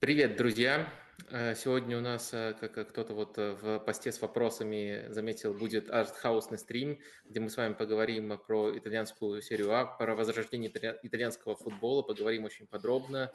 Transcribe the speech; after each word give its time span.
Привет, 0.00 0.36
друзья! 0.36 0.88
Э, 1.30 1.56
сегодня 1.56 1.98
у 1.98 2.00
нас, 2.00 2.32
э, 2.32 2.54
как 2.60 2.90
кто-то 2.90 3.14
вот 3.14 3.36
э, 3.36 3.56
в 3.60 3.80
посте 3.80 4.12
с 4.12 4.20
вопросами 4.22 5.06
заметил, 5.08 5.52
будет 5.52 5.90
артхаусный 5.90 6.56
стрим, 6.56 7.00
где 7.24 7.40
мы 7.40 7.50
с 7.50 7.56
вами 7.56 7.74
поговорим 7.74 8.38
про 8.46 8.78
итальянскую 8.78 9.42
серию 9.42 9.74
А, 9.74 9.86
про 9.86 10.14
возрождение 10.14 10.70
итальянского 11.02 11.56
футбола, 11.56 12.02
поговорим 12.02 12.44
очень 12.44 12.68
подробно. 12.68 13.32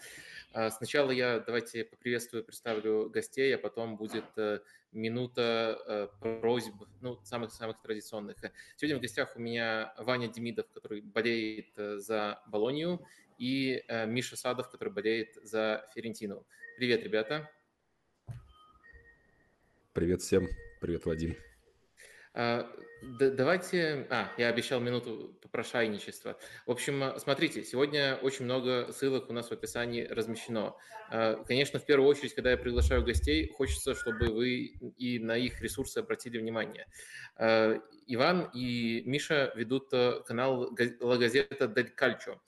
Сначала 0.54 1.12
я 1.12 1.40
давайте 1.40 1.84
поприветствую, 1.84 2.46
представлю 2.46 3.10
гостей, 3.10 3.54
а 3.54 3.58
потом 3.58 3.98
будет 3.98 4.26
минута 4.92 6.10
просьб, 6.22 6.76
ну, 7.02 7.20
самых-самых 7.24 7.82
традиционных. 7.82 8.38
Сегодня 8.78 8.98
в 8.98 9.02
гостях 9.02 9.36
у 9.36 9.40
меня 9.40 9.94
Ваня 9.98 10.28
Демидов, 10.28 10.68
который 10.72 11.02
болеет 11.02 11.74
за 11.76 12.42
Болонию, 12.48 13.06
и 13.38 13.84
Миша 14.08 14.36
Садов, 14.36 14.70
который 14.70 14.94
болеет 14.94 15.36
за 15.44 15.88
Ферентину. 15.94 16.46
Привет, 16.78 17.04
ребята! 17.04 17.50
Привет 19.94 20.24
всем. 20.24 20.50
Привет, 20.82 21.06
Вадим. 21.06 21.36
А, 22.34 22.68
давайте... 23.20 24.08
А, 24.10 24.32
я 24.40 24.48
обещал 24.48 24.80
минуту 24.80 25.38
попрошайничества. 25.40 26.40
В 26.66 26.72
общем, 26.72 27.14
смотрите, 27.20 27.64
сегодня 27.64 28.18
очень 28.24 28.46
много 28.46 28.92
ссылок 28.92 29.30
у 29.30 29.34
нас 29.34 29.50
в 29.50 29.52
описании 29.52 30.06
размещено. 30.06 30.76
А, 31.12 31.36
конечно, 31.44 31.78
в 31.78 31.86
первую 31.86 32.10
очередь, 32.10 32.34
когда 32.34 32.50
я 32.50 32.58
приглашаю 32.58 33.04
гостей, 33.04 33.52
хочется, 33.56 33.94
чтобы 33.94 34.30
вы 34.34 34.74
и 34.98 35.20
на 35.20 35.38
их 35.38 35.62
ресурсы 35.62 36.00
обратили 36.00 36.40
внимание. 36.40 36.88
А, 37.36 37.80
Иван 38.08 38.50
и 38.56 39.04
Миша 39.06 39.54
ведут 39.56 39.94
э, 39.94 40.22
канал 40.26 40.76
«Ла 41.02 41.18
Газета 41.18 41.68
Дель 41.68 41.92
Кальчо». 41.92 42.42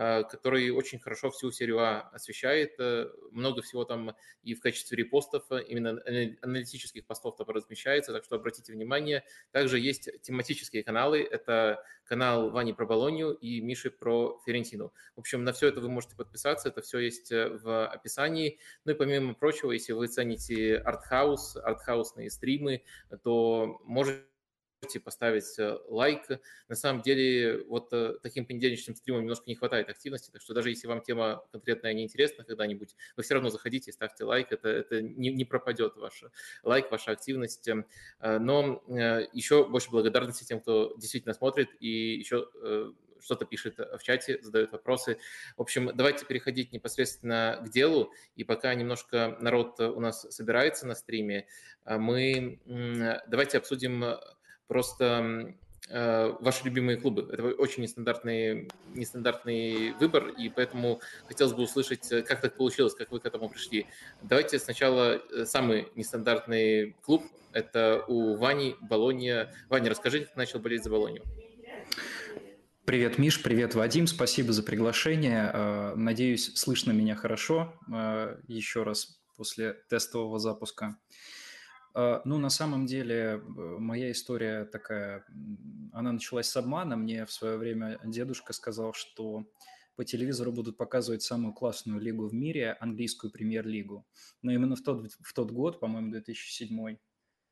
Э, 0.00 0.22
который 0.22 0.70
очень 0.70 1.00
хорошо 1.00 1.28
всю 1.32 1.50
серию 1.50 1.80
А 1.80 2.02
освещает. 2.12 2.78
Э, 2.78 3.10
много 3.32 3.62
всего 3.62 3.84
там 3.84 4.14
и 4.44 4.54
в 4.54 4.60
качестве 4.60 4.96
репостов, 4.96 5.50
э, 5.50 5.60
именно 5.66 6.00
аналитических 6.40 7.04
постов 7.04 7.36
там 7.36 7.48
размещается, 7.48 8.12
так 8.12 8.22
что 8.22 8.36
обратите 8.36 8.72
внимание. 8.72 9.24
Также 9.50 9.80
есть 9.80 10.08
тематические 10.22 10.84
каналы. 10.84 11.26
Это 11.28 11.82
канал 12.04 12.50
Вани 12.50 12.74
про 12.74 12.86
Болонию 12.86 13.32
и 13.32 13.60
Миши 13.60 13.90
про 13.90 14.40
Ферентину. 14.46 14.92
В 15.16 15.18
общем, 15.18 15.42
на 15.42 15.52
все 15.52 15.66
это 15.66 15.80
вы 15.80 15.88
можете 15.88 16.14
подписаться, 16.14 16.68
это 16.68 16.80
все 16.80 17.00
есть 17.00 17.32
в 17.32 17.88
описании. 17.88 18.60
Ну 18.84 18.92
и 18.92 18.94
помимо 18.94 19.34
прочего, 19.34 19.72
если 19.72 19.94
вы 19.94 20.06
цените 20.06 20.76
артхаус, 20.76 21.56
артхаусные 21.56 22.30
стримы, 22.30 22.84
то 23.24 23.80
можете 23.82 24.27
можете 24.82 25.00
поставить 25.00 25.58
э, 25.58 25.78
лайк. 25.88 26.28
На 26.68 26.76
самом 26.76 27.02
деле, 27.02 27.64
вот 27.64 27.92
э, 27.92 28.14
таким 28.22 28.46
понедельничным 28.46 28.96
стримам 28.96 29.22
немножко 29.22 29.44
не 29.46 29.54
хватает 29.54 29.88
активности, 29.88 30.30
так 30.30 30.40
что 30.40 30.54
даже 30.54 30.70
если 30.70 30.86
вам 30.86 31.02
тема 31.02 31.42
конкретная 31.52 31.92
не 31.94 32.04
интересна 32.04 32.44
когда-нибудь, 32.44 32.94
вы 33.16 33.22
все 33.22 33.34
равно 33.34 33.50
заходите 33.50 33.90
и 33.90 33.94
ставьте 33.94 34.24
лайк, 34.24 34.52
это, 34.52 34.68
это 34.68 35.02
не, 35.02 35.30
не 35.30 35.44
пропадет 35.44 35.96
ваш 35.96 36.24
лайк, 36.62 36.90
ваша 36.90 37.12
активность. 37.12 37.68
Э, 37.68 38.38
но 38.38 38.82
еще 39.32 39.68
больше 39.68 39.90
благодарности 39.90 40.44
тем, 40.44 40.60
кто 40.60 40.94
действительно 40.96 41.34
смотрит 41.34 41.68
и 41.80 42.16
еще 42.16 42.48
что-то 43.20 43.44
пишет 43.46 43.78
в 43.78 44.02
чате, 44.02 44.40
задает 44.42 44.70
вопросы. 44.70 45.18
В 45.56 45.62
общем, 45.62 45.90
давайте 45.94 46.24
переходить 46.24 46.72
непосредственно 46.72 47.60
к 47.64 47.68
делу. 47.68 48.12
И 48.36 48.44
пока 48.44 48.72
немножко 48.74 49.36
народ 49.40 49.80
у 49.80 49.98
нас 50.00 50.26
собирается 50.30 50.86
на 50.86 50.94
стриме, 50.94 51.46
мы 51.84 52.60
давайте 53.26 53.58
обсудим 53.58 54.04
просто 54.68 55.54
э, 55.88 56.34
ваши 56.40 56.64
любимые 56.64 56.98
клубы. 56.98 57.28
Это 57.32 57.42
очень 57.42 57.82
нестандартный, 57.82 58.70
нестандартный 58.94 59.92
выбор, 59.94 60.28
и 60.28 60.48
поэтому 60.48 61.00
хотелось 61.26 61.54
бы 61.54 61.62
услышать, 61.62 62.12
э, 62.12 62.22
как 62.22 62.40
так 62.40 62.56
получилось, 62.56 62.94
как 62.94 63.10
вы 63.10 63.18
к 63.18 63.26
этому 63.26 63.48
пришли. 63.48 63.86
Давайте 64.22 64.58
сначала 64.58 65.20
э, 65.32 65.44
самый 65.46 65.88
нестандартный 65.96 66.94
клуб. 67.02 67.24
Это 67.52 68.04
у 68.06 68.36
Вани 68.36 68.76
Болония. 68.80 69.52
Ваня, 69.68 69.90
расскажите, 69.90 70.26
как 70.26 70.36
начал 70.36 70.60
болеть 70.60 70.84
за 70.84 70.90
Болонию. 70.90 71.24
Привет, 72.84 73.18
Миш, 73.18 73.42
привет, 73.42 73.74
Вадим, 73.74 74.06
спасибо 74.06 74.52
за 74.52 74.62
приглашение. 74.62 75.94
Надеюсь, 75.94 76.54
слышно 76.54 76.92
меня 76.92 77.16
хорошо 77.16 77.74
еще 78.46 78.82
раз 78.82 79.20
после 79.36 79.74
тестового 79.90 80.38
запуска. 80.38 80.96
А, 81.94 82.22
ну, 82.24 82.38
на 82.38 82.50
самом 82.50 82.86
деле, 82.86 83.42
моя 83.46 84.10
история 84.10 84.64
такая, 84.64 85.24
она 85.92 86.12
началась 86.12 86.48
с 86.48 86.56
обмана. 86.56 86.96
Мне 86.96 87.24
в 87.26 87.32
свое 87.32 87.56
время 87.56 87.98
дедушка 88.04 88.52
сказал, 88.52 88.92
что 88.92 89.44
по 89.98 90.04
телевизору 90.04 90.52
будут 90.52 90.76
показывать 90.76 91.22
самую 91.22 91.52
классную 91.52 92.00
лигу 92.00 92.28
в 92.28 92.32
мире, 92.32 92.76
английскую 92.78 93.32
премьер-лигу. 93.32 94.06
Но 94.42 94.52
именно 94.52 94.76
в 94.76 94.82
тот, 94.82 95.10
в 95.20 95.32
тот 95.34 95.50
год, 95.50 95.80
по-моему, 95.80 96.12
2007, 96.12 96.98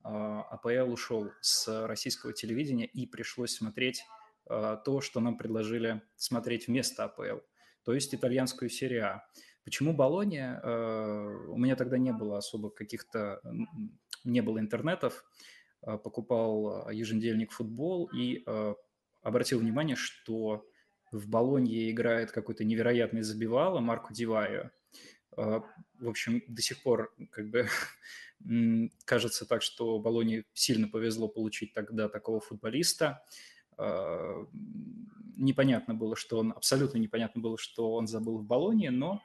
а, 0.04 0.42
АПЛ 0.42 0.92
ушел 0.92 1.32
с 1.40 1.86
российского 1.88 2.32
телевидения 2.32 2.86
и 2.86 3.04
пришлось 3.06 3.56
смотреть 3.56 4.04
а, 4.48 4.76
то, 4.76 5.00
что 5.00 5.18
нам 5.18 5.36
предложили 5.36 6.02
смотреть 6.14 6.68
вместо 6.68 7.02
АПЛ, 7.02 7.40
то 7.84 7.92
есть 7.92 8.14
итальянскую 8.14 8.70
серию 8.70 9.06
А. 9.06 9.26
Почему 9.64 9.92
Болония? 9.92 10.60
У 11.48 11.58
меня 11.58 11.74
тогда 11.74 11.98
не 11.98 12.12
было 12.12 12.38
особо 12.38 12.70
каких-то 12.70 13.40
не 14.26 14.40
было 14.42 14.58
интернетов, 14.58 15.24
э, 15.82 15.96
покупал 15.98 16.88
э, 16.88 16.94
еженедельник 16.94 17.52
футбол 17.52 18.06
и 18.06 18.42
э, 18.46 18.74
обратил 19.22 19.60
внимание, 19.60 19.96
что 19.96 20.66
в 21.12 21.28
Болонье 21.28 21.90
играет 21.90 22.32
какой-то 22.32 22.64
невероятный 22.64 23.22
забивало 23.22 23.80
Марко 23.80 24.12
Дивайо. 24.12 24.70
В 25.36 26.08
общем, 26.08 26.42
до 26.48 26.62
сих 26.62 26.82
пор 26.82 27.14
как 27.30 27.50
бы 27.50 27.68
кажется 29.04 29.46
так, 29.46 29.62
что 29.62 29.98
Болоне 29.98 30.44
сильно 30.54 30.88
повезло 30.88 31.28
получить 31.28 31.74
тогда 31.74 32.08
такого 32.08 32.40
футболиста. 32.40 33.22
Непонятно 35.36 35.94
было, 35.94 36.16
что 36.16 36.38
он, 36.38 36.52
абсолютно 36.52 36.98
непонятно 36.98 37.40
было, 37.42 37.58
что 37.58 37.92
он 37.92 38.06
забыл 38.06 38.38
в 38.38 38.44
Болонии, 38.44 38.88
но 38.88 39.12
а, 39.12 39.20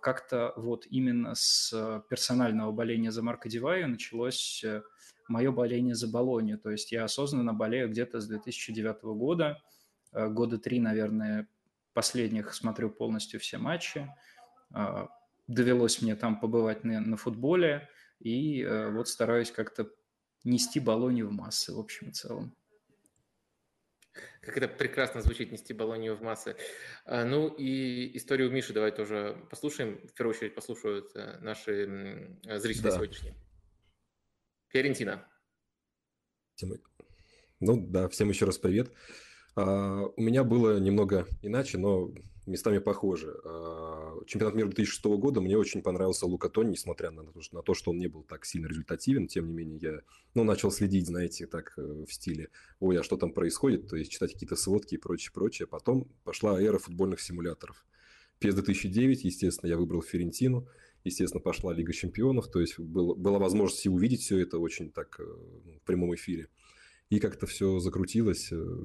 как-то 0.00 0.52
вот 0.56 0.86
именно 0.90 1.34
с 1.34 2.02
персонального 2.08 2.72
боления 2.72 3.12
за 3.12 3.22
Марко 3.22 3.48
Диваю 3.48 3.88
началось 3.88 4.62
э, 4.64 4.82
мое 5.28 5.50
боление 5.50 5.94
за 5.94 6.08
Болонию. 6.08 6.58
То 6.58 6.70
есть 6.70 6.92
я 6.92 7.04
осознанно 7.04 7.52
болею 7.54 7.88
где-то 7.88 8.20
с 8.20 8.26
2009 8.26 9.02
года. 9.02 9.62
Э, 10.12 10.28
года 10.28 10.58
три, 10.58 10.80
наверное, 10.80 11.48
последних 11.94 12.54
смотрю 12.54 12.90
полностью 12.90 13.40
все 13.40 13.58
матчи. 13.58 14.08
А, 14.72 15.08
довелось 15.46 16.00
мне 16.02 16.16
там 16.16 16.40
побывать 16.40 16.84
на, 16.84 17.00
на 17.00 17.16
футболе. 17.16 17.88
И 18.20 18.62
э, 18.62 18.90
вот 18.90 19.08
стараюсь 19.08 19.50
как-то 19.50 19.90
нести 20.44 20.80
Болонию 20.80 21.28
в 21.28 21.32
массы, 21.32 21.74
в 21.74 21.78
общем 21.78 22.08
и 22.08 22.12
целом. 22.12 22.54
Как 24.40 24.56
это 24.56 24.68
прекрасно 24.68 25.22
звучит, 25.22 25.52
нести 25.52 25.72
Болонию 25.72 26.16
в 26.16 26.22
массы. 26.22 26.56
А, 27.04 27.24
ну 27.24 27.48
и 27.48 28.16
историю 28.16 28.50
Миши 28.50 28.72
давай 28.72 28.92
тоже 28.92 29.36
послушаем. 29.50 30.06
В 30.06 30.12
первую 30.12 30.36
очередь 30.36 30.54
послушают 30.54 31.12
э, 31.14 31.38
наши 31.40 32.36
зрители 32.44 32.82
да. 32.82 32.90
сегодняшние. 32.90 33.34
Фиорентина. 34.68 35.26
Ну 37.60 37.86
да, 37.86 38.08
всем 38.08 38.28
еще 38.28 38.44
раз 38.44 38.58
привет. 38.58 38.90
А, 39.54 40.02
у 40.04 40.20
меня 40.20 40.44
было 40.44 40.78
немного 40.78 41.26
иначе, 41.42 41.78
но 41.78 42.10
местами 42.46 42.78
похоже. 42.78 43.40
А, 43.44 44.18
чемпионат 44.26 44.54
мира 44.54 44.66
2006 44.66 45.04
года 45.04 45.40
мне 45.40 45.56
очень 45.56 45.82
понравился 45.82 46.26
Лука 46.26 46.48
Тони, 46.48 46.70
несмотря 46.70 47.10
на 47.10 47.24
то, 47.24 47.40
что, 47.40 47.56
на 47.56 47.62
то, 47.62 47.74
что 47.74 47.90
он 47.90 47.98
не 47.98 48.08
был 48.08 48.22
так 48.22 48.44
сильно 48.44 48.66
результативен. 48.66 49.28
Тем 49.28 49.46
не 49.46 49.54
менее, 49.54 49.78
я 49.80 50.00
ну, 50.34 50.44
начал 50.44 50.70
следить, 50.70 51.06
знаете, 51.06 51.46
так 51.46 51.74
э, 51.76 51.82
в 51.82 52.12
стиле 52.12 52.50
«Ой, 52.80 52.98
а 52.98 53.02
что 53.02 53.16
там 53.16 53.32
происходит?» 53.32 53.88
То 53.88 53.96
есть 53.96 54.10
читать 54.10 54.32
какие-то 54.32 54.56
сводки 54.56 54.94
и 54.94 54.98
прочее, 54.98 55.32
прочее. 55.32 55.68
Потом 55.68 56.08
пошла 56.24 56.60
эра 56.60 56.78
футбольных 56.78 57.20
симуляторов. 57.20 57.84
PES 58.40 58.54
2009, 58.54 59.24
естественно, 59.24 59.68
я 59.68 59.76
выбрал 59.76 60.02
Ферентину. 60.02 60.68
Естественно, 61.04 61.40
пошла 61.40 61.72
Лига 61.72 61.92
чемпионов. 61.92 62.50
То 62.50 62.60
есть 62.60 62.78
был, 62.78 63.14
была 63.14 63.38
возможность 63.38 63.86
увидеть 63.86 64.22
все 64.22 64.38
это 64.38 64.58
очень 64.58 64.90
так 64.90 65.18
э, 65.20 65.24
в 65.24 65.84
прямом 65.84 66.14
эфире. 66.14 66.48
И 67.10 67.20
как-то 67.20 67.46
все 67.46 67.78
закрутилось. 67.78 68.50
Э, 68.52 68.78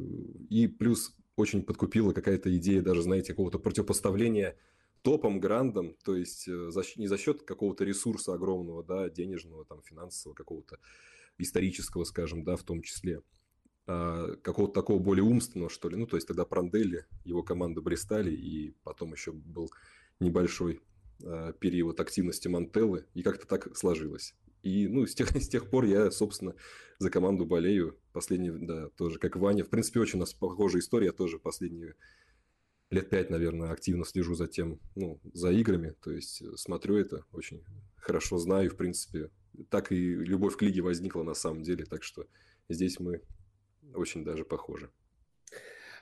и 0.49 0.67
плюс 0.67 1.15
очень 1.37 1.63
подкупила 1.63 2.11
какая-то 2.11 2.55
идея 2.57 2.81
даже, 2.81 3.03
знаете, 3.03 3.33
какого-то 3.33 3.59
противопоставления 3.59 4.57
топом, 5.03 5.39
грандом, 5.39 5.95
то 6.03 6.15
есть 6.15 6.47
э, 6.49 6.71
за, 6.71 6.83
не 6.97 7.07
за 7.07 7.17
счет 7.17 7.43
какого-то 7.43 7.85
ресурса 7.85 8.33
огромного, 8.33 8.83
да, 8.83 9.09
денежного, 9.09 9.63
там, 9.63 9.81
финансового, 9.83 10.35
какого-то 10.35 10.79
исторического, 11.37 12.03
скажем, 12.03 12.43
да, 12.43 12.55
в 12.55 12.63
том 12.63 12.81
числе, 12.81 13.21
а 13.85 14.35
какого-то 14.41 14.73
такого 14.73 14.99
более 14.99 15.23
умственного, 15.23 15.69
что 15.69 15.87
ли. 15.87 15.95
Ну, 15.95 16.07
то 16.07 16.17
есть 16.17 16.27
тогда 16.27 16.43
Пранделли, 16.43 17.05
его 17.23 17.43
команда 17.43 17.81
блистали, 17.81 18.31
и 18.31 18.75
потом 18.83 19.13
еще 19.13 19.31
был 19.31 19.69
небольшой 20.19 20.81
а, 21.23 21.53
период 21.53 21.99
активности 21.99 22.47
Мантеллы, 22.47 23.05
и 23.13 23.21
как-то 23.21 23.47
так 23.47 23.77
сложилось. 23.77 24.35
И, 24.67 24.87
ну, 24.87 25.05
с 25.05 25.15
тех, 25.15 25.29
с 25.35 25.47
тех 25.47 25.69
пор 25.69 25.85
я, 25.85 26.11
собственно, 26.11 26.55
за 26.99 27.09
команду 27.09 27.45
болею. 27.45 27.97
Последний, 28.11 28.51
да, 28.51 28.89
тоже 28.89 29.17
как 29.19 29.35
Ваня. 29.37 29.63
В 29.63 29.69
принципе, 29.69 29.99
очень 30.01 30.17
у 30.17 30.21
нас 30.21 30.33
похожая 30.33 30.81
история. 30.81 31.07
Я 31.07 31.13
тоже 31.13 31.39
последние 31.39 31.95
лет 32.89 33.09
пять, 33.09 33.29
наверное, 33.29 33.71
активно 33.71 34.05
слежу 34.05 34.35
за 34.35 34.47
тем, 34.47 34.79
ну, 34.95 35.19
за 35.33 35.51
играми, 35.51 35.93
то 36.01 36.11
есть 36.11 36.41
смотрю 36.57 36.95
это, 36.95 37.25
очень 37.33 37.61
хорошо 37.97 38.37
знаю, 38.37 38.69
в 38.69 38.77
принципе, 38.77 39.29
так 39.69 39.91
и 39.91 40.15
любовь 40.15 40.55
к 40.55 40.61
лиге 40.61 40.81
возникла 40.81 41.23
на 41.23 41.33
самом 41.33 41.63
деле, 41.63 41.83
так 41.83 42.03
что 42.03 42.27
здесь 42.69 42.99
мы 43.01 43.21
очень 43.93 44.23
даже 44.23 44.45
похожи. 44.45 44.89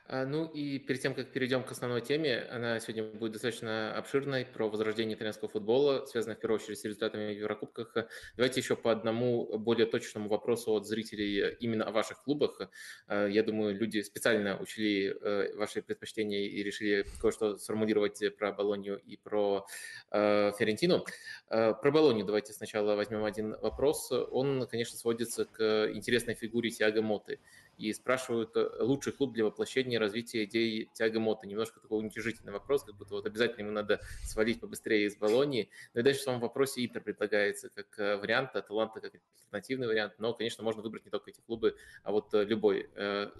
А, 0.07 0.25
ну 0.25 0.45
и 0.45 0.77
перед 0.77 1.01
тем, 1.01 1.15
как 1.15 1.31
перейдем 1.31 1.63
к 1.63 1.71
основной 1.71 2.01
теме, 2.01 2.47
она 2.51 2.79
сегодня 2.79 3.03
будет 3.03 3.33
достаточно 3.33 3.97
обширной, 3.97 4.45
про 4.45 4.69
возрождение 4.69 5.15
итальянского 5.15 5.49
футбола, 5.49 6.05
связанной 6.05 6.35
в 6.35 6.39
первую 6.39 6.59
очередь 6.59 6.77
с 6.77 6.85
результатами 6.85 7.33
в 7.33 7.37
Еврокубках. 7.37 7.95
Давайте 8.37 8.59
еще 8.59 8.75
по 8.75 8.91
одному 8.91 9.57
более 9.57 9.87
точному 9.87 10.29
вопросу 10.29 10.73
от 10.73 10.85
зрителей 10.85 11.55
именно 11.59 11.85
о 11.85 11.91
ваших 11.91 12.21
клубах. 12.23 12.69
А, 13.07 13.25
я 13.27 13.41
думаю, 13.41 13.75
люди 13.75 14.01
специально 14.01 14.59
учли 14.59 15.07
э, 15.07 15.55
ваши 15.55 15.81
предпочтения 15.81 16.49
и 16.49 16.61
решили 16.61 17.05
кое-что 17.19 17.57
сформулировать 17.57 18.21
про 18.37 18.51
Болонью 18.51 18.99
и 18.99 19.17
про 19.17 19.65
э, 20.11 20.51
Ферентину. 20.59 21.03
А, 21.49 21.73
про 21.73 21.91
Болонью 21.91 22.25
давайте 22.25 22.53
сначала 22.53 22.95
возьмем 22.95 23.23
один 23.23 23.55
вопрос. 23.59 24.11
Он, 24.11 24.67
конечно, 24.67 24.97
сводится 24.97 25.45
к 25.45 25.89
интересной 25.93 26.35
фигуре 26.35 26.69
Тиаго 26.69 27.01
Моты 27.01 27.39
и 27.77 27.93
спрашивают 27.93 28.55
э, 28.55 28.69
лучший 28.79 29.13
клуб 29.13 29.33
для 29.33 29.45
воплощения 29.45 29.99
развития 29.99 30.45
идей 30.45 30.89
тяга 30.93 31.19
мото. 31.19 31.47
Немножко 31.47 31.79
такой 31.79 31.99
уничижительный 31.99 32.53
вопрос, 32.53 32.83
как 32.83 32.95
будто 32.95 33.15
вот 33.15 33.25
обязательно 33.25 33.61
ему 33.63 33.71
надо 33.71 34.01
свалить 34.23 34.59
побыстрее 34.59 35.05
из 35.05 35.17
Болонии. 35.17 35.69
Но 35.93 36.01
и 36.01 36.03
дальше 36.03 36.21
в 36.21 36.23
своем 36.23 36.39
вопросе 36.39 36.85
Ипер 36.85 37.01
предлагается 37.01 37.69
как 37.69 37.87
э, 37.99 38.17
вариант, 38.17 38.55
Аталанта 38.55 39.01
как 39.01 39.13
альтернативный 39.37 39.87
вариант, 39.87 40.13
но, 40.17 40.33
конечно, 40.33 40.63
можно 40.63 40.81
выбрать 40.81 41.05
не 41.05 41.11
только 41.11 41.29
эти 41.29 41.41
клубы, 41.41 41.75
а 42.03 42.11
вот 42.11 42.33
э, 42.33 42.43
любой. 42.43 42.89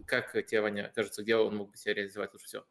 Как 0.05 0.31
тебе, 0.45 0.61
Ваня, 0.61 0.91
кажется, 0.95 1.23
где 1.23 1.35
он 1.35 1.55
мог 1.55 1.71
бы 1.71 1.77
себя 1.77 1.93
реализовать 1.93 2.33
лучше 2.33 2.45
всего? 2.45 2.65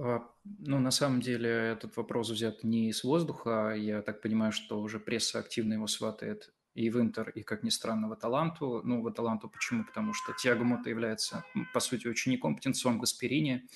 А, 0.00 0.30
ну, 0.44 0.78
на 0.78 0.90
самом 0.90 1.20
деле, 1.20 1.50
этот 1.50 1.96
вопрос 1.96 2.30
взят 2.30 2.62
не 2.62 2.90
из 2.90 3.02
воздуха. 3.02 3.74
Я 3.76 4.02
так 4.02 4.20
понимаю, 4.20 4.52
что 4.52 4.80
уже 4.80 5.00
пресса 5.00 5.40
активно 5.40 5.74
его 5.74 5.86
сватает 5.86 6.52
и 6.78 6.90
в 6.90 7.00
Интер, 7.00 7.30
и, 7.30 7.42
как 7.42 7.64
ни 7.64 7.70
странно, 7.70 8.08
в 8.08 8.12
Аталанту. 8.12 8.82
Ну, 8.84 9.02
в 9.02 9.08
Аталанту 9.08 9.48
почему? 9.48 9.84
Потому 9.84 10.14
что 10.14 10.32
Тиаго 10.32 10.62
Мота 10.62 10.90
является, 10.90 11.44
по 11.74 11.80
сути, 11.80 12.06
учеником, 12.06 12.54
птенцом 12.54 13.00
Гасперини. 13.00 13.66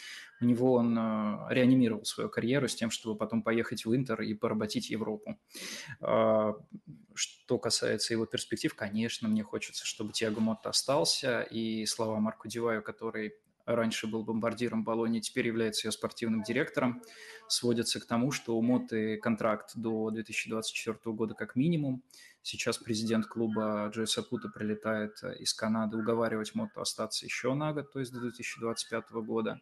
У 0.41 0.45
него 0.45 0.75
он 0.75 0.97
э, 0.97 1.47
реанимировал 1.51 2.05
свою 2.05 2.31
карьеру 2.31 2.69
с 2.69 2.77
тем, 2.77 2.93
чтобы 2.93 3.19
потом 3.19 3.43
поехать 3.43 3.85
в 3.85 3.95
Интер 3.97 4.23
и 4.23 4.35
поработить 4.35 4.89
Европу. 4.91 5.37
Э, 6.01 6.53
что 7.15 7.59
касается 7.59 8.15
его 8.15 8.25
перспектив, 8.25 8.73
конечно, 8.73 9.29
мне 9.29 9.43
хочется, 9.43 9.85
чтобы 9.85 10.13
Тиаго 10.13 10.41
Мота 10.41 10.71
остался, 10.71 11.43
и 11.43 11.85
слова 11.87 12.21
Марку 12.21 12.47
Диваю, 12.47 12.85
который 12.85 13.33
раньше 13.67 14.07
был 14.07 14.25
бомбардиром 14.25 14.85
Болони, 14.85 15.21
теперь 15.21 15.47
является 15.47 15.87
ее 15.87 15.93
спортивным 15.93 16.43
директором, 16.43 17.03
сводятся 17.49 18.01
к 18.01 18.07
тому, 18.07 18.31
что 18.31 18.57
у 18.57 18.63
Моты 18.63 19.17
контракт 19.19 19.73
до 19.75 20.11
2024 20.11 21.15
года 21.15 21.35
как 21.35 21.57
минимум. 21.57 22.03
Сейчас 22.43 22.79
президент 22.79 23.27
клуба 23.27 23.89
Джой 23.93 24.07
Сапута 24.07 24.49
прилетает 24.49 25.23
из 25.39 25.55
Канады 25.55 25.97
уговаривать 25.97 26.55
Моту 26.55 26.81
остаться 26.81 27.25
еще 27.25 27.55
на 27.55 27.73
год, 27.73 27.93
то 27.93 28.01
есть 28.01 28.13
до 28.13 28.21
2025 28.21 29.11
года. 29.13 29.61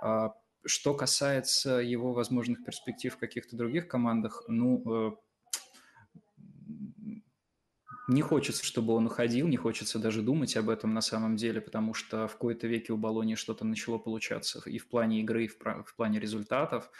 А, 0.00 0.32
что 0.64 0.94
касается 0.94 1.76
его 1.76 2.12
возможных 2.12 2.64
перспектив 2.64 3.14
в 3.14 3.18
каких-то 3.18 3.56
других 3.56 3.88
командах, 3.88 4.42
ну, 4.48 4.82
э, 4.86 5.16
не 8.08 8.22
хочется, 8.22 8.64
чтобы 8.64 8.94
он 8.94 9.06
уходил, 9.06 9.46
не 9.48 9.58
хочется 9.58 9.98
даже 9.98 10.22
думать 10.22 10.56
об 10.56 10.70
этом 10.70 10.94
на 10.94 11.02
самом 11.02 11.36
деле, 11.36 11.60
потому 11.60 11.92
что 11.92 12.26
в 12.26 12.36
кои-то 12.36 12.66
веке 12.66 12.94
у 12.94 12.96
Болони 12.96 13.34
что-то 13.34 13.66
начало 13.66 13.98
получаться 13.98 14.62
и 14.64 14.78
в 14.78 14.88
плане 14.88 15.20
игры, 15.20 15.44
и 15.44 15.48
в, 15.48 15.58
в 15.58 15.94
плане 15.94 16.18
результатов. 16.18 16.90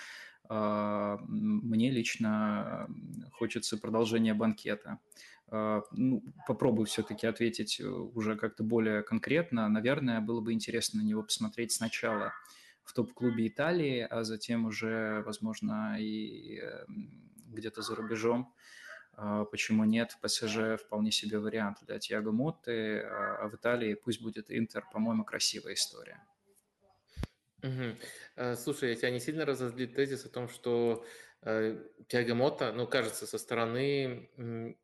А, 0.48 1.18
мне 1.26 1.90
лично 1.90 2.88
хочется 3.32 3.76
продолжения 3.76 4.34
банкета. 4.34 4.98
А, 5.50 5.82
ну, 5.92 6.22
попробую 6.46 6.86
все-таки 6.86 7.26
ответить 7.26 7.80
э, 7.80 7.86
уже 7.86 8.36
как-то 8.36 8.64
более 8.64 9.02
конкретно. 9.02 9.68
Наверное, 9.68 10.20
было 10.20 10.40
бы 10.40 10.52
интересно 10.52 11.02
на 11.02 11.06
него 11.06 11.22
посмотреть 11.22 11.72
сначала 11.72 12.32
в 12.84 12.94
топ-клубе 12.94 13.48
Италии, 13.48 14.00
а 14.00 14.24
затем 14.24 14.64
уже, 14.64 15.22
возможно, 15.26 15.96
и 16.00 16.58
эм, 16.58 17.30
где-то 17.48 17.82
за 17.82 17.94
рубежом. 17.94 18.54
А, 19.12 19.44
почему 19.44 19.84
нет? 19.84 20.16
ПСЖ 20.22 20.80
вполне 20.82 21.10
себе 21.10 21.38
вариант 21.38 21.78
для 21.82 21.98
Тиаго 21.98 22.32
Мотты, 22.32 23.00
а 23.00 23.48
в 23.48 23.54
Италии 23.54 23.94
пусть 23.94 24.22
будет 24.22 24.50
Интер, 24.50 24.84
по-моему, 24.92 25.24
красивая 25.24 25.74
история. 25.74 26.22
Угу. 27.62 28.54
Слушай, 28.56 28.90
я 28.90 28.96
тебя 28.96 29.10
не 29.10 29.20
сильно 29.20 29.44
разозлит 29.44 29.94
тезис 29.94 30.24
о 30.24 30.28
том, 30.28 30.48
что 30.48 31.04
э, 31.42 31.76
Тиаго 32.06 32.34
Мота, 32.34 32.72
ну, 32.72 32.86
кажется, 32.86 33.26
со 33.26 33.38
стороны 33.38 34.30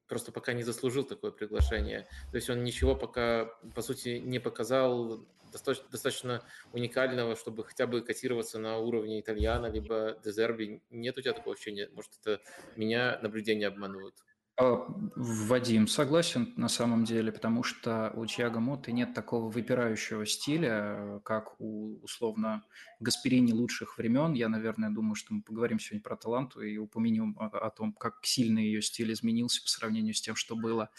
просто 0.08 0.32
пока 0.32 0.52
не 0.52 0.64
заслужил 0.64 1.04
такое 1.04 1.30
приглашение. 1.30 2.06
То 2.30 2.36
есть 2.36 2.50
он 2.50 2.64
ничего 2.64 2.96
пока, 2.96 3.46
по 3.74 3.82
сути, 3.82 4.18
не 4.18 4.40
показал 4.40 5.24
достаточно, 5.52 5.88
достаточно 5.88 6.44
уникального, 6.72 7.36
чтобы 7.36 7.64
хотя 7.64 7.86
бы 7.86 8.02
котироваться 8.02 8.58
на 8.58 8.78
уровне 8.78 9.20
итальяна, 9.20 9.66
либо 9.66 10.18
дезерби. 10.24 10.82
Нет 10.90 11.16
у 11.16 11.20
тебя 11.20 11.32
такого 11.32 11.54
ощущения? 11.54 11.88
Может, 11.92 12.10
это 12.20 12.42
меня 12.74 13.20
наблюдения 13.22 13.68
обманывают? 13.68 14.16
А, 14.56 14.86
Вадим, 15.16 15.88
согласен 15.88 16.54
на 16.56 16.68
самом 16.68 17.04
деле, 17.04 17.32
потому 17.32 17.64
что 17.64 18.12
у 18.14 18.24
Тиаго 18.24 18.60
Моты 18.60 18.92
нет 18.92 19.12
такого 19.12 19.50
выпирающего 19.50 20.24
стиля, 20.26 21.20
как 21.24 21.60
у, 21.60 21.98
условно, 22.04 22.62
Гасперини 23.00 23.52
лучших 23.52 23.98
времен. 23.98 24.32
Я, 24.32 24.48
наверное, 24.48 24.90
думаю, 24.90 25.16
что 25.16 25.34
мы 25.34 25.42
поговорим 25.42 25.80
сегодня 25.80 26.02
про 26.02 26.16
Таланту 26.16 26.60
и 26.60 26.78
упомянем 26.78 27.36
о, 27.36 27.46
о 27.46 27.70
том, 27.70 27.92
как 27.92 28.18
сильно 28.22 28.60
ее 28.60 28.80
стиль 28.80 29.12
изменился 29.12 29.60
по 29.60 29.68
сравнению 29.68 30.14
с 30.14 30.20
тем, 30.20 30.36
что 30.36 30.54
было. 30.54 30.90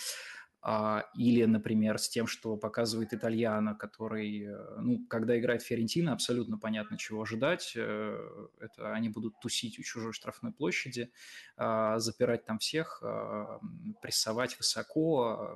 А, 0.68 1.06
или, 1.14 1.46
например, 1.46 2.00
с 2.00 2.10
тем, 2.10 2.26
что 2.26 2.58
показывает 2.58 3.14
Итальяно, 3.14 3.76
который, 3.76 4.48
э, 4.48 4.80
ну, 4.80 5.06
когда 5.08 5.38
играет 5.38 5.62
Фиорентина, 5.62 6.12
абсолютно 6.12 6.58
понятно, 6.58 6.98
чего 6.98 7.22
ожидать. 7.22 7.74
Э, 7.76 8.48
это 8.60 8.92
они 8.92 9.10
будут 9.10 9.40
тусить 9.40 9.78
у 9.78 9.84
чужой 9.84 10.12
штрафной 10.12 10.52
площади, 10.52 11.12
а, 11.56 12.00
запирать 12.00 12.46
там 12.46 12.58
всех, 12.58 13.00
а, 13.04 13.60
прессовать 14.02 14.58
высоко, 14.58 15.56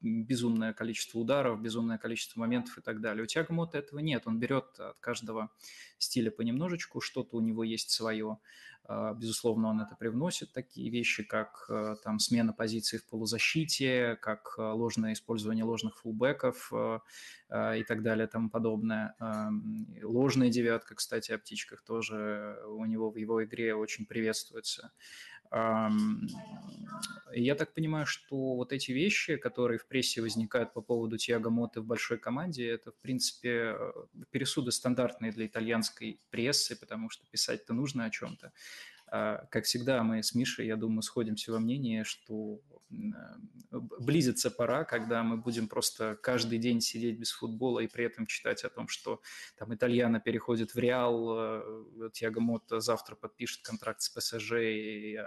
безумное 0.00 0.72
количество 0.72 1.18
ударов, 1.18 1.60
безумное 1.60 1.98
количество 1.98 2.40
моментов 2.40 2.78
и 2.78 2.80
так 2.80 3.02
далее. 3.02 3.24
У 3.24 3.26
Тиаго 3.26 3.52
Мота 3.52 3.76
этого 3.76 3.98
нет. 3.98 4.22
Он 4.24 4.38
берет 4.38 4.80
от 4.80 4.96
каждого 5.00 5.50
стиля 5.98 6.30
понемножечку, 6.30 7.02
что-то 7.02 7.36
у 7.36 7.40
него 7.40 7.62
есть 7.62 7.90
свое. 7.90 8.38
А, 8.88 9.14
безусловно, 9.14 9.68
он 9.68 9.80
это 9.80 9.96
привносит, 9.96 10.52
такие 10.52 10.90
вещи, 10.90 11.24
как 11.24 11.66
э, 11.68 11.96
там 12.04 12.20
смена 12.20 12.52
позиции 12.52 12.98
в 12.98 13.06
полузащите, 13.06 14.16
как 14.22 14.54
э, 14.58 14.62
ложное 14.62 15.12
использование 15.12 15.64
ложных 15.64 15.98
фулбеков 15.98 16.72
э, 16.72 16.98
и 17.78 17.84
так 17.84 18.02
далее 18.02 18.26
тому 18.26 18.50
подобное. 18.50 19.14
Ложная 20.02 20.50
девятка, 20.50 20.96
кстати, 20.96 21.30
о 21.30 21.38
птичках 21.38 21.82
тоже 21.82 22.58
у 22.66 22.84
него 22.86 23.10
в 23.10 23.16
его 23.16 23.44
игре 23.44 23.74
очень 23.76 24.04
приветствуется. 24.04 24.90
Я 27.34 27.54
так 27.54 27.74
понимаю, 27.74 28.06
что 28.06 28.54
вот 28.54 28.72
эти 28.72 28.92
вещи, 28.92 29.36
которые 29.36 29.78
в 29.78 29.86
прессе 29.86 30.22
возникают 30.22 30.72
по 30.72 30.80
поводу 30.80 31.18
Тиаго 31.18 31.50
Моты 31.50 31.80
в 31.80 31.84
большой 31.84 32.18
команде, 32.18 32.68
это, 32.68 32.92
в 32.92 32.98
принципе, 33.00 33.76
пересуды 34.30 34.70
стандартные 34.70 35.32
для 35.32 35.46
итальянской 35.46 36.20
прессы, 36.30 36.76
потому 36.76 37.10
что 37.10 37.26
писать-то 37.30 37.74
нужно 37.74 38.04
о 38.04 38.10
чем-то. 38.10 38.52
А, 39.08 39.46
как 39.50 39.64
всегда, 39.64 40.02
мы 40.02 40.22
с 40.22 40.34
Мишей, 40.34 40.66
я 40.66 40.76
думаю, 40.76 41.02
сходимся 41.02 41.52
во 41.52 41.58
мнении, 41.58 42.02
что 42.02 42.60
близится 43.98 44.50
пора, 44.50 44.84
когда 44.84 45.22
мы 45.22 45.36
будем 45.36 45.68
просто 45.68 46.16
каждый 46.22 46.58
день 46.58 46.80
сидеть 46.80 47.18
без 47.18 47.32
футбола 47.32 47.80
и 47.80 47.88
при 47.88 48.04
этом 48.04 48.26
читать 48.26 48.64
о 48.64 48.70
том, 48.70 48.88
что 48.88 49.20
там 49.58 49.74
Итальяна 49.74 50.20
переходит 50.20 50.72
в 50.72 50.78
Реал, 50.78 51.36
э, 51.36 52.10
Тиаго 52.12 52.40
Мотто 52.40 52.80
завтра 52.80 53.16
подпишет 53.16 53.62
контракт 53.62 54.02
с 54.02 54.08
ПСЖ, 54.08 54.52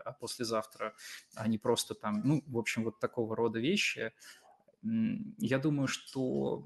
а 0.05 0.15
послезавтра 0.19 0.95
они 1.35 1.57
просто 1.57 1.95
там, 1.95 2.21
ну, 2.23 2.43
в 2.47 2.57
общем, 2.57 2.83
вот 2.83 2.99
такого 2.99 3.35
рода 3.35 3.59
вещи– 3.59 4.13
я 4.81 5.59
думаю, 5.59 5.87
что 5.87 6.65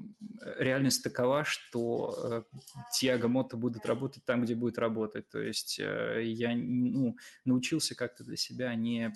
реальность 0.58 1.03
такова, 1.03 1.43
что 1.43 2.46
э, 2.51 2.58
Тиаго 2.93 3.27
Мото 3.27 3.58
будет 3.58 3.86
работать 3.86 4.24
там, 4.24 4.43
где 4.43 4.53
будет 4.53 4.77
работать. 4.77 5.27
То 5.29 5.39
есть 5.39 5.79
э, 5.79 6.22
я 6.24 6.55
ну, 6.55 7.17
научился 7.43 7.96
как-то 7.96 8.24
для 8.24 8.38
себя 8.38 8.75
не 8.75 9.13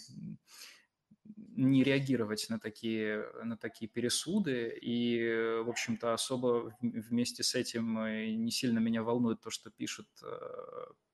не 1.60 1.84
реагировать 1.84 2.46
на 2.50 2.60
такие, 2.60 3.26
на 3.44 3.58
такие 3.58 3.90
пересуды, 3.90 4.70
и, 4.80 5.60
в 5.66 5.70
общем-то, 5.70 6.14
особо 6.14 6.74
вместе 6.82 7.44
с 7.44 7.56
этим 7.56 8.00
э, 8.00 8.32
не 8.32 8.52
сильно 8.52 8.80
меня 8.80 9.04
волнует 9.04 9.42
то, 9.42 9.52
что 9.52 9.70
пишут, 9.70 10.08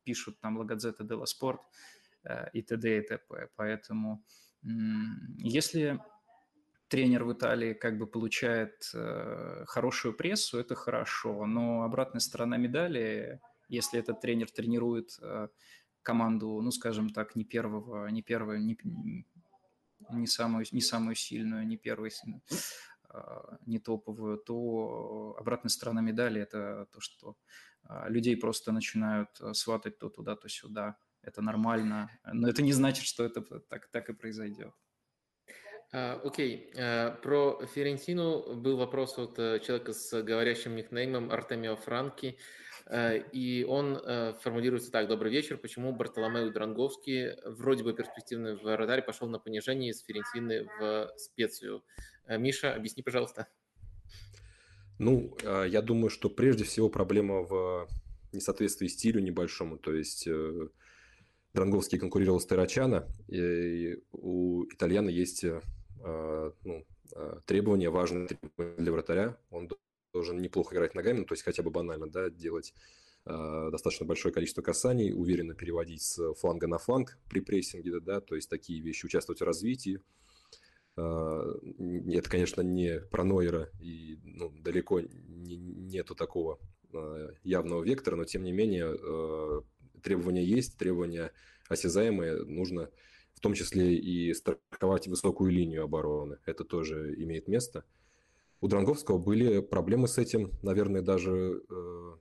пишут 0.04 0.40
там 0.40 0.58
Лагадзета 0.58 1.04
Делла 1.04 1.26
Спорт 1.26 1.62
и 2.54 2.62
т.д. 2.62 3.00
и 3.00 3.02
т.п. 3.02 3.50
Поэтому 3.56 4.24
если 5.40 6.00
тренер 6.94 7.24
в 7.24 7.34
Италии 7.34 7.74
как 7.74 7.98
бы 7.98 8.06
получает 8.06 8.92
э, 8.94 9.64
хорошую 9.66 10.14
прессу, 10.14 10.60
это 10.60 10.76
хорошо, 10.76 11.48
но 11.48 11.82
обратная 11.82 12.22
сторона 12.22 12.58
медали 12.58 13.42
если 13.68 14.00
этот 14.00 14.22
тренер 14.22 14.52
тренирует 14.52 15.20
команду, 16.04 16.62
ну, 16.62 16.72
скажем 16.72 17.10
так, 17.10 17.36
не 17.36 17.44
первого, 17.44 18.08
не 18.10 18.22
первого, 18.22 18.58
не, 18.58 18.78
не 20.12 20.28
самую, 20.28 20.66
не 20.72 20.82
самую 20.82 21.16
сильную, 21.16 21.66
не 21.66 21.78
первую, 21.78 22.12
не 23.66 23.80
топовую, 23.80 24.38
то 24.38 25.36
обратная 25.40 25.70
сторона 25.70 26.02
медали– 26.02 26.42
это 26.44 26.88
то, 26.92 27.00
что 27.00 27.36
людей 28.10 28.38
просто 28.38 28.72
начинают 28.72 29.30
сватать 29.54 29.98
то 29.98 30.10
туда, 30.10 30.36
то 30.36 30.50
сюда. 30.50 30.98
Это 31.24 31.42
нормально, 31.42 32.10
но 32.32 32.50
это 32.50 32.62
не 32.62 32.74
значит, 32.74 33.06
что 33.06 33.24
это 33.24 33.42
так, 33.42 33.88
так 33.88 34.10
и 34.10 34.14
произойдет. 34.14 34.74
А, 35.96 36.20
окей, 36.24 36.72
okay. 36.74 36.80
uh, 36.80 37.22
про 37.22 37.64
Ферентину 37.68 38.56
был 38.56 38.78
вопрос 38.78 39.20
от 39.20 39.38
uh, 39.38 39.60
человека 39.60 39.94
с 39.94 40.24
говорящим 40.24 40.76
никнеймом 40.76 41.32
Артемио 41.32 41.76
Франки, 41.76 42.38
и 43.32 43.66
он 43.70 43.98
формулируется 44.42 44.92
так. 44.92 45.08
Добрый 45.08 45.32
вечер. 45.32 45.58
Почему 45.58 45.94
Бартоломеу 45.94 46.52
Дранговский, 46.52 47.32
вроде 47.46 47.82
бы 47.82 47.94
перспективный 47.94 48.58
вратарь, 48.58 49.06
пошел 49.06 49.30
на 49.30 49.40
понижение 49.40 49.92
из 49.92 50.02
Ферентины 50.04 50.68
в 50.78 51.14
специю? 51.16 51.82
Миша, 52.28 52.76
объясни, 52.76 53.02
пожалуйста. 53.02 53.48
Ну, 55.00 55.38
я 55.44 55.82
думаю, 55.82 56.10
что 56.10 56.30
прежде 56.30 56.66
всего 56.66 56.90
проблема 56.90 57.44
в 57.44 57.88
несоответствии 58.34 58.88
стилю 58.88 59.22
небольшому. 59.22 59.78
То 59.78 59.94
есть 59.94 60.28
э, 60.28 60.68
Дранговский 61.54 62.00
конкурировал 62.00 62.40
с 62.40 62.46
Террачана, 62.46 63.08
и 63.28 63.98
у 64.12 64.66
итальяна 64.66 65.10
есть 65.10 65.46
а, 65.46 65.62
ну, 66.04 66.86
а, 67.16 67.40
требования, 67.46 67.90
важные 67.90 68.28
требования 68.28 68.76
для 68.78 68.92
вратаря. 68.92 69.38
Он 69.50 69.70
должен 70.14 70.38
неплохо 70.38 70.76
играть 70.76 70.96
ногами, 70.96 71.20
ну, 71.20 71.26
то 71.26 71.34
есть 71.34 71.44
хотя 71.44 71.64
бы 71.64 71.72
банально, 71.72 72.08
да, 72.08 72.30
делать 72.30 72.74
э, 73.26 73.70
достаточно 73.72 74.06
большое 74.06 74.34
количество 74.34 74.62
касаний, 74.62 75.12
уверенно 75.12 75.56
переводить 75.56 76.04
с 76.04 76.34
фланга 76.36 76.68
на 76.68 76.78
фланг 76.78 77.18
при 77.30 77.40
прессинге, 77.40 78.00
да, 78.00 78.22
то 78.22 78.36
есть 78.36 78.50
такие 78.50 78.80
вещи, 78.82 79.06
участвовать 79.06 79.42
в 79.42 79.46
развитии. 79.46 80.02
Э, 80.98 81.54
это, 82.12 82.30
конечно, 82.30 82.62
не 82.62 83.00
про 83.00 83.24
Нойера, 83.24 83.70
и 83.80 84.20
ну, 84.24 84.50
далеко 84.50 85.02
не, 85.02 85.56
нету 85.56 86.14
такого 86.14 86.60
э, 86.94 87.34
явного 87.44 87.84
вектора, 87.84 88.16
но 88.16 88.26
тем 88.26 88.44
не 88.44 88.52
менее 88.52 88.96
э, 88.96 89.62
требования 90.04 90.44
есть, 90.44 90.78
требования 90.78 91.32
осязаемые, 91.70 92.44
нужно 92.44 92.92
том 93.44 93.54
числе 93.54 93.96
и 93.96 94.34
страховать 94.34 95.08
высокую 95.08 95.52
линию 95.52 95.84
обороны. 95.84 96.38
Это 96.46 96.64
тоже 96.64 97.14
имеет 97.22 97.50
место. 97.50 97.84
У 98.62 98.70
Дранговского 98.70 99.18
были 99.18 99.60
проблемы 99.60 100.08
с 100.08 100.18
этим, 100.18 100.52
наверное, 100.62 101.02
даже 101.02 101.62
э, 101.70 102.16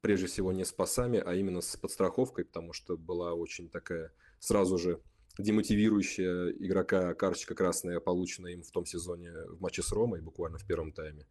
прежде 0.00 0.28
всего 0.28 0.52
не 0.52 0.64
с 0.64 0.72
пасами, 0.72 1.18
а 1.18 1.34
именно 1.34 1.60
с 1.60 1.76
подстраховкой, 1.76 2.44
потому 2.44 2.72
что 2.72 2.96
была 2.96 3.34
очень 3.34 3.68
такая 3.68 4.12
сразу 4.38 4.78
же 4.78 5.00
демотивирующая 5.36 6.50
игрока 6.50 7.12
карточка 7.14 7.56
красная, 7.56 7.98
полученная 7.98 8.52
им 8.52 8.62
в 8.62 8.70
том 8.70 8.86
сезоне 8.86 9.32
в 9.48 9.60
матче 9.60 9.82
с 9.82 9.90
Ромой, 9.90 10.20
буквально 10.20 10.58
в 10.58 10.64
первом 10.64 10.92
тайме. 10.92 11.26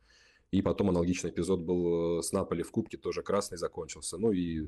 И 0.52 0.62
потом 0.62 0.90
аналогичный 0.90 1.30
эпизод 1.30 1.62
был 1.62 2.22
с 2.22 2.34
Наполи 2.34 2.64
в 2.64 2.72
Кубке, 2.72 2.98
тоже 2.98 3.24
красный 3.24 3.58
закончился. 3.58 4.18
Ну 4.18 4.34
и 4.34 4.68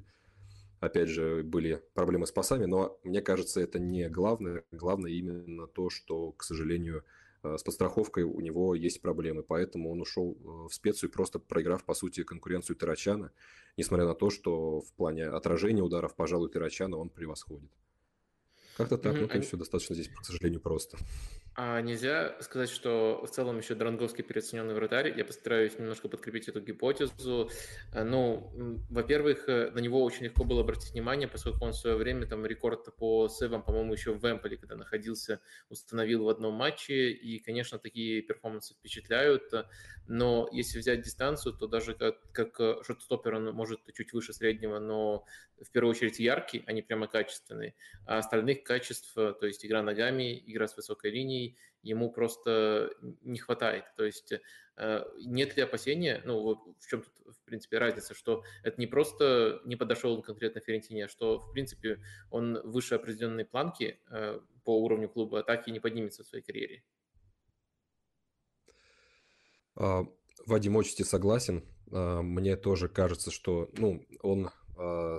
опять 0.86 1.10
же, 1.10 1.44
были 1.44 1.82
проблемы 1.94 2.28
с 2.28 2.32
пасами, 2.32 2.66
но 2.66 3.00
мне 3.04 3.22
кажется, 3.22 3.62
это 3.62 3.80
не 3.80 4.10
главное. 4.10 4.64
Главное 4.72 5.12
именно 5.12 5.68
то, 5.68 5.90
что, 5.90 6.32
к 6.32 6.44
сожалению, 6.44 7.04
э, 7.44 7.58
с 7.58 7.64
подстраховкой 7.64 8.24
у 8.24 8.40
него 8.40 8.76
есть 8.76 9.02
проблемы, 9.02 9.44
поэтому 9.44 9.92
он 9.92 10.02
ушел 10.02 10.38
э, 10.38 10.68
в 10.70 10.74
специю, 10.74 11.12
просто 11.12 11.40
проиграв, 11.40 11.84
по 11.84 11.94
сути, 11.94 12.24
конкуренцию 12.24 12.76
Тарачана, 12.76 13.32
несмотря 13.78 14.06
на 14.06 14.16
то, 14.16 14.30
что 14.30 14.82
в 14.82 14.92
плане 14.94 15.26
отражения 15.26 15.82
ударов, 15.82 16.16
пожалуй, 16.16 16.50
Тарачана 16.50 16.98
он 16.98 17.10
превосходит. 17.10 17.72
Как-то 18.78 18.98
так, 18.98 19.16
mm-hmm. 19.16 19.22
ну, 19.22 19.28
то 19.28 19.36
есть 19.38 19.48
все 19.48 19.58
достаточно 19.58 19.96
здесь, 19.96 20.10
к 20.10 20.26
сожалению, 20.26 20.60
просто. 20.60 20.98
А 21.58 21.80
нельзя 21.80 22.36
сказать, 22.42 22.70
что 22.70 23.26
в 23.26 23.30
целом 23.30 23.60
еще 23.60 23.76
Дранговский 23.76 24.26
переоцененный 24.26 24.74
вратарь. 24.74 25.18
Я 25.18 25.24
постараюсь 25.24 25.80
немножко 25.80 26.10
подкрепить 26.10 26.50
эту 26.50 26.60
гипотезу. 26.60 27.50
Э, 27.94 28.04
ну, 28.04 28.52
во-первых, 28.90 29.48
э, 29.48 29.72
на 29.72 29.80
него 29.80 30.04
очень 30.04 30.26
легко 30.26 30.44
было 30.44 30.62
обратить 30.62 30.92
внимание, 30.92 31.30
поскольку 31.30 31.64
он 31.64 31.72
в 31.72 31.78
свое 31.78 31.96
время 31.96 32.28
там 32.28 32.46
рекорд 32.46 32.94
по 32.98 33.30
сейвам, 33.30 33.64
по-моему, 33.64 33.94
еще 33.94 34.12
в 34.12 34.30
Эмполе, 34.30 34.58
когда 34.58 34.76
находился, 34.76 35.40
установил 35.70 36.26
в 36.26 36.30
одном 36.30 36.56
матче. 36.56 37.12
И, 37.12 37.40
конечно, 37.40 37.80
такие 37.80 38.22
перформансы 38.22 38.74
впечатляют. 38.74 39.50
Но 40.08 40.50
если 40.52 40.80
взять 40.80 41.04
дистанцию, 41.04 41.54
то 41.54 41.68
даже 41.68 41.94
как, 41.94 42.16
как 42.34 42.60
э, 42.60 42.84
шотстопер 42.84 43.36
он 43.36 43.46
может 43.54 43.80
чуть 43.94 44.12
выше 44.12 44.34
среднего, 44.34 44.80
но 44.80 45.26
в 45.62 45.72
первую 45.72 45.92
очередь 45.92 46.20
яркий, 46.20 46.64
а 46.68 46.74
не 46.74 46.82
прямо 46.82 47.08
качественный. 47.08 47.76
А 48.06 48.18
остальных 48.18 48.64
качеств, 48.66 49.14
то 49.14 49.46
есть 49.46 49.66
игра 49.66 49.82
ногами, 49.82 50.44
игра 50.46 50.68
с 50.68 50.76
высокой 50.76 51.12
линией, 51.12 51.58
ему 51.82 52.12
просто 52.12 52.92
не 53.22 53.38
хватает. 53.38 53.86
То 53.96 54.04
есть 54.04 54.34
э, 54.78 55.06
нет 55.20 55.56
ли 55.56 55.64
опасения, 55.64 56.22
ну, 56.26 56.76
в 56.80 56.88
чем 56.88 57.04
тут, 57.04 57.36
в 57.36 57.46
принципе, 57.46 57.78
разница, 57.78 58.14
что 58.14 58.44
это 58.64 58.80
не 58.82 58.88
просто 58.88 59.62
не 59.66 59.76
подошел 59.76 60.22
конкретно 60.22 60.62
Ферентине, 60.62 61.06
а 61.06 61.08
что, 61.08 61.40
в 61.40 61.52
принципе, 61.54 62.02
он 62.32 62.60
выше 62.64 62.96
определенной 62.96 63.46
планки 63.46 64.00
э, 64.10 64.40
по 64.64 64.82
уровню 64.82 65.08
клуба 65.08 65.40
атаки 65.40 65.70
не 65.70 65.80
поднимется 65.80 66.24
в 66.24 66.28
своей 66.28 66.44
карьере? 66.44 66.84
А, 69.76 70.06
Вадим, 70.46 70.76
очень 70.76 71.06
согласен. 71.06 71.64
А, 71.92 72.22
мне 72.22 72.56
тоже 72.56 72.90
кажется, 72.90 73.32
что 73.32 73.70
ну, 73.78 74.04
он, 74.22 74.48
а, 74.48 74.52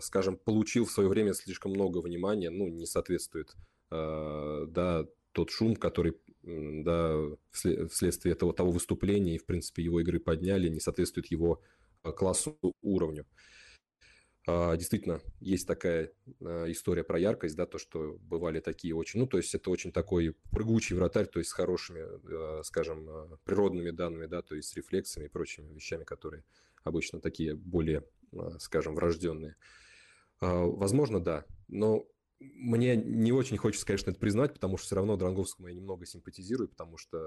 скажем, 0.01 0.37
получил 0.37 0.85
в 0.85 0.91
свое 0.91 1.09
время 1.09 1.33
слишком 1.35 1.73
много 1.73 1.99
внимания, 1.99 2.51
ну, 2.51 2.69
не 2.69 2.87
соответствует 2.87 3.55
да, 3.91 5.07
тот 5.33 5.51
шум, 5.51 5.77
который 5.77 6.15
да, 6.47 7.19
вследствие 7.53 8.33
этого 8.33 8.53
того 8.53 8.71
выступления 8.71 9.35
и, 9.35 9.39
в 9.39 9.45
принципе, 9.45 9.83
его 9.83 10.01
игры 10.01 10.21
подняли, 10.21 10.69
не 10.69 10.81
соответствует 10.81 11.27
его 11.27 11.61
а, 12.03 12.13
классу, 12.13 12.57
уровню. 12.83 13.27
А, 14.47 14.77
действительно, 14.77 15.21
есть 15.41 15.67
такая 15.67 16.13
а, 16.41 16.71
история 16.71 17.03
про 17.03 17.19
яркость, 17.19 17.57
да, 17.57 17.67
то, 17.67 17.79
что 17.79 18.17
бывали 18.21 18.61
такие 18.61 18.95
очень, 18.95 19.21
ну, 19.21 19.27
то 19.27 19.39
есть 19.39 19.55
это 19.57 19.71
очень 19.71 19.91
такой 19.91 20.37
прыгучий 20.53 20.95
вратарь, 20.95 21.27
то 21.27 21.41
есть 21.41 21.51
с 21.51 21.53
хорошими, 21.53 22.63
скажем, 22.63 23.39
природными 23.45 23.91
данными, 23.91 24.27
да, 24.27 24.43
то 24.43 24.55
есть 24.55 24.69
с 24.69 24.77
рефлексами 24.77 25.25
и 25.25 25.29
прочими 25.29 25.73
вещами, 25.75 26.05
которые 26.05 26.45
обычно 26.85 27.21
такие 27.21 27.57
более, 27.57 28.05
скажем, 28.59 28.95
врожденные. 28.95 29.57
Возможно, 30.41 31.21
да, 31.21 31.45
но 31.69 32.07
мне 32.39 32.97
не 32.97 33.33
очень 33.33 33.57
хочется, 33.57 33.87
конечно, 33.87 34.11
это 34.11 34.21
признать, 34.21 34.53
потому 34.53 34.77
что 34.77 34.87
все 34.87 34.97
равно 34.97 35.17
Дранговскому 35.17 35.69
я 35.69 35.75
немного 35.75 36.05
симпатизирую, 36.05 36.69
потому 36.69 36.99
что 36.99 37.19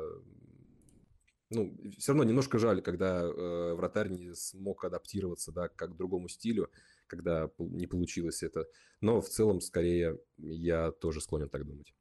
ну, 1.49 1.75
все 1.97 2.11
равно 2.11 2.23
немножко 2.23 2.59
жаль, 2.59 2.81
когда 2.81 3.21
э, 3.23 3.73
вратарь 3.73 4.09
не 4.09 4.35
смог 4.35 4.85
адаптироваться, 4.85 5.51
да, 5.51 5.67
как 5.67 5.93
к 5.93 5.97
другому 5.97 6.27
стилю, 6.27 6.69
когда 7.07 7.49
не 7.57 7.87
получилось 7.87 8.43
это. 8.43 8.67
Но 9.01 9.19
в 9.19 9.29
целом, 9.29 9.59
скорее, 9.59 10.19
я 10.37 10.91
тоже 10.91 11.21
склонен 11.21 11.49
так 11.49 11.65
думать. 11.65 11.95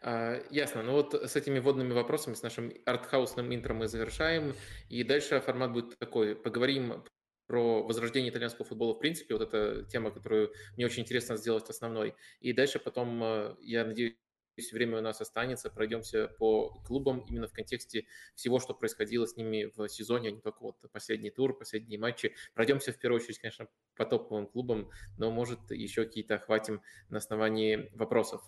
А, 0.00 0.40
ясно. 0.50 0.84
Ну 0.84 0.92
вот 0.92 1.14
с 1.14 1.34
этими 1.34 1.58
вводными 1.58 1.92
вопросами, 1.92 2.34
с 2.34 2.42
нашим 2.42 2.72
артхаусным 2.84 3.52
интро 3.52 3.74
мы 3.74 3.88
завершаем. 3.88 4.54
И 4.88 5.02
дальше 5.02 5.40
формат 5.40 5.72
будет 5.72 5.98
такой. 5.98 6.36
Поговорим 6.36 7.04
про 7.46 7.82
возрождение 7.82 8.30
итальянского 8.30 8.64
футбола 8.66 8.94
в 8.94 8.98
принципе. 8.98 9.34
Вот 9.34 9.42
эта 9.42 9.84
тема, 9.84 10.10
которую 10.10 10.52
мне 10.76 10.86
очень 10.86 11.02
интересно 11.02 11.36
сделать 11.36 11.68
основной. 11.70 12.14
И 12.40 12.52
дальше 12.52 12.78
потом, 12.78 13.22
э, 13.22 13.56
я 13.60 13.84
надеюсь, 13.84 14.16
если 14.56 14.74
время 14.74 14.98
у 14.98 15.00
нас 15.00 15.20
останется, 15.20 15.70
пройдемся 15.70 16.28
по 16.38 16.70
клубам 16.86 17.20
именно 17.28 17.48
в 17.48 17.52
контексте 17.52 18.06
всего, 18.34 18.58
что 18.58 18.74
происходило 18.74 19.26
с 19.26 19.36
ними 19.36 19.70
в 19.76 19.88
сезоне, 19.88 20.28
а 20.28 20.32
не 20.32 20.40
только 20.40 20.62
вот 20.62 20.76
последний 20.92 21.30
тур, 21.30 21.56
последние 21.56 21.98
матчи. 21.98 22.34
Пройдемся 22.54 22.92
в 22.92 22.98
первую 22.98 23.20
очередь, 23.20 23.38
конечно, 23.38 23.68
по 23.96 24.04
топовым 24.04 24.46
клубам, 24.46 24.90
но, 25.18 25.30
может, 25.30 25.70
еще 25.70 26.04
какие-то 26.04 26.36
охватим 26.36 26.82
на 27.08 27.18
основании 27.18 27.90
вопросов. 27.94 28.42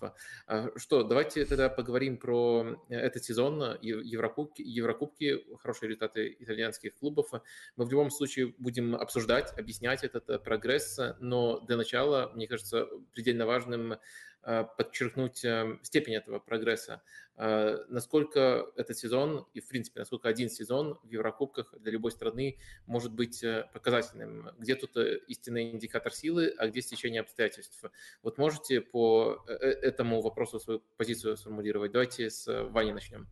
А, 0.47 0.69
что, 0.77 1.03
давайте 1.03 1.45
тогда 1.45 1.69
поговорим 1.69 2.17
про 2.17 2.83
этот 2.89 3.23
сезон, 3.23 3.77
Еврокубки, 3.81 4.61
Еврокубки 4.61 5.43
хорошие 5.57 5.89
результаты 5.89 6.35
итальянских 6.39 6.95
клубов. 6.95 7.31
Мы 7.75 7.85
в 7.85 7.91
любом 7.91 8.09
случае 8.09 8.53
будем 8.57 8.95
обсуждать, 8.95 9.57
объяснять 9.57 10.03
этот 10.03 10.29
э, 10.29 10.39
прогресс, 10.39 10.99
но 11.19 11.59
для 11.61 11.77
начала, 11.77 12.31
мне 12.35 12.47
кажется, 12.47 12.87
предельно 13.13 13.45
важным 13.45 13.93
Э, 13.93 13.97
подчеркнуть 14.41 15.43
эм, 15.43 15.79
степень 15.83 16.15
этого 16.15 16.39
прогресса. 16.39 17.01
Э, 17.35 17.77
насколько 17.87 18.71
этот 18.75 18.97
сезон 18.97 19.47
и, 19.53 19.61
в 19.61 19.67
принципе, 19.67 19.99
насколько 19.99 20.27
один 20.27 20.49
сезон 20.49 20.99
в 21.03 21.07
Еврокубках 21.07 21.73
для 21.79 21.93
любой 21.93 22.11
страны 22.11 22.57
может 22.85 23.13
быть 23.13 23.43
э, 23.43 23.69
показательным. 23.73 24.49
Где 24.57 24.75
тут 24.75 24.97
истинный 25.27 25.71
индикатор 25.71 26.11
силы, 26.11 26.53
а 26.57 26.67
где 26.67 26.81
стечение 26.81 27.21
обстоятельств. 27.21 27.81
Вот 28.23 28.37
можете 28.37 28.81
по 28.81 29.43
этому 29.47 30.21
вопросу 30.21 30.59
свою 30.59 30.81
позицию 30.97 31.37
сформулировать? 31.37 31.91
Давайте 31.91 32.29
с 32.29 32.45
Вани 32.69 32.91
начнем. 32.91 33.27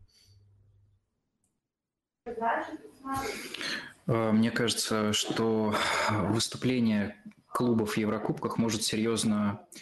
Э, 4.07 4.31
мне 4.31 4.51
кажется, 4.51 5.11
что 5.13 5.75
выступление 6.09 7.15
клубов 7.47 7.93
в 7.93 7.97
Еврокубках 7.97 8.57
может 8.57 8.83
серьезно 8.83 9.67
э, 9.73 9.79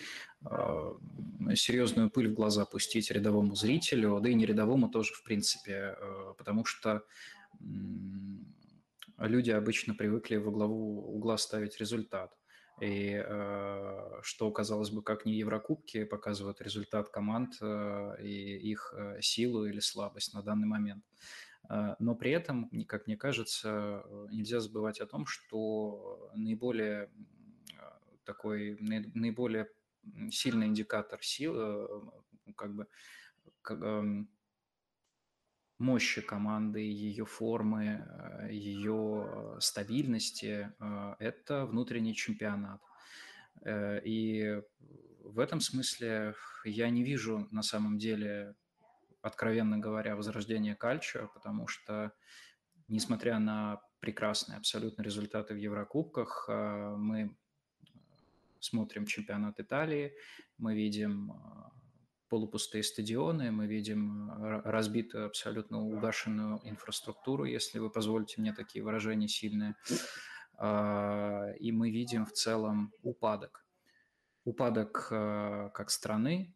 серьезную 1.56 2.10
пыль 2.10 2.30
в 2.30 2.34
глаза 2.34 2.66
пустить 2.66 3.12
рядовому 3.12 3.56
зрителю, 3.56 4.20
да 4.20 4.30
и 4.30 4.34
не 4.34 4.46
рядовому 4.46 4.90
тоже, 4.90 5.14
в 5.14 5.24
принципе, 5.24 5.96
э, 5.98 6.34
потому 6.38 6.66
что 6.66 7.04
люди 9.18 9.52
обычно 9.52 9.96
привыкли 9.96 10.38
во 10.38 10.52
главу 10.52 11.02
угла 11.16 11.38
ставить 11.38 11.80
результат. 11.80 12.32
И 12.82 13.24
что, 14.22 14.52
казалось 14.52 14.90
бы, 14.90 15.02
как 15.02 15.26
не 15.26 15.36
Еврокубки 15.36 16.04
показывают 16.04 16.60
результат 16.60 17.08
команд 17.08 17.54
и 17.62 18.58
их 18.70 18.94
силу 19.22 19.66
или 19.66 19.80
слабость 19.80 20.34
на 20.34 20.44
данный 20.44 20.68
момент. 20.68 21.02
Но 22.00 22.16
при 22.16 22.32
этом, 22.32 22.70
как 22.88 23.08
мне 23.08 23.18
кажется, 23.18 24.04
э, 24.06 24.28
нельзя 24.32 24.60
забывать 24.60 25.00
о 25.00 25.08
том, 25.08 25.26
что 25.26 26.30
наиболее 26.36 27.10
такой 28.26 28.78
наиболее 28.80 29.70
сильный 30.32 30.68
индикатор 30.68 31.22
сил, 31.24 31.54
э, 31.58 31.88
как 32.56 32.76
бы 32.76 32.88
как, 33.62 33.82
эм, 33.82 34.30
мощи 35.78 36.22
команды, 36.22 36.80
ее 36.80 37.26
формы, 37.26 38.06
э, 38.08 38.54
ее 38.54 39.58
стабильности– 39.60 40.72
это 41.20 41.66
внутренний 41.66 42.16
чемпионат. 42.16 42.82
И 44.06 44.62
в 45.20 45.40
этом 45.40 45.60
смысле 45.60 46.36
я 46.66 46.90
не 46.90 47.04
вижу 47.04 47.48
на 47.52 47.64
самом 47.64 47.98
деле 47.98 48.56
откровенно 49.26 49.80
говоря, 49.80 50.16
возрождение 50.16 50.76
кальчо, 50.76 51.32
потому 51.34 51.68
что, 51.68 52.12
несмотря 52.88 53.40
на 53.40 53.82
прекрасные 54.00 54.58
абсолютно 54.58 55.02
результаты 55.02 55.56
в 55.56 55.58
Еврокубках, 55.58 56.46
э, 56.48 56.96
мы 56.96 57.36
смотрим 58.66 59.06
чемпионат 59.06 59.60
Италии, 59.60 60.14
мы 60.58 60.76
видим 60.76 61.32
э, 61.32 61.36
полупустые 62.30 62.84
стадионы, 62.84 63.52
мы 63.52 63.68
видим 63.68 64.32
э, 64.32 64.62
разбитую, 64.66 65.26
абсолютно 65.26 65.82
угашенную 65.82 66.60
инфраструктуру, 66.64 67.46
если 67.46 67.80
вы 67.80 67.90
позволите 67.90 68.42
мне 68.42 68.54
такие 68.54 68.84
выражения 68.84 69.28
сильные, 69.28 69.76
и 70.58 71.72
мы 71.74 71.92
видим 71.92 72.26
в 72.26 72.32
целом 72.32 72.94
упадок. 73.04 73.66
Упадок 74.46 75.08
как 75.10 75.90
страны, 75.90 76.56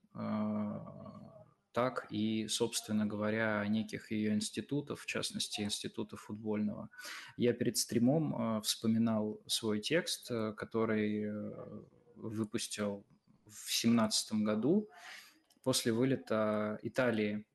так 1.71 2.07
и, 2.10 2.47
собственно 2.47 3.05
говоря, 3.05 3.65
неких 3.67 4.12
ее 4.12 4.34
институтов, 4.34 5.01
в 5.01 5.05
частности, 5.05 5.62
института 5.62 6.17
футбольного. 6.17 6.89
Я 7.38 7.53
перед 7.53 7.77
стримом 7.77 8.57
э, 8.57 8.62
вспоминал 8.62 9.41
свой 9.47 9.79
текст, 9.79 10.31
э, 10.31 10.53
который 10.57 11.25
э, 11.25 11.84
выпустил 12.21 13.05
в 13.45 13.65
2017 13.65 14.34
году 14.43 14.89
после 15.63 15.91
вылета 15.91 16.79
Италии 16.84 17.45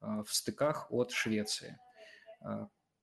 в 0.00 0.26
стыках 0.28 0.90
от 0.90 1.12
Швеции. 1.12 1.78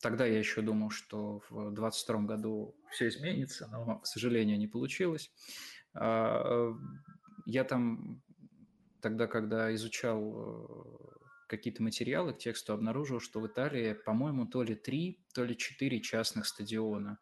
Тогда 0.01 0.25
я 0.25 0.39
еще 0.39 0.61
думал, 0.61 0.89
что 0.89 1.41
в 1.49 1.73
2022 1.73 2.21
году 2.21 2.75
все 2.91 3.07
изменится, 3.07 3.67
но, 3.67 3.99
к 3.99 4.05
сожалению, 4.07 4.57
не 4.57 4.67
получилось. 4.67 5.31
Я 5.93 7.63
там 7.63 8.21
тогда, 9.01 9.27
когда 9.27 9.73
изучал 9.75 10.21
э, 10.21 11.17
какие-то 11.47 11.83
материалы 11.83 12.33
к 12.33 12.37
тексту, 12.37 12.73
обнаружил, 12.73 13.19
что 13.19 13.39
в 13.39 13.47
Италии, 13.47 13.93
по-моему, 13.93 14.45
то 14.45 14.63
ли 14.63 14.75
три, 14.75 15.19
то 15.33 15.43
ли 15.43 15.57
четыре 15.57 15.99
частных 15.99 16.45
стадиона. 16.45 17.19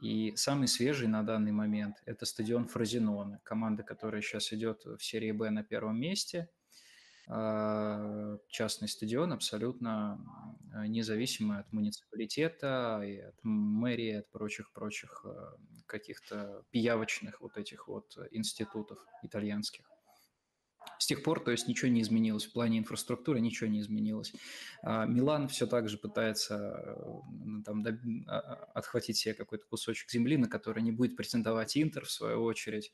И 0.00 0.32
самый 0.36 0.66
свежий 0.66 1.08
на 1.08 1.22
данный 1.22 1.52
момент– 1.52 1.96
это 2.06 2.24
стадион 2.24 2.66
Фразиноне, 2.66 3.40
команда, 3.42 3.82
которая 3.82 4.22
сейчас 4.22 4.52
идет 4.52 4.84
в 4.84 5.00
серии 5.00 5.32
«Б» 5.32 5.50
на 5.50 5.62
первом 5.62 6.00
месте. 6.00 6.48
А, 7.28 8.38
частный 8.48 8.88
стадион 8.88 9.32
абсолютно 9.32 10.18
э, 10.74 10.86
независимый 10.86 11.60
от 11.60 11.72
муниципалитета 11.72 13.02
и 13.04 13.18
от 13.18 13.36
мэрии, 13.44 14.14
от 14.14 14.30
прочих-прочих 14.30 15.24
э, 15.24 15.56
каких-то 15.86 16.64
пиявочных 16.70 17.40
вот 17.40 17.56
этих 17.56 17.86
вот 17.86 18.16
институтов 18.32 18.98
итальянских. 19.22 19.89
С 20.98 21.06
тех 21.06 21.22
пор, 21.22 21.40
то 21.40 21.50
есть, 21.50 21.66
ничего 21.66 21.90
не 21.90 22.02
изменилось. 22.02 22.46
В 22.46 22.52
плане 22.52 22.78
инфраструктуры 22.78 23.40
ничего 23.40 23.70
не 23.70 23.80
изменилось. 23.80 24.32
А, 24.82 25.06
Милан 25.06 25.48
все 25.48 25.66
так 25.66 25.88
же 25.88 25.96
пытается 25.96 26.56
э, 26.56 27.62
там, 27.64 27.84
а, 27.86 28.38
а, 28.38 28.70
отхватить 28.74 29.16
себе 29.16 29.34
какой-то 29.34 29.64
кусочек 29.66 30.10
земли, 30.10 30.36
на 30.36 30.48
который 30.48 30.82
не 30.82 30.92
будет 30.92 31.16
претендовать 31.16 31.76
Интер, 31.76 32.04
в 32.04 32.10
свою 32.10 32.42
очередь. 32.42 32.92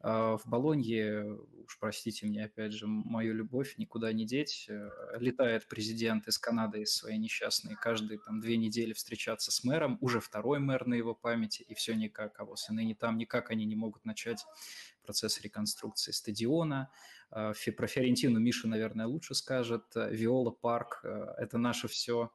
В 0.00 0.42
Болонье, 0.44 1.40
уж 1.64 1.76
простите 1.80 2.24
мне, 2.24 2.44
опять 2.44 2.72
же, 2.72 2.86
мою 2.86 3.34
любовь 3.34 3.74
никуда 3.78 4.12
не 4.12 4.24
деть. 4.24 4.66
Э, 4.68 4.90
летает 5.18 5.66
президент 5.66 6.28
из 6.28 6.38
Канады, 6.38 6.82
из 6.82 6.94
своей 6.94 7.18
несчастной, 7.18 7.74
каждые 7.74 8.20
там 8.20 8.38
две 8.38 8.56
недели 8.56 8.92
встречаться 8.92 9.50
с 9.50 9.64
мэром, 9.64 9.98
уже 10.00 10.20
второй 10.20 10.60
мэр 10.60 10.86
на 10.86 10.94
его 10.94 11.16
памяти, 11.16 11.62
и 11.62 11.74
все 11.74 11.94
никак, 11.94 12.38
а 12.38 12.44
вот 12.44 12.58
ныне 12.68 12.94
там 12.94 13.18
никак 13.18 13.50
они 13.50 13.64
не 13.64 13.74
могут 13.74 14.04
начать 14.04 14.44
процесс 15.08 15.40
реконструкции 15.40 16.12
стадиона. 16.12 16.90
Э, 17.30 17.54
про 17.76 17.86
Фиорентину 17.86 18.38
Миша, 18.40 18.68
наверное, 18.68 19.06
лучше 19.06 19.34
скажет. 19.34 19.84
Э, 19.96 20.14
Виола 20.14 20.50
Парк 20.50 21.00
э,– 21.02 21.08
это 21.38 21.56
наше 21.56 21.88
все. 21.88 22.30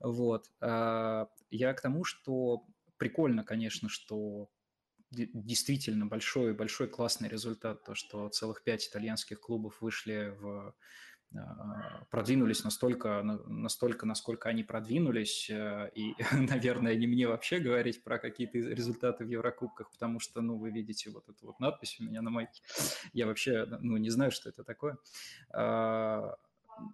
Вот. 0.00 0.50
Я 0.60 1.74
к 1.74 1.80
тому, 1.82 2.04
что 2.04 2.64
прикольно, 2.96 3.44
конечно, 3.44 3.88
что 3.88 4.48
действительно 5.10 6.06
большой, 6.06 6.54
большой 6.54 6.88
классный 6.88 7.28
результат, 7.28 7.84
то, 7.84 7.94
что 7.94 8.28
целых 8.30 8.64
пять 8.64 8.88
итальянских 8.88 9.40
клубов 9.40 9.82
вышли 9.82 10.34
в 10.38 10.74
продвинулись 12.10 12.64
настолько, 12.64 13.22
настолько, 13.22 14.06
насколько 14.06 14.48
они 14.48 14.62
продвинулись, 14.62 15.50
э, 15.50 15.90
и, 15.94 16.14
наверное, 16.32 16.94
не 16.94 17.06
мне 17.06 17.28
вообще 17.28 17.58
говорить 17.58 18.02
про 18.02 18.18
какие-то 18.18 18.58
результаты 18.58 19.24
в 19.24 19.28
Еврокубках, 19.28 19.90
потому 19.90 20.20
что, 20.20 20.40
ну, 20.40 20.56
вы 20.56 20.70
видите 20.70 21.10
вот 21.10 21.28
эту 21.28 21.46
вот 21.46 21.60
надпись 21.60 21.98
у 22.00 22.04
меня 22.04 22.22
на 22.22 22.30
майке, 22.30 22.62
я 23.12 23.26
вообще, 23.26 23.66
ну, 23.80 23.96
не 23.96 24.10
знаю, 24.10 24.30
что 24.30 24.48
это 24.48 24.64
такое, 24.64 24.98
а, 25.50 26.36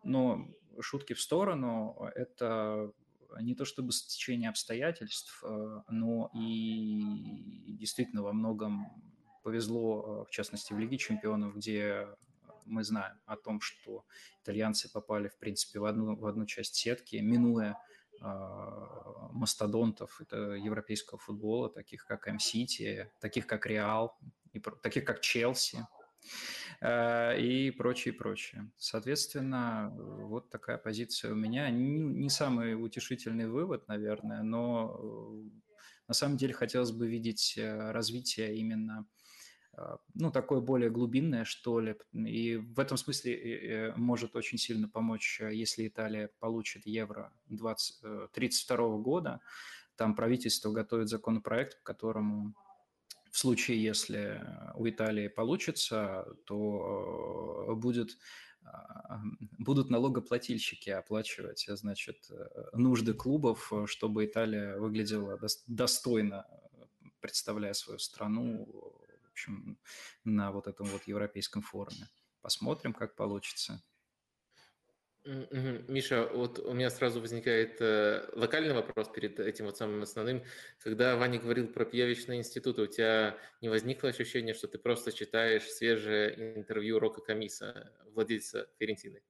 но 0.04 0.48
шутки 0.80 1.12
в 1.12 1.20
сторону, 1.20 2.10
это 2.14 2.92
не 3.40 3.54
то 3.54 3.64
чтобы 3.64 3.92
стечение 3.92 4.50
обстоятельств, 4.50 5.42
э, 5.44 5.80
но 5.88 6.30
и 6.34 7.76
действительно 7.78 8.22
во 8.22 8.32
многом 8.32 8.86
повезло, 9.42 10.24
э, 10.24 10.28
в 10.28 10.30
частности, 10.30 10.72
в 10.72 10.78
Лиге 10.78 10.98
чемпионов, 10.98 11.56
где 11.56 12.08
мы 12.64 12.84
знаем 12.84 13.18
о 13.26 13.36
том, 13.36 13.60
что 13.60 14.04
итальянцы 14.42 14.90
попали, 14.90 15.28
в 15.28 15.36
принципе, 15.38 15.78
в 15.78 15.84
одну, 15.84 16.16
в 16.16 16.26
одну 16.26 16.46
часть 16.46 16.74
сетки, 16.74 17.16
минуя 17.16 17.78
э, 18.20 18.24
мастодонтов 19.32 20.20
это 20.20 20.36
европейского 20.52 21.18
футбола, 21.18 21.68
таких 21.68 22.06
как 22.06 22.28
М-Сити, 22.28 23.10
таких 23.20 23.46
как 23.46 23.66
Реал, 23.66 24.16
и, 24.52 24.60
таких 24.82 25.04
как 25.04 25.20
Челси 25.20 25.86
э, 26.80 27.40
и 27.40 27.70
прочее, 27.70 28.14
прочее. 28.14 28.70
Соответственно, 28.76 29.92
вот 29.96 30.50
такая 30.50 30.78
позиция 30.78 31.32
у 31.32 31.36
меня. 31.36 31.70
Не, 31.70 31.98
не 31.98 32.30
самый 32.30 32.74
утешительный 32.74 33.48
вывод, 33.48 33.88
наверное, 33.88 34.42
но 34.42 34.96
э, 34.98 35.62
на 36.08 36.14
самом 36.14 36.36
деле 36.36 36.52
хотелось 36.52 36.92
бы 36.92 37.08
видеть 37.08 37.54
э, 37.56 37.90
развитие 37.90 38.56
именно 38.56 38.98
а, 39.00 39.04
ну, 40.14 40.30
такое 40.30 40.60
более 40.60 40.90
глубинное, 40.90 41.44
что 41.44 41.80
ли. 41.80 41.96
И 42.12 42.56
в 42.56 42.78
этом 42.78 42.96
смысле 42.96 43.34
э, 43.34 43.92
может 43.96 44.36
очень 44.36 44.58
сильно 44.58 44.88
помочь, 44.88 45.40
э, 45.40 45.54
если 45.54 45.88
Италия 45.88 46.30
получит 46.40 46.86
евро 46.86 47.32
2032 47.46 48.76
э, 48.76 48.98
года. 48.98 49.40
Там 49.96 50.14
правительство 50.14 50.70
готовит 50.70 51.08
законопроект, 51.08 51.78
по 51.78 51.84
которому 51.84 52.54
в 53.30 53.38
случае, 53.38 53.82
если 53.82 54.46
у 54.74 54.86
Италии 54.86 55.28
получится, 55.28 56.26
то 56.44 57.74
будет 57.76 58.18
а, 58.64 59.20
будут 59.58 59.90
налогоплательщики 59.90 60.90
оплачивать, 60.90 61.64
значит, 61.66 62.30
нужды 62.74 63.14
клубов, 63.14 63.72
чтобы 63.86 64.26
Италия 64.26 64.76
выглядела 64.76 65.40
достойно, 65.66 66.46
представляя 67.20 67.72
свою 67.72 67.98
страну 67.98 69.01
общем, 69.32 69.78
на 70.24 70.52
вот 70.52 70.66
этом 70.66 70.86
вот 70.86 71.02
европейском 71.06 71.62
форуме. 71.62 72.08
Посмотрим, 72.40 72.92
как 72.92 73.16
получится. 73.16 73.82
Миша, 75.24 76.28
вот 76.34 76.58
у 76.58 76.72
меня 76.72 76.90
сразу 76.90 77.20
возникает 77.20 77.80
э, 77.80 78.28
локальный 78.32 78.74
вопрос 78.74 79.08
перед 79.08 79.38
этим 79.38 79.66
вот 79.66 79.76
самым 79.76 80.02
основным. 80.02 80.42
Когда 80.80 81.16
Ваня 81.16 81.38
говорил 81.38 81.68
про 81.68 81.84
пьявичные 81.84 82.40
институты, 82.40 82.82
у 82.82 82.86
тебя 82.88 83.38
не 83.60 83.68
возникло 83.68 84.08
ощущение, 84.08 84.52
что 84.52 84.66
ты 84.66 84.78
просто 84.78 85.12
читаешь 85.12 85.62
свежее 85.62 86.56
интервью 86.58 86.98
Рока 86.98 87.20
Камиса, 87.20 87.92
владельца 88.06 88.68
Ферентины? 88.80 89.22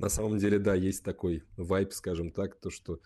На 0.00 0.08
самом 0.08 0.38
деле, 0.38 0.58
да, 0.58 0.74
есть 0.74 1.04
такой 1.04 1.44
вайп, 1.56 1.92
скажем 1.92 2.32
так, 2.32 2.60
то, 2.60 2.70
что 2.70 3.00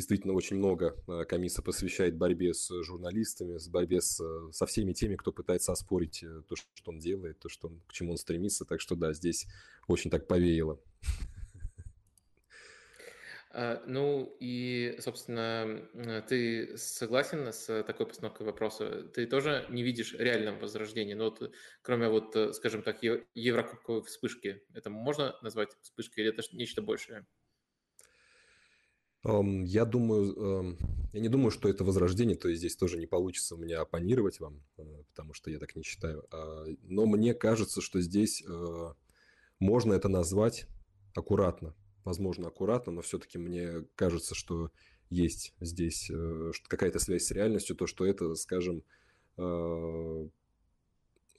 действительно 0.00 0.32
очень 0.32 0.56
много 0.56 0.96
э, 1.06 1.24
комиссия 1.26 1.62
посвящает 1.62 2.16
борьбе 2.16 2.54
с 2.54 2.70
журналистами, 2.82 3.58
с 3.58 3.68
борьбе 3.68 4.00
с, 4.00 4.18
э, 4.18 4.52
со 4.52 4.64
всеми 4.64 4.94
теми, 4.94 5.16
кто 5.16 5.30
пытается 5.30 5.72
оспорить 5.72 6.22
э, 6.22 6.42
то, 6.48 6.56
что 6.56 6.90
он 6.90 6.98
делает, 6.98 7.38
то, 7.38 7.50
что 7.50 7.68
он, 7.68 7.82
к 7.86 7.92
чему 7.92 8.12
он 8.12 8.16
стремится. 8.16 8.64
Так 8.64 8.80
что 8.80 8.96
да, 8.96 9.12
здесь 9.12 9.46
очень 9.88 10.10
так 10.10 10.26
повеяло. 10.26 10.80
А, 13.52 13.82
ну 13.84 14.36
и, 14.40 14.96
собственно, 15.00 15.86
ты 16.28 16.78
согласен 16.78 17.52
с 17.52 17.82
такой 17.82 18.06
постановкой 18.06 18.46
вопроса? 18.46 19.02
Ты 19.12 19.26
тоже 19.26 19.66
не 19.68 19.82
видишь 19.82 20.14
реального 20.14 20.60
возрождения? 20.60 21.16
Ну 21.16 21.24
вот, 21.24 21.52
кроме 21.82 22.08
вот, 22.08 22.54
скажем 22.54 22.82
так, 22.82 23.02
еврокубковой 23.02 24.02
вспышки, 24.04 24.62
это 24.72 24.88
можно 24.88 25.36
назвать 25.42 25.76
вспышкой 25.82 26.24
или 26.24 26.32
это 26.32 26.42
нечто 26.56 26.80
большее? 26.80 27.26
Я 29.22 29.84
думаю, 29.84 30.76
я 31.12 31.20
не 31.20 31.28
думаю, 31.28 31.50
что 31.50 31.68
это 31.68 31.84
возрождение, 31.84 32.36
то 32.36 32.48
есть 32.48 32.60
здесь 32.60 32.76
тоже 32.76 32.98
не 32.98 33.06
получится 33.06 33.56
у 33.56 33.58
меня 33.58 33.80
оппонировать 33.80 34.38
вам, 34.38 34.62
э, 34.78 35.02
потому 35.08 35.34
что 35.34 35.50
я 35.50 35.58
так 35.58 35.74
не 35.74 35.82
считаю. 35.82 36.24
А, 36.30 36.64
но 36.82 37.04
мне 37.06 37.34
кажется, 37.34 37.80
что 37.80 38.00
здесь 38.00 38.44
э, 38.46 38.92
можно 39.58 39.92
это 39.92 40.08
назвать 40.08 40.66
аккуратно, 41.14 41.74
возможно, 42.04 42.46
аккуратно, 42.46 42.92
но 42.92 43.02
все-таки 43.02 43.38
мне 43.38 43.84
кажется, 43.96 44.36
что 44.36 44.70
есть 45.08 45.52
здесь 45.58 46.08
э, 46.10 46.52
какая-то 46.68 47.00
связь 47.00 47.24
с 47.24 47.32
реальностью, 47.32 47.74
то, 47.74 47.86
что 47.86 48.06
это, 48.06 48.34
скажем, 48.36 48.84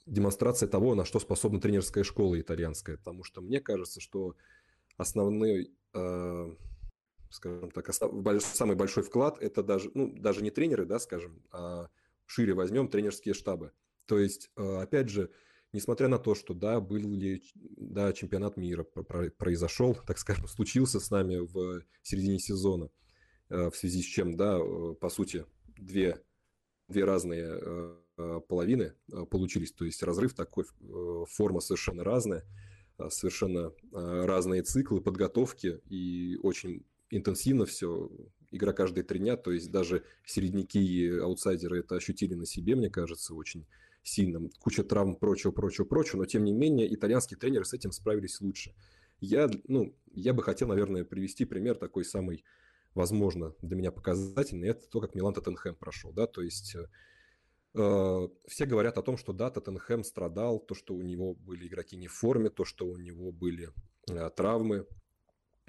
демонстрация 0.06 0.68
того, 0.68 0.96
на 0.96 1.04
что 1.04 1.20
способна 1.20 1.60
тренерская 1.60 2.02
школа 2.02 2.40
итальянская, 2.40 2.96
потому 2.96 3.22
что 3.22 3.40
мне 3.40 3.60
кажется, 3.60 4.00
что 4.00 4.34
основной 4.96 5.70
скажем 7.32 7.70
так, 7.70 7.92
самый 7.92 8.76
большой 8.76 9.02
вклад– 9.02 9.38
это 9.40 9.62
даже, 9.62 9.90
ну, 9.94 10.12
даже 10.14 10.42
не 10.42 10.50
тренеры, 10.50 10.86
да, 10.86 10.98
скажем, 10.98 11.42
а 11.50 11.88
шире 12.32 12.54
возьмем 12.54 12.88
тренерские 12.88 13.34
штабы. 13.34 13.72
То 14.06 14.18
есть, 14.18 14.50
э, 14.56 14.76
опять 14.76 15.08
же, 15.08 15.30
несмотря 15.72 16.08
на 16.08 16.18
то, 16.18 16.34
что, 16.34 16.54
да, 16.54 16.80
был 16.80 16.96
ли, 16.96 17.42
да, 17.54 18.12
чемпионат 18.12 18.56
мира 18.56 18.84
произошел, 18.84 19.94
так 20.06 20.18
скажем, 20.18 20.48
случился 20.48 20.98
с 20.98 21.10
нами 21.10 21.36
в 21.38 21.82
середине 22.02 22.38
сезона, 22.38 22.90
э, 23.48 23.70
в 23.70 23.76
связи 23.76 24.02
с 24.02 24.06
чем, 24.06 24.36
да, 24.36 24.58
э, 24.58 24.94
по 25.00 25.08
сути, 25.08 25.46
две, 25.76 26.22
две 26.88 27.04
разные 27.04 27.96
половины 28.46 28.94
получились, 29.30 29.72
то 29.72 29.86
есть 29.86 30.02
разрыв 30.02 30.34
такой, 30.34 30.64
форма 31.26 31.60
совершенно 31.60 32.04
разная, 32.04 32.44
совершенно 33.08 33.72
разные 33.90 34.62
циклы 34.62 35.00
подготовки 35.00 35.80
и 35.88 36.38
очень 36.42 36.84
интенсивно 37.12 37.66
все, 37.66 38.10
игра 38.50 38.72
каждые 38.72 39.04
три 39.04 39.18
дня, 39.18 39.36
то 39.36 39.52
есть 39.52 39.70
даже 39.70 40.04
середняки 40.24 40.80
и 40.80 41.18
аутсайдеры 41.18 41.80
это 41.80 41.96
ощутили 41.96 42.34
на 42.34 42.46
себе, 42.46 42.74
мне 42.74 42.90
кажется, 42.90 43.34
очень 43.34 43.66
сильно. 44.02 44.48
Куча 44.60 44.82
травм, 44.82 45.16
прочего, 45.16 45.52
прочего, 45.52 45.84
прочего, 45.84 46.18
но 46.18 46.24
тем 46.24 46.44
не 46.44 46.52
менее 46.52 46.92
итальянские 46.92 47.38
тренеры 47.38 47.64
с 47.64 47.74
этим 47.74 47.92
справились 47.92 48.40
лучше. 48.40 48.74
Я, 49.20 49.50
ну, 49.68 49.94
я 50.12 50.32
бы 50.32 50.42
хотел, 50.42 50.68
наверное, 50.68 51.04
привести 51.04 51.44
пример 51.44 51.76
такой 51.76 52.04
самый, 52.04 52.44
возможно, 52.94 53.54
для 53.62 53.76
меня 53.76 53.92
показательный, 53.92 54.68
это 54.68 54.88
то, 54.88 55.00
как 55.00 55.14
Милан 55.14 55.34
Тоттенхэм 55.34 55.76
прошел, 55.76 56.12
да, 56.12 56.26
то 56.26 56.42
есть 56.42 56.74
э, 57.74 58.28
все 58.48 58.66
говорят 58.66 58.98
о 58.98 59.02
том, 59.02 59.16
что 59.16 59.32
да, 59.32 59.50
Тоттенхэм 59.50 60.02
страдал, 60.02 60.58
то, 60.58 60.74
что 60.74 60.94
у 60.94 61.02
него 61.02 61.34
были 61.34 61.68
игроки 61.68 61.96
не 61.96 62.08
в 62.08 62.12
форме, 62.12 62.50
то, 62.50 62.64
что 62.64 62.86
у 62.86 62.96
него 62.96 63.30
были 63.30 63.70
э, 64.10 64.30
травмы, 64.30 64.86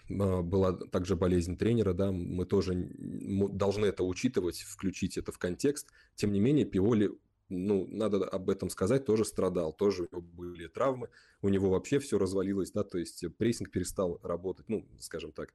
была 0.09 0.73
также 0.73 1.15
болезнь 1.15 1.57
тренера, 1.57 1.93
да, 1.93 2.11
мы 2.11 2.45
тоже 2.45 2.91
должны 2.97 3.85
это 3.85 4.03
учитывать, 4.03 4.61
включить 4.61 5.17
это 5.17 5.31
в 5.31 5.37
контекст. 5.37 5.89
Тем 6.15 6.33
не 6.33 6.39
менее, 6.39 6.65
Пиоли, 6.65 7.11
ну, 7.49 7.87
надо 7.87 8.27
об 8.27 8.49
этом 8.49 8.69
сказать, 8.69 9.05
тоже 9.05 9.25
страдал, 9.25 9.73
тоже 9.73 10.07
были 10.11 10.67
травмы, 10.67 11.09
у 11.41 11.49
него 11.49 11.69
вообще 11.69 11.99
все 11.99 12.17
развалилось, 12.17 12.71
да, 12.71 12.83
то 12.83 12.97
есть 12.97 13.23
прессинг 13.37 13.71
перестал 13.71 14.19
работать, 14.23 14.67
ну, 14.69 14.85
скажем 14.99 15.31
так, 15.31 15.53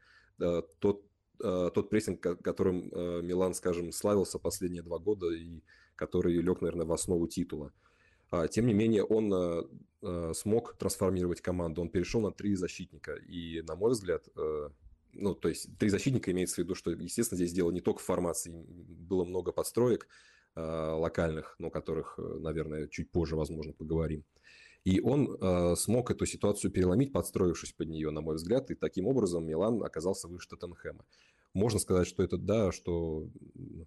тот, 0.79 1.05
а, 1.43 1.71
тот 1.71 1.91
прессинг, 1.91 2.21
которым 2.21 2.91
а, 2.93 3.21
Милан, 3.21 3.55
скажем, 3.55 3.93
славился 3.93 4.39
последние 4.39 4.83
два 4.83 4.99
года 4.99 5.31
и 5.31 5.63
который 5.97 6.35
лег, 6.35 6.61
наверное, 6.61 6.87
в 6.87 6.93
основу 6.93 7.27
титула. 7.27 7.73
Тем 8.51 8.67
не 8.67 8.75
менее, 8.75 9.05
он 9.05 9.33
э, 10.03 10.33
смог 10.35 10.77
трансформировать 10.77 11.41
команду. 11.41 11.81
Он 11.81 11.88
перешел 11.88 12.21
на 12.21 12.31
три 12.31 12.55
защитника. 12.55 13.14
И, 13.14 13.62
на 13.62 13.75
мой 13.75 13.93
взгляд, 13.93 14.29
э, 14.37 14.69
ну, 15.12 15.35
то 15.35 15.49
есть 15.49 15.79
три 15.79 15.88
защитника 15.88 16.31
имеется 16.31 16.57
в 16.57 16.59
виду, 16.59 16.75
что, 16.75 16.91
естественно, 16.91 17.37
здесь 17.37 17.53
дело 17.53 17.71
не 17.71 17.81
только 17.81 18.01
в 18.01 18.05
формации. 18.05 18.53
Было 18.53 19.25
много 19.25 19.53
подстроек 19.53 20.09
локальных, 20.59 21.55
но 21.59 21.71
которых, 21.71 22.19
э, 22.19 22.23
наверное, 22.41 22.88
чуть 22.88 23.11
позже, 23.11 23.37
возможно, 23.37 23.73
поговорим. 23.73 24.25
И 24.85 25.01
он 25.01 25.37
э, 25.41 25.77
смог 25.77 26.11
эту 26.11 26.27
ситуацию 26.27 26.71
переломить, 26.71 27.12
подстроившись 27.12 27.73
под 27.73 27.88
нее, 27.88 28.11
на 28.11 28.21
мой 28.21 28.37
взгляд, 28.37 28.71
и 28.71 28.75
таким 28.75 29.07
образом 29.07 29.47
Милан 29.47 29.83
оказался 29.83 30.29
выше 30.29 30.49
Тоттенхэма. 30.49 31.05
Можно 31.59 31.81
сказать, 31.81 32.07
что 32.07 32.23
это 32.23 32.37
да, 32.37 32.71
что 32.71 33.29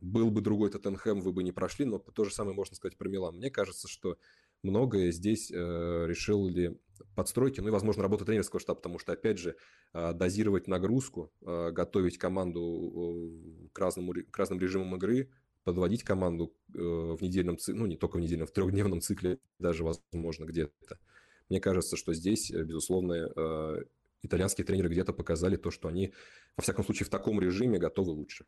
был 0.01 0.29
бы 0.29 0.41
другой 0.41 0.69
Тоттенхэм, 0.71 1.21
вы 1.21 1.31
бы 1.31 1.41
не 1.41 1.53
прошли, 1.53 1.85
но 1.85 1.99
то 1.99 2.25
же 2.25 2.33
самое 2.33 2.53
можно 2.53 2.75
сказать 2.75 2.97
про 2.97 3.07
Милан. 3.07 3.37
Мне 3.37 3.49
кажется, 3.49 3.87
что 3.87 4.17
многое 4.61 5.11
здесь 5.11 5.49
э, 5.49 5.55
решил 5.55 6.49
ли 6.49 6.77
подстройки, 7.15 7.61
ну 7.61 7.69
и, 7.69 7.71
возможно, 7.71 8.03
работа 8.03 8.25
тренерского 8.25 8.59
штаба, 8.59 8.75
потому 8.75 8.99
что, 8.99 9.13
опять 9.13 9.37
же, 9.37 9.55
э, 9.93 10.11
дозировать 10.11 10.67
нагрузку, 10.67 11.31
э, 11.43 11.71
готовить 11.71 12.17
команду 12.17 13.69
к, 13.71 13.79
разному, 13.79 14.15
к 14.29 14.37
разным 14.37 14.59
режимам 14.59 14.97
игры, 14.97 15.29
подводить 15.63 16.03
команду 16.03 16.53
э, 16.75 16.77
в 16.77 17.21
недельном 17.21 17.57
цикле, 17.57 17.79
ну 17.79 17.85
не 17.85 17.95
только 17.95 18.17
в 18.17 18.19
недельном, 18.19 18.47
в 18.47 18.51
трехдневном 18.51 18.99
цикле 18.99 19.39
даже, 19.59 19.85
возможно, 19.85 20.43
где-то. 20.43 20.99
Мне 21.47 21.61
кажется, 21.61 21.95
что 21.95 22.13
здесь, 22.13 22.51
безусловно, 22.51 23.13
э, 23.13 23.83
итальянские 24.23 24.65
тренеры 24.65 24.89
где-то 24.89 25.13
показали 25.13 25.55
то, 25.55 25.71
что 25.71 25.87
они, 25.87 26.13
во 26.57 26.63
всяком 26.63 26.85
случае, 26.85 27.05
в 27.05 27.09
таком 27.09 27.39
режиме 27.39 27.79
готовы 27.79 28.11
лучше. 28.11 28.45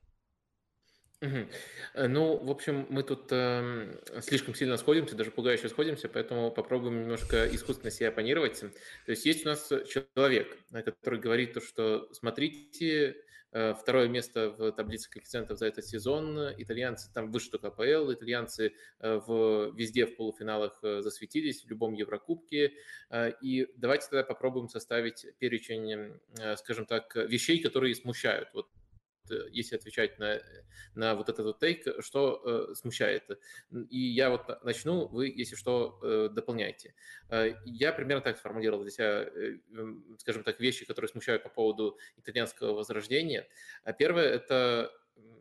Угу. 1.23 2.07
Ну, 2.09 2.37
в 2.37 2.51
общем, 2.51 2.85
мы 2.89 3.01
тут 3.01 3.27
э, 3.31 3.95
слишком 4.21 4.55
сильно 4.55 4.75
сходимся, 4.75 5.15
даже 5.15 5.31
пугающе 5.31 5.69
сходимся, 5.69 6.09
поэтому 6.09 6.51
попробуем 6.51 6.99
немножко 6.99 7.47
искусственно 7.47 7.91
себя 7.91 8.09
оппонировать. 8.09 8.59
То 8.59 8.71
есть 9.07 9.25
есть 9.25 9.45
у 9.45 9.49
нас 9.49 9.71
человек, 9.87 10.57
который 10.71 11.21
говорит 11.21 11.53
то, 11.53 11.61
что 11.61 12.09
смотрите, 12.11 13.11
э, 13.11 13.15
второе 13.53 14.07
место 14.07 14.49
в 14.49 14.71
таблице 14.71 15.09
коэффициентов 15.09 15.59
за 15.59 15.67
этот 15.67 15.85
сезон, 15.85 16.37
итальянцы 16.57 17.11
там 17.13 17.31
выше 17.31 17.51
только 17.51 17.67
АПЛ, 17.67 18.11
итальянцы 18.11 18.73
э, 18.99 19.15
в, 19.25 19.71
везде 19.75 20.05
в 20.05 20.15
полуфиналах 20.15 20.79
э, 20.83 21.01
засветились, 21.01 21.63
в 21.63 21.69
любом 21.69 21.93
Еврокубке. 21.93 22.73
Э, 23.09 23.31
и 23.41 23.67
давайте 23.77 24.07
тогда 24.09 24.23
попробуем 24.23 24.69
составить 24.69 25.25
перечень, 25.39 26.19
э, 26.39 26.55
скажем 26.57 26.85
так, 26.85 27.15
вещей, 27.15 27.61
которые 27.61 27.95
смущают. 27.95 28.49
Вот 28.53 28.67
Э, 28.67 28.82
если 29.51 29.75
отвечать 29.75 30.19
на, 30.19 30.41
на 30.95 31.15
вот 31.15 31.29
этот 31.29 31.45
вот 31.45 31.59
тейк, 31.59 31.85
что 31.99 32.41
э, 32.71 32.75
смущает. 32.75 33.23
И 33.89 33.97
я 33.97 34.29
вот 34.29 34.63
начну, 34.63 35.07
вы, 35.07 35.27
если 35.35 35.55
что, 35.55 35.99
э, 36.01 36.29
дополняйте. 36.31 36.93
Э, 37.29 37.53
я 37.65 37.93
примерно 37.93 38.21
так 38.21 38.37
сформулировал 38.37 38.83
для 38.83 38.91
себя, 38.91 39.23
э, 39.23 39.57
скажем 40.19 40.43
так, 40.43 40.59
вещи, 40.59 40.85
которые 40.85 41.09
смущают 41.09 41.43
по 41.43 41.49
поводу 41.49 41.97
итальянского 42.17 42.73
возрождения. 42.73 43.47
А 43.83 43.93
первое– 43.93 44.27
это 44.29 44.91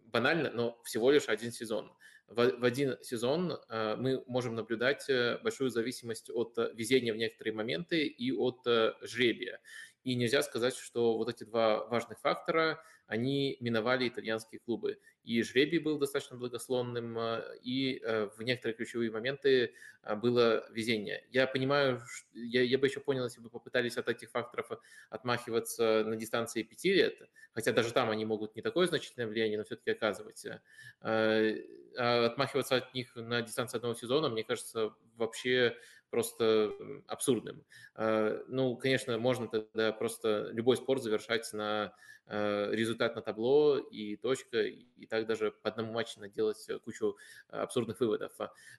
банально, 0.06 0.50
но 0.50 0.80
всего 0.84 1.10
лишь 1.10 1.28
один 1.28 1.52
сезон. 1.52 1.92
В, 2.28 2.60
в 2.60 2.64
один 2.64 2.96
сезон 3.02 3.58
э, 3.68 3.96
мы 3.96 4.22
можем 4.26 4.54
наблюдать 4.54 5.08
э, 5.10 5.38
большую 5.42 5.70
зависимость 5.70 6.30
от 6.30 6.56
везения 6.74 7.12
в 7.12 7.16
некоторые 7.16 7.54
моменты 7.54 8.06
и 8.06 8.32
от 8.32 8.66
э, 8.66 8.94
жребия. 9.02 9.60
И 10.04 10.14
нельзя 10.14 10.42
сказать, 10.42 10.76
что 10.76 11.16
вот 11.16 11.28
эти 11.28 11.44
два 11.44 11.86
важных 11.86 12.20
фактора, 12.20 12.82
они 13.06 13.56
миновали 13.60 14.08
итальянские 14.08 14.60
клубы. 14.60 14.98
И 15.22 15.42
жребий 15.42 15.78
был 15.78 15.98
достаточно 15.98 16.36
благословным, 16.36 17.18
э, 17.18 17.58
и 17.62 18.00
э, 18.02 18.30
в 18.36 18.42
некоторые 18.42 18.74
ключевые 18.74 19.10
моменты 19.10 19.74
э, 20.02 20.14
было 20.16 20.66
везение. 20.70 21.24
Я 21.30 21.46
понимаю, 21.46 22.00
я, 22.32 22.62
я 22.62 22.78
бы 22.78 22.86
еще 22.86 23.00
понял, 23.00 23.24
если 23.24 23.40
бы 23.40 23.50
попытались 23.50 23.96
от 23.98 24.08
этих 24.08 24.30
факторов 24.30 24.70
отмахиваться 25.10 26.04
на 26.04 26.16
дистанции 26.16 26.62
пяти 26.62 26.94
лет, 26.94 27.20
хотя 27.52 27.72
даже 27.72 27.92
там 27.92 28.08
они 28.10 28.24
могут 28.24 28.56
не 28.56 28.62
такое 28.62 28.86
значительное 28.86 29.28
влияние, 29.28 29.58
но 29.58 29.64
все-таки 29.64 29.90
оказывать. 29.90 30.46
А 31.02 32.26
отмахиваться 32.26 32.76
от 32.76 32.94
них 32.94 33.14
на 33.14 33.42
дистанции 33.42 33.76
одного 33.76 33.94
сезона, 33.94 34.30
мне 34.30 34.44
кажется, 34.44 34.94
вообще 35.16 35.76
просто 36.12 36.70
абсурдным. 37.08 37.64
Ну, 37.96 38.76
конечно, 38.76 39.18
можно 39.18 39.48
тогда 39.48 39.90
просто 39.92 40.50
любой 40.52 40.76
спорт 40.76 41.02
завершать 41.02 41.52
на 41.52 41.94
результат 42.28 43.16
на 43.16 43.22
табло 43.22 43.78
и 43.78 44.14
точка, 44.16 44.62
и 44.62 45.06
так 45.06 45.26
даже 45.26 45.50
по 45.50 45.70
одному 45.70 45.92
матчу 45.92 46.20
наделать 46.20 46.64
кучу 46.84 47.16
абсурдных 47.48 47.98
выводов. 47.98 48.32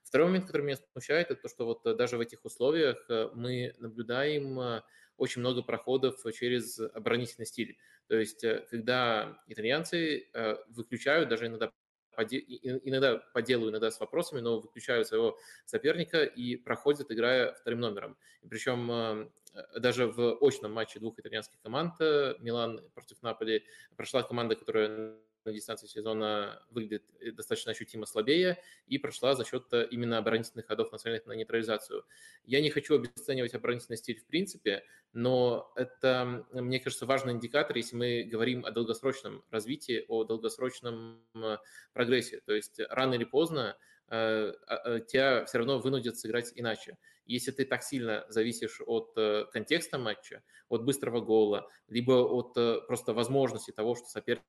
Второй 0.03 0.27
момент, 0.27 0.45
который 0.45 0.61
меня 0.61 0.77
смущает, 0.77 1.29
это 1.31 1.41
то, 1.41 1.49
что 1.49 1.65
вот 1.65 1.83
даже 1.97 2.17
в 2.17 2.21
этих 2.21 2.45
условиях 2.45 3.05
мы 3.33 3.73
наблюдаем 3.79 4.81
очень 5.17 5.41
много 5.41 5.61
проходов 5.61 6.21
через 6.33 6.79
оборонительный 6.79 7.45
стиль. 7.45 7.77
То 8.07 8.15
есть, 8.15 8.45
когда 8.69 9.43
итальянцы 9.47 10.29
выключают 10.69 11.29
даже 11.29 11.47
иногда 11.47 11.71
иногда 12.21 13.17
по 13.33 13.41
делу, 13.41 13.69
иногда 13.69 13.91
с 13.91 13.99
вопросами, 13.99 14.39
но 14.39 14.59
выключают 14.59 15.07
своего 15.07 15.37
соперника 15.65 16.23
и 16.23 16.55
проходят, 16.55 17.11
играя 17.11 17.53
вторым 17.53 17.79
номером. 17.79 18.17
Причем 18.49 18.91
э, 18.91 19.29
даже 19.79 20.07
в 20.07 20.37
очном 20.41 20.73
матче 20.73 20.99
двух 20.99 21.19
итальянских 21.19 21.59
команд, 21.61 21.93
э, 21.99 22.35
Милан 22.39 22.81
против 22.93 23.21
Наполи, 23.21 23.63
прошла 23.95 24.23
команда, 24.23 24.55
которая 24.55 25.15
на 25.45 25.53
дистанции 25.53 25.87
сезона 25.87 26.61
выглядит 26.69 27.03
э, 27.19 27.31
достаточно 27.31 27.71
ощутимо 27.71 28.05
слабее 28.05 28.59
и 28.87 28.97
прошла 28.97 29.35
за 29.35 29.45
счет 29.45 29.65
э, 29.71 29.87
именно 29.91 30.17
оборонительных 30.17 30.67
ходов, 30.67 30.91
нацеленных 30.91 31.25
на 31.25 31.33
нейтрализацию. 31.33 32.05
Я 32.43 32.61
не 32.61 32.69
хочу 32.69 32.95
обесценивать 32.95 33.53
оборонительный 33.53 33.97
стиль 33.97 34.19
в 34.19 34.25
принципе, 34.25 34.83
но 35.11 35.71
это, 35.75 36.45
мне 36.53 36.79
кажется, 36.79 37.05
важный 37.05 37.33
индикатор, 37.33 37.75
если 37.77 37.95
мы 37.95 38.23
говорим 38.23 38.65
о 38.65 38.71
долгосрочном 38.71 39.43
развитии, 39.51 40.05
о 40.07 40.23
долгосрочном 40.23 41.23
э, 41.35 41.57
прогрессе. 41.93 42.41
То 42.45 42.53
есть 42.53 42.79
рано 42.89 43.15
или 43.15 43.25
поздно 43.25 43.77
тебя 44.09 45.45
все 45.45 45.57
равно 45.57 45.79
вынудят 45.79 46.19
сыграть 46.19 46.51
иначе. 46.53 46.97
Если 47.25 47.49
ты 47.51 47.65
так 47.65 47.81
сильно 47.81 48.25
зависишь 48.29 48.79
от 48.85 49.15
контекста 49.51 49.97
матча, 49.97 50.43
от 50.67 50.83
быстрого 50.83 51.21
гола, 51.21 51.67
либо 51.87 52.11
от 52.11 52.85
просто 52.85 53.13
возможности 53.13 53.71
того, 53.71 53.95
что 53.95 54.05
соперник 54.07 54.43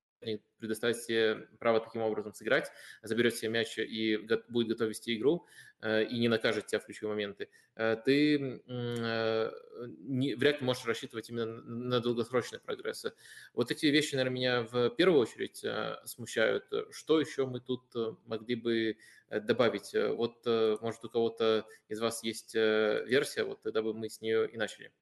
предоставить 0.59 0.97
себе 0.97 1.49
право 1.59 1.81
таким 1.81 2.03
образом 2.03 2.33
сыграть, 2.33 2.71
заберет 3.03 3.35
себе 3.37 3.51
мяч 3.51 3.79
и 3.79 4.17
будет 4.49 4.69
готов 4.69 4.89
вести 4.89 5.17
игру, 5.17 5.47
э, 5.81 6.05
и 6.05 6.19
не 6.19 6.29
накажет 6.29 6.67
тебя 6.67 6.81
в 6.81 6.87
ключевые 6.87 7.15
моменты, 7.15 7.49
э, 7.77 7.97
ты 8.05 8.63
э, 8.67 9.51
не, 9.99 10.35
вряд 10.35 10.61
ли 10.61 10.67
можешь 10.67 10.87
рассчитывать 10.87 11.29
именно 11.31 11.47
на 11.47 12.01
долгосрочный 12.01 12.61
прогресс. 12.61 13.07
Вот 13.53 13.71
эти 13.71 13.87
вещи, 13.87 14.15
наверное, 14.15 14.35
меня 14.35 14.63
в 14.63 14.91
первую 14.91 15.21
очередь 15.21 15.65
смущают. 16.09 16.65
Что 16.91 17.21
еще 17.21 17.47
мы 17.47 17.61
тут 17.61 17.83
могли 18.27 18.55
бы 18.55 18.97
добавить? 19.29 19.95
Вот, 19.95 20.47
может, 20.81 21.05
у 21.05 21.09
кого-то 21.09 21.67
из 21.89 22.01
вас 22.01 22.23
есть 22.23 22.55
версия, 22.55 23.45
вот 23.45 23.63
тогда 23.63 23.83
бы 23.83 23.95
мы 23.95 24.09
с 24.09 24.21
нее 24.21 24.49
и 24.49 24.57
начали. 24.57 24.93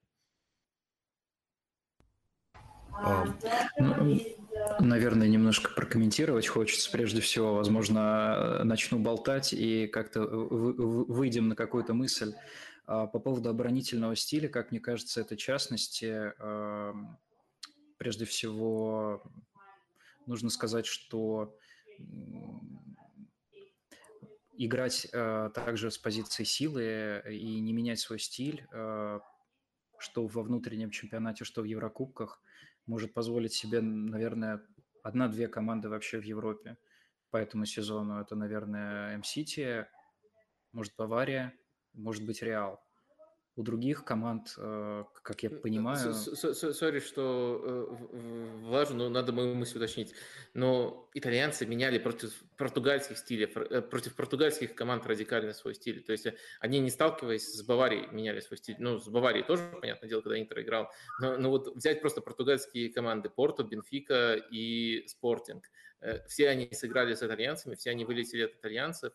А, 2.95 3.25
наверное, 4.79 5.27
немножко 5.27 5.71
прокомментировать 5.73 6.47
хочется. 6.47 6.91
Прежде 6.91 7.21
всего, 7.21 7.55
возможно, 7.55 8.63
начну 8.63 8.99
болтать 8.99 9.53
и 9.53 9.87
как-то 9.87 10.21
выйдем 10.21 11.49
на 11.49 11.55
какую-то 11.55 11.93
мысль. 11.93 12.33
А, 12.85 13.07
по 13.07 13.19
поводу 13.19 13.49
оборонительного 13.49 14.15
стиля, 14.15 14.49
как 14.49 14.71
мне 14.71 14.79
кажется, 14.79 15.21
это 15.21 15.37
частности, 15.37 16.33
прежде 17.97 18.25
всего, 18.25 19.23
нужно 20.25 20.49
сказать, 20.49 20.85
что 20.85 21.57
играть 24.55 25.07
а, 25.13 25.49
также 25.49 25.91
с 25.91 25.97
позиции 25.97 26.43
силы 26.43 27.23
и 27.29 27.59
не 27.59 27.73
менять 27.73 27.99
свой 27.99 28.19
стиль, 28.19 28.65
что 29.97 30.27
во 30.27 30.43
внутреннем 30.43 30.91
чемпионате, 30.91 31.45
что 31.45 31.61
в 31.61 31.65
еврокубках– 31.65 32.41
может 32.85 33.13
позволить 33.13 33.53
себе, 33.53 33.81
наверное, 33.81 34.61
одна-две 35.03 35.47
команды 35.47 35.89
вообще 35.89 36.19
в 36.19 36.23
Европе 36.23 36.77
по 37.29 37.37
этому 37.37 37.65
сезону. 37.65 38.19
Это, 38.19 38.35
наверное, 38.35 39.15
Ман 39.15 39.42
Сити, 39.42 39.87
может, 40.71 40.93
Бавария, 40.97 41.53
может 41.93 42.25
быть, 42.25 42.41
Реал 42.41 42.82
у 43.55 43.61
других 43.61 44.03
команд, 44.03 44.55
э, 44.57 45.03
как 45.21 45.43
я 45.43 45.49
понимаю... 45.49 46.13
Sorry, 46.13 46.99
что 46.99 47.61
э, 48.11 48.67
важно, 48.67 48.95
но 48.95 49.09
надо 49.09 49.31
мне 49.31 49.53
мысль 49.53 49.77
уточнить. 49.77 50.13
Но 50.55 51.07
итальянцы 51.13 51.65
меняли 51.67 51.99
против 51.99 52.33
португальских 52.57 53.17
стилей, 53.17 53.45
э, 53.45 53.81
против 53.81 54.15
португальских 54.15 54.73
команд 54.73 55.05
радикально 55.05 55.53
свой 55.53 55.75
стиль. 55.75 56.01
То 56.01 56.13
есть 56.13 56.27
они, 56.59 56.79
не 56.79 56.89
сталкиваясь 56.89 57.53
с 57.53 57.61
Баварией, 57.63 58.07
меняли 58.11 58.39
свой 58.39 58.57
стиль. 58.57 58.75
Ну, 58.79 58.97
с 58.97 59.07
Баварией 59.07 59.45
тоже, 59.45 59.63
понятное 59.79 60.09
дело, 60.09 60.21
когда 60.21 60.39
Интер 60.39 60.61
играл. 60.61 60.89
Но, 61.19 61.37
но 61.37 61.51
вот 61.51 61.75
взять 61.75 62.01
просто 62.01 62.21
португальские 62.21 62.91
команды 62.91 63.29
Порту, 63.29 63.63
Бенфика 63.63 64.33
и 64.51 65.05
Спортинг. 65.07 65.69
Все 66.27 66.49
они 66.49 66.69
сыграли 66.71 67.13
с 67.13 67.23
итальянцами, 67.23 67.75
все 67.75 67.91
они 67.91 68.05
вылетели 68.05 68.43
от 68.43 68.53
итальянцев 68.55 69.13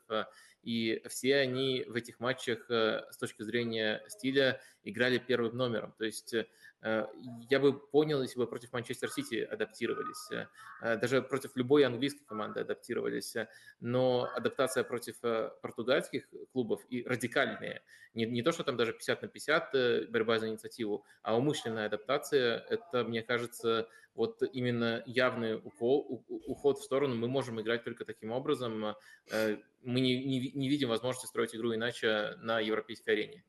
и 0.62 1.02
все 1.08 1.36
они 1.36 1.84
в 1.86 1.94
этих 1.94 2.20
матчах 2.20 2.70
э, 2.70 3.02
с 3.10 3.16
точки 3.16 3.42
зрения 3.42 4.02
стиля 4.08 4.60
играли 4.84 5.18
первым 5.18 5.56
номером. 5.56 5.94
То 5.96 6.04
есть 6.04 6.34
э, 6.34 6.46
я 6.82 7.58
бы 7.58 7.78
понял, 7.78 8.22
если 8.22 8.38
бы 8.38 8.46
против 8.46 8.72
Манчестер 8.72 9.10
Сити 9.10 9.36
адаптировались, 9.36 10.30
э, 10.80 10.96
даже 10.96 11.22
против 11.22 11.56
любой 11.56 11.84
английской 11.84 12.24
команды 12.24 12.60
адаптировались, 12.60 13.34
но 13.80 14.28
адаптация 14.36 14.84
против 14.84 15.18
португальских 15.60 16.28
клубов 16.52 16.80
и 16.88 17.02
радикальные, 17.04 17.82
не, 18.14 18.26
не 18.26 18.42
то, 18.42 18.52
что 18.52 18.62
там 18.62 18.76
даже 18.76 18.92
50 18.92 19.22
на 19.22 19.28
50 19.28 20.10
борьба 20.10 20.38
за 20.38 20.48
инициативу, 20.48 21.04
а 21.22 21.36
умышленная 21.36 21.86
адаптация, 21.86 22.58
это, 22.68 23.04
мне 23.04 23.22
кажется, 23.22 23.88
вот 24.14 24.42
именно 24.52 25.02
явный 25.06 25.56
укол, 25.56 26.24
уход 26.28 26.78
в 26.78 26.82
сторону 26.82 27.14
мы 27.14 27.28
можем 27.28 27.60
играть 27.60 27.84
только 27.84 28.04
таким 28.04 28.32
образом. 28.32 28.96
Мы 29.30 30.00
не, 30.00 30.24
не, 30.24 30.50
не 30.50 30.68
видим 30.68 30.88
возможности 30.88 31.26
строить 31.26 31.54
игру 31.54 31.72
иначе 31.72 32.34
на 32.38 32.58
европейской 32.58 33.10
арене. 33.10 33.44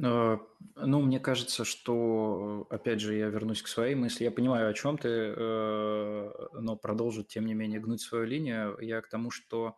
А, 0.00 0.40
ну, 0.76 1.02
мне 1.02 1.20
кажется, 1.20 1.64
что, 1.64 2.66
опять 2.70 3.00
же, 3.00 3.14
я 3.14 3.28
вернусь 3.28 3.62
к 3.62 3.68
своей 3.68 3.94
мысли. 3.94 4.24
Я 4.24 4.30
понимаю, 4.30 4.70
о 4.70 4.74
чем 4.74 4.96
ты, 4.96 5.08
э, 5.08 6.30
но 6.54 6.76
продолжить, 6.76 7.28
тем 7.28 7.46
не 7.46 7.54
менее, 7.54 7.80
гнуть 7.80 8.00
свою 8.00 8.24
линию. 8.24 8.78
Я 8.80 9.00
к 9.02 9.08
тому, 9.08 9.30
что 9.30 9.76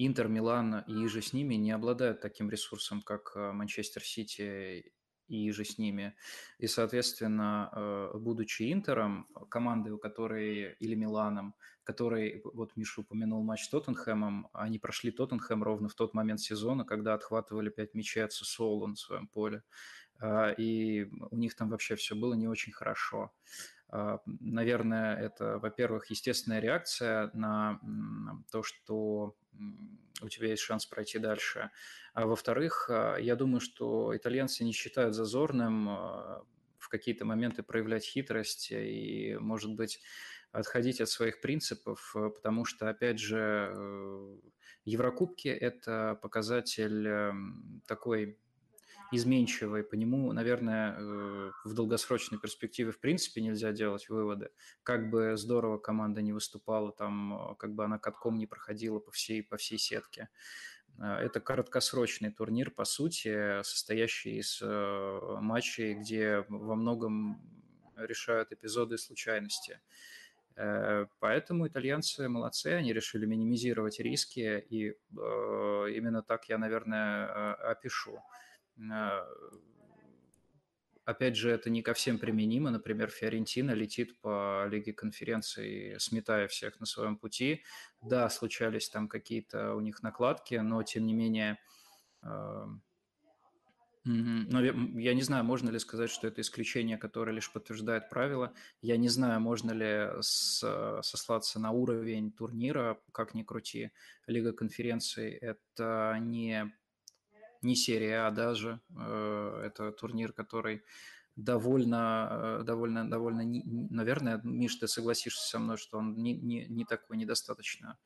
Интер, 0.00 0.28
Милан 0.28 0.84
и 0.86 1.06
же 1.08 1.20
с 1.20 1.32
ними 1.32 1.56
не 1.56 1.72
обладают 1.72 2.20
таким 2.20 2.48
ресурсом, 2.48 3.02
как 3.02 3.32
э, 3.34 3.52
Манчестер 3.52 4.02
Сити 4.02 4.92
и 5.28 5.50
же 5.52 5.64
с 5.64 5.78
ними. 5.78 6.14
И, 6.58 6.66
соответственно, 6.66 7.70
э, 7.72 8.18
будучи 8.18 8.72
Интером, 8.72 9.28
командой, 9.50 9.92
у 9.92 9.98
которой, 9.98 10.74
или 10.80 10.94
Миланом, 10.94 11.54
который, 11.84 12.42
вот 12.44 12.76
Миша 12.76 13.00
упомянул 13.00 13.42
матч 13.42 13.64
с 13.64 13.68
Тоттенхэмом, 13.68 14.48
они 14.52 14.78
прошли 14.78 15.10
Тоттенхэм 15.10 15.62
ровно 15.62 15.88
в 15.88 15.94
тот 15.94 16.14
момент 16.14 16.40
сезона, 16.40 16.84
когда 16.84 17.14
отхватывали 17.14 17.70
пять 17.70 17.94
мячей 17.94 18.24
от 18.24 18.32
Сосоло 18.32 18.86
на 18.86 18.96
своем 18.96 19.28
поле. 19.28 19.62
А, 20.20 20.50
и 20.50 21.04
у 21.30 21.36
них 21.36 21.54
там 21.54 21.70
вообще 21.70 21.94
все 21.96 22.14
было 22.14 22.34
не 22.34 22.48
очень 22.48 22.72
хорошо. 22.72 23.32
Наверное, 24.26 25.16
это, 25.16 25.58
во-первых, 25.58 26.10
естественная 26.10 26.60
реакция 26.60 27.30
на 27.32 27.80
то, 28.52 28.62
что 28.62 29.34
у 30.20 30.28
тебя 30.28 30.48
есть 30.48 30.62
шанс 30.62 30.86
пройти 30.86 31.18
дальше. 31.18 31.70
А 32.14 32.26
во-вторых, 32.26 32.88
а, 32.90 33.16
я 33.16 33.36
думаю, 33.36 33.60
что 33.60 34.16
итальянцы 34.16 34.64
не 34.64 34.72
считают 34.72 35.14
зазорным 35.14 35.86
в 35.86 36.88
какие-то 36.88 37.24
моменты 37.24 37.62
проявлять 37.62 38.04
хитрость 38.04 38.70
и, 38.72 39.36
может 39.40 39.74
быть, 39.74 40.00
отходить 40.52 41.00
от 41.00 41.08
своих 41.08 41.40
принципов, 41.40 42.14
э, 42.16 42.30
потому 42.30 42.64
что, 42.64 42.88
опять 42.88 43.18
же, 43.18 43.72
э, 43.74 44.36
Еврокубки– 44.84 45.48
это 45.48 46.18
показатель 46.22 47.06
эм, 47.06 47.82
такой 47.86 48.38
изменчивый, 49.12 49.84
по 49.84 49.94
нему, 49.94 50.32
наверное, 50.32 50.94
э, 50.96 51.52
в 51.64 51.74
долгосрочной 51.74 52.38
перспективе 52.38 52.92
в 52.92 53.00
принципе 53.00 53.40
нельзя 53.40 53.72
делать 53.72 54.08
выводы. 54.08 54.50
Как 54.82 55.10
бы 55.10 55.36
здорово 55.36 55.78
команда 55.78 56.22
не 56.22 56.32
выступала, 56.32 56.92
там, 56.92 57.56
как 57.58 57.74
бы 57.74 57.84
она 57.84 57.98
катком 57.98 58.38
не 58.38 58.46
проходила 58.46 58.98
по 58.98 59.10
всей, 59.10 59.42
по 59.42 59.56
всей 59.56 59.78
сетке. 59.78 60.28
Это 60.98 61.40
краткосрочный 61.40 62.32
турнир, 62.32 62.72
по 62.72 62.84
сути, 62.84 63.62
состоящий 63.62 64.38
из 64.38 64.60
матчей, 64.60 65.94
где 65.94 66.44
во 66.48 66.74
многом 66.74 67.40
решают 67.96 68.52
эпизоды 68.52 68.98
случайности. 68.98 69.80
Э, 70.58 71.06
поэтому 71.20 71.68
итальянцы 71.68 72.28
молодцы, 72.28 72.68
они 72.68 72.92
решили 72.92 73.26
минимизировать 73.26 74.00
риски, 74.00 74.64
и 74.68 74.90
э, 74.90 74.94
именно 75.94 76.22
так 76.22 76.48
я, 76.48 76.58
наверное, 76.58 77.26
э, 77.26 77.52
опишу. 77.70 78.20
Опять 81.04 81.36
же, 81.36 81.50
это 81.50 81.70
не 81.70 81.82
ко 81.82 81.94
всем 81.94 82.18
применимо. 82.18 82.70
Например, 82.70 83.08
Фиорентина 83.08 83.70
летит 83.70 84.20
по 84.20 84.66
Лиге 84.66 84.92
конференции, 84.92 85.96
сметая 85.98 86.48
всех 86.48 86.80
на 86.80 86.86
своем 86.86 87.16
пути. 87.16 87.64
Да, 88.02 88.28
случались 88.28 88.90
там 88.90 89.08
какие-то 89.08 89.74
у 89.74 89.80
них 89.80 90.02
накладки, 90.02 90.56
но 90.56 90.82
тем 90.82 91.06
не 91.06 91.14
менее 91.14 91.58
но 94.04 94.62
я 94.62 95.12
не 95.14 95.22
знаю, 95.22 95.44
можно 95.44 95.68
ли 95.68 95.78
сказать, 95.78 96.10
что 96.10 96.28
это 96.28 96.40
исключение, 96.40 96.96
которое 96.96 97.32
лишь 97.32 97.52
подтверждает 97.52 98.08
правила. 98.08 98.54
Я 98.80 98.96
не 98.96 99.08
знаю, 99.08 99.40
можно 99.40 99.72
ли 99.72 100.22
сослаться 100.22 101.60
на 101.60 101.72
уровень 101.72 102.32
турнира, 102.32 102.98
как 103.12 103.34
ни 103.34 103.42
крути. 103.42 103.90
Лига 104.26 104.52
конференций– 104.54 105.30
это 105.40 106.16
не 106.20 106.72
не 107.62 107.76
серия 107.76 108.26
А 108.26 108.30
даже. 108.30 108.80
Э, 108.96 109.62
это 109.64 109.92
турнир, 109.92 110.32
который 110.32 110.82
довольно, 111.36 112.62
довольно, 112.64 113.08
довольно, 113.08 113.44
наверное, 113.44 114.40
Миш, 114.42 114.76
ты 114.76 114.88
согласишься 114.88 115.46
со 115.48 115.58
мной, 115.58 115.76
что 115.76 115.98
он 115.98 116.16
не, 116.16 116.34
не, 116.34 116.66
не 116.66 116.84
такой 116.84 117.16
недостаточно 117.16 117.98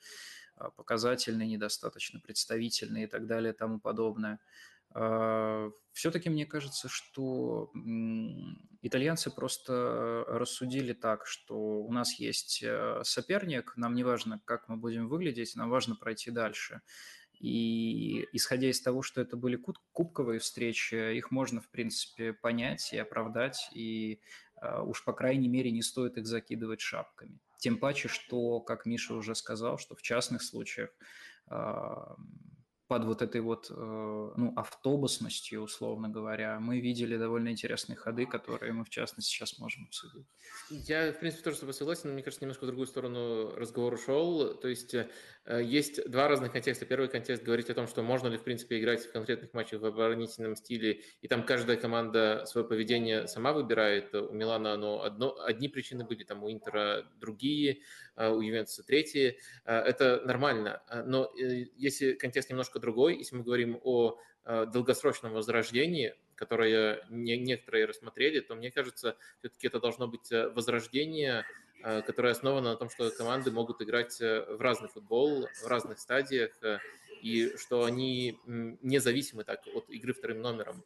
показательный, 0.77 1.47
недостаточно 1.47 2.21
представительный 2.21 3.05
и 3.05 3.07
так 3.07 3.27
далее 3.27 3.53
тому 3.53 3.81
подобное. 3.81 4.39
А, 4.95 5.71
Все-таки 5.93 6.31
мне 6.31 6.47
кажется, 6.47 6.89
что 6.89 7.71
итальянцы 8.83 9.31
просто 9.31 10.25
рассудили 10.29 10.93
так, 10.93 11.27
что 11.27 11.83
у 11.83 11.93
нас 11.93 12.19
есть 12.19 12.63
э, 12.63 13.01
соперник, 13.05 13.75
нам 13.77 13.95
не 13.95 14.05
важно, 14.05 14.41
как 14.45 14.69
мы 14.69 14.77
будем 14.77 15.09
выглядеть, 15.09 15.57
нам 15.57 15.71
важно 15.71 15.97
пройти 15.97 16.31
дальше. 16.31 16.83
И 17.43 18.29
исходя 18.33 18.71
из 18.71 18.81
того, 18.81 19.03
что 19.03 19.21
это 19.21 19.37
были 19.37 19.61
кубковые 19.93 20.39
встречи, 20.39 21.17
их 21.17 21.33
можно, 21.33 21.61
в 21.61 21.69
принципе, 21.71 22.33
понять 22.33 22.93
и 22.93 22.99
оправдать, 22.99 23.69
и 23.75 24.21
а, 24.61 24.85
уж, 24.85 25.05
по 25.05 25.13
крайней 25.13 25.49
мере, 25.49 25.73
не 25.73 25.83
стоит 25.83 26.17
их 26.19 26.27
закидывать 26.27 26.81
шапками. 26.81 27.41
Тем 27.59 27.79
паче, 27.79 28.07
что, 28.07 28.61
как 28.61 28.87
Миша 28.87 29.15
уже 29.15 29.35
сказал, 29.35 29.77
что 29.77 29.97
в 29.97 30.03
частных 30.03 30.41
случаях 30.43 30.91
под 32.93 33.05
вот 33.05 33.23
этой 33.23 33.41
вот 33.41 33.71
э, 33.71 33.75
ну, 33.75 34.53
автобусностью, 34.55 35.63
условно 35.63 36.11
говоря, 36.11 36.61
мы 36.61 36.79
видели 36.79 37.17
довольно 37.17 37.49
интересные 37.49 37.97
ходы, 37.97 38.27
которые 38.27 38.75
мы, 38.75 38.85
в 38.85 38.91
частности, 38.91 39.31
сейчас 39.31 39.59
можем 39.59 39.85
обсудить. 39.85 40.27
Я, 40.69 41.11
в 41.11 41.19
принципе, 41.19 41.43
тоже 41.43 41.57
с 41.57 41.61
тобой 41.61 41.73
согласен, 41.73 42.09
но 42.09 42.13
мне 42.13 42.23
кажется, 42.23 42.45
немножко 42.45 42.65
в 42.65 42.67
другую 42.67 42.87
сторону 42.87 43.57
разговор 43.57 43.95
ушел. 43.95 44.55
То 44.59 44.69
есть 44.69 44.95
э, 44.95 45.09
есть 45.63 46.07
два 46.11 46.29
разных 46.29 46.53
контекста. 46.53 46.85
Первый 46.85 47.09
контекст 47.09 47.43
говорить 47.43 47.71
о 47.71 47.75
том, 47.75 47.87
что 47.87 48.03
можно 48.03 48.29
ли, 48.29 48.37
в 48.37 48.45
принципе, 48.45 48.79
играть 48.79 49.07
в 49.07 49.13
конкретных 49.13 49.55
матчах 49.55 49.81
в 49.81 49.87
оборонительном 49.87 50.55
стиле, 50.55 51.01
и 51.23 51.29
там 51.29 51.47
каждая 51.47 51.79
команда 51.79 52.45
свое 52.45 52.67
поведение 52.67 53.27
сама 53.27 53.55
выбирает. 53.55 54.15
У 54.15 54.35
Милана 54.35 54.75
оно 54.75 55.03
одно, 55.03 55.35
одни 55.43 55.69
причины 55.69 56.05
были, 56.05 56.25
там 56.25 56.45
у 56.45 56.53
Интера 56.53 57.11
другие, 57.19 57.81
э, 58.17 58.29
у 58.29 58.43
Ювентуса 58.43 58.83
третьи. 58.83 59.39
Это 59.65 60.21
нормально. 60.27 60.83
Но 61.07 61.33
если 61.35 62.13
контекст 62.13 62.51
немножко 62.51 62.82
другой. 62.83 63.17
Если 63.17 63.37
мы 63.37 63.43
говорим 63.43 63.81
о 63.83 64.19
э, 64.45 64.67
долгосрочном 64.67 65.33
возрождении, 65.33 66.15
которое 66.35 67.07
не, 67.09 67.39
некоторые 67.39 67.87
рассмотрели, 67.87 68.41
то 68.41 68.55
мне 68.55 68.71
кажется, 68.71 69.17
все-таки 69.39 69.69
это 69.69 69.81
должно 69.81 70.09
быть 70.09 70.31
э, 70.31 70.51
возрождение, 70.51 71.47
э, 71.83 72.03
которое 72.03 72.33
основано 72.33 72.73
на 72.73 72.77
том, 72.77 72.91
что 72.91 73.11
команды 73.11 73.51
могут 73.51 73.81
играть 73.81 74.21
в 74.21 74.61
разный 74.61 74.89
футбол, 74.89 75.49
в 75.63 75.67
разных 75.67 75.99
стадиях, 75.99 76.53
и 77.23 77.57
что 77.57 77.85
они 77.85 78.39
независимы 78.45 79.45
так 79.45 79.61
от 79.73 79.89
игры 79.89 80.13
вторым 80.13 80.41
номером. 80.41 80.83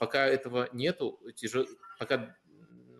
Пока 0.00 0.26
этого 0.26 0.68
нету, 0.72 1.20
тяжело, 1.36 1.64
пока 2.00 2.36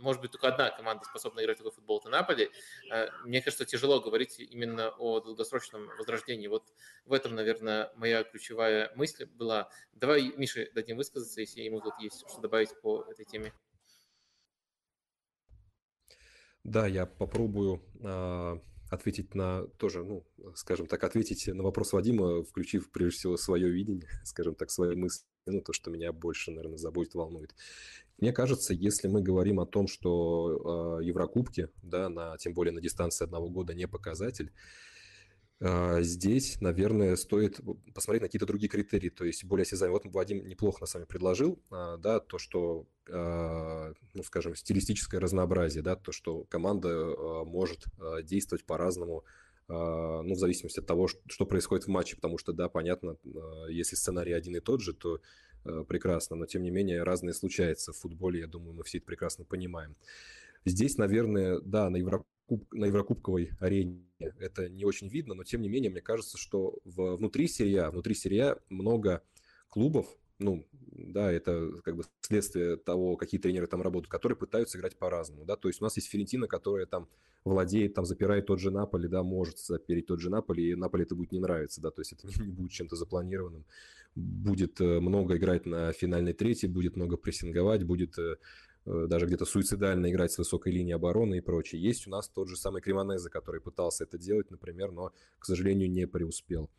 может 0.06 0.22
быть, 0.22 0.30
только 0.30 0.46
одна 0.46 0.70
команда 0.70 1.04
способна 1.04 1.40
играть 1.42 1.58
такой 1.58 1.72
футбол, 1.72 1.98
это 1.98 2.08
Наполи. 2.08 2.48
Э, 2.92 3.08
мне 3.24 3.42
кажется, 3.42 3.64
тяжело 3.64 4.00
говорить 4.00 4.38
именно 4.38 4.90
о 4.90 5.18
долгосрочном 5.18 5.88
возрождении. 5.98 6.46
Вот 6.46 6.72
в 7.06 7.12
этом, 7.12 7.34
наверное, 7.34 7.92
моя 7.96 8.22
ключевая 8.22 8.92
мысль 8.94 9.26
была. 9.26 9.68
Давай 9.92 10.32
Мише 10.36 10.70
дадим 10.72 10.96
высказаться, 10.96 11.40
если 11.40 11.62
ему 11.62 11.80
тут 11.80 11.94
есть 11.98 12.24
что 12.30 12.40
добавить 12.40 12.80
по 12.80 13.04
этой 13.10 13.24
теме. 13.24 13.52
Да, 16.62 16.86
я 16.86 17.04
попробую 17.06 17.82
э, 18.00 18.58
ответить 18.90 19.34
на 19.34 19.66
тоже, 19.78 20.04
ну, 20.04 20.24
скажем 20.54 20.86
так, 20.86 21.02
ответить 21.04 21.46
на 21.48 21.62
вопрос 21.62 21.92
Вадима, 21.92 22.42
включив 22.42 22.90
прежде 22.90 23.18
всего 23.18 23.36
свое 23.36 23.70
видение, 23.70 24.08
скажем 24.24 24.54
так, 24.54 24.70
свои 24.70 24.94
мысли, 24.94 25.24
ну, 25.46 25.60
то, 25.60 25.72
что 25.72 25.90
меня 25.90 26.12
больше, 26.12 26.50
наверное, 26.50 26.78
заботит, 26.78 27.14
волнует. 27.14 27.54
Мне 28.18 28.32
кажется, 28.32 28.72
если 28.72 29.08
мы 29.08 29.22
говорим 29.22 29.60
о 29.60 29.66
том, 29.66 29.86
что 29.88 30.98
э, 31.00 31.04
Еврокубки, 31.04 31.68
да, 31.82 32.08
на, 32.08 32.38
тем 32.38 32.54
более 32.54 32.72
на 32.72 32.80
дистанции 32.80 33.24
одного 33.24 33.50
года 33.50 33.74
не 33.74 33.86
показатель, 33.86 34.52
здесь, 35.58 36.60
наверное, 36.60 37.16
стоит 37.16 37.60
посмотреть 37.94 38.22
на 38.22 38.28
какие-то 38.28 38.46
другие 38.46 38.68
критерии, 38.68 39.08
то 39.08 39.24
есть 39.24 39.44
более 39.44 39.62
осязаемые. 39.62 40.00
Вот 40.02 40.12
Вадим 40.12 40.46
неплохо 40.46 40.82
на 40.82 40.86
самом 40.86 41.06
предложил, 41.06 41.58
э, 41.70 41.96
да, 41.98 42.20
то, 42.20 42.36
что, 42.38 42.86
э, 43.08 43.94
ну, 44.12 44.22
скажем, 44.22 44.54
стилистическое 44.54 45.18
разнообразие, 45.18 45.82
да, 45.82 45.96
то, 45.96 46.12
что 46.12 46.44
команда 46.44 47.14
может 47.46 47.84
действовать 48.24 48.64
по-разному, 48.64 49.24
ну, 49.68 50.34
в 50.34 50.38
зависимости 50.38 50.78
от 50.78 50.86
того, 50.86 51.08
что 51.08 51.46
происходит 51.46 51.86
в 51.86 51.88
матче, 51.88 52.16
потому 52.16 52.38
что, 52.38 52.52
да, 52.52 52.68
понятно, 52.68 53.16
если 53.68 53.96
сценарий 53.96 54.32
один 54.32 54.56
и 54.56 54.60
тот 54.60 54.80
же, 54.80 54.92
то 54.92 55.20
прекрасно, 55.88 56.36
но 56.36 56.46
тем 56.46 56.62
не 56.62 56.70
менее 56.70 57.02
разные 57.02 57.34
случаются 57.34 57.92
в 57.92 57.96
футболе, 57.96 58.40
я 58.40 58.46
думаю, 58.46 58.74
мы 58.74 58.84
все 58.84 58.98
это 58.98 59.06
прекрасно 59.06 59.44
понимаем. 59.44 59.96
Здесь, 60.64 60.98
наверное, 60.98 61.60
да, 61.60 61.90
на, 61.90 62.24
Еврокуб... 62.48 62.72
на 62.72 62.84
Еврокубковой 62.86 63.50
арене. 63.60 64.02
Это 64.18 64.68
не 64.68 64.84
очень 64.84 65.08
видно, 65.08 65.34
но 65.34 65.44
тем 65.44 65.62
не 65.62 65.68
менее, 65.68 65.90
мне 65.90 66.00
кажется, 66.00 66.38
что 66.38 66.78
в... 66.84 67.16
внутри 67.16 67.48
серия, 67.48 67.90
внутри 67.90 68.14
серия 68.14 68.58
много 68.68 69.22
клубов, 69.68 70.06
ну, 70.38 70.66
да, 70.92 71.32
это 71.32 71.70
как 71.82 71.96
бы 71.96 72.04
следствие 72.20 72.76
того, 72.76 73.16
какие 73.16 73.40
тренеры 73.40 73.66
там 73.66 73.82
работают, 73.82 74.10
которые 74.10 74.36
пытаются 74.36 74.78
играть 74.78 74.98
по-разному, 74.98 75.44
да, 75.44 75.56
то 75.56 75.68
есть 75.68 75.80
у 75.80 75.84
нас 75.84 75.96
есть 75.96 76.08
Ферентина, 76.08 76.46
которая 76.46 76.86
там 76.86 77.08
владеет, 77.44 77.94
там 77.94 78.04
запирает 78.04 78.46
тот 78.46 78.60
же 78.60 78.70
Наполи, 78.70 79.08
да, 79.08 79.22
может 79.22 79.58
запереть 79.58 80.06
тот 80.06 80.20
же 80.20 80.30
Наполи, 80.30 80.70
и 80.70 80.74
Наполи 80.74 81.04
это 81.04 81.14
будет 81.14 81.32
не 81.32 81.38
нравиться, 81.38 81.80
да, 81.80 81.90
то 81.90 82.00
есть 82.00 82.12
это 82.12 82.26
не, 82.26 82.34
не 82.46 82.52
будет 82.52 82.72
чем-то 82.72 82.96
запланированным, 82.96 83.64
будет 84.14 84.80
э, 84.80 85.00
много 85.00 85.36
играть 85.36 85.64
на 85.66 85.92
финальной 85.92 86.32
трети, 86.32 86.66
будет 86.66 86.96
много 86.96 87.16
прессинговать, 87.16 87.84
будет 87.84 88.18
э, 88.18 88.36
даже 88.86 89.26
где-то 89.26 89.44
суицидально 89.44 90.10
играть 90.10 90.32
с 90.32 90.38
высокой 90.38 90.72
линии 90.72 90.94
обороны 90.94 91.38
и 91.38 91.40
прочее. 91.40 91.82
Есть 91.82 92.06
у 92.06 92.10
нас 92.10 92.28
тот 92.28 92.48
же 92.48 92.56
самый 92.56 92.80
Кремонезе, 92.80 93.28
который 93.28 93.60
пытался 93.60 94.04
это 94.04 94.16
делать, 94.16 94.50
например, 94.50 94.92
но, 94.92 95.12
к 95.38 95.44
сожалению, 95.44 95.90
не 95.90 96.06
преуспел. 96.06 96.70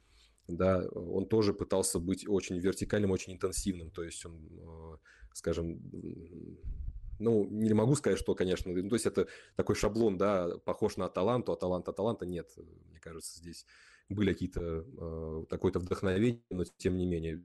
Да, 0.48 0.88
он 0.93 1.28
тоже 1.28 1.54
пытался 1.54 2.00
быть 2.00 2.28
очень 2.28 2.58
вертикальным, 2.58 3.12
очень 3.12 3.34
интенсивным, 3.34 3.91
то 3.91 4.04
есть 4.04 4.26
он, 4.26 4.39
э, 4.50 4.98
скажем, 5.34 5.82
ну, 7.20 7.46
не 7.50 7.74
могу 7.74 7.96
сказать, 7.96 8.17
что, 8.17 8.34
конечно, 8.34 8.72
ну, 8.72 8.88
то 8.88 8.95
есть 8.95 9.05
это 9.05 9.28
такой 9.58 9.76
шаблон, 9.76 10.18
да, 10.18 10.58
похож 10.64 10.95
на 10.95 11.05
Аталанту, 11.05 11.51
Аталанта, 11.51 11.91
Аталанта 11.91 12.26
нет, 12.26 12.49
мне 12.89 12.99
кажется, 13.01 13.38
здесь 13.38 13.66
были 14.08 14.32
какие-то, 14.32 14.86
э, 14.86 15.45
такое-то 15.49 15.80
вдохновение, 15.80 16.41
но 16.49 16.64
тем 16.64 16.95
не 16.95 17.05
менее, 17.05 17.43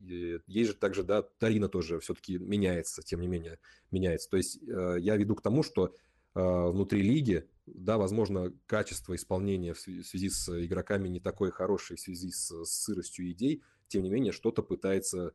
есть 0.00 0.70
же 0.70 0.76
также, 0.76 1.02
да, 1.02 1.22
Тарина 1.22 1.68
тоже 1.68 2.00
все-таки 2.00 2.38
меняется, 2.38 3.02
тем 3.02 3.20
не 3.20 3.26
менее, 3.26 3.58
меняется. 3.90 4.30
То 4.30 4.36
есть 4.36 4.58
э, 4.62 4.96
я 5.00 5.16
веду 5.16 5.34
к 5.34 5.42
тому, 5.42 5.62
что 5.62 5.94
э, 6.34 6.40
внутри 6.40 7.02
лиги 7.02 7.48
да, 7.74 7.98
возможно, 7.98 8.52
качество 8.66 9.14
исполнения 9.14 9.74
в 9.74 9.80
связи 9.80 10.28
с 10.28 10.48
игроками 10.64 11.08
не 11.08 11.20
такое 11.20 11.50
хорошее 11.50 11.96
в 11.96 12.00
связи 12.00 12.30
с, 12.30 12.64
сыростью 12.64 13.30
идей, 13.30 13.62
тем 13.88 14.02
не 14.02 14.10
менее, 14.10 14.32
что-то 14.32 14.62
пытается, 14.62 15.34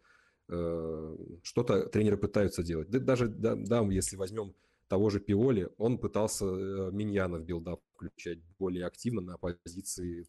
э, 0.49 1.17
что-то 1.43 1.87
тренеры 1.87 2.17
пытаются 2.17 2.63
делать. 2.63 2.89
Да, 2.89 2.99
даже, 2.99 3.27
да, 3.27 3.55
да, 3.55 3.81
если 3.89 4.15
возьмем 4.15 4.55
того 4.93 5.09
же 5.09 5.19
Пиоли, 5.19 5.69
он 5.79 5.97
пытался 5.97 6.45
э, 6.45 6.91
Миньяна 6.91 7.39
в 7.39 7.43
build-up 7.43 7.81
включать 7.95 8.37
более 8.59 8.85
активно 8.85 9.21
на 9.21 9.37
позиции 9.39 10.23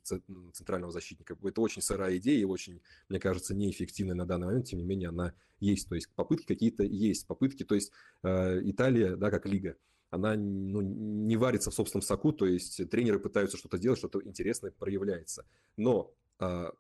центрального 0.53 0.91
защитника. 0.91 1.37
Это 1.45 1.61
очень 1.61 1.83
сырая 1.83 2.17
идея 2.17 2.41
и 2.41 2.45
очень, 2.45 2.81
мне 3.11 3.21
кажется, 3.21 3.55
неэффективная 3.55 4.15
на 4.15 4.25
данный 4.25 4.47
момент, 4.47 4.65
тем 4.65 4.79
не 4.79 4.87
менее 4.87 5.11
она 5.11 5.35
есть. 5.61 5.87
То 5.87 5.97
есть 5.97 6.09
попытки 6.15 6.47
какие-то 6.47 6.83
есть, 6.83 7.27
попытки, 7.27 7.63
то 7.63 7.75
есть 7.75 7.93
э, 8.23 8.61
Италия, 8.65 9.17
да, 9.17 9.31
как 9.31 9.45
лига– 9.45 9.77
она 10.15 10.35
ну, 10.37 10.81
не 10.81 11.37
варится 11.37 11.71
в 11.71 11.75
собственном 11.75 12.03
соку, 12.03 12.33
то 12.33 12.47
есть 12.47 12.89
тренеры 12.89 13.19
пытаются 13.19 13.57
что-то 13.57 13.79
делать, 13.79 13.99
что-то 13.99 14.23
интересное 14.23 14.71
проявляется. 14.71 15.45
Но 15.77 16.15
а, 16.39 16.73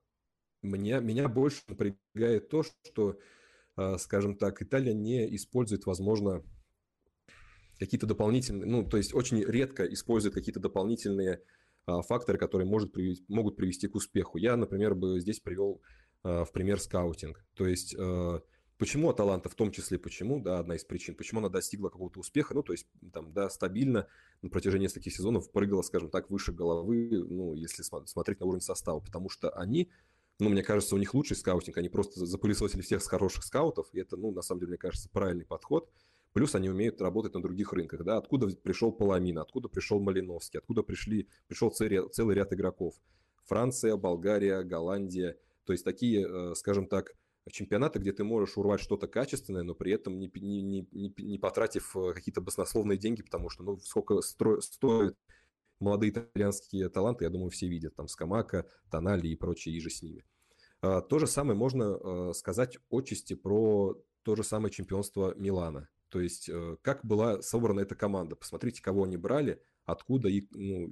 меня, 0.63 1.01
меня 1.01 1.29
больше 1.29 1.63
напрягает 1.67 2.49
то, 2.49 2.63
что, 2.63 3.19
а, 3.75 3.99
скажем 3.99 4.37
так, 4.37 4.63
Италия 4.63 4.95
не 4.95 5.35
использует, 5.35 5.85
возможно, 5.85 6.45
какие-то 7.85 8.07
дополнительные, 8.07 8.67
ну, 8.67 8.85
то 8.85 8.97
есть 8.97 9.15
очень 9.15 9.43
редко 9.43 9.85
использует 9.85 10.35
какие-то 10.35 10.61
дополнительные 10.61 11.43
а, 11.87 12.03
факторы, 12.03 12.39
которые 12.39 12.67
может 12.67 12.93
привести, 12.93 13.25
могут 13.29 13.57
привести 13.57 13.89
к 13.89 13.95
успеху. 13.95 14.39
Я, 14.39 14.57
например, 14.57 14.95
бы 14.95 15.21
здесь 15.21 15.41
привел 15.41 15.81
а, 16.23 16.45
в 16.45 16.53
пример 16.53 16.81
скаутинг. 16.81 17.45
То 17.55 17.67
есть 17.67 17.95
а, 17.99 18.41
Почему 18.77 19.09
Аталанта 19.09 19.49
в 19.49 19.55
том 19.55 19.71
числе, 19.71 19.99
почему, 19.99 20.41
да, 20.41 20.59
одна 20.59 20.75
из 20.75 20.85
причин, 20.85 21.15
почему 21.15 21.39
она 21.39 21.49
достигла 21.49 21.91
какого-то 21.91 22.19
успеха, 22.19 22.55
ну, 22.55 22.63
то 22.65 22.73
есть, 22.73 22.89
там, 23.13 23.33
да, 23.33 23.49
стабильно 23.49 24.09
на 24.43 24.51
протяжении 24.51 24.87
нескольких 24.87 25.15
сезонов 25.15 25.53
прыгала, 25.53 25.83
скажем 25.83 26.11
так, 26.11 26.29
выше 26.29 26.53
головы, 26.53 27.09
ну, 27.13 27.55
если 27.55 27.83
смотреть 27.83 28.41
на 28.41 28.47
уровень 28.47 28.63
состава, 28.63 28.99
потому 28.99 29.29
что 29.29 29.51
они, 29.51 29.91
ну, 30.41 30.49
мне 30.49 30.65
кажется, 30.65 30.97
у 30.97 30.99
них 30.99 31.15
лучший 31.15 31.37
скаутинг, 31.37 31.79
они 31.79 31.89
просто 31.89 32.27
запылесосили 32.27 32.83
всех 32.83 33.01
с 33.01 33.07
хороших 33.07 33.45
скаутов, 33.45 33.87
и 33.93 34.01
это, 34.01 34.17
ну, 34.17 34.33
на 34.33 34.43
самом 34.43 34.61
деле, 34.61 34.71
мне 34.71 34.79
кажется, 34.79 35.09
правильный 35.09 35.47
подход, 35.47 35.89
плюс 36.35 36.55
они 36.55 36.69
умеют 36.69 37.01
работать 37.01 37.33
на 37.33 37.41
других 37.41 37.73
рынках, 37.73 38.05
да, 38.05 38.19
откуда 38.19 38.49
пришел 38.49 38.93
Паламин, 38.93 39.39
откуда 39.39 39.69
пришел 39.69 40.01
Малиновский, 40.01 40.59
откуда 40.59 40.83
пришли, 40.83 41.29
пришел 41.47 41.71
целый 41.71 42.35
ряд 42.35 42.53
игроков, 42.53 42.95
Франция, 43.47 43.97
Болгария, 43.97 44.63
Голландия, 44.63 45.39
то 45.65 45.73
есть 45.73 45.85
такие, 45.85 46.27
э, 46.29 46.55
скажем 46.55 46.87
так, 46.87 47.15
чемпионаты, 47.51 47.99
где 47.99 48.13
ты 48.13 48.25
можешь 48.25 48.57
урвать 48.57 48.81
что-то 48.81 49.07
качественное, 49.07 49.63
но 49.63 49.75
при 49.75 49.93
этом 49.93 50.19
не, 50.19 50.31
не, 50.35 50.87
не, 50.91 51.15
не 51.17 51.39
потратив 51.39 51.97
э, 51.97 52.13
какие-то 52.13 52.41
баснословные 52.41 52.99
деньги, 52.99 53.23
потому 53.23 53.49
что, 53.49 53.63
ну, 53.63 53.79
сколько 53.79 54.21
стро, 54.21 54.61
стоит 54.61 55.17
молодые 55.79 56.11
итальянские 56.11 56.89
таланты, 56.89 57.25
я 57.25 57.31
думаю, 57.31 57.51
все 57.51 57.69
видят, 57.69 57.95
там, 57.95 58.09
Скамака, 58.09 58.67
Тонали 58.91 59.29
и 59.29 59.37
прочие, 59.37 59.77
и 59.77 59.81
же 59.81 59.91
с 59.91 60.03
ними. 60.03 60.25
А, 60.81 61.01
то 61.01 61.19
же 61.19 61.27
самое 61.27 61.57
можно 61.57 61.97
э, 62.03 62.33
сказать 62.35 62.79
отчасти 62.91 63.35
про 63.35 63.97
то 64.23 64.37
же 64.37 64.43
самое 64.43 64.73
чемпионство 64.73 65.35
Милана. 65.37 65.89
То 66.15 66.21
есть, 66.21 66.49
э, 66.49 66.77
как 66.83 67.05
была 67.05 67.43
собрана 67.43 67.81
эта 67.81 67.97
команда. 67.97 68.37
Посмотрите, 68.37 68.81
кого 68.81 69.03
они 69.03 69.17
брали– 69.17 69.61
откуда 69.85 70.29
и 70.29 70.47
ну, 70.53 70.91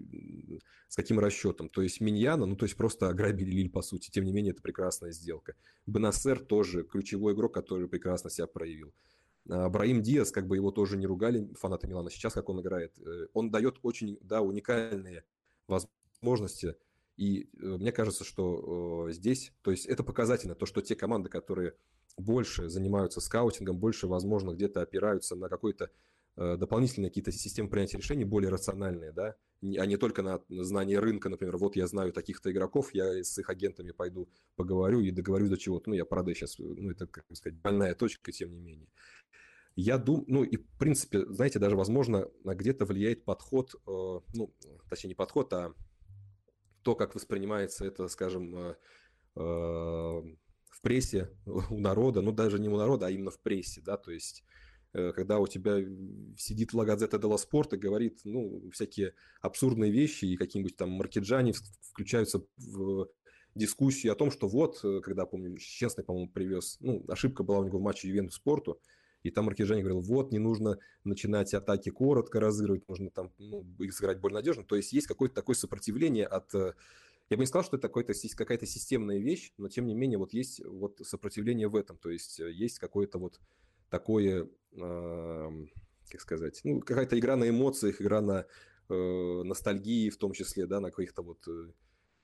с 0.88 0.96
каким 0.96 1.18
расчетом. 1.18 1.68
То 1.68 1.82
есть 1.82 2.00
Миньяна, 2.00 2.46
ну 2.46 2.56
то 2.56 2.64
есть 2.64 2.76
просто 2.76 3.08
ограбили 3.08 3.50
Лиль 3.50 3.70
по 3.70 3.82
сути, 3.82 4.10
тем 4.10 4.24
не 4.24 4.32
менее 4.32 4.52
это 4.52 4.62
прекрасная 4.62 5.12
сделка. 5.12 5.54
Бенасер 5.86 6.40
тоже 6.40 6.84
ключевой 6.84 7.34
игрок, 7.34 7.54
который 7.54 7.88
прекрасно 7.88 8.30
себя 8.30 8.46
проявил. 8.46 8.92
А, 9.48 9.68
Браим 9.68 10.02
Диас, 10.02 10.30
как 10.30 10.46
бы 10.46 10.56
его 10.56 10.70
тоже 10.70 10.96
не 10.96 11.06
ругали 11.06 11.48
фанаты 11.54 11.86
Милана, 11.86 12.10
сейчас 12.10 12.34
как 12.34 12.48
он 12.48 12.60
играет, 12.60 12.98
э, 12.98 13.28
он 13.32 13.50
дает 13.50 13.78
очень, 13.82 14.18
да, 14.20 14.42
уникальные 14.42 15.24
возможности, 15.66 16.76
и 17.16 17.48
э, 17.60 17.66
мне 17.78 17.92
кажется, 17.92 18.24
что 18.24 19.08
здесь, 19.10 19.52
то 19.62 19.70
есть 19.70 19.86
это 19.86 20.02
показательно, 20.02 20.54
то, 20.54 20.66
что 20.66 20.80
те 20.82 20.94
команды, 20.94 21.28
которые 21.28 21.74
больше 22.16 22.68
занимаются 22.68 23.20
скаутингом, 23.20 23.78
больше, 23.78 24.06
возможно, 24.06 24.52
где-то 24.52 24.82
опираются 24.82 25.36
на 25.36 25.48
какой-то 25.48 25.90
Э, 26.34 26.56
дополнительные 26.56 27.10
какие-то 27.10 27.30
системы 27.30 27.68
принятия 27.68 27.98
решений 27.98 28.24
более 28.24 28.50
рациональные, 28.50 29.12
да, 29.12 29.36
а 29.60 29.86
не 29.86 29.98
только 29.98 30.22
на 30.22 30.42
знание 30.48 30.98
рынка, 30.98 31.28
например, 31.28 31.58
вот 31.58 31.76
я 31.76 31.86
знаю 31.86 32.10
таких-то 32.10 32.50
игроков, 32.50 32.94
я 32.94 33.22
с 33.22 33.36
их 33.38 33.50
агентами 33.50 33.90
пойду 33.90 34.30
поговорю 34.56 35.00
и 35.00 35.10
договорюсь 35.10 35.50
до 35.50 35.58
чего-то, 35.58 35.90
ну, 35.90 35.94
я 35.94 36.06
продаю 36.06 36.34
сейчас, 36.34 36.58
ну, 36.58 36.90
это, 36.90 37.06
как 37.06 37.26
сказать, 37.34 37.60
больная 37.60 37.94
точка, 37.94 38.32
тем 38.32 38.50
не 38.50 38.60
менее. 38.60 38.88
Я 39.76 39.98
думаю, 39.98 40.24
ну 40.26 40.42
и 40.42 40.56
в 40.56 40.78
принципе, 40.78 41.26
знаете, 41.26 41.58
даже 41.58 41.76
возможно 41.76 42.30
где-то 42.44 42.86
влияет 42.86 43.26
подход, 43.26 43.74
э, 43.74 44.20
ну, 44.32 44.54
точнее 44.88 45.08
не 45.08 45.14
подход, 45.14 45.52
а 45.52 45.74
то, 46.82 46.94
как 46.94 47.14
воспринимается 47.14 47.84
это, 47.84 48.08
скажем, 48.08 48.74
э, 49.36 50.22
прессе 50.82 51.30
у 51.46 51.78
народа, 51.78 52.20
ну 52.20 52.32
даже 52.32 52.58
не 52.58 52.68
у 52.68 52.76
народа, 52.76 53.06
а 53.06 53.10
именно 53.10 53.30
в 53.30 53.40
прессе, 53.40 53.80
да, 53.80 53.96
то 53.96 54.10
есть 54.10 54.44
Э, 54.94 55.12
когда 55.12 55.38
у 55.38 55.46
тебя 55.46 55.78
сидит 56.36 56.74
Ла 56.74 56.84
Газета 56.84 57.18
Делла 57.18 57.38
Спорт 57.38 57.72
и 57.72 57.78
говорит, 57.78 58.20
ну, 58.24 58.70
всякие 58.72 59.14
абсурдные 59.40 59.90
вещи, 59.90 60.26
и 60.26 60.36
какие-нибудь 60.36 60.76
там 60.76 60.90
маркеджане 60.90 61.54
включаются 61.92 62.44
в 62.58 63.08
дискуссию 63.54 64.12
о 64.12 64.16
том, 64.16 64.30
что 64.30 64.48
вот, 64.48 64.80
э, 64.84 65.00
когда, 65.00 65.24
помню, 65.24 65.56
Честный, 65.58 66.04
по-моему, 66.04 66.28
привез, 66.28 66.76
ну, 66.80 67.04
ошибка 67.08 67.42
была 67.42 67.60
у 67.60 67.64
него 67.64 67.78
в 67.78 67.82
матче 67.82 68.08
Ювентус 68.08 68.36
Спорту, 68.36 68.80
и 69.22 69.30
там 69.30 69.46
Маркижани 69.46 69.80
говорил, 69.80 70.00
вот, 70.00 70.32
не 70.32 70.38
нужно 70.38 70.78
начинать 71.04 71.54
атаки 71.54 71.90
коротко 71.90 72.40
разыгрывать, 72.40 72.88
нужно 72.88 73.10
там 73.10 73.32
ну, 73.38 73.64
сыграть 73.90 74.18
более 74.18 74.34
надежно. 74.34 74.64
То 74.64 74.74
есть 74.74 74.92
есть 74.92 75.06
какое-то 75.06 75.34
такое 75.34 75.54
сопротивление 75.54 76.26
от... 76.26 76.52
Э, 77.32 77.34
я 77.34 77.36
бы 77.36 77.42
не 77.42 77.46
сказал, 77.46 77.64
что 77.64 77.76
это 77.76 77.88
какая-то 77.88 78.66
системная 78.66 79.18
вещь, 79.18 79.52
но 79.58 79.68
тем 79.68 79.86
не 79.86 79.94
менее 79.94 80.18
вот 80.18 80.32
есть 80.32 80.64
вот 80.64 81.00
сопротивление 81.02 81.68
в 81.68 81.76
этом. 81.76 81.98
То 81.98 82.10
есть 82.10 82.38
есть 82.38 82.78
какое-то 82.78 83.18
вот 83.18 83.40
такое, 83.90 84.48
как 86.12 86.20
сказать, 86.20 86.60
ну, 86.64 86.80
какая-то 86.80 87.18
игра 87.18 87.36
на 87.36 87.48
эмоциях, 87.48 88.00
игра 88.00 88.20
на 88.20 88.46
э, 88.88 89.42
ностальгии 89.44 90.10
в 90.10 90.18
том 90.18 90.32
числе, 90.32 90.66
да, 90.66 90.80
на 90.80 90.90
каких-то 90.90 91.22
вот 91.22 91.46
э, 91.48 91.72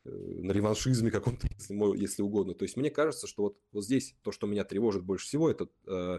э, 0.05 0.11
на 0.11 0.53
реваншизме 0.53 1.11
каком-то, 1.11 1.47
если, 1.59 1.99
если 1.99 2.23
угодно. 2.23 2.55
То 2.55 2.65
есть 2.65 2.77
мне 2.77 2.91
кажется, 2.91 3.27
что 3.27 3.45
вот, 3.45 3.59
вот 3.73 3.85
здесь 3.85 4.15
то, 4.23 4.33
что 4.33 4.47
меня 4.47 4.65
тревожит 4.65 5.03
больше 5.03 5.27
всего, 5.27 5.51
это, 5.51 5.69
э, 5.87 6.19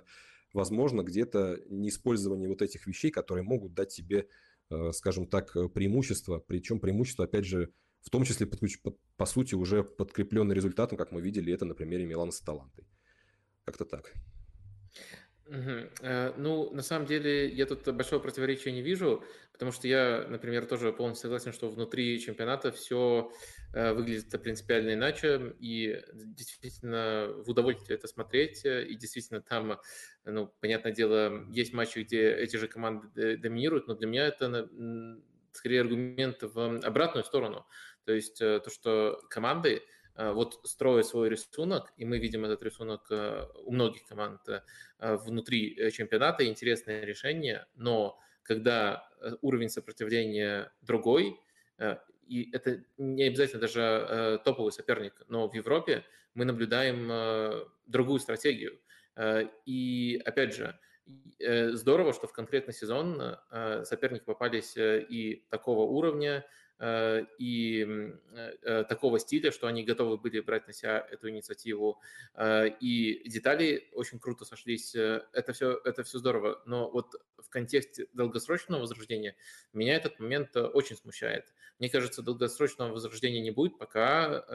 возможно, 0.53 1.03
где-то 1.03 1.61
неиспользование 1.69 2.49
вот 2.49 2.61
этих 2.61 2.87
вещей, 2.87 3.11
которые 3.11 3.43
могут 3.43 3.73
дать 3.73 3.89
тебе, 3.89 4.27
э, 4.69 4.91
скажем 4.93 5.27
так, 5.27 5.53
преимущество. 5.73 6.39
Причем 6.39 6.79
преимущество, 6.79 7.25
опять 7.25 7.45
же, 7.45 7.71
в 8.01 8.09
том 8.09 8.23
числе, 8.23 8.47
по, 9.17 9.25
сути, 9.25 9.55
уже 9.55 9.83
подкрепленное 9.83 10.55
результатом, 10.55 10.97
как 10.97 11.11
мы 11.11 11.21
видели 11.21 11.53
это 11.53 11.65
на 11.65 11.75
примере 11.75 12.05
Милана 12.05 12.31
с 12.31 12.41
Талантой. 12.41 12.85
Как-то 13.65 13.85
так. 13.85 14.13
Э, 15.49 16.33
ну, 16.37 16.71
на 16.71 16.81
самом 16.81 17.07
деле, 17.07 17.49
я 17.49 17.65
тут 17.65 17.87
большого 17.95 18.19
противоречия 18.19 18.71
не 18.71 18.81
вижу, 18.81 19.23
потому 19.51 19.71
что 19.71 19.87
я, 19.87 20.25
например, 20.29 20.65
тоже 20.65 20.93
полностью 20.93 21.23
согласен, 21.23 21.53
что 21.53 21.69
внутри 21.69 22.19
чемпионата 22.19 22.71
все 22.71 23.31
э, 23.73 23.93
выглядит 23.93 24.29
принципиально 24.41 24.93
иначе, 24.93 25.55
и 25.59 26.01
действительно 26.13 27.33
в 27.45 27.49
удовольствие 27.49 27.97
это 27.97 28.07
смотреть, 28.07 28.63
и 28.63 28.95
действительно 28.95 29.41
там, 29.41 29.79
ну, 30.23 30.53
понятное 30.61 30.91
дело, 30.91 31.45
есть 31.51 31.73
матчи, 31.73 31.99
где 31.99 32.31
эти 32.31 32.57
же 32.57 32.67
команды 32.67 33.37
доминируют, 33.37 33.87
но 33.87 33.95
для 33.95 34.07
меня 34.07 34.27
это 34.27 34.69
скорее 35.51 35.81
аргумент 35.81 36.43
в 36.43 36.79
обратную 36.85 37.23
сторону. 37.23 37.65
То 38.09 38.13
есть 38.15 38.41
э, 38.41 38.59
то, 38.59 38.71
что 38.71 39.21
команды 39.29 39.83
Э, 40.19 40.31
вот 40.33 40.59
строя 40.63 41.03
свой 41.03 41.29
рисунок, 41.29 41.93
и 41.95 42.05
мы 42.05 42.17
видим 42.17 42.43
этот 42.43 42.63
рисунок 42.63 43.05
э, 43.11 43.45
у 43.63 43.71
многих 43.71 44.05
команд 44.05 44.41
внутри 44.99 45.91
чемпионата, 45.91 46.45
интересное 46.45 47.05
решение, 47.05 47.67
но 47.75 48.19
когда 48.43 49.07
уровень 49.41 49.69
сопротивления 49.69 50.73
другой, 50.81 51.39
и 52.27 52.49
это 52.51 52.83
не 52.97 53.23
обязательно 53.23 53.61
даже 53.61 54.41
топовый 54.43 54.73
соперник, 54.73 55.13
но 55.29 55.47
в 55.47 55.53
Европе 55.53 56.03
мы 56.33 56.43
наблюдаем 56.43 57.69
другую 57.85 58.19
стратегию. 58.19 58.77
И 59.65 60.21
опять 60.25 60.53
же, 60.53 60.77
здорово, 61.39 62.11
что 62.11 62.27
в 62.27 62.33
конкретный 62.33 62.73
сезон 62.73 63.37
соперники 63.83 64.25
попались 64.25 64.73
и 64.75 65.45
такого 65.49 65.83
уровня, 65.83 66.45
и 67.37 67.85
э, 67.87 68.55
э, 68.61 68.83
такого 68.85 69.19
стиля, 69.19 69.51
что 69.51 69.67
они 69.67 69.83
готовы 69.83 70.17
были 70.17 70.39
брать 70.39 70.67
на 70.67 70.73
себя 70.73 71.05
эту 71.11 71.29
инициативу. 71.29 72.01
И 72.79 73.21
детали 73.25 73.89
очень 73.93 74.19
круто 74.19 74.45
сошлись. 74.45 74.95
Это 74.95 75.53
все, 75.53 75.79
это 75.83 76.03
все 76.03 76.19
здорово. 76.19 76.61
Но 76.65 76.89
вот 76.89 77.15
в 77.37 77.49
контексте 77.49 78.07
долгосрочного 78.13 78.81
возрождения 78.81 79.35
меня 79.73 79.95
этот 79.95 80.19
момент 80.19 80.55
очень 80.55 80.95
смущает. 80.95 81.53
Мне 81.79 81.89
кажется, 81.89 82.21
долгосрочного 82.21 82.91
возрождения 82.91 83.41
не 83.41 83.51
будет, 83.51 83.77
пока 83.77 84.45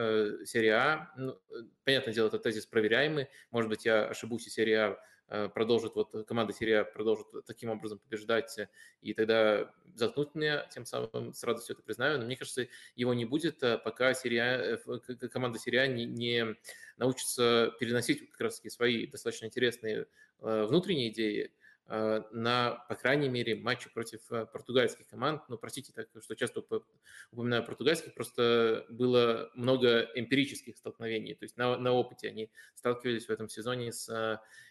серия 0.45 0.73
А, 0.73 1.13
ну, 1.17 1.39
понятное 1.83 2.13
дело, 2.13 2.27
это 2.27 2.39
тезис 2.39 2.65
проверяемый. 2.65 3.27
Может 3.51 3.69
быть, 3.69 3.85
я 3.85 4.05
ошибусь, 4.05 4.47
и 4.47 4.49
серия 4.49 4.79
А 4.79 4.91
Э, 4.91 5.14
продолжит, 5.27 5.95
вот 5.95 6.27
команда 6.27 6.53
серия 6.53 6.83
продолжит 6.83 7.27
таким 7.45 7.69
образом 7.69 7.99
побеждать, 7.99 8.57
и 9.01 9.13
тогда 9.13 9.71
заткнут 9.95 10.35
меня, 10.35 10.67
тем 10.71 10.85
самым 10.85 11.33
с 11.33 11.43
радостью 11.43 11.75
это 11.75 11.83
признаю, 11.83 12.19
но 12.19 12.25
мне 12.25 12.35
кажется, 12.35 12.67
его 12.95 13.13
не 13.13 13.25
будет, 13.25 13.61
э, 13.63 13.77
пока 13.77 14.13
серия, 14.13 14.77
э, 14.87 15.27
команда 15.29 15.57
серия 15.57 15.87
не, 15.87 16.05
не 16.05 16.55
научится 16.97 17.73
переносить 17.79 18.29
как 18.31 18.41
раз 18.41 18.61
свои 18.67 19.07
достаточно 19.07 19.45
интересные 19.45 20.07
внутренние 20.39 21.09
идеи. 21.09 21.45
Э, 21.45 21.64
на, 21.87 22.83
по 22.89 22.95
крайней 22.95 23.29
мере, 23.29 23.55
матче 23.55 23.89
против 23.89 24.19
э, 24.31 24.45
португальских 24.45 25.07
команд. 25.07 25.43
Ну, 25.49 25.57
простите, 25.57 25.93
так 25.93 26.07
что 26.19 26.35
часто 26.35 26.63
упоминаю 27.31 27.63
португальских, 27.63 28.13
просто 28.13 28.85
было 28.89 29.51
много 29.55 30.09
эмпирических 30.15 30.77
столкновений, 30.77 31.35
то 31.35 31.45
есть 31.45 31.57
на, 31.57 31.77
на 31.77 31.91
опыте 31.91 32.29
они 32.29 32.49
сталкивались 32.73 33.27
в 33.27 33.29
этом 33.29 33.49
сезоне 33.49 33.91
с 33.91 34.09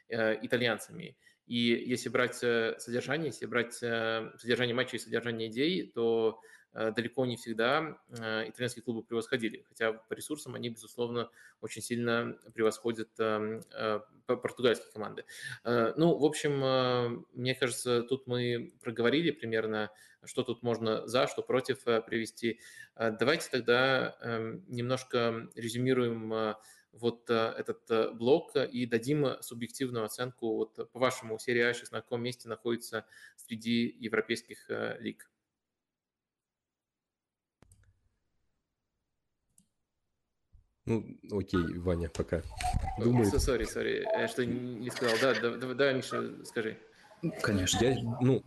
э, 0.08 0.38
итальянцами. 0.42 1.16
И 1.46 1.56
если 1.56 2.08
брать 2.08 2.36
содержание, 2.36 3.26
если 3.26 3.44
брать 3.44 3.74
содержание 3.74 4.74
матча 4.74 4.96
и 4.96 4.98
содержание 4.98 5.50
идей, 5.50 5.92
то 5.94 6.40
Э, 6.40 6.63
далеко 6.74 7.24
не 7.24 7.36
всегда 7.36 7.96
э, 8.08 8.48
итальянские 8.48 8.82
клубы 8.82 9.02
превосходили, 9.02 9.64
хотя 9.68 9.92
по 9.92 10.12
ресурсам 10.12 10.56
они, 10.56 10.70
безусловно, 10.70 11.30
очень 11.60 11.82
сильно 11.82 12.36
превосходят 12.52 13.10
эм, 13.18 13.62
э, 13.72 14.00
португальские 14.26 14.90
команды. 14.92 15.24
Ну, 15.64 16.16
в 16.16 16.24
общем, 16.24 17.26
мне 17.34 17.54
кажется, 17.54 18.02
тут 18.02 18.26
мы 18.26 18.72
проговорили 18.82 19.30
примерно, 19.30 19.90
что 20.24 20.42
тут 20.42 20.62
можно 20.62 21.06
за, 21.06 21.26
что 21.26 21.42
против 21.42 21.84
привести. 22.06 22.58
Давайте 22.96 23.50
тогда 23.50 24.16
эм, 24.22 24.64
немножко 24.68 25.48
резюмируем 25.54 26.56
вот 26.92 27.28
этот 27.28 28.16
блок 28.16 28.56
и 28.56 28.86
дадим 28.86 29.26
субъективную 29.42 30.06
оценку. 30.06 30.56
Вот 30.56 30.90
по 30.90 30.98
вашему 30.98 31.38
серия 31.38 31.68
А 31.68 31.74
сейчас 31.74 31.90
на 31.90 32.00
каком 32.00 32.22
месте 32.22 32.48
находится 32.48 33.04
среди 33.36 33.94
европейских 33.98 34.70
лиг? 35.00 35.28
Ну, 40.86 41.04
окей, 41.32 41.62
Ваня, 41.78 42.10
пока. 42.10 42.42
Думаю. 42.98 43.26
Sorry, 43.38 43.64
sorry, 43.64 44.02
я 44.02 44.28
что 44.28 44.44
не 44.44 44.90
сказал. 44.90 45.16
Да, 45.20 45.56
да, 45.56 45.74
да, 45.74 45.92
Миша, 45.92 46.44
скажи. 46.44 46.76
Конечно. 47.42 47.82
Я, 47.82 47.96
ну, 48.20 48.42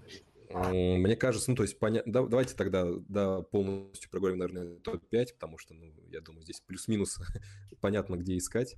мне 0.49 1.15
кажется, 1.15 1.49
ну, 1.49 1.57
то 1.57 1.63
есть, 1.63 1.77
поня... 1.77 2.03
да, 2.05 2.25
давайте 2.25 2.55
тогда 2.55 2.85
да, 3.09 3.41
полностью 3.41 4.09
проговорим, 4.09 4.37
наверное, 4.37 4.77
топ-5, 4.77 5.33
потому 5.33 5.57
что, 5.57 5.73
ну, 5.73 5.91
я 6.09 6.21
думаю, 6.21 6.43
здесь 6.43 6.61
плюс-минус 6.61 7.19
понятно, 7.81 8.15
где 8.15 8.37
искать. 8.37 8.77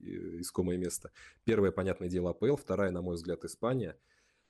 искомое 0.00 0.76
место. 0.76 1.10
Первое, 1.44 1.70
понятное 1.70 2.08
дело, 2.08 2.30
АПЛ, 2.30 2.56
вторая, 2.56 2.90
на 2.90 3.02
мой 3.02 3.14
взгляд, 3.14 3.44
Испания. 3.44 3.96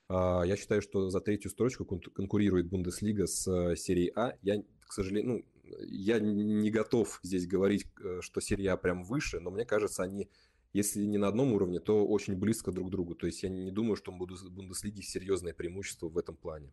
А, 0.09 0.43
я 0.43 0.57
считаю, 0.57 0.81
что 0.81 1.09
за 1.09 1.21
третью 1.21 1.51
строчку 1.51 1.85
конкурирует 1.85 2.67
Бундеслига 2.67 3.27
с 3.27 3.75
серией 3.75 4.11
А. 4.15 4.33
Я, 4.41 4.61
к 4.87 4.93
сожалению, 4.93 5.35
ну, 5.35 5.45
я 5.81 6.19
не 6.19 6.71
готов 6.71 7.19
здесь 7.23 7.47
говорить, 7.47 7.87
что 8.21 8.41
серия 8.41 8.77
прям 8.77 9.03
выше, 9.03 9.39
но 9.39 9.51
мне 9.51 9.65
кажется, 9.65 10.03
они 10.03 10.29
если 10.73 11.03
не 11.05 11.17
на 11.17 11.27
одном 11.27 11.53
уровне, 11.53 11.79
то 11.79 12.05
очень 12.05 12.35
близко 12.35 12.71
друг 12.71 12.89
к 12.89 12.91
другу. 12.91 13.15
То 13.15 13.25
есть 13.25 13.41
я 13.43 13.49
не 13.49 13.71
думаю, 13.71 13.95
что 13.95 14.11
Бундеслиги 14.11 15.01
серьезное 15.01 15.53
преимущество 15.53 16.07
в 16.07 16.17
этом 16.17 16.35
плане. 16.35 16.71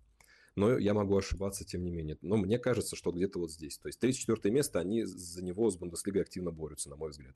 Но 0.56 0.78
я 0.78 0.94
могу 0.94 1.16
ошибаться, 1.16 1.64
тем 1.64 1.82
не 1.82 1.90
менее. 1.90 2.18
Но 2.20 2.36
мне 2.36 2.58
кажется, 2.58 2.96
что 2.96 3.10
где-то 3.12 3.38
вот 3.38 3.50
здесь. 3.50 3.78
То 3.78 3.88
есть 3.88 3.98
34 4.00 4.54
место, 4.54 4.78
они 4.78 5.04
за 5.04 5.42
него 5.42 5.70
с 5.70 5.76
Бундеслигой 5.76 6.22
активно 6.22 6.50
борются, 6.50 6.90
на 6.90 6.96
мой 6.96 7.10
взгляд. 7.10 7.34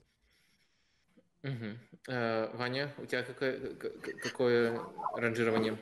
Угу. 1.42 1.78
А, 2.08 2.56
Ваня, 2.56 2.94
у 2.98 3.06
тебя 3.06 3.22
какое, 3.22 3.74
какое 3.74 4.80
ранжирование? 5.16 5.78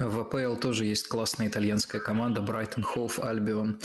В 0.00 0.20
АПЛ 0.20 0.56
тоже 0.56 0.86
есть 0.86 1.08
классная 1.08 1.48
итальянская 1.48 2.00
команда 2.00 2.40
Брайтон 2.40 2.82
Хоув 2.82 3.18
Альбион. 3.20 3.78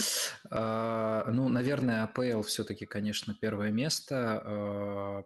Ну, 0.49 1.49
наверное, 1.49 2.03
АПЛ 2.03 2.41
все-таки, 2.43 2.86
конечно, 2.86 3.36
первое 3.39 3.70
место. 3.70 4.41
А, 4.45 5.24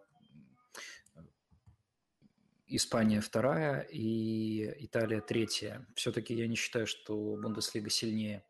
Испания 2.66 3.20
вторая 3.20 3.86
и 3.88 4.84
Италия 4.84 5.20
третья. 5.20 5.86
Все-таки 5.94 6.34
я 6.34 6.48
не 6.48 6.56
считаю, 6.56 6.88
что 6.88 7.36
Бундеслига 7.36 7.88
сильнее. 7.88 8.42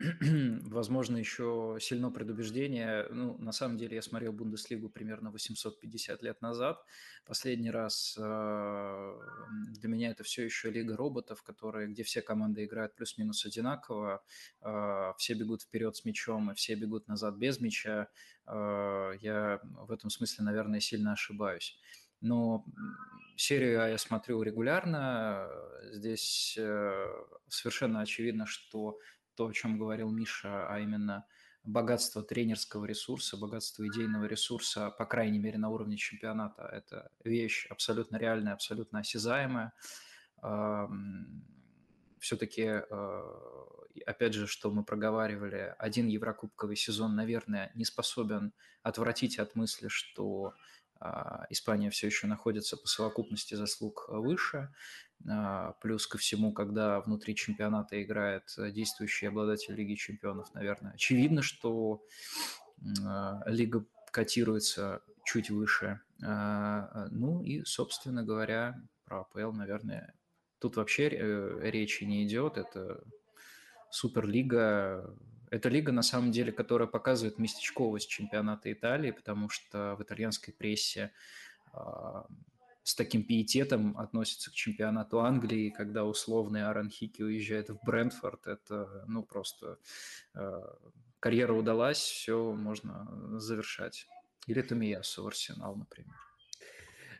Возможно, 0.64 1.16
еще 1.16 1.78
сильно 1.80 2.10
предубеждение. 2.10 3.06
Ну, 3.10 3.38
на 3.38 3.52
самом 3.52 3.78
деле, 3.78 3.96
я 3.96 4.02
смотрел 4.02 4.32
Бундеслигу 4.32 4.88
примерно 4.88 5.30
850 5.30 6.22
лет 6.22 6.42
назад. 6.42 6.84
Последний 7.24 7.70
раз 7.70 8.16
э, 8.18 9.18
для 9.70 9.88
меня 9.88 10.10
это 10.10 10.24
все 10.24 10.44
еще 10.44 10.70
лига 10.70 10.96
роботов, 10.96 11.42
которые, 11.44 11.88
где 11.88 12.02
все 12.02 12.22
команды 12.22 12.64
играют 12.64 12.96
плюс-минус 12.96 13.46
одинаково. 13.46 14.24
Э, 14.62 15.12
все 15.16 15.34
бегут 15.34 15.62
вперед 15.62 15.94
с 15.96 16.04
мячом, 16.04 16.50
и 16.50 16.54
все 16.54 16.74
бегут 16.74 17.06
назад 17.06 17.36
без 17.36 17.60
мяча. 17.60 18.08
Э, 18.46 19.12
я 19.20 19.60
в 19.62 19.92
этом 19.92 20.10
смысле, 20.10 20.44
наверное, 20.44 20.80
сильно 20.80 21.12
ошибаюсь. 21.12 21.78
Но 22.20 22.64
серию 23.36 23.82
А 23.82 23.88
я 23.88 23.98
смотрю 23.98 24.42
регулярно. 24.42 25.48
Здесь 25.92 26.56
э, 26.58 27.06
совершенно 27.48 28.00
очевидно, 28.00 28.46
что 28.46 28.98
то, 29.34 29.46
о 29.46 29.52
чем 29.52 29.78
говорил 29.78 30.10
Миша, 30.10 30.66
а 30.68 30.78
именно 30.78 31.26
богатство 31.64 32.22
тренерского 32.22 32.84
ресурса, 32.84 33.36
богатство 33.36 33.86
идейного 33.86 34.26
ресурса, 34.26 34.90
по 34.90 35.06
крайней 35.06 35.38
мере, 35.38 35.58
на 35.58 35.70
уровне 35.70 35.96
чемпионата, 35.96 36.62
это 36.62 37.10
вещь 37.24 37.66
абсолютно 37.70 38.16
реальная, 38.16 38.52
абсолютно 38.52 39.00
осязаемая. 39.00 39.72
Все-таки, 42.18 42.62
э, 42.62 43.22
опять 44.06 44.32
же, 44.32 44.46
что 44.46 44.70
мы 44.70 44.82
проговаривали, 44.82 45.74
один 45.78 46.06
еврокубковый 46.06 46.76
сезон, 46.76 47.14
наверное, 47.14 47.70
не 47.74 47.84
способен 47.84 48.54
отвратить 48.82 49.38
от 49.38 49.54
мысли, 49.56 49.88
что 49.88 50.54
а, 51.00 51.44
Испания 51.50 51.90
все 51.90 52.06
еще 52.06 52.26
находится 52.26 52.78
по 52.78 52.86
совокупности 52.86 53.54
заслуг 53.54 54.06
выше. 54.08 54.72
А, 55.28 55.72
плюс 55.80 56.06
ко 56.06 56.18
всему, 56.18 56.52
когда 56.52 57.00
внутри 57.00 57.34
чемпионата 57.34 58.02
играет 58.02 58.44
действующий 58.56 59.26
обладатель 59.26 59.74
Лиги 59.74 59.94
чемпионов, 59.94 60.52
наверное, 60.54 60.92
очевидно, 60.92 61.42
что 61.42 62.04
а, 63.04 63.42
лига 63.46 63.84
котируется 64.10 65.02
чуть 65.24 65.50
выше. 65.50 66.00
Ну 66.20 67.42
и, 67.42 67.64
собственно 67.64 68.22
говоря, 68.22 68.80
про 69.04 69.20
АПЛ, 69.20 69.52
наверное, 69.52 70.14
тут 70.58 70.76
вообще 70.76 71.08
э, 71.08 71.70
речи 71.70 72.04
не 72.04 72.24
идет. 72.24 72.56
Это 72.56 73.04
Суперлига, 73.90 75.14
это 75.50 75.68
лига, 75.68 75.92
на 75.92 76.02
самом 76.02 76.32
деле, 76.32 76.52
которая 76.52 76.88
показывает 76.88 77.38
местечковость 77.38 78.08
чемпионата 78.08 78.72
Италии, 78.72 79.10
потому 79.10 79.48
что 79.48 79.94
в 79.96 80.02
итальянской 80.02 80.54
прессе 80.54 81.12
э, 81.72 81.78
с 82.84 82.94
таким 82.94 83.24
пиететом 83.24 83.98
относятся 83.98 84.50
к 84.50 84.54
чемпионату 84.54 85.20
Англии, 85.20 85.70
когда 85.70 86.04
условный 86.04 86.66
Аарон 86.66 86.90
Хики 86.90 87.22
уезжает 87.22 87.70
в 87.70 87.78
Брентфорд. 87.84 88.46
Это, 88.46 89.04
ну, 89.08 89.22
просто 89.22 89.78
э, 90.34 90.62
карьера 91.18 91.54
удалась, 91.54 91.98
все 91.98 92.52
можно 92.52 93.08
завершать. 93.40 94.06
Или 94.46 94.60
Томиясу 94.60 95.24
в 95.24 95.26
Арсенал, 95.26 95.74
например. 95.76 96.14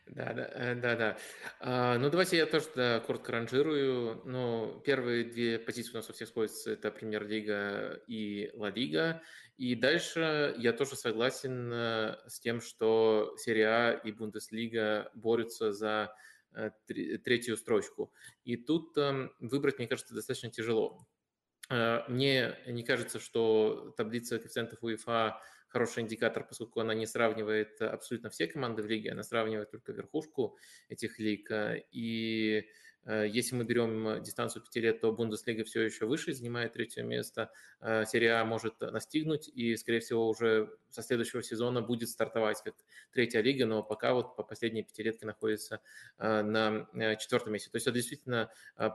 Да, 0.07 0.35
да, 0.35 0.51
э, 0.53 0.75
да, 0.75 0.97
да. 0.97 1.19
А, 1.61 1.99
ну, 1.99 2.11
давайте 2.11 2.37
я 2.37 2.47
тоже 2.47 2.67
да, 2.77 3.01
коротко 3.01 3.33
ранжирую. 3.33 4.21
Ну, 4.27 4.81
первые 4.85 5.25
две 5.25 5.59
позиции 5.59 5.93
у 5.93 5.97
нас 5.97 6.11
у 6.11 6.13
всех 6.13 6.29
сходятся, 6.29 6.73
это 6.73 6.91
Премьер-лига 6.91 8.03
и 8.07 8.51
Ла 8.55 8.71
Лига. 8.71 9.23
И 9.57 9.75
дальше 9.75 10.55
я 10.59 10.73
тоже 10.75 10.97
согласен 10.97 11.73
э, 11.73 12.17
с 12.29 12.39
тем, 12.39 12.61
что 12.61 13.35
Серия 13.39 13.69
А 13.69 13.93
и 13.93 14.13
Бундеслига 14.13 15.11
борются 15.15 15.73
за 15.73 16.15
э, 16.53 16.71
третью 16.87 17.57
строчку. 17.57 18.13
И 18.45 18.57
тут 18.57 18.97
эм, 18.99 19.33
выбрать, 19.39 19.79
мне 19.79 19.89
кажется, 19.89 20.15
достаточно 20.15 20.51
тяжело. 20.51 21.07
Мне 21.71 22.59
не 22.67 22.83
кажется, 22.85 23.19
что 23.19 23.95
таблица 23.97 24.37
коэффициентов 24.39 24.83
УЕФА 24.83 25.41
хороший 25.69 26.03
индикатор, 26.03 26.47
поскольку 26.47 26.81
она 26.81 26.95
не 26.95 27.07
сравнивает 27.07 27.81
абсолютно 27.81 28.31
все 28.31 28.47
команды 28.47 28.83
в 28.83 28.87
лиге, 28.87 29.13
она 29.13 29.23
сравнивает 29.23 29.71
только 29.71 29.93
верхушку 29.93 30.59
этих 30.89 31.19
лиг. 31.19 31.51
И 31.91 32.69
Э, 32.69 32.84
если 33.07 33.55
мы 33.55 33.65
берем 33.65 34.23
дистанцию 34.23 34.63
5 34.63 34.77
лет, 34.77 35.01
то 35.01 35.13
Бундеслига 35.13 35.65
все 35.65 35.83
еще 35.83 36.07
выше, 36.07 36.33
занимает 36.33 36.73
третье 36.73 37.03
место. 37.03 37.51
Э, 37.81 38.05
серия 38.07 38.41
А 38.41 38.45
может 38.45 38.81
настигнуть 38.81 39.49
и, 39.49 39.77
скорее 39.77 40.01
всего, 40.01 40.27
уже 40.27 40.71
со 40.89 41.03
следующего 41.03 41.43
сезона 41.43 41.83
будет 41.83 42.09
стартовать 42.09 42.63
как 42.63 42.75
третья 43.13 43.43
лига, 43.43 43.67
но 43.67 43.83
пока 43.83 44.15
вот 44.15 44.37
по 44.37 44.43
последней 44.43 44.83
пятилетке 44.83 45.27
находится 45.27 45.81
э, 46.19 46.43
на 46.43 47.17
четвертом 47.17 47.53
месте. 47.53 47.71
То 47.71 47.77
есть 47.77 47.87
это 47.87 47.95
действительно 47.95 48.51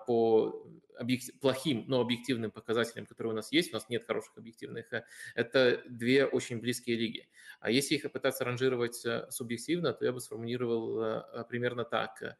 по 0.08 0.68
объектив... 0.98 1.40
плохим, 1.40 1.86
но 1.88 2.02
объективным 2.02 2.50
показателям, 2.50 3.06
которые 3.06 3.34
у 3.34 3.36
нас 3.36 3.52
есть, 3.52 3.72
у 3.72 3.76
нас 3.76 3.90
нет 3.90 4.06
хороших 4.06 4.38
объективных, 4.38 4.92
это 5.36 5.84
две 5.88 6.26
очень 6.26 6.60
близкие 6.60 6.98
лиги. 6.98 7.30
А 7.60 7.70
если 7.70 7.96
их 7.96 8.12
пытаться 8.12 8.44
ранжировать 8.44 9.06
субъективно, 9.30 9.94
то 9.94 10.04
я 10.04 10.14
бы 10.14 10.20
сформулировал 10.20 11.24
примерно 11.48 11.86
так– 11.86 12.24
Э, 12.24 12.34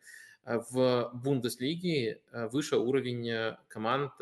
в 0.58 1.12
Бундеслиге 1.14 2.22
э, 2.32 2.48
выше 2.48 2.78
уровень 2.78 3.30
э, 3.30 3.58
команд, 3.68 4.14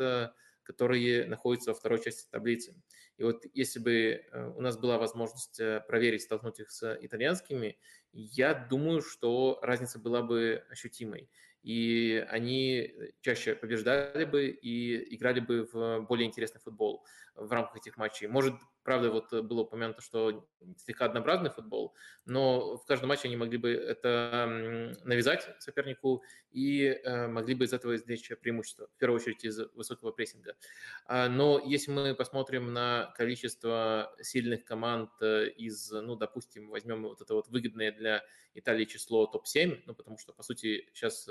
которые 0.62 1.26
находятся 1.26 1.70
во 1.70 1.74
второй 1.74 2.02
части 2.02 2.28
таблицы. 2.30 2.74
И 3.16 3.22
вот 3.22 3.44
если 3.54 3.80
бы 3.80 4.22
у 4.56 4.60
нас 4.60 4.76
была 4.76 4.98
возможность 4.98 5.60
проверить, 5.88 6.22
столкнуть 6.22 6.60
их 6.60 6.70
с 6.70 6.96
итальянскими, 7.00 7.78
я 8.12 8.54
думаю, 8.54 9.00
что 9.00 9.58
разница 9.62 9.98
была 9.98 10.22
бы 10.22 10.62
ощутимой. 10.70 11.28
И 11.62 12.24
они 12.28 12.92
чаще 13.20 13.54
побеждали 13.54 14.24
бы 14.24 14.48
и 14.48 15.14
играли 15.16 15.40
бы 15.40 15.68
в 15.72 16.00
более 16.02 16.26
интересный 16.26 16.60
футбол 16.60 17.04
в 17.38 17.52
рамках 17.52 17.76
этих 17.76 17.96
матчей. 17.96 18.26
Может 18.26 18.54
Правда, 18.88 19.10
вот 19.10 19.30
э, 19.34 19.42
было 19.42 19.60
упомянуто, 19.64 20.00
что 20.00 20.48
слегка 20.78 21.04
однообразный 21.04 21.50
футбол, 21.50 21.94
но 22.24 22.78
в 22.78 22.86
каждом 22.86 23.10
матче 23.10 23.28
они 23.28 23.36
могли 23.36 23.58
бы 23.58 23.70
это 23.70 24.96
навязать 25.04 25.46
сопернику 25.58 26.22
и 26.52 26.84
э, 26.84 27.26
могли 27.26 27.54
бы 27.54 27.66
из 27.66 27.74
этого 27.74 27.96
извлечь 27.96 28.30
преимущество, 28.40 28.88
в 28.88 28.96
первую 28.96 29.20
очередь 29.20 29.44
из 29.44 29.58
высокого 29.74 30.10
прессинга. 30.10 30.56
А, 31.04 31.28
но 31.28 31.60
если 31.62 31.90
мы 31.90 32.14
посмотрим 32.14 32.72
на 32.72 33.12
количество 33.14 34.10
сильных 34.22 34.64
команд 34.64 35.10
э, 35.20 35.50
из, 35.50 35.90
ну, 35.90 36.16
допустим, 36.16 36.70
возьмем 36.70 37.02
вот 37.02 37.20
это 37.20 37.34
вот 37.34 37.48
выгодное 37.48 37.92
для 37.92 38.24
Италии 38.54 38.86
число 38.86 39.26
топ-7, 39.26 39.82
ну, 39.84 39.94
потому 39.94 40.16
что, 40.16 40.32
по 40.32 40.42
сути, 40.42 40.88
сейчас 40.94 41.28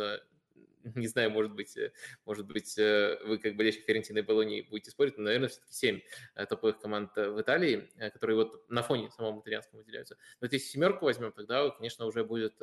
не 0.95 1.07
знаю, 1.07 1.31
может 1.31 1.53
быть, 1.53 1.75
э, 1.77 1.91
может 2.25 2.45
быть, 2.45 2.77
э, 2.77 3.17
вы 3.25 3.37
как 3.37 3.55
болельщик 3.55 3.85
Ферентины 3.85 4.19
и 4.19 4.21
Болони 4.21 4.61
будете 4.61 4.91
спорить, 4.91 5.17
но, 5.17 5.25
наверное, 5.25 5.49
все-таки 5.49 5.73
7 5.73 6.01
э, 6.35 6.45
топовых 6.45 6.79
команд 6.79 7.15
в 7.15 7.41
Италии, 7.41 7.89
которые 8.13 8.37
вот 8.37 8.69
на 8.69 8.81
фоне 8.83 9.09
самого 9.11 9.41
итальянского 9.41 9.79
выделяются. 9.79 10.15
Но 10.15 10.45
вот 10.45 10.53
если 10.53 10.67
семерку 10.67 11.05
возьмем, 11.05 11.31
тогда, 11.31 11.69
конечно, 11.69 12.05
уже 12.05 12.23
будет, 12.23 12.55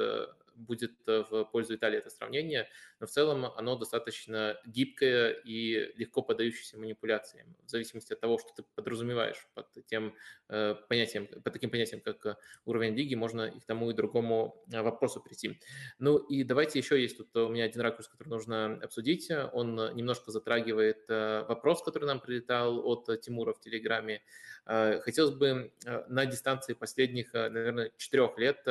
будет 0.54 0.92
в 1.06 1.44
пользу 1.46 1.74
Италии 1.74 1.98
это 1.98 2.10
сравнение, 2.10 2.68
но 3.00 3.06
в 3.06 3.10
целом 3.10 3.46
оно 3.46 3.76
достаточно 3.76 4.60
гибкое 4.66 5.32
и 5.44 5.92
легко 5.96 6.22
поддающееся 6.22 6.78
манипуляциям, 6.78 7.56
в 7.64 7.70
зависимости 7.70 8.12
от 8.12 8.20
того, 8.20 8.38
что 8.38 8.50
ты 8.54 8.62
подразумеваешь 8.74 9.46
под 9.54 9.66
тем 9.86 10.14
понятием, 10.46 11.26
под 11.26 11.52
таким 11.52 11.70
понятием, 11.70 12.00
как 12.00 12.38
уровень 12.64 12.94
лиги, 12.94 13.14
можно 13.14 13.42
и 13.42 13.60
к 13.60 13.64
тому 13.64 13.90
и 13.90 13.94
другому 13.94 14.64
вопросу 14.66 15.20
прийти. 15.20 15.60
Ну 15.98 16.18
и 16.18 16.44
давайте 16.44 16.78
еще 16.78 17.00
есть 17.00 17.16
тут 17.16 17.34
у 17.36 17.48
меня 17.48 17.64
один 17.64 17.80
ракурс, 17.80 18.08
который 18.14 18.28
нужно 18.28 18.78
обсудить. 18.82 19.30
Он 19.52 19.94
немножко 19.94 20.30
затрагивает 20.30 21.08
вопрос, 21.08 21.82
который 21.82 22.06
нам 22.06 22.20
прилетал 22.20 22.78
от 22.86 23.20
Тимура 23.20 23.52
в 23.52 23.60
Телеграме. 23.60 24.22
Хотелось 24.64 25.34
бы 25.34 25.72
на 26.08 26.24
дистанции 26.24 26.72
последних, 26.74 27.34
наверное, 27.34 27.90
четырех 27.96 28.38
лет 28.38 28.64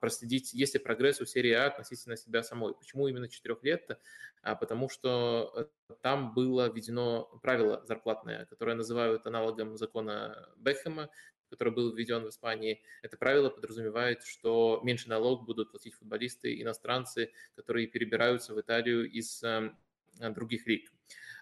проследить, 0.00 0.52
есть 0.52 0.74
ли 0.74 0.80
прогресс 0.80 1.20
у 1.20 1.26
серии 1.26 1.52
А 1.52 1.66
относительно 1.66 2.16
себя 2.16 2.42
самой. 2.42 2.74
Почему 2.74 3.06
именно 3.08 3.28
четырех 3.28 3.62
лет? 3.62 3.98
Потому 4.42 4.88
что 4.88 5.70
там 6.00 6.34
было 6.34 6.68
введено 6.68 7.24
правило 7.42 7.82
зарплатное, 7.86 8.46
которое 8.46 8.74
называют 8.74 9.26
аналогом 9.26 9.76
закона 9.76 10.48
Бекхэма, 10.56 11.08
который 11.52 11.72
был 11.72 11.94
введен 11.94 12.24
в 12.24 12.30
Испании, 12.30 12.82
это 13.02 13.16
правило 13.16 13.50
подразумевает, 13.50 14.24
что 14.24 14.80
меньше 14.82 15.08
налог 15.08 15.44
будут 15.44 15.70
платить 15.70 15.94
футболисты, 15.94 16.60
иностранцы, 16.60 17.30
которые 17.54 17.86
перебираются 17.86 18.54
в 18.54 18.60
Италию 18.60 19.10
из 19.10 19.42
эм, 19.42 19.76
других 20.18 20.66
лиг. 20.66 20.90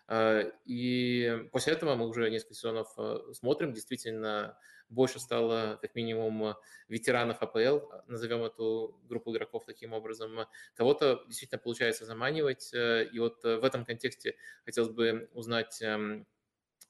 Э, 0.08 0.50
и 0.64 1.48
после 1.52 1.74
этого 1.74 1.94
мы 1.94 2.08
уже 2.08 2.28
несколько 2.30 2.54
сезонов 2.54 2.92
э, 2.98 3.18
смотрим, 3.32 3.72
действительно 3.72 4.58
больше 4.88 5.20
стало 5.20 5.78
как 5.80 5.94
минимум 5.94 6.56
ветеранов 6.88 7.40
АПЛ, 7.42 7.78
назовем 8.08 8.42
эту 8.42 9.00
группу 9.04 9.32
игроков 9.32 9.64
таким 9.64 9.92
образом. 9.92 10.46
Кого-то 10.74 11.22
действительно 11.28 11.60
получается 11.60 12.04
заманивать, 12.04 12.74
э, 12.74 13.04
и 13.12 13.18
вот 13.20 13.44
в 13.44 13.64
этом 13.64 13.84
контексте 13.84 14.34
хотелось 14.64 14.90
бы 14.90 15.30
узнать 15.32 15.80
эм, 15.80 16.26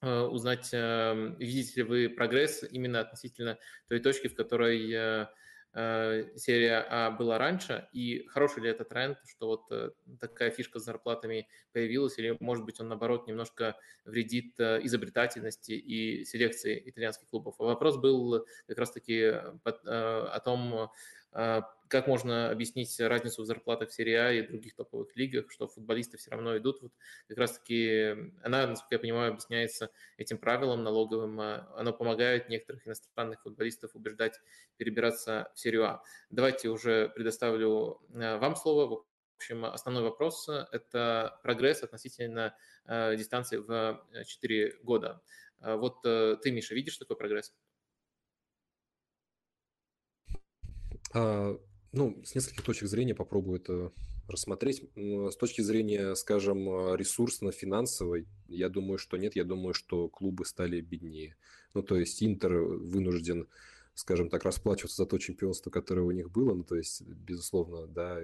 узнать, 0.02 0.70
эм, 0.72 1.36
видите 1.38 1.72
ли 1.76 1.82
вы 1.82 2.08
прогресс 2.08 2.62
именно 2.70 3.00
относительно 3.00 3.58
той 3.88 4.00
точки, 4.00 4.28
в 4.28 4.34
которой 4.34 4.90
э, 4.92 5.26
э, 5.74 6.36
серия 6.36 6.86
А 6.88 7.10
была 7.10 7.38
раньше, 7.38 7.88
и 7.92 8.26
хороший 8.28 8.62
ли 8.62 8.70
это 8.70 8.84
тренд, 8.84 9.18
что 9.26 9.46
вот 9.46 9.94
такая 10.18 10.50
фишка 10.50 10.80
с 10.80 10.84
зарплатами 10.84 11.48
появилась, 11.72 12.18
или, 12.18 12.36
может 12.40 12.64
быть, 12.64 12.80
он, 12.80 12.88
наоборот, 12.88 13.26
немножко 13.26 13.76
вредит 14.04 14.58
изобретательности 14.58 15.72
и 15.72 16.24
селекции 16.24 16.82
итальянских 16.86 17.28
клубов. 17.28 17.56
Вопрос 17.58 17.96
был 17.98 18.46
как 18.66 18.78
раз-таки 18.78 19.22
о 19.24 20.40
том, 20.44 20.90
как 21.90 22.06
можно 22.06 22.50
объяснить 22.50 22.98
разницу 23.00 23.42
в 23.42 23.46
зарплатах 23.46 23.90
в 23.90 23.92
серии 23.92 24.14
А 24.14 24.32
и 24.32 24.42
других 24.42 24.76
топовых 24.76 25.16
лигах, 25.16 25.50
что 25.50 25.66
футболисты 25.66 26.18
все 26.18 26.30
равно 26.30 26.56
идут? 26.56 26.80
Вот 26.82 26.92
как 27.26 27.36
раз-таки 27.36 28.30
она, 28.42 28.68
насколько 28.68 28.94
я 28.94 28.98
понимаю, 29.00 29.32
объясняется 29.32 29.90
этим 30.16 30.38
правилом 30.38 30.84
налоговым. 30.84 31.40
А, 31.40 31.68
оно 31.76 31.92
помогает 31.92 32.48
некоторых 32.48 32.86
иностранных 32.86 33.42
футболистов 33.42 33.90
убеждать 33.94 34.40
перебираться 34.76 35.50
в 35.54 35.58
серию 35.58 35.84
А. 35.84 36.02
Давайте 36.30 36.68
уже 36.68 37.08
предоставлю 37.08 38.00
а, 38.14 38.38
вам 38.38 38.54
слово. 38.54 38.86
В 38.88 39.04
общем, 39.36 39.64
основной 39.64 40.04
вопрос– 40.04 40.48
это 40.72 41.40
прогресс 41.42 41.82
относительно 41.82 42.54
дистанции 42.86 43.56
в 43.56 44.04
4 44.26 44.80
года. 44.82 45.22
Вот 45.60 46.04
э, 46.04 46.36
ты, 46.42 46.50
Миша, 46.50 46.74
видишь 46.74 46.98
такой 46.98 47.16
прогресс? 47.16 47.54
Ну, 51.12 52.22
с 52.24 52.34
нескольких 52.34 52.62
точек 52.62 52.88
зрения 52.88 53.14
попробую 53.14 53.60
это 53.60 53.92
рассмотреть. 54.30 54.88
С 54.96 55.36
точки 55.36 55.60
зрения, 55.60 56.14
скажем, 56.14 56.94
ресурсно-финансовой, 56.94 58.26
я 58.48 58.68
думаю, 58.68 58.98
что 58.98 59.16
нет. 59.16 59.36
Я 59.36 59.44
думаю, 59.44 59.74
что 59.74 60.08
клубы 60.08 60.44
стали 60.44 60.80
беднее. 60.80 61.36
Ну, 61.74 61.82
то 61.82 61.96
есть 61.96 62.22
Интер 62.22 62.52
вынужден, 62.60 63.48
скажем 63.94 64.28
так, 64.28 64.44
расплачиваться 64.44 65.02
за 65.02 65.06
то 65.06 65.18
чемпионство, 65.18 65.70
которое 65.70 66.02
у 66.02 66.10
них 66.10 66.30
было. 66.30 66.54
Ну, 66.54 66.64
то 66.64 66.76
есть, 66.76 67.02
безусловно, 67.02 67.86
да, 67.86 68.20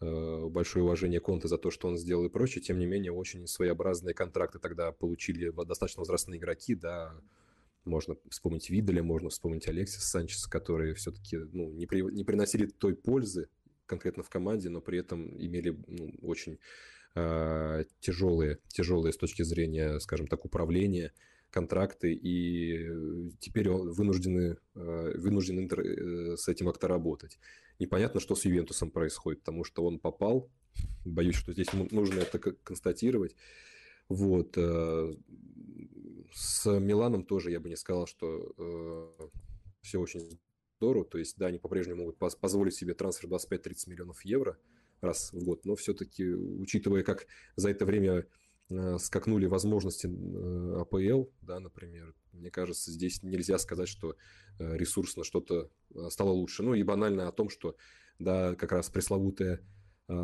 э, 0.00 0.46
большое 0.48 0.84
уважение 0.84 1.20
Конте 1.20 1.48
за 1.48 1.58
то, 1.58 1.70
что 1.70 1.88
он 1.88 1.98
сделал 1.98 2.24
и 2.24 2.30
прочее. 2.30 2.62
Тем 2.62 2.78
не 2.78 2.86
менее, 2.86 3.12
очень 3.12 3.46
своеобразные 3.46 4.14
контракты 4.14 4.58
тогда 4.58 4.92
получили 4.92 5.50
достаточно 5.64 6.00
возрастные 6.00 6.38
игроки, 6.38 6.74
да, 6.74 7.14
можно 7.84 8.16
вспомнить 8.30 8.70
Видаля, 8.70 9.02
можно 9.02 9.30
вспомнить 9.30 9.68
Алексиса 9.68 10.06
Санчеса, 10.06 10.48
которые 10.50 10.94
все-таки 10.94 11.36
ну, 11.36 11.70
не, 11.72 11.86
при, 11.86 12.02
не 12.02 12.24
приносили 12.24 12.66
той 12.66 12.94
пользы 12.94 13.48
конкретно 13.86 14.22
в 14.22 14.30
команде, 14.30 14.68
но 14.70 14.80
при 14.80 14.98
этом 14.98 15.28
имели 15.38 15.76
ну, 15.86 16.14
очень 16.22 16.58
э, 17.14 17.84
тяжелые, 18.00 18.58
тяжелые 18.68 19.12
с 19.12 19.16
точки 19.16 19.42
зрения, 19.42 19.98
скажем 20.00 20.26
так, 20.26 20.44
управления 20.44 21.12
контракты, 21.50 22.12
и 22.12 23.30
теперь 23.38 23.68
вынуждены, 23.68 24.56
э, 24.74 25.18
вынужден 25.18 26.36
с 26.36 26.48
этим 26.48 26.66
как-то 26.66 26.88
работать. 26.88 27.38
Непонятно, 27.78 28.20
что 28.20 28.34
с 28.34 28.44
Ювентусом 28.44 28.90
происходит, 28.90 29.40
потому 29.40 29.62
что 29.64 29.84
он 29.84 30.00
попал, 30.00 30.50
боюсь, 31.04 31.36
что 31.36 31.52
здесь 31.52 31.72
нужно 31.72 32.20
это 32.20 32.38
констатировать. 32.38 33.36
Вот. 34.08 34.56
С 36.34 36.68
Миланом 36.80 37.24
тоже 37.24 37.52
я 37.52 37.60
бы 37.60 37.68
не 37.68 37.76
сказал, 37.76 38.08
что 38.08 38.52
э, 38.58 39.28
все 39.82 40.00
очень 40.00 40.40
здорово. 40.78 41.04
То 41.04 41.18
есть, 41.18 41.38
да, 41.38 41.46
они 41.46 41.58
по-прежнему 41.58 42.02
могут 42.02 42.18
позволить 42.18 42.74
себе 42.74 42.92
трансфер 42.94 43.30
25-30 43.30 43.88
миллионов 43.88 44.24
евро 44.24 44.58
раз 45.00 45.32
в 45.32 45.44
год, 45.44 45.64
но 45.64 45.76
все-таки, 45.76 46.26
учитывая, 46.26 47.04
как 47.04 47.28
за 47.54 47.70
это 47.70 47.84
время 47.84 48.26
э, 48.68 48.98
скакнули 48.98 49.46
возможности 49.46 50.08
э, 50.08 50.80
АПЛ, 50.80 51.30
да, 51.40 51.60
например, 51.60 52.12
мне 52.32 52.50
кажется, 52.50 52.90
здесь 52.90 53.22
нельзя 53.22 53.56
сказать, 53.58 53.88
что 53.88 54.16
э, 54.58 54.76
ресурсно 54.76 55.22
что-то 55.22 55.70
стало 56.08 56.30
лучше. 56.30 56.64
Ну 56.64 56.74
и 56.74 56.82
банально 56.82 57.28
о 57.28 57.32
том, 57.32 57.48
что, 57.48 57.76
да, 58.18 58.56
как 58.56 58.72
раз 58.72 58.90
пресловутая 58.90 59.60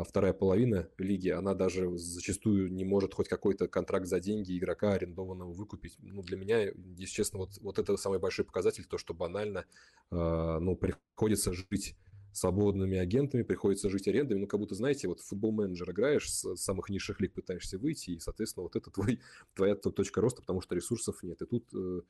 вторая 0.05 0.33
половина 0.33 0.87
лиги, 0.97 1.29
она 1.29 1.55
даже 1.55 1.97
зачастую 1.97 2.71
не 2.71 2.85
может 2.85 3.13
хоть 3.13 3.27
какой-то 3.27 3.67
контракт 3.67 4.05
за 4.05 4.19
деньги 4.19 4.57
игрока 4.57 4.93
арендованного 4.93 5.51
выкупить. 5.53 5.95
Ну, 5.99 6.21
для 6.21 6.37
меня, 6.37 6.71
если 6.97 7.13
честно, 7.13 7.39
вот, 7.39 7.57
вот 7.61 7.79
это 7.79 7.97
самый 7.97 8.19
большой 8.19 8.45
показатель, 8.45 8.85
то, 8.85 8.97
что 8.97 9.13
банально, 9.13 9.65
э, 10.11 10.59
ну, 10.59 10.75
приходится 10.75 11.53
жить 11.53 11.95
свободными 12.31 12.97
агентами, 12.97 13.43
приходится 13.43 13.89
жить 13.89 14.07
арендами, 14.07 14.39
ну, 14.39 14.47
как 14.47 14.59
будто, 14.59 14.75
знаете, 14.75 15.07
вот 15.07 15.19
футбол-менеджер 15.19 15.91
играешь, 15.91 16.31
с 16.31 16.55
самых 16.55 16.89
низших 16.89 17.19
лиг 17.19 17.33
пытаешься 17.33 17.77
выйти, 17.77 18.11
и, 18.11 18.19
соответственно, 18.19 18.63
вот 18.63 18.75
это 18.75 18.89
твой, 18.91 19.19
твоя 19.55 19.75
точка 19.75 20.21
роста, 20.21 20.41
потому 20.41 20.61
что 20.61 20.75
ресурсов 20.75 21.23
нет. 21.23 21.41
И 21.41 21.45
тут, 21.45 21.67
э, 21.73 22.01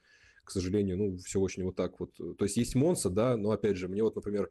к 0.44 0.52
сожалению, 0.52 0.98
ну, 0.98 1.18
все 1.18 1.40
очень 1.40 1.64
вот 1.64 1.76
так 1.76 2.00
вот. 2.00 2.16
То 2.16 2.44
есть 2.46 2.58
есть 2.58 2.76
Монса, 2.76 3.10
да, 3.10 3.38
но, 3.38 3.52
опять 3.52 3.78
же, 3.78 3.88
мне 3.88 4.04
вот, 4.04 4.16
например, 4.16 4.50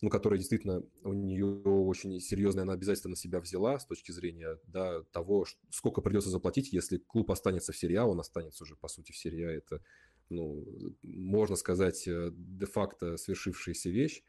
ну, 0.00 0.10
которая 0.10 0.38
действительно 0.38 0.82
у 1.02 1.12
нее 1.12 1.44
очень 1.46 2.20
серьезная, 2.20 2.62
она 2.62 2.74
обязательно 2.74 3.10
на 3.10 3.16
себя 3.16 3.40
взяла 3.40 3.78
с 3.78 3.86
точки 3.86 4.12
зрения 4.12 4.58
да, 4.66 5.02
того, 5.12 5.44
сколько 5.70 6.00
придется 6.00 6.30
заплатить, 6.30 6.72
если 6.72 6.98
клуб 6.98 7.30
останется 7.32 7.72
в 7.72 7.76
серии 7.76 7.96
А, 7.96 8.06
он 8.06 8.20
останется 8.20 8.62
уже, 8.62 8.76
по 8.76 8.86
сути, 8.88 9.10
в 9.10 9.16
серии 9.16 9.42
А. 9.42 9.50
Это, 9.50 9.82
ну, 10.28 10.64
можно 11.02 11.56
сказать, 11.56 12.06
э, 12.06 12.30
де-факто 12.32 13.16
свершившаяся 13.16 13.90
вещь. 13.90 14.22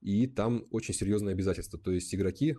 И 0.00 0.26
там 0.26 0.66
очень 0.70 0.94
серьезные 0.94 1.34
обязательства. 1.34 1.78
То 1.78 1.92
есть 1.92 2.14
игроки 2.14 2.56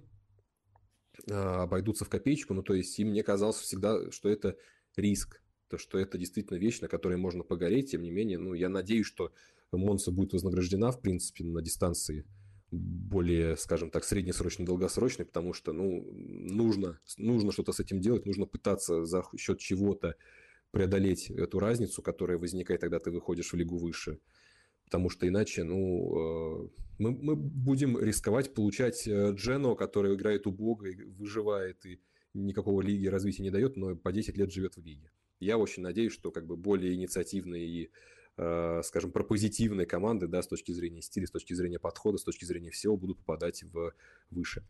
а, 1.32 1.64
обойдутся 1.64 2.06
в 2.06 2.10
копеечку, 2.10 2.54
ну, 2.54 2.62
то 2.62 2.76
есть 2.76 2.98
им 3.00 3.10
мне 3.10 3.24
казалось 3.24 3.58
всегда, 3.58 4.12
что 4.12 4.30
это 4.30 4.58
риск, 4.96 5.42
то, 5.70 5.80
что 5.80 5.98
это 5.98 6.20
действительно 6.20 6.58
вещь, 6.58 6.82
на 6.82 6.88
которой 6.88 7.18
можно 7.18 7.44
погореть. 7.44 7.92
Тем 7.92 8.04
не 8.04 8.12
менее, 8.12 8.38
ну, 8.38 8.54
я 8.54 8.70
надеюсь, 8.70 9.08
что 9.08 9.34
Монса 9.72 10.12
будет 10.12 10.34
вознаграждена, 10.34 10.92
в 10.92 11.02
принципе, 11.02 11.44
на 11.44 11.64
дистанции 11.64 12.26
более, 12.74 13.56
скажем 13.58 13.90
так, 13.90 14.04
среднесрочный, 14.04 14.66
долгосрочный, 14.66 15.26
потому 15.26 15.54
что, 15.54 15.74
ну, 15.74 16.10
нужно, 16.12 17.00
нужно 17.18 17.52
что-то 17.52 17.72
с 17.72 17.80
этим 17.80 18.00
делать, 18.02 18.26
нужно 18.26 18.46
пытаться 18.46 19.06
за 19.06 19.24
счет 19.38 19.60
чего-то 19.60 20.16
преодолеть 20.72 21.30
эту 21.30 21.60
разницу, 21.60 22.02
которая 22.02 22.38
возникает, 22.38 22.82
когда 22.82 23.00
ты 23.00 23.12
выходишь 23.12 23.54
в 23.54 23.56
лигу 23.56 23.78
выше. 23.78 24.20
Потому 24.86 25.10
что 25.10 25.28
иначе, 25.28 25.64
ну, 25.64 26.66
э, 26.66 26.70
мы, 26.98 27.12
мы 27.12 27.36
будем 27.36 27.98
рисковать 27.98 28.54
получать 28.54 29.08
э, 29.08 29.34
Джено, 29.34 29.76
который 29.76 30.16
играет 30.16 30.48
убого 30.48 30.86
и 30.86 30.96
выживает, 31.04 31.86
и 31.86 32.02
никакого 32.34 32.82
лиги 32.82 33.08
развития 33.08 33.44
не 33.44 33.52
дает, 33.52 33.78
но 33.78 33.96
по 33.96 34.12
10 34.12 34.36
лет 34.38 34.52
живет 34.52 34.76
в 34.76 34.84
лиге. 34.84 35.12
Я 35.40 35.58
очень 35.58 35.84
надеюсь, 35.84 36.14
что 36.14 36.32
как 36.32 36.48
бы 36.48 36.58
более 36.58 36.96
инициативные 36.96 37.68
и 37.68 37.92
скажем, 38.36 39.12
пропозитивные 39.12 39.86
команды, 39.86 40.28
да, 40.28 40.42
с 40.42 40.48
точки 40.48 40.72
зрения 40.72 41.02
стиля, 41.02 41.28
с 41.28 41.32
точки 41.32 41.54
зрения 41.54 41.80
подхода, 41.80 42.18
с 42.18 42.24
точки 42.24 42.46
зрения 42.46 42.72
всего, 42.72 42.98
будут 42.98 43.20
попадать 43.20 43.64
в 43.64 43.94
выше. 44.32 44.64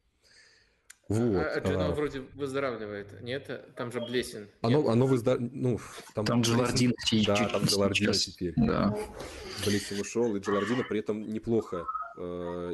А, 1.09 1.13
вот. 1.13 1.35
А, 1.37 1.59
Джуно 1.59 1.87
а, 1.87 1.91
вроде 1.91 2.21
выздоравливает, 2.33 3.21
нет? 3.21 3.75
Там 3.75 3.91
же 3.91 3.99
Блесин. 3.99 4.47
Оно, 4.61 4.87
оно 4.87 5.05
выздоравливает, 5.05 5.53
ну, 5.53 5.79
там, 6.15 6.25
там 6.25 6.41
Джелардин 6.41 6.93
Да, 7.25 7.49
там 7.49 7.63
Джелардин 7.63 8.13
теперь. 8.13 8.53
Да. 8.55 8.97
Блесин 9.65 9.99
ушел, 9.99 10.35
и 10.35 10.39
Джелардина 10.39 10.83
при 10.83 10.99
этом 10.99 11.21
неплохо 11.21 11.85
э, 12.17 12.21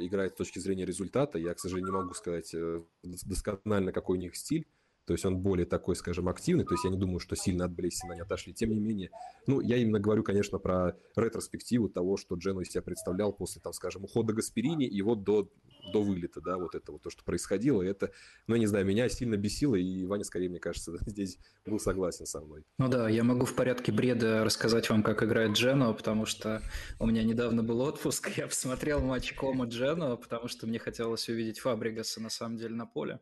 играет 0.01 0.33
с 0.33 0.37
точки 0.37 0.59
зрения 0.59 0.85
результата. 0.85 1.39
Я, 1.39 1.53
к 1.55 1.59
сожалению, 1.59 1.91
не 1.91 1.97
могу 1.97 2.13
сказать 2.13 2.53
э, 2.53 2.81
досконально, 3.03 3.91
какой 3.91 4.17
у 4.17 4.21
них 4.21 4.35
стиль, 4.35 4.67
то 5.09 5.13
есть 5.13 5.25
он 5.25 5.39
более 5.39 5.65
такой, 5.65 5.95
скажем, 5.95 6.29
активный, 6.29 6.65
то 6.65 6.75
есть 6.75 6.83
я 6.83 6.91
не 6.91 6.97
думаю, 6.99 7.17
что 7.17 7.35
сильно 7.35 7.65
от 7.65 7.71
Блессина 7.71 8.13
не 8.13 8.21
отошли. 8.21 8.53
Тем 8.53 8.69
не 8.69 8.79
менее, 8.79 9.09
ну, 9.47 9.59
я 9.59 9.77
именно 9.77 9.99
говорю, 9.99 10.21
конечно, 10.21 10.59
про 10.59 10.95
ретроспективу 11.15 11.89
того, 11.89 12.15
что 12.15 12.35
Джено 12.35 12.59
из 12.59 12.69
себя 12.69 12.83
представлял 12.83 13.33
после, 13.33 13.59
там, 13.59 13.73
скажем, 13.73 14.03
ухода 14.03 14.33
Гасперини 14.33 14.85
и 14.85 15.01
вот 15.01 15.23
до, 15.23 15.49
до 15.91 16.03
вылета, 16.03 16.41
да, 16.41 16.57
вот 16.57 16.75
это 16.75 16.91
вот 16.91 17.01
то, 17.01 17.09
что 17.09 17.23
происходило, 17.23 17.81
это, 17.81 18.11
ну, 18.45 18.53
я 18.53 18.59
не 18.59 18.67
знаю, 18.67 18.85
меня 18.85 19.09
сильно 19.09 19.35
бесило, 19.35 19.73
и 19.73 20.05
Ваня, 20.05 20.23
скорее, 20.23 20.47
мне 20.47 20.59
кажется, 20.59 20.95
здесь 21.07 21.39
был 21.65 21.79
согласен 21.79 22.27
со 22.27 22.39
мной. 22.39 22.63
Ну 22.77 22.87
да, 22.87 23.09
я 23.09 23.23
могу 23.23 23.47
в 23.47 23.55
порядке 23.55 23.91
бреда 23.91 24.43
рассказать 24.43 24.91
вам, 24.91 25.01
как 25.01 25.23
играет 25.23 25.53
Джено, 25.53 25.91
потому 25.93 26.27
что 26.27 26.61
у 26.99 27.07
меня 27.07 27.23
недавно 27.23 27.63
был 27.63 27.81
отпуск, 27.81 28.29
я 28.37 28.45
посмотрел 28.45 28.99
матч 28.99 29.33
Кома 29.33 29.65
Джено, 29.65 30.17
потому 30.17 30.47
что 30.47 30.67
мне 30.67 30.77
хотелось 30.77 31.27
увидеть 31.29 31.61
Фабригаса 31.61 32.21
на 32.21 32.29
самом 32.29 32.57
деле 32.57 32.75
на 32.75 32.85
поле. 32.85 33.19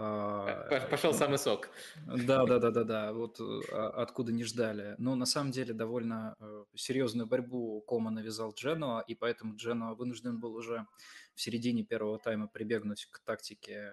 А, 0.00 0.86
пошел 0.90 1.12
самый 1.12 1.38
сок. 1.38 1.70
Да, 2.06 2.46
да, 2.46 2.60
да, 2.60 2.70
да, 2.70 2.84
да. 2.84 3.12
Вот 3.12 3.40
а, 3.40 3.88
откуда 3.96 4.32
не 4.32 4.44
ждали. 4.44 4.94
Но 4.98 5.16
на 5.16 5.26
самом 5.26 5.50
деле 5.50 5.74
довольно 5.74 6.36
э, 6.38 6.64
серьезную 6.76 7.26
борьбу 7.26 7.80
Кома 7.80 8.12
навязал 8.12 8.52
Дженуа, 8.52 9.00
и 9.00 9.16
поэтому 9.16 9.56
Дженуа 9.56 9.94
вынужден 9.94 10.38
был 10.38 10.54
уже 10.54 10.86
в 11.34 11.40
середине 11.40 11.82
первого 11.82 12.20
тайма 12.20 12.46
прибегнуть 12.46 13.06
к 13.10 13.18
тактике 13.24 13.92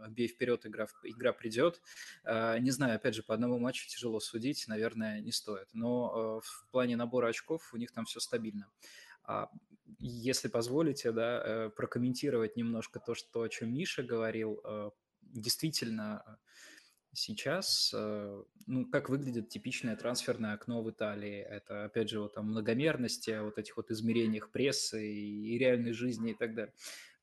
э, 0.00 0.08
бей 0.10 0.28
вперед, 0.28 0.66
игра, 0.66 0.86
игра 1.04 1.32
придет. 1.32 1.80
Э, 2.24 2.58
не 2.58 2.70
знаю, 2.70 2.96
опять 2.96 3.14
же, 3.14 3.22
по 3.22 3.32
одному 3.32 3.58
матчу 3.58 3.88
тяжело 3.88 4.20
судить, 4.20 4.66
наверное, 4.68 5.22
не 5.22 5.32
стоит. 5.32 5.68
Но 5.72 6.40
в 6.44 6.66
плане 6.70 6.96
набора 6.96 7.28
очков 7.28 7.72
у 7.72 7.78
них 7.78 7.92
там 7.92 8.04
все 8.04 8.20
стабильно. 8.20 8.68
А 9.24 9.48
если 9.98 10.48
позволите, 10.48 11.12
да, 11.12 11.70
прокомментировать 11.74 12.56
немножко 12.56 13.00
то, 13.00 13.14
что, 13.14 13.40
о 13.40 13.48
чем 13.48 13.72
Миша 13.72 14.02
говорил 14.02 14.60
действительно 15.32 16.22
э, 16.26 16.30
сейчас, 17.12 17.92
э, 17.94 18.42
ну, 18.66 18.86
как 18.90 19.08
выглядит 19.08 19.48
типичное 19.48 19.96
трансферное 19.96 20.54
окно 20.54 20.82
в 20.82 20.90
Италии. 20.90 21.40
Это, 21.40 21.84
опять 21.84 22.10
же, 22.10 22.20
вот 22.20 22.34
там 22.34 22.46
многомерности, 22.46 23.38
вот 23.40 23.58
этих 23.58 23.76
вот 23.76 23.90
измерениях 23.90 24.50
прессы 24.50 25.12
и 25.12 25.58
реальной 25.58 25.92
жизни 25.92 26.32
и 26.32 26.34
так 26.34 26.54
далее. 26.54 26.74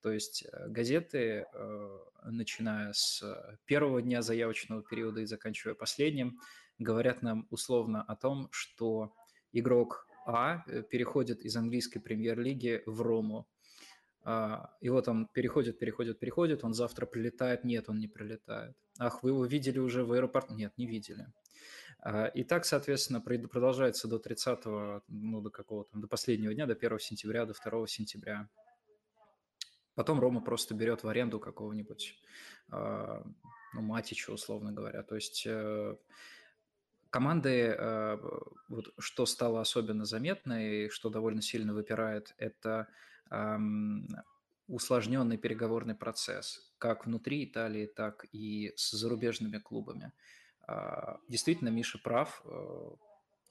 То 0.01 0.11
есть 0.11 0.45
э, 0.45 0.67
газеты, 0.69 1.45
начиная 2.23 2.93
с 2.93 3.23
первого 3.65 4.01
дня 4.01 4.21
заявочного 4.21 4.83
периода 4.83 5.21
и 5.21 5.25
заканчивая 5.25 5.75
последним, 5.75 6.39
говорят 6.79 7.21
нам 7.21 7.47
условно 7.49 8.03
о 8.03 8.15
том, 8.15 8.49
что 8.51 9.13
игрок 9.53 10.07
А 10.25 10.59
переходит 10.91 11.41
из 11.41 11.55
английской 11.55 11.99
премьер-лиги 11.99 12.83
в 12.85 13.01
Рому, 13.01 13.47
а, 14.29 14.71
и 14.81 14.89
вот 14.89 15.07
он 15.07 15.25
переходит, 15.27 15.79
переходит, 15.79 16.19
переходит, 16.19 16.65
он 16.65 16.73
завтра 16.73 17.05
прилетает, 17.05 17.63
нет, 17.63 17.87
он 17.87 17.97
не 17.97 18.09
прилетает. 18.09 18.75
Ах, 18.99 19.23
вы 19.23 19.29
его 19.29 19.45
видели 19.45 19.79
уже 19.79 20.03
в 20.03 20.11
аэропорту? 20.11 20.53
Нет, 20.53 20.73
не 20.75 20.85
видели. 20.85 21.27
А, 21.99 22.25
и 22.25 22.43
так, 22.43 22.65
соответственно, 22.65 23.21
продолжается 23.21 24.09
до 24.09 24.19
30 24.19 24.65
ну, 25.07 25.39
до 25.39 25.49
какого-то, 25.49 25.97
до 25.97 26.07
последнего 26.09 26.53
дня, 26.53 26.65
до 26.65 26.73
1 26.73 26.99
сентября, 26.99 27.45
до 27.45 27.53
2 27.53 27.87
сентября. 27.87 28.49
Потом 29.95 30.19
Рома 30.19 30.41
просто 30.41 30.75
берет 30.75 31.03
в 31.03 31.07
аренду 31.07 31.39
какого-нибудь, 31.39 32.21
а, 32.69 33.23
ну, 33.73 33.81
Матича, 33.81 34.31
условно 34.31 34.73
говоря. 34.73 35.03
То 35.03 35.15
есть 35.15 35.45
э, 35.47 35.95
команды, 37.11 37.73
э, 37.79 38.17
вот, 38.67 38.93
что 38.99 39.25
стало 39.25 39.61
особенно 39.61 40.03
заметно 40.03 40.69
и 40.69 40.89
что 40.89 41.09
довольно 41.09 41.41
сильно 41.41 41.73
выпирает, 41.73 42.35
это 42.37 42.89
усложненный 44.67 45.37
переговорный 45.37 45.95
процесс, 45.95 46.73
как 46.77 47.05
внутри 47.05 47.45
Италии, 47.45 47.85
так 47.85 48.25
и 48.31 48.73
с 48.75 48.91
зарубежными 48.91 49.57
клубами. 49.57 50.11
А, 50.67 51.19
действительно, 51.29 51.69
Миша 51.69 51.97
прав. 51.97 52.41
Э, 52.45 52.89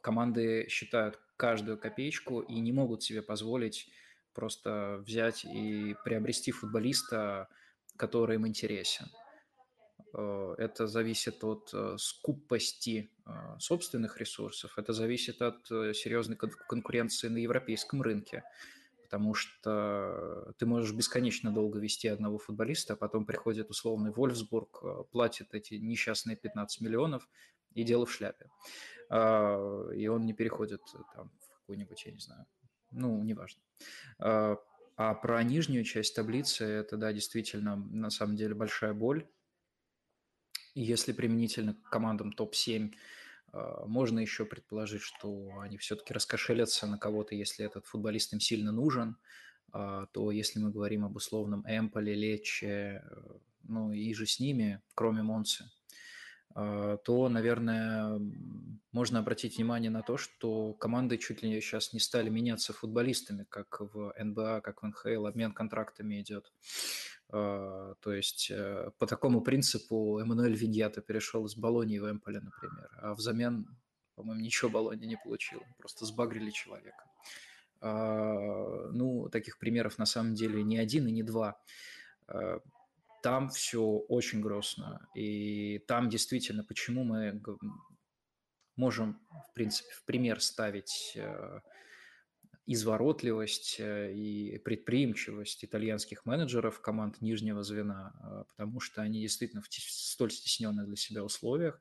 команды 0.03 0.67
считают 0.69 1.19
каждую 1.37 1.79
копеечку 1.79 2.41
и 2.41 2.61
не 2.61 2.73
могут 2.73 3.03
себе 3.03 3.23
позволить 3.23 3.89
просто 4.35 5.03
взять 5.07 5.45
и 5.45 5.97
приобрести 6.05 6.53
футболиста, 6.53 7.49
который 7.97 8.37
им 8.37 8.47
интересен. 8.47 9.07
Э, 10.15 10.55
это 10.59 10.87
зависит 10.87 11.43
от 11.43 11.71
э, 11.73 11.97
скупости 11.99 13.11
собственных 13.59 14.21
ресурсов, 14.21 14.79
это 14.79 14.93
зависит 14.93 15.43
от 15.43 15.67
серьезной 15.67 16.37
конкуренции 16.37 17.27
на 17.27 17.39
европейском 17.39 18.01
рынке 18.01 18.45
потому 19.07 19.35
что 19.35 20.53
ты 20.59 20.67
можешь 20.67 20.93
бесконечно 20.93 21.53
долго 21.53 21.79
вести 21.79 22.09
одного 22.09 22.39
футболиста, 22.39 22.95
а 22.95 22.97
потом 22.97 23.25
приходит 23.25 23.71
условный 23.71 24.11
Вольфсбург, 24.11 24.81
э, 24.83 25.05
платит 25.13 25.55
эти 25.55 25.75
несчастные 25.75 26.37
15 26.37 26.81
миллионов, 26.81 27.29
и 27.73 27.85
дело 27.85 28.05
в 28.05 28.13
шляпе. 28.13 28.47
А, 29.09 29.89
и 29.93 30.09
он 30.09 30.27
не 30.27 30.33
переходит 30.33 30.83
э, 30.93 30.99
там 31.15 31.31
в 31.41 31.61
какую-нибудь, 31.61 32.05
я 32.05 32.13
не 32.13 32.19
знаю, 32.19 32.47
ну, 32.91 33.23
неважно. 33.23 33.63
А, 34.19 34.57
а 34.97 35.15
про 35.15 35.43
нижнюю 35.45 35.85
часть 35.85 36.17
таблицы, 36.17 36.65
это, 36.65 36.97
да, 36.97 37.13
действительно, 37.13 37.77
на 37.77 38.11
самом 38.11 38.35
деле 38.35 38.55
большая 38.55 38.93
боль. 38.93 39.25
Если 40.75 41.13
применительно 41.13 41.75
к 41.75 41.91
командам 41.91 42.33
топ-7, 42.33 42.93
а, 42.93 42.97
можно 43.87 44.19
еще 44.19 44.45
предположить, 44.45 45.03
что 45.03 45.59
они 45.61 45.79
все-таки 45.79 46.13
раскошелятся 46.13 46.87
на 46.87 46.99
кого-то, 46.99 47.35
если 47.35 47.65
этот 47.65 47.87
футболист 47.87 48.33
им 48.33 48.41
сильно 48.41 48.73
нужен, 48.73 49.17
а, 49.73 50.07
то 50.07 50.31
если 50.31 50.59
мы 50.59 50.71
говорим 50.71 51.05
об 51.05 51.17
условном 51.17 51.65
Эмполе, 51.67 52.15
Лече, 52.15 53.03
э, 53.05 53.21
ну 53.65 53.93
и 53.93 54.15
же 54.15 54.27
с 54.27 54.41
ними, 54.41 54.81
кроме 54.95 55.23
Монцы, 55.23 55.71
а, 56.55 56.97
то, 56.99 57.29
наверное, 57.29 58.19
можно 58.93 59.19
обратить 59.19 59.57
внимание 59.59 59.91
на 59.91 60.03
то, 60.03 60.17
что 60.17 60.73
команды 60.73 61.19
чуть 61.19 61.43
ли 61.43 61.61
сейчас 61.61 61.93
не 61.93 62.01
стали 62.01 62.31
меняться 62.31 62.73
футболистами, 62.73 63.45
как 63.49 63.81
в 63.81 64.15
НБА, 64.19 64.63
как 64.63 64.83
в 64.83 64.87
НХЛ, 64.87 65.27
обмен 65.27 65.53
контрактами 65.53 66.21
идет. 66.21 66.51
А, 67.31 67.95
то 68.01 68.13
есть 68.13 68.51
э, 68.51 68.91
по 68.99 69.07
такому 69.07 69.41
принципу 69.41 70.19
Эммануэль 70.19 70.57
Виньята 70.57 71.01
перешел 71.01 71.47
из 71.47 71.57
Болонии 71.57 71.99
в 71.99 72.11
Эмполе, 72.11 72.41
например, 72.41 72.89
а 73.01 73.15
взамен, 73.15 73.67
по-моему, 74.15 74.43
ничего 74.43 74.71
Болония 74.71 75.07
не 75.07 75.17
получил, 75.17 75.63
просто 75.79 76.07
сбагрили 76.07 76.51
человека. 76.51 77.05
А, 77.81 78.91
ну, 78.93 79.29
таких 79.29 79.59
примеров 79.59 79.99
на 79.99 80.07
самом 80.07 80.35
деле 80.35 80.63
не 80.63 80.79
один 80.79 81.07
и 81.09 81.13
не 81.13 81.23
два 81.23 81.61
там 83.27 83.49
все 83.49 83.83
очень 83.83 84.41
грустно. 84.41 85.09
И 85.17 85.81
там 85.89 86.09
действительно, 86.09 86.63
почему 86.63 87.03
мы 87.03 87.43
можем, 88.77 89.21
в 89.51 89.53
принципе, 89.53 89.91
в 89.95 90.05
пример 90.05 90.41
ставить 90.41 91.15
э, 91.17 91.61
изворотливость 92.67 93.77
э, 93.79 94.13
и 94.13 94.59
предприимчивость 94.59 95.65
итальянских 95.65 96.27
менеджеров 96.27 96.81
команд 96.81 97.21
нижнего 97.21 97.63
звена, 97.63 98.13
э, 98.21 98.45
потому 98.49 98.81
что 98.81 99.03
они 99.03 99.21
действительно 99.21 99.63
в 99.63 99.69
столь 99.71 100.33
стесненных 100.33 100.87
для 100.87 100.97
себя 100.97 101.25
условиях 101.25 101.81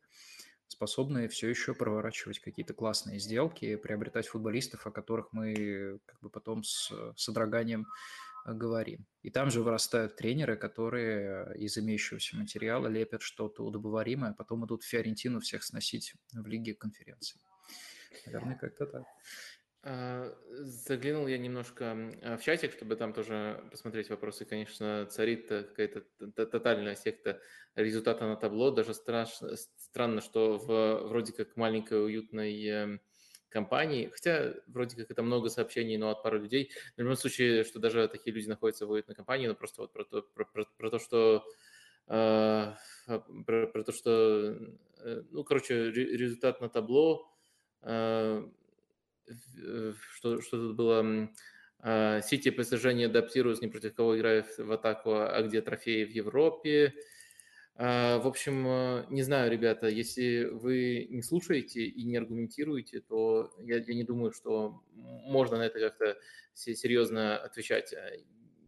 способны 0.67 1.27
все 1.27 1.47
еще 1.47 1.73
проворачивать 1.73 2.39
какие-то 2.39 2.73
классные 2.73 3.19
сделки, 3.19 3.75
приобретать 3.75 4.27
футболистов, 4.27 4.85
о 4.87 4.91
которых 4.91 5.31
мы 5.31 5.99
как 6.05 6.19
бы 6.21 6.29
потом 6.29 6.63
с 6.63 6.91
содроганием 7.15 7.85
говорим. 8.45 9.05
И 9.21 9.29
там 9.29 9.49
же 9.49 9.61
вырастают 9.61 10.15
тренеры, 10.15 10.55
которые 10.57 11.55
из 11.57 11.77
имеющегося 11.77 12.35
материала 12.35 12.87
лепят 12.87 13.21
что-то 13.21 13.63
удобоваримое, 13.63 14.31
а 14.31 14.33
потом 14.33 14.65
идут 14.65 14.83
в 14.83 14.87
Фиорентину 14.87 15.39
всех 15.39 15.63
сносить 15.63 16.13
в 16.33 16.45
Лиге 16.45 16.73
конференций. 16.73 17.39
Наверное, 18.25 18.55
как-то 18.55 18.85
так. 18.85 19.03
А, 19.87 20.35
заглянул 20.49 21.27
я 21.27 21.37
немножко 21.37 21.95
а, 22.23 22.37
в 22.37 22.41
чатик, 22.41 22.73
чтобы 22.73 22.95
там 22.95 23.13
тоже 23.13 23.63
посмотреть 23.69 24.09
вопросы. 24.09 24.43
Конечно, 24.43 25.05
царит 25.11 25.47
какая-то 25.47 26.01
тотальная 26.47 26.95
секта 26.95 27.39
результата 27.75 28.25
на 28.25 28.35
табло. 28.35 28.71
Даже 28.71 28.95
страшно, 28.95 29.55
странно, 29.77 30.21
что 30.21 30.57
в 30.57 31.07
вроде 31.07 31.33
как 31.33 31.55
маленькой 31.55 32.03
уютной 32.03 32.65
эм, 32.65 33.01
компании, 33.49 34.09
хотя 34.11 34.55
вроде 34.65 34.95
как 34.95 35.11
это 35.11 35.21
много 35.21 35.49
сообщений, 35.49 35.97
но 35.97 36.09
от 36.09 36.23
пары 36.23 36.39
людей. 36.39 36.71
в 36.97 36.99
любом 36.99 37.15
случае, 37.15 37.63
что 37.63 37.77
даже 37.77 38.07
такие 38.07 38.33
люди 38.35 38.47
находятся 38.47 38.87
в 38.87 38.89
уютной 38.89 39.13
компании, 39.13 39.45
но 39.45 39.53
просто 39.53 39.83
вот 39.83 39.93
про 39.93 40.03
то, 40.03 40.23
про, 40.23 40.45
про, 40.45 40.65
про 40.77 40.89
то 40.89 40.97
что 40.97 41.45
э, 42.07 42.73
про, 43.45 43.67
про 43.67 43.83
то, 43.83 43.91
что, 43.91 44.57
э, 44.97 45.21
ну, 45.29 45.43
короче, 45.43 45.91
результат 45.91 46.59
на 46.59 46.69
табло, 46.69 47.31
э, 47.83 48.43
что, 50.15 50.41
что 50.41 50.57
тут 50.57 50.75
было, 50.75 51.29
Сити 52.23 52.49
ПСЖ 52.49 52.93
не 52.93 53.05
адаптируются 53.05 53.63
ни 53.63 53.69
против 53.69 53.93
кого 53.93 54.17
играют 54.17 54.47
в 54.57 54.71
атаку, 54.71 55.13
а 55.13 55.41
где 55.43 55.61
трофеи 55.61 56.03
в 56.03 56.09
Европе, 56.09 56.93
а, 57.77 58.19
в 58.19 58.27
общем, 58.27 58.65
э, 58.65 59.05
не 59.09 59.21
знаю, 59.21 59.51
ребята, 59.51 59.87
если 59.87 60.45
вы 60.45 61.07
не 61.09 61.21
слушаете 61.21 61.83
и 61.83 62.03
не 62.05 62.15
аргументируете, 62.15 63.01
то 63.01 63.53
я, 63.59 63.77
я 63.77 63.93
не 63.93 64.05
думаю, 64.05 64.31
что 64.31 64.81
можно 64.93 65.57
на 65.57 65.63
это 65.63 65.79
как-то 65.79 66.17
серьезно 66.53 67.37
отвечать. 67.37 67.93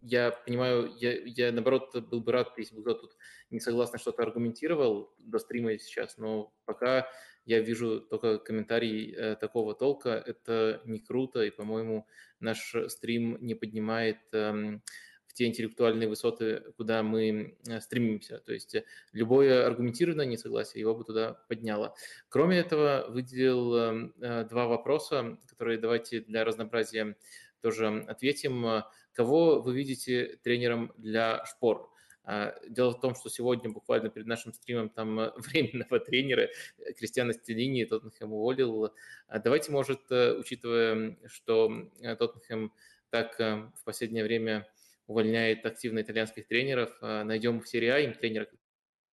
я 0.01 0.31
понимаю, 0.31 0.93
я, 0.97 1.13
я 1.23 1.53
наоборот 1.53 1.95
был 2.09 2.19
бы 2.19 2.33
рад, 2.33 2.53
если 2.57 2.75
бы 2.75 2.81
кто-то 2.81 3.07
тут 3.07 3.17
не 3.49 3.61
согласно 3.61 3.97
что-то 3.97 4.23
аргументировал 4.23 5.13
до 5.19 5.39
стрима 5.39 5.77
сейчас, 5.77 6.17
но 6.17 6.53
пока 6.65 7.09
я 7.47 7.61
вижу 7.61 8.01
только 8.01 8.39
комментарий 8.39 9.13
э, 9.15 9.35
такого 9.37 9.73
толка, 9.73 10.09
это 10.09 10.81
не 10.83 10.99
круто, 10.99 11.41
и, 11.43 11.49
по-моему, 11.49 12.05
наш 12.41 12.75
стрим 12.89 13.37
не 13.39 13.55
поднимает 13.55 14.17
э, 14.33 14.79
в 15.27 15.33
те 15.33 15.45
интеллектуальные 15.45 16.09
высоты, 16.09 16.73
куда 16.75 17.03
мы 17.03 17.57
э, 17.65 17.79
стремимся. 17.79 18.39
То 18.39 18.51
есть 18.51 18.75
любое 19.13 19.65
аргументированное 19.65 20.25
несогласие 20.25 20.81
его 20.81 20.93
бы 20.93 21.05
туда 21.05 21.35
подняло. 21.47 21.95
Кроме 22.27 22.57
этого, 22.57 23.05
выделил 23.07 23.75
эм, 23.75 24.13
э, 24.19 24.43
два 24.43 24.67
вопроса, 24.67 25.37
которые 25.47 25.79
давайте 25.79 26.19
для 26.19 26.43
разнообразия 26.43 27.15
тоже 27.61 28.03
ответим. 28.09 28.83
Кого 29.13 29.61
вы 29.61 29.73
видите 29.73 30.37
тренером 30.43 30.91
для 30.97 31.45
шпор? 31.45 31.89
А, 32.29 32.53
дело 32.67 32.91
в 32.91 32.99
том, 32.99 33.15
что 33.15 33.29
сегодня 33.29 33.71
буквально 33.71 34.09
перед 34.09 34.27
нашим 34.27 34.51
стримом 34.53 34.89
там 34.89 35.17
э, 35.17 35.31
временного 35.37 35.97
тренера 36.01 36.49
э, 36.77 36.91
Кристиана 36.91 37.31
Стеллини 37.31 37.85
Тоттенхэм 37.85 38.33
уволил. 38.33 38.91
А 39.27 39.39
давайте, 39.39 39.71
может, 39.71 40.11
э, 40.11 40.33
учитывая, 40.33 41.17
что 41.27 41.89
Тоттенхэм 42.01 42.73
так 43.11 43.39
в 43.39 43.83
последнее 43.85 44.25
время 44.25 44.67
увольняет 45.07 45.65
активно 45.65 46.01
итальянских 46.01 46.47
тренеров, 46.47 46.91
найдем 47.01 47.61
в 47.61 47.69
серии 47.69 47.87
А 47.87 47.99
им 47.99 48.13
тренера, 48.13 48.49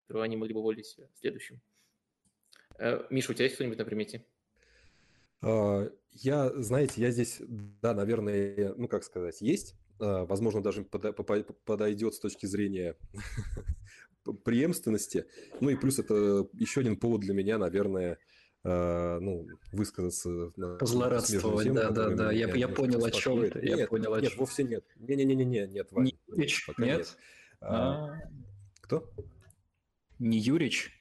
которого 0.02 0.24
они 0.24 0.36
могли 0.36 0.52
бы 0.52 0.58
уволить 0.58 0.96
следующим. 1.14 1.60
Миша, 3.10 3.30
у 3.30 3.34
тебя 3.34 3.44
есть 3.44 3.54
кто-нибудь 3.54 3.78
на 3.78 3.84
примете? 3.84 4.26
А, 5.40 5.88
я, 6.10 6.50
знаете, 6.60 7.00
я 7.00 7.12
здесь, 7.12 7.36
да, 7.40 7.94
наверное, 7.94 8.74
ну, 8.76 8.88
как 8.88 9.04
сказать, 9.04 9.40
есть. 9.40 9.76
А, 10.00 10.24
возможно, 10.26 10.62
даже 10.62 10.84
подойдет 10.84 12.14
с 12.14 12.20
точки 12.20 12.46
зрения 12.46 12.96
преемственности. 14.44 15.26
Ну 15.60 15.70
и 15.70 15.76
плюс 15.76 15.98
это 15.98 16.48
еще 16.54 16.80
один 16.80 16.96
повод 16.96 17.20
для 17.20 17.34
меня, 17.34 17.58
наверное, 17.58 18.18
а, 18.64 19.18
ну, 19.20 19.46
высказаться 19.72 20.52
на 20.56 20.78
Злорадствовать, 20.84 21.64
тему, 21.64 21.76
да, 21.76 21.90
да, 21.90 22.10
да, 22.10 22.32
я, 22.32 22.48
я 22.54 22.68
понял, 22.68 23.04
о 23.04 23.10
чем 23.10 23.50
ты, 23.50 23.60
я 23.66 23.76
нет, 23.76 23.88
понял, 23.88 24.14
о 24.14 24.20
нет, 24.20 24.30
чем. 24.30 24.40
вовсе 24.40 24.64
нет. 24.64 24.84
Не-не-не-не, 24.96 25.66
нет, 25.66 25.92
Ваня, 25.92 26.06
не 26.06 26.18
Юрич, 26.26 26.68
нет? 26.78 26.98
нет. 26.98 27.16
А, 27.60 28.14
кто? 28.80 29.10
Не 30.18 30.38
Юрич? 30.38 30.92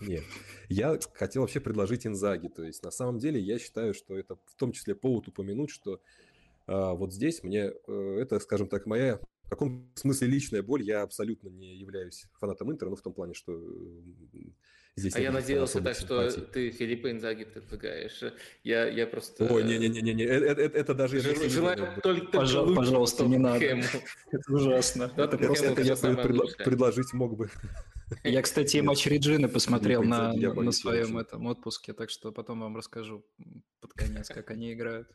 Нет. 0.00 0.24
Я 0.68 0.98
хотел 1.14 1.42
вообще 1.42 1.60
предложить 1.60 2.06
Инзаги. 2.06 2.48
То 2.48 2.62
есть, 2.62 2.82
на 2.82 2.90
самом 2.90 3.18
деле, 3.18 3.40
я 3.40 3.58
считаю, 3.58 3.94
что 3.94 4.16
это 4.16 4.36
в 4.46 4.54
том 4.54 4.72
числе 4.72 4.94
повод 4.94 5.28
упомянуть, 5.28 5.70
что 5.70 6.00
а, 6.68 6.94
вот 6.94 7.12
здесь 7.12 7.42
мне 7.42 7.72
э, 7.86 8.18
это, 8.20 8.38
скажем 8.38 8.68
так, 8.68 8.86
моя 8.86 9.18
в 9.48 9.50
каком 9.50 9.90
смысле 9.94 10.28
личная 10.28 10.62
боль. 10.62 10.82
Я 10.82 11.00
абсолютно 11.02 11.48
не 11.48 11.74
являюсь 11.74 12.26
фанатом 12.38 12.70
Интера, 12.70 12.90
ну, 12.90 12.96
в 12.96 13.00
том 13.00 13.14
плане, 13.14 13.32
что 13.32 13.58
здесь... 14.94 15.16
А 15.16 15.20
я 15.20 15.32
надеялся 15.32 15.80
так, 15.80 15.96
что 15.96 16.30
ты 16.30 16.70
Филиппа 16.70 17.10
Инзаги 17.10 17.44
предлагаешь. 17.44 18.22
Я, 18.62 18.86
я 18.86 19.06
просто... 19.06 19.50
Ой, 19.50 19.64
не-не-не-не, 19.64 20.22
это, 20.22 20.60
это, 20.62 20.78
это 20.78 20.94
даже... 20.94 21.20
Жел, 21.20 21.48
желаю 21.48 21.78
только, 21.78 22.00
только 22.02 22.26
Пожал, 22.26 22.74
Пожалуйста, 22.74 23.24
не 23.24 23.38
надо. 23.38 23.64
Это 24.30 24.52
ужасно. 24.52 25.10
Это 25.16 25.38
просто 25.38 25.68
это 25.68 25.80
я 25.80 25.96
предложить 25.96 27.14
мог 27.14 27.34
бы. 27.38 27.50
Я, 28.24 28.42
кстати, 28.42 28.78
матч 28.78 29.06
Реджины 29.06 29.48
посмотрел 29.48 30.02
на, 30.02 30.34
на 30.34 30.72
своем 30.72 31.16
этом 31.16 31.46
отпуске, 31.46 31.94
так 31.94 32.10
что 32.10 32.32
потом 32.32 32.60
вам 32.60 32.76
расскажу 32.76 33.24
под 33.80 33.94
конец, 33.94 34.28
как 34.28 34.50
они 34.50 34.74
играют. 34.74 35.08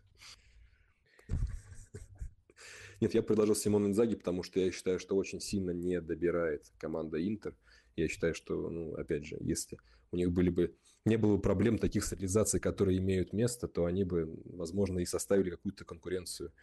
Нет, 3.03 3.13
я 3.15 3.21
предложил 3.21 3.53
Симон 3.53 3.87
Инзаги, 3.87 4.15
потому 4.15 4.43
что 4.43 4.61
я 4.61 4.71
считаю, 4.71 4.97
что 4.97 5.17
очень 5.17 5.41
сильно 5.41 5.71
не 5.71 5.99
добирает 5.99 6.71
команда 6.77 7.21
Интер. 7.21 7.53
Я 7.97 8.07
считаю, 8.07 8.33
что, 8.33 8.69
ну, 8.69 8.93
опять 8.93 9.25
же, 9.25 9.35
если 9.41 9.77
у 10.13 10.15
них 10.15 10.31
были 10.31 10.49
бы 10.49 10.73
не 11.03 11.17
было 11.17 11.35
бы 11.35 11.41
проблем 11.41 11.79
таких 11.79 12.05
стабилизаций, 12.05 12.61
которые 12.61 12.99
имеют 12.99 13.33
место, 13.33 13.67
то 13.67 13.83
они 13.83 14.05
бы, 14.05 14.33
возможно, 14.45 14.99
и 14.99 15.05
составили 15.05 15.49
какую-то 15.49 15.83
конкуренцию 15.83 16.53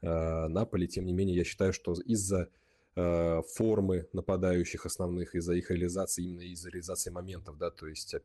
э, 0.00 0.48
Наполи. 0.48 0.88
Тем 0.88 1.04
не 1.04 1.12
менее, 1.12 1.36
я 1.36 1.44
считаю, 1.44 1.74
что 1.74 1.92
из-за 1.92 2.48
э, 2.96 3.42
формы 3.54 4.08
нападающих 4.14 4.86
основных, 4.86 5.34
из-за 5.34 5.52
их 5.52 5.70
реализации, 5.70 6.24
именно 6.24 6.40
из-за 6.40 6.70
реализации 6.70 7.10
моментов, 7.10 7.58
да, 7.58 7.70
то 7.70 7.86
есть, 7.86 8.16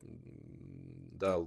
да, 1.12 1.38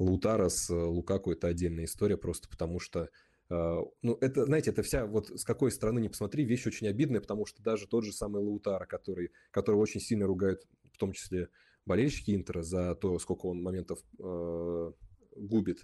Лутарас, 0.00 0.70
Лукаку– 0.70 1.30
это 1.32 1.46
отдельная 1.46 1.84
история, 1.84 2.16
просто 2.16 2.48
потому 2.48 2.80
что 2.80 3.02
а, 3.02 3.08
ну, 3.50 4.16
это, 4.20 4.44
знаете, 4.44 4.70
это 4.70 4.82
вся, 4.82 5.06
вот 5.06 5.28
с 5.28 5.44
какой 5.44 5.72
стороны 5.72 5.98
не 5.98 6.08
посмотри, 6.08 6.44
вещь 6.44 6.66
очень 6.66 6.86
обидная, 6.86 7.20
потому 7.20 7.46
что 7.46 7.62
даже 7.62 7.88
тот 7.88 8.04
же 8.04 8.12
самый 8.12 8.42
Лаутара, 8.42 8.86
который, 8.86 9.32
которого 9.50 9.80
очень 9.80 10.00
сильно 10.00 10.26
ругают, 10.26 10.66
в 10.92 10.98
том 10.98 11.12
числе 11.12 11.48
болельщики 11.84 12.30
Интера, 12.30 12.62
за 12.62 12.94
то, 12.94 13.18
сколько 13.18 13.46
он 13.46 13.60
моментов 13.60 13.98
э, 14.18 14.92
губит, 15.36 15.80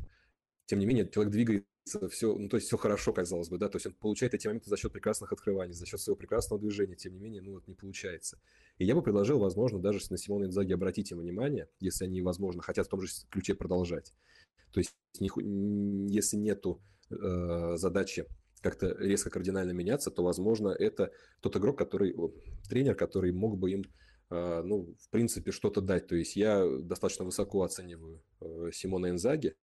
тем 0.67 0.79
не 0.79 0.87
менее, 0.87 1.09
человек 1.09 1.33
двигается, 1.33 2.09
все, 2.09 2.37
ну, 2.37 2.49
то 2.49 2.57
есть 2.57 2.69
все 2.69 2.77
хорошо, 2.77 3.13
казалось 3.13 3.49
бы, 3.49 3.59
да, 3.59 3.69
то 3.69 3.77
есть 3.77 3.87
он 3.87 3.95
получает 3.95 4.35
эти 4.35 4.47
моменты 4.47 4.71
за 4.71 4.77
счет 4.77 4.93
прекрасных 4.93 5.33
открываний, 5.33 5.73
за 5.73 5.87
счет 5.87 6.01
своего 6.01 6.17
прекрасного 6.17 6.61
движения, 6.61 6.95
тем 6.95 7.15
не 7.15 7.21
менее, 7.21 7.43
ну, 7.43 7.53
вот 7.53 7.67
не 7.67 7.75
получается. 7.75 8.39
И 8.79 8.85
я 8.85 8.95
бы 8.95 9.03
предложил, 9.03 9.39
возможно, 9.41 9.81
даже 9.81 10.01
на 10.11 10.19
Симона 10.19 10.45
Инзаги 10.45 10.73
обратить 10.73 11.11
им 11.11 11.19
внимание, 11.19 11.69
если 11.81 12.05
они, 12.05 12.23
возможно, 12.23 12.63
хотят 12.63 12.87
в 12.87 12.91
том 12.91 13.01
же 13.01 13.09
ключе 13.31 13.55
продолжать. 13.55 14.13
То 14.73 14.81
есть, 14.81 14.95
если 15.19 16.37
нету 16.37 16.83
э, 17.11 17.77
задачи 17.77 18.27
как-то 18.61 18.97
резко 18.99 19.31
кардинально 19.31 19.73
меняться, 19.73 20.11
то, 20.11 20.23
возможно, 20.23 20.69
это 20.71 21.13
тот 21.41 21.57
игрок, 21.57 21.79
который, 21.79 22.17
тренер, 22.69 22.95
который 22.95 23.33
мог 23.33 23.59
бы 23.59 23.71
им, 23.71 23.85
э, 24.31 24.63
ну, 24.65 24.95
в 24.99 25.11
принципе, 25.11 25.53
что-то 25.53 25.81
дать. 25.81 26.07
То 26.07 26.17
есть 26.17 26.37
я 26.37 26.67
достаточно 26.81 27.25
высоко 27.25 27.63
оцениваю 27.63 28.23
э, 28.41 28.71
Симона 28.73 29.11
Инзаги. 29.11 29.55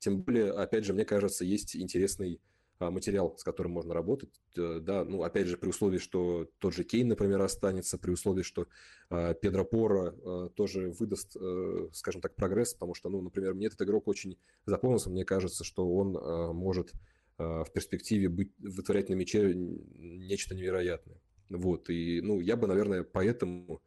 Тем 0.00 0.22
более, 0.22 0.52
опять 0.52 0.84
же, 0.84 0.94
мне 0.94 1.04
кажется, 1.04 1.44
есть 1.44 1.76
интересный 1.76 2.40
материал, 2.88 3.36
с 3.36 3.44
которым 3.44 3.72
можно 3.72 3.92
работать. 3.92 4.30
Э, 4.56 4.78
да, 4.80 5.04
ну, 5.04 5.22
опять 5.22 5.46
же, 5.46 5.58
при 5.58 5.68
условии, 5.68 5.98
что 5.98 6.48
тот 6.58 6.72
же 6.72 6.84
Кейн, 6.84 7.08
например, 7.08 7.42
останется, 7.42 7.98
при 7.98 8.10
условии, 8.10 8.42
что 8.42 8.68
э, 9.10 9.34
Педро 9.34 9.64
Пора 9.66 10.14
э, 10.14 10.48
тоже 10.54 10.90
выдаст, 10.98 11.36
э, 11.36 11.88
скажем 11.92 12.22
так, 12.22 12.36
прогресс, 12.36 12.72
потому 12.72 12.94
что, 12.94 13.10
ну, 13.10 13.20
например, 13.20 13.52
мне 13.52 13.66
этот 13.66 13.82
игрок 13.82 14.08
очень 14.08 14.38
запомнился, 14.64 15.10
мне 15.10 15.26
кажется, 15.26 15.62
что 15.64 15.86
он 15.92 16.16
э, 16.16 16.52
может 16.52 16.92
э, 17.38 17.42
в 17.42 17.70
перспективе 17.74 18.30
быть, 18.30 18.52
вытворять 18.58 19.10
на 19.10 19.14
мяче 19.14 19.52
нечто 19.54 20.54
невероятное. 20.54 21.20
Вот, 21.50 21.90
и, 21.90 22.22
ну, 22.22 22.40
я 22.40 22.56
бы, 22.56 22.66
наверное, 22.66 23.02
поэтому, 23.02 23.82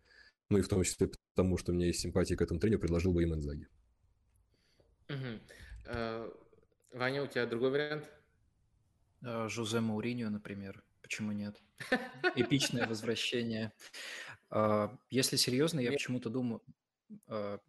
ну, 0.49 0.57
и 0.59 0.61
в 0.61 0.67
том 0.67 0.83
числе 0.83 1.09
потому, 1.33 1.57
что 1.57 1.71
у 1.71 1.75
меня 1.75 1.87
есть 1.87 2.01
симпатия 2.01 2.35
к 2.35 2.41
этому 2.41 2.59
тренеру, 2.59 2.81
предложил 2.81 3.13
бы 3.13 3.23
им 3.23 3.33
Инзаги. 3.33 3.67
Угу. 5.09 6.33
Ваня, 6.93 7.23
у 7.23 7.27
тебя 7.27 7.45
другой 7.45 7.71
вариант? 7.71 8.09
А, 9.23 9.47
Жозе 9.49 9.79
Мауриньо, 9.79 10.29
например. 10.29 10.83
Почему 11.01 11.31
нет? 11.31 11.61
Эпичное 12.35 12.87
возвращение. 12.87 13.73
А, 14.49 14.95
если 15.09 15.35
серьезно, 15.35 15.79
я 15.79 15.91
почему-то 15.91 16.29
думаю... 16.29 16.61
А, 17.27 17.59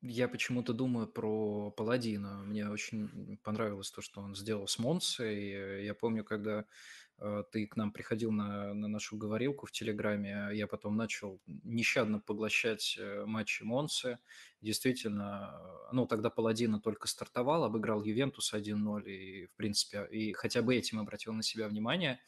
я 0.00 0.28
почему-то 0.28 0.72
думаю 0.72 1.06
про 1.06 1.70
Паладина. 1.70 2.42
Мне 2.44 2.70
очень 2.70 3.38
понравилось 3.42 3.90
то, 3.90 4.00
что 4.00 4.22
он 4.22 4.34
сделал 4.34 4.66
с 4.66 4.78
Монсой. 4.78 5.84
Я 5.84 5.94
помню, 5.94 6.24
когда 6.24 6.60
Э, 6.60 6.64
ты 7.52 7.66
к 7.66 7.76
нам 7.76 7.92
приходил 7.92 8.32
на, 8.32 8.74
на 8.74 8.88
нашу 8.88 9.16
говорилку 9.16 9.66
в 9.66 9.72
Телеграме, 9.72 10.50
я 10.52 10.66
потом 10.66 10.96
начал 10.96 11.40
нещадно 11.46 12.18
поглощать 12.18 12.96
э, 12.98 13.24
матчи 13.24 13.62
Монсы. 13.62 14.18
Действительно, 14.60 15.54
э, 15.54 15.92
ну, 15.92 16.06
тогда 16.06 16.28
Паладина 16.28 16.80
только 16.80 17.06
стартовал, 17.06 17.64
обыграл 17.64 18.02
Ювентус 18.02 18.52
1-0, 18.52 19.04
и, 19.04 19.46
в 19.46 19.54
принципе, 19.54 20.06
и 20.10 20.32
хотя 20.32 20.60
бы 20.62 20.74
этим 20.74 20.98
обратил 20.98 21.32
на 21.32 21.42
себя 21.42 21.68
внимание. 21.68 22.20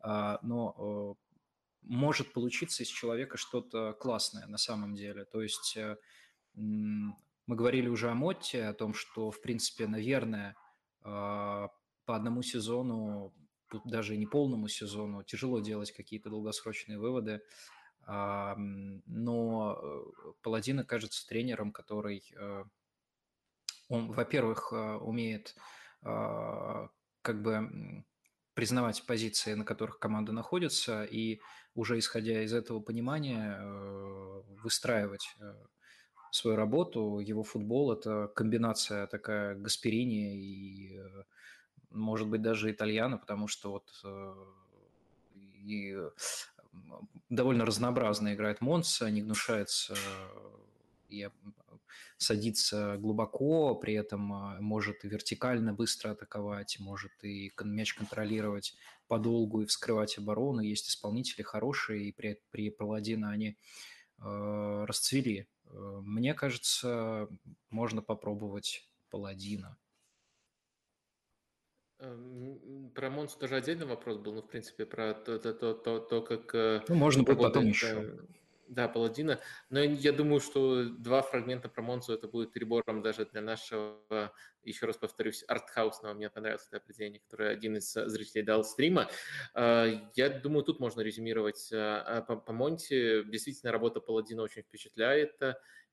А, 0.00 0.38
но 0.42 1.16
может 1.82 2.32
получиться 2.32 2.84
из 2.84 2.88
человека 2.88 3.36
что-то 3.36 3.92
классное 3.94 4.46
на 4.46 4.58
самом 4.58 4.94
деле. 4.94 5.24
То 5.24 5.42
есть 5.42 5.76
мы 6.54 7.56
говорили 7.56 7.88
уже 7.88 8.10
о 8.10 8.14
Мотте, 8.14 8.66
о 8.66 8.74
том, 8.74 8.94
что, 8.94 9.30
в 9.30 9.40
принципе, 9.40 9.86
наверное, 9.86 10.54
по 11.02 11.70
одному 12.06 12.42
сезону 12.42 13.34
даже 13.84 14.16
не 14.16 14.26
полному 14.26 14.68
сезону, 14.68 15.22
тяжело 15.22 15.60
делать 15.60 15.92
какие-то 15.92 16.30
долгосрочные 16.30 16.98
выводы. 16.98 17.40
Но 18.06 19.78
э, 19.82 20.32
Паладина 20.40 20.84
кажется 20.84 21.26
тренером, 21.26 21.72
который, 21.72 22.24
э, 22.34 22.64
он, 23.88 24.12
во-первых, 24.12 24.72
э, 24.72 24.96
умеет 24.96 25.54
как 26.00 27.42
бы 27.42 28.04
признавать 28.54 29.04
позиции, 29.04 29.54
на 29.54 29.64
которых 29.64 29.98
команда 29.98 30.32
находится, 30.32 31.02
и 31.02 31.40
уже 31.74 31.98
исходя 31.98 32.44
из 32.44 32.52
этого 32.52 32.78
понимания 32.78 33.60
выстраивать 34.62 35.34
свою 36.30 36.56
работу. 36.56 37.18
Его 37.18 37.42
футбол– 37.42 37.92
это 37.98 38.28
комбинация 38.28 39.08
такая 39.08 39.56
Гасперини 39.56 40.38
и 40.40 41.00
может 41.90 42.28
быть, 42.28 42.42
даже 42.42 42.70
итальяно, 42.70 43.18
потому 43.18 43.48
что 43.48 43.70
вот 43.70 44.04
и 45.64 45.96
довольно 47.28 47.64
разнообразно 47.64 48.34
играет 48.34 48.60
Монса, 48.60 49.10
не 49.10 49.22
гнушается 49.22 49.96
и 51.08 51.28
садится 52.18 52.96
глубоко, 52.98 53.74
при 53.74 53.94
этом 53.94 54.20
может 54.60 55.04
и 55.04 55.08
вертикально 55.08 55.72
быстро 55.72 56.10
атаковать, 56.10 56.78
может 56.80 57.12
и 57.22 57.52
мяч 57.64 57.94
контролировать 57.94 58.74
подолгу 59.06 59.62
и 59.62 59.66
вскрывать 59.66 60.18
оборону. 60.18 60.60
Есть 60.60 60.88
исполнители 60.88 61.42
хорошие, 61.42 62.08
и 62.08 62.12
при, 62.12 62.40
при 62.50 62.70
Паладино 62.70 63.30
они 63.30 63.56
э, 64.18 64.84
расцвели. 64.86 65.46
Мне 65.70 66.34
кажется, 66.34 67.28
можно 67.70 68.02
попробовать 68.02 68.88
Паладина. 69.10 69.76
Эм, 72.00 72.90
про 72.94 73.10
Монсу 73.10 73.38
тоже 73.38 73.56
отдельный 73.56 73.86
вопрос 73.86 74.18
был, 74.18 74.32
ну, 74.32 74.42
в 74.42 74.48
принципе, 74.48 74.86
про 74.86 75.14
то, 75.14 75.38
то, 75.38 75.52
то, 75.52 75.74
то, 75.74 75.98
то 75.98 76.22
как... 76.22 76.54
Э, 76.54 76.82
ну, 76.88 76.94
можно 76.94 77.24
будет 77.24 77.38
потом 77.38 77.66
еще. 77.66 78.18
Да, 78.68 78.86
Паладина. 78.86 79.40
Но 79.70 79.80
я 79.80 80.12
думаю, 80.12 80.40
что 80.40 80.84
два 80.84 81.22
фрагмента 81.22 81.70
про 81.70 81.80
Монсу 81.82 82.12
это 82.12 82.28
будет 82.28 82.52
перебором 82.52 83.00
даже 83.02 83.24
для 83.24 83.40
нашего, 83.40 84.30
еще 84.62 84.84
раз 84.84 84.98
повторюсь, 84.98 85.42
артхаусного. 85.48 86.12
Мне 86.12 86.28
понравилось 86.28 86.66
это 86.68 86.76
определение, 86.76 87.20
которое 87.20 87.50
один 87.50 87.78
из 87.78 87.90
зрителей 87.90 88.42
дал 88.42 88.62
стрима. 88.64 89.08
Э, 89.54 89.86
я 90.14 90.28
думаю, 90.28 90.62
тут 90.64 90.80
можно 90.80 91.00
резюмировать 91.00 91.68
по, 91.70 92.36
по 92.36 92.52
Монте. 92.52 93.24
Действительно, 93.24 93.72
работа 93.72 94.00
Паладина 94.00 94.42
очень 94.42 94.62
впечатляет 94.62 95.40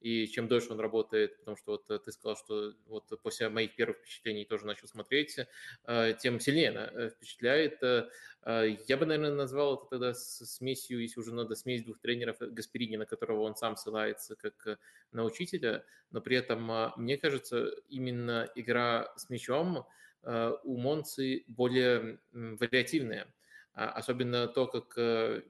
и 0.06 0.28
чем 0.28 0.48
дольше 0.48 0.72
он 0.72 0.80
работает, 0.80 1.40
потому 1.40 1.58
что 1.58 1.72
вот 1.72 1.90
э, 1.90 1.98
ты 1.98 2.12
сказал, 2.12 2.38
что 2.38 2.74
вот 2.86 3.10
после 3.24 3.50
моих 3.50 3.76
первых 3.76 3.98
впечатлений 3.98 4.46
тоже 4.46 4.68
начал 4.68 4.88
смотреть, 4.88 5.40
э, 5.88 6.14
тем 6.22 6.40
сильнее 6.40 6.70
она 6.70 6.92
э, 6.94 7.10
впечатляет. 7.10 7.82
Я 7.82 8.98
бы, 8.98 9.08
наверное, 9.08 9.34
назвал 9.34 9.78
это 9.78 9.86
тогда 9.90 10.14
смесью, 10.14 11.02
если 11.02 11.20
уже 11.20 11.34
надо, 11.34 11.56
смесь 11.56 11.84
двух 11.84 11.98
тренеров 11.98 12.38
Гасперини, 12.40 12.98
на 12.98 13.08
которого 13.08 13.42
он 13.42 13.56
сам 13.56 13.76
ссылается 13.76 14.36
как 14.36 14.80
на 15.12 15.24
учителя, 15.24 15.84
но 16.12 16.22
при 16.22 16.38
этом, 16.38 16.92
мне 16.98 17.18
кажется, 17.18 17.72
именно 17.90 18.48
игра 18.54 19.12
с 19.18 19.32
мячом 19.32 19.88
у 20.22 20.78
Монцы 20.78 21.44
более 21.48 22.20
вариативная. 22.34 23.34
А 23.76 23.90
особенно 23.92 24.48
то, 24.48 24.68
как 24.68 24.96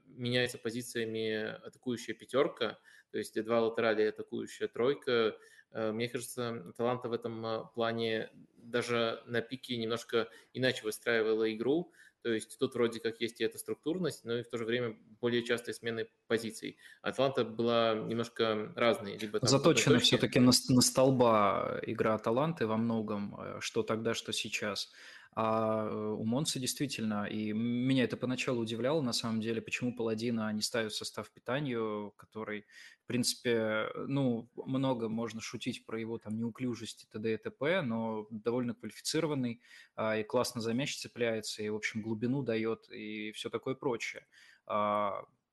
меняется 0.06 0.58
позициями 0.58 1.56
атакующая 1.66 2.14
пятерка– 2.14 2.78
то 3.16 3.18
есть 3.18 3.42
два 3.44 3.60
латерали 3.60 4.02
атакующая 4.02 4.68
тройка. 4.68 5.36
Э, 5.72 5.92
мне 5.92 6.08
кажется, 6.08 6.72
Таланта 6.76 7.08
в 7.08 7.14
этом 7.14 7.46
э, 7.46 7.64
плане 7.74 8.30
даже 8.56 9.22
на 9.26 9.40
пике 9.40 9.78
немножко 9.78 10.28
иначе 10.52 10.82
выстраивала 10.84 11.50
игру. 11.54 11.92
То 12.22 12.32
есть 12.32 12.58
тут 12.58 12.74
вроде 12.74 12.98
как 12.98 13.20
есть 13.20 13.40
и 13.40 13.44
эта 13.44 13.56
структурность, 13.56 14.24
но 14.24 14.36
и 14.36 14.42
в 14.42 14.48
то 14.48 14.58
же 14.58 14.64
время 14.64 14.96
более 15.20 15.44
частые 15.44 15.74
смены 15.74 16.08
позиций. 16.26 16.76
Атланта 17.00 17.44
была 17.44 17.94
немножко 17.94 18.72
разной. 18.74 19.16
Либо 19.16 19.38
там 19.38 19.48
Заточена 19.48 19.98
все-таки 20.00 20.40
на, 20.40 20.50
на 20.68 20.80
столба 20.82 21.80
игра 21.84 22.18
Таланты 22.18 22.66
во 22.66 22.76
многом, 22.76 23.34
э, 23.38 23.60
что 23.60 23.82
тогда, 23.82 24.12
что 24.12 24.32
сейчас. 24.32 24.92
А 25.38 25.86
э, 25.86 25.94
у 25.94 26.24
Монса 26.24 26.58
действительно, 26.58 27.26
и 27.26 27.52
меня 27.52 28.04
это 28.04 28.16
поначалу 28.16 28.62
удивляло, 28.62 29.02
на 29.02 29.12
самом 29.12 29.42
деле, 29.42 29.60
почему 29.60 29.94
Паладина 29.94 30.50
не 30.54 30.62
ставят 30.62 30.92
в 30.92 30.96
состав 30.96 31.30
питанию, 31.30 32.14
который, 32.16 32.64
в 33.04 33.06
принципе, 33.06 33.90
ну, 34.08 34.48
много 34.56 35.10
можно 35.10 35.42
шутить 35.42 35.84
про 35.84 36.00
его 36.00 36.16
там 36.16 36.38
неуклюжесть 36.38 37.04
и 37.04 37.06
т.д. 37.08 37.34
и 37.34 37.36
т.п., 37.36 37.82
но 37.82 38.26
довольно 38.30 38.74
квалифицированный, 38.74 39.60
а, 39.94 40.16
и 40.16 40.22
классно 40.22 40.62
за 40.62 40.72
мяч 40.72 40.96
цепляется, 40.96 41.62
и, 41.62 41.68
в 41.68 41.76
общем, 41.76 42.00
глубину 42.00 42.42
дает, 42.42 42.90
и 42.90 43.30
все 43.32 43.50
такое 43.50 43.74
прочее. 43.74 44.24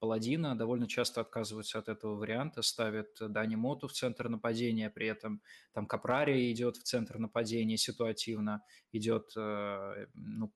Паладина 0.04 0.54
довольно 0.58 0.86
часто 0.86 1.22
отказываются 1.22 1.80
от 1.80 1.88
этого 1.88 2.16
варианта, 2.16 2.62
ставят 2.62 3.16
Дани 3.22 3.56
Моту 3.56 3.88
в 3.88 3.94
центр 3.94 4.28
нападения, 4.28 4.90
при 4.90 5.08
этом 5.08 5.42
там 5.72 5.86
Капрари 5.86 6.52
идет 6.52 6.76
в 6.76 6.84
центр 6.84 7.20
нападения 7.20 7.78
ситуативно, 7.78 8.62
идет 8.92 9.32
э, 9.38 10.08
ну, 10.14 10.54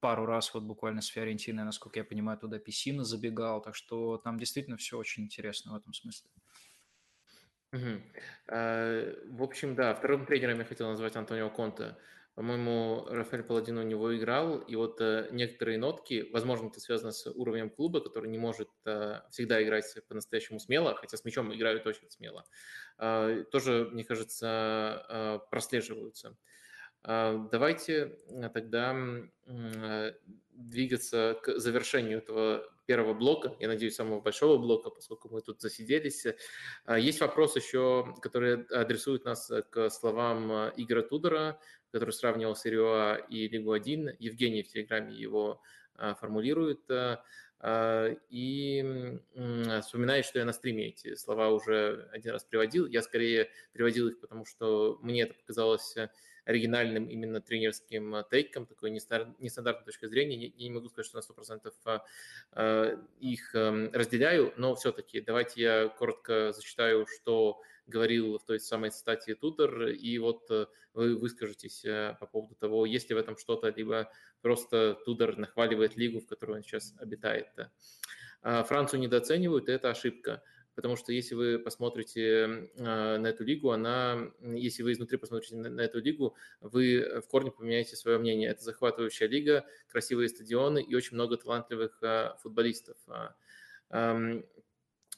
пару 0.00 0.26
раз 0.26 0.52
вот 0.52 0.64
буквально 0.64 1.00
с 1.00 1.06
Фиорентиной, 1.06 1.64
насколько 1.64 1.98
я 1.98 2.04
понимаю, 2.04 2.36
туда 2.36 2.58
Писина 2.58 3.02
забегал, 3.02 3.62
так 3.62 3.74
что 3.74 4.18
там 4.18 4.38
действительно 4.38 4.76
все 4.76 4.98
очень 4.98 5.22
интересно 5.22 5.72
в 5.72 5.76
этом 5.76 5.94
смысле. 5.94 6.30
Угу. 7.72 8.02
В 8.48 9.42
общем, 9.42 9.74
да, 9.76 9.94
вторым 9.94 10.26
тренером 10.26 10.58
я 10.58 10.66
хотел 10.66 10.90
назвать 10.90 11.16
Антонио 11.16 11.48
Конте. 11.48 11.96
По-моему, 12.40 13.04
Рафаэль 13.10 13.42
Паладин 13.42 13.76
у 13.76 13.82
него 13.82 14.16
играл, 14.16 14.60
и 14.60 14.74
вот 14.74 14.98
э, 15.02 15.28
некоторые 15.30 15.76
нотки, 15.76 16.26
возможно, 16.32 16.68
это 16.68 16.80
связано 16.80 17.12
с 17.12 17.30
уровнем 17.30 17.68
клуба, 17.68 18.00
который 18.00 18.30
не 18.30 18.38
может 18.38 18.70
э, 18.86 19.20
всегда 19.30 19.62
играть 19.62 19.84
по-настоящему 20.08 20.58
смело, 20.58 20.94
хотя 20.94 21.18
с 21.18 21.24
мячом 21.26 21.54
играют 21.54 21.86
очень 21.86 22.10
смело, 22.10 22.46
э, 22.96 23.44
тоже, 23.52 23.90
мне 23.92 24.04
кажется, 24.04 25.04
э, 25.06 25.38
прослеживаются. 25.50 26.34
Э, 27.04 27.38
давайте 27.52 28.16
тогда 28.54 28.96
э, 29.44 30.12
двигаться 30.52 31.38
к 31.42 31.58
завершению 31.58 32.20
этого 32.20 32.64
первого 32.90 33.14
блока, 33.14 33.54
я 33.60 33.68
надеюсь, 33.68 33.94
самого 33.94 34.20
большого 34.20 34.58
блока, 34.58 34.90
поскольку 34.90 35.28
мы 35.28 35.42
тут 35.42 35.60
засиделись. 35.60 36.26
Э, 36.26 36.98
есть 36.98 37.20
вопрос 37.20 37.54
еще, 37.54 38.16
который 38.20 38.64
адресует 38.64 39.24
нас 39.24 39.48
к 39.70 39.90
словам 39.90 40.50
э, 40.50 40.72
Игоря 40.76 41.02
Тудора, 41.02 41.60
который 41.92 42.10
сравнивал 42.10 42.56
серию 42.56 42.86
А 42.92 43.14
и 43.14 43.46
Лигу 43.46 43.70
1. 43.70 44.16
Евгений 44.18 44.64
в 44.64 44.68
Телеграме 44.72 45.14
его 45.14 45.62
а, 45.94 46.16
формулирует. 46.16 46.80
А, 46.90 47.22
а, 47.60 48.08
и 48.28 49.20
вспоминает, 49.80 50.24
что 50.24 50.40
я 50.40 50.44
на 50.44 50.52
стриме 50.52 50.88
эти 50.88 51.14
слова 51.14 51.50
уже 51.50 52.08
один 52.10 52.32
раз 52.32 52.42
приводил. 52.42 52.86
Я 52.86 53.02
скорее 53.02 53.50
приводил 53.72 54.08
их, 54.08 54.20
потому 54.20 54.44
что 54.44 54.98
мне 55.02 55.22
это 55.22 55.34
показалось 55.34 55.94
оригинальным 56.50 57.06
именно 57.08 57.40
тренерским 57.40 58.24
тейком, 58.30 58.66
такой 58.66 58.90
нестандартной 58.90 59.84
точкой 59.84 60.08
зрения. 60.08 60.52
Я 60.56 60.68
не 60.68 60.74
могу 60.74 60.88
сказать, 60.88 61.06
что 61.06 61.18
на 61.18 61.22
100% 61.22 62.98
их 63.20 63.54
разделяю, 63.54 64.52
но 64.56 64.74
все-таки 64.74 65.20
давайте 65.20 65.62
я 65.62 65.88
коротко 65.88 66.52
зачитаю, 66.52 67.06
что 67.06 67.60
говорил 67.90 68.38
в 68.38 68.44
той 68.44 68.58
самой 68.60 68.90
статье 68.90 69.34
Тутор, 69.34 69.88
и 69.88 70.18
вот 70.18 70.50
э, 70.50 70.66
вы 70.94 71.16
выскажетесь 71.16 71.84
э, 71.84 72.16
по 72.18 72.26
поводу 72.26 72.54
того, 72.54 72.86
есть 72.86 73.10
ли 73.10 73.14
в 73.14 73.18
этом 73.18 73.36
что-то, 73.36 73.68
либо 73.68 74.10
просто 74.40 74.94
Тудор 75.04 75.36
нахваливает 75.36 75.96
лигу, 75.96 76.20
в 76.20 76.26
которой 76.26 76.58
он 76.58 76.62
сейчас 76.62 76.94
обитает. 76.98 77.48
Францию 78.42 79.00
недооценивают, 79.00 79.68
и 79.68 79.72
это 79.72 79.90
ошибка 79.90 80.42
потому 80.74 80.96
что 80.96 81.12
если 81.12 81.34
вы 81.34 81.58
посмотрите 81.58 82.70
а, 82.78 83.18
на 83.18 83.26
эту 83.26 83.44
лигу, 83.44 83.70
она, 83.70 84.30
если 84.40 84.82
вы 84.82 84.92
изнутри 84.92 85.18
посмотрите 85.18 85.56
на, 85.56 85.70
на 85.70 85.80
эту 85.80 86.00
лигу, 86.00 86.34
вы 86.60 87.20
в 87.20 87.28
корне 87.28 87.50
поменяете 87.50 87.96
свое 87.96 88.18
мнение. 88.18 88.50
Это 88.50 88.62
захватывающая 88.62 89.28
лига, 89.28 89.64
красивые 89.88 90.28
стадионы 90.28 90.82
и 90.82 90.94
очень 90.94 91.14
много 91.14 91.36
талантливых 91.36 91.98
а, 92.02 92.36
футболистов. 92.42 92.96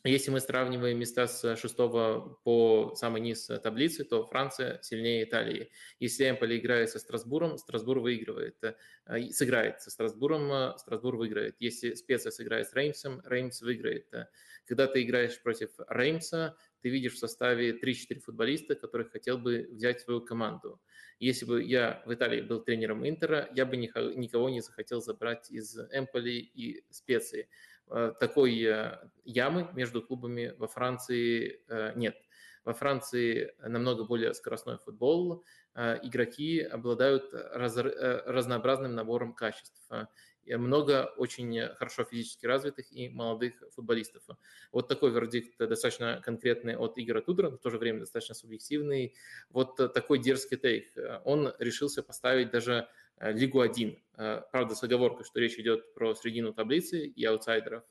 Если 0.05 0.33
мы 0.33 0.41
сравниваем 0.41 0.99
места 0.99 1.29
с 1.29 1.57
6 1.57 1.77
по 1.77 2.93
самый 2.97 3.21
низ 3.21 3.47
таблицы, 3.63 4.03
то 4.03 4.27
Франция 4.27 4.81
сильнее 4.83 5.23
Италии. 5.23 5.71
Если 6.01 6.29
Эмполи 6.29 6.59
играет 6.59 6.91
со 6.91 6.99
Страсбуром, 6.99 7.57
Страсбур 7.57 8.01
выигрывает. 8.01 8.57
Э, 9.07 9.31
сыграет 9.31 9.81
со 9.81 9.93
Страсбуром, 9.93 10.53
э, 10.53 10.75
Страсбур 10.79 11.15
выиграет. 11.15 11.55
Если 11.61 11.95
Специя 11.95 12.33
сыграет 12.33 12.67
с 12.67 12.75
Реймсом, 12.75 13.23
Реймс 13.25 13.63
выиграет. 13.63 14.13
Когда 14.65 14.87
ты 14.87 15.03
играешь 15.03 15.41
против 15.43 15.71
Реймса, 15.89 16.57
ты 16.81 16.89
видишь 16.89 17.15
в 17.15 17.19
составе 17.19 17.79
3-4 17.79 18.21
футболиста, 18.21 18.75
которых 18.75 19.11
хотел 19.11 19.39
бы 19.39 19.69
взять 19.73 20.01
в 20.01 20.05
свою 20.05 20.21
команду. 20.21 20.81
Если 21.19 21.45
бы 21.45 21.63
я 21.63 22.03
в 22.07 22.15
Италии 22.15 22.41
был 22.41 22.61
тренером 22.63 23.07
Интера, 23.09 23.49
я 23.55 23.67
бы 23.67 23.77
никого 23.77 24.49
не 24.49 24.61
захотел 24.61 25.01
забрать 25.01 25.51
из 25.51 25.77
Эмполи 25.93 26.39
и 26.39 26.85
Специи 26.91 27.49
Э, 27.91 28.13
такой 28.19 28.63
э, 28.63 28.99
ямы 29.25 29.69
между 29.75 30.03
клубами 30.03 30.55
во 30.57 30.67
Франции 30.67 31.61
э, 31.69 31.93
нет. 31.95 32.17
Во 32.65 32.73
Франции 32.73 33.55
намного 33.59 34.05
более 34.05 34.35
скоростной 34.35 34.79
футбол, 34.79 35.45
игроки 35.75 36.61
обладают 36.61 37.35
раз, 37.35 37.77
разнообразным 37.77 38.95
набором 38.95 39.35
качеств. 39.35 39.83
Много 40.47 41.13
очень 41.17 41.69
хорошо 41.75 42.05
физически 42.05 42.47
развитых 42.47 42.93
и 42.93 43.09
молодых 43.09 43.63
футболистов. 43.75 44.23
Вот 44.73 44.89
такой 44.89 45.11
вердикт 45.11 45.57
достаточно 45.59 46.21
конкретный 46.25 46.77
от 46.77 46.99
Игоря 46.99 47.21
Тудора, 47.21 47.51
но 47.51 47.57
в 47.57 47.61
то 47.61 47.71
же 47.71 47.79
время 47.79 48.01
достаточно 48.01 48.35
субъективный. 48.35 49.15
Вот 49.51 49.77
такой 49.77 50.19
дерзкий 50.19 50.57
тейк. 50.57 50.93
Он 51.25 51.53
решился 51.59 52.03
поставить 52.03 52.51
даже 52.51 52.89
Э, 53.23 53.33
Лигу 53.33 53.61
1. 53.61 53.99
Э, 54.17 54.43
правда, 54.51 54.75
с 54.75 54.83
оговоркой, 54.83 55.25
что 55.25 55.39
речь 55.39 55.59
идет 55.59 55.95
про 55.95 56.15
средину 56.15 56.53
таблицы 56.53 57.07
и 57.07 57.25
аутсайдеров 57.25 57.85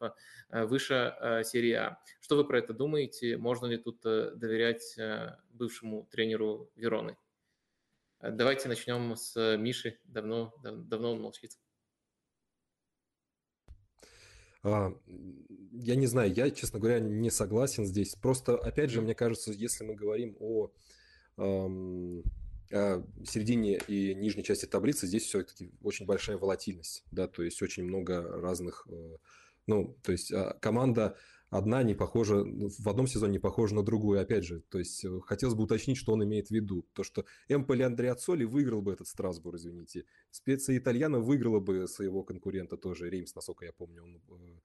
э, 0.50 0.66
выше 0.66 1.16
серии 1.46 1.74
А. 1.74 2.00
Что 2.20 2.36
вы 2.36 2.46
про 2.46 2.60
это 2.60 2.74
думаете? 2.74 3.38
Можно 3.38 3.68
ли 3.68 3.78
тут 3.78 4.02
доверять 4.02 4.98
бывшему 5.52 6.08
тренеру 6.12 6.70
Вероны? 6.76 7.18
Давайте 8.22 8.68
начнем 8.68 9.16
с 9.16 9.58
Миши. 9.58 9.98
Давно, 10.04 10.54
давно 10.62 11.14
он 11.14 11.22
молчит. 11.22 11.58
А, 14.64 14.94
я 15.72 15.96
не 15.96 16.08
знаю, 16.08 16.34
я, 16.34 16.52
честно 16.52 16.80
говоря, 16.80 17.00
не 17.00 17.30
согласен 17.30 17.86
здесь. 17.86 18.16
Просто, 18.16 18.56
опять 18.56 18.90
же, 18.90 19.02
мне 19.02 19.16
кажется, 19.16 19.52
если 19.52 19.84
мы 19.84 19.96
говорим 19.96 20.36
о, 20.40 20.72
о 21.38 21.70
середине 23.26 23.78
и 23.88 24.14
нижней 24.14 24.44
части 24.44 24.66
таблицы, 24.66 25.08
здесь 25.08 25.24
все-таки 25.24 25.72
очень 25.82 26.06
большая 26.06 26.38
волатильность, 26.38 27.04
да, 27.12 27.28
то 27.28 27.44
есть 27.44 27.62
очень 27.62 27.84
много 27.84 28.22
разных, 28.40 28.88
э, 28.90 29.18
ну, 29.68 29.98
то 30.04 30.12
есть 30.14 30.32
а, 30.32 30.58
команда 30.62 31.18
одна 31.52 31.84
не 31.84 31.94
похожа, 31.94 32.44
ну, 32.44 32.70
в 32.70 32.88
одном 32.88 33.06
сезоне 33.06 33.34
не 33.34 33.40
похожа 33.40 33.76
на 33.76 33.84
другую, 33.84 34.20
опять 34.20 34.46
же. 34.46 34.62
То 34.70 34.80
есть 34.80 35.06
э, 35.06 35.20
хотелось 35.26 35.54
бы 35.54 35.64
уточнить, 35.64 35.98
что 35.98 36.14
он 36.14 36.24
имеет 36.24 36.48
в 36.48 36.52
виду. 36.52 36.88
То, 36.94 37.04
что 37.04 37.26
Эмполи 37.50 37.84
Андреацоли 37.84 38.46
выиграл 38.46 38.82
бы 38.82 38.94
этот 38.94 39.08
Страсбург, 39.08 39.58
извините. 39.58 40.06
Специя 40.32 40.78
Итальяна 40.78 41.20
выиграла 41.20 41.60
бы 41.60 41.88
своего 41.88 42.24
конкурента 42.24 42.78
тоже, 42.78 43.10
Реймс, 43.10 43.36
насколько 43.36 43.66
я 43.66 43.74
помню, 43.74 44.04
он 44.04 44.16
э, 44.16 44.60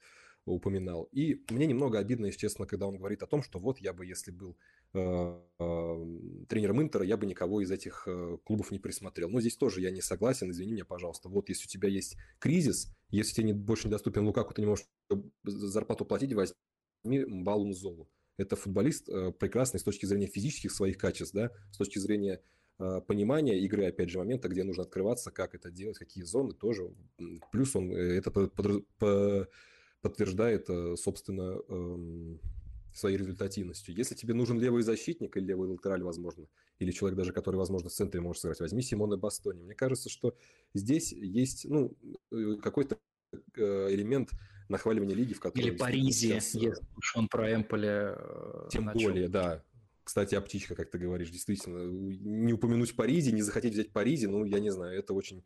упоминал. 0.47 1.09
И 1.11 1.45
мне 1.51 1.67
немного 1.67 1.99
обидно, 1.99 2.27
если 2.27 2.39
честно, 2.39 2.67
когда 2.67 2.87
он 2.87 2.99
говорит 2.99 3.23
о 3.25 3.27
том, 3.27 3.43
что 3.43 3.59
вот 3.59 3.81
я 3.81 3.93
бы, 3.93 4.07
если 4.07 4.31
был 4.31 4.57
э, 4.95 5.41
э, 5.59 6.45
тренером 6.49 6.83
Интера, 6.83 7.05
я 7.05 7.17
бы 7.17 7.27
никого 7.27 7.63
из 7.63 7.71
этих 7.73 8.05
э, 8.07 8.39
клубов 8.45 8.71
не 8.71 8.79
присмотрел. 8.79 9.29
Но 9.29 9.41
здесь 9.41 9.57
тоже 9.57 9.81
я 9.81 9.91
не 9.91 10.01
согласен, 10.03 10.53
извини 10.53 10.75
меня, 10.75 10.85
пожалуйста. 10.85 11.29
Вот 11.29 11.49
если 11.49 11.65
у 11.65 11.69
тебя 11.69 11.89
есть 11.89 12.17
кризис, 12.39 12.95
если 13.11 13.35
тебе 13.35 13.47
не, 13.47 13.53
больше 13.55 13.89
недоступен 13.89 14.25
Лукаку, 14.25 14.55
ты 14.55 14.63
не 14.63 14.69
можешь 14.69 14.87
зарплату 15.45 16.05
платить, 16.05 16.33
возьми 16.33 16.55
Мбалун 17.07 17.73
Золу. 17.73 18.09
Это 18.37 18.57
футболист 18.57 19.09
э, 19.09 19.33
прекрасный 19.33 19.81
с 19.81 19.83
точки 19.83 20.05
зрения 20.07 20.27
физических 20.27 20.73
своих 20.73 20.99
качеств, 20.99 21.35
да, 21.35 21.51
с 21.73 21.79
точки 21.79 21.99
зрения 21.99 22.43
э, 22.79 23.01
понимания 23.07 23.59
игры, 23.61 23.87
опять 23.87 24.11
же, 24.11 24.19
момента, 24.19 24.49
где 24.49 24.63
нужно 24.63 24.83
открываться, 24.83 25.31
как 25.31 25.55
это 25.55 25.71
делать, 25.71 25.99
какие 25.99 26.25
зоны 26.25 26.53
тоже. 26.53 26.93
Плюс 27.51 27.75
он 27.75 27.91
э, 27.93 28.19
это 28.19 28.31
подтверждает, 30.03 30.69
собственно, 30.99 31.59
эм, 31.69 32.41
своей 32.93 33.17
результативностью. 33.17 33.95
Если 33.95 34.15
тебе 34.15 34.35
нужен 34.35 34.61
левый 34.61 34.83
защитник 34.83 35.37
или 35.37 35.47
левый 35.47 35.69
латераль, 35.69 36.03
возможно, 36.03 36.47
или 36.79 36.93
человек 36.93 37.17
даже, 37.17 37.33
который, 37.33 37.57
возможно, 37.57 37.89
в 37.89 37.93
центре 37.93 38.21
может 38.21 38.43
сыграть, 38.43 38.61
возьми 38.61 38.83
Симона 38.83 39.17
Бастони. 39.17 39.63
Мне 39.63 39.75
кажется, 39.75 40.11
что 40.11 40.37
здесь 40.75 41.13
есть 41.13 41.65
ну, 41.69 41.97
какой-то 42.63 42.99
элемент 43.57 44.31
нахваливание 44.69 45.17
лиги, 45.17 45.35
в 45.35 45.41
которой... 45.41 45.63
Или 45.63 45.77
Паризе, 45.77 46.41
сейчас... 46.41 46.55
если 46.55 46.85
уж 46.97 47.17
он 47.17 47.29
про 47.29 47.55
Эмполе 47.55 48.15
э, 48.17 48.69
Тем 48.71 48.85
начал. 48.85 49.09
более, 49.09 49.29
да. 49.29 49.63
Кстати, 50.05 50.35
о 50.35 50.41
птичка, 50.41 50.75
как 50.75 50.91
ты 50.91 50.99
говоришь, 50.99 51.31
действительно. 51.31 51.85
Не 51.85 52.53
упомянуть 52.53 52.95
Паризе, 52.95 53.33
не 53.33 53.43
захотеть 53.43 53.75
взять 53.75 53.93
Паризе, 53.93 54.29
ну, 54.29 54.45
я 54.45 54.61
не 54.61 54.71
знаю, 54.71 54.99
это 54.99 55.15
очень 55.15 55.45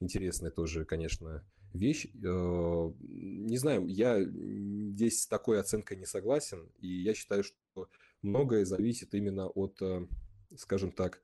интересная 0.00 0.50
тоже, 0.50 0.84
конечно, 0.84 1.44
вещь. 1.72 2.06
Э, 2.24 2.92
не 3.00 3.58
знаю, 3.58 3.86
я 3.86 4.22
здесь 4.22 5.22
с 5.22 5.26
такой 5.26 5.60
оценкой 5.60 5.96
не 5.96 6.06
согласен, 6.06 6.70
и 6.78 6.88
я 6.88 7.14
считаю, 7.14 7.44
что 7.44 7.88
многое 8.22 8.64
зависит 8.64 9.14
именно 9.14 9.48
от, 9.48 9.80
э, 9.80 10.06
скажем 10.56 10.92
так, 10.92 11.20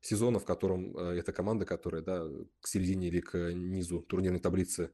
сезона, 0.00 0.38
в 0.38 0.44
котором 0.44 0.96
эта 0.96 1.32
команда, 1.32 1.66
которая 1.66 2.02
да, 2.02 2.24
к 2.60 2.68
середине 2.68 3.08
или 3.08 3.18
к 3.20 3.52
низу 3.52 4.00
турнирной 4.00 4.38
таблицы 4.38 4.92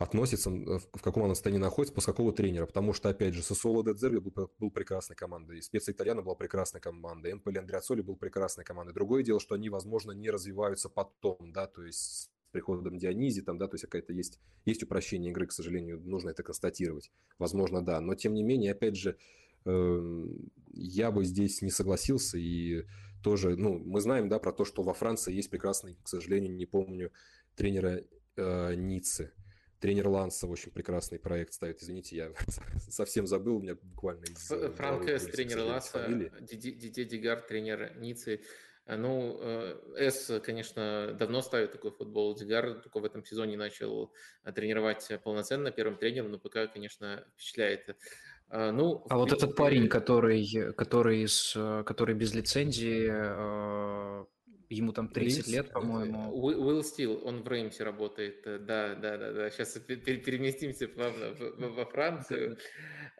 относится, 0.00 0.48
в 0.50 1.02
каком 1.02 1.24
она 1.24 1.34
состоянии 1.34 1.60
находится, 1.60 1.94
после 1.94 2.14
какого 2.14 2.32
тренера. 2.32 2.64
Потому 2.64 2.94
что, 2.94 3.10
опять 3.10 3.34
же, 3.34 3.42
Сосоло 3.42 3.84
Дедзерби 3.84 4.30
был, 4.30 4.50
был 4.58 4.70
прекрасной 4.70 5.14
командой, 5.14 5.60
Специя 5.60 5.92
Итальяна 5.92 6.22
была 6.22 6.34
прекрасной 6.34 6.80
командой, 6.80 7.32
Эмполи 7.32 7.58
Андреацоли 7.58 8.00
был 8.00 8.16
прекрасной 8.16 8.64
командой. 8.64 8.94
Другое 8.94 9.22
дело, 9.22 9.38
что 9.40 9.54
они, 9.54 9.68
возможно, 9.68 10.12
не 10.12 10.30
развиваются 10.30 10.88
потом, 10.88 11.52
да, 11.52 11.66
то 11.66 11.84
есть 11.84 11.98
с 11.98 12.30
приходом 12.50 12.96
Дионизи, 12.96 13.42
там, 13.42 13.58
да, 13.58 13.68
то 13.68 13.74
есть 13.74 13.84
какая-то 13.84 14.14
есть, 14.14 14.40
есть 14.64 14.82
упрощение 14.82 15.32
игры, 15.32 15.46
к 15.46 15.52
сожалению, 15.52 16.00
нужно 16.00 16.30
это 16.30 16.42
констатировать. 16.42 17.12
Возможно, 17.38 17.84
да. 17.84 18.00
Но, 18.00 18.14
тем 18.14 18.32
не 18.32 18.42
менее, 18.42 18.72
опять 18.72 18.96
же, 18.96 19.18
э, 19.66 20.26
я 20.72 21.10
бы 21.10 21.26
здесь 21.26 21.60
не 21.60 21.70
согласился 21.70 22.38
и 22.38 22.86
тоже, 23.22 23.54
ну, 23.54 23.78
мы 23.78 24.00
знаем, 24.00 24.30
да, 24.30 24.38
про 24.38 24.52
то, 24.52 24.64
что 24.64 24.82
во 24.82 24.94
Франции 24.94 25.34
есть 25.34 25.50
прекрасный, 25.50 25.98
к 26.02 26.08
сожалению, 26.08 26.56
не 26.56 26.64
помню, 26.64 27.12
тренера 27.54 28.02
э, 28.36 28.74
Ниццы, 28.76 29.32
Тренер 29.80 30.08
Ланса 30.08 30.46
очень 30.46 30.70
прекрасный 30.70 31.18
проект 31.18 31.54
ставит. 31.54 31.82
Извините, 31.82 32.16
я 32.16 32.32
совсем 32.90 33.26
забыл, 33.26 33.56
у 33.56 33.60
меня 33.60 33.76
буквально 33.82 34.24
из... 34.24 34.50
Э, 34.50 34.70
Франк 34.72 35.08
С, 35.08 35.24
тренер 35.26 35.60
Ланса, 35.60 36.06
Дидье 36.40 37.04
Дигар, 37.06 37.40
тренер 37.40 37.96
Ниццы. 37.96 38.42
Э, 38.84 38.96
ну, 38.96 39.38
э, 39.40 40.10
С, 40.10 40.38
конечно, 40.40 41.16
давно 41.18 41.40
ставит 41.40 41.72
такой 41.72 41.92
футбол. 41.92 42.36
Дигар 42.36 42.80
только 42.80 43.00
в 43.00 43.04
этом 43.06 43.24
сезоне 43.24 43.56
начал 43.56 44.12
тренировать 44.54 45.10
полноценно 45.24 45.70
первым 45.70 45.96
тренером, 45.96 46.30
но 46.32 46.38
пока, 46.38 46.66
конечно, 46.66 47.24
впечатляет. 47.34 47.96
Ну, 48.52 49.06
а 49.08 49.16
вот 49.16 49.32
этот 49.32 49.54
парень, 49.56 49.88
который, 49.88 50.72
который, 50.76 51.26
с, 51.26 51.54
который 51.86 52.16
без 52.16 52.34
лицензии 52.34 53.06
ему 54.70 54.92
там 54.92 55.08
30 55.08 55.36
Реймс, 55.36 55.48
лет, 55.48 55.72
по-моему. 55.72 56.32
Уилл 56.32 56.84
Стил, 56.84 57.20
он 57.26 57.42
в 57.42 57.48
Реймсе 57.48 57.82
работает, 57.82 58.42
да, 58.44 58.94
да, 58.94 59.18
да, 59.18 59.32
да. 59.32 59.50
Сейчас 59.50 59.72
переместимся 59.72 60.86
плавно 60.88 61.34
во 61.58 61.84
Францию. 61.86 62.56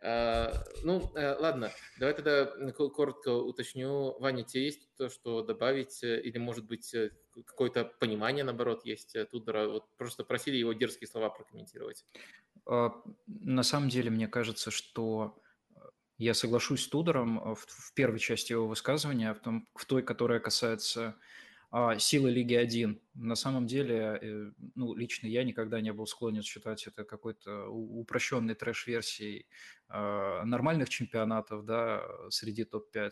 А, 0.02 0.52
ну, 0.84 1.12
э, 1.14 1.36
ладно, 1.38 1.72
давай 1.98 2.14
тогда 2.14 2.46
коротко 2.72 3.34
уточню. 3.34 4.16
Ваня, 4.20 4.44
тебе 4.44 4.64
есть 4.64 4.88
то, 4.96 5.10
что 5.10 5.42
добавить, 5.42 6.02
э, 6.04 6.20
или, 6.22 6.38
может 6.38 6.66
быть, 6.66 6.94
э, 6.94 7.10
какое-то 7.44 7.84
понимание, 7.84 8.44
наоборот, 8.44 8.84
есть 8.84 9.16
Тудора? 9.30 9.66
Вот 9.66 9.84
просто 9.96 10.24
просили 10.24 10.56
его 10.56 10.72
дерзкие 10.72 11.08
слова 11.08 11.30
прокомментировать. 11.30 12.04
А, 12.64 12.92
на 13.26 13.62
самом 13.64 13.88
деле, 13.88 14.10
мне 14.10 14.28
кажется, 14.28 14.70
что 14.70 15.36
я 16.16 16.34
соглашусь 16.34 16.84
с 16.84 16.88
Тудором 16.88 17.54
в, 17.54 17.64
в 17.66 17.94
первой 17.94 18.20
части 18.20 18.52
его 18.52 18.68
высказывания, 18.68 19.34
в, 19.34 19.40
том, 19.40 19.66
в 19.74 19.84
той, 19.86 20.02
которая 20.02 20.38
касается 20.38 21.16
а, 21.72 21.98
силы 21.98 22.30
Лиги 22.30 22.54
1. 22.54 23.00
На 23.14 23.36
самом 23.36 23.66
деле, 23.66 24.18
э, 24.20 24.50
ну, 24.74 24.94
лично 24.94 25.28
я 25.28 25.44
никогда 25.44 25.80
не 25.80 25.92
был 25.92 26.06
склонен 26.06 26.42
считать 26.42 26.84
это 26.88 27.04
какой-то 27.04 27.68
упрощенной 27.68 28.54
трэш-версией 28.56 29.46
а, 29.88 30.44
нормальных 30.44 30.88
чемпионатов, 30.88 31.64
да, 31.64 32.02
среди 32.30 32.64
топ-5. 32.64 33.10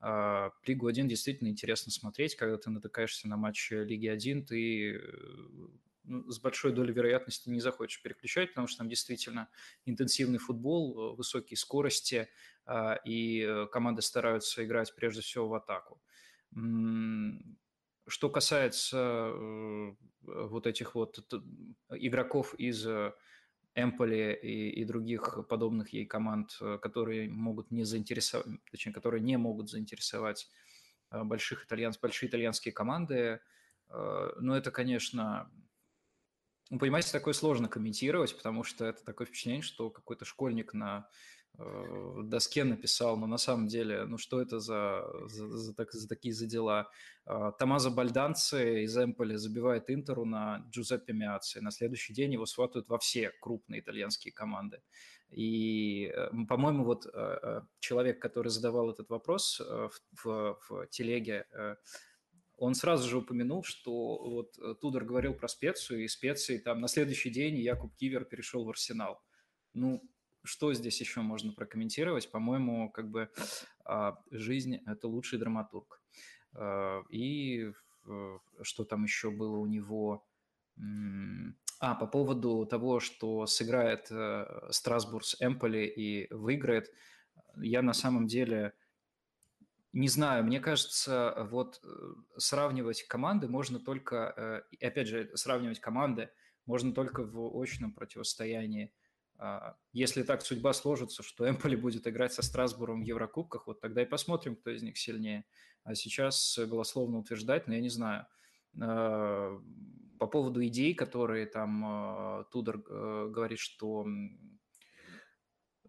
А, 0.00 0.50
Лигу 0.66 0.88
1 0.88 1.06
действительно 1.06 1.48
интересно 1.48 1.92
смотреть, 1.92 2.34
когда 2.34 2.58
ты 2.58 2.70
натыкаешься 2.70 3.28
на 3.28 3.36
матч 3.36 3.70
Лиги 3.70 4.08
1, 4.08 4.46
ты 4.46 5.00
ну, 6.02 6.28
с 6.28 6.40
большой 6.40 6.72
долей 6.72 6.92
вероятности 6.92 7.48
не 7.50 7.60
захочешь 7.60 8.02
переключать, 8.02 8.48
потому 8.48 8.66
что 8.66 8.78
там 8.78 8.88
действительно 8.88 9.48
интенсивный 9.84 10.40
футбол, 10.40 11.14
высокие 11.14 11.56
скорости, 11.56 12.28
и 13.04 13.46
э, 13.48 13.66
команды 13.70 14.02
стараются 14.02 14.64
играть 14.64 14.92
прежде 14.96 15.20
всего 15.20 15.48
в 15.48 15.54
атаку. 15.54 16.00
Что 18.06 18.30
касается 18.30 19.30
э, 19.32 19.94
вот 20.22 20.66
этих 20.66 20.94
вот 20.94 21.18
игроков 21.90 22.54
из 22.54 22.86
э, 22.86 23.12
Эмполи 23.74 24.34
и, 24.34 24.70
и 24.70 24.84
других 24.84 25.46
подобных 25.48 25.90
ей 25.90 26.04
команд, 26.06 26.56
э, 26.60 26.78
которые 26.82 27.28
могут 27.28 27.70
не 27.70 27.84
заинтересовать, 27.84 28.46
точнее, 28.70 28.92
которые 28.92 29.20
не 29.20 29.36
могут 29.36 29.70
заинтересовать 29.70 30.48
больших 31.10 31.66
итальянцев, 31.66 32.00
большие 32.00 32.30
итальянские 32.30 32.72
команды, 32.72 33.40
ну, 33.90 34.54
это, 34.54 34.70
конечно, 34.70 35.50
ну, 36.70 36.78
понимаете, 36.78 37.12
такое 37.12 37.34
сложно 37.34 37.68
комментировать, 37.68 38.34
потому 38.34 38.64
что 38.64 38.86
это 38.86 39.04
такое 39.04 39.26
впечатление, 39.26 39.60
что 39.60 39.90
какой-то 39.90 40.24
школьник 40.24 40.72
на 40.72 41.06
Э, 41.58 42.22
доске 42.22 42.64
написал, 42.64 43.16
но 43.16 43.26
на 43.26 43.38
самом 43.38 43.68
деле, 43.68 44.04
ну 44.04 44.16
что 44.16 44.40
это 44.40 44.58
за, 44.58 45.04
за, 45.26 45.48
за, 45.48 45.74
так, 45.74 45.92
за 45.92 46.08
такие 46.08 46.32
за 46.34 46.46
дела? 46.46 46.88
А, 47.26 47.52
Томазо 47.52 47.90
Бальданци 47.90 48.84
из 48.84 48.96
Эмполи 48.96 49.36
забивает 49.36 49.90
Интеру 49.90 50.24
на 50.24 50.64
Джузеппе 50.70 51.12
Миаци. 51.12 51.60
На 51.60 51.70
следующий 51.70 52.14
день 52.14 52.32
его 52.32 52.46
сватают 52.46 52.88
во 52.88 52.98
все 52.98 53.30
крупные 53.40 53.80
итальянские 53.80 54.32
команды. 54.32 54.82
И, 55.30 56.06
э, 56.14 56.30
по-моему, 56.48 56.84
вот 56.84 57.06
э, 57.12 57.60
человек, 57.80 58.20
который 58.20 58.48
задавал 58.48 58.90
этот 58.90 59.10
вопрос 59.10 59.60
в, 59.60 59.92
в, 60.24 60.58
в 60.68 60.86
телеге, 60.88 61.46
он 62.56 62.74
сразу 62.74 63.08
же 63.08 63.18
упомянул, 63.18 63.64
что 63.64 64.18
вот 64.18 64.78
Тудор 64.80 65.04
говорил 65.04 65.34
про 65.34 65.48
специю, 65.48 66.04
и 66.04 66.08
специи 66.08 66.58
там 66.58 66.80
на 66.80 66.86
следующий 66.86 67.30
день 67.30 67.56
Якуб 67.56 67.94
Кивер 67.96 68.24
перешел 68.24 68.64
в 68.64 68.70
Арсенал. 68.70 69.20
Ну, 69.74 70.02
что 70.44 70.72
здесь 70.74 71.00
еще 71.00 71.20
можно 71.20 71.52
прокомментировать? 71.52 72.30
По-моему, 72.30 72.90
как 72.90 73.10
бы 73.10 73.30
а, 73.84 74.18
жизнь– 74.30 74.76
это 74.86 75.08
лучший 75.08 75.38
драматург. 75.38 76.00
А, 76.54 77.02
и 77.08 77.72
что 78.62 78.84
там 78.84 79.04
еще 79.04 79.30
было 79.30 79.56
у 79.56 79.66
него? 79.66 80.26
А, 81.82 81.96
по 81.96 82.06
поводу 82.06 82.64
того, 82.64 83.00
что 83.00 83.44
сыграет 83.46 84.06
э, 84.10 84.68
Страсбург 84.70 85.24
с 85.24 85.36
Эмполи 85.40 85.84
и 85.84 86.32
выиграет, 86.32 86.92
я 87.56 87.82
на 87.82 87.92
самом 87.92 88.28
деле 88.28 88.72
Не 89.92 90.08
знаю, 90.08 90.44
мне 90.44 90.60
кажется, 90.60 91.48
вот 91.50 91.80
э, 91.84 91.88
сравнивать 92.38 93.02
команды 93.08 93.48
можно 93.48 93.80
только, 93.80 94.64
э, 94.80 94.86
опять 94.86 95.08
же, 95.08 95.30
сравнивать 95.34 95.80
команды 95.80 96.30
можно 96.66 96.94
только 96.94 97.24
в 97.24 97.60
очном 97.60 97.92
противостоянии. 97.92 98.92
А, 99.38 99.76
если 99.92 100.22
так 100.22 100.42
судьба 100.42 100.72
сложится, 100.72 101.22
что 101.22 101.48
Эмполи 101.48 101.76
будет 101.76 102.06
играть 102.06 102.32
со 102.32 102.42
Страсбуром 102.42 103.02
в 103.02 103.06
Еврокубках, 103.06 103.66
вот 103.66 103.80
тогда 103.80 104.02
и 104.02 104.06
посмотрим, 104.06 104.56
кто 104.56 104.70
из 104.70 104.82
них 104.82 104.98
сильнее. 104.98 105.44
А 105.84 105.94
сейчас 105.94 106.58
голословно 106.58 107.18
утверждать, 107.18 107.66
но 107.66 107.74
я 107.74 107.80
не 107.80 107.90
знаю. 107.90 108.26
А, 108.80 109.58
по 110.18 110.26
поводу 110.26 110.64
идей, 110.64 110.94
которые 110.94 111.46
там 111.46 112.46
Тудор 112.52 112.78
говорит, 112.78 113.58
что 113.58 114.06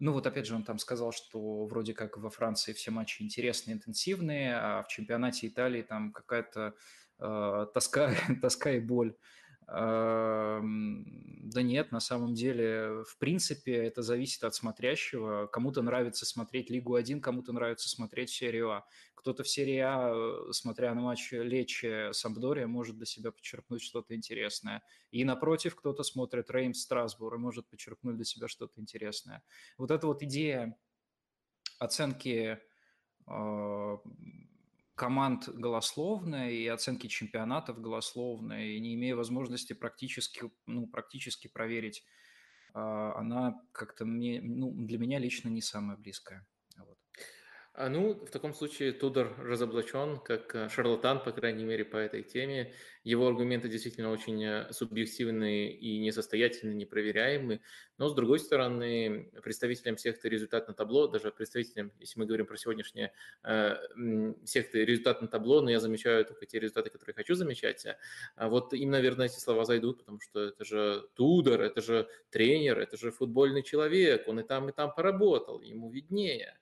ну 0.00 0.12
вот 0.12 0.26
опять 0.26 0.46
же 0.46 0.54
он 0.54 0.64
там 0.64 0.78
сказал, 0.78 1.12
что 1.12 1.66
вроде 1.66 1.94
как 1.94 2.16
во 2.16 2.30
Франции 2.30 2.72
все 2.72 2.90
матчи 2.90 3.22
интересные, 3.22 3.74
интенсивные, 3.74 4.56
а 4.56 4.82
в 4.82 4.88
чемпионате 4.88 5.46
Италии 5.46 5.82
там 5.82 6.12
какая-то 6.12 6.74
э, 7.20 7.66
тоска, 7.72 8.12
тоска 8.42 8.72
и 8.72 8.80
боль. 8.80 9.16
Да 9.66 11.62
нет, 11.62 11.92
на 11.92 12.00
самом 12.00 12.34
деле, 12.34 13.04
в 13.08 13.16
принципе, 13.18 13.74
это 13.74 14.02
зависит 14.02 14.44
от 14.44 14.54
смотрящего. 14.54 15.46
Кому-то 15.46 15.82
нравится 15.82 16.26
смотреть 16.26 16.70
Лигу 16.70 16.94
1, 16.94 17.20
кому-то 17.20 17.52
нравится 17.52 17.88
смотреть 17.88 18.30
серию 18.30 18.70
А. 18.72 18.86
Кто-то 19.14 19.42
в 19.42 19.48
серии 19.48 19.78
А, 19.78 20.12
э, 20.12 20.52
смотря 20.52 20.94
на 20.94 21.00
матч 21.00 21.32
Лечи 21.32 22.12
Сампдория, 22.12 22.66
может 22.66 22.96
для 22.96 23.06
себя 23.06 23.30
почерпнуть 23.30 23.82
что-то 23.82 24.14
интересное. 24.14 24.82
И 25.10 25.24
напротив, 25.24 25.76
кто-то 25.76 26.02
смотрит 26.02 26.50
Реймс 26.50 26.82
Страсбур 26.82 27.34
и 27.34 27.38
может 27.38 27.68
почерпнуть 27.68 28.16
для 28.16 28.24
себя 28.24 28.48
что-то 28.48 28.80
интересное. 28.80 29.42
Вот 29.78 29.90
эта 29.90 30.06
вот 30.06 30.22
идея 30.22 30.76
оценки 31.78 32.58
а, 33.26 33.96
команд 34.94 35.48
голословная 35.48 36.50
и 36.50 36.66
оценки 36.66 37.06
чемпионатов 37.06 37.80
голословная, 37.80 38.66
и 38.66 38.80
не 38.80 38.94
имея 38.94 39.16
возможности 39.16 39.72
практически, 39.72 40.50
ну, 40.66 40.86
практически 40.86 41.48
проверить, 41.48 42.04
а, 42.74 43.14
она 43.16 43.60
как-то 43.72 44.04
мне, 44.04 44.40
ну, 44.42 44.72
для 44.72 44.98
меня 44.98 45.18
лично 45.18 45.48
не 45.48 45.62
самая 45.62 45.96
близкая. 45.96 46.46
А, 47.76 47.88
ну, 47.88 48.14
в 48.14 48.30
таком 48.30 48.54
случае 48.54 48.92
Тудор 48.92 49.34
разоблачен 49.36 50.20
как 50.20 50.54
э, 50.54 50.68
шарлатан, 50.68 51.20
по 51.20 51.32
крайней 51.32 51.64
мере, 51.64 51.84
по 51.84 51.96
этой 51.96 52.22
теме. 52.22 52.72
Его 53.02 53.26
аргументы 53.26 53.68
действительно 53.68 54.12
очень 54.12 54.40
э, 54.44 54.72
субъективные 54.72 55.72
и 55.72 55.98
несостоятельные, 55.98 56.76
непроверяемые. 56.76 57.62
Но, 57.98 58.08
с 58.08 58.14
другой 58.14 58.38
стороны, 58.38 59.28
представителям 59.42 59.98
секты 59.98 60.28
результат 60.28 60.68
на 60.68 60.74
табло, 60.74 61.08
даже 61.08 61.32
представителям, 61.32 61.90
если 61.98 62.20
мы 62.20 62.26
говорим 62.26 62.46
про 62.46 62.56
сегодняшнее 62.56 63.12
э, 63.42 63.74
секты 64.44 64.84
результат 64.84 65.20
на 65.20 65.26
табло, 65.26 65.60
но 65.60 65.68
я 65.68 65.80
замечаю 65.80 66.24
только 66.24 66.46
те 66.46 66.60
результаты, 66.60 66.90
которые 66.90 67.14
хочу 67.14 67.34
замечать. 67.34 67.84
А 68.36 68.48
вот 68.48 68.72
им, 68.72 68.90
наверное, 68.90 69.26
эти 69.26 69.40
слова 69.40 69.64
зайдут, 69.64 69.98
потому 69.98 70.20
что 70.20 70.44
это 70.44 70.64
же 70.64 71.08
Тудор, 71.16 71.60
это 71.60 71.82
же 71.82 72.08
тренер, 72.30 72.78
это 72.78 72.96
же 72.96 73.10
футбольный 73.10 73.64
человек, 73.64 74.28
он 74.28 74.38
и 74.38 74.44
там, 74.44 74.68
и 74.68 74.72
там 74.72 74.94
поработал, 74.94 75.60
ему 75.60 75.90
виднее. 75.90 76.56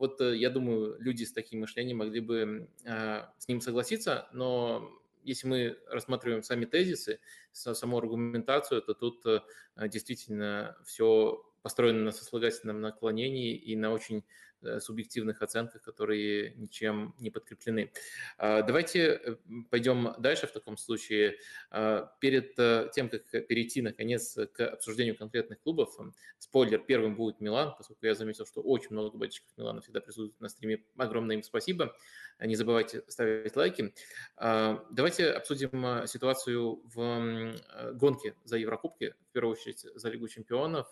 Вот 0.00 0.20
э, 0.20 0.36
я 0.36 0.50
думаю, 0.50 0.96
люди 0.98 1.22
с 1.22 1.32
таким 1.32 1.60
мышлением 1.60 1.98
могли 1.98 2.20
бы 2.20 2.68
а, 2.86 3.32
с 3.38 3.46
ним 3.46 3.60
согласиться, 3.60 4.28
но 4.32 4.90
если 5.22 5.46
мы 5.46 5.78
рассматриваем 5.88 6.42
сами 6.42 6.64
тезисы, 6.64 7.20
саму 7.52 7.98
аргументацию, 7.98 8.80
то 8.80 8.94
тут 8.94 9.24
э, 9.26 9.42
действительно 9.88 10.76
все 10.86 11.44
построено 11.62 12.02
на 12.02 12.12
сослагательном 12.12 12.80
наклонении 12.80 13.54
и 13.54 13.76
на 13.76 13.92
очень 13.92 14.24
Э, 14.24 14.49
субъективных 14.80 15.42
оценках, 15.42 15.82
которые 15.82 16.54
ничем 16.56 17.14
не 17.18 17.30
подкреплены. 17.30 17.92
А, 18.38 18.62
давайте 18.62 19.00
э, 19.00 19.36
пойдем 19.70 20.14
дальше 20.18 20.46
в 20.46 20.52
таком 20.52 20.76
случае. 20.76 21.36
А, 21.70 22.12
перед 22.20 22.58
э, 22.58 22.90
тем, 22.92 23.08
как 23.08 23.24
перейти, 23.46 23.82
наконец, 23.82 24.36
к 24.52 24.60
обсуждению 24.66 25.16
конкретных 25.16 25.60
клубов, 25.60 25.98
спойлер, 26.38 26.78
первым 26.78 27.16
будет 27.16 27.40
Милан, 27.40 27.74
поскольку 27.76 28.06
я 28.06 28.14
заметил, 28.14 28.46
что 28.46 28.60
очень 28.60 28.90
много 28.90 29.16
болельщиков 29.16 29.50
Милана 29.56 29.80
всегда 29.80 30.00
присутствуют 30.00 30.40
на 30.40 30.48
стриме. 30.48 30.84
Огромное 30.96 31.36
им 31.36 31.42
спасибо. 31.42 31.94
Не 32.38 32.56
забывайте 32.56 33.04
ставить 33.08 33.56
лайки. 33.56 33.94
А, 34.36 34.84
давайте 34.90 35.30
обсудим 35.30 36.06
ситуацию 36.06 36.82
в 36.94 37.54
гонке 37.94 38.34
за 38.44 38.56
Еврокубки, 38.56 39.14
в 39.30 39.32
первую 39.32 39.52
очередь 39.52 39.86
за 39.94 40.08
Лигу 40.10 40.28
чемпионов. 40.28 40.88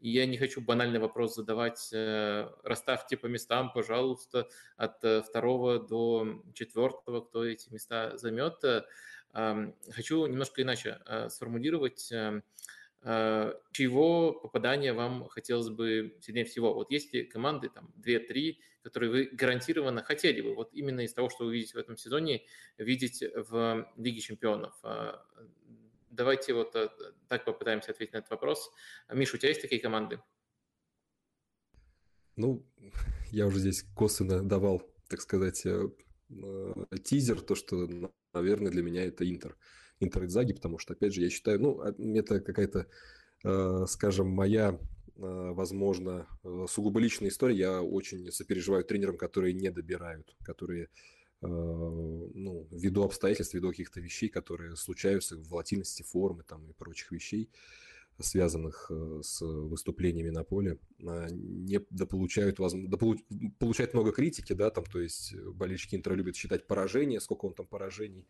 Я 0.00 0.24
не 0.26 0.38
хочу 0.38 0.62
банальный 0.62 0.98
вопрос 0.98 1.34
задавать, 1.34 1.90
расставьте 2.80 3.16
по 3.16 3.26
местам, 3.26 3.70
пожалуйста, 3.72 4.48
от 4.76 5.04
э, 5.04 5.22
второго 5.22 5.78
до 5.78 6.42
четвертого, 6.54 7.20
кто 7.20 7.44
эти 7.44 7.70
места 7.70 8.16
займет. 8.16 8.64
Э, 8.64 9.72
хочу 9.90 10.26
немножко 10.26 10.62
иначе 10.62 11.00
э, 11.06 11.28
сформулировать, 11.28 12.12
чьего 13.72 14.32
попадания 14.32 14.92
вам 14.92 15.26
хотелось 15.28 15.70
бы 15.70 16.18
сильнее 16.20 16.44
всего. 16.44 16.74
Вот 16.74 16.90
есть 16.90 17.14
ли 17.14 17.24
команды, 17.24 17.70
там, 17.70 17.94
2-3, 17.96 18.56
которые 18.82 19.10
вы 19.10 19.24
гарантированно 19.32 20.02
хотели 20.02 20.42
бы, 20.42 20.54
вот 20.54 20.74
именно 20.74 21.00
из 21.00 21.14
того, 21.14 21.30
что 21.30 21.46
вы 21.46 21.54
видите 21.54 21.72
в 21.72 21.80
этом 21.80 21.96
сезоне, 21.96 22.42
видеть 22.76 23.24
в 23.34 23.88
Лиге 23.96 24.20
чемпионов? 24.20 24.74
Давайте 26.10 26.52
вот 26.52 26.72
так 27.26 27.46
попытаемся 27.46 27.92
ответить 27.92 28.12
на 28.12 28.18
этот 28.18 28.32
вопрос. 28.32 28.70
Миша, 29.10 29.36
у 29.36 29.38
тебя 29.38 29.48
есть 29.48 29.62
такие 29.62 29.80
команды? 29.80 30.20
Ну, 32.36 32.66
я 33.32 33.46
уже 33.46 33.58
здесь 33.60 33.84
косвенно 33.94 34.42
давал, 34.42 34.82
так 35.08 35.20
сказать, 35.20 35.64
э, 35.64 35.88
э, 36.30 36.74
тизер, 37.02 37.40
то, 37.40 37.54
что, 37.54 37.88
наверное, 38.32 38.70
для 38.70 38.82
меня 38.82 39.04
это 39.04 39.28
Интер. 39.28 39.56
Интер 40.00 40.24
Идзаги, 40.24 40.54
потому 40.54 40.78
что, 40.78 40.94
опять 40.94 41.14
же, 41.14 41.22
я 41.22 41.30
считаю, 41.30 41.60
ну, 41.60 41.80
а, 41.80 41.94
это 42.16 42.40
какая-то, 42.40 42.86
э, 43.44 43.84
скажем, 43.86 44.28
моя, 44.28 44.78
возможно, 45.16 46.26
сугубо 46.66 46.98
личная 46.98 47.28
история. 47.28 47.54
Я 47.54 47.82
очень 47.82 48.32
сопереживаю 48.32 48.84
тренерам, 48.84 49.18
которые 49.18 49.52
не 49.52 49.70
добирают, 49.70 50.34
которые 50.42 50.88
ну, 51.42 52.66
ввиду 52.70 53.02
обстоятельств, 53.02 53.52
ввиду 53.52 53.68
каких-то 53.68 54.00
вещей, 54.00 54.30
которые 54.30 54.76
случаются, 54.76 55.36
волатильности 55.36 56.02
формы 56.02 56.42
там 56.42 56.70
и 56.70 56.72
прочих 56.72 57.12
вещей, 57.12 57.50
связанных 58.20 58.90
э, 58.90 59.20
с 59.22 59.40
выступлениями 59.40 60.30
на 60.30 60.44
поле, 60.44 60.78
а, 61.06 61.28
не 61.30 61.80
дополучают, 61.90 62.58
дополу, 62.88 63.16
получают 63.58 63.94
много 63.94 64.12
критики, 64.12 64.52
да, 64.52 64.70
там, 64.70 64.84
то 64.84 65.00
есть 65.00 65.34
болельщики 65.34 65.96
Интера 65.96 66.14
любят 66.14 66.36
считать 66.36 66.66
поражение, 66.66 67.20
сколько 67.20 67.46
он 67.46 67.54
там 67.54 67.66
поражений 67.66 68.26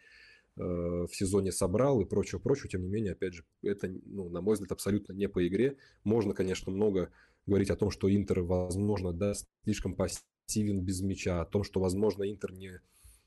э, 0.57 0.62
в 0.62 1.11
сезоне 1.12 1.53
собрал 1.53 2.01
и 2.01 2.05
прочего, 2.05 2.39
прочего. 2.39 2.69
Тем 2.69 2.83
не 2.83 2.89
менее, 2.89 3.12
опять 3.12 3.35
же, 3.35 3.45
это, 3.62 3.89
ну, 3.89 4.29
на 4.29 4.41
мой 4.41 4.55
взгляд, 4.55 4.73
абсолютно 4.73 5.12
не 5.12 5.29
по 5.29 5.47
игре. 5.47 5.77
Можно, 6.05 6.35
конечно, 6.35 6.73
много 6.73 7.11
говорить 7.47 7.71
о 7.71 7.77
том, 7.77 7.91
что 7.91 8.15
Интер, 8.15 8.41
возможно, 8.43 9.12
да, 9.12 9.35
слишком 9.65 9.95
пассивен 9.95 10.83
без 10.83 11.01
мяча, 11.01 11.41
о 11.41 11.47
том, 11.47 11.65
что, 11.65 11.81
возможно, 11.81 12.31
Интер 12.31 12.53
не, 12.53 12.81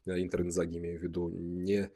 э, 0.06 0.22
Интер 0.22 0.42
Инзаги, 0.42 0.78
имею 0.78 1.00
в 1.00 1.04
виду, 1.04 1.30
не 1.30 1.92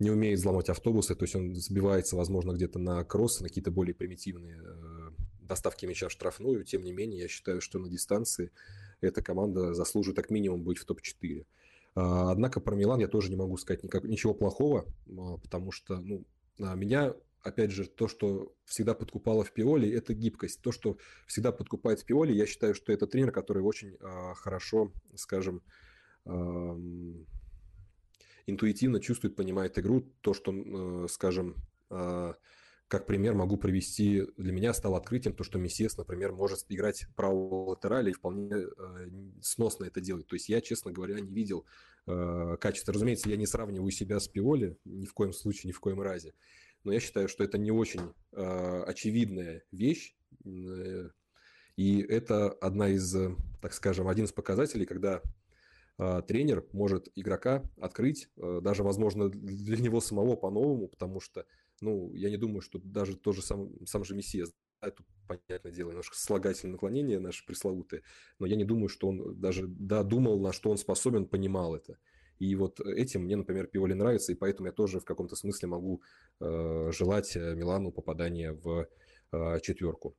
не 0.00 0.10
умеет 0.10 0.38
взломать 0.38 0.68
автобусы, 0.68 1.14
то 1.14 1.24
есть 1.24 1.36
он 1.36 1.54
сбивается, 1.54 2.16
возможно, 2.16 2.52
где-то 2.52 2.78
на 2.78 3.04
кроссы, 3.04 3.42
на 3.42 3.48
какие-то 3.48 3.70
более 3.70 3.94
примитивные 3.94 4.60
э, 4.60 5.10
доставки 5.42 5.84
мяча 5.86 6.08
в 6.08 6.12
штрафную. 6.12 6.64
Тем 6.64 6.82
не 6.82 6.92
менее, 6.92 7.20
я 7.20 7.28
считаю, 7.28 7.60
что 7.60 7.78
на 7.78 7.88
дистанции 7.88 8.50
эта 9.00 9.22
команда 9.22 9.74
заслуживает 9.74 10.16
как 10.16 10.30
минимум 10.30 10.62
быть 10.62 10.78
в 10.78 10.86
топ-4. 10.86 11.44
А, 11.94 12.30
однако 12.30 12.60
про 12.60 12.74
Милан 12.74 13.00
я 13.00 13.08
тоже 13.08 13.30
не 13.30 13.36
могу 13.36 13.56
сказать 13.56 13.82
никак, 13.84 14.04
ничего 14.04 14.32
плохого, 14.34 14.86
а, 15.06 15.36
потому 15.38 15.72
что 15.72 15.98
ну, 15.98 16.24
а, 16.60 16.74
меня, 16.74 17.14
опять 17.42 17.70
же, 17.70 17.86
то, 17.86 18.08
что 18.08 18.54
всегда 18.64 18.94
подкупало 18.94 19.44
в 19.44 19.52
Пиоле, 19.52 19.92
это 19.92 20.14
гибкость. 20.14 20.62
То, 20.62 20.72
что 20.72 20.96
всегда 21.26 21.52
подкупает 21.52 22.00
в 22.00 22.04
Пиоле, 22.04 22.34
я 22.34 22.46
считаю, 22.46 22.74
что 22.74 22.92
это 22.92 23.06
тренер, 23.06 23.32
который 23.32 23.62
очень 23.62 23.96
хорошо, 24.34 24.92
скажем, 25.14 25.62
интуитивно 28.46 29.00
чувствует, 29.00 29.36
понимает 29.36 29.78
игру. 29.78 30.02
То, 30.20 30.34
что, 30.34 30.52
э, 30.52 31.06
скажем, 31.08 31.56
э, 31.90 32.34
как 32.88 33.06
пример 33.06 33.34
могу 33.34 33.56
привести, 33.56 34.26
для 34.36 34.52
меня 34.52 34.74
стало 34.74 34.96
открытием 34.96 35.34
то, 35.34 35.44
что 35.44 35.58
Мессиес, 35.58 35.96
например, 35.96 36.32
может 36.32 36.64
играть 36.68 37.06
правого 37.14 37.70
латераля 37.70 38.10
и 38.10 38.14
вполне 38.14 38.50
э, 38.52 38.66
сносно 39.40 39.84
это 39.84 40.00
делать. 40.00 40.26
То 40.26 40.34
есть 40.34 40.48
я, 40.48 40.60
честно 40.60 40.92
говоря, 40.92 41.20
не 41.20 41.32
видел 41.32 41.66
качества. 42.06 42.94
Разумеется, 42.94 43.28
я 43.28 43.36
не 43.36 43.46
сравниваю 43.46 43.90
себя 43.92 44.18
с 44.18 44.26
Пиоли, 44.26 44.76
ни 44.84 45.04
в 45.04 45.12
коем 45.12 45.32
случае, 45.32 45.68
ни 45.68 45.72
в 45.72 45.80
коем 45.80 46.00
разе. 46.00 46.32
Но 46.82 46.92
я 46.92 46.98
считаю, 46.98 47.28
что 47.28 47.44
это 47.44 47.58
не 47.58 47.70
очень 47.70 48.00
очевидная 48.32 49.62
вещь. 49.70 50.16
И 51.76 52.00
это 52.00 52.50
одна 52.50 52.88
из, 52.88 53.14
так 53.60 53.74
скажем, 53.74 54.08
один 54.08 54.24
из 54.24 54.32
показателей, 54.32 54.86
когда 54.86 55.22
тренер 56.22 56.66
может 56.72 57.08
игрока 57.14 57.62
открыть, 57.78 58.28
а, 58.36 58.60
даже, 58.60 58.82
возможно, 58.82 59.28
для 59.28 59.76
него 59.76 60.00
самого 60.00 60.36
по-новому, 60.36 60.88
потому 60.88 61.20
что, 61.20 61.44
ну, 61.80 62.12
я 62.14 62.30
не 62.30 62.36
думаю, 62.36 62.60
что 62.60 62.78
даже 62.78 63.16
тот 63.16 63.36
же 63.36 63.42
сам, 63.42 63.70
сам 63.86 64.04
же 64.04 64.14
Мессия 64.14 64.46
эту 64.80 65.04
понятное 65.28 65.72
дело, 65.72 65.90
немножко 65.90 66.16
слагательное 66.16 66.72
наклонение 66.72 67.18
наши 67.18 67.44
пресловутые, 67.44 68.02
но 68.38 68.46
я 68.46 68.56
не 68.56 68.64
думаю, 68.64 68.88
что 68.88 69.08
он 69.08 69.38
даже 69.38 69.66
додумал, 69.66 70.40
на 70.40 70.52
что 70.52 70.70
он 70.70 70.78
способен, 70.78 71.26
понимал 71.26 71.76
это. 71.76 71.98
И 72.38 72.54
вот 72.54 72.80
этим 72.80 73.24
мне, 73.24 73.36
например, 73.36 73.66
Пиоли 73.66 73.92
нравится, 73.92 74.32
и 74.32 74.34
поэтому 74.34 74.68
я 74.68 74.72
тоже 74.72 74.98
в 75.00 75.04
каком-то 75.04 75.36
смысле 75.36 75.68
могу 75.68 76.02
э, 76.40 76.90
желать 76.92 77.36
э, 77.36 77.54
Милану 77.54 77.92
попадания 77.92 78.52
в 78.52 78.88
э, 79.32 79.60
четверку. 79.60 80.16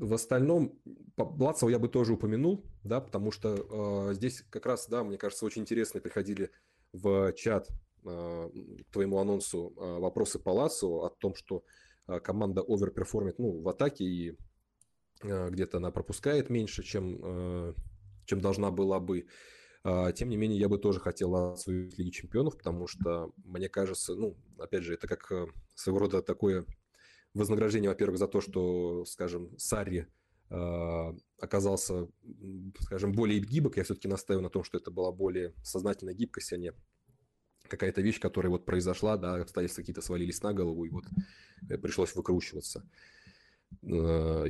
В 0.00 0.14
остальном, 0.14 0.80
Лацо 1.18 1.68
я 1.68 1.78
бы 1.78 1.88
тоже 1.88 2.14
упомянул, 2.14 2.64
да, 2.84 3.02
потому 3.02 3.30
что 3.30 4.08
э, 4.10 4.14
здесь 4.14 4.42
как 4.48 4.64
раз, 4.64 4.88
да, 4.88 5.04
мне 5.04 5.18
кажется, 5.18 5.44
очень 5.44 5.60
интересно 5.60 6.00
приходили 6.00 6.50
в 6.94 7.34
чат 7.34 7.68
э, 8.06 8.50
твоему 8.92 9.18
анонсу 9.18 9.74
э, 9.76 9.98
вопросы 9.98 10.38
по 10.38 10.50
Лацо 10.50 11.04
о 11.04 11.10
том, 11.10 11.34
что 11.34 11.64
э, 12.08 12.18
команда 12.20 12.62
overperform 12.62 13.26
ит 13.26 13.38
ну, 13.38 13.60
в 13.60 13.68
атаке 13.68 14.04
и 14.04 14.38
э, 15.22 15.50
где-то 15.50 15.76
она 15.76 15.90
пропускает 15.90 16.48
меньше, 16.48 16.82
чем, 16.82 17.20
э, 17.22 17.74
чем 18.24 18.40
должна 18.40 18.70
была 18.70 19.00
бы. 19.00 19.26
А, 19.82 20.12
тем 20.12 20.30
не 20.30 20.38
менее, 20.38 20.58
я 20.58 20.70
бы 20.70 20.78
тоже 20.78 20.98
хотел 20.98 21.34
освоить 21.52 21.98
Лиги 21.98 22.10
Чемпионов, 22.10 22.56
потому 22.56 22.86
что, 22.86 23.32
мне 23.44 23.68
кажется, 23.68 24.14
ну, 24.14 24.34
опять 24.58 24.82
же, 24.82 24.94
это 24.94 25.06
как 25.06 25.30
э, 25.30 25.46
своего 25.74 25.98
рода 25.98 26.22
такое 26.22 26.64
вознаграждение, 27.34 27.90
во-первых, 27.90 28.18
за 28.18 28.28
то, 28.28 28.40
что, 28.40 29.04
скажем, 29.04 29.56
Сарри 29.58 30.06
а, 30.48 31.14
оказался, 31.38 32.08
скажем, 32.80 33.12
более 33.12 33.40
гибок. 33.40 33.76
Я 33.76 33.84
все-таки 33.84 34.08
настаиваю 34.08 34.42
на 34.42 34.50
том, 34.50 34.64
что 34.64 34.78
это 34.78 34.90
была 34.90 35.12
более 35.12 35.54
сознательная 35.62 36.14
гибкость, 36.14 36.52
а 36.52 36.56
не 36.56 36.72
какая-то 37.68 38.02
вещь, 38.02 38.18
которая 38.18 38.50
вот 38.50 38.64
произошла, 38.64 39.16
да, 39.16 39.36
обстоятельства 39.36 39.82
какие-то 39.82 40.02
свалились 40.02 40.42
на 40.42 40.52
голову, 40.52 40.84
и 40.84 40.90
вот 40.90 41.04
э, 41.68 41.78
пришлось 41.78 42.14
выкручиваться. 42.16 42.84
А, 43.84 44.46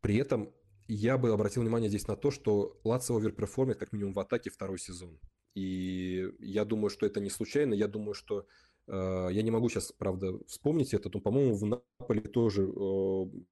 при 0.00 0.16
этом 0.16 0.54
я 0.86 1.18
бы 1.18 1.30
обратил 1.30 1.62
внимание 1.62 1.88
здесь 1.88 2.08
на 2.08 2.16
то, 2.16 2.30
что 2.30 2.80
Лацио 2.84 3.16
overperform 3.16 3.69
ит 3.69 3.78
как 3.78 3.92
минимум 3.92 4.12
в 4.12 4.20
атаке 4.20 4.50
второй 4.50 4.78
сезон. 4.78 5.18
И 5.54 6.28
я 6.38 6.64
думаю, 6.64 6.90
что 6.90 7.06
это 7.06 7.20
не 7.20 7.30
случайно. 7.30 7.74
Я 7.74 7.88
думаю, 7.88 8.14
что 8.14 8.46
я 8.92 9.42
не 9.42 9.50
могу 9.50 9.68
сейчас, 9.68 9.92
правда, 9.92 10.38
вспомнить 10.46 10.94
это, 10.94 11.10
но, 11.12 11.20
по-моему, 11.20 11.54
в 11.54 11.64
Наполи 11.64 12.22
тоже 12.22 12.62
э, 12.62 12.66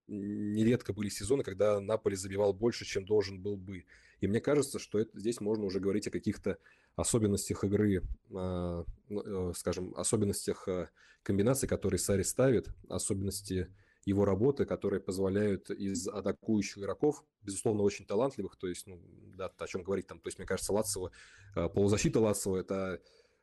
нередко 0.09 0.93
были 0.93 1.09
сезоны, 1.09 1.45
когда 1.45 1.81
Наполи 1.81 2.17
забивал 2.17 2.53
больше, 2.53 2.85
чем 2.85 3.05
должен 3.05 3.41
был 3.41 3.57
бы. 3.57 3.85
И 4.21 4.27
мне 4.27 4.41
кажется, 4.41 4.79
что 4.79 4.99
это, 4.99 5.19
здесь 5.19 5.41
можно 5.41 5.65
уже 5.65 5.79
говорить 5.79 6.09
о 6.09 6.11
каких-то 6.11 6.59
особенностях 6.97 7.63
игры, 7.63 8.03
э, 8.31 8.85
э, 9.11 9.53
скажем, 9.55 9.95
особенностях 9.95 10.67
э, 10.67 10.89
комбинаций, 11.23 11.69
которые 11.69 12.01
Сари 12.01 12.23
ставит, 12.23 12.69
особенности 12.89 13.69
его 14.05 14.25
работы, 14.25 14.65
которые 14.65 15.01
позволяют 15.01 15.71
из 15.71 16.09
атакующих 16.09 16.79
игроков, 16.79 17.25
безусловно, 17.43 17.83
очень 17.83 18.07
талантливых, 18.07 18.57
то 18.57 18.67
есть, 18.67 18.87
ну, 18.87 19.01
да, 19.37 19.53
о 19.57 19.67
чем 19.67 19.83
говорить 19.83 20.07
там, 20.07 20.19
то 20.19 20.29
есть, 20.29 20.39
мне 20.39 20.47
кажется, 20.47 20.73
Лацева, 20.73 21.13
э, 21.55 21.69
полузащита 21.69 22.19
Лацева– 22.19 22.57
это 22.59 22.75
э, 22.75 22.99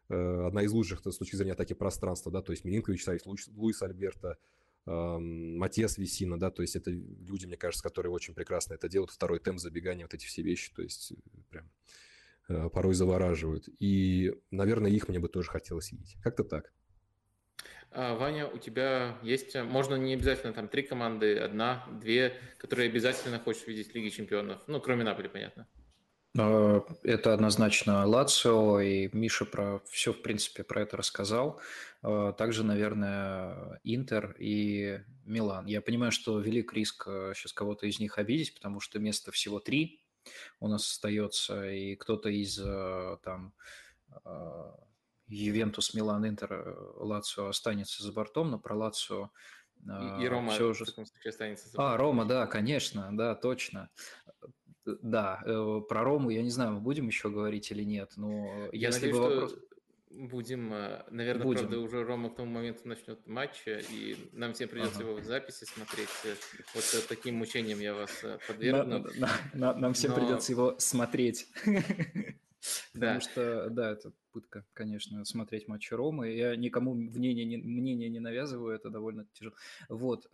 одна 0.08 0.64
из 0.64 0.72
лучших 0.72 1.00
с 1.00 1.18
точки 1.18 1.36
зрения 1.36 1.54
атаки 1.54 1.74
пространства, 1.74 2.32
да, 2.32 2.42
то 2.42 2.52
есть 2.52 2.64
Милинкович 2.64 3.06
Луис 3.56 3.82
Альберто, 3.82 4.38
эм, 4.86 5.58
Матиас 5.58 5.98
Висина, 5.98 6.40
да, 6.40 6.52
то 6.52 6.62
есть 6.62 6.76
это 6.76 6.92
люди, 6.92 7.46
мне 7.46 7.58
кажется, 7.58 7.84
которые 7.84 8.12
очень 8.12 8.34
прекрасно 8.34 8.76
это 8.76 8.88
делают, 8.88 9.12
второй 9.12 9.40
темп 9.40 9.60
забегания, 9.60 10.06
вот 10.06 10.14
эти 10.14 10.26
все 10.26 10.42
вещи, 10.42 10.72
то 10.74 10.82
есть 10.82 11.14
прям 11.50 11.72
порой 12.48 12.94
завораживают. 12.94 13.68
И, 13.80 14.34
наверное, 14.52 14.92
их 14.92 15.08
мне 15.08 15.20
бы 15.20 15.28
тоже 15.28 15.50
хотелось 15.50 15.92
видеть. 15.92 16.16
Как-то 16.22 16.44
так. 16.44 16.72
А, 17.98 18.14
Ваня, 18.16 18.48
у 18.48 18.58
тебя 18.58 19.18
есть, 19.24 19.56
можно 19.56 19.96
не 19.96 20.14
обязательно 20.14 20.54
там 20.54 20.68
три 20.68 20.84
команды, 20.84 21.38
одна, 21.38 21.88
две, 22.02 22.34
которые 22.58 22.90
обязательно 22.90 23.40
хочешь 23.40 23.66
видеть 23.68 23.92
в 23.92 23.96
Лиге 23.96 24.12
Чемпионов, 24.12 24.62
ну, 24.68 24.82
кроме 24.82 25.06
Наполи, 25.06 25.30
понятно. 25.30 25.66
А, 26.38 26.84
это 27.04 27.34
однозначно 27.34 28.06
Лацио, 28.06 28.80
и 28.80 29.10
Миша 29.14 29.46
про 29.46 29.82
все, 29.90 30.14
в 30.14 30.22
принципе, 30.22 30.64
про 30.64 30.82
это 30.82 30.98
рассказал. 30.98 31.60
А, 32.02 32.34
также, 32.34 32.64
наверное, 32.64 33.80
Интер 33.84 34.36
и 34.40 35.02
Милан. 35.26 35.66
Я 35.66 35.82
понимаю, 35.82 36.12
что 36.12 36.40
велик 36.40 36.74
риск 36.74 37.06
сейчас 37.06 37.54
кого-то 37.54 37.88
из 37.88 38.00
них 38.00 38.18
обидеть, 38.18 38.54
потому 38.54 38.80
что 38.80 39.00
место 39.00 39.32
всего 39.32 39.60
три 39.60 40.02
у 40.60 40.68
нас 40.68 40.90
остается, 40.90 41.72
и 41.72 41.96
кто-то 41.96 42.30
из 42.30 42.58
там 43.24 43.54
Ювентус, 45.28 45.94
Милан, 45.94 46.28
Интер, 46.28 46.54
э, 46.54 46.92
Лацио 46.98 47.48
останется 47.48 48.04
за 48.04 48.12
бортом, 48.12 48.52
но 48.52 48.60
про 48.60 48.76
Лацио 48.76 49.32
и, 49.84 50.24
и 50.24 50.28
Рома 50.28 50.54
все 50.54 50.70
уже... 50.70 50.86
в 50.86 50.88
таком 50.88 51.06
случае 51.06 51.30
останется 51.30 51.70
за. 51.70 51.78
А, 51.78 51.98
Рома, 51.98 52.26
да, 52.26 52.48
конечно, 52.48 53.10
да, 53.12 53.36
точно. 53.36 53.90
Да, 54.86 55.42
э, 55.46 55.82
про 55.88 56.04
Рому, 56.04 56.30
я 56.30 56.42
не 56.42 56.50
знаю, 56.50 56.74
мы 56.74 56.80
будем 56.80 57.08
еще 57.08 57.30
говорить 57.30 57.72
или 57.72 57.84
нет, 57.84 58.12
но 58.18 58.48
я 58.72 58.90
если 58.90 59.08
надеюсь, 59.08 59.18
бы 59.18 59.24
вопрос... 59.24 59.56
Будем, 60.12 60.74
э, 60.74 61.04
наверное, 61.10 61.44
будем. 61.44 61.62
правда, 61.62 61.80
уже 61.80 62.04
Рома 62.04 62.30
к 62.30 62.36
тому 62.36 62.50
моменту 62.52 62.88
начнет 62.88 63.26
матч, 63.28 63.64
и 63.66 64.16
нам 64.32 64.54
всем 64.54 64.70
придется 64.70 65.00
ага. 65.00 65.10
его 65.10 65.20
в 65.20 65.24
записи 65.24 65.66
смотреть. 65.66 66.08
Вот 66.74 67.06
таким 67.10 67.36
мучением 67.36 67.80
я 67.80 67.94
вас 67.94 68.24
подвергну. 68.48 69.00
На, 69.00 69.10
на, 69.16 69.30
на, 69.54 69.74
нам 69.74 69.94
всем 69.94 70.12
но... 70.12 70.18
придется 70.18 70.54
его 70.54 70.76
смотреть. 70.78 71.48
Потому 72.94 73.20
что, 73.20 73.70
да, 73.70 73.92
это 73.92 74.12
пытка, 74.32 74.66
конечно, 74.74 75.24
смотреть 75.26 75.68
матчи 75.68 75.94
Ромы. 75.94 76.32
Я 76.32 76.56
никому 76.56 76.94
мнение 76.94 77.46
не, 77.46 77.58
мнение 77.58 78.10
не 78.10 78.20
навязываю, 78.20 78.76
это 78.76 78.90
довольно 78.90 79.26
тяжело. 79.34 79.56
Вот. 79.90 80.28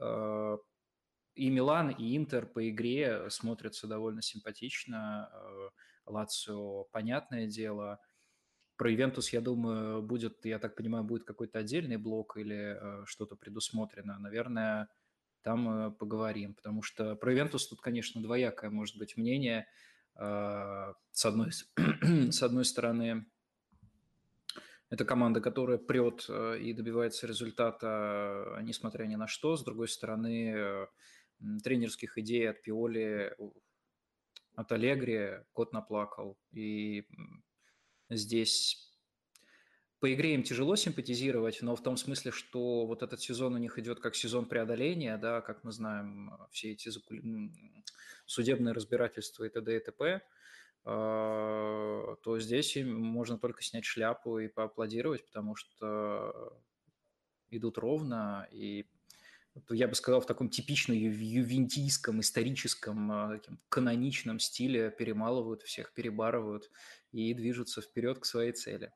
И 1.42 1.50
Милан, 1.50 1.90
и 1.90 2.18
Интер 2.18 2.46
по 2.46 2.70
игре 2.70 3.30
смотрятся 3.30 3.88
довольно 3.88 4.22
симпатично. 4.22 5.28
А, 5.28 5.70
Лацио, 6.06 6.86
понятное 6.92 7.48
дело. 7.48 8.00
Про 8.78 8.94
Ивентус, 8.94 9.34
я 9.34 9.42
думаю, 9.42 10.02
будет, 10.02 10.46
я 10.46 10.60
так 10.60 10.76
понимаю, 10.76 11.04
будет 11.04 11.24
какой-то 11.24 11.60
отдельный 11.60 11.98
блок 11.98 12.38
или 12.38 12.78
а, 12.80 13.04
что-то 13.06 13.36
предусмотрено. 13.36 14.20
Наверное, 14.20 14.88
там 15.42 15.96
поговорим, 15.96 16.54
потому 16.54 16.82
что 16.82 17.16
про 17.16 17.34
Ивентус 17.34 17.68
тут, 17.68 17.82
конечно, 17.82 18.22
двоякое 18.22 18.70
может 18.70 18.98
быть 18.98 19.18
мнение– 19.18 19.68
Э, 20.16 20.94
с 21.12 21.26
одной, 21.26 21.52
с 22.32 22.44
одной 22.44 22.66
стороны, 22.66 23.26
это 24.90 25.06
команда, 25.06 25.42
которая 25.42 25.78
прет 25.78 26.26
э, 26.28 26.60
и 26.60 26.74
добивается 26.74 27.28
результата, 27.28 28.58
э, 28.58 28.62
несмотря 28.62 29.06
ни 29.06 29.16
на 29.16 29.28
что. 29.28 29.56
С 29.56 29.64
другой 29.64 29.88
стороны, 29.88 30.88
тренерских 31.64 32.18
идей 32.18 32.50
от 32.50 32.62
Пиоли, 32.62 33.36
от 34.56 34.72
Аллегри 34.72 35.44
кот 35.54 35.74
наплакал. 35.74 36.38
И 36.52 37.06
здесь 38.10 38.92
по 40.00 40.12
игре 40.12 40.34
им 40.34 40.42
тяжело 40.42 40.76
симпатизировать, 40.76 41.62
но 41.62 41.76
в 41.76 41.84
том 41.84 41.96
смысле, 41.96 42.32
что 42.32 42.88
вот 42.88 43.04
этот 43.04 43.22
сезон 43.22 43.54
у 43.54 43.58
них 43.58 43.78
идет 43.78 44.00
как 44.00 44.16
сезон 44.16 44.48
преодоления, 44.48 45.16
да, 45.18 45.42
как 45.42 45.64
мы 45.64 45.72
знаем, 45.72 46.34
все 46.50 46.72
эти 46.72 46.90
судебные 48.26 48.74
разбирательства 48.74 49.44
и 49.44 49.50
т.д. 49.50 49.78
и 49.78 49.80
т.п., 49.80 50.22
а, 50.84 52.16
то 52.24 52.40
здесь 52.40 52.76
им 52.76 53.00
можно 53.00 53.38
только 53.38 53.62
снять 53.62 53.86
шляпу 53.86 54.40
и 54.40 54.48
поаплодировать, 54.48 55.24
потому 55.28 55.56
что 55.56 56.60
идут 57.52 57.78
ровно, 57.78 58.48
и 58.52 58.88
я 59.70 59.88
бы 59.88 59.96
сказал, 59.96 60.22
в 60.22 60.26
таком 60.26 60.50
типично 60.50 60.94
ювентийском, 60.94 62.22
историческом, 62.22 63.12
а, 63.12 63.42
каноничном 63.70 64.40
стиле 64.40 64.92
перемалывают 64.92 65.64
всех, 65.64 65.94
перебарывают 65.94 66.70
и 67.12 67.34
движутся 67.34 67.82
вперед 67.82 68.20
к 68.20 68.26
своей 68.26 68.54
цели. 68.54 68.92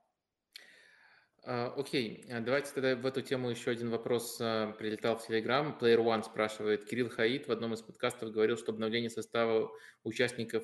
А, 1.48 1.72
окей, 1.78 2.26
а, 2.32 2.40
давайте 2.40 2.72
тогда 2.74 2.96
в 2.96 3.06
эту 3.06 3.22
тему 3.22 3.52
еще 3.52 3.70
один 3.70 3.92
вопрос 3.92 4.40
а, 4.42 4.72
прилетал 4.72 5.16
в 5.16 5.30
Telegram. 5.30 5.78
Player 5.80 6.04
One 6.04 6.24
спрашивает. 6.24 6.86
Кирилл 6.86 7.10
Хаид 7.10 7.48
в 7.48 7.52
одном 7.52 7.76
из 7.76 7.84
подкастов 7.84 8.32
говорил, 8.32 8.58
что 8.58 8.72
обновление 8.72 9.12
состава 9.12 9.70
участников 10.04 10.64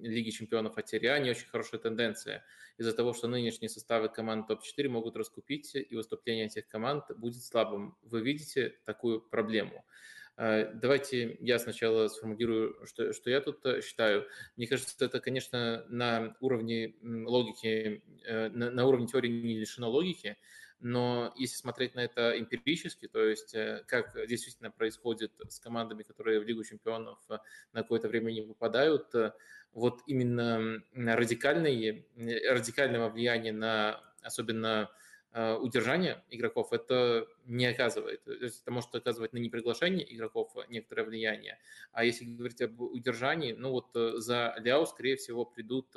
Лиги 0.00 0.30
чемпионов 0.30 0.76
от 0.76 0.88
серии 0.88 1.22
не 1.22 1.30
очень 1.30 1.46
хорошая 1.46 1.80
тенденция. 1.80 2.44
Из-за 2.78 2.92
того, 2.92 3.12
что 3.12 3.28
нынешние 3.28 3.68
составы 3.68 4.08
команд 4.08 4.48
топ-4 4.48 4.88
могут 4.88 5.16
раскупить, 5.16 5.72
и 5.76 5.94
выступление 5.94 6.46
этих 6.46 6.66
команд 6.66 7.04
будет 7.16 7.44
слабым. 7.44 7.96
Вы 8.02 8.22
видите 8.22 8.74
такую 8.84 9.20
проблему? 9.20 9.84
А, 10.36 10.64
давайте 10.72 11.36
я 11.40 11.58
сначала 11.58 12.08
сформулирую, 12.08 12.86
что, 12.86 13.12
что 13.12 13.30
я 13.30 13.40
тут 13.40 13.64
э, 13.66 13.82
считаю. 13.82 14.26
Мне 14.56 14.66
кажется, 14.66 15.04
это, 15.04 15.20
конечно, 15.20 15.84
на 15.88 16.36
уровне 16.40 16.94
логики, 17.02 18.02
э, 18.24 18.48
на, 18.48 18.70
на 18.70 18.86
уровне 18.86 19.06
теории 19.06 19.28
не 19.28 19.58
лишено 19.58 19.90
логики, 19.90 20.38
но 20.80 21.34
если 21.36 21.56
смотреть 21.56 21.94
на 21.94 22.00
это 22.00 22.38
эмпирически, 22.38 23.08
то 23.08 23.22
есть 23.24 23.54
э, 23.54 23.84
как 23.86 24.14
действительно 24.26 24.70
происходит 24.70 25.32
с 25.48 25.60
командами, 25.60 26.02
которые 26.02 26.40
в 26.40 26.44
Лигу 26.44 26.64
чемпионов 26.64 27.18
на 27.28 27.82
какое-то 27.82 28.08
время 28.08 28.32
не 28.32 28.42
попадают, 28.42 29.12
вот 29.74 30.00
именно 30.06 30.82
радикальное, 30.94 32.04
радикального 32.48 33.10
влияния 33.10 33.52
на 33.52 34.00
особенно 34.22 34.90
удержания 35.34 36.22
игроков 36.30 36.72
это 36.72 37.26
не 37.46 37.66
оказывает. 37.66 38.22
То 38.24 38.32
есть 38.32 38.62
это 38.62 38.70
может 38.70 38.94
оказывать 38.94 39.32
на 39.32 39.38
неприглашение 39.38 40.14
игроков 40.14 40.54
некоторое 40.68 41.04
влияние. 41.04 41.58
А 41.92 42.04
если 42.04 42.24
говорить 42.24 42.60
об 42.60 42.80
удержании, 42.80 43.52
ну 43.52 43.70
вот 43.70 43.88
за 43.94 44.54
Ляо, 44.58 44.84
скорее 44.84 45.16
всего, 45.16 45.44
придут 45.44 45.94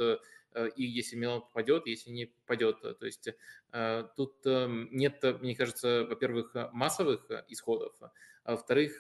и 0.78 0.84
если 0.84 1.18
Милан 1.18 1.42
попадет, 1.42 1.86
если 1.86 2.12
не 2.12 2.28
попадет. 2.28 2.80
То 2.82 3.06
есть 3.06 3.30
тут 4.16 4.36
нет, 4.46 5.22
мне 5.42 5.56
кажется, 5.56 6.06
во-первых, 6.10 6.56
массовых 6.72 7.30
исходов, 7.50 7.94
а 8.46 8.52
во-вторых, 8.52 9.00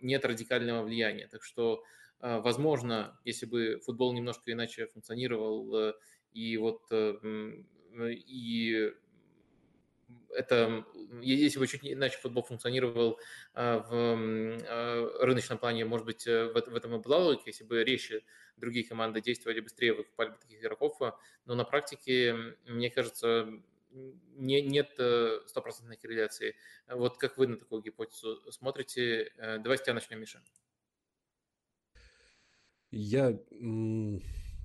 нет 0.00 0.24
радикального 0.24 0.84
влияния. 0.84 1.26
Так 1.26 1.42
что 1.42 1.82
возможно, 2.22 3.18
если 3.24 3.46
бы 3.46 3.80
футбол 3.84 4.12
немножко 4.12 4.52
иначе 4.52 4.86
функционировал, 4.86 5.74
э, 5.74 5.94
и 6.32 6.56
вот 6.56 6.82
э, 6.90 7.16
и 7.98 8.92
это, 10.34 10.84
если 11.20 11.58
бы 11.58 11.66
чуть 11.66 11.80
иначе 11.84 12.18
футбол 12.18 12.42
функционировал 12.42 13.18
а, 13.54 13.78
в 13.78 13.92
а, 13.92 15.24
рыночном 15.24 15.58
плане, 15.58 15.84
может 15.84 16.06
быть, 16.06 16.26
э, 16.26 16.46
в 16.52 16.56
этом 16.56 16.94
и 16.94 16.98
была 16.98 17.18
логика, 17.18 17.44
если 17.46 17.64
бы 17.64 17.84
резче 17.84 18.22
другие 18.56 18.86
команды 18.86 19.20
действовали 19.20 19.60
быстрее, 19.60 19.94
выкупали 19.94 20.30
бы 20.30 20.36
таких 20.40 20.60
игроков, 20.60 20.98
но 21.44 21.54
на 21.54 21.64
практике, 21.64 22.36
мне 22.66 22.90
кажется, 22.90 23.48
не, 23.90 24.62
нет 24.62 24.92
стопроцентной 25.46 25.96
корреляции. 25.96 26.56
Вот 26.88 27.18
как 27.18 27.36
вы 27.36 27.46
на 27.46 27.56
такую 27.56 27.82
гипотезу 27.82 28.50
смотрите? 28.50 29.32
Давайте 29.36 29.82
с 29.82 29.84
тебя 29.84 29.94
начнем, 29.94 30.20
Миша. 30.20 30.42
Я, 32.90 33.38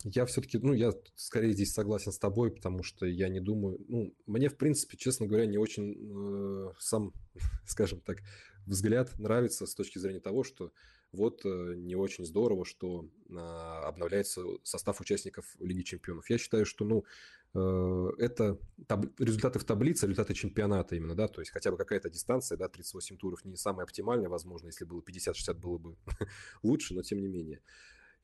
я 0.04 0.26
все-таки, 0.26 0.58
ну, 0.58 0.74
я 0.74 0.94
скорее 1.16 1.54
здесь 1.54 1.74
согласен 1.74 2.12
с 2.12 2.20
тобой, 2.20 2.52
потому 2.52 2.84
что 2.84 3.06
я 3.06 3.30
не 3.30 3.40
думаю, 3.40 3.80
ну, 3.88 4.14
мне, 4.26 4.50
в 4.50 4.58
принципе, 4.58 4.98
честно 4.98 5.28
говоря, 5.28 5.46
не 5.46 5.58
очень 5.58 5.96
э, 5.96 6.74
сам, 6.80 7.14
скажем 7.68 8.02
так, 8.02 8.20
взгляд 8.66 9.18
нравится 9.20 9.66
с 9.66 9.74
точки 9.74 9.98
зрения 9.98 10.20
того, 10.20 10.44
что 10.44 10.72
вот 11.12 11.46
э, 11.46 11.74
не 11.76 11.96
очень 11.96 12.26
здорово, 12.26 12.66
что 12.66 13.10
э, 13.30 13.34
обновляется 13.34 14.44
состав 14.64 15.00
участников 15.02 15.56
Лиги 15.60 15.82
Чемпионов. 15.82 16.30
Я 16.30 16.38
считаю, 16.38 16.66
что, 16.66 16.86
ну, 16.86 17.06
э, 17.54 18.10
это 18.20 18.60
таб- 18.88 19.20
результаты 19.20 19.60
в 19.60 19.64
таблице, 19.64 20.06
результаты 20.06 20.34
чемпионата 20.34 20.96
именно, 20.96 21.16
да, 21.16 21.28
то 21.28 21.42
есть 21.42 21.52
хотя 21.52 21.72
бы 21.72 21.78
какая-то 21.78 22.10
дистанция, 22.10 22.58
да, 22.58 22.68
38 22.68 23.18
туров 23.18 23.46
не 23.46 23.56
самая 23.56 23.86
оптимальная, 23.86 24.30
возможно, 24.30 24.68
если 24.68 24.86
было 24.86 25.02
50-60 25.02 25.54
было 25.56 25.78
бы 25.78 25.96
лучше, 26.64 26.94
но 26.94 27.02
тем 27.02 27.22
не 27.22 27.28
менее. 27.28 27.62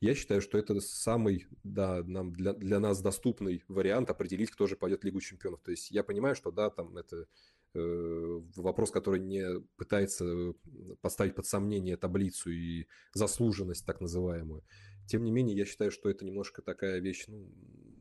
Я 0.03 0.15
считаю, 0.15 0.41
что 0.41 0.57
это 0.57 0.81
самый 0.81 1.47
да, 1.63 2.03
нам, 2.03 2.33
для, 2.33 2.51
для 2.51 2.81
нас 2.81 3.01
доступный 3.01 3.63
вариант 3.69 4.09
определить, 4.09 4.51
кто 4.51 4.67
же 4.67 4.75
пойдет 4.75 4.99
в 4.99 5.05
Лигу 5.05 5.21
чемпионов. 5.21 5.61
То 5.61 5.71
есть 5.71 5.91
я 5.91 6.03
понимаю, 6.03 6.35
что 6.35 6.51
да, 6.51 6.69
там 6.69 6.97
это 6.97 7.25
э, 7.73 8.41
вопрос, 8.57 8.91
который 8.91 9.21
не 9.21 9.61
пытается 9.77 10.55
поставить 10.99 11.35
под 11.35 11.45
сомнение 11.45 11.95
таблицу 11.95 12.51
и 12.51 12.87
заслуженность 13.13 13.85
так 13.85 14.01
называемую. 14.01 14.65
Тем 15.07 15.23
не 15.23 15.31
менее, 15.31 15.55
я 15.55 15.63
считаю, 15.63 15.89
что 15.89 16.09
это 16.09 16.25
немножко 16.25 16.61
такая 16.61 16.99
вещь, 16.99 17.23
ну, 17.29 17.49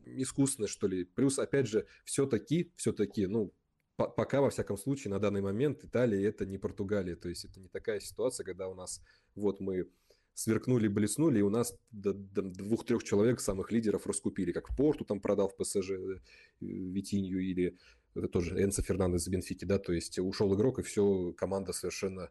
искусственная, 0.05 0.67
что 0.67 0.87
ли. 0.87 1.05
Плюс, 1.05 1.39
опять 1.39 1.69
же, 1.69 1.87
все-таки, 2.03 2.73
все-таки, 2.75 3.27
ну, 3.27 3.53
пока, 3.95 4.41
во 4.41 4.49
всяком 4.49 4.77
случае, 4.77 5.11
на 5.11 5.19
данный 5.19 5.41
момент 5.41 5.85
Италия 5.85 6.27
это 6.27 6.45
не 6.45 6.57
Португалия. 6.57 7.15
То 7.15 7.29
есть 7.29 7.45
это 7.45 7.61
не 7.61 7.69
такая 7.69 8.01
ситуация, 8.01 8.43
когда 8.43 8.67
у 8.67 8.75
нас 8.75 9.01
вот 9.35 9.61
мы 9.61 9.89
сверкнули, 10.33 10.87
блеснули, 10.87 11.39
и 11.39 11.43
у 11.43 11.49
нас 11.49 11.75
двух-трех 11.91 13.03
человек 13.03 13.39
самых 13.39 13.71
лидеров 13.71 14.07
раскупили, 14.07 14.51
как 14.51 14.75
Порту 14.75 15.05
там 15.05 15.19
продал 15.19 15.49
в 15.49 15.55
ПСЖ 15.55 15.91
э, 15.91 16.19
Витинью 16.61 17.39
или 17.39 17.77
это 18.15 18.27
тоже 18.27 18.61
Энсо 18.61 18.81
Фернандес 18.81 19.23
из 19.23 19.27
Бенфики, 19.29 19.65
да, 19.65 19.79
то 19.79 19.93
есть 19.93 20.19
ушел 20.19 20.53
игрок, 20.55 20.79
и 20.79 20.83
все, 20.83 21.33
команда 21.33 21.73
совершенно 21.73 22.29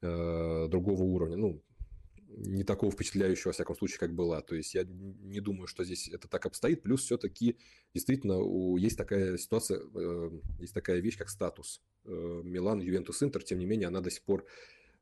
э, 0.00 0.68
другого 0.68 1.02
уровня, 1.02 1.36
ну, 1.36 1.62
не 2.36 2.64
такого 2.64 2.92
впечатляющего, 2.92 3.48
во 3.48 3.52
всяком 3.52 3.76
случае, 3.76 3.98
как 3.98 4.14
была. 4.14 4.40
То 4.40 4.56
есть 4.56 4.74
я 4.74 4.84
не 4.84 5.40
думаю, 5.40 5.66
что 5.66 5.84
здесь 5.84 6.08
это 6.08 6.28
так 6.28 6.46
обстоит. 6.46 6.82
Плюс 6.82 7.04
все-таки 7.04 7.58
действительно 7.94 8.38
у, 8.38 8.76
есть 8.76 8.98
такая 8.98 9.36
ситуация, 9.36 9.80
э, 9.80 10.30
есть 10.58 10.74
такая 10.74 11.00
вещь, 11.00 11.16
как 11.16 11.28
статус. 11.28 11.80
Э, 12.04 12.40
Милан, 12.44 12.80
Ювентус, 12.80 13.22
Интер, 13.22 13.42
тем 13.42 13.58
не 13.58 13.66
менее, 13.66 13.88
она 13.88 14.00
до 14.00 14.10
сих 14.10 14.24
пор 14.24 14.44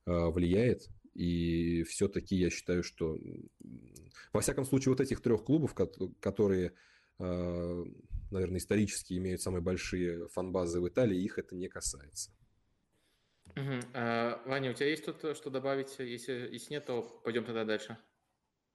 э, 0.07 0.27
влияет. 0.31 0.89
И 1.15 1.83
все-таки 1.85 2.37
я 2.37 2.51
считаю, 2.51 2.83
что, 2.83 3.19
во 4.33 4.41
всяком 4.41 4.65
случае, 4.65 4.93
вот 4.93 5.01
этих 5.01 5.21
трех 5.21 5.45
клубов, 5.45 5.75
которые, 6.21 6.73
а, 7.19 7.85
наверное, 8.31 8.59
исторически 8.59 9.15
имеют 9.15 9.43
самые 9.43 9.63
большие 9.63 10.29
фанбазы 10.29 10.81
в 10.81 10.89
Италии, 10.89 11.23
их 11.23 11.39
это 11.39 11.55
не 11.55 11.69
касается. 11.69 12.31
Угу. 13.57 13.81
А, 13.95 14.43
Ваня, 14.47 14.71
у 14.71 14.75
тебя 14.75 14.89
есть 14.89 15.05
тут 15.05 15.37
что 15.37 15.51
добавить? 15.51 15.99
Если, 15.99 16.33
если 16.53 16.75
нет, 16.75 16.87
то 16.87 17.03
пойдем 17.25 17.45
тогда 17.45 17.65
дальше. 17.65 17.99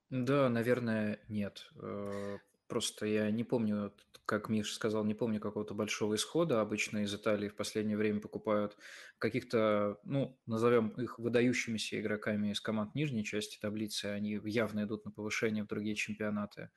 Да, 0.09 0.49
наверное, 0.49 1.19
нет. 1.27 1.67
Э, 1.81 2.37
просто 2.67 3.05
я 3.05 3.29
не 3.31 3.43
помню 3.43 3.93
как 4.27 4.49
Миша 4.49 4.75
сказал, 4.75 5.05
не 5.05 5.13
помню 5.13 5.39
какого-то 5.39 5.73
большого 5.73 6.15
исхода. 6.15 6.59
Обычно 6.59 7.03
из 7.03 7.15
Италии 7.15 7.47
в 7.47 7.55
последнее 7.55 7.95
время 7.95 8.19
покупают 8.19 8.77
каких-то, 9.19 9.99
ну, 10.03 10.37
назовем 10.45 10.89
их 10.89 11.17
выдающимися 11.17 11.99
игроками 11.99 12.51
из 12.51 12.59
команд 12.59 12.93
нижней 12.93 13.23
части 13.23 13.57
таблицы. 13.57 14.07
Они 14.07 14.37
явно 14.43 14.83
идут 14.83 15.05
на 15.05 15.11
повышение 15.11 15.63
в 15.63 15.67
другие 15.67 15.95
чемпионаты. 15.95 16.71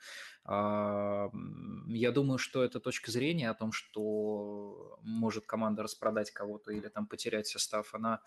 А, 0.45 1.29
я 1.89 2.13
думаю, 2.13 2.39
что 2.39 2.63
это 2.63 2.79
точка 2.79 3.11
зрения 3.11 3.51
о 3.51 3.55
том, 3.55 3.73
что 3.73 5.01
может 5.03 5.45
команда 5.45 5.83
распродать 5.83 6.31
кого-то 6.31 6.71
или 6.71 6.87
там 6.87 7.09
потерять 7.09 7.49
состав, 7.49 7.93
она 7.95 8.21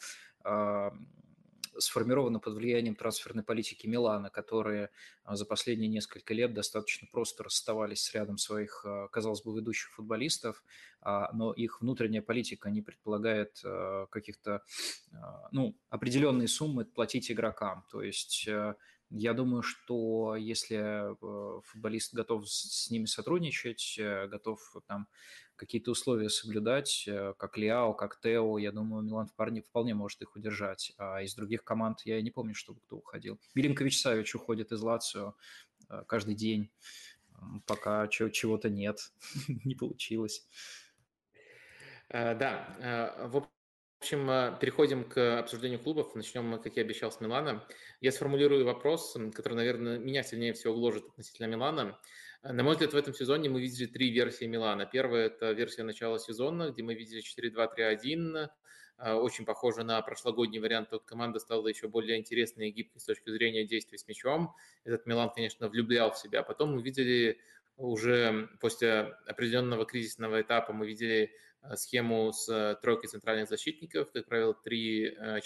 сформировано 1.78 2.40
под 2.40 2.56
влиянием 2.56 2.95
трансферной 2.95 3.44
политики 3.44 3.88
Милана, 3.88 4.30
которые 4.30 4.90
а, 5.24 5.36
за 5.36 5.45
последние 5.45 5.90
несколько 5.90 6.34
лет 6.34 6.54
достаточно 6.54 7.08
просто 7.12 7.44
расставались 7.44 8.04
с 8.04 8.14
рядом 8.14 8.38
своих, 8.38 8.84
а, 8.86 9.08
казалось 9.10 9.41
бы, 9.41 9.56
ведущих 9.56 9.91
футболистов, 9.91 10.64
а, 11.02 11.32
но 11.34 11.54
их 11.54 11.82
внутренняя 11.82 12.22
политика 12.22 12.70
не 12.70 12.82
предполагает 12.82 13.62
каких-то, 14.10 14.64
ну, 15.52 15.76
определенные 15.90 16.48
суммы 16.48 16.86
платить 16.86 17.32
игрокам. 17.32 17.86
То 17.91 18.02
есть 18.02 18.48
я 19.16 19.34
думаю, 19.34 19.62
что 19.62 20.36
если 20.36 21.16
футболист 21.68 22.16
готов 22.16 22.50
с 22.50 22.90
ними 22.90 23.06
сотрудничать, 23.06 23.95
э, 24.00 24.28
готов 24.28 24.60
там 24.88 25.08
какие-то 25.56 25.92
условия 25.92 26.30
соблюдать, 26.30 27.06
э, 27.08 27.34
как 27.38 27.58
Лиао, 27.58 27.94
как 27.94 28.20
Тео, 28.20 28.58
я 28.58 28.72
думаю, 28.72 29.04
Милан 29.04 29.28
вполне, 29.28 29.62
вполне 29.62 29.94
может 29.94 30.22
их 30.22 30.36
удержать. 30.36 30.94
А 30.98 31.22
из 31.22 31.36
других 31.36 31.64
команд 31.64 32.02
я 32.06 32.22
не 32.22 32.32
помню, 32.32 32.56
чтобы 32.56 32.80
кто 32.82 32.98
уходил. 32.98 33.40
Милинкович 33.54 34.02
Савич 34.02 34.36
уходит 34.36 34.72
из 34.72 34.82
Лацио 34.82 35.36
э, 35.90 36.04
каждый 36.08 36.36
день, 36.36 36.72
пока 37.66 38.08
чего-то 38.08 38.70
нет, 38.70 39.00
не 39.64 39.76
получилось. 39.76 40.48
Да, 42.10 43.18
в 43.32 43.48
общем, 44.00 44.28
переходим 44.60 45.04
к 45.04 45.40
обсуждению 45.40 45.80
клубов. 45.80 46.14
Начнем, 46.14 46.62
как 46.62 46.76
я 46.76 46.84
обещал, 46.84 47.12
с 47.12 47.22
Милана. 47.22 47.66
Я 48.02 48.12
сформулирую 48.12 48.66
вопрос, 48.66 49.18
который, 49.34 49.56
наверное, 49.56 49.98
меня 49.98 50.22
сильнее 50.22 50.54
всего 50.54 50.76
гложет 50.76 51.06
относительно 51.06 51.48
Милана. 51.48 51.98
На 52.44 52.61
мой 52.61 52.74
взгляд, 52.74 52.91
в 52.91 52.98
этом 52.98 53.14
сезоне 53.14 53.49
мы 53.49 53.61
видели 53.61 53.86
три 53.86 54.11
версии 54.11 54.44
Милана. 54.44 54.86
Первая– 54.86 55.28
это 55.28 55.53
версия 55.53 55.84
начала 55.84 56.20
сезона, 56.20 56.72
где 56.72 56.84
мы 56.84 56.94
видели 56.94 57.22
4-2-3-1, 57.22 58.49
а, 58.98 59.15
очень 59.15 59.45
похоже 59.45 59.84
на 59.84 60.02
прошлогодний 60.02 60.60
вариант. 60.60 60.90
Тут 60.90 61.06
команда 61.06 61.40
стала 61.40 61.65
еще 61.70 61.88
более 61.88 62.20
интересной 62.20 62.68
и 62.68 62.72
гибкой 62.74 62.99
с 62.99 63.06
точки 63.06 63.30
зрения 63.30 63.65
действий 63.65 63.98
с 63.98 64.06
мячом. 64.10 64.53
Этот 64.84 65.06
Милан, 65.06 65.30
конечно, 65.30 65.70
влюблял 65.70 66.11
в 66.11 66.18
себя. 66.18 66.44
Потом 66.44 66.76
мы 66.76 66.82
видели 66.82 67.40
уже 67.78 68.49
после 68.60 69.15
определенного 69.26 69.86
кризисного 69.86 70.41
этапа, 70.41 70.74
мы 70.74 70.86
видели 70.86 71.32
а, 71.61 71.78
схему 71.78 72.34
с 72.34 72.78
тройкой 72.82 73.07
центральных 73.07 73.48
защитников, 73.48 74.11
как 74.11 74.26
правило, 74.26 74.53
3-4-3, 74.68 75.15
а, 75.18 75.40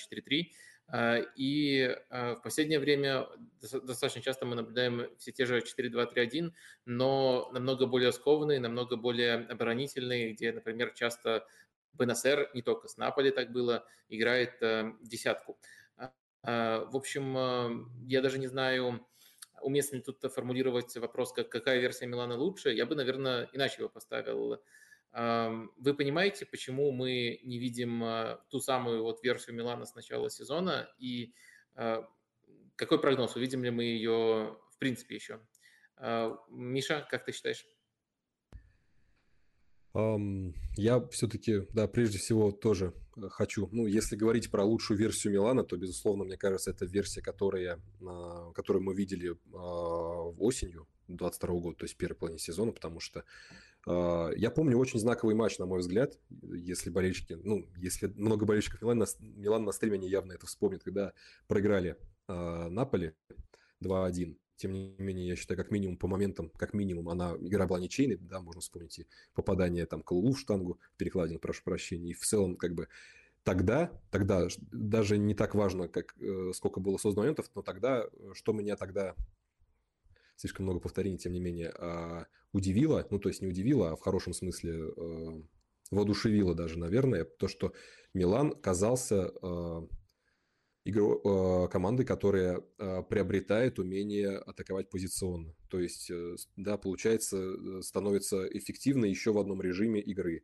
и 1.35 1.97
а, 2.09 2.35
в 2.35 2.41
последнее 2.41 2.79
время 2.79 3.27
достаточно 3.61 4.21
часто 4.21 4.45
мы 4.45 4.55
наблюдаем 4.55 5.09
все 5.17 5.31
те 5.31 5.45
же 5.45 5.59
4-2-3-1, 5.59 6.53
но 6.85 7.49
намного 7.51 7.87
более 7.87 8.13
скованные, 8.13 8.59
намного 8.59 8.95
более 8.95 9.35
оборонительные, 9.35 10.31
где, 10.31 10.53
например, 10.53 10.93
часто 10.93 11.45
БНСР, 11.93 12.51
не 12.53 12.61
только 12.61 12.87
с 12.87 12.95
Наполи 12.95 13.31
так 13.31 13.51
было, 13.51 13.85
играет 14.07 14.61
а, 14.61 14.93
десятку. 15.01 15.59
В 16.43 16.95
общем, 16.95 18.07
я 18.07 18.21
даже 18.21 18.39
не 18.39 18.47
знаю, 18.47 19.05
уместно 19.61 19.97
ли 19.97 20.01
тут 20.01 20.21
формулировать 20.31 20.95
вопрос, 20.95 21.33
какая 21.33 21.79
версия 21.79 22.05
Милана 22.05 22.37
лучше. 22.37 22.71
Я 22.71 22.85
бы, 22.85 22.95
наверное, 22.95 23.49
иначе 23.51 23.77
его 23.79 23.89
поставил 23.89 24.61
вы 25.13 25.93
понимаете, 25.95 26.45
почему 26.45 26.91
мы 26.91 27.39
не 27.43 27.59
видим 27.59 28.03
а, 28.03 28.43
ту 28.49 28.59
самую 28.59 29.03
вот 29.03 29.23
версию 29.23 29.55
Милана 29.55 29.85
с 29.85 29.95
начала 29.95 30.29
сезона? 30.29 30.89
И 30.99 31.33
а, 31.75 32.07
какой 32.75 32.99
прогноз? 32.99 33.35
Увидим 33.35 33.63
ли 33.63 33.71
мы 33.71 33.83
ее 33.85 34.57
в 34.71 34.77
принципе 34.77 35.15
еще? 35.15 35.39
А, 35.95 36.37
Миша, 36.49 37.07
как 37.09 37.25
ты 37.25 37.31
считаешь? 37.31 37.65
Я 40.75 41.07
все-таки, 41.07 41.61
да, 41.73 41.87
прежде 41.87 42.19
всего 42.19 42.51
тоже 42.51 42.93
э, 43.15 43.29
хочу, 43.29 43.67
ну, 43.71 43.87
если 43.87 44.15
говорить 44.15 44.51
про 44.51 44.63
лучшую 44.63 44.99
версию 44.99 45.33
Милана, 45.33 45.63
то, 45.63 45.75
безусловно, 45.75 46.23
мне 46.23 46.37
кажется, 46.37 46.69
это 46.69 46.85
версия, 46.85 47.23
которая, 47.23 47.81
которую 48.53 48.83
мы 48.83 48.93
видели 48.93 49.35
осенью 49.51 50.87
22 51.07 51.59
года, 51.59 51.77
то 51.77 51.83
есть 51.85 51.97
первой 51.97 52.15
половине 52.15 52.39
сезона, 52.39 52.71
потому 52.71 52.99
что 52.99 53.23
а, 53.85 54.29
я 54.35 54.51
помню 54.51 54.77
очень 54.77 54.99
знаковый 54.99 55.35
матч, 55.35 55.57
на 55.57 55.65
мой 55.65 55.79
взгляд, 55.79 56.17
если 56.41 56.89
болельщики, 56.89 57.37
ну, 57.43 57.67
если 57.77 58.07
много 58.07 58.45
болельщиков 58.45 58.81
Милана, 58.81 59.05
Милан 59.19 59.63
на 59.63 59.71
стриме, 59.71 59.95
они 59.95 60.09
явно 60.09 60.33
это 60.33 60.45
вспомнят, 60.45 60.83
когда 60.83 61.13
проиграли 61.47 61.97
Наполи 62.27 63.13
2-1 63.81 64.37
тем 64.57 64.73
не 64.73 64.95
менее, 64.97 65.27
я 65.27 65.35
считаю, 65.35 65.57
как 65.57 65.71
минимум 65.71 65.97
по 65.97 66.07
моментам, 66.07 66.49
как 66.49 66.73
минимум, 66.73 67.09
она, 67.09 67.35
игра 67.39 67.67
была 67.67 67.79
ничейной, 67.79 68.17
да, 68.17 68.41
можно 68.41 68.59
вспомнить 68.59 68.99
и 68.99 69.07
попадание 69.33 69.85
там 69.85 70.01
Колулу 70.01 70.33
в 70.33 70.39
штангу, 70.39 70.79
перекладину, 70.97 71.39
прошу 71.39 71.63
прощения, 71.63 72.09
и 72.09 72.13
в 72.13 72.25
целом, 72.25 72.55
как 72.55 72.73
бы, 72.73 72.87
тогда, 73.43 73.91
тогда 74.09 74.47
даже 74.71 75.17
не 75.17 75.35
так 75.35 75.53
важно, 75.53 75.87
как, 75.87 76.15
э, 76.19 76.51
сколько 76.53 76.79
было 76.79 76.97
создано 76.97 77.23
моментов, 77.23 77.49
но 77.55 77.61
тогда, 77.61 78.05
э, 78.11 78.31
что 78.33 78.51
меня 78.51 78.75
тогда, 78.75 79.15
слишком 80.37 80.65
много 80.65 80.79
повторений, 80.79 81.17
тем 81.17 81.33
не 81.33 81.39
менее, 81.39 81.73
э, 81.77 82.25
удивило, 82.53 83.05
ну, 83.11 83.19
то 83.19 83.29
есть 83.29 83.41
не 83.41 83.47
удивило, 83.47 83.91
а 83.91 83.95
в 83.95 84.01
хорошем 84.01 84.33
смысле 84.33 84.73
э, 84.73 85.43
воодушевило 85.91 86.55
даже, 86.55 86.79
наверное, 86.79 87.25
то, 87.25 87.47
что 87.47 87.73
Милан 88.13 88.51
казался 88.51 89.31
э, 89.41 89.87
игру, 90.85 91.21
э, 91.23 91.67
команды, 91.69 92.05
которая 92.05 92.61
э, 92.77 93.03
приобретает 93.09 93.79
умение 93.79 94.37
атаковать 94.37 94.89
позиционно. 94.89 95.53
То 95.69 95.79
есть, 95.79 96.09
э, 96.09 96.35
да, 96.55 96.77
получается, 96.77 97.81
становится 97.81 98.47
эффективно 98.47 99.05
еще 99.05 99.33
в 99.33 99.37
одном 99.37 99.61
режиме 99.61 100.01
игры. 100.01 100.43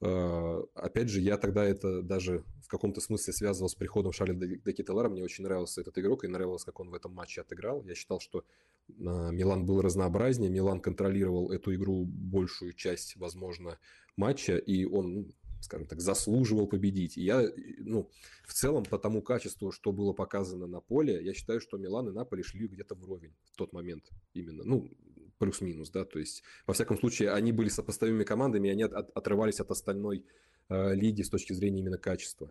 Опять 0.00 1.08
же, 1.08 1.20
я 1.20 1.38
тогда 1.38 1.64
это 1.64 2.02
даже 2.02 2.44
в 2.62 2.68
каком-то 2.68 3.00
смысле 3.00 3.32
связывал 3.32 3.68
с 3.68 3.74
приходом 3.74 4.12
Шарли 4.12 4.60
Декителара. 4.64 5.08
Мне 5.08 5.22
очень 5.22 5.44
нравился 5.44 5.80
этот 5.80 5.96
игрок 5.98 6.24
и 6.24 6.28
нравилось, 6.28 6.64
как 6.64 6.80
он 6.80 6.90
в 6.90 6.94
этом 6.94 7.12
матче 7.12 7.40
отыграл. 7.40 7.82
Я 7.84 7.94
считал, 7.94 8.20
что 8.20 8.44
Милан 8.88 9.64
был 9.64 9.80
разнообразнее, 9.80 10.50
Милан 10.50 10.80
контролировал 10.80 11.50
эту 11.50 11.74
игру 11.74 12.04
большую 12.04 12.72
часть, 12.74 13.16
возможно, 13.16 13.78
матча, 14.16 14.56
и 14.56 14.84
он 14.84 15.14
ну, 15.14 15.34
скажем 15.60 15.86
так, 15.86 16.00
заслуживал 16.00 16.66
победить. 16.66 17.16
И 17.16 17.22
я, 17.22 17.42
ну, 17.78 18.10
в 18.46 18.52
целом, 18.52 18.84
по 18.84 18.98
тому 18.98 19.22
качеству, 19.22 19.72
что 19.72 19.92
было 19.92 20.12
показано 20.12 20.66
на 20.66 20.80
поле, 20.80 21.24
я 21.24 21.34
считаю, 21.34 21.60
что 21.60 21.78
Милан 21.78 22.08
и 22.08 22.12
Наполи 22.12 22.42
шли 22.42 22.68
где-то 22.68 22.94
вровень 22.94 23.34
в 23.52 23.56
тот 23.56 23.72
момент 23.72 24.04
именно. 24.34 24.62
Ну, 24.64 24.90
плюс-минус, 25.38 25.90
да, 25.90 26.04
то 26.04 26.18
есть, 26.18 26.42
во 26.66 26.74
всяком 26.74 26.98
случае, 26.98 27.32
они 27.32 27.52
были 27.52 27.68
сопоставимыми 27.68 28.24
командами, 28.24 28.68
и 28.68 28.70
они 28.70 28.82
от, 28.84 29.10
отрывались 29.16 29.60
от 29.60 29.70
остальной 29.70 30.24
э, 30.68 30.94
лиги 30.94 31.22
с 31.22 31.30
точки 31.30 31.52
зрения 31.52 31.80
именно 31.80 31.98
качества. 31.98 32.50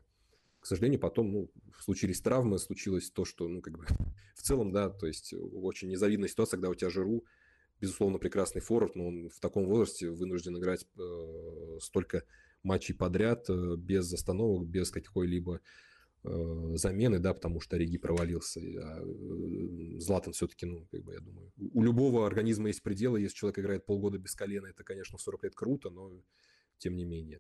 К 0.60 0.66
сожалению, 0.66 1.00
потом, 1.00 1.32
ну, 1.32 1.52
случились 1.80 2.22
травмы, 2.22 2.58
случилось 2.58 3.10
то, 3.12 3.26
что, 3.26 3.48
ну, 3.48 3.62
как 3.62 3.78
бы, 3.78 3.86
в 4.36 4.42
целом, 4.42 4.72
да, 4.72 4.90
то 4.90 5.08
есть, 5.08 5.34
очень 5.34 5.90
незавидная 5.90 6.30
ситуация, 6.30 6.58
когда 6.58 6.70
у 6.70 6.76
тебя 6.76 6.90
Жиру, 6.90 7.24
безусловно, 7.82 8.18
прекрасный 8.18 8.62
форвард, 8.62 8.96
но 8.96 9.08
он 9.08 9.30
в 9.30 9.40
таком 9.40 9.66
возрасте 9.66 10.10
вынужден 10.10 10.58
играть 10.58 10.86
э, 10.98 11.78
столько 11.82 12.24
матчей 12.64 12.96
подряд, 12.96 13.50
э, 13.50 13.76
без 13.78 14.12
остановок, 14.14 14.68
без 14.68 14.92
какой-либо 14.92 15.56
э, 15.56 15.60
замены, 16.78 17.20
да, 17.20 17.34
потому 17.34 17.60
что 17.60 17.78
Риги 17.78 17.98
провалился. 17.98 18.60
А 18.60 19.02
э, 19.02 20.00
Златан 20.00 20.34
все-таки, 20.34 20.66
ну, 20.66 20.88
как 20.92 21.04
бы, 21.04 21.14
я 21.14 21.20
думаю, 21.20 21.52
у 21.58 21.84
любого 21.84 22.26
организма 22.26 22.68
есть 22.68 22.84
пределы. 22.84 23.22
Если 23.22 23.38
человек 23.38 23.60
играет 23.60 23.86
полгода 23.86 24.18
без 24.18 24.36
колена, 24.36 24.68
это, 24.68 24.84
конечно, 24.84 25.18
в 25.18 25.22
40 25.22 25.44
лет 25.44 25.56
круто, 25.56 25.90
но 25.90 26.12
тем 26.78 26.96
не 26.96 27.06
менее. 27.06 27.40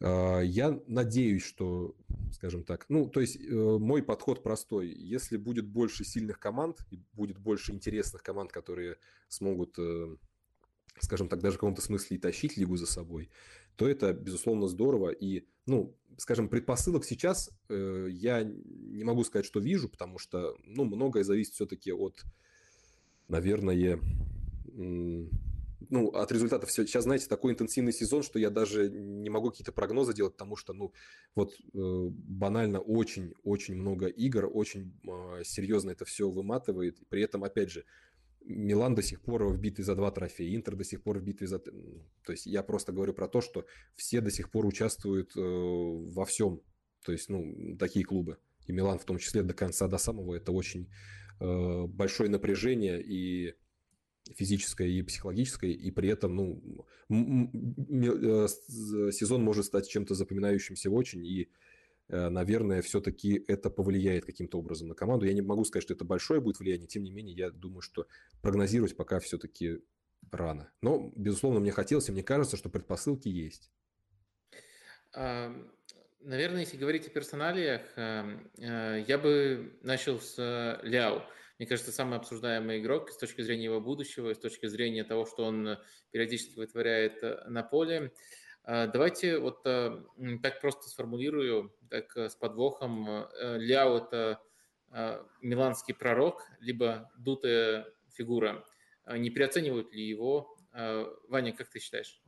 А, 0.00 0.40
я 0.40 0.80
надеюсь, 0.86 1.44
что, 1.44 1.96
скажем 2.32 2.64
так, 2.64 2.86
ну, 2.88 3.08
то 3.08 3.20
есть 3.20 3.38
мой 3.50 4.02
подход 4.02 4.42
простой. 4.42 4.88
Если 4.88 5.36
будет 5.36 5.66
больше 5.66 6.04
сильных 6.04 6.38
команд 6.38 6.78
и 6.90 7.00
будет 7.12 7.38
больше 7.38 7.72
интересных 7.72 8.22
команд, 8.22 8.52
которые 8.52 8.98
смогут, 9.28 9.78
скажем 11.00 11.28
так, 11.28 11.40
даже 11.40 11.56
в 11.56 11.60
каком-то 11.60 11.82
смысле 11.82 12.16
и 12.16 12.20
тащить 12.20 12.56
лигу 12.56 12.76
за 12.76 12.86
собой, 12.86 13.30
то 13.76 13.88
это, 13.88 14.12
безусловно, 14.12 14.68
здорово. 14.68 15.10
И, 15.10 15.46
ну, 15.66 15.96
скажем, 16.16 16.48
предпосылок 16.48 17.04
сейчас 17.04 17.50
э, 17.68 18.08
я 18.10 18.42
не 18.44 19.04
могу 19.04 19.24
сказать, 19.24 19.46
что 19.46 19.60
вижу, 19.60 19.88
потому 19.88 20.18
что, 20.18 20.56
ну, 20.64 20.84
многое 20.84 21.24
зависит 21.24 21.54
все-таки 21.54 21.92
от, 21.92 22.24
наверное, 23.28 24.00
ну, 25.90 26.08
от 26.08 26.32
результатов. 26.32 26.70
Сейчас, 26.70 27.04
знаете, 27.04 27.26
такой 27.28 27.52
интенсивный 27.52 27.92
сезон, 27.92 28.22
что 28.22 28.38
я 28.38 28.50
даже 28.50 28.88
не 28.90 29.30
могу 29.30 29.50
какие-то 29.50 29.72
прогнозы 29.72 30.14
делать, 30.14 30.32
потому 30.32 30.56
что, 30.56 30.72
ну, 30.72 30.92
вот 31.34 31.52
э, 31.52 31.58
банально 31.74 32.80
очень-очень 32.80 33.76
много 33.76 34.06
игр, 34.06 34.48
очень 34.52 34.92
э, 35.06 35.44
серьезно 35.44 35.90
это 35.90 36.04
все 36.04 36.30
выматывает. 36.30 36.98
При 37.08 37.22
этом, 37.22 37.44
опять 37.44 37.70
же, 37.70 37.84
Милан 38.46 38.94
до 38.94 39.02
сих 39.02 39.20
пор 39.20 39.44
в 39.44 39.58
битве 39.58 39.84
за 39.84 39.94
два 39.94 40.10
трофея, 40.10 40.54
Интер 40.54 40.76
до 40.76 40.84
сих 40.84 41.02
пор 41.02 41.18
в 41.18 41.22
битве 41.22 41.46
за... 41.46 41.58
То 41.58 41.72
есть 42.32 42.46
я 42.46 42.62
просто 42.62 42.92
говорю 42.92 43.12
про 43.12 43.28
то, 43.28 43.40
что 43.40 43.66
все 43.94 44.20
до 44.20 44.30
сих 44.30 44.50
пор 44.50 44.66
участвуют 44.66 45.36
э, 45.36 45.40
во 45.40 46.24
всем. 46.24 46.60
То 47.04 47.12
есть, 47.12 47.28
ну, 47.28 47.76
такие 47.78 48.04
клубы. 48.04 48.38
И 48.66 48.72
Милан 48.72 48.98
в 48.98 49.04
том 49.04 49.18
числе 49.18 49.42
до 49.42 49.54
конца, 49.54 49.88
до 49.88 49.98
самого. 49.98 50.34
Это 50.34 50.52
очень 50.52 50.88
э, 51.40 51.86
большое 51.86 52.30
напряжение 52.30 53.02
и 53.02 53.54
физическое, 54.34 54.88
и 54.88 55.02
психологическое. 55.02 55.72
И 55.72 55.90
при 55.90 56.08
этом, 56.08 56.34
ну, 56.36 56.86
э, 57.08 58.48
сезон 59.12 59.42
может 59.42 59.66
стать 59.66 59.88
чем-то 59.88 60.14
запоминающимся 60.14 60.90
очень. 60.90 61.26
И 61.26 61.48
наверное, 62.08 62.82
все-таки 62.82 63.44
это 63.48 63.70
повлияет 63.70 64.24
каким-то 64.24 64.58
образом 64.58 64.88
на 64.88 64.94
команду. 64.94 65.26
Я 65.26 65.32
не 65.32 65.42
могу 65.42 65.64
сказать, 65.64 65.82
что 65.82 65.94
это 65.94 66.04
большое 66.04 66.40
будет 66.40 66.58
влияние, 66.58 66.86
тем 66.86 67.02
не 67.02 67.10
менее, 67.10 67.36
я 67.36 67.50
думаю, 67.50 67.80
что 67.80 68.06
прогнозировать 68.42 68.96
пока 68.96 69.18
все-таки 69.18 69.82
рано. 70.30 70.70
Но, 70.82 71.12
безусловно, 71.16 71.60
мне 71.60 71.72
хотелось, 71.72 72.08
и 72.08 72.12
мне 72.12 72.22
кажется, 72.22 72.56
что 72.56 72.68
предпосылки 72.68 73.28
есть. 73.28 73.70
Наверное, 76.26 76.60
если 76.60 76.76
говорить 76.76 77.06
о 77.06 77.10
персоналиях, 77.10 77.82
эм, 77.94 78.50
э, 78.58 79.04
я 79.06 79.16
бы 79.16 79.78
начал 79.82 80.20
с 80.20 80.34
э, 80.38 80.80
Ляо. 80.82 81.24
Мне 81.58 81.68
кажется, 81.68 81.92
самый 81.92 82.18
обсуждаемый 82.18 82.80
игрок 82.80 83.10
с 83.10 83.16
точки 83.16 83.42
зрения 83.42 83.66
его 83.66 83.80
будущего, 83.80 84.34
с 84.34 84.38
точки 84.38 84.66
зрения 84.66 85.04
того, 85.04 85.24
что 85.24 85.44
он 85.44 85.78
периодически 86.10 86.58
вытворяет 86.58 87.22
на 87.48 87.62
поле. 87.62 88.12
А, 88.66 88.88
давайте 88.88 89.38
вот 89.38 89.60
э, 89.64 89.96
так 90.42 90.60
просто 90.60 90.88
сформулирую, 90.88 91.72
так 91.88 92.16
э, 92.16 92.28
с 92.28 92.34
подвохом. 92.34 93.08
Э, 93.08 93.58
Ляо– 93.58 93.98
это 93.98 94.40
миланский 95.42 95.94
пророк, 95.94 96.44
либо 96.60 97.10
дутая 97.18 97.86
фигура. 98.14 98.64
А 99.04 99.18
не 99.18 99.30
переоценивают 99.30 99.92
ли 99.92 100.08
его? 100.08 100.56
Ваня, 101.28 101.52
как 101.52 101.68
ты 101.68 101.80
считаешь? 101.80 102.22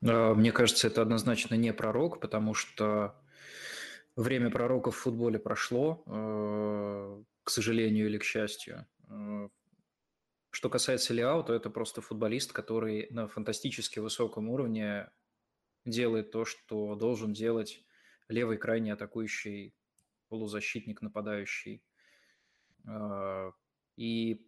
Мне 0.00 0.52
кажется, 0.52 0.86
это 0.86 1.02
однозначно 1.02 1.54
не 1.54 1.72
пророк, 1.74 2.18
потому 2.18 2.54
что 2.54 3.14
время 4.16 4.50
пророков 4.50 4.96
в 4.96 5.00
футболе 5.00 5.38
прошло, 5.38 6.02
к 7.44 7.50
сожалению 7.50 8.06
или 8.06 8.16
к 8.16 8.24
счастью. 8.24 8.86
Что 10.56 10.70
касается 10.70 11.12
Лиао, 11.12 11.42
то 11.42 11.52
это 11.52 11.68
просто 11.68 12.00
футболист, 12.00 12.50
который 12.50 13.08
на 13.10 13.28
фантастически 13.28 13.98
высоком 13.98 14.48
уровне 14.48 15.10
делает 15.84 16.30
то, 16.30 16.46
что 16.46 16.94
должен 16.94 17.34
делать 17.34 17.84
левый 18.28 18.56
крайне 18.56 18.94
атакующий 18.94 19.74
полузащитник, 20.30 21.02
нападающий. 21.02 21.84
А, 22.88 23.50
и 23.96 24.46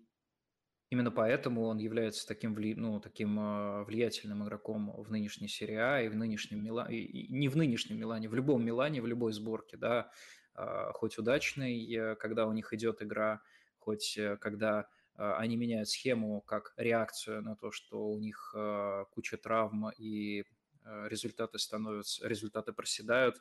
именно 0.89 1.11
поэтому 1.11 1.67
он 1.67 1.77
является 1.77 2.27
таким, 2.27 2.55
вли... 2.55 2.75
ну, 2.75 3.01
таким 3.01 3.39
а, 3.39 3.85
влиятельным 3.85 4.43
игроком 4.43 4.91
в 5.03 5.11
нынешней 5.11 5.49
серии 5.49 5.77
А 5.77 6.01
и 6.01 6.09
в 6.09 6.17
нынешнем 6.17 6.65
Милане, 6.65 7.07
не 7.29 7.49
в 7.49 7.57
нынешнем 7.59 7.99
Милане, 7.99 8.31
в 8.31 8.35
любом 8.35 8.65
Милане, 8.65 9.03
в 9.03 9.07
любой 9.07 9.35
сборке, 9.35 9.77
да, 9.77 10.11
а, 10.55 10.91
хоть 10.95 11.19
удачный, 11.19 11.87
э, 11.93 12.17
когда 12.17 12.47
у 12.47 12.55
них 12.55 12.73
идет 12.73 13.03
игра, 13.03 13.43
хоть 13.77 14.17
э, 14.17 14.39
когда 14.39 14.89
они 15.19 15.57
меняют 15.57 15.89
схему 15.89 16.41
как 16.43 16.73
реакцию 16.77 17.43
на 17.43 17.57
то, 17.57 17.73
что 17.73 18.09
у 18.09 18.19
них 18.21 18.53
а, 18.57 19.05
куча 19.07 19.37
травм 19.37 19.91
и 19.91 20.45
а, 20.85 21.09
результаты 21.09 21.59
становятся, 21.59 22.27
результаты 22.27 22.73
проседают. 22.73 23.37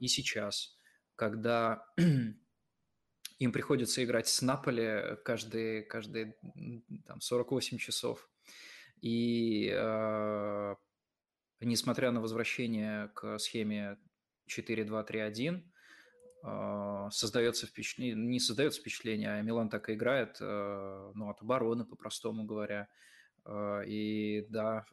И 0.00 0.08
сейчас, 0.08 0.80
когда 1.16 1.84
им 3.38 3.52
приходится 3.52 4.02
играть 4.02 4.26
с 4.26 4.40
Наполи 4.40 5.16
каждые, 5.22 5.82
каждые 5.82 6.34
там, 7.06 7.20
48 7.20 7.76
часов, 7.76 8.30
и 9.02 9.68
несмотря 11.60 12.10
на 12.10 12.22
возвращение 12.22 13.08
к 13.08 13.38
схеме 13.38 13.98
4-2-3-1, 14.48 15.62
а, 15.62 15.71
создается 16.42 17.66
впечатление, 17.66 18.16
не 18.16 18.40
создается 18.40 18.80
впечатление, 18.80 19.34
а 19.34 19.42
Милан 19.42 19.68
так 19.68 19.88
и 19.88 19.94
играет, 19.94 20.38
э, 20.40 21.12
ну, 21.14 21.30
от 21.30 21.40
обороны, 21.40 21.84
по-простому 21.84 22.44
говоря. 22.44 22.88
И 23.86 24.46
да, 24.48 24.84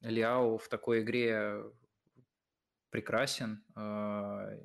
Ляо 0.00 0.58
в 0.58 0.68
такой 0.68 1.02
игре 1.02 1.62
прекрасен 2.90 3.62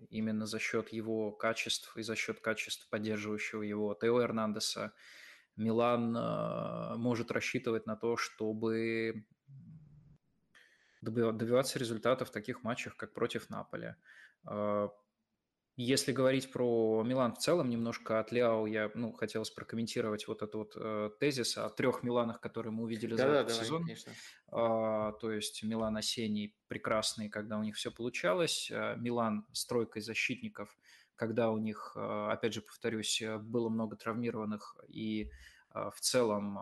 именно 0.09 0.45
за 0.45 0.59
счет 0.59 0.93
его 0.93 1.31
качеств 1.33 1.97
и 1.97 2.01
за 2.01 2.15
счет 2.15 2.39
качеств 2.39 2.89
поддерживающего 2.89 3.61
его 3.61 3.93
Тео 3.93 4.21
Эрнандеса. 4.21 4.93
Милан 5.57 6.13
может 6.97 7.31
рассчитывать 7.31 7.85
на 7.85 7.97
то, 7.97 8.15
чтобы 8.15 9.25
добиваться 11.01 11.77
результатов 11.77 12.29
в 12.29 12.31
таких 12.31 12.63
матчах, 12.63 12.95
как 12.95 13.13
против 13.13 13.49
Наполя. 13.49 13.97
А, 15.77 15.81
если 15.81 16.11
говорить 16.11 16.51
про 16.51 17.03
Милан 17.03 17.33
в 17.33 17.39
целом, 17.39 17.69
немножко 17.69 18.19
от 18.19 18.31
Ляо 18.31 18.65
я 18.65 18.91
ну, 18.95 19.11
хотелось 19.11 19.49
прокомментировать 19.49 20.27
вот 20.27 20.41
этот 20.41 20.55
вот 20.55 20.73
э, 20.75 21.09
тезис 21.19 21.57
о 21.57 21.69
трех 21.69 22.03
Миланах, 22.03 22.39
которые 22.39 22.71
мы 22.71 22.83
увидели 22.83 23.15
да, 23.15 23.17
за 23.17 23.23
этот 23.27 23.47
давай, 23.47 23.63
сезон. 23.63 23.81
Конечно. 23.83 24.13
А, 24.51 25.11
то 25.13 25.31
есть 25.31 25.63
Милан 25.63 25.97
осенний 25.97 26.55
прекрасный, 26.67 27.29
когда 27.29 27.57
у 27.57 27.63
них 27.63 27.75
все 27.75 27.91
получалось, 27.91 28.71
а 28.73 28.95
Милан 28.95 29.45
с 29.51 29.65
тройкой 29.65 30.01
защитников, 30.01 30.77
когда 31.15 31.51
у 31.51 31.57
них, 31.57 31.93
а, 31.95 32.31
опять 32.31 32.53
же 32.53 32.61
повторюсь, 32.61 33.21
было 33.41 33.69
много 33.69 33.97
травмированных 33.97 34.77
и 34.87 35.29
а, 35.71 35.91
в 35.91 35.99
целом 35.99 36.59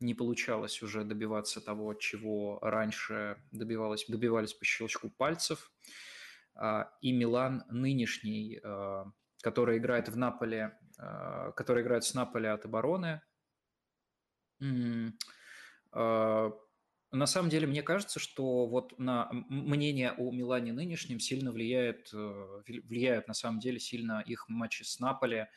не 0.00 0.14
получалось 0.14 0.80
уже 0.80 1.02
добиваться 1.02 1.60
того, 1.60 1.92
чего 1.94 2.60
раньше 2.62 3.42
добивалось, 3.50 4.04
добивались 4.06 4.54
по 4.54 4.64
щелчку 4.64 5.10
пальцев. 5.10 5.72
А, 5.82 6.07
и 7.00 7.12
Милан 7.12 7.64
нынешний, 7.70 8.60
а, 8.62 9.06
который 9.42 9.78
играет 9.78 10.08
в 10.08 10.16
Наполе, 10.16 10.78
а, 10.98 11.52
который 11.52 11.82
играет 11.82 12.04
с 12.04 12.14
Наполе 12.14 12.50
от 12.50 12.64
обороны. 12.64 13.22
На 17.10 17.24
самом 17.24 17.48
деле, 17.48 17.66
мне 17.66 17.82
кажется, 17.82 18.20
что 18.20 18.66
вот 18.66 18.98
на 18.98 19.30
мнение 19.30 20.12
о 20.12 20.30
Милане 20.30 20.74
нынешнем 20.74 21.20
сильно 21.20 21.52
влияет, 21.52 22.10
э, 22.12 22.62
влияют 22.66 23.28
на 23.28 23.34
самом 23.34 23.60
деле 23.60 23.80
сильно 23.80 24.22
их 24.26 24.46
матчи 24.50 24.82
с 24.82 25.00
Наполе, 25.00 25.48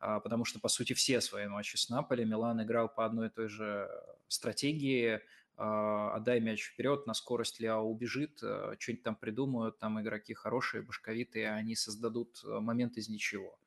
а, 0.00 0.18
потому 0.18 0.44
что, 0.44 0.58
по 0.58 0.68
сути, 0.68 0.94
все 0.94 1.20
свои 1.20 1.46
матчи 1.46 1.76
с 1.76 1.88
Наполи 1.90 2.24
Милан 2.24 2.60
играл 2.62 2.88
по 2.88 3.06
одной 3.06 3.28
и 3.28 3.30
той 3.30 3.48
же 3.48 3.88
стратегии, 4.26 5.14
а, 5.14 5.20
отдай 5.56 6.40
мяч 6.40 6.68
вперед, 6.68 7.06
на 7.06 7.14
скорость 7.14 7.60
Ляо 7.60 7.82
убежит, 7.82 8.40
а, 8.42 8.74
что-нибудь 8.78 9.04
там 9.04 9.16
придумают, 9.16 9.78
там 9.78 10.00
игроки 10.00 10.34
хорошие, 10.34 10.82
башковитые, 10.82 11.50
они 11.50 11.74
создадут 11.74 12.42
момент 12.44 12.96
из 12.96 13.08
ничего. 13.08 13.58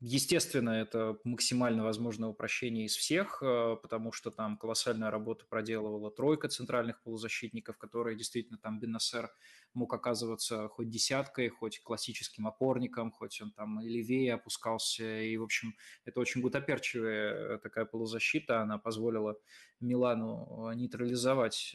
Естественно, 0.00 0.68
это 0.70 1.18
максимально 1.24 1.82
возможное 1.82 2.28
упрощение 2.28 2.84
из 2.84 2.94
всех, 2.94 3.42
э, 3.42 3.76
потому 3.80 4.12
что 4.12 4.30
там 4.30 4.58
колоссальная 4.58 5.10
работа 5.10 5.46
проделывала 5.46 6.10
тройка 6.10 6.48
центральных 6.48 7.02
полузащитников, 7.02 7.78
которые 7.78 8.14
действительно 8.14 8.58
там 8.58 8.78
Беннасер 8.78 9.30
мог 9.72 9.94
оказываться 9.94 10.68
хоть 10.68 10.90
десяткой, 10.90 11.48
хоть 11.48 11.82
классическим 11.82 12.46
опорником, 12.46 13.10
хоть 13.10 13.40
он 13.40 13.52
там 13.52 13.80
и 13.80 13.88
левее 13.88 14.34
опускался. 14.34 15.22
И, 15.22 15.34
в 15.38 15.42
общем, 15.42 15.74
это 16.04 16.20
очень 16.20 16.42
гутоперчивая 16.42 17.54
э, 17.54 17.58
такая 17.58 17.86
полузащита. 17.86 18.60
Она 18.60 18.76
позволила 18.76 19.38
Милану 19.80 20.68
э, 20.72 20.74
нейтрализовать 20.74 21.74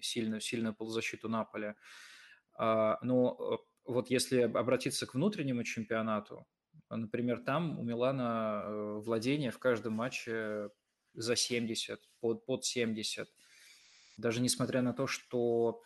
сильную, 0.00 0.40
сильную 0.40 0.74
полузащиту 0.74 1.28
Наполя. 1.28 1.76
А, 2.54 2.98
но 3.02 3.64
вот 3.84 4.10
если 4.10 4.42
обратиться 4.42 5.06
к 5.06 5.14
внутреннему 5.14 5.64
чемпионату, 5.64 6.46
например, 6.88 7.40
там 7.40 7.78
у 7.78 7.82
Милана 7.82 8.62
э, 8.64 9.00
владение 9.04 9.50
в 9.50 9.58
каждом 9.58 9.94
матче 9.94 10.70
за 11.14 11.36
70, 11.36 12.00
под, 12.20 12.44
под 12.46 12.64
70. 12.64 13.28
Даже 14.16 14.40
несмотря 14.40 14.82
на 14.82 14.92
то, 14.92 15.06
что 15.06 15.82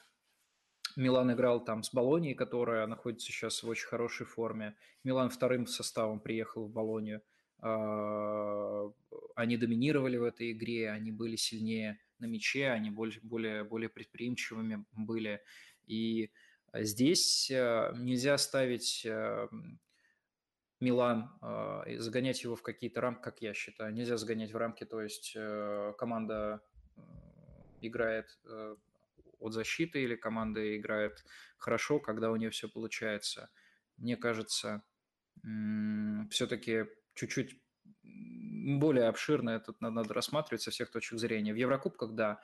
Милан 0.97 1.33
играл 1.33 1.65
там 1.65 1.83
с 1.83 1.93
Болонией, 1.93 2.35
которая 2.35 2.87
находится 2.87 3.29
сейчас 3.29 3.63
в 3.63 3.69
очень 3.69 3.87
хорошей 3.87 4.27
форме. 4.27 4.77
Милан 5.03 5.31
вторым 5.31 5.67
составом 5.67 6.21
приехал 6.21 6.67
в 6.67 6.71
Болонию. 6.71 7.23
А, 7.59 8.93
они 9.35 9.57
доминировали 9.57 10.17
в 10.17 10.25
этой 10.25 10.53
игре, 10.53 10.91
они 10.91 11.11
были 11.11 11.37
сильнее 11.37 11.99
на 12.19 12.27
мяче, 12.27 12.69
они 12.69 12.91
более, 12.91 13.21
более, 13.23 13.65
более 13.65 13.89
предприимчивыми 13.89 14.85
были. 14.93 15.43
И 15.87 16.31
Здесь 16.75 17.51
э, 17.53 17.93
нельзя 17.97 18.37
ставить 18.37 19.07
э, 19.07 19.49
Милан, 20.81 21.31
э, 21.41 21.99
загонять 21.99 22.43
его 22.43 22.57
в 22.57 22.63
какие-то 22.63 23.01
рамки, 23.01 23.23
как 23.23 23.41
я 23.43 23.55
считаю. 23.55 23.95
Нельзя 23.95 24.17
загонять 24.17 24.53
в 24.53 24.57
рамки, 24.57 24.85
то 24.85 25.01
есть 25.01 25.37
команда 25.99 26.63
играет 27.81 28.39
от 29.39 29.53
защиты 29.53 30.03
или 30.03 30.17
команда 30.17 30.77
играет 30.77 31.25
хорошо, 31.59 32.01
когда 32.01 32.31
у 32.31 32.37
нее 32.37 32.51
все 32.51 32.69
получается. 32.69 33.51
Мне 33.99 34.17
кажется, 34.17 34.83
все-таки 36.31 36.87
чуть-чуть 37.15 37.61
более 38.03 39.09
обширно 39.09 39.51
это 39.51 39.75
надо 39.81 40.15
рассматривать 40.15 40.63
со 40.63 40.71
всех 40.71 40.91
точек 40.91 41.19
зрения. 41.19 41.53
В 41.53 41.57
Еврокубках, 41.57 42.15
да, 42.15 42.41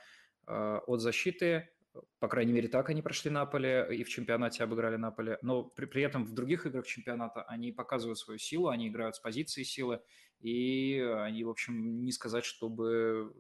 от 0.47 1.01
защиты 1.01 1.71
по 2.19 2.29
крайней 2.29 2.53
мере, 2.53 2.69
так 2.69 2.89
они 2.91 3.03
прошли 3.03 3.31
Наполе 3.31 3.87
и 3.91 4.05
в 4.05 4.09
чемпионате 4.09 4.63
обыграли 4.63 4.97
Наполе. 4.97 5.39
Но 5.43 5.65
при, 5.65 5.87
при 5.87 6.03
этом 6.03 6.25
в 6.25 6.33
других 6.33 6.67
играх 6.67 6.87
чемпионата 6.87 7.43
они 7.43 7.73
показывают 7.73 8.19
свою 8.19 8.39
силу, 8.39 8.69
они 8.69 8.89
играют 8.89 9.17
с 9.17 9.21
позиции 9.21 9.63
силы, 9.63 10.01
и 10.41 10.99
они, 11.01 11.45
в 11.45 11.51
общем, 11.51 12.05
не 12.05 12.13
сказать, 12.13 12.45
чтобы 12.45 13.33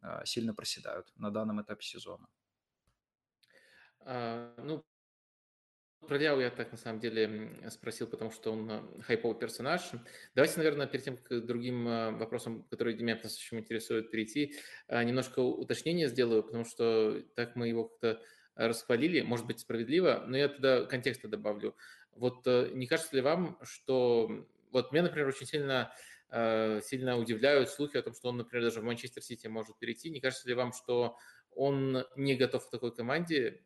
а, 0.00 0.24
сильно 0.24 0.54
проседают 0.54 1.12
на 1.16 1.30
данном 1.30 1.62
этапе 1.62 1.84
сезона. 1.84 2.28
А, 4.00 4.54
ну, 4.58 4.84
про 6.06 6.16
Ляо 6.16 6.40
я 6.40 6.50
так 6.50 6.72
на 6.72 6.78
самом 6.78 7.00
деле 7.00 7.50
спросил, 7.68 8.06
потому 8.06 8.30
что 8.30 8.52
он 8.52 8.70
э, 8.70 8.80
хайповый 9.02 9.38
персонаж. 9.38 9.82
Давайте, 10.34 10.56
наверное, 10.56 10.86
перед 10.86 11.04
тем, 11.04 11.16
к 11.16 11.40
другим 11.40 11.86
э, 11.86 12.10
вопросам, 12.12 12.62
которые 12.64 12.96
меня 12.96 13.16
по-настоящему 13.16 13.60
интересуют, 13.60 14.10
перейти, 14.10 14.54
э, 14.88 15.02
немножко 15.02 15.40
уточнения 15.40 16.08
сделаю, 16.08 16.42
потому 16.42 16.64
что 16.64 17.22
так 17.34 17.56
мы 17.56 17.68
его 17.68 17.84
как-то 17.84 18.22
расхвалили, 18.54 19.20
может 19.20 19.46
быть, 19.46 19.60
справедливо, 19.60 20.24
но 20.26 20.36
я 20.36 20.48
туда 20.48 20.84
контекста 20.86 21.28
добавлю. 21.28 21.76
Вот 22.12 22.44
не 22.46 22.88
кажется 22.88 23.14
ли 23.14 23.22
вам, 23.22 23.56
что... 23.62 24.46
Вот 24.72 24.90
меня, 24.90 25.04
например, 25.04 25.28
очень 25.28 25.46
сильно, 25.46 25.92
сильно 26.28 27.16
удивляют 27.16 27.70
слухи 27.70 27.96
о 27.96 28.02
том, 28.02 28.14
что 28.14 28.30
он, 28.30 28.38
например, 28.38 28.64
даже 28.64 28.80
в 28.80 28.84
Манчестер 28.84 29.22
Сити 29.22 29.46
может 29.46 29.78
перейти. 29.78 30.10
Не 30.10 30.20
кажется 30.20 30.48
ли 30.48 30.54
вам, 30.54 30.72
что 30.72 31.16
он 31.54 32.04
не 32.16 32.34
готов 32.34 32.66
к 32.66 32.70
такой 32.70 32.92
команде, 32.92 33.62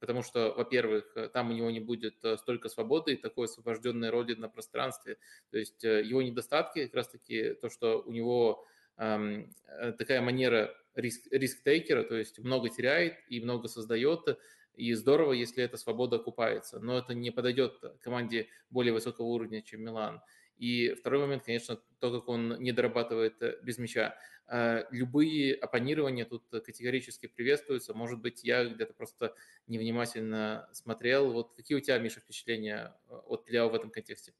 потому 0.00 0.22
что, 0.22 0.52
во-первых, 0.56 1.12
э, 1.16 1.28
там 1.28 1.50
у 1.50 1.54
него 1.54 1.70
не 1.70 1.80
будет 1.80 2.16
э, 2.24 2.36
столько 2.36 2.68
свободы 2.68 3.14
и 3.14 3.16
такой 3.16 3.46
освобожденной 3.46 4.10
роли 4.10 4.34
на 4.34 4.48
пространстве. 4.48 5.18
То 5.50 5.58
есть 5.58 5.84
э, 5.84 6.02
его 6.02 6.22
недостатки 6.22 6.84
как 6.84 6.94
раз-таки 6.94 7.54
то, 7.54 7.68
что 7.68 8.02
у 8.02 8.12
него 8.12 8.66
эм, 8.98 9.54
такая 9.98 10.20
манера 10.20 10.74
риск, 10.94 11.26
риск-тейкера, 11.30 12.04
то 12.04 12.16
есть 12.16 12.38
много 12.38 12.68
теряет 12.68 13.16
и 13.28 13.40
много 13.40 13.68
создает, 13.68 14.38
и 14.74 14.92
здорово, 14.94 15.32
если 15.32 15.64
эта 15.64 15.76
свобода 15.76 16.16
окупается. 16.16 16.78
Но 16.80 16.98
это 16.98 17.14
не 17.14 17.30
подойдет 17.30 17.80
команде 18.00 18.48
более 18.70 18.92
высокого 18.92 19.26
уровня, 19.26 19.62
чем 19.62 19.82
Милан. 19.82 20.20
И 20.56 20.94
второй 20.94 21.20
момент, 21.20 21.44
конечно, 21.44 21.78
то, 21.98 22.20
как 22.20 22.28
он 22.28 22.56
не 22.60 22.72
дорабатывает 22.72 23.40
э, 23.42 23.58
без 23.62 23.78
мяча. 23.78 24.16
А, 24.48 24.86
любые 24.90 25.54
оппонирования 25.54 26.24
тут 26.24 26.48
категорически 26.50 27.26
приветствуются. 27.26 27.94
Может 27.94 28.20
быть, 28.20 28.44
я 28.44 28.64
где-то 28.64 28.94
просто 28.94 29.34
невнимательно 29.66 30.68
смотрел. 30.72 31.32
Вот 31.32 31.54
какие 31.54 31.76
у 31.76 31.80
тебя, 31.80 31.98
Миша, 31.98 32.20
впечатления 32.20 32.96
э, 33.08 33.14
от 33.14 33.50
Ляо 33.50 33.68
в 33.68 33.74
этом 33.74 33.90
контексте? 33.90 34.32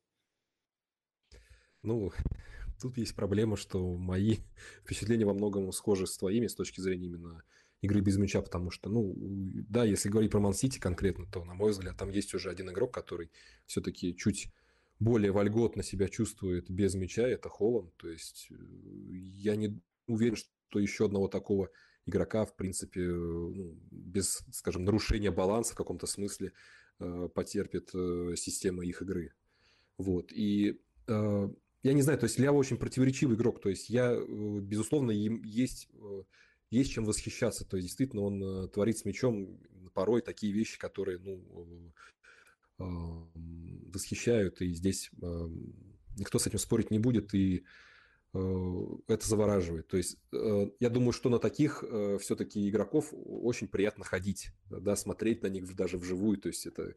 Ну, 1.83 2.13
тут 2.81 2.97
есть 2.99 3.15
проблема, 3.15 3.57
что 3.57 3.97
мои 3.97 4.37
впечатления 4.85 5.27
во 5.27 5.35
многом 5.35 5.71
схожи 5.73 6.07
с 6.07 6.17
твоими 6.17 6.47
с 6.47 6.55
точки 6.55 6.81
зрения 6.81 7.07
именно 7.07 7.43
игры 7.83 8.01
без 8.01 8.17
мяча, 8.17 8.41
потому 8.41 8.71
что, 8.71 8.89
ну, 8.89 9.15
да, 9.17 9.85
если 9.85 10.09
говорить 10.09 10.31
про 10.31 10.41
Ман-Сити 10.41 10.79
конкретно, 10.79 11.27
то, 11.27 11.45
на 11.45 11.55
мой 11.55 11.73
взгляд, 11.73 11.97
там 11.97 12.11
есть 12.11 12.35
уже 12.35 12.51
один 12.51 12.71
игрок, 12.71 12.93
который 12.93 13.31
все-таки 13.67 14.17
чуть 14.17 14.49
более 14.99 15.33
вольготно 15.33 15.83
себя 15.83 16.09
чувствует 16.09 16.71
без 16.71 16.95
мяча, 16.95 17.23
это 17.23 17.49
Холланд. 17.49 17.95
То 17.97 18.09
есть 18.09 18.49
э, 18.51 18.55
я 19.11 19.57
не 19.57 19.81
уверен, 20.07 20.37
что 20.37 20.79
еще 20.79 21.07
одного 21.07 21.29
такого 21.29 21.71
игрока, 22.07 22.45
в 22.45 22.57
принципе, 22.57 23.01
ну, 23.01 23.77
без, 23.91 24.45
скажем, 24.53 24.85
нарушения 24.85 25.31
баланса 25.31 25.75
в 25.75 25.77
каком-то 25.77 26.07
смысле 26.07 26.53
э, 26.99 27.29
потерпит 27.35 27.91
э, 27.95 28.35
система 28.37 28.85
их 28.85 29.03
игры. 29.03 29.33
Вот. 29.99 30.33
И 30.33 30.81
э, 31.09 31.49
я 31.83 31.93
не 31.93 32.03
знаю, 32.03 32.19
то 32.19 32.25
есть 32.25 32.39
Лява 32.39 32.57
очень 32.57 32.79
противоречивый 32.79 33.37
игрок. 33.37 33.61
То 33.61 33.69
есть 33.69 33.91
я, 33.91 34.13
э, 34.13 34.61
безусловно, 34.61 35.11
им 35.11 35.43
есть, 35.43 35.89
э, 35.93 36.23
есть 36.71 36.93
чем 36.93 37.05
восхищаться. 37.05 37.67
То 37.67 37.77
есть 37.77 37.89
действительно 37.89 38.23
он 38.23 38.71
творит 38.71 38.99
с 38.99 39.05
мячом 39.05 39.61
порой 39.93 40.21
такие 40.21 40.53
вещи, 40.53 40.79
которые, 40.79 41.19
ну, 41.19 41.93
восхищают, 42.79 44.61
и 44.61 44.75
здесь 44.75 45.11
никто 46.19 46.39
с 46.39 46.47
этим 46.47 46.59
спорить 46.59 46.91
не 46.91 46.99
будет. 46.99 47.35
И 47.35 47.65
это 48.33 49.27
завораживает. 49.27 49.89
То 49.89 49.97
есть 49.97 50.19
я 50.33 50.91
думаю, 50.91 51.13
что 51.13 51.31
на 51.31 51.39
таких 51.39 51.83
все-таки 52.21 52.69
игроков 52.69 53.09
очень 53.13 53.69
приятно 53.69 54.05
ходить, 54.05 54.51
да, 54.69 54.97
смотреть 54.97 55.43
на 55.43 55.49
них 55.49 55.75
даже 55.75 55.97
вживую. 55.97 56.39
То 56.39 56.49
есть 56.49 56.67
это 56.67 56.95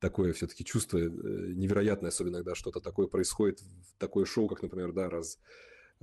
такое 0.00 0.32
все-таки 0.32 0.64
чувство 0.64 0.98
невероятное, 0.98 2.10
особенно 2.10 2.38
когда 2.38 2.54
что-то 2.54 2.80
такое 2.80 3.06
происходит, 3.06 3.62
такое 3.98 4.24
шоу, 4.26 4.48
как, 4.48 4.62
например, 4.62 4.92
да, 4.92 5.08
раз 5.08 5.38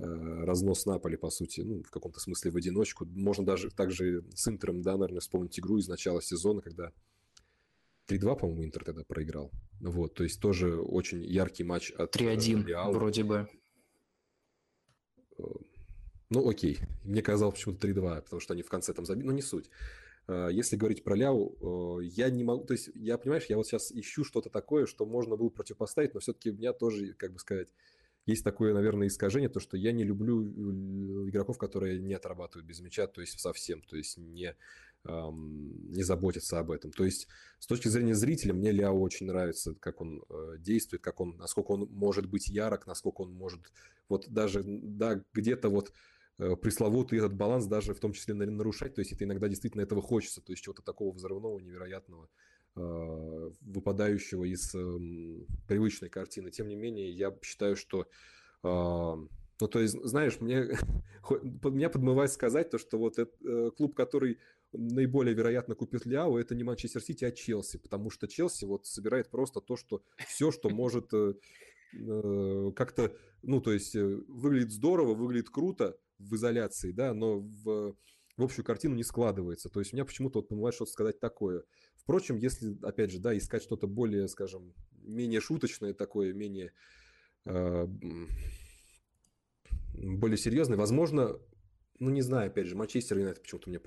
Э, 0.02 0.44
разнос 0.44 0.86
Наполи, 0.86 1.16
по 1.16 1.28
сути, 1.28 1.60
ну, 1.60 1.82
в 1.82 1.90
каком-то 1.90 2.20
смысле 2.20 2.50
в 2.50 2.56
одиночку. 2.56 3.04
Можно 3.04 3.44
даже 3.44 3.70
также 3.70 4.24
с 4.34 4.48
Интером, 4.48 4.80
да, 4.80 4.92
наверное, 4.92 5.20
вспомнить 5.20 5.58
игру 5.58 5.76
из 5.76 5.88
начала 5.88 6.22
сезона, 6.22 6.62
когда 6.62 6.92
3-2, 8.10 8.38
по-моему, 8.38 8.64
Интер 8.64 8.84
тогда 8.84 9.04
проиграл. 9.04 9.50
Вот, 9.80 10.14
то 10.14 10.24
есть 10.24 10.40
тоже 10.40 10.80
очень 10.80 11.24
яркий 11.24 11.64
матч 11.64 11.90
от 11.92 12.14
3-1 12.14 12.66
Реала. 12.66 12.92
вроде 12.92 13.24
бы. 13.24 13.48
Э, 15.38 15.42
ну, 16.30 16.48
окей. 16.48 16.78
Мне 17.04 17.22
казалось 17.22 17.54
почему-то 17.54 17.86
3-2, 17.86 18.22
потому 18.22 18.40
что 18.40 18.54
они 18.54 18.62
в 18.62 18.68
конце 18.68 18.92
там 18.92 19.04
забили. 19.04 19.26
Но 19.26 19.32
не 19.32 19.42
суть. 19.42 19.70
Э, 20.28 20.48
если 20.52 20.76
говорить 20.76 21.04
про 21.04 21.16
Ляу, 21.16 22.00
я 22.00 22.30
не 22.30 22.44
могу... 22.44 22.64
То 22.64 22.74
есть, 22.74 22.90
я, 22.94 23.18
понимаешь, 23.18 23.46
я 23.46 23.56
вот 23.56 23.66
сейчас 23.66 23.92
ищу 23.92 24.24
что-то 24.24 24.50
такое, 24.50 24.86
что 24.86 25.06
можно 25.06 25.36
было 25.36 25.48
противопоставить, 25.48 26.14
но 26.14 26.20
все-таки 26.20 26.50
у 26.50 26.54
меня 26.54 26.72
тоже, 26.72 27.14
как 27.14 27.32
бы 27.32 27.38
сказать, 27.38 27.68
есть 28.26 28.44
такое, 28.44 28.74
наверное, 28.74 29.08
искажение, 29.08 29.48
то, 29.48 29.60
что 29.60 29.76
я 29.76 29.92
не 29.92 30.04
люблю 30.04 30.42
э, 30.42 31.28
игроков, 31.28 31.58
которые 31.58 31.98
не 31.98 32.14
отрабатывают 32.14 32.66
без 32.66 32.80
мяча, 32.80 33.06
то 33.06 33.20
есть 33.20 33.40
совсем, 33.40 33.82
то 33.82 33.96
есть 33.96 34.18
не, 34.18 34.54
не 35.04 36.02
заботятся 36.02 36.58
об 36.58 36.70
этом. 36.70 36.92
То 36.92 37.04
есть 37.04 37.26
с 37.58 37.66
точки 37.66 37.88
зрения 37.88 38.14
зрителя 38.14 38.52
мне 38.52 38.70
Ляо 38.70 38.92
очень 38.92 39.26
нравится, 39.26 39.74
как 39.74 40.00
он 40.00 40.22
э, 40.28 40.56
действует, 40.58 41.02
как 41.02 41.20
он, 41.20 41.36
насколько 41.38 41.72
он 41.72 41.88
может 41.90 42.26
быть 42.26 42.48
ярок, 42.48 42.86
насколько 42.86 43.22
он 43.22 43.32
может 43.32 43.60
вот 44.08 44.28
даже, 44.28 44.62
да, 44.64 45.24
где-то 45.32 45.70
вот 45.70 45.92
э, 46.38 46.54
пресловутый 46.56 47.18
этот 47.18 47.34
баланс 47.34 47.66
даже 47.66 47.94
в 47.94 48.00
том 48.00 48.12
числе 48.12 48.34
нарушать, 48.34 48.94
то 48.94 49.00
есть 49.00 49.12
это 49.12 49.24
иногда 49.24 49.48
действительно 49.48 49.82
этого 49.82 50.02
хочется, 50.02 50.42
то 50.42 50.52
есть 50.52 50.62
чего-то 50.62 50.82
такого 50.82 51.14
взрывного, 51.14 51.58
невероятного, 51.60 52.28
Э, 52.76 53.50
выпадающего 53.62 54.44
из 54.44 54.72
эм, 54.76 55.44
привычной 55.66 56.08
картины. 56.08 56.52
Тем 56.52 56.68
не 56.68 56.76
менее, 56.76 57.10
я 57.10 57.36
считаю, 57.42 57.74
что 57.74 58.06
а, 58.62 59.16
ну, 59.60 59.68
то 59.68 59.80
есть, 59.80 60.00
знаешь, 60.04 60.40
мне, 60.40 60.68
меня 61.64 61.90
подмывает 61.90 62.30
сказать 62.30 62.70
то, 62.70 62.78
что 62.78 62.96
вот 62.96 63.18
этот 63.18 63.76
клуб, 63.76 63.96
который 63.96 64.38
наиболее 64.72 65.34
вероятно 65.34 65.74
купит 65.74 66.06
Ляо, 66.06 66.38
это 66.38 66.54
не 66.54 66.64
Манчестер 66.64 67.02
Сити, 67.02 67.24
а 67.24 67.32
Челси, 67.32 67.78
потому 67.78 68.10
что 68.10 68.28
Челси 68.28 68.64
вот 68.64 68.86
собирает 68.86 69.30
просто 69.30 69.60
то, 69.60 69.76
что 69.76 70.02
все, 70.28 70.50
что 70.50 70.68
может 70.70 71.12
э, 71.12 71.34
как-то, 72.76 73.16
ну, 73.42 73.60
то 73.60 73.72
есть, 73.72 73.94
выглядит 73.94 74.72
здорово, 74.72 75.14
выглядит 75.14 75.50
круто 75.50 75.98
в 76.18 76.34
изоляции, 76.36 76.92
да, 76.92 77.14
но 77.14 77.40
в, 77.40 77.96
в 78.36 78.42
общую 78.42 78.64
картину 78.64 78.94
не 78.94 79.04
складывается. 79.04 79.68
То 79.68 79.80
есть, 79.80 79.92
у 79.92 79.96
меня 79.96 80.04
почему-то 80.04 80.38
вот 80.38 80.48
подмывает 80.48 80.74
что-то 80.74 80.92
сказать 80.92 81.20
такое. 81.20 81.64
Впрочем, 81.96 82.36
если, 82.36 82.76
опять 82.82 83.10
же, 83.10 83.18
да, 83.18 83.36
искать 83.36 83.62
что-то 83.62 83.86
более, 83.86 84.28
скажем, 84.28 84.72
менее 85.02 85.40
шуточное 85.40 85.94
такое, 85.94 86.32
менее 86.32 86.72
э, 87.44 87.86
более 89.94 90.38
серьезное, 90.38 90.78
возможно, 90.78 91.38
ну, 91.98 92.10
не 92.10 92.22
знаю, 92.22 92.48
опять 92.48 92.66
же, 92.66 92.76
Манчестер 92.76 93.18
Юнайтед 93.18 93.42
почему-то 93.42 93.68
мне 93.68 93.78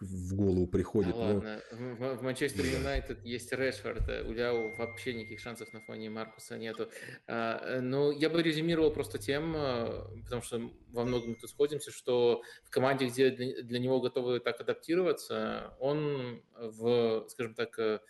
в 0.00 0.34
голову 0.34 0.66
приходит. 0.66 1.16
Да 1.16 1.18
но... 1.18 1.34
ладно, 1.34 1.62
в, 1.72 2.16
в 2.16 2.22
Манчестер 2.22 2.64
Юнайтед 2.64 3.24
есть 3.24 3.52
Решфорд, 3.52 4.08
у 4.26 4.32
Ляу 4.32 4.74
вообще 4.76 5.14
никаких 5.14 5.40
шансов 5.40 5.72
на 5.72 5.80
фоне 5.80 6.10
Маркуса 6.10 6.58
нету. 6.58 6.88
А, 7.26 7.60
э, 7.76 7.80
но 7.80 8.12
я 8.12 8.28
бы 8.28 8.42
резюмировал 8.42 8.90
просто 8.92 9.18
тем, 9.18 9.54
а, 9.56 10.08
потому 10.24 10.42
что 10.42 10.70
во 10.90 11.04
многом 11.04 11.36
тут 11.36 11.50
сходимся, 11.50 11.90
что 11.90 12.42
в 12.64 12.70
команде, 12.70 13.06
где 13.06 13.30
для, 13.30 13.62
для 13.62 13.78
него 13.78 14.00
готовы 14.00 14.40
так 14.40 14.60
адаптироваться, 14.60 15.74
он 15.80 16.42
в, 16.58 17.26
скажем 17.28 17.54
так, 17.54 17.78
э, 17.78 18.00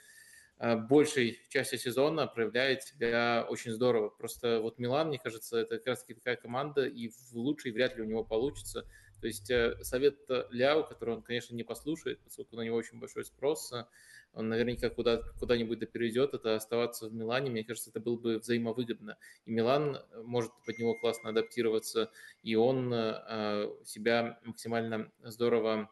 большей 0.88 1.38
части 1.50 1.76
сезона 1.76 2.26
проявляет 2.26 2.82
себя 2.82 3.46
очень 3.48 3.72
здорово. 3.72 4.08
Просто 4.08 4.60
вот 4.60 4.78
Милан, 4.78 5.08
мне 5.08 5.18
кажется, 5.18 5.58
это 5.58 5.76
как 5.78 5.86
раз 5.86 6.00
таки 6.00 6.14
такая 6.14 6.36
команда, 6.36 6.86
и 6.86 7.08
в 7.08 7.34
лучшей 7.34 7.72
вряд 7.72 7.96
ли 7.96 8.02
у 8.02 8.06
него 8.06 8.24
получится– 8.24 8.88
то 9.20 9.26
есть 9.26 9.50
э, 9.50 9.76
совет 9.82 10.18
Ляо, 10.50 10.82
который 10.82 11.16
он, 11.16 11.22
конечно, 11.22 11.54
не 11.54 11.64
послушает, 11.64 12.20
поскольку 12.22 12.56
на 12.56 12.62
него 12.62 12.76
очень 12.76 12.98
большой 12.98 13.24
спрос, 13.24 13.72
э, 13.72 13.84
он 14.34 14.48
наверняка 14.48 14.90
куда, 14.90 15.22
куда-нибудь 15.38 15.78
да 15.78 15.86
перейдет, 15.86 16.34
это 16.34 16.56
оставаться 16.56 17.08
в 17.08 17.14
Милане, 17.14 17.50
мне 17.50 17.64
кажется, 17.64 17.88
это 17.88 18.00
было 18.00 18.16
бы 18.16 18.38
взаимовыгодно. 18.38 19.16
И 19.46 19.50
Милан 19.50 19.98
может 20.24 20.52
под 20.66 20.78
него 20.78 20.94
классно 20.98 21.30
адаптироваться, 21.30 22.10
и 22.42 22.54
он 22.54 22.92
э, 22.92 23.70
себя 23.84 24.38
максимально 24.44 25.10
здорово 25.22 25.90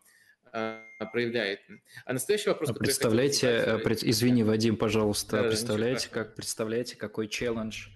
проявляет. 1.13 1.59
А 2.05 2.13
настоящий 2.13 2.49
вопрос... 2.49 2.71
А 2.71 2.75
представляете, 2.75 3.65
задать, 3.65 4.05
извини, 4.05 4.45
Вадим, 4.45 4.77
пожалуйста, 4.77 5.43
да, 5.43 5.49
представляете, 5.49 6.09
как, 6.09 6.37
представляете, 6.37 6.97
какой 6.97 7.27
челлендж 7.27 7.89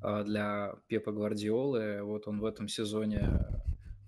для 0.00 0.76
Пепа 0.86 1.10
Гвардиолы, 1.10 2.04
вот 2.04 2.28
он 2.28 2.38
в 2.38 2.44
этом 2.44 2.68
сезоне 2.68 3.48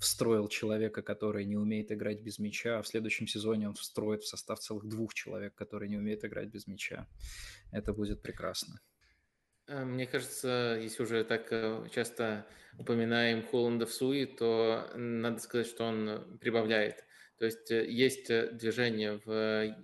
встроил 0.00 0.48
человека, 0.48 1.02
который 1.02 1.44
не 1.44 1.56
умеет 1.56 1.90
играть 1.90 2.20
без 2.20 2.38
мяча, 2.38 2.78
а 2.78 2.82
в 2.82 2.88
следующем 2.88 3.26
сезоне 3.26 3.68
он 3.68 3.74
встроит 3.74 4.22
в 4.22 4.28
состав 4.28 4.58
целых 4.58 4.86
двух 4.86 5.14
человек, 5.14 5.54
которые 5.54 5.88
не 5.88 5.96
умеют 5.96 6.24
играть 6.24 6.48
без 6.48 6.66
мяча. 6.66 7.06
Это 7.72 7.92
будет 7.92 8.22
прекрасно. 8.22 8.80
Э, 9.68 9.84
мне 9.84 10.06
кажется, 10.06 10.78
если 10.80 11.02
уже 11.02 11.24
так 11.24 11.48
э, 11.50 11.88
часто 11.92 12.46
упоминаем 12.78 13.42
Холланда 13.42 13.86
в 13.86 13.92
Суи, 13.92 14.24
то 14.24 14.90
надо 14.94 15.40
сказать, 15.40 15.66
что 15.66 15.84
он 15.84 16.38
прибавляет. 16.40 17.04
То 17.38 17.46
есть 17.46 17.70
э, 17.70 17.86
есть 17.90 18.28
движение 18.28 19.20
в 19.24 19.76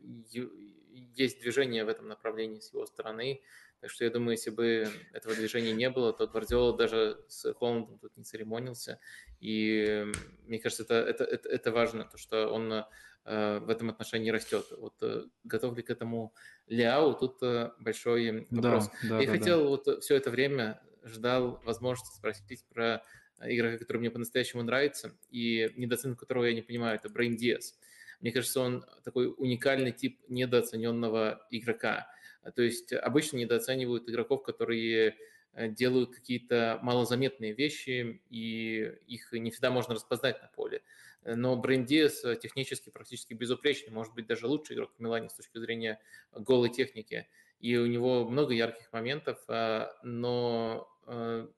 есть 1.15 1.41
движение 1.41 1.85
в 1.85 1.89
этом 1.89 2.09
направлении 2.09 2.61
с 2.61 2.73
его 2.73 2.87
стороны. 2.87 3.43
Так 3.83 3.91
что 3.91 4.05
я 4.05 4.11
думаю, 4.11 4.33
если 4.33 4.51
бы 4.51 4.89
этого 5.13 5.35
движения 5.35 5.73
не 5.73 5.91
было, 5.91 6.13
то 6.13 6.29
Гвардиола 6.29 6.77
даже 6.79 7.19
с 7.27 7.53
Холландом 7.55 7.99
тут 7.99 8.17
не 8.17 8.23
церемонился. 8.23 9.01
И 9.41 10.07
мне 10.47 10.61
кажется, 10.61 10.85
это, 10.85 10.95
это, 10.95 11.25
это, 11.25 11.49
это 11.49 11.73
важно, 11.73 12.05
то, 12.05 12.17
что 12.17 12.47
он 12.47 12.73
э, 12.73 13.59
в 13.59 13.69
этом 13.69 13.91
отношении 13.91 14.31
растет. 14.31 14.67
Вот 14.79 14.95
э, 15.03 15.25
готов 15.43 15.77
ли 15.77 15.83
к 15.83 15.91
этому 15.91 16.33
Ляо, 16.69 17.13
тут 17.15 17.43
э, 17.43 17.73
большой 17.81 18.47
вопрос. 18.51 18.89
Да, 19.03 19.09
да, 19.09 19.21
я 19.21 19.27
да, 19.27 19.33
хотел 19.33 19.63
да. 19.63 19.69
вот 19.71 20.05
все 20.05 20.15
это 20.15 20.31
время 20.31 20.81
ждал 21.03 21.61
возможности 21.65 22.17
спросить 22.17 22.65
про 22.73 23.03
игрока, 23.41 23.79
который 23.79 23.99
мне 23.99 24.13
по-настоящему 24.13 24.63
нравится, 24.63 25.19
и 25.31 25.73
недооценку 25.75 26.21
которого 26.21 26.45
я 26.45 26.55
не 26.55 26.63
понимаю, 26.63 26.95
это 26.95 27.09
Брейн 27.09 27.35
Диас. 27.35 27.77
Мне 28.21 28.31
кажется, 28.31 28.61
он 28.61 28.85
такой 29.03 29.35
уникальный 29.37 29.91
тип 29.91 30.21
недооцененного 30.29 31.45
игрока. 31.51 32.07
То 32.55 32.63
есть 32.63 32.93
обычно 32.93 33.37
недооценивают 33.39 34.09
игроков, 34.09 34.43
которые 34.43 35.17
Э, 35.55 35.69
делают 35.69 36.15
какие-то 36.15 36.79
малозаметные 36.83 37.53
вещи, 37.53 38.23
и 38.31 38.93
их 39.07 39.33
не 39.33 39.51
всегда 39.51 39.71
можно 39.71 39.95
распознать 39.95 40.41
на 40.41 40.49
поле. 40.49 40.83
Э, 41.25 41.35
но 41.35 41.57
Брендиас 41.57 42.23
технически 42.41 42.91
практически 42.91 43.35
безупречный, 43.35 43.93
может 43.93 44.15
быть, 44.15 44.27
даже 44.27 44.47
лучший 44.47 44.77
игрок 44.77 44.93
в 44.97 45.01
Милане 45.01 45.29
с 45.29 45.35
точки 45.35 45.59
зрения 45.59 46.01
голой 46.33 46.71
техники. 46.71 47.29
И 47.61 47.77
у 47.77 47.87
него 47.87 48.29
много 48.29 48.55
ярких 48.55 48.93
моментов, 48.93 49.39
э, 49.49 49.89
но 50.03 50.89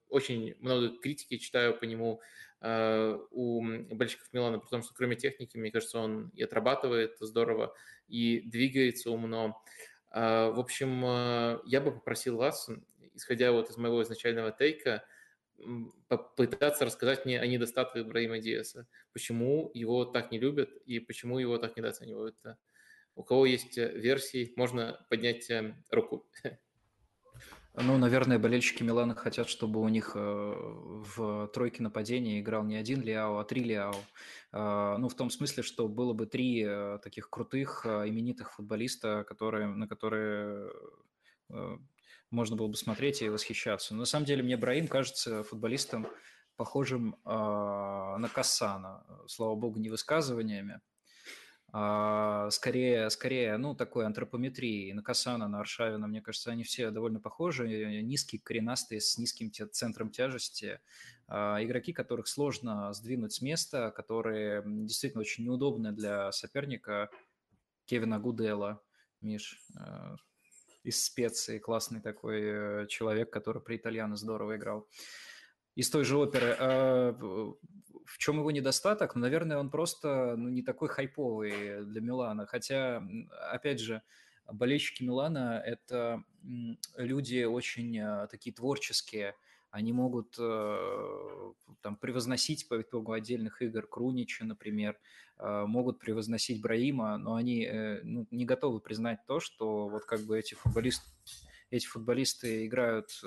очень 0.08 0.54
много 0.60 0.96
критики 0.96 1.36
читаю 1.36 1.78
по 1.78 1.84
нему 1.84 2.22
у 2.62 3.62
болельщиков 3.62 4.32
Милана, 4.32 4.58
потому 4.58 4.82
что 4.82 4.94
кроме 4.94 5.16
техники, 5.16 5.58
мне 5.58 5.70
кажется, 5.70 5.98
он 5.98 6.30
и 6.30 6.42
отрабатывает 6.42 7.18
здорово, 7.20 7.74
и 8.08 8.40
двигается 8.40 9.10
умно. 9.10 9.62
В 10.14 10.60
общем, 10.60 11.02
я 11.66 11.80
бы 11.80 11.90
попросил 11.90 12.36
вас 12.36 12.70
исходя 13.14 13.52
вот 13.52 13.70
из 13.70 13.76
моего 13.76 14.02
изначального 14.02 14.52
тейка, 14.52 15.04
попытаться 16.08 16.84
рассказать 16.84 17.24
мне 17.24 17.40
о 17.40 17.46
недостатках 17.46 18.02
Ибраима 18.02 18.38
Диаса, 18.38 18.88
почему 19.12 19.70
его 19.72 20.04
так 20.04 20.32
не 20.32 20.38
любят 20.38 20.76
и 20.84 20.98
почему 20.98 21.38
его 21.38 21.58
так 21.58 21.76
недооценивают. 21.76 22.36
У 23.14 23.22
кого 23.22 23.46
есть 23.46 23.78
э, 23.78 23.92
версии, 23.92 24.52
можно 24.56 25.06
поднять 25.08 25.48
э, 25.48 25.76
руку. 25.90 26.28
Ну, 27.74 27.98
наверное, 27.98 28.38
болельщики 28.38 28.84
Милана 28.84 29.14
хотят, 29.16 29.48
чтобы 29.48 29.80
у 29.80 29.88
них 29.88 30.12
э, 30.14 30.18
в 30.18 31.48
тройке 31.48 31.82
нападения 31.82 32.40
играл 32.40 32.62
не 32.62 32.76
один 32.76 33.02
Лиао, 33.02 33.38
а 33.38 33.44
три 33.44 33.64
Лиао. 33.64 33.96
А, 34.52 34.96
ну, 34.98 35.08
в 35.08 35.14
том 35.14 35.28
смысле, 35.28 35.62
что 35.64 35.88
было 35.88 36.12
бы 36.12 36.26
три 36.26 36.64
таких 37.02 37.28
крутых, 37.30 37.84
именитых 37.84 38.52
футболиста, 38.52 39.24
которые, 39.24 39.66
на 39.66 39.88
которые 39.88 40.70
можно 42.30 42.56
было 42.56 42.68
бы 42.68 42.76
смотреть 42.76 43.22
и 43.22 43.28
восхищаться. 43.28 43.94
Но 43.94 44.00
на 44.00 44.06
самом 44.06 44.26
деле 44.26 44.42
мне 44.42 44.56
Браим 44.56 44.88
кажется 44.88 45.42
футболистом, 45.42 46.06
похожим 46.56 47.16
э, 47.24 47.28
на 47.28 48.28
Кассана. 48.32 49.04
Слава 49.26 49.54
богу, 49.54 49.78
не 49.78 49.90
высказываниями, 49.90 50.80
скорее, 52.50 53.10
скорее, 53.10 53.56
ну, 53.56 53.74
такой 53.74 54.06
антропометрии. 54.06 54.92
На 54.92 55.02
Касана, 55.02 55.48
на 55.48 55.58
Аршавина, 55.60 56.06
мне 56.06 56.20
кажется, 56.20 56.52
они 56.52 56.62
все 56.62 56.90
довольно 56.90 57.18
похожи. 57.18 57.66
Низкие, 58.02 58.40
коренастые, 58.40 59.00
с 59.00 59.18
низким 59.18 59.50
центром 59.50 60.10
тяжести. 60.10 60.78
А, 61.26 61.58
игроки, 61.62 61.92
которых 61.92 62.28
сложно 62.28 62.92
сдвинуть 62.92 63.32
с 63.32 63.40
места, 63.40 63.90
которые 63.90 64.62
действительно 64.64 65.22
очень 65.22 65.44
неудобны 65.44 65.92
для 65.92 66.30
соперника. 66.32 67.10
Кевина 67.86 68.18
Гудела, 68.18 68.80
Миш, 69.20 69.58
а, 69.76 70.16
из 70.84 71.04
специи, 71.04 71.58
классный 71.58 72.00
такой 72.00 72.42
э, 72.42 72.86
человек, 72.88 73.30
который 73.30 73.62
при 73.62 73.76
итальяно 73.76 74.16
здорово 74.16 74.56
играл. 74.56 74.86
Из 75.74 75.90
той 75.90 76.04
же 76.04 76.18
оперы 76.18 76.56
в 78.04 78.18
чем 78.18 78.38
его 78.38 78.50
недостаток? 78.50 79.14
Ну, 79.14 79.22
наверное, 79.22 79.58
он 79.58 79.70
просто 79.70 80.34
ну, 80.36 80.48
не 80.48 80.62
такой 80.62 80.88
хайповый 80.88 81.84
для 81.84 82.00
Милана. 82.00 82.46
Хотя, 82.46 83.02
опять 83.50 83.80
же, 83.80 84.02
болельщики 84.52 85.02
Милана– 85.02 85.62
это 85.66 86.22
люди 86.96 87.44
очень 87.44 87.98
а, 87.98 88.26
такие 88.26 88.54
творческие. 88.54 89.34
Они 89.70 89.92
могут 89.92 90.36
э, 90.38 91.52
там, 91.80 91.96
превозносить 91.96 92.68
по 92.68 92.80
итогу 92.80 93.10
отдельных 93.10 93.60
игр 93.60 93.84
Крунича, 93.88 94.44
например, 94.44 94.96
э, 95.38 95.64
могут 95.66 95.98
превозносить 95.98 96.62
Браима, 96.62 97.18
но 97.18 97.34
они 97.34 97.64
э, 97.64 98.00
ну, 98.04 98.24
не 98.30 98.44
готовы 98.44 98.78
признать 98.78 99.26
то, 99.26 99.40
что 99.40 99.88
вот 99.88 100.04
как 100.04 100.20
бы 100.20 100.38
эти 100.38 100.54
футболисты, 100.54 101.04
эти 101.70 101.86
футболисты 101.86 102.66
играют 102.66 103.20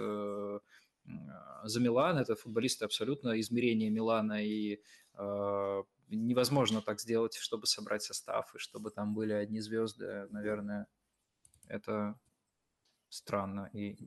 за 1.63 1.79
Милан. 1.79 2.17
Это 2.17 2.35
футболисты 2.35 2.85
абсолютно 2.85 3.39
измерение 3.39 3.89
Милана, 3.89 4.43
и 4.43 4.81
э, 5.13 5.83
невозможно 6.09 6.81
так 6.81 6.99
сделать, 6.99 7.35
чтобы 7.35 7.67
собрать 7.67 8.03
состав, 8.03 8.53
и 8.55 8.59
чтобы 8.59 8.91
там 8.91 9.13
были 9.13 9.33
одни 9.33 9.59
звезды. 9.59 10.27
Наверное, 10.29 10.87
это 11.67 12.19
странно, 13.09 13.69
и 13.73 13.97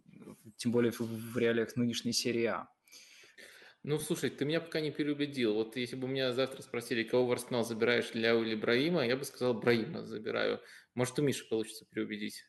тем 0.57 0.73
более 0.73 0.93
в, 0.93 1.37
реалиях 1.37 1.77
нынешней 1.77 2.13
серии 2.13 2.45
А. 2.45 2.69
Ну, 3.83 3.99
слушай, 3.99 4.29
ты 4.29 4.45
меня 4.45 4.61
пока 4.61 4.81
не 4.81 4.91
переубедил. 4.91 5.55
Вот 5.55 5.77
если 5.77 5.97
бы 5.97 6.07
меня 6.07 6.35
завтра 6.35 6.61
спросили, 6.61 7.03
кого 7.03 7.27
в 7.27 7.33
Арсенал 7.33 7.65
забираешь, 7.65 8.15
Ляу 8.15 8.43
или 8.43 8.55
Браима, 8.55 9.07
я 9.07 9.17
бы 9.17 9.25
сказал, 9.25 9.55
Браима 9.55 10.05
забираю. 10.05 10.61
Может, 10.95 11.19
у 11.19 11.23
Миши 11.23 11.49
получится 11.49 11.87
переубедить. 11.87 12.45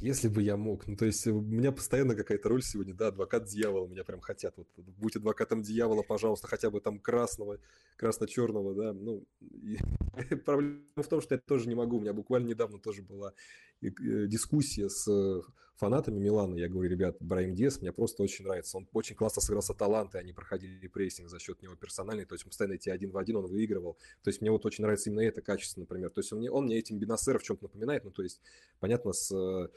Если 0.00 0.28
бы 0.28 0.42
я 0.42 0.56
мог. 0.56 0.86
Ну, 0.86 0.96
то 0.96 1.06
есть 1.06 1.26
у 1.26 1.40
меня 1.40 1.72
постоянно 1.72 2.14
какая-то 2.14 2.48
роль 2.48 2.62
сегодня, 2.62 2.94
да, 2.94 3.08
адвокат 3.08 3.44
дьявола, 3.46 3.86
меня 3.86 4.04
прям 4.04 4.20
хотят. 4.20 4.54
Вот, 4.56 4.68
будь 4.76 5.16
адвокатом 5.16 5.62
дьявола, 5.62 6.02
пожалуйста, 6.02 6.46
хотя 6.46 6.70
бы 6.70 6.80
там 6.80 6.98
красного, 6.98 7.58
красно-черного, 7.96 8.74
да. 8.74 8.92
Ну, 8.92 9.24
и... 9.40 9.78
проблема 10.44 10.80
в 10.96 11.08
том, 11.08 11.20
что 11.20 11.34
я 11.34 11.40
тоже 11.40 11.68
не 11.68 11.74
могу. 11.74 11.96
У 11.98 12.00
меня 12.00 12.12
буквально 12.12 12.48
недавно 12.48 12.78
тоже 12.78 13.02
была 13.02 13.32
э, 13.80 13.88
дискуссия 14.26 14.88
с 14.88 15.08
э, 15.08 15.42
фанатами 15.76 16.18
Милана. 16.18 16.56
Я 16.56 16.68
говорю, 16.68 16.90
ребят, 16.90 17.16
Брайм 17.20 17.54
Дес 17.54 17.80
мне 17.80 17.92
просто 17.92 18.22
очень 18.22 18.44
нравится. 18.44 18.78
Он 18.78 18.88
очень 18.92 19.14
классно 19.14 19.42
сыграл 19.42 19.62
с 19.62 19.70
Аталантой, 19.70 20.20
они 20.20 20.32
проходили 20.32 20.88
прессинг 20.88 21.28
за 21.28 21.38
счет 21.38 21.62
него 21.62 21.76
персональный, 21.76 22.24
то 22.24 22.34
есть 22.34 22.44
постоянно 22.44 22.74
эти 22.74 22.88
один 22.88 23.10
в 23.10 23.18
один 23.18 23.36
он 23.36 23.46
выигрывал. 23.46 23.98
То 24.22 24.30
есть 24.30 24.40
мне 24.40 24.50
вот 24.50 24.64
очень 24.64 24.82
нравится 24.82 25.10
именно 25.10 25.20
это 25.20 25.42
качество, 25.42 25.80
например. 25.80 26.10
То 26.10 26.20
есть 26.20 26.32
он 26.32 26.38
мне, 26.38 26.50
он 26.50 26.64
мне 26.64 26.78
этим 26.78 26.98
Бенасера 26.98 27.38
в 27.38 27.42
чем-то 27.42 27.64
напоминает, 27.64 28.04
ну, 28.04 28.10
то 28.10 28.22
есть, 28.22 28.40
понятно, 28.80 29.12
с 29.12 29.30
э, 29.32 29.68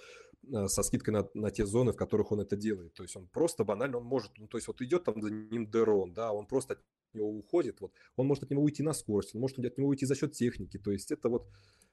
со 0.68 0.84
скидкой 0.84 1.14
на, 1.14 1.30
на 1.34 1.52
те 1.52 1.66
зоны, 1.66 1.91
в 1.91 1.95
которых 1.95 2.32
он 2.32 2.41
это 2.41 2.56
делает. 2.56 2.94
То 2.94 3.03
есть 3.03 3.16
он 3.16 3.28
просто 3.28 3.64
банально, 3.64 3.98
он 3.98 4.06
может, 4.06 4.32
ну, 4.38 4.48
то 4.48 4.57
есть 4.57 4.68
вот 4.68 4.82
идет 4.82 5.03
там 5.03 5.22
за 5.22 5.30
ним 5.30 5.70
Дерон, 5.70 6.14
да, 6.14 6.32
он 6.32 6.48
просто 6.48 6.74
от 6.74 6.80
него 7.14 7.30
уходит, 7.30 7.82
вот, 7.82 7.91
он 8.16 8.28
может 8.28 8.44
от 8.44 8.52
него 8.52 8.64
уйти 8.64 8.84
на 8.84 8.94
скорость, 8.94 9.36
он 9.36 9.41
может 9.41 9.60
от 9.60 9.78
него 9.78 9.90
уйти 9.90 10.06
за 10.06 10.16
счет 10.16 10.34
техники, 10.34 10.78
то 10.78 10.91
есть 10.91 11.11
это 11.11 11.30
вот, 11.30 11.48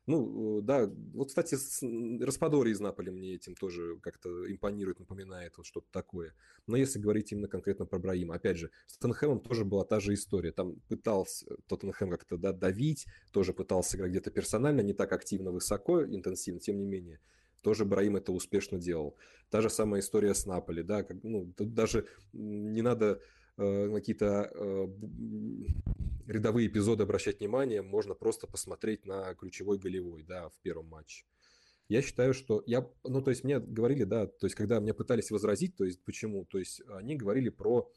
ну, 0.07 0.61
да, 0.61 0.87
вот, 1.15 1.29
кстати, 1.29 1.57
Распадори 2.23 2.71
из 2.71 2.81
Наполи 2.81 3.11
мне 3.11 3.35
этим 3.35 3.55
тоже 3.55 3.99
как-то 4.03 4.51
импонирует, 4.51 5.01
напоминает 5.01 5.57
вот 5.57 5.67
что-то 5.67 5.89
такое. 5.91 6.33
Но 6.67 6.77
если 6.77 7.01
говорить 7.01 7.33
именно 7.33 7.49
конкретно 7.49 7.87
про 7.87 7.99
Браима, 7.99 8.37
опять 8.37 8.57
же, 8.57 8.71
с 8.87 8.99
Тоттенхэмом 8.99 9.41
тоже 9.41 9.65
была 9.65 9.85
та 9.85 9.99
же 9.99 10.15
история. 10.15 10.53
Там 10.53 10.77
пытался 10.89 11.47
Тоттенхэм 11.67 12.11
как-то 12.11 12.37
да, 12.37 12.53
давить, 12.53 13.07
тоже 13.33 13.53
пытался 13.53 13.97
играть 13.97 14.11
где-то 14.11 14.31
персонально, 14.31 14.83
не 14.83 14.93
так 14.93 15.13
активно, 15.13 15.51
высоко, 15.51 16.05
интенсивно, 16.05 16.61
тем 16.61 16.79
не 16.79 16.87
менее 16.87 17.19
тоже 17.63 17.85
Браим 17.85 18.17
это 18.17 18.33
успешно 18.33 18.79
делал. 18.79 19.17
Та 19.51 19.61
же 19.61 19.71
самая 19.71 20.01
история 20.01 20.35
с 20.35 20.47
Наполи, 20.47 20.83
да, 20.83 21.03
как, 21.03 21.23
ну, 21.23 21.53
тут 21.57 21.75
даже 21.75 22.07
не 22.33 22.83
надо 22.83 23.21
э, 23.57 23.91
какие-то 23.93 24.51
э, 24.55 24.87
рядовые 26.27 26.69
эпизоды 26.69 27.05
обращать 27.05 27.41
внимание, 27.41 27.83
можно 27.83 28.15
просто 28.15 28.47
посмотреть 28.47 29.07
на 29.07 29.35
ключевой 29.35 29.79
голевой, 29.79 30.23
да, 30.23 30.49
в 30.49 30.59
первом 30.63 30.89
матче. 30.89 31.25
Я 31.89 32.03
считаю, 32.03 32.35
что 32.35 32.63
я, 32.67 32.89
ну, 33.05 33.23
то 33.23 33.31
есть 33.31 33.45
мне 33.45 33.61
говорили, 33.61 34.05
да, 34.05 34.27
то 34.27 34.47
есть 34.47 34.57
когда 34.57 34.81
мне 34.81 34.93
пытались 34.93 35.31
возразить, 35.31 35.77
то 35.77 35.85
есть 35.85 36.03
почему, 36.05 36.45
то 36.45 36.59
есть 36.59 36.83
они 36.89 37.15
говорили 37.15 37.49
про 37.49 37.89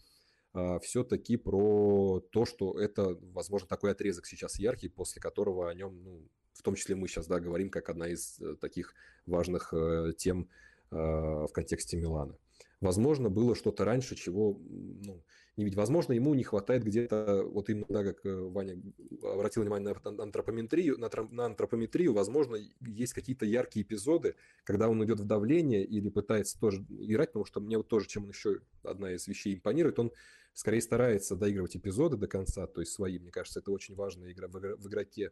а, 0.53 0.79
все-таки 0.79 1.37
про 1.37 2.19
то, 2.31 2.45
что 2.45 2.79
это, 2.79 3.17
возможно, 3.33 3.67
такой 3.67 3.91
отрезок 3.91 4.25
сейчас 4.25 4.59
яркий, 4.59 4.89
после 4.89 5.21
которого 5.21 5.69
о 5.69 5.73
нем, 5.73 6.03
ну, 6.03 6.27
в 6.59 6.61
том 6.61 6.75
числе 6.75 6.95
мы 6.95 7.07
сейчас, 7.07 7.27
да, 7.27 7.39
говорим 7.39 7.69
как 7.69 7.89
одна 7.89 8.09
из 8.09 8.37
э, 8.41 8.55
таких 8.59 8.93
важных 9.25 9.73
э, 9.73 10.11
тем 10.17 10.49
э, 10.91 10.95
в 10.97 11.49
контексте 11.53 11.95
Милана. 11.95 12.37
Возможно, 12.81 13.29
было 13.29 13.55
что-то 13.55 13.85
раньше, 13.85 14.15
чего, 14.15 14.59
ну, 14.59 15.23
не 15.55 15.65
ведь, 15.65 15.75
возможно, 15.75 16.13
ему 16.13 16.33
не 16.33 16.43
хватает 16.43 16.83
где-то, 16.83 17.43
вот 17.43 17.69
именно, 17.69 17.85
да, 17.89 18.03
как 18.03 18.19
Ваня 18.23 18.81
обратил 19.21 19.63
внимание 19.63 19.93
на 20.03 20.23
антропометрию, 20.23 20.97
на, 20.97 21.09
на 21.31 21.45
антропометрию, 21.45 22.13
возможно, 22.13 22.57
есть 22.81 23.13
какие-то 23.13 23.45
яркие 23.45 23.85
эпизоды, 23.85 24.35
когда 24.63 24.89
он 24.89 25.03
идет 25.03 25.19
в 25.19 25.25
давление 25.25 25.83
или 25.85 26.09
пытается 26.09 26.59
тоже 26.59 26.85
играть, 26.89 27.29
потому 27.29 27.45
что 27.45 27.61
мне 27.61 27.77
вот 27.77 27.87
тоже, 27.87 28.07
чем 28.07 28.23
он 28.23 28.29
еще 28.29 28.59
одна 28.83 29.13
из 29.13 29.27
вещей 29.27 29.55
импонирует, 29.55 29.99
он 29.99 30.11
скорее 30.53 30.81
старается 30.81 31.35
доигрывать 31.35 31.77
эпизоды 31.77 32.17
до 32.17 32.27
конца, 32.27 32.67
то 32.67 32.81
есть 32.81 32.91
свои. 32.93 33.19
Мне 33.19 33.31
кажется, 33.31 33.59
это 33.59 33.71
очень 33.71 33.95
важная 33.95 34.31
игра 34.31 34.47
в 34.47 34.87
игроке. 34.87 35.31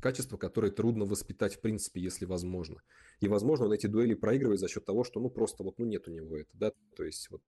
Качество, 0.00 0.36
которое 0.36 0.70
трудно 0.70 1.04
воспитать 1.04 1.56
в 1.56 1.60
принципе, 1.60 2.00
если 2.00 2.24
возможно. 2.24 2.82
И, 3.20 3.28
возможно, 3.28 3.66
он 3.66 3.72
эти 3.72 3.86
дуэли 3.86 4.14
проигрывает 4.14 4.60
за 4.60 4.68
счет 4.68 4.84
того, 4.84 5.04
что, 5.04 5.20
ну, 5.20 5.30
просто 5.30 5.62
вот, 5.62 5.78
ну, 5.78 5.86
нет 5.86 6.06
у 6.08 6.10
него 6.10 6.36
это, 6.36 6.50
да, 6.54 6.72
то 6.96 7.04
есть 7.04 7.30
вот 7.30 7.42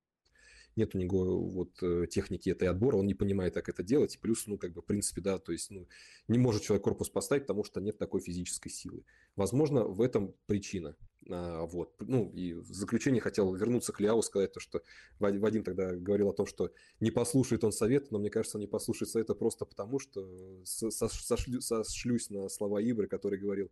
нет 0.78 0.94
у 0.94 0.98
него 0.98 1.40
вот 1.40 1.82
э, 1.82 2.06
техники 2.08 2.50
этой 2.50 2.68
отбора, 2.68 2.96
он 2.96 3.06
не 3.06 3.14
понимает, 3.14 3.52
как 3.52 3.68
это 3.68 3.82
делать, 3.82 4.14
и 4.14 4.18
плюс, 4.18 4.46
ну, 4.46 4.56
как 4.56 4.72
бы, 4.72 4.80
в 4.80 4.86
принципе, 4.86 5.20
да, 5.20 5.38
то 5.38 5.52
есть, 5.52 5.70
ну, 5.70 5.86
не 6.28 6.38
может 6.38 6.62
человек 6.62 6.84
корпус 6.84 7.10
поставить, 7.10 7.42
потому 7.44 7.64
что 7.64 7.80
нет 7.80 7.98
такой 7.98 8.20
физической 8.20 8.70
силы. 8.70 9.04
Возможно, 9.36 9.84
в 9.84 10.00
этом 10.00 10.34
причина. 10.46 10.94
А, 11.30 11.64
вот. 11.66 11.94
Ну, 12.00 12.30
и 12.34 12.54
в 12.54 12.66
заключение 12.66 13.20
хотел 13.20 13.54
вернуться 13.54 13.92
к 13.92 14.00
Ляу, 14.00 14.22
сказать 14.22 14.52
то, 14.52 14.60
что 14.60 14.82
Вадим 15.18 15.62
тогда 15.62 15.94
говорил 15.94 16.30
о 16.30 16.34
том, 16.34 16.46
что 16.46 16.70
не 17.00 17.10
послушает 17.10 17.64
он 17.64 17.72
совет, 17.72 18.10
но 18.10 18.18
мне 18.18 18.30
кажется, 18.30 18.56
он 18.56 18.62
не 18.62 18.66
послушает 18.66 19.10
совета 19.10 19.34
просто 19.34 19.64
потому, 19.64 19.98
что 19.98 20.26
сошлю, 20.64 21.60
сошлюсь 21.60 22.30
на 22.30 22.48
слова 22.48 22.80
Ибры, 22.80 23.08
который 23.08 23.38
говорил, 23.38 23.70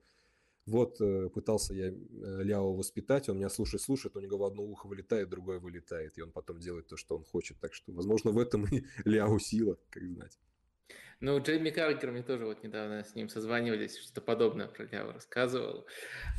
вот 0.66 1.00
э, 1.00 1.28
пытался 1.28 1.74
я 1.74 1.86
э, 1.86 1.92
Ляо 2.42 2.74
воспитать, 2.74 3.28
он 3.28 3.36
меня 3.36 3.48
слушает, 3.48 3.82
слушает, 3.82 4.16
у 4.16 4.20
него 4.20 4.44
одно 4.44 4.64
ухо 4.64 4.88
вылетает, 4.88 5.28
другое 5.28 5.60
вылетает, 5.60 6.18
и 6.18 6.22
он 6.22 6.32
потом 6.32 6.58
делает 6.58 6.88
то, 6.88 6.96
что 6.96 7.16
он 7.16 7.24
хочет. 7.24 7.58
Так 7.60 7.72
что, 7.72 7.92
возможно, 7.92 8.32
в 8.32 8.38
этом 8.38 8.64
и 8.66 8.82
Ляо 9.04 9.38
сила, 9.38 9.78
как 9.90 10.04
знать. 10.04 10.38
Ну, 11.20 11.40
Джейми 11.40 11.70
Каргер, 11.70 12.10
мне 12.10 12.22
тоже 12.22 12.44
вот 12.44 12.62
недавно 12.62 13.02
с 13.02 13.14
ним 13.14 13.30
созванивались, 13.30 13.96
что-то 13.98 14.20
подобное 14.20 14.66
про 14.66 14.84
Ляо 14.84 15.12
рассказывал. 15.12 15.86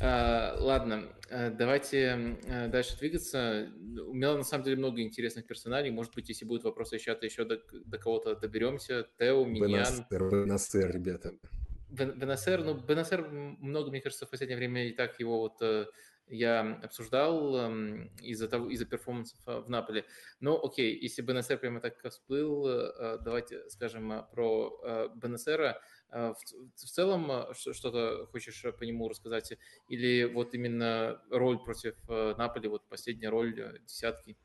А, 0.00 0.56
ладно, 0.60 1.12
э, 1.30 1.50
давайте 1.50 2.38
дальше 2.68 2.96
двигаться. 2.96 3.68
У 4.06 4.14
меня 4.14 4.36
на 4.36 4.44
самом 4.44 4.64
деле 4.64 4.76
много 4.76 5.00
интересных 5.02 5.46
персоналей. 5.46 5.90
Может 5.90 6.14
быть, 6.14 6.28
если 6.28 6.44
будут 6.44 6.62
вопросы 6.62 6.94
еще, 6.94 7.14
то 7.16 7.26
еще 7.26 7.44
до, 7.44 7.60
до 7.72 7.98
кого-то 7.98 8.36
доберемся. 8.36 9.08
Тео, 9.18 9.44
Миньян. 9.44 10.06
Бенасер, 10.10 10.30
Бенасер, 10.30 10.92
ребята. 10.92 11.32
БНСР, 11.90 12.62
ну, 12.64 12.74
БНСР 12.74 13.28
много, 13.60 13.90
мне 13.90 14.00
кажется, 14.00 14.26
в 14.26 14.30
последнее 14.30 14.58
время 14.58 14.88
и 14.88 14.92
так 14.92 15.18
его 15.20 15.38
вот 15.38 15.60
э, 15.62 15.86
я 16.30 16.80
обсуждал 16.82 17.56
эм, 17.56 18.10
из-за 18.20 18.48
того, 18.48 18.68
из-за 18.70 18.86
перформансов 18.86 19.38
э, 19.46 19.60
в 19.60 19.68
Наполе. 19.68 20.04
Но 20.40 20.62
окей, 20.62 20.98
если 20.98 21.22
БНСР 21.22 21.58
прямо 21.58 21.80
так 21.80 21.96
всплыл, 22.10 22.66
э, 22.66 23.18
давайте 23.22 23.68
скажем 23.70 24.26
про 24.32 25.10
БНСР. 25.14 25.76
В, 26.10 26.36
в 26.74 26.84
целом 26.86 27.52
что-то 27.54 28.26
хочешь 28.32 28.64
по 28.78 28.84
нему 28.84 29.10
рассказать? 29.10 29.52
Или 29.90 30.24
вот 30.24 30.54
именно 30.54 31.20
роль 31.30 31.58
против 31.58 31.96
Наполи, 32.08 32.68
вот 32.68 32.88
последняя 32.88 33.28
роль 33.28 33.78
десятки? 33.86 34.38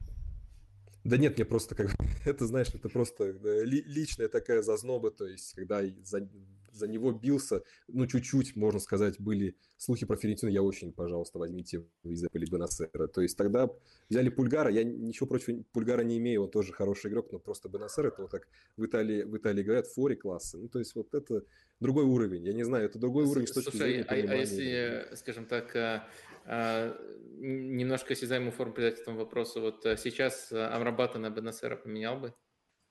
Да 1.03 1.17
нет, 1.17 1.37
мне 1.37 1.45
просто 1.45 1.75
как 1.75 1.91
это, 2.25 2.45
знаешь, 2.45 2.69
это 2.73 2.89
просто 2.89 3.31
личная 3.63 4.29
такая 4.29 4.61
зазноба, 4.61 5.11
то 5.11 5.25
есть 5.25 5.53
когда 5.53 5.83
за, 6.03 6.29
за 6.73 6.87
него 6.87 7.11
бился, 7.11 7.63
ну, 7.87 8.07
чуть-чуть, 8.07 8.55
можно 8.55 8.79
сказать, 8.79 9.19
были 9.19 9.55
слухи 9.77 10.05
про 10.05 10.17
Ферентину, 10.17 10.51
я 10.51 10.61
очень, 10.61 10.91
пожалуйста, 10.91 11.39
возьмите 11.39 11.85
из 12.03 12.23
или 12.31 12.45
Бенасера. 12.45 13.07
То 13.07 13.21
есть 13.21 13.37
тогда 13.37 13.69
взяли 14.09 14.29
Пульгара, 14.29 14.71
я 14.71 14.83
ничего 14.83 15.27
против 15.27 15.65
Пульгара 15.71 16.01
не 16.01 16.17
имею, 16.17 16.43
он 16.43 16.51
тоже 16.51 16.73
хороший 16.73 17.11
игрок, 17.11 17.31
но 17.31 17.39
просто 17.39 17.69
Бенасер, 17.69 18.07
это 18.07 18.21
вот 18.23 18.31
как 18.31 18.47
в 18.77 18.85
Италии, 18.85 19.23
в 19.23 19.37
Италии 19.37 19.63
говорят, 19.63 19.87
фори 19.87 20.15
классы. 20.15 20.57
Ну, 20.57 20.67
то 20.67 20.79
есть 20.79 20.95
вот 20.95 21.13
это 21.13 21.43
другой 21.79 22.05
уровень, 22.05 22.45
я 22.45 22.53
не 22.53 22.63
знаю, 22.63 22.85
это 22.85 22.99
другой 22.99 23.25
уровень 23.25 23.47
с 23.47 23.51
точки 23.51 23.71
Слушай, 23.71 24.03
зрения 24.03 24.29
а, 24.29 24.33
а 24.33 24.35
если, 24.35 25.15
скажем 25.15 25.45
так, 25.45 25.75
а, 25.75 26.07
а, 26.45 26.97
немножко 27.37 28.13
осязаемую 28.13 28.51
форму 28.51 28.73
придать 28.73 28.99
этому 28.99 29.17
вопросу, 29.17 29.61
вот 29.61 29.83
сейчас 29.83 30.51
Амрабата 30.51 31.19
на 31.19 31.29
Бенасера 31.29 31.75
поменял 31.75 32.19
бы? 32.19 32.33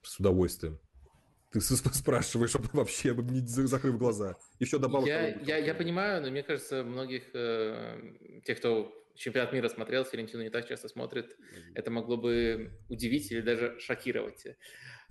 С 0.03 0.19
удовольствием. 0.19 0.81
Ты 1.53 1.61
спрашиваешь 1.61 2.55
вообще, 2.73 3.15
закрыв 3.67 3.99
глаза. 3.99 4.37
Еще 4.59 4.79
добавок. 4.79 5.07
Я, 5.07 5.29
я, 5.29 5.59
я 5.59 5.75
понимаю, 5.75 6.23
но 6.23 6.31
мне 6.31 6.43
кажется, 6.43 6.83
многих 6.83 7.25
э, 7.35 8.41
тех, 8.45 8.59
кто 8.59 8.93
чемпионат 9.15 9.53
мира 9.53 9.69
смотрел, 9.69 10.05
Ферентину 10.05 10.43
не 10.43 10.51
так 10.51 10.67
часто 10.67 10.89
смотрит, 10.89 11.37
это 11.75 11.91
могло 11.91 12.17
бы 12.17 12.73
удивить 12.89 13.31
или 13.31 13.43
даже 13.43 13.79
шокировать. 13.79 14.47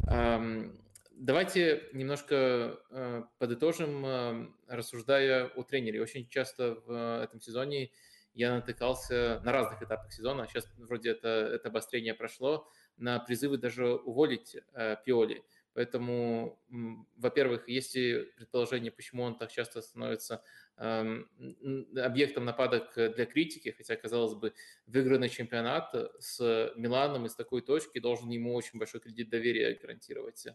Эм, 0.07 0.81
давайте 1.11 1.83
немножко 1.93 2.79
э, 2.89 3.23
подытожим, 3.37 4.05
э, 4.05 4.47
рассуждая 4.67 5.45
о 5.45 5.63
тренере. 5.63 6.01
Очень 6.01 6.27
часто 6.27 6.77
в 6.85 7.23
этом 7.23 7.39
сезоне 7.39 7.91
я 8.33 8.55
натыкался 8.55 9.41
на 9.43 9.51
разных 9.51 9.83
этапах 9.83 10.11
сезона, 10.11 10.47
сейчас 10.47 10.65
вроде 10.77 11.11
это, 11.11 11.27
это 11.27 11.67
обострение 11.67 12.13
прошло, 12.13 12.67
на 12.97 13.19
призывы 13.19 13.57
даже 13.57 13.93
уволить 13.93 14.57
э, 14.73 14.95
Пиоли. 15.05 15.43
Поэтому, 15.73 16.59
во-первых, 17.17 17.67
есть 17.67 17.93
предположение, 17.93 18.91
почему 18.91 19.23
он 19.23 19.37
так 19.37 19.51
часто 19.51 19.81
становится 19.81 20.43
эм, 20.77 21.29
объектом 21.95 22.45
нападок 22.45 22.93
для 22.95 23.25
критики, 23.25 23.73
хотя, 23.77 23.95
казалось 23.95 24.33
бы, 24.33 24.53
выигранный 24.85 25.29
чемпионат 25.29 25.93
с 26.19 26.73
Миланом 26.75 27.25
из 27.25 27.35
такой 27.35 27.61
точки 27.61 27.99
должен 27.99 28.29
ему 28.29 28.53
очень 28.53 28.79
большой 28.79 28.99
кредит 28.99 29.29
доверия 29.29 29.77
гарантировать. 29.81 30.45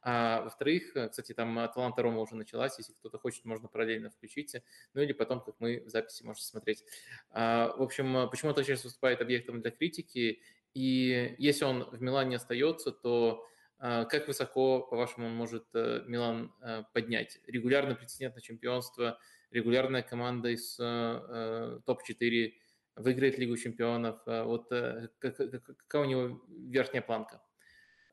А 0.00 0.42
во-вторых, 0.42 0.94
кстати, 1.10 1.34
там 1.34 1.54
Таланта 1.74 2.02
Рома 2.02 2.20
уже 2.20 2.36
началась, 2.36 2.78
если 2.78 2.92
кто-то 2.94 3.18
хочет, 3.18 3.44
можно 3.44 3.68
параллельно 3.68 4.10
включить, 4.10 4.56
ну 4.94 5.02
или 5.02 5.12
потом, 5.12 5.40
как 5.40 5.56
мы 5.58 5.80
в 5.80 5.88
записи 5.88 6.22
можете 6.22 6.46
смотреть. 6.46 6.84
А, 7.30 7.74
в 7.76 7.82
общем, 7.82 8.28
почему 8.30 8.50
он 8.50 8.54
так 8.54 8.66
часто 8.66 8.86
выступает 8.88 9.20
объектом 9.20 9.60
для 9.60 9.70
критики, 9.70 10.40
и 10.74 11.34
если 11.38 11.64
он 11.64 11.84
в 11.90 12.00
Милане 12.00 12.36
остается, 12.36 12.92
то 12.92 13.46
как 13.82 14.28
высоко, 14.28 14.80
по-вашему, 14.80 15.28
может 15.28 15.66
э, 15.74 16.04
Милан 16.06 16.52
э, 16.60 16.84
поднять? 16.92 17.40
Регулярный 17.48 17.96
претендент 17.96 18.36
на 18.36 18.40
чемпионство, 18.40 19.18
регулярная 19.50 20.02
команда 20.02 20.50
из 20.50 20.78
э, 20.78 21.80
топ-4 21.84 22.52
выиграет 22.94 23.38
Лигу 23.38 23.56
чемпионов. 23.56 24.20
Вот 24.26 24.68
какая 24.68 26.02
у 26.02 26.04
него 26.04 26.44
верхняя 26.48 27.02
планка? 27.02 27.42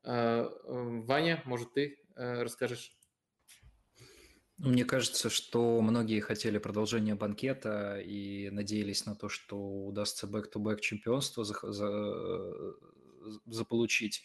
Ваня, 0.04 1.44
может, 1.46 1.74
ты 1.74 2.00
расскажешь? 2.16 2.98
Мне 4.58 4.86
кажется, 4.86 5.30
что 5.30 5.82
многие 5.82 6.22
хотели 6.22 6.58
продолжения 6.58 7.14
банкета 7.14 8.00
и 8.00 8.50
надеялись 8.50 9.06
на 9.06 9.16
то, 9.16 9.30
что 9.30 9.86
удастся 9.86 10.28
back-to-back 10.28 10.80
чемпионство 10.80 11.44
за, 11.44 11.56
за, 11.62 12.76
заполучить. 13.46 14.24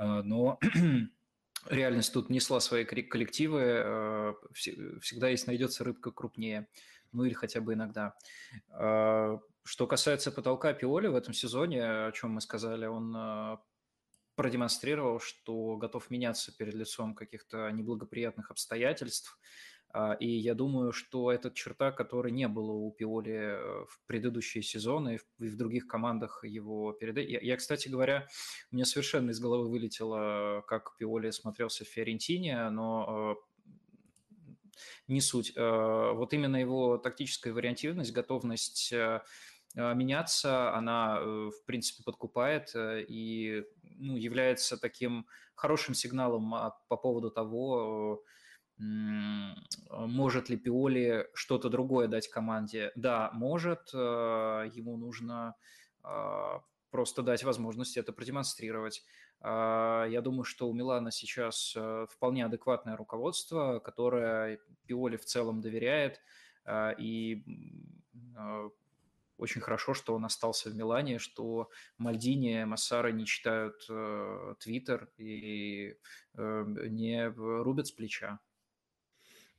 А, 0.00 0.22
но 0.22 0.58
реальность 1.68 2.12
тут 2.14 2.30
внесла 2.30 2.60
свои 2.60 2.84
коррективы, 2.84 3.82
а, 3.84 4.34
всегда 4.54 5.28
есть 5.28 5.46
найдется 5.46 5.84
рыбка 5.84 6.10
крупнее, 6.10 6.68
ну 7.12 7.24
или 7.24 7.34
хотя 7.34 7.60
бы 7.60 7.74
иногда. 7.74 8.14
А, 8.70 9.38
что 9.62 9.86
касается 9.86 10.32
потолка 10.32 10.72
Пиоли 10.72 11.08
в 11.08 11.14
этом 11.14 11.34
сезоне, 11.34 11.84
о 11.84 12.12
чем 12.12 12.30
мы 12.30 12.40
сказали, 12.40 12.86
он 12.86 13.58
продемонстрировал, 14.36 15.20
что 15.20 15.76
готов 15.76 16.08
меняться 16.08 16.56
перед 16.56 16.72
лицом 16.72 17.14
каких-то 17.14 17.70
неблагоприятных 17.70 18.50
обстоятельств. 18.50 19.38
А, 19.92 20.12
и 20.14 20.28
я 20.28 20.54
думаю, 20.54 20.92
что 20.92 21.32
это 21.32 21.50
черта, 21.50 21.90
которой 21.90 22.30
не 22.30 22.46
было 22.46 22.72
у 22.72 22.92
Пиоли 22.92 23.32
э, 23.32 23.84
в 23.88 24.00
предыдущие 24.06 24.62
сезоны 24.62 25.18
и 25.38 25.48
в 25.48 25.56
других 25.56 25.88
командах 25.88 26.44
его 26.44 26.92
перед... 26.92 27.18
Я, 27.18 27.56
кстати 27.56 27.88
говоря, 27.88 28.28
у 28.70 28.76
меня 28.76 28.84
совершенно 28.84 29.30
из 29.30 29.40
головы 29.40 29.68
вылетело, 29.68 30.62
как 30.68 30.96
Пиоли 30.96 31.30
смотрелся 31.30 31.84
в 31.84 31.88
Фиорентине, 31.88 32.70
но 32.70 33.36
э, 33.36 34.80
не 35.08 35.20
суть. 35.20 35.52
Э, 35.56 36.12
вот 36.14 36.32
именно 36.34 36.56
его 36.56 36.96
тактическая 36.98 37.52
вариантивность, 37.52 38.12
готовность 38.12 38.94
меняться, 39.76 40.74
она, 40.74 41.20
в 41.20 41.64
принципе, 41.64 42.02
подкупает 42.02 42.72
и 42.74 43.62
ну, 44.00 44.16
является 44.16 44.76
таким 44.76 45.28
хорошим 45.54 45.94
сигналом 45.94 46.52
а, 46.54 46.76
по 46.88 46.96
поводу 46.96 47.30
того, 47.30 48.24
может 48.80 50.48
ли 50.48 50.56
Пиоли 50.56 51.28
что-то 51.34 51.68
другое 51.68 52.08
дать 52.08 52.28
команде? 52.28 52.92
Да, 52.94 53.30
может. 53.32 53.90
Э, 53.92 54.70
ему 54.72 54.96
нужно 54.96 55.54
а, 56.02 56.62
просто 56.90 57.22
дать 57.22 57.44
возможность 57.44 57.96
это 57.96 58.12
продемонстрировать. 58.12 59.04
А, 59.40 60.06
я 60.06 60.20
думаю, 60.20 60.44
что 60.44 60.68
у 60.68 60.72
Милана 60.72 61.10
сейчас 61.10 61.74
э, 61.76 62.06
вполне 62.10 62.44
адекватное 62.44 62.96
руководство, 62.96 63.78
которое 63.80 64.60
Пиоли 64.86 65.16
в 65.16 65.24
целом 65.24 65.60
доверяет. 65.60 66.20
А, 66.64 66.90
и 66.90 67.42
очень 69.36 69.62
хорошо, 69.62 69.94
что 69.94 70.14
он 70.14 70.24
остался 70.26 70.68
в 70.70 70.74
Милане, 70.74 71.18
что 71.18 71.70
Мальдини, 71.96 72.64
Массара 72.64 73.08
не 73.08 73.24
читают 73.24 73.76
э, 73.88 74.54
Твиттер 74.60 75.10
и 75.16 75.96
не 76.36 77.28
рубят 77.28 77.86
с 77.86 77.92
плеча. 77.92 78.38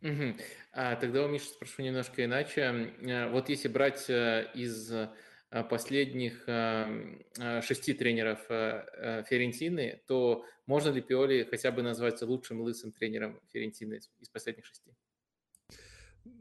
Угу. 0.01 0.35
А, 0.73 0.95
тогда 0.95 1.25
у 1.25 1.27
Миши 1.27 1.45
спрошу 1.45 1.83
немножко 1.83 2.25
иначе. 2.25 2.61
Э, 3.01 3.29
вот 3.29 3.49
если 3.49 3.67
брать 3.67 4.09
э, 4.09 4.49
из 4.55 4.91
э, 4.91 5.09
последних 5.69 6.45
шести 6.45 7.93
тренеров 7.93 8.39
Ферентины, 8.47 10.01
то 10.07 10.45
можно 10.65 10.91
ли 10.91 11.01
Пиоли 11.01 11.45
хотя 11.49 11.71
бы 11.71 11.81
назвать 11.81 12.21
лучшим 12.21 12.61
лысым 12.61 12.93
тренером 12.93 13.41
Ферентины 13.51 13.99
из 14.21 14.29
последних 14.29 14.65
шести? 14.65 14.93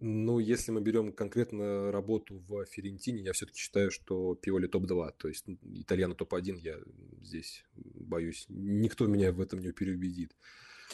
Ну, 0.01 0.39
если 0.39 0.71
мы 0.71 0.81
берем 0.81 1.13
конкретно 1.13 1.91
работу 1.91 2.39
в 2.47 2.65
Ферентине, 2.67 3.23
я 3.23 3.33
все-таки 3.33 3.59
считаю, 3.59 3.91
что 3.91 4.37
Пиоли 4.37 4.69
топ-2, 4.69 5.15
то 5.19 5.27
есть 5.27 5.45
итальяна 5.75 6.15
топ-1, 6.15 6.59
я 6.59 6.79
здесь 7.21 7.65
боюсь, 7.75 8.47
никто 8.49 9.07
меня 9.07 9.33
в 9.33 9.41
этом 9.41 9.59
не 9.59 9.73
переубедит. 9.73 10.37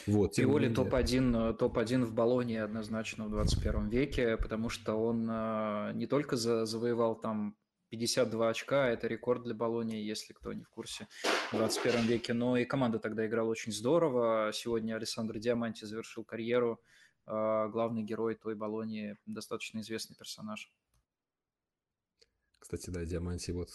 Вот, 0.05 0.35
Пиоли 0.35 0.73
топ-1 0.73 1.55
топ 1.55 1.77
-1 1.77 2.05
в 2.05 2.13
Болоне 2.13 2.63
однозначно 2.63 3.25
в 3.25 3.29
21 3.29 3.89
веке, 3.89 4.37
потому 4.37 4.69
что 4.69 4.95
он 4.95 5.27
э, 5.29 5.91
не 5.95 6.07
только 6.07 6.35
за, 6.35 6.65
завоевал 6.65 7.19
там 7.19 7.57
52 7.89 8.49
очка, 8.49 8.89
это 8.89 9.07
рекорд 9.07 9.43
для 9.43 9.55
Болонии, 9.55 10.03
если 10.03 10.33
кто 10.33 10.53
не 10.53 10.63
в 10.63 10.69
курсе, 10.69 11.07
в 11.51 11.57
21 11.57 12.05
веке, 12.05 12.33
но 12.33 12.57
и 12.57 12.65
команда 12.65 12.99
тогда 12.99 13.25
играла 13.25 13.49
очень 13.49 13.71
здорово. 13.71 14.51
Сегодня 14.53 14.95
Александр 14.95 15.39
Диаманти 15.39 15.85
завершил 15.85 16.23
карьеру, 16.23 16.81
э, 17.25 17.31
главный 17.69 18.03
герой 18.03 18.35
той 18.35 18.55
Болонии, 18.55 19.17
достаточно 19.25 19.79
известный 19.79 20.15
персонаж. 20.15 20.71
Кстати, 22.59 22.89
да, 22.89 23.05
Диаманти 23.05 23.51
вот 23.51 23.69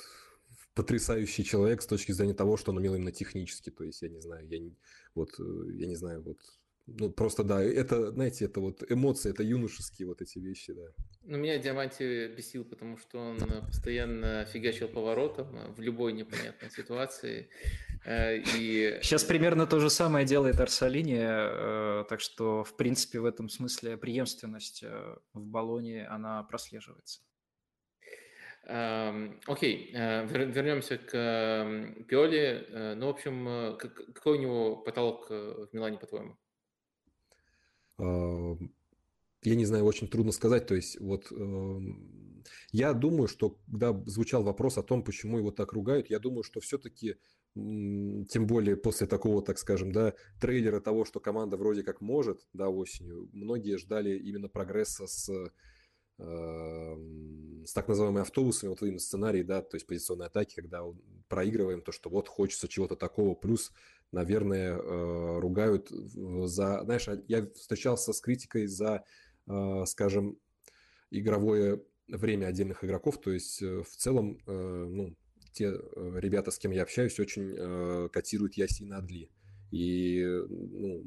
потрясающий 0.74 1.44
человек 1.44 1.82
с 1.82 1.86
точки 1.86 2.12
зрения 2.12 2.34
того, 2.34 2.56
что 2.56 2.72
он 2.72 2.78
умел 2.78 2.94
именно 2.94 3.12
технически. 3.12 3.70
То 3.70 3.84
есть, 3.84 4.02
я 4.02 4.08
не 4.08 4.20
знаю, 4.20 4.46
я 4.48 4.58
не, 4.58 4.76
вот, 5.14 5.30
э, 5.38 5.42
я 5.74 5.86
не 5.86 5.96
знаю, 5.96 6.22
вот 6.22 6.38
ну, 6.86 7.10
просто, 7.10 7.44
да, 7.44 7.62
это, 7.62 8.10
знаете, 8.10 8.46
это 8.46 8.60
вот 8.60 8.82
эмоции, 8.90 9.30
это 9.30 9.44
юношеские 9.44 10.08
вот 10.08 10.20
эти 10.20 10.40
вещи, 10.40 10.72
да. 10.72 10.82
Ну, 11.22 11.38
меня 11.38 11.58
Диаманти 11.58 12.26
бесил, 12.34 12.64
потому 12.64 12.98
что 12.98 13.18
он 13.20 13.38
постоянно 13.66 14.44
фигачил 14.46 14.88
поворотом 14.88 15.74
в 15.74 15.80
любой 15.80 16.12
непонятной 16.12 16.70
ситуации. 16.70 17.48
Э, 18.04 18.38
и... 18.38 18.98
Сейчас 19.00 19.22
примерно 19.22 19.66
то 19.66 19.78
же 19.78 19.90
самое 19.90 20.26
делает 20.26 20.58
Арсалини, 20.58 21.20
э, 21.20 22.04
так 22.08 22.20
что, 22.20 22.64
в 22.64 22.76
принципе, 22.76 23.20
в 23.20 23.26
этом 23.26 23.48
смысле 23.48 23.96
преемственность 23.96 24.82
в 24.82 25.46
баллоне, 25.46 26.06
она 26.06 26.42
прослеживается. 26.42 27.20
Окей, 28.64 29.90
э, 29.92 30.24
вернемся 30.26 30.96
к 30.96 31.10
Пиоли. 32.08 32.64
Э, 32.68 32.94
ну, 32.94 33.06
в 33.06 33.10
общем, 33.10 33.48
э, 33.48 33.76
какой 33.76 34.38
у 34.38 34.40
него 34.40 34.76
потолок 34.76 35.28
в 35.30 35.68
Милане, 35.72 35.98
по-твоему? 35.98 36.36
Я 37.98 39.56
не 39.56 39.64
знаю, 39.64 39.84
очень 39.84 40.06
трудно 40.06 40.30
сказать. 40.30 40.66
То 40.66 40.76
есть, 40.76 41.00
вот 41.00 41.26
я 42.70 42.92
думаю, 42.92 43.26
что 43.26 43.58
когда 43.66 43.92
звучал 44.06 44.44
вопрос 44.44 44.78
о 44.78 44.82
том, 44.82 45.02
почему 45.02 45.38
его 45.38 45.50
так 45.50 45.72
ругают, 45.72 46.10
я 46.10 46.20
думаю, 46.20 46.44
что 46.44 46.60
все-таки 46.60 47.16
тем 47.54 48.46
более 48.46 48.76
после 48.76 49.06
такого, 49.06 49.42
так 49.42 49.58
скажем, 49.58 49.92
да, 49.92 50.14
трейлера 50.40 50.80
того, 50.80 51.04
что 51.04 51.20
команда 51.20 51.56
вроде 51.56 51.82
как 51.82 52.00
может, 52.00 52.46
да, 52.52 52.68
осенью, 52.70 53.28
многие 53.32 53.76
ждали 53.76 54.16
именно 54.16 54.48
прогресса 54.48 55.06
с, 55.06 55.30
с 56.18 57.72
так 57.72 57.88
называемыми 57.88 58.22
автобусами, 58.22 58.70
вот 58.70 58.82
именно 58.82 58.98
сценарий, 58.98 59.42
да, 59.42 59.62
то 59.62 59.76
есть 59.76 59.86
позиционной 59.86 60.26
атаки, 60.26 60.54
когда 60.54 60.82
проигрываем, 61.28 61.82
то, 61.82 61.92
что 61.92 62.10
вот 62.10 62.28
хочется 62.28 62.68
чего-то 62.68 62.96
такого, 62.96 63.34
плюс, 63.34 63.72
наверное, 64.10 64.76
э, 64.76 65.38
ругают 65.38 65.88
за, 65.90 66.82
знаешь, 66.84 67.08
а 67.08 67.22
я 67.28 67.46
встречался 67.54 68.12
с 68.12 68.20
критикой 68.20 68.66
за, 68.66 69.04
э, 69.46 69.84
скажем, 69.86 70.38
игровое 71.10 71.82
время 72.08 72.46
отдельных 72.46 72.84
игроков, 72.84 73.20
то 73.20 73.30
есть 73.30 73.62
э, 73.62 73.82
в 73.82 73.96
целом, 73.96 74.38
ну, 74.46 75.16
те 75.52 75.70
ребята, 75.70 76.50
с 76.50 76.58
кем 76.58 76.70
я 76.70 76.82
общаюсь, 76.82 77.20
очень 77.20 78.08
котируют 78.08 78.54
Ясина 78.54 78.98
Адли. 78.98 79.28
И 79.70 80.24
ну, 80.48 81.04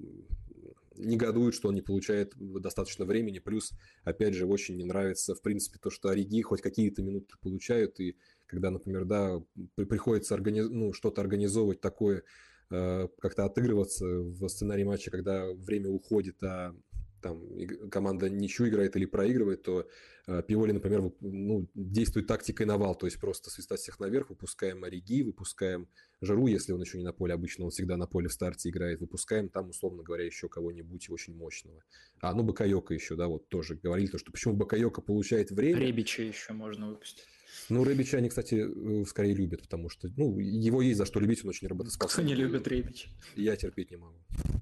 негодуют, 0.97 1.55
что 1.55 1.69
он 1.69 1.75
не 1.75 1.81
получает 1.81 2.33
достаточно 2.35 3.05
времени. 3.05 3.39
Плюс, 3.39 3.71
опять 4.03 4.33
же, 4.33 4.45
очень 4.45 4.77
не 4.77 4.85
нравится, 4.85 5.35
в 5.35 5.41
принципе, 5.41 5.79
то, 5.79 5.89
что 5.89 6.09
Ориги 6.09 6.41
хоть 6.41 6.61
какие-то 6.61 7.01
минуты 7.01 7.35
получают. 7.41 7.99
И 7.99 8.17
когда, 8.45 8.71
например, 8.71 9.05
да, 9.05 9.41
приходится 9.75 10.35
организ... 10.35 10.69
ну, 10.69 10.93
что-то 10.93 11.21
организовывать 11.21 11.81
такое, 11.81 12.23
э, 12.71 13.07
как-то 13.19 13.45
отыгрываться 13.45 14.05
в 14.05 14.47
сценарии 14.47 14.83
матча, 14.83 15.11
когда 15.11 15.45
время 15.53 15.89
уходит, 15.89 16.41
а 16.43 16.75
там 17.25 17.89
команда 17.89 18.29
ничью 18.29 18.69
играет 18.69 18.95
или 18.95 19.05
проигрывает, 19.05 19.63
то 19.63 19.87
э, 20.27 20.43
Пиоли, 20.47 20.73
например, 20.73 21.11
ну, 21.21 21.67
действует 21.73 22.27
тактикой 22.27 22.67
навал, 22.67 22.93
то 22.95 23.07
есть 23.07 23.19
просто 23.19 23.49
свистать 23.49 23.79
всех 23.79 23.99
наверх, 23.99 24.29
выпускаем 24.29 24.83
Ориги, 24.83 25.23
выпускаем 25.23 25.87
Жару, 26.21 26.45
если 26.47 26.71
он 26.71 26.81
еще 26.81 26.99
не 26.99 27.03
на 27.03 27.13
поле, 27.13 27.33
обычно 27.33 27.65
он 27.65 27.71
всегда 27.71 27.97
на 27.97 28.05
поле 28.05 28.29
в 28.29 28.33
старте 28.33 28.69
играет, 28.69 29.01
выпускаем 29.01 29.49
там, 29.49 29.69
условно 29.69 30.03
говоря, 30.03 30.23
еще 30.23 30.47
кого-нибудь 30.47 31.09
очень 31.09 31.35
мощного. 31.35 31.83
А, 32.21 32.33
ну, 32.33 32.43
Бакайока 32.43 32.93
еще, 32.93 33.15
да, 33.15 33.27
вот 33.27 33.49
тоже 33.49 33.75
говорили, 33.75 34.07
то, 34.07 34.19
что 34.19 34.31
почему 34.31 34.53
Бакайока 34.55 35.01
получает 35.01 35.49
время. 35.49 35.79
Ребича 35.79 36.21
еще 36.21 36.53
можно 36.53 36.89
выпустить. 36.89 37.25
Ну, 37.69 37.83
Ребича 37.83 38.19
они, 38.19 38.29
кстати, 38.29 38.55
э, 38.55 39.05
скорее 39.05 39.33
любят, 39.33 39.63
потому 39.63 39.89
что, 39.89 40.09
ну, 40.15 40.37
его 40.39 40.81
есть 40.83 40.97
за 40.97 41.05
что 41.05 41.19
любить, 41.19 41.43
он 41.43 41.49
очень 41.49 41.67
работоспособный. 41.67 42.23
Кто 42.23 42.35
не 42.35 42.39
любит 42.39 42.67
Ребича? 42.67 43.09
Я 43.35 43.55
терпеть 43.55 43.89
не 43.91 43.97
могу. 43.97 44.19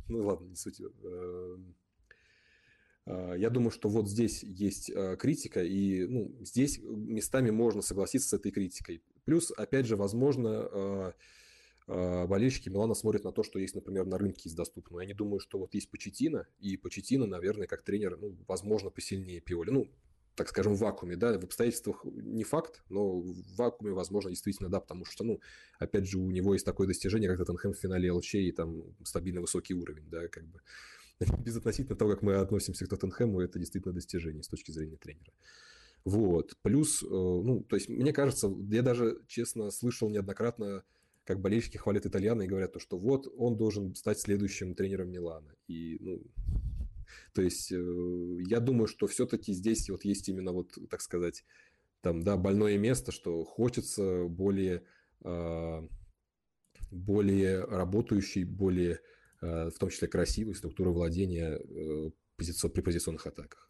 Ну, 0.08 0.26
ладно, 0.26 0.46
не 0.46 0.56
суть. 0.56 0.82
А, 3.06 3.34
я 3.34 3.50
думаю, 3.50 3.72
что 3.72 3.90
вот 3.90 4.10
здесь 4.10 4.44
есть 4.44 4.92
а, 4.92 5.16
критика, 5.16 5.64
и 5.64 6.06
ну, 6.06 6.36
здесь 6.42 6.80
местами 6.82 7.50
можно 7.50 7.82
согласиться 7.82 8.30
с 8.30 8.34
этой 8.34 8.52
критикой. 8.52 9.02
Плюс, 9.26 9.52
опять 9.52 9.86
же, 9.86 9.96
возможно, 9.96 11.14
а, 11.88 12.28
болельщики 12.28 12.70
Милана 12.70 12.94
смотрят 12.94 13.24
на 13.24 13.32
то, 13.32 13.44
что 13.44 13.60
есть, 13.60 13.76
например, 13.76 14.06
на 14.06 14.18
рынке 14.18 14.50
из 14.50 14.54
доступного. 14.54 15.02
Я 15.02 15.08
не 15.08 15.14
думаю, 15.14 15.40
что 15.40 15.58
вот 15.60 15.74
есть 15.74 15.90
Почетина, 15.92 16.48
и 16.60 16.78
Почетина, 16.78 17.26
наверное, 17.26 17.68
как 17.68 17.84
тренер, 17.84 18.18
ну, 18.20 18.38
возможно, 18.48 18.90
посильнее 18.90 19.42
Пиоли. 19.42 19.70
Ну, 19.70 19.90
так 20.36 20.50
скажем, 20.50 20.74
в 20.74 20.80
вакууме, 20.80 21.16
да, 21.16 21.38
в 21.38 21.44
обстоятельствах 21.44 22.04
не 22.06 22.44
факт, 22.44 22.84
но 22.90 23.20
в 23.20 23.56
вакууме, 23.56 23.94
возможно, 23.94 24.32
действительно, 24.32 24.70
да, 24.70 24.80
потому 24.80 25.06
что, 25.06 25.24
ну, 25.24 25.40
опять 25.78 26.08
же, 26.08 26.18
у 26.18 26.32
него 26.32 26.54
есть 26.54 26.66
такое 26.66 26.88
достижение, 26.88 27.30
как 27.30 27.38
Тоттенхэм 27.40 27.74
в 27.74 27.78
финале 27.78 28.12
ЛЧ 28.12 28.36
и 28.36 28.52
там 28.52 28.84
стабильно 29.04 29.42
высокий 29.42 29.76
уровень, 29.76 30.10
да, 30.10 30.28
как 30.30 30.46
бы. 30.46 30.60
безотносительно 31.46 31.98
того, 31.98 32.12
как 32.12 32.22
мы 32.22 32.36
относимся 32.36 32.86
к 32.86 32.90
Тоттенхэму, 32.90 33.42
это 33.42 33.60
действительно 33.60 33.94
достижение 33.94 34.44
с 34.44 34.48
точки 34.48 34.72
зрения 34.72 34.98
тренера. 34.98 35.32
Вот. 36.06 36.56
Плюс, 36.62 37.02
э, 37.04 37.08
ну, 37.08 37.64
то 37.64 37.76
есть, 37.76 37.90
мне 37.90 38.12
кажется, 38.12 38.54
я 38.70 38.82
даже, 38.82 39.22
честно, 39.28 39.72
слышал 39.72 40.10
неоднократно, 40.10 40.84
как 41.24 41.40
болельщики 41.40 41.78
хвалят 41.78 42.06
итальяна 42.06 42.42
и 42.42 42.48
говорят, 42.48 42.74
то, 42.74 42.80
что 42.80 42.98
вот 42.98 43.32
он 43.38 43.56
должен 43.56 43.96
стать 43.96 44.20
следующим 44.20 44.76
тренером 44.76 45.12
Милана. 45.12 45.56
И, 45.68 45.98
ну, 46.02 46.22
то 47.34 47.42
есть, 47.42 47.72
э, 47.72 48.38
я 48.48 48.60
думаю, 48.60 48.88
что 48.88 49.08
все-таки 49.08 49.54
здесь 49.54 49.90
вот 49.90 50.04
есть 50.04 50.28
именно 50.28 50.52
вот, 50.52 50.78
так 50.90 51.02
сказать, 51.02 51.46
там, 52.02 52.24
да, 52.24 52.36
больное 52.36 52.78
место, 52.78 53.14
что 53.14 53.46
хочется 53.46 54.26
более, 54.26 54.84
а, 55.24 55.88
более 56.92 57.64
работающий, 57.64 58.44
более 58.44 58.96
Э, 58.96 59.13
в 59.44 59.78
том 59.80 59.90
числе 59.90 60.08
красивой 60.08 60.56
структуры 60.56 60.92
владения 60.92 61.60
э, 61.60 62.12
при 62.38 62.82
позиционных 62.82 63.28
атаках. 63.28 63.70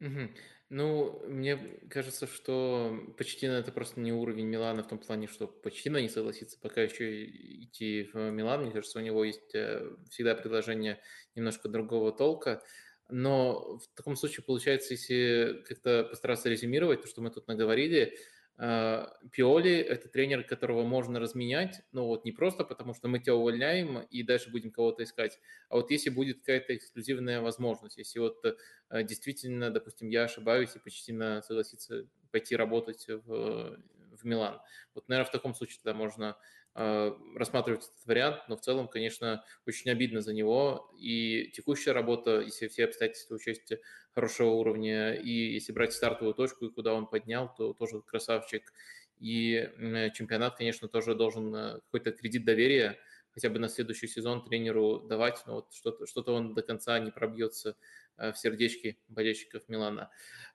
Угу. 0.00 0.30
Ну, 0.70 1.22
мне 1.28 1.56
кажется, 1.88 2.26
что 2.26 3.14
Почтина 3.16 3.52
это 3.52 3.70
просто 3.70 4.00
не 4.00 4.12
уровень 4.12 4.46
Милана 4.46 4.82
в 4.82 4.88
том 4.88 4.98
плане, 4.98 5.28
что 5.28 5.46
Почтина 5.46 5.98
не 5.98 6.08
согласится 6.08 6.58
пока 6.60 6.82
еще 6.82 7.26
идти 7.26 8.10
в 8.12 8.30
Милан. 8.30 8.62
Мне 8.62 8.72
кажется, 8.72 8.98
у 8.98 9.02
него 9.02 9.24
есть 9.24 9.54
э, 9.54 9.94
всегда 10.10 10.34
предложение 10.34 11.00
немножко 11.34 11.68
другого 11.68 12.12
толка. 12.12 12.62
Но 13.10 13.78
в 13.78 13.86
таком 13.94 14.16
случае 14.16 14.44
получается, 14.44 14.94
если 14.94 15.62
как-то 15.68 16.04
постараться 16.04 16.48
резюмировать 16.48 17.02
то, 17.02 17.08
что 17.08 17.20
мы 17.20 17.30
тут 17.30 17.46
наговорили, 17.46 18.16
Пиоли– 18.56 19.72
это 19.78 20.08
тренер, 20.08 20.44
которого 20.44 20.84
можно 20.84 21.18
разменять, 21.18 21.82
но 21.90 22.06
вот 22.06 22.24
не 22.24 22.30
просто 22.30 22.62
потому, 22.62 22.94
что 22.94 23.08
мы 23.08 23.18
тебя 23.18 23.34
увольняем 23.34 23.98
и 23.98 24.22
дальше 24.22 24.50
будем 24.50 24.70
кого-то 24.70 25.02
искать, 25.02 25.40
а 25.68 25.76
вот 25.76 25.90
если 25.90 26.10
будет 26.10 26.38
какая-то 26.38 26.76
эксклюзивная 26.76 27.40
возможность, 27.40 27.98
если 27.98 28.20
вот 28.20 28.44
э, 28.44 29.02
действительно, 29.02 29.70
допустим, 29.70 30.08
я 30.08 30.24
ошибаюсь 30.24 30.76
и 30.76 30.78
почти 30.78 31.12
на 31.12 31.42
согласиться 31.42 32.06
пойти 32.30 32.54
работать 32.54 33.06
в, 33.08 33.76
в 34.12 34.24
Милан. 34.24 34.60
Вот, 34.94 35.08
наверное, 35.08 35.28
в 35.28 35.32
таком 35.32 35.54
случае 35.54 35.80
тогда 35.82 35.98
можно 35.98 36.24
э, 36.24 36.34
рассматривать 36.74 37.84
этот 37.84 38.06
вариант, 38.06 38.42
но 38.48 38.56
в 38.56 38.60
целом, 38.60 38.88
конечно, 38.88 39.44
очень 39.66 39.90
обидно 39.90 40.20
за 40.20 40.32
него. 40.32 40.90
И 40.98 41.52
текущая 41.54 41.92
работа, 41.92 42.40
если 42.40 42.66
все 42.66 42.86
обстоятельства 42.86 43.36
учесть 43.36 43.72
хорошего 44.12 44.50
уровня, 44.50 45.14
и 45.14 45.30
если 45.30 45.72
брать 45.72 45.92
стартовую 45.92 46.34
точку, 46.34 46.66
и 46.66 46.70
куда 46.70 46.94
он 46.94 47.06
поднял, 47.06 47.52
то 47.54 47.74
тоже 47.74 48.00
красавчик. 48.02 48.72
И 49.20 49.70
чемпионат, 50.14 50.56
конечно, 50.56 50.88
тоже 50.88 51.14
должен 51.14 51.54
э, 51.54 51.80
какой-то 51.84 52.10
кредит 52.10 52.44
доверия 52.44 52.98
хотя 53.34 53.50
бы 53.50 53.58
на 53.58 53.68
следующий 53.68 54.06
сезон 54.06 54.44
тренеру 54.44 55.00
давать, 55.00 55.42
но 55.46 55.56
вот 55.56 55.74
что-то, 55.74 56.06
что-то 56.06 56.32
он 56.32 56.54
до 56.54 56.62
конца 56.62 56.98
не 56.98 57.10
пробьется 57.10 57.76
Э, 58.16 58.32
в 58.32 58.38
сердечке 58.38 58.96
болельщиков 59.08 59.68
Милана. 59.68 60.10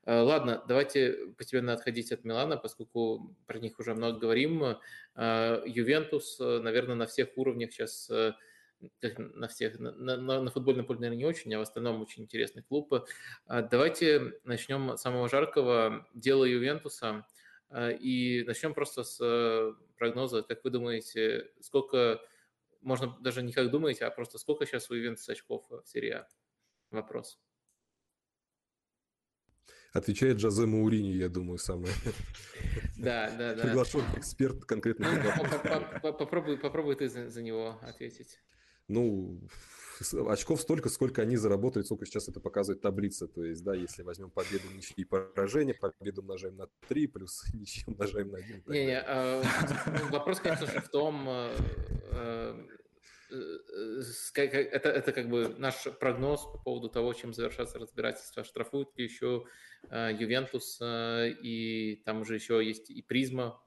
Э, 0.05 0.21
ладно, 0.21 0.63
давайте 0.67 1.33
постепенно 1.37 1.73
отходить 1.73 2.11
от 2.11 2.23
Милана, 2.23 2.57
поскольку 2.57 3.35
про 3.47 3.59
них 3.59 3.79
уже 3.79 3.93
много 3.93 4.17
говорим. 4.17 4.77
Э, 5.15 5.61
Ювентус, 5.65 6.39
наверное, 6.39 6.95
на 6.95 7.05
всех 7.05 7.29
уровнях 7.35 7.71
сейчас 7.71 8.09
на 9.01 9.49
всех, 9.49 9.77
на, 9.77 9.91
на, 9.91 10.41
на 10.41 10.51
футбольном 10.51 10.85
поле, 10.85 10.99
наверное, 10.99 11.17
не 11.17 11.25
очень, 11.25 11.53
а 11.53 11.59
в 11.59 11.63
остальном 11.63 12.01
очень 12.01 12.23
интересный 12.23 12.63
клуб. 12.63 12.93
Давайте 13.45 14.39
начнем 14.45 14.97
с 14.97 15.01
самого 15.01 15.27
жаркого 15.27 16.07
дела 16.13 16.45
Ювентуса. 16.45 17.25
И 17.77 18.45
начнем 18.47 18.73
просто 18.73 19.03
с 19.03 19.75
прогноза. 19.97 20.43
Как 20.43 20.63
вы 20.63 20.69
думаете, 20.69 21.51
сколько, 21.59 22.21
можно 22.81 23.17
даже 23.19 23.41
не 23.41 23.53
как 23.53 23.71
думаете, 23.71 24.05
а 24.05 24.11
просто 24.11 24.37
сколько 24.37 24.65
сейчас 24.65 24.89
у 24.89 24.95
Ювентуса 24.95 25.33
очков 25.33 25.65
в 25.69 25.83
серии 25.85 26.11
А? 26.11 26.27
Вопрос. 26.91 27.39
Отвечает 29.91 30.37
Джозе 30.37 30.67
Маурини, 30.67 31.09
я 31.09 31.29
думаю, 31.29 31.57
самый 31.57 31.89
да, 32.97 33.29
да, 33.31 33.55
да. 33.55 33.63
приглашенный 33.63 34.19
эксперт 34.19 34.63
конкретно. 34.65 35.07
Попробуй, 36.01 36.57
попробуй 36.57 36.95
ты 36.95 37.09
за 37.09 37.41
него 37.41 37.79
ответить. 37.81 38.39
Ну, 38.87 39.41
очков 40.27 40.61
столько, 40.61 40.89
сколько 40.89 41.21
они 41.21 41.37
заработают, 41.37 41.85
сколько 41.87 42.05
сейчас 42.05 42.29
это 42.29 42.39
показывает 42.39 42.81
таблица. 42.81 43.27
То 43.27 43.43
есть, 43.43 43.63
да, 43.63 43.73
если 43.73 44.03
возьмем 44.03 44.29
победу, 44.29 44.63
ничьи 44.75 44.93
и 44.97 45.03
поражение, 45.03 45.75
победу 45.75 46.21
умножаем 46.21 46.57
на 46.57 46.67
3, 46.87 47.07
плюс 47.07 47.43
ничьи 47.53 47.83
умножаем 47.87 48.31
на 48.31 48.37
1. 48.37 48.63
Не-не, 48.67 48.99
а, 48.99 49.43
вопрос, 50.11 50.39
конечно 50.39 50.67
же, 50.67 50.81
в 50.81 50.89
том, 50.89 51.27
э, 51.27 51.55
Э, 52.11 52.53
это, 53.31 54.89
это 54.89 55.11
как 55.11 55.29
бы 55.29 55.55
наш 55.57 55.83
прогноз 55.99 56.41
по 56.41 56.57
поводу 56.57 56.89
того, 56.89 57.13
чем 57.13 57.33
завершатся 57.33 57.79
разбирательства. 57.79 58.43
Штрафуют 58.43 58.97
ли 58.97 59.03
еще 59.03 59.45
э, 59.89 60.11
Ювентус, 60.19 60.79
э, 60.81 61.31
и 61.41 62.01
там 62.05 62.21
уже 62.21 62.35
еще 62.35 62.65
есть 62.65 62.89
и 62.89 63.01
призма. 63.01 63.61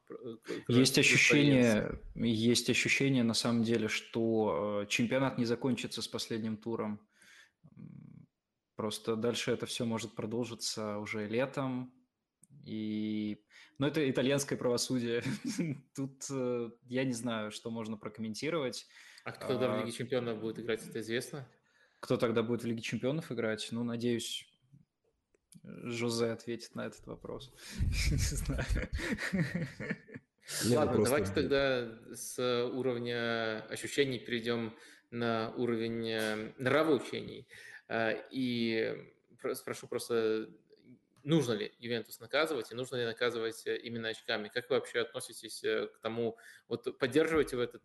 Есть 0.69 0.99
ощущение, 0.99 2.01
есть 2.15 2.69
ощущение 2.71 3.23
на 3.23 3.35
самом 3.35 3.63
деле, 3.63 3.89
что 3.89 4.85
чемпионат 4.89 5.39
не 5.39 5.45
закончится 5.45 6.03
с 6.03 6.09
последним 6.09 6.57
туром. 6.57 7.01
Просто 8.77 9.17
дальше 9.17 9.53
это 9.53 9.67
все 9.67 9.85
может 9.85 10.15
продолжиться 10.15 10.99
уже 10.99 11.29
летом. 11.29 11.95
И... 12.65 13.43
Но 13.79 13.89
это 13.89 14.09
итальянское 14.09 14.57
правосудие. 14.57 15.23
Тут 15.95 16.29
я 16.89 17.05
не 17.05 17.13
знаю, 17.13 17.51
что 17.51 17.71
можно 17.71 17.97
прокомментировать. 17.97 18.87
А 19.25 19.33
кто 19.33 19.49
тогда 19.49 19.75
в 19.75 19.81
Лиге 19.81 19.93
Чемпионов 19.93 20.41
будет 20.41 20.59
играть, 20.59 20.87
это 20.87 21.01
известно? 21.01 21.49
Кто 22.01 22.17
тогда 22.17 22.43
будет 22.43 22.63
в 22.63 22.67
Лиге 22.67 22.83
Чемпионов 22.83 23.31
играть? 23.31 23.69
Ну, 23.71 23.85
надеюсь, 23.85 24.49
Жозе 25.63 26.31
ответит 26.33 26.75
на 26.75 26.87
этот 26.87 27.07
вопрос. 27.07 27.53
Не 28.11 28.17
знаю. 28.17 28.65
Нет, 30.65 30.77
Ладно, 30.77 30.95
просто... 30.95 31.05
давайте 31.05 31.33
тогда 31.33 32.15
с 32.15 32.69
уровня 32.73 33.65
ощущений 33.69 34.19
перейдем 34.19 34.75
на 35.11 35.53
уровень 35.57 36.09
э, 36.09 36.53
нравоучений. 36.59 37.47
Э, 37.89 38.15
и 38.31 38.97
спрошу 39.55 39.87
просто, 39.87 40.49
нужно 41.25 41.53
ли 41.53 41.75
Ювентус 41.79 42.21
наказывать 42.21 42.73
и 42.73 42.75
нужно 42.75 42.97
ли 42.97 43.05
наказывать 43.05 43.67
э, 43.67 43.77
именно 43.79 44.09
очками? 44.09 44.49
Как 44.49 44.69
вы 44.71 44.77
вообще 44.77 45.01
относитесь 45.01 45.61
к 45.61 45.99
тому, 46.01 46.37
вот 46.69 46.99
поддерживаете 46.99 47.57
вы 47.57 47.65
этот, 47.65 47.83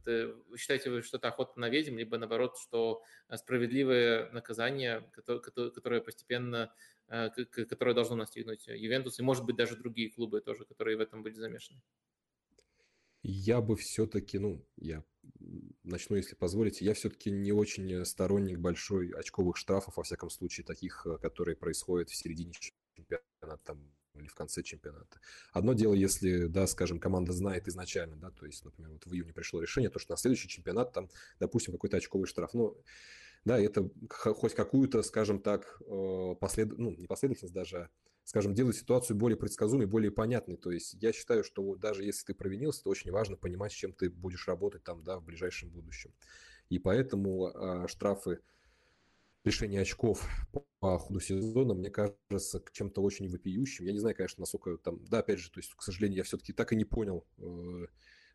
вы 0.47 0.57
считаете 0.57 0.89
вы, 0.89 1.01
что 1.01 1.17
это 1.17 1.29
охота 1.29 1.59
на 1.59 1.69
ведьм, 1.69 1.97
либо 1.97 2.17
наоборот, 2.17 2.57
что 2.57 3.03
справедливое 3.33 4.31
наказание, 4.31 5.09
которое 5.13 6.01
постепенно, 6.01 6.73
которое 7.07 7.93
должно 7.93 8.15
настигнуть 8.15 8.67
Ювентус 8.67 9.19
и, 9.19 9.23
может 9.23 9.45
быть, 9.45 9.55
даже 9.55 9.75
другие 9.75 10.09
клубы 10.09 10.41
тоже, 10.41 10.65
которые 10.65 10.97
в 10.97 11.01
этом 11.01 11.23
были 11.23 11.35
замешаны? 11.35 11.81
Я 13.23 13.61
бы 13.61 13.75
все-таки, 13.75 14.39
ну, 14.39 14.65
я 14.77 15.03
начну, 15.83 16.15
если 16.15 16.35
позволите, 16.35 16.85
я 16.85 16.93
все-таки 16.93 17.31
не 17.31 17.51
очень 17.51 18.05
сторонник 18.05 18.59
большой 18.59 19.09
очковых 19.09 19.57
штрафов, 19.57 19.97
во 19.97 20.03
всяком 20.03 20.29
случае, 20.29 20.65
таких, 20.65 21.05
э, 21.05 21.17
которые 21.17 21.55
происходят 21.55 22.09
в 22.09 22.15
середине 22.15 22.53
чемпионата 23.07 23.61
там, 23.63 23.91
или 24.15 24.27
в 24.27 24.35
конце 24.35 24.63
чемпионата. 24.63 25.19
Одно 25.51 25.73
дело, 25.73 25.93
если, 25.93 26.47
да, 26.47 26.67
скажем, 26.67 26.99
команда 26.99 27.33
знает 27.33 27.67
изначально, 27.67 28.15
да, 28.15 28.31
то 28.31 28.45
есть, 28.45 28.63
например, 28.65 28.91
вот 28.91 29.05
в 29.05 29.13
июне 29.13 29.33
пришло 29.33 29.61
решение, 29.61 29.89
то, 29.89 29.99
что 29.99 30.13
на 30.13 30.17
следующий 30.17 30.47
чемпионат 30.47 30.93
там, 30.93 31.09
допустим, 31.39 31.73
какой-то 31.73 31.97
очковый 31.97 32.27
штраф. 32.27 32.53
Ну, 32.53 32.81
да, 33.45 33.59
это 33.59 33.89
хоть 34.09 34.55
какую-то, 34.55 35.03
скажем 35.03 35.39
так, 35.39 35.81
э, 35.81 36.35
послед... 36.39 36.77
ну, 36.77 36.91
не 36.91 37.07
последовательность 37.07 37.53
даже, 37.53 37.77
а 37.77 37.89
скажем, 38.27 38.53
делает 38.53 38.75
ситуацию 38.75 39.15
более 39.15 39.37
предсказуемой, 39.37 39.87
более 39.87 40.11
понятной. 40.11 40.57
То 40.57 40.69
есть 40.69 40.95
я 40.95 41.13
считаю, 41.13 41.45
что 41.45 41.63
вот 41.63 41.79
даже 41.79 42.03
если 42.03 42.25
ты 42.25 42.33
провинился, 42.33 42.83
то 42.83 42.89
очень 42.89 43.09
важно 43.09 43.37
понимать, 43.37 43.71
с 43.71 43.75
чем 43.75 43.93
ты 43.93 44.09
будешь 44.09 44.49
работать 44.49 44.83
там, 44.83 45.01
да, 45.01 45.17
в 45.17 45.23
ближайшем 45.23 45.69
будущем. 45.69 46.13
И 46.67 46.77
поэтому 46.77 47.45
а, 47.45 47.87
штрафы 47.87 48.41
лишение 49.47 49.81
очков 49.81 50.27
по 50.79 50.99
ходу 50.99 51.19
сезона, 51.19 51.73
мне 51.73 51.89
кажется, 51.89 52.61
чем-то 52.71 53.01
очень 53.01 53.29
вопиющим. 53.29 53.85
Я 53.85 53.93
не 53.93 53.99
знаю, 53.99 54.15
конечно, 54.15 54.41
насколько 54.41 54.77
там... 54.77 55.03
Да, 55.05 55.19
опять 55.19 55.39
же, 55.39 55.49
то 55.49 55.59
есть, 55.59 55.73
к 55.73 55.81
сожалению, 55.81 56.17
я 56.17 56.23
все-таки 56.23 56.53
так 56.53 56.73
и 56.73 56.75
не 56.75 56.85
понял, 56.85 57.25
э, 57.37 57.87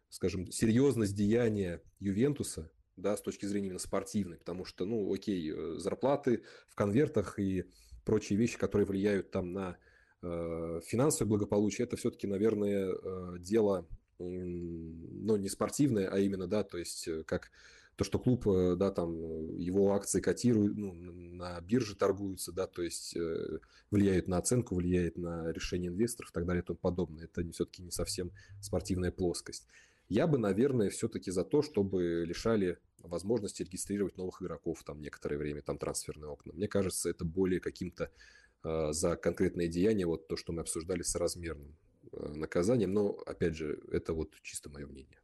скажем, 0.09 0.51
серьезность 0.51 1.15
деяния 1.15 1.83
Ювентуса, 2.01 2.71
да, 2.97 3.17
с 3.17 3.23
точки 3.23 3.47
зрения 3.47 3.69
именно 3.69 3.79
спортивной, 3.79 4.39
потому 4.39 4.65
что, 4.65 4.85
ну, 4.87 5.13
окей, 5.13 5.53
э, 5.53 5.75
зарплаты 5.79 6.43
в 6.69 6.75
конвертах 6.75 7.39
и 7.39 7.65
прочие 8.05 8.39
вещи, 8.39 8.59
которые 8.59 8.87
влияют 8.87 9.31
там 9.31 9.53
на 9.53 9.77
э, 10.23 10.81
финансовое 10.85 11.29
благополучие, 11.29 11.85
это 11.85 11.97
все-таки, 11.97 12.27
наверное, 12.27 12.91
э, 12.91 13.39
дело, 13.39 13.87
ну, 14.19 15.37
не 15.37 15.49
спортивное, 15.49 16.09
а 16.09 16.19
именно, 16.19 16.47
да, 16.47 16.65
то 16.65 16.79
есть 16.79 17.07
э, 17.09 17.23
как 17.25 17.51
то, 17.97 18.05
что 18.05 18.19
клуб, 18.19 18.47
э, 18.47 18.77
да, 18.77 18.91
там 18.91 19.57
его 19.57 19.93
акции 19.93 20.21
котируют, 20.21 20.77
ну, 20.77 20.93
на 20.93 21.61
бирже 21.61 21.95
торгуются, 21.95 22.53
да, 22.53 22.67
то 22.67 22.83
есть 22.83 23.17
э, 23.17 23.59
влияют 23.91 24.29
на 24.29 24.39
оценку, 24.39 24.75
влияет 24.75 25.19
на 25.19 25.53
решение 25.53 25.91
инвесторов 25.91 26.31
и 26.31 26.35
так 26.35 26.47
далее 26.47 26.63
и 26.63 26.67
тому 26.67 26.79
подобное. 26.79 27.25
Это 27.25 27.49
все-таки 27.53 27.83
не 27.83 27.91
совсем 27.91 28.31
спортивная 28.61 29.13
плоскость. 29.13 29.67
Я 30.09 30.27
бы, 30.27 30.39
наверное, 30.39 30.91
все-таки 30.91 31.31
за 31.31 31.45
то, 31.45 31.63
чтобы 31.63 32.25
лишали 32.27 32.79
возможности 32.99 33.63
регистрировать 33.63 34.17
новых 34.17 34.43
игроков 34.43 34.83
там 34.85 35.01
некоторое 35.01 35.39
время, 35.39 35.63
там 35.63 35.79
трансферные 35.79 36.29
окна. 36.29 36.53
Мне 36.53 36.69
кажется, 36.69 37.09
это 37.11 37.25
более 37.25 37.61
каким-то 37.61 38.11
э, 38.65 38.93
за 38.93 39.17
конкретные 39.17 39.69
деяния, 39.69 40.07
вот 40.07 40.29
то, 40.29 40.37
что 40.37 40.53
мы 40.53 40.61
обсуждали 40.61 41.03
с 41.03 41.15
размерным 41.15 41.77
э, 42.13 42.33
наказанием. 42.35 42.93
Но, 42.93 43.11
опять 43.27 43.57
же, 43.57 43.81
это 43.91 44.13
вот 44.13 44.35
чисто 44.43 44.71
мое 44.71 44.87
мнение. 44.87 45.22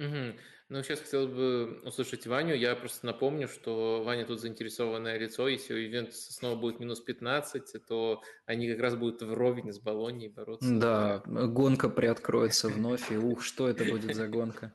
Угу. 0.00 0.38
Ну, 0.70 0.82
сейчас 0.82 1.00
хотел 1.00 1.26
бы 1.26 1.80
услышать 1.84 2.26
Ваню. 2.26 2.54
Я 2.54 2.74
просто 2.76 3.04
напомню, 3.04 3.48
что 3.48 4.02
Ваня 4.04 4.24
тут 4.24 4.40
заинтересованное 4.40 5.18
лицо. 5.18 5.46
Если 5.48 5.74
у 5.74 5.76
Ювентуса 5.76 6.32
снова 6.32 6.58
будет 6.58 6.80
минус 6.80 7.00
15, 7.00 7.84
то 7.86 8.22
они 8.46 8.70
как 8.70 8.80
раз 8.80 8.94
будут 8.94 9.20
вровень 9.20 9.72
с 9.72 9.78
Болонией 9.78 10.32
бороться. 10.32 10.72
Да, 10.72 11.22
гонка 11.26 11.88
приоткроется 11.88 12.68
вновь, 12.70 13.10
и 13.12 13.16
ух, 13.16 13.42
что 13.42 13.68
это 13.68 13.84
будет 13.84 14.14
за 14.14 14.28
гонка. 14.28 14.72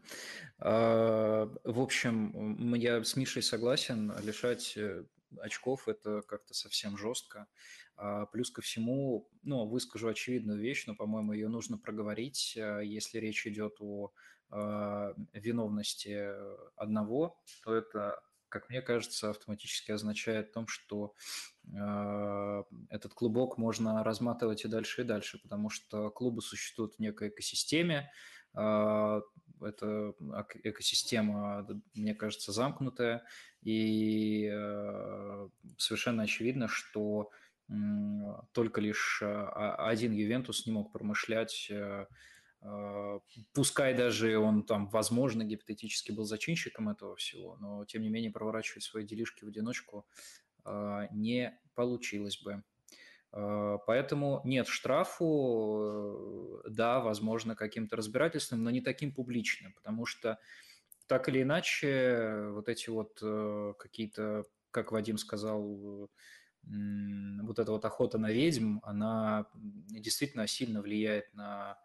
А, 0.59 1.49
в 1.63 1.79
общем, 1.79 2.73
я 2.75 3.03
с 3.03 3.15
Мишей 3.15 3.41
согласен, 3.41 4.13
лишать 4.23 4.73
э, 4.77 5.05
очков 5.39 5.87
это 5.87 6.21
как-то 6.27 6.53
совсем 6.53 6.97
жестко. 6.97 7.47
А, 7.97 8.25
плюс 8.25 8.51
ко 8.51 8.61
всему, 8.61 9.29
ну, 9.43 9.65
выскажу 9.65 10.09
очевидную 10.09 10.59
вещь, 10.59 10.85
но, 10.87 10.95
по-моему, 10.95 11.31
ее 11.33 11.47
нужно 11.47 11.77
проговорить, 11.77 12.57
а, 12.57 12.79
если 12.79 13.19
речь 13.19 13.47
идет 13.47 13.75
о 13.79 14.11
виновности 14.49 16.29
одного, 16.75 17.41
то 17.63 17.73
это, 17.73 18.19
как 18.49 18.69
мне 18.69 18.81
кажется, 18.81 19.31
автоматически 19.31 19.91
означает 19.91 20.53
том, 20.53 20.67
что 20.67 21.13
а, 21.77 22.63
этот 22.89 23.13
клубок 23.13 23.57
можно 23.57 24.03
разматывать 24.03 24.65
и 24.65 24.67
дальше, 24.67 25.01
и 25.01 25.05
дальше, 25.05 25.39
потому 25.41 25.69
что 25.69 26.09
клубы 26.09 26.41
существуют 26.41 26.95
в 26.95 26.99
некой 26.99 27.29
экосистеме, 27.29 28.11
а, 28.53 29.21
эта 29.61 30.13
экосистема, 30.63 31.67
мне 31.93 32.13
кажется, 32.13 32.51
замкнутая, 32.51 33.25
и 33.61 34.47
совершенно 35.77 36.23
очевидно, 36.23 36.67
что 36.67 37.31
только 38.51 38.79
лишь 38.79 39.23
один 39.23 40.11
Ювентус 40.11 40.67
не 40.67 40.71
мог 40.71 40.91
промышлять 40.91 41.67
а, 41.71 42.05
пускай 43.53 43.93
даже 43.93 44.37
он 44.37 44.63
там, 44.63 44.87
возможно, 44.87 45.43
гипотетически 45.43 46.11
был 46.11 46.23
зачинщиком 46.23 46.89
этого 46.89 47.15
всего, 47.15 47.57
но 47.57 47.85
тем 47.85 48.01
не 48.01 48.09
менее 48.09 48.31
проворачивать 48.31 48.83
свои 48.83 49.03
делишки 49.03 49.43
в 49.43 49.47
одиночку 49.47 50.05
а, 50.63 51.07
не 51.11 51.57
получилось 51.75 52.41
бы. 52.41 52.63
А, 53.31 53.77
поэтому 53.79 54.41
нет 54.43 54.67
штрафу, 54.67 56.61
э, 56.65 56.69
да, 56.69 56.99
возможно, 56.99 57.55
каким-то 57.55 57.95
разбирательством, 57.95 58.63
но 58.63 58.71
не 58.71 58.81
таким 58.81 59.13
публичным, 59.13 59.73
потому 59.73 60.05
что 60.05 60.39
так 61.07 61.29
или 61.29 61.43
иначе 61.43 62.47
вот 62.49 62.67
эти 62.67 62.89
вот 62.89 63.19
э, 63.21 63.73
какие-то, 63.77 64.45
как 64.71 64.91
Вадим 64.91 65.17
сказал, 65.17 66.09
вот 66.63 67.59
эта 67.59 67.71
вот 67.71 67.85
охота 67.85 68.17
на 68.17 68.31
ведьм, 68.31 68.79
она 68.81 69.45
действительно 69.53 70.47
сильно 70.47 70.81
влияет 70.81 71.31
на 71.35 71.77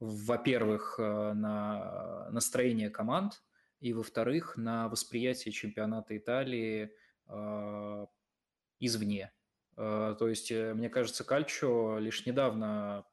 во-первых, 0.00 0.96
э, 0.98 1.32
на 1.32 2.28
настроение 2.30 2.90
команд, 2.90 3.42
и, 3.80 3.92
во-вторых, 3.92 4.56
на 4.56 4.88
восприятие 4.88 5.52
чемпионата 5.52 6.16
Италии 6.16 6.90
э, 7.26 8.06
извне. 8.80 9.32
Э, 9.76 10.16
то 10.18 10.28
есть, 10.28 10.50
мне 10.50 10.88
кажется, 10.88 11.24
Кальчо 11.24 11.98
лишь 11.98 12.26
недавно 12.26 13.04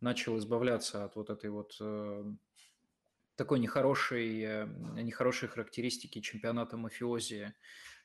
начал 0.00 0.38
избавляться 0.38 1.04
от 1.04 1.16
вот 1.16 1.30
этой 1.30 1.50
вот 1.50 1.80
такой 3.34 3.58
нехорошей, 3.58 4.66
нехорошей 5.02 5.48
характеристики 5.48 6.20
чемпионата 6.20 6.76
мафиози 6.76 7.54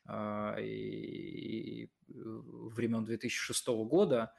и, 0.09 1.89
времен 2.07 3.05
2006 3.05 3.67
года, 3.67 4.33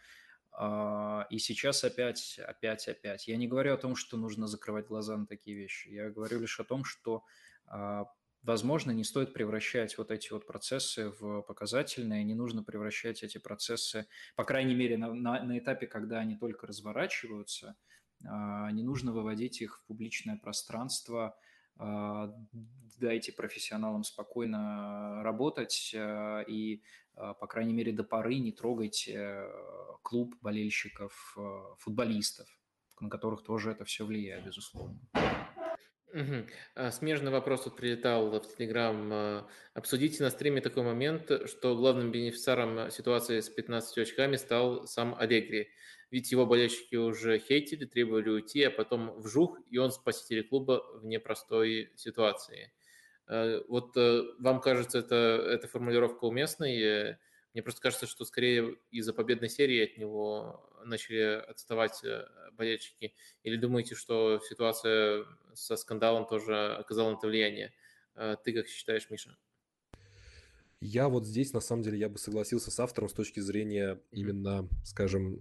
и 1.30 1.38
сейчас 1.38 1.82
опять, 1.82 2.38
опять, 2.38 2.86
опять. 2.86 3.26
Я 3.26 3.36
не 3.36 3.48
говорю 3.48 3.74
о 3.74 3.78
том, 3.78 3.96
что 3.96 4.16
нужно 4.16 4.46
закрывать 4.46 4.86
глаза 4.86 5.16
на 5.16 5.26
такие 5.26 5.56
вещи. 5.56 5.88
Я 5.88 6.10
говорю 6.10 6.40
лишь 6.40 6.60
о 6.60 6.64
том, 6.64 6.84
что, 6.84 7.24
а, 7.66 8.04
возможно, 8.42 8.90
не 8.90 9.02
стоит 9.02 9.32
превращать 9.32 9.96
вот 9.96 10.10
эти 10.10 10.30
вот 10.30 10.46
процессы 10.46 11.08
в 11.08 11.40
показательные, 11.42 12.22
не 12.24 12.34
нужно 12.34 12.62
превращать 12.62 13.22
эти 13.22 13.38
процессы, 13.38 14.06
по 14.36 14.44
крайней 14.44 14.74
мере, 14.74 14.98
на, 14.98 15.14
на, 15.14 15.42
на 15.42 15.58
этапе, 15.58 15.86
когда 15.86 16.18
они 16.18 16.36
только 16.36 16.66
разворачиваются, 16.66 17.76
а, 18.26 18.70
не 18.72 18.82
нужно 18.82 19.12
выводить 19.12 19.62
их 19.62 19.78
в 19.78 19.86
публичное 19.86 20.36
пространство, 20.36 21.34
дайте 22.98 23.32
профессионалам 23.32 24.04
спокойно 24.04 25.22
работать 25.22 25.92
и 25.94 25.96
а, 25.98 26.44
по 27.14 27.46
крайней 27.46 27.72
мере, 27.72 27.92
до 27.92 28.04
поры 28.04 28.38
не 28.38 28.52
трогайте 28.52 29.12
э, 29.14 29.50
клуб 30.02 30.34
болельщиков, 30.40 31.34
э, 31.36 31.74
футболистов, 31.78 32.48
на 33.00 33.08
которых 33.08 33.42
тоже 33.42 33.70
это 33.70 33.84
все 33.84 34.04
влияет, 34.04 34.44
безусловно. 34.44 34.98
Угу. 36.12 36.90
Смежный 36.90 37.30
вопрос 37.30 37.64
тут 37.64 37.76
прилетал 37.76 38.30
в 38.30 38.56
Телеграм. 38.56 39.12
А, 39.12 39.48
обсудите 39.72 40.22
на 40.22 40.28
стриме 40.28 40.60
такой 40.60 40.82
момент, 40.82 41.30
что 41.46 41.74
главным 41.74 42.12
бенефициаром 42.12 42.90
ситуации 42.90 43.40
с 43.40 43.48
15 43.48 43.98
очками 43.98 44.36
стал 44.36 44.86
сам 44.86 45.14
Алегри. 45.18 45.70
Ведь 46.10 46.30
его 46.30 46.44
болельщики 46.44 46.96
уже 46.96 47.38
хейтили, 47.38 47.86
требовали 47.86 48.28
уйти, 48.28 48.62
а 48.64 48.70
потом 48.70 49.18
вжух, 49.22 49.58
и 49.70 49.78
он 49.78 49.90
спаситель 49.90 50.46
клуба 50.46 50.84
в 50.98 51.06
непростой 51.06 51.90
ситуации. 51.96 52.70
Э, 53.28 53.62
вот 53.68 53.96
э, 53.96 54.22
вам 54.38 54.60
кажется 54.60 54.98
это, 54.98 55.14
эта 55.16 55.68
формулировка 55.68 56.24
уместной? 56.24 57.16
Мне 57.54 57.62
просто 57.62 57.82
кажется, 57.82 58.06
что 58.06 58.24
скорее 58.24 58.76
из-за 58.90 59.12
победной 59.12 59.50
серии 59.50 59.84
от 59.84 59.98
него 59.98 60.70
начали 60.84 61.42
отставать 61.48 62.02
болельщики? 62.52 63.14
Или 63.42 63.56
думаете, 63.56 63.94
что 63.94 64.40
ситуация 64.40 65.26
со 65.52 65.76
скандалом 65.76 66.26
тоже 66.26 66.74
оказала 66.74 67.10
на 67.10 67.16
это 67.18 67.26
влияние? 67.26 67.74
Ты 68.42 68.54
как 68.54 68.68
считаешь, 68.68 69.10
Миша? 69.10 69.36
Я 70.80 71.10
вот 71.10 71.26
здесь, 71.26 71.52
на 71.52 71.60
самом 71.60 71.82
деле, 71.82 71.98
я 71.98 72.08
бы 72.08 72.18
согласился 72.18 72.70
с 72.70 72.80
автором 72.80 73.10
с 73.10 73.12
точки 73.12 73.40
зрения 73.40 74.00
именно, 74.12 74.66
скажем, 74.82 75.38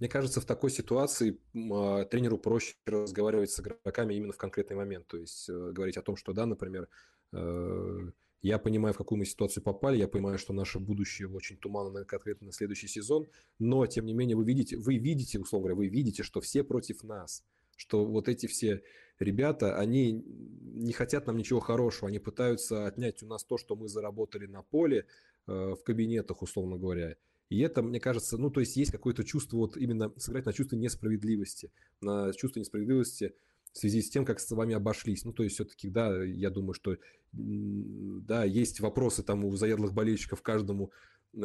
мне 0.00 0.08
кажется, 0.08 0.40
в 0.40 0.44
такой 0.44 0.70
ситуации 0.70 1.38
а, 1.72 2.04
тренеру 2.04 2.38
проще 2.38 2.74
разговаривать 2.86 3.50
с 3.50 3.60
игроками 3.60 4.14
именно 4.14 4.32
в 4.32 4.38
конкретный 4.38 4.76
момент. 4.76 5.06
То 5.06 5.16
есть 5.16 5.48
э, 5.48 5.70
говорить 5.72 5.96
о 5.96 6.02
том, 6.02 6.16
что 6.16 6.32
да, 6.32 6.46
например, 6.46 6.88
э, 7.32 8.10
я 8.42 8.58
понимаю, 8.58 8.94
в 8.94 8.98
какую 8.98 9.18
мы 9.18 9.24
ситуацию 9.24 9.62
попали, 9.62 9.98
я 9.98 10.06
понимаю, 10.06 10.38
что 10.38 10.52
наше 10.52 10.78
будущее 10.78 11.28
очень 11.28 11.56
туманно 11.56 12.04
конкретно 12.04 12.46
на 12.46 12.52
следующий 12.52 12.86
сезон, 12.86 13.26
но, 13.58 13.86
тем 13.86 14.06
не 14.06 14.14
менее, 14.14 14.36
вы 14.36 14.44
видите, 14.44 14.76
вы 14.76 14.96
видите, 14.96 15.38
условно 15.38 15.68
говоря, 15.68 15.76
вы 15.76 15.88
видите, 15.88 16.22
что 16.22 16.40
все 16.40 16.62
против 16.62 17.02
нас, 17.02 17.44
что 17.76 18.04
вот 18.04 18.28
эти 18.28 18.46
все 18.46 18.82
ребята, 19.18 19.76
они 19.76 20.12
не 20.12 20.92
хотят 20.92 21.26
нам 21.26 21.36
ничего 21.36 21.60
хорошего, 21.60 22.08
они 22.08 22.20
пытаются 22.20 22.86
отнять 22.86 23.22
у 23.22 23.26
нас 23.26 23.44
то, 23.44 23.58
что 23.58 23.74
мы 23.74 23.88
заработали 23.88 24.46
на 24.46 24.62
поле, 24.62 25.06
э, 25.46 25.52
в 25.52 25.82
кабинетах, 25.82 26.42
условно 26.42 26.76
говоря, 26.76 27.16
и 27.48 27.60
это, 27.60 27.82
мне 27.82 27.98
кажется, 28.00 28.36
ну, 28.36 28.50
то 28.50 28.60
есть 28.60 28.76
есть 28.76 28.92
какое-то 28.92 29.24
чувство, 29.24 29.56
вот 29.56 29.76
именно 29.76 30.12
сыграть 30.18 30.46
на 30.46 30.52
чувство 30.52 30.76
несправедливости, 30.76 31.70
на 32.00 32.32
чувство 32.34 32.60
несправедливости 32.60 33.34
в 33.72 33.78
связи 33.78 34.02
с 34.02 34.10
тем, 34.10 34.24
как 34.24 34.40
с 34.40 34.50
вами 34.50 34.74
обошлись. 34.74 35.24
Ну, 35.24 35.32
то 35.32 35.42
есть 35.42 35.54
все-таки, 35.54 35.88
да, 35.88 36.22
я 36.22 36.50
думаю, 36.50 36.74
что, 36.74 36.96
да, 37.32 38.44
есть 38.44 38.80
вопросы 38.80 39.22
там 39.22 39.44
у 39.44 39.56
заядлых 39.56 39.94
болельщиков 39.94 40.42
каждому 40.42 40.92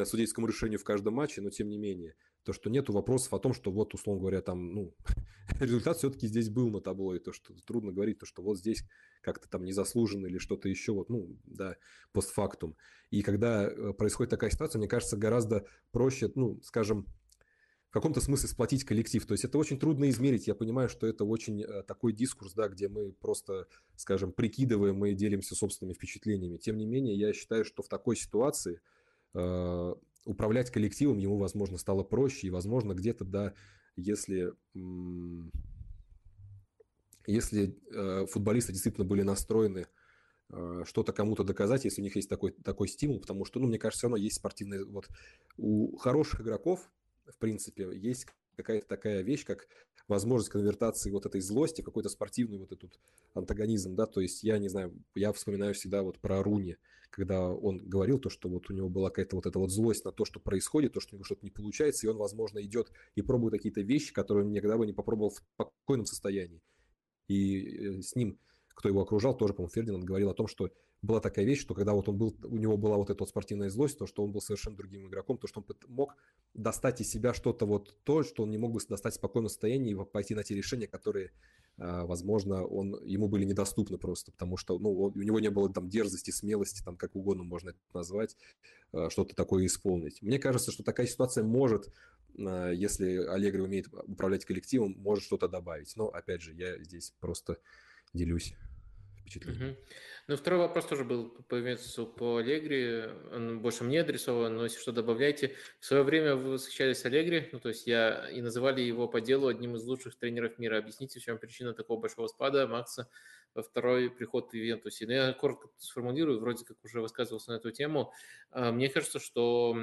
судейскому 0.05 0.47
решению 0.47 0.80
в 0.80 0.84
каждом 0.84 1.15
матче, 1.15 1.41
но 1.41 1.49
тем 1.49 1.69
не 1.69 1.77
менее 1.77 2.15
то, 2.43 2.53
что 2.53 2.69
нету 2.69 2.93
вопросов 2.93 3.34
о 3.34 3.39
том, 3.39 3.53
что 3.53 3.72
вот, 3.72 3.93
условно 3.93 4.22
говоря, 4.22 4.41
там, 4.41 4.73
ну, 4.73 4.93
результат 5.60 5.97
все-таки 5.97 6.27
здесь 6.27 6.49
был 6.49 6.69
на 6.69 6.81
табло, 6.81 7.15
и 7.15 7.19
то, 7.19 7.31
что 7.31 7.53
трудно 7.65 7.91
говорить, 7.91 8.19
то, 8.19 8.26
что 8.26 8.41
вот 8.41 8.57
здесь 8.57 8.84
как-то 9.22 9.47
там 9.49 9.64
незаслуженно 9.64 10.27
или 10.27 10.38
что-то 10.38 10.68
еще, 10.68 10.91
вот, 10.91 11.10
ну, 11.10 11.38
да, 11.45 11.77
постфактум. 12.11 12.76
И 13.11 13.22
когда 13.22 13.65
э, 13.65 13.93
происходит 13.93 14.31
такая 14.31 14.49
ситуация, 14.49 14.80
мне 14.80 14.88
кажется, 14.88 15.18
гораздо 15.18 15.65
проще, 15.91 16.31
ну, 16.35 16.60
скажем, 16.64 17.07
в 17.89 17.93
каком-то 17.93 18.22
смысле 18.22 18.49
сплотить 18.49 18.85
коллектив. 18.85 19.23
То 19.23 19.35
есть 19.35 19.45
это 19.45 19.60
очень 19.60 19.80
трудно 19.80 20.10
измерить. 20.10 20.47
Я 20.47 20.55
понимаю, 20.55 20.89
что 20.89 21.05
это 21.05 21.26
очень 21.26 21.61
э, 21.61 21.84
такой 21.84 22.11
дискурс, 22.11 22.53
да, 22.53 22.68
где 22.68 22.89
мы 22.89 23.11
просто, 23.11 23.68
скажем, 23.95 24.31
прикидываем, 24.34 24.95
мы 24.95 25.14
делимся 25.14 25.55
собственными 25.55 25.93
впечатлениями. 25.93 26.57
Тем 26.57 26.77
не 26.77 26.88
менее, 26.88 27.15
я 27.15 27.31
считаю, 27.34 27.64
что 27.64 27.84
в 27.84 27.88
такой 27.88 28.15
ситуации 28.15 28.81
управлять 30.26 30.72
коллективом 30.72 31.18
ему, 31.18 31.38
возможно, 31.38 31.77
стало 31.77 32.03
проще, 32.03 32.47
и, 32.47 32.51
возможно, 32.51 32.93
где-то, 32.93 33.26
да, 33.26 33.53
если, 33.95 34.53
если 37.27 37.77
э, 37.91 38.26
футболисты 38.27 38.72
действительно 38.72 39.05
были 39.05 39.22
настроены 39.22 39.88
э, 40.49 40.84
что-то 40.85 41.14
кому-то 41.14 41.43
доказать, 41.43 41.85
если 41.85 42.01
у 42.01 42.03
них 42.03 42.15
есть 42.15 42.30
такой, 42.30 42.51
такой 42.51 42.88
стимул, 42.88 43.19
потому 43.19 43.45
что, 43.45 43.60
ну, 43.60 43.68
мне 43.68 43.77
кажется, 43.77 43.99
все 43.99 44.07
равно 44.07 44.18
есть 44.18 44.38
спортивные... 44.38 44.85
Вот 44.85 45.10
у 45.57 45.97
хороших 45.97 46.41
игроков, 46.41 46.91
в 47.26 47.38
принципе, 47.38 47.89
есть 47.93 48.27
какая-то 48.55 48.88
такая 48.88 49.22
вещь, 49.22 49.45
как 49.45 49.68
возможность 50.07 50.51
конвертации 50.51 51.11
вот 51.11 51.25
этой 51.25 51.41
злости 51.41 51.81
в 51.81 51.85
какой-то 51.85 52.09
спортивный 52.09 52.57
вот 52.57 52.71
этот 52.71 52.99
антагонизм, 53.34 53.95
да, 53.95 54.05
то 54.05 54.21
есть 54.21 54.43
я 54.43 54.57
не 54.57 54.69
знаю, 54.69 54.93
я 55.15 55.31
вспоминаю 55.31 55.73
всегда 55.73 56.03
вот 56.03 56.19
про 56.19 56.43
Руни, 56.43 56.77
когда 57.09 57.47
он 57.47 57.77
говорил 57.88 58.19
то, 58.19 58.30
что 58.30 58.49
вот 58.49 58.69
у 58.69 58.73
него 58.73 58.89
была 58.89 59.09
какая-то 59.09 59.35
вот 59.35 59.45
эта 59.45 59.59
вот 59.59 59.71
злость 59.71 60.03
на 60.03 60.11
то, 60.11 60.25
что 60.25 60.39
происходит, 60.39 60.93
то, 60.93 60.99
что 60.99 61.15
у 61.15 61.17
него 61.17 61.23
что-то 61.23 61.45
не 61.45 61.51
получается, 61.51 62.07
и 62.07 62.09
он, 62.09 62.17
возможно, 62.17 62.59
идет 62.63 62.91
и 63.15 63.21
пробует 63.21 63.53
какие-то 63.53 63.81
вещи, 63.81 64.13
которые 64.13 64.45
он 64.45 64.51
никогда 64.51 64.77
бы 64.77 64.85
не 64.85 64.93
попробовал 64.93 65.30
в 65.30 65.35
спокойном 65.35 66.05
состоянии. 66.05 66.61
И 67.27 67.61
э, 67.61 68.01
с 68.01 68.15
ним, 68.15 68.39
кто 68.69 68.89
его 68.89 69.01
окружал, 69.01 69.38
тоже, 69.38 69.53
по-моему, 69.53 69.71
Фердинанд 69.71 70.03
говорил 70.03 70.30
о 70.30 70.34
том, 70.34 70.47
что 70.47 70.71
была 71.03 71.19
такая 71.19 71.45
вещь, 71.45 71.59
что 71.59 71.75
когда 71.75 71.93
вот 71.93 72.07
он 72.07 72.17
был, 72.17 72.35
у 72.43 72.57
него 72.57 72.77
была 72.77 72.95
вот 72.95 73.09
эта 73.09 73.19
вот 73.19 73.30
спортивная 73.30 73.69
злость, 73.69 73.99
то, 73.99 74.07
что 74.07 74.23
он 74.23 74.31
был 74.31 74.41
совершенно 74.41 74.77
другим 74.77 75.07
игроком, 75.07 75.38
то, 75.38 75.47
что 75.47 75.59
он 75.59 75.75
мог 75.89 76.15
достать 76.53 77.01
из 77.01 77.11
себя 77.11 77.34
что-то 77.34 77.65
вот 77.65 77.93
то, 78.03 78.23
что 78.23 78.43
он 78.43 78.51
не 78.51 78.57
мог 78.57 78.71
бы 78.71 78.80
достать 78.88 79.13
в 79.13 79.17
спокойном 79.17 79.49
состоянии 79.49 79.91
и 79.91 80.05
пойти 80.05 80.34
на 80.34 80.43
те 80.43 80.55
решения, 80.55 80.88
которые, 80.88 81.31
а, 81.77 82.05
возможно, 82.05 82.65
он, 82.65 83.03
ему 83.03 83.27
были 83.27 83.43
недоступны 83.43 83.97
просто, 83.97 84.31
потому 84.31 84.55
что, 84.55 84.80
ну, 84.80 84.91
у 84.91 85.21
него 85.21 85.41
не 85.41 85.49
было 85.49 85.71
там 85.71 85.89
дерзости, 85.89 86.31
смелости, 86.31 86.81
там, 86.84 86.95
как 86.95 87.17
угодно 87.17 87.43
можно 87.43 87.71
это 87.71 87.80
назвать, 87.93 88.38
а, 88.93 89.09
что-то 89.09 89.35
такое 89.35 89.65
исполнить. 89.65 90.21
Мне 90.21 90.39
кажется, 90.39 90.71
что 90.71 90.84
такая 90.84 91.05
ситуация 91.05 91.43
может 91.43 91.91
а, 92.39 92.71
если 92.71 93.17
Аллегри 93.25 93.61
умеет 93.61 93.88
управлять 93.91 94.45
коллективом, 94.45 94.95
может 94.99 95.25
что-то 95.25 95.49
добавить. 95.49 95.93
Но, 95.97 96.07
опять 96.07 96.41
же, 96.41 96.53
я 96.53 96.81
здесь 96.81 97.13
просто 97.19 97.57
делюсь 98.13 98.55
впечатлением. 99.34 99.72
Угу. 99.72 99.77
Ну, 100.27 100.38
второй 100.38 100.60
вопрос 100.60 100.85
тоже 100.85 101.03
был 101.03 101.30
по 101.49 101.55
Ювентусу 101.55 102.07
по 102.07 102.38
Аллегри. 102.38 103.10
Он 103.34 103.60
больше 103.60 103.84
мне 103.84 104.01
адресован, 104.01 104.55
но 104.55 104.64
если 104.64 104.80
что, 104.80 104.93
добавляйте. 104.93 105.55
В 105.80 105.85
свое 105.85 106.03
время 106.03 106.35
вы 106.35 106.51
восхищались 106.51 107.03
Аллегри, 107.03 107.49
ну, 107.51 107.60
то 107.60 107.69
есть 107.69 107.88
я 107.88 108.30
и 108.30 108.41
называли 108.41 108.81
его 108.81 109.07
по 109.10 109.19
делу 109.19 109.47
одним 109.47 109.76
из 109.76 109.84
лучших 109.84 110.15
тренеров 110.15 110.57
мира. 110.60 110.77
Объясните, 110.77 111.19
в 111.19 111.23
чем 111.23 111.38
причина 111.38 111.73
такого 111.73 111.99
большого 111.99 112.27
спада 112.27 112.68
Макса 112.68 113.10
во 113.53 113.64
второй 113.64 114.10
приход 114.10 114.51
в 114.51 114.53
Ювентусе. 114.53 115.05
Ну, 115.05 115.11
я 115.11 115.34
коротко 115.34 115.68
сформулирую, 115.77 116.39
вроде 116.39 116.64
как 116.64 116.77
уже 116.84 117.01
высказывался 117.01 117.51
на 117.51 117.57
эту 117.57 117.72
тему. 117.72 118.14
А, 118.51 118.72
мне 118.72 118.88
кажется, 118.88 119.19
что 119.19 119.76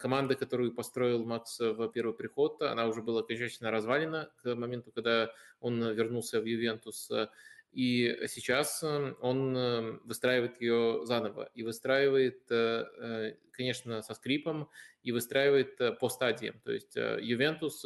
команда, 0.00 0.34
которую 0.34 0.74
построил 0.74 1.24
Макс 1.24 1.60
в 1.60 1.88
первый 1.88 2.14
приход, 2.14 2.60
она 2.62 2.88
уже 2.88 3.00
была 3.00 3.20
окончательно 3.20 3.70
развалена 3.70 4.30
к 4.42 4.54
моменту, 4.56 4.90
когда 4.90 5.32
он 5.60 5.80
вернулся 5.92 6.40
в 6.40 6.44
Ювентус. 6.44 7.10
И 7.72 8.18
сейчас 8.28 8.82
эм, 8.82 9.16
он 9.20 9.56
эм, 9.56 10.02
выстраивает 10.04 10.60
ее 10.60 11.06
заново 11.06 11.50
и 11.54 11.62
выстраивает, 11.62 12.42
э, 12.50 12.84
э, 12.98 13.34
конечно, 13.52 14.02
со 14.02 14.14
скрипом 14.14 14.68
и 15.02 15.12
выстраивает 15.12 15.80
э, 15.80 15.92
по 15.92 16.08
стадиям. 16.08 16.60
То 16.64 16.72
есть 16.72 16.96
Ювентус 16.96 17.84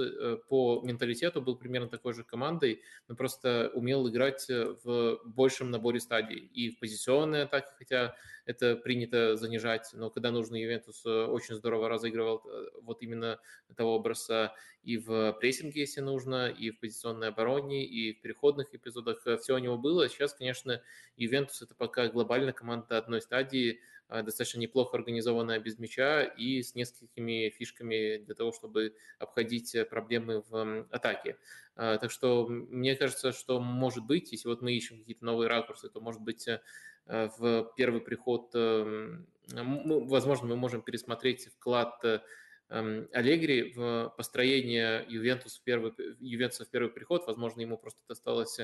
по 0.48 0.82
менталитету 0.84 1.43
был 1.43 1.56
примерно 1.56 1.88
такой 1.88 2.14
же 2.14 2.24
командой, 2.24 2.82
но 3.09 3.16
просто 3.16 3.70
умел 3.74 4.09
играть 4.09 4.47
в 4.48 5.20
большем 5.24 5.70
наборе 5.70 6.01
стадий. 6.01 6.38
И 6.38 6.70
в 6.70 6.78
позиционной 6.78 7.43
атаке, 7.43 7.72
хотя 7.78 8.16
это 8.44 8.76
принято 8.76 9.36
занижать, 9.36 9.90
но 9.93 10.10
когда 10.10 10.30
нужно, 10.30 10.56
Ювентус 10.56 11.05
очень 11.05 11.56
здорово 11.56 11.88
разыгрывал 11.88 12.43
вот 12.82 13.02
именно 13.02 13.40
этого 13.68 13.88
образа 13.88 14.55
и 14.82 14.98
в 14.98 15.32
прессинге, 15.40 15.80
если 15.80 16.01
нужно, 16.01 16.48
и 16.48 16.70
в 16.70 16.78
позиционной 16.78 17.28
обороне, 17.28 17.84
и 17.84 18.12
в 18.12 18.20
переходных 18.20 18.72
эпизодах. 18.72 19.26
Все 19.40 19.56
у 19.56 19.59
него 19.59 19.76
было. 19.76 20.09
Сейчас, 20.09 20.32
конечно, 20.32 20.80
Ювентус– 21.16 21.60
это 21.62 21.74
пока 21.74 22.06
глобальная 22.06 22.52
команда 22.52 22.97
одной 22.97 23.20
стадии, 23.20 23.80
достаточно 24.08 24.58
неплохо 24.60 24.96
организованная 24.96 25.58
без 25.58 25.78
мяча 25.78 26.22
и 26.22 26.62
с 26.62 26.74
несколькими 26.74 27.50
фишками 27.50 28.18
для 28.18 28.34
того, 28.34 28.52
чтобы 28.52 28.94
обходить 29.18 29.76
проблемы 29.90 30.44
в 30.48 30.86
атаке. 30.90 31.38
А, 31.74 31.98
так 31.98 32.10
что 32.10 32.46
мне 32.48 32.94
кажется, 32.96 33.32
что 33.32 33.60
может 33.60 34.04
быть, 34.04 34.32
если 34.32 34.48
вот 34.48 34.62
мы 34.62 34.72
ищем 34.72 34.98
какие-то 34.98 35.24
новые 35.24 35.48
ракурсы, 35.48 35.88
то 35.88 36.00
может 36.00 36.22
быть 36.22 36.46
э, 36.48 36.60
в 37.06 37.72
первый 37.76 38.00
приход, 38.00 38.50
эм, 38.54 39.26
возможно, 39.52 40.48
мы 40.48 40.56
можем 40.56 40.82
пересмотреть 40.82 41.46
вклад 41.46 42.04
э, 42.04 42.20
Эм, 42.68 43.08
Аллегри 43.12 43.72
в 43.74 44.12
построение 44.16 45.04
Ювентус 45.08 45.58
в 45.58 45.62
первый, 45.62 45.92
Ювентуса 46.18 46.64
в 46.64 46.68
первый 46.68 46.90
приход. 46.90 47.24
Возможно, 47.26 47.60
ему 47.60 47.78
просто 47.78 48.00
досталась 48.08 48.58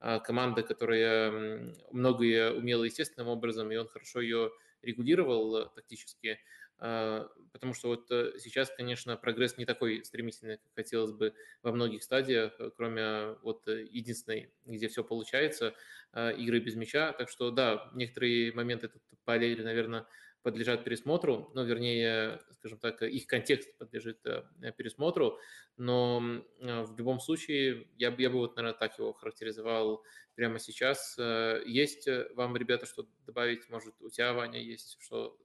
а, 0.00 0.18
команда, 0.18 0.62
которая 0.62 1.72
многое 1.92 2.52
умела 2.52 2.84
естественным 2.84 3.28
образом, 3.28 3.70
и 3.70 3.76
он 3.76 3.86
хорошо 3.86 4.20
ее 4.20 4.50
регулировал 4.84 5.56
э, 5.56 5.68
тактически. 5.74 6.38
А, 6.78 7.28
потому 7.52 7.74
что 7.74 7.88
вот 7.88 8.10
э, 8.10 8.32
сейчас, 8.38 8.70
конечно, 8.76 9.16
прогресс 9.16 9.56
не 9.56 9.64
такой 9.64 10.04
стремительный, 10.04 10.58
как 10.58 10.74
хотелось 10.74 11.12
бы 11.12 11.34
во 11.62 11.72
многих 11.72 12.02
стадиях, 12.02 12.52
э, 12.58 12.70
кроме 12.76 13.34
вот 13.42 13.66
единственной, 13.66 14.50
где 14.64 14.88
все 14.88 15.04
получается, 15.04 15.74
игры 16.12 16.60
без 16.60 16.76
мяча. 16.76 17.12
Так 17.12 17.28
что, 17.28 17.50
да, 17.50 17.90
некоторые 17.94 18.52
моменты 18.52 18.88
тут 18.88 19.02
по 19.24 19.32
Аллегри, 19.32 19.64
наверное, 19.64 20.06
подлежат 20.44 20.84
пересмотру, 20.84 21.50
ну, 21.54 21.64
вернее, 21.64 22.38
скажем 22.52 22.78
так, 22.78 23.02
их 23.02 23.26
контекст 23.26 23.76
подлежит 23.78 24.24
э, 24.26 24.44
пересмотру, 24.76 25.38
но 25.78 26.22
э, 26.60 26.82
в 26.82 26.96
любом 26.98 27.18
случае 27.18 27.88
я, 27.96 28.14
я 28.16 28.30
бы 28.30 28.36
вот, 28.36 28.54
наверное, 28.56 28.78
так 28.78 28.98
его 28.98 29.14
характеризовал 29.14 30.04
прямо 30.34 30.58
сейчас. 30.58 31.16
Э, 31.18 31.62
есть 31.64 32.06
вам, 32.34 32.56
ребята, 32.58 32.84
что 32.84 33.08
добавить? 33.26 33.70
Может, 33.70 33.94
у 34.00 34.10
тебя, 34.10 34.34
Ваня, 34.34 34.60
есть 34.60 34.98
что 35.00 35.38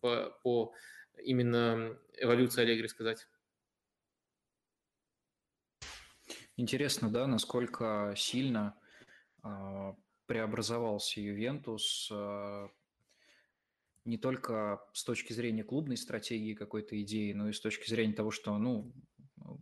по, 0.00 0.34
по 0.42 0.72
именно 1.22 1.94
эволюции 2.16 2.62
Аллегри 2.62 2.88
сказать? 2.88 3.28
Интересно, 6.56 7.10
да, 7.10 7.26
насколько 7.26 8.14
сильно 8.16 8.74
э, 9.44 9.92
преобразовался 10.24 11.20
Ювентус 11.20 12.10
не 14.06 14.18
только 14.18 14.80
с 14.92 15.04
точки 15.04 15.32
зрения 15.32 15.64
клубной 15.64 15.96
стратегии 15.96 16.54
какой-то 16.54 17.00
идеи, 17.02 17.32
но 17.32 17.48
и 17.48 17.52
с 17.52 17.60
точки 17.60 17.90
зрения 17.90 18.14
того, 18.14 18.30
что 18.30 18.56
ну, 18.56 18.92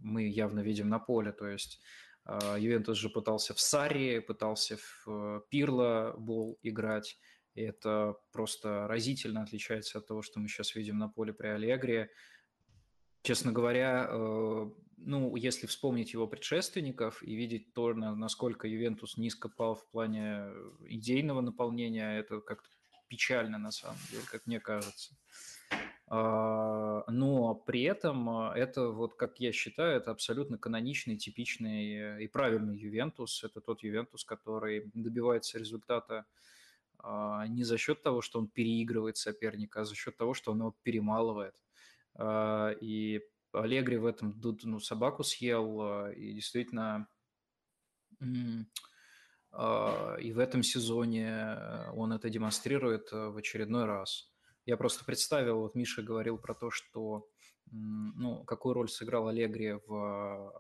мы 0.01 0.29
явно 0.29 0.61
видим 0.61 0.89
на 0.89 0.99
поле. 0.99 1.33
То 1.33 1.49
есть 1.49 1.81
а, 2.25 2.57
Ювентус 2.59 2.99
же 2.99 3.09
пытался 3.09 3.55
в 3.55 3.61
Сарри, 3.61 4.21
пытался 4.21 4.77
в 4.77 5.09
э, 5.09 5.41
Пирло 5.51 6.15
бол 6.19 6.59
играть. 6.63 7.19
И 7.55 7.63
это 7.63 8.17
просто 8.33 8.87
разительно 8.89 9.43
отличается 9.43 9.99
от 9.99 10.07
того, 10.07 10.23
что 10.23 10.41
мы 10.41 10.49
сейчас 10.49 10.75
видим 10.75 10.99
на 10.99 11.09
поле 11.09 11.33
при 11.33 11.49
Аллегре. 11.49 12.11
Честно 13.23 13.53
говоря, 13.53 14.09
э, 14.11 14.71
ну, 14.99 15.37
если 15.37 15.67
вспомнить 15.67 16.13
его 16.13 16.27
предшественников 16.27 17.23
и 17.23 17.35
видеть 17.35 17.73
то, 17.73 17.95
насколько 17.95 18.67
Ювентус 18.67 19.17
низко 19.17 19.49
пал 19.49 19.75
в 19.75 19.89
плане 19.91 20.49
идейного 20.87 21.41
наполнения, 21.41 22.19
это 22.19 22.41
как-то 22.41 22.69
печально 23.09 23.59
на 23.59 23.71
самом 23.71 23.99
деле, 24.11 24.23
как 24.31 24.47
мне 24.47 24.61
кажется. 24.61 25.15
А, 26.07 27.05
но 27.09 27.55
при 27.55 27.83
этом 27.83 28.29
а, 28.29 28.53
это, 28.55 28.89
вот 28.91 29.15
как 29.17 29.41
я 29.41 29.53
считаю, 29.53 29.97
это 29.97 30.11
абсолютно 30.11 30.59
каноничный, 30.59 31.17
типичный 31.17 32.25
и 32.25 32.29
правильный 32.29 32.77
Ювентус. 32.77 33.43
Это 33.43 33.61
тот 33.61 33.83
Ювентус, 33.83 34.25
который 34.25 34.91
добивается 34.95 35.59
результата 35.59 36.27
а, 36.99 37.47
не 37.47 37.65
за 37.65 37.79
счет 37.79 38.03
того, 38.03 38.21
что 38.21 38.39
он 38.39 38.49
переигрывает 38.49 39.17
соперника, 39.17 39.81
а 39.81 39.85
за 39.85 39.95
счет 39.95 40.17
того, 40.17 40.35
что 40.35 40.53
он 40.53 40.59
его 40.59 40.77
перемалывает. 40.83 41.57
И 42.81 43.21
Аллегри 43.53 43.97
в 43.97 44.07
этом 44.07 44.41
ну, 44.63 44.79
собаку 44.79 45.25
съел, 45.25 46.09
и 46.11 46.33
действительно 46.33 47.09
и 49.57 50.33
в 50.33 50.39
этом 50.39 50.63
сезоне 50.63 51.59
он 51.95 52.13
это 52.13 52.29
демонстрирует 52.29 53.13
в 53.13 53.37
очередной 53.37 53.85
раз. 53.85 54.33
Я 54.67 54.77
просто 54.77 55.05
представил, 55.05 55.61
вот 55.61 55.75
Миша 55.75 56.03
говорил 56.03 56.39
про 56.39 56.55
то, 56.55 56.71
что, 56.71 57.29
ну, 57.71 58.43
какую 58.45 58.75
роль 58.75 58.89
сыграл 58.89 59.29
Аллегри 59.29 59.79
в 59.87 60.53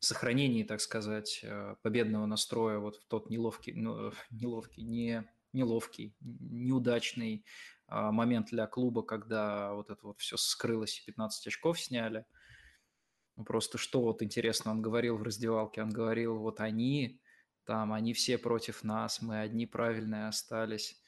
сохранении, 0.00 0.62
так 0.62 0.80
сказать, 0.80 1.40
э, 1.42 1.74
победного 1.82 2.26
настроя 2.26 2.78
вот 2.78 2.96
в 2.96 3.06
тот 3.06 3.30
неловкий, 3.30 3.72
ну, 3.72 4.12
неловкий, 4.30 4.84
не 4.84 5.28
неловкий, 5.52 6.14
неудачный 6.20 7.44
а, 7.86 8.12
момент 8.12 8.48
для 8.50 8.66
клуба, 8.66 9.02
когда 9.02 9.72
вот 9.72 9.90
это 9.90 10.06
вот 10.06 10.20
все 10.20 10.36
скрылось 10.36 11.00
и 11.00 11.06
15 11.06 11.46
очков 11.46 11.80
сняли. 11.80 12.26
Ну, 13.36 13.44
просто 13.44 13.78
что 13.78 14.02
вот 14.02 14.22
интересно 14.22 14.72
он 14.72 14.82
говорил 14.82 15.16
в 15.16 15.22
раздевалке, 15.22 15.82
он 15.82 15.90
говорил, 15.90 16.36
вот 16.36 16.60
они 16.60 17.20
там, 17.68 17.92
они 17.92 18.14
все 18.14 18.38
против 18.38 18.82
нас, 18.82 19.20
мы 19.20 19.40
одни 19.40 19.66
правильные 19.66 20.28
остались. 20.28 20.98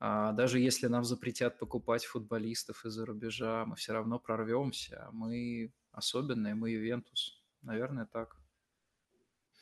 А 0.00 0.32
даже 0.32 0.58
если 0.58 0.86
нам 0.86 1.04
запретят 1.04 1.58
покупать 1.58 2.06
футболистов 2.06 2.86
из-за 2.86 3.04
рубежа, 3.04 3.66
мы 3.66 3.76
все 3.76 3.92
равно 3.92 4.18
прорвемся. 4.18 5.10
Мы 5.12 5.70
особенные, 5.92 6.54
мы 6.54 6.70
Ювентус. 6.70 7.44
Наверное, 7.60 8.06
так. 8.06 8.38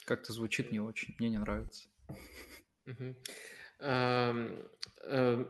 Как-то 0.05 0.33
звучит 0.33 0.71
не 0.71 0.79
очень, 0.79 1.17
мне 1.19 1.31
не 1.31 1.39
нравится. 1.39 1.89
Э, 3.81 4.33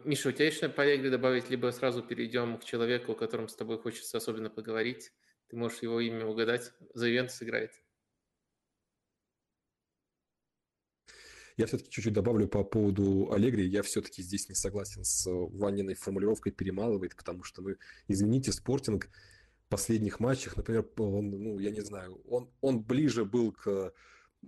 Миша, 0.05 0.31
у 0.31 0.33
тебя 0.33 0.47
есть 0.47 0.75
по 0.75 0.83
Аллегри 0.83 1.11
добавить, 1.11 1.51
либо 1.51 1.71
сразу 1.73 2.03
перейдем 2.03 2.57
к 2.57 2.65
человеку, 2.65 3.13
о 3.13 3.17
котором 3.17 3.49
с 3.49 3.55
тобой 3.55 3.79
хочется 3.79 4.17
особенно 4.17 4.49
поговорить? 4.49 5.13
Ты 5.49 5.57
можешь 5.57 5.83
его 5.83 6.01
имя 6.01 6.25
угадать? 6.25 6.73
За 6.95 7.07
Ювентус 7.07 7.43
играет. 7.43 7.84
Я 11.57 11.67
все-таки 11.67 11.91
чуть-чуть 11.91 12.13
добавлю 12.13 12.49
по 12.49 12.65
поводу 12.65 13.31
Аллегри. 13.33 13.67
Я 13.67 13.83
все-таки 13.83 14.23
здесь 14.23 14.49
не 14.49 14.55
согласен 14.55 15.05
с 15.05 15.25
Ваниной 15.31 15.95
формулировкой 15.95 16.53
«перемалывает», 16.53 17.15
потому 17.15 17.45
что, 17.45 17.63
ну, 17.63 17.77
извините, 18.09 18.53
спортинг 18.53 19.09
последних 19.69 20.21
матчах, 20.21 20.57
например, 20.57 20.89
он, 20.99 21.31
ну, 21.31 21.59
я 21.59 21.71
не 21.71 21.81
знаю, 21.81 22.21
он, 22.29 22.49
он 22.61 22.83
ближе 22.83 23.25
был 23.25 23.53
к, 23.53 23.93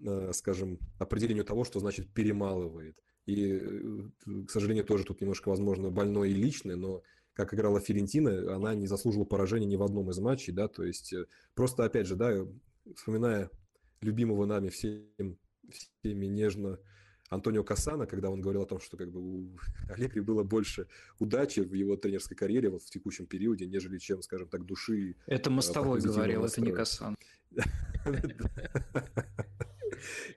э, 0.05 0.33
скажем, 0.33 0.79
определению 0.99 1.45
того, 1.45 1.65
что 1.65 1.81
значит 1.81 2.13
«перемалывает». 2.13 2.97
И, 3.27 3.59
э, 3.61 4.45
к 4.47 4.51
сожалению, 4.51 4.85
тоже 4.85 5.05
тут 5.05 5.21
немножко, 5.21 5.49
возможно, 5.49 5.91
больное 5.91 6.29
и 6.29 6.35
личное, 6.35 6.77
но 6.77 7.03
как 7.33 7.53
играла 7.53 7.81
Ферентина, 7.81 8.55
она 8.55 8.75
не 8.75 8.87
заслужила 8.87 9.25
поражения 9.25 9.67
ни 9.67 9.77
в 9.77 9.83
одном 9.83 10.11
из 10.11 10.19
матчей, 10.19 10.53
да, 10.53 10.69
то 10.69 10.85
есть 10.85 11.13
э, 11.13 11.27
просто, 11.55 11.85
опять 11.85 12.07
же, 12.07 12.15
да, 12.15 12.47
вспоминая 12.95 13.51
любимого 14.01 14.45
нами 14.47 14.69
всем, 14.69 15.39
всеми 15.71 16.27
нежно 16.27 16.79
Антонио 17.31 17.65
Касана, 17.65 18.07
когда 18.07 18.31
он 18.31 18.41
говорил 18.41 18.63
о 18.63 18.67
том, 18.67 18.81
что 18.81 18.97
как 18.97 19.11
бы 19.11 19.21
у 19.21 19.59
Аллегри 19.89 20.21
было 20.21 20.43
больше 20.43 20.87
удачи 21.19 21.61
в 21.61 21.75
его 21.75 21.97
тренерской 21.97 22.37
карьере 22.37 22.69
вот 22.69 22.83
в 22.83 22.91
текущем 22.91 23.27
периоде, 23.27 23.67
нежели 23.67 23.99
чем, 23.99 24.23
скажем 24.23 24.49
так, 24.49 24.65
души. 24.65 25.17
Это 25.27 25.51
Мостовой 25.51 26.01
говорил, 26.01 26.45
это 26.45 26.61
не 26.61 26.73
Касан. 26.73 27.17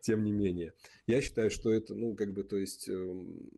Тем 0.01 0.23
не 0.23 0.31
менее. 0.31 0.73
Я 1.05 1.21
считаю, 1.21 1.51
что 1.51 1.71
это, 1.71 1.93
ну, 1.95 2.15
как 2.15 2.33
бы, 2.33 2.43
то 2.43 2.57
есть... 2.57 2.87
Эм, 2.89 3.49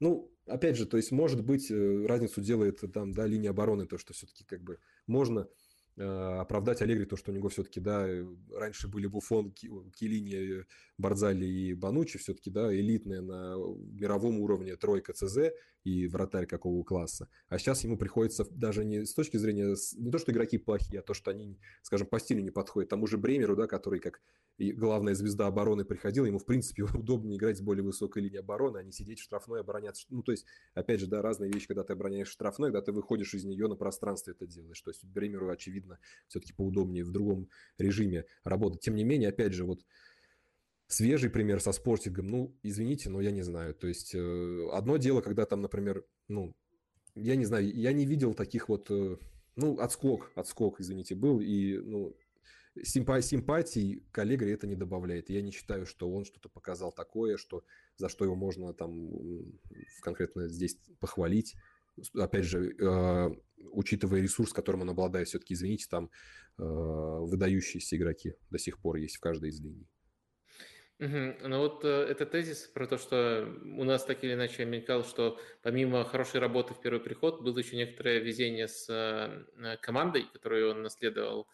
ну, 0.00 0.30
опять 0.46 0.76
же, 0.76 0.86
то 0.86 0.96
есть, 0.96 1.12
может 1.12 1.44
быть, 1.44 1.70
э, 1.70 2.06
разницу 2.06 2.40
делает 2.40 2.80
там, 2.92 3.12
да, 3.12 3.26
линия 3.26 3.50
обороны, 3.50 3.86
то, 3.86 3.96
что 3.96 4.12
все-таки 4.12 4.44
как 4.44 4.62
бы 4.62 4.78
можно 5.06 5.48
оправдать 5.96 6.82
Аллегри 6.82 7.04
то, 7.04 7.16
что 7.16 7.30
у 7.30 7.34
него 7.34 7.48
все-таки, 7.48 7.80
да, 7.80 8.08
э, 8.08 8.24
раньше 8.54 8.88
были 8.88 9.06
Буфон, 9.06 9.52
Килини, 9.52 10.64
Барзали 10.98 11.44
и 11.44 11.74
Банучи, 11.74 12.18
все-таки, 12.18 12.50
да, 12.50 12.74
элитные 12.74 13.20
на 13.20 13.56
мировом 13.56 14.40
уровне 14.40 14.76
тройка 14.76 15.12
ЦЗ 15.12 15.50
и 15.84 16.06
вратарь 16.06 16.46
какого 16.46 16.82
класса. 16.84 17.28
А 17.48 17.58
сейчас 17.58 17.84
ему 17.84 17.96
приходится 17.96 18.44
даже 18.50 18.84
не 18.84 19.04
с 19.04 19.14
точки 19.14 19.36
зрения, 19.36 19.76
не 19.96 20.10
то, 20.10 20.18
что 20.18 20.32
игроки 20.32 20.58
плохие, 20.58 21.00
а 21.00 21.02
то, 21.02 21.14
что 21.14 21.30
они, 21.30 21.58
скажем, 21.82 22.06
по 22.06 22.18
стилю 22.20 22.42
не 22.42 22.50
подходят. 22.50 22.90
Тому 22.90 23.06
же 23.06 23.18
Бремеру, 23.18 23.56
да, 23.56 23.66
который 23.66 24.00
как 24.00 24.20
главная 24.58 25.14
звезда 25.14 25.46
обороны 25.46 25.84
приходил, 25.84 26.24
ему, 26.24 26.38
в 26.38 26.44
принципе, 26.44 26.82
удобнее 26.94 27.38
играть 27.38 27.58
с 27.58 27.60
более 27.62 27.82
высокой 27.82 28.22
линией 28.22 28.40
обороны, 28.40 28.78
а 28.78 28.82
не 28.82 28.92
сидеть 28.92 29.20
в 29.20 29.22
штрафной, 29.22 29.60
обороняться. 29.60 30.06
Ну, 30.10 30.22
то 30.22 30.32
есть, 30.32 30.46
опять 30.74 31.00
же, 31.00 31.06
да, 31.06 31.22
разные 31.22 31.50
вещи, 31.50 31.66
когда 31.66 31.82
ты 31.82 31.94
обороняешь 31.94 32.28
штрафной, 32.28 32.70
когда 32.70 32.82
ты 32.82 32.92
выходишь 32.92 33.34
из 33.34 33.44
нее 33.44 33.68
на 33.68 33.76
пространстве 33.76 34.34
это 34.34 34.46
делаешь. 34.46 34.80
То 34.80 34.90
есть, 34.90 35.04
Бремеру, 35.04 35.48
очевидно, 35.50 35.98
все-таки 36.28 36.52
поудобнее 36.52 37.04
в 37.04 37.10
другом 37.10 37.48
режиме 37.78 38.26
работать. 38.44 38.80
Тем 38.80 38.94
не 38.94 39.04
менее, 39.04 39.30
опять 39.30 39.54
же, 39.54 39.64
вот 39.64 39.80
свежий 40.92 41.30
пример 41.30 41.60
со 41.60 41.72
спортингом, 41.72 42.26
ну, 42.26 42.58
извините, 42.62 43.10
но 43.10 43.20
я 43.20 43.30
не 43.30 43.42
знаю. 43.42 43.74
То 43.74 43.86
есть 43.86 44.14
э, 44.14 44.68
одно 44.72 44.96
дело, 44.96 45.20
когда 45.20 45.46
там, 45.46 45.62
например, 45.62 46.04
ну, 46.28 46.54
я 47.14 47.36
не 47.36 47.44
знаю, 47.44 47.72
я 47.74 47.92
не 47.92 48.06
видел 48.06 48.34
таких 48.34 48.68
вот, 48.68 48.90
э, 48.90 49.16
ну, 49.56 49.78
отскок, 49.78 50.32
отскок, 50.34 50.80
извините, 50.80 51.14
был, 51.14 51.40
и, 51.40 51.78
ну, 51.78 52.16
симпа 52.82 53.20
симпатий 53.22 54.04
коллега 54.12 54.46
это 54.46 54.66
не 54.66 54.74
добавляет. 54.74 55.30
Я 55.30 55.42
не 55.42 55.50
считаю, 55.50 55.86
что 55.86 56.10
он 56.10 56.24
что-то 56.24 56.48
показал 56.48 56.92
такое, 56.92 57.36
что, 57.36 57.62
за 57.96 58.08
что 58.08 58.24
его 58.24 58.34
можно 58.34 58.72
там 58.74 59.10
конкретно 60.02 60.48
здесь 60.48 60.78
похвалить 60.98 61.56
опять 62.14 62.44
же, 62.44 62.74
э, 62.78 63.30
учитывая 63.72 64.20
ресурс, 64.20 64.52
которым 64.52 64.82
он 64.82 64.90
обладает, 64.90 65.28
все-таки, 65.28 65.54
извините, 65.54 65.86
там 65.90 66.10
э, 66.58 66.62
выдающиеся 66.62 67.96
игроки 67.96 68.34
до 68.50 68.58
сих 68.58 68.78
пор 68.78 68.96
есть 68.96 69.16
в 69.16 69.20
каждой 69.20 69.50
из 69.50 69.60
линий. 69.60 69.88
Угу. 71.00 71.48
Ну 71.48 71.58
вот 71.58 71.84
э, 71.84 71.88
это 71.88 72.26
тезис 72.26 72.68
про 72.74 72.86
то, 72.86 72.98
что 72.98 73.48
у 73.64 73.84
нас 73.84 74.04
так 74.04 74.22
или 74.22 74.34
иначе 74.34 74.66
мелькал, 74.66 75.02
что 75.02 75.40
помимо 75.62 76.04
хорошей 76.04 76.40
работы 76.40 76.74
в 76.74 76.80
первый 76.80 77.00
приход, 77.00 77.40
было 77.40 77.58
еще 77.58 77.76
некоторое 77.76 78.18
везение 78.18 78.68
с 78.68 78.86
э, 78.88 79.76
командой, 79.78 80.26
которую 80.30 80.72
он 80.72 80.82
наследовал. 80.82 81.48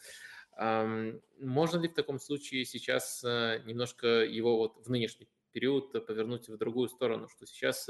Эм, 0.59 1.23
можно 1.39 1.79
ли 1.79 1.87
в 1.87 1.95
таком 1.95 2.19
случае 2.19 2.65
сейчас 2.65 3.23
э, 3.23 3.63
немножко 3.67 4.07
его 4.25 4.57
вот 4.57 4.85
в 4.85 4.91
нынешний 4.91 5.29
период 5.53 5.93
повернуть 6.07 6.49
в 6.49 6.57
другую 6.57 6.89
сторону, 6.89 7.29
что 7.29 7.47
сейчас 7.47 7.89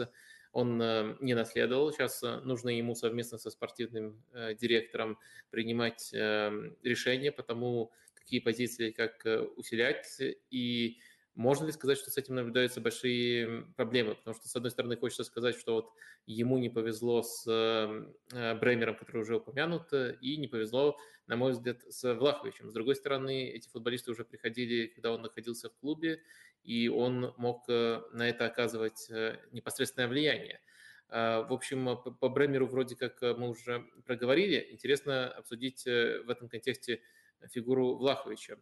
он 0.53 0.81
э, 0.81 1.17
не 1.21 1.35
наследовал. 1.35 1.93
Сейчас 1.93 2.23
э, 2.23 2.41
нужно 2.41 2.71
ему 2.71 2.95
совместно 2.95 3.39
со 3.39 3.51
спортивным 3.51 4.23
э, 4.33 4.55
директором 4.55 5.19
принимать 5.51 6.11
решения 6.13 7.33
по 7.33 7.43
тому, 7.43 7.93
какие 8.15 8.41
позиции 8.41 8.91
как 8.91 9.27
усилять 9.57 10.21
и 10.51 10.99
можно 11.37 11.67
ли 11.67 11.73
сказать, 11.73 11.99
что 11.99 12.11
с 12.11 12.17
этим 12.17 12.35
наблюдаются 12.35 12.81
большие 12.81 13.67
проблемы? 13.77 14.15
Потому 14.15 14.35
что, 14.35 14.49
с 14.49 14.57
одной 14.57 14.71
стороны, 14.71 14.97
хочется 14.97 15.23
сказать, 15.23 15.55
что 15.55 15.75
вот 15.75 15.93
ему 16.25 16.57
не 16.59 16.71
повезло 16.71 17.23
с 17.23 17.47
э, 17.47 18.55
Бремером, 18.55 18.97
который 18.97 19.21
уже 19.21 19.37
упомянут, 19.37 19.93
и 19.93 20.39
не 20.39 20.49
повезло, 20.49 20.97
на 21.27 21.37
мой 21.37 21.53
взгляд, 21.53 21.83
с 21.91 22.15
Влаховичем. 22.15 22.71
С 22.71 22.73
другой 22.73 22.97
стороны, 22.97 23.51
эти 23.51 23.69
футболисты 23.69 24.11
уже 24.11 24.25
приходили, 24.25 24.87
когда 24.87 25.13
он 25.13 25.21
находился 25.21 25.69
в 25.69 25.77
клубе, 25.77 26.23
и 26.65 26.89
он 26.89 27.35
мог 27.37 27.65
э, 27.69 28.01
на 28.13 28.29
это 28.29 28.47
оказывать 28.47 29.07
э, 29.11 29.39
непосредственное 29.53 30.09
влияние. 30.09 30.61
В 31.09 31.53
общем, 31.53 32.03
по 32.19 32.29
Бремеру 32.29 32.67
вроде 32.67 32.97
как 32.97 33.23
мы 33.23 33.51
уже 33.51 33.85
проговорили. 34.07 34.67
Интересно 34.73 35.29
обсудить 35.29 35.85
в 35.85 36.29
этом 36.29 36.49
контексте 36.49 37.01
фигуру 37.49 37.95
Влаховича. 37.95 38.57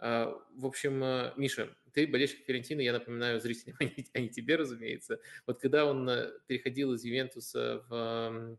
В 0.00 0.66
общем, 0.66 1.32
Миша, 1.36 1.76
ты 1.92 2.06
болельщик 2.06 2.44
Ферентины, 2.46 2.80
я 2.80 2.92
напоминаю 2.92 3.40
зрителям, 3.40 3.76
а 4.14 4.20
не 4.20 4.28
тебе, 4.30 4.56
разумеется. 4.56 5.20
Вот 5.46 5.60
когда 5.60 5.84
он 5.84 6.08
переходил 6.46 6.94
из 6.94 7.04
Ювентуса 7.04 7.84
в 7.88 8.58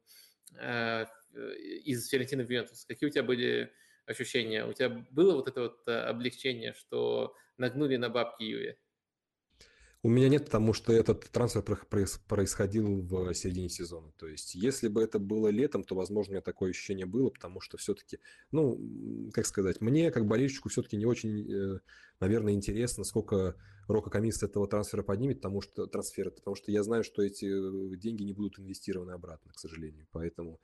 из 1.86 2.10
Ферентины 2.10 2.44
в 2.46 2.50
Ювентус, 2.50 2.86
какие 2.86 3.10
у 3.10 3.12
тебя 3.12 3.24
были 3.24 3.72
ощущения? 4.06 4.66
У 4.66 4.74
тебя 4.74 4.90
было 5.12 5.36
вот 5.36 5.48
это 5.48 5.62
вот 5.62 5.88
облегчение, 5.88 6.74
что 6.74 7.36
нагнули 7.58 7.96
на 7.96 8.10
бабки 8.10 8.44
Юве? 8.44 8.78
У 10.04 10.10
меня 10.10 10.30
нет, 10.30 10.46
потому 10.46 10.74
что 10.74 10.92
этот 10.92 11.30
трансфер 11.30 11.64
происходил 12.28 13.02
в 13.02 13.34
середине 13.36 13.70
сезона. 13.70 14.12
То 14.18 14.28
есть, 14.28 14.56
если 14.56 14.88
бы 14.88 15.04
это 15.04 15.20
было 15.20 15.50
летом, 15.50 15.84
то, 15.84 15.94
возможно, 15.94 16.32
у 16.32 16.34
меня 16.34 16.42
такое 16.42 16.72
ощущение 16.72 17.06
было, 17.06 17.30
потому 17.30 17.62
что 17.62 17.78
все-таки, 17.78 18.20
ну, 18.52 19.30
как 19.32 19.46
сказать, 19.46 19.80
мне, 19.80 20.10
как 20.10 20.26
болельщику, 20.26 20.70
все-таки 20.70 20.98
не 20.98 21.06
очень, 21.06 21.52
э, 21.52 21.80
наверное, 22.20 22.54
интересно, 22.54 23.04
сколько 23.04 23.56
Рока 23.88 24.10
Камис 24.10 24.42
этого 24.42 24.68
трансфера 24.68 25.04
поднимет, 25.04 25.38
потому 25.38 25.62
что 25.62 25.86
трансфера, 25.86 26.32
потому 26.32 26.56
что 26.56 26.72
я 26.72 26.82
знаю, 26.82 27.04
что 27.04 27.22
эти 27.22 27.46
э, 27.46 27.96
деньги 27.98 28.24
не 28.24 28.34
будут 28.34 28.58
инвестированы 28.58 29.12
обратно, 29.12 29.52
к 29.54 29.60
сожалению. 29.60 30.08
Поэтому 30.12 30.60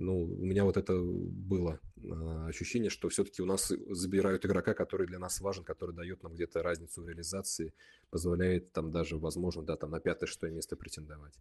ну, 0.00 0.22
у 0.22 0.44
меня 0.44 0.64
вот 0.64 0.76
это 0.76 0.98
было 0.98 1.78
а, 2.10 2.46
ощущение, 2.46 2.90
что 2.90 3.08
все-таки 3.08 3.42
у 3.42 3.46
нас 3.46 3.72
забирают 3.90 4.46
игрока, 4.46 4.74
который 4.74 5.06
для 5.06 5.18
нас 5.18 5.40
важен, 5.40 5.62
который 5.62 5.94
дает 5.94 6.22
нам 6.22 6.34
где-то 6.34 6.62
разницу 6.62 7.02
в 7.02 7.08
реализации, 7.08 7.74
позволяет 8.10 8.72
там 8.72 8.90
даже, 8.90 9.18
возможно, 9.18 9.62
да, 9.62 9.76
там 9.76 9.90
на 9.90 10.00
пятое-шестое 10.00 10.52
место 10.52 10.76
претендовать. 10.76 11.34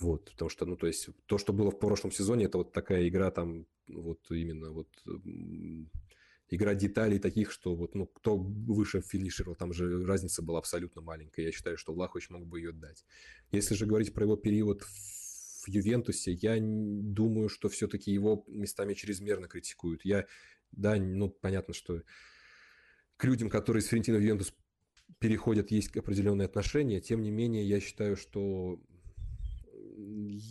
Вот, 0.00 0.30
потому 0.30 0.48
что, 0.48 0.66
ну, 0.66 0.76
то 0.76 0.86
есть, 0.86 1.08
то, 1.26 1.38
что 1.38 1.52
было 1.52 1.70
в 1.70 1.78
прошлом 1.78 2.10
сезоне, 2.10 2.46
это 2.46 2.58
вот 2.58 2.72
такая 2.72 3.08
игра 3.08 3.30
там, 3.30 3.66
вот 3.88 4.20
именно 4.30 4.70
вот 4.70 4.88
игра 6.50 6.74
деталей 6.74 7.18
таких, 7.18 7.50
что 7.52 7.74
вот, 7.74 7.94
ну, 7.94 8.06
кто 8.06 8.36
выше 8.36 9.02
финишировал, 9.02 9.56
там 9.56 9.72
же 9.72 10.04
разница 10.04 10.42
была 10.42 10.58
абсолютно 10.58 11.00
маленькая. 11.02 11.46
Я 11.46 11.52
считаю, 11.52 11.76
что 11.78 11.92
Влахович 11.92 12.30
мог 12.30 12.46
бы 12.46 12.58
ее 12.60 12.72
дать. 12.72 13.04
Если 13.52 13.74
же 13.74 13.86
говорить 13.86 14.14
про 14.14 14.24
его 14.24 14.36
период 14.36 14.82
в 14.82 15.17
Ювентусе, 15.68 16.32
я 16.32 16.58
думаю, 16.60 17.48
что 17.48 17.68
все-таки 17.68 18.12
его 18.12 18.44
местами 18.48 18.94
чрезмерно 18.94 19.48
критикуют. 19.48 20.04
Я, 20.04 20.26
да, 20.72 20.96
ну, 20.96 21.28
понятно, 21.28 21.74
что 21.74 22.02
к 23.16 23.24
людям, 23.24 23.50
которые 23.50 23.82
из 23.82 23.86
Ферентина 23.86 24.18
в 24.18 24.22
Ювентус 24.22 24.54
переходят, 25.18 25.70
есть 25.70 25.96
определенные 25.96 26.46
отношения. 26.46 27.00
Тем 27.00 27.22
не 27.22 27.30
менее, 27.30 27.64
я 27.64 27.80
считаю, 27.80 28.16
что 28.16 28.80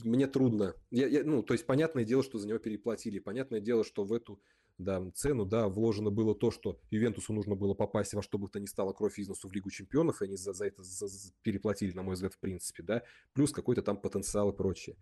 мне 0.04 0.28
трудно. 0.28 0.76
Я, 0.92 1.08
я, 1.08 1.24
ну, 1.24 1.44
то 1.44 1.54
есть, 1.54 1.66
понятное 1.66 2.04
дело, 2.04 2.24
что 2.24 2.38
за 2.38 2.48
него 2.48 2.60
переплатили. 2.60 3.20
Понятное 3.20 3.62
дело, 3.62 3.84
что 3.84 4.04
в 4.04 4.14
эту 4.14 4.42
да, 4.78 5.04
цену, 5.16 5.46
да, 5.46 5.68
вложено 5.68 6.12
было 6.12 6.36
то, 6.36 6.52
что 6.52 6.80
Ювентусу 6.92 7.34
нужно 7.34 7.56
было 7.56 7.74
попасть 7.74 8.14
во 8.14 8.22
что 8.22 8.38
бы 8.38 8.48
то 8.48 8.60
ни 8.60 8.66
стало 8.66 8.94
кровь 8.94 9.20
износу 9.20 9.48
в 9.48 9.54
Лигу 9.54 9.70
Чемпионов, 9.70 10.22
и 10.22 10.26
они 10.26 10.36
за, 10.36 10.54
за 10.54 10.68
это 10.68 10.84
за, 10.84 11.08
за, 11.08 11.32
переплатили, 11.42 11.94
на 11.94 12.04
мой 12.04 12.16
взгляд, 12.16 12.34
в 12.34 12.40
принципе, 12.40 12.84
да, 12.84 13.04
плюс 13.34 13.52
какой-то 13.52 13.82
там 13.82 13.98
потенциал 13.98 14.52
и 14.52 14.56
прочее. 14.56 14.96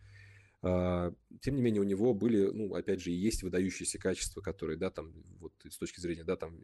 А, 0.62 1.14
тем 1.42 1.56
не 1.56 1.62
менее, 1.62 1.82
у 1.82 1.86
него 1.86 2.14
были, 2.14 2.50
ну, 2.52 2.74
опять 2.74 3.02
же, 3.02 3.12
и 3.12 3.16
есть 3.16 3.44
выдающиеся 3.44 4.00
качества, 4.00 4.42
которые, 4.42 4.78
да, 4.78 4.90
там, 4.90 5.14
вот 5.40 5.54
с 5.70 5.78
точки 5.78 6.00
зрения, 6.00 6.24
да, 6.24 6.36
там, 6.36 6.58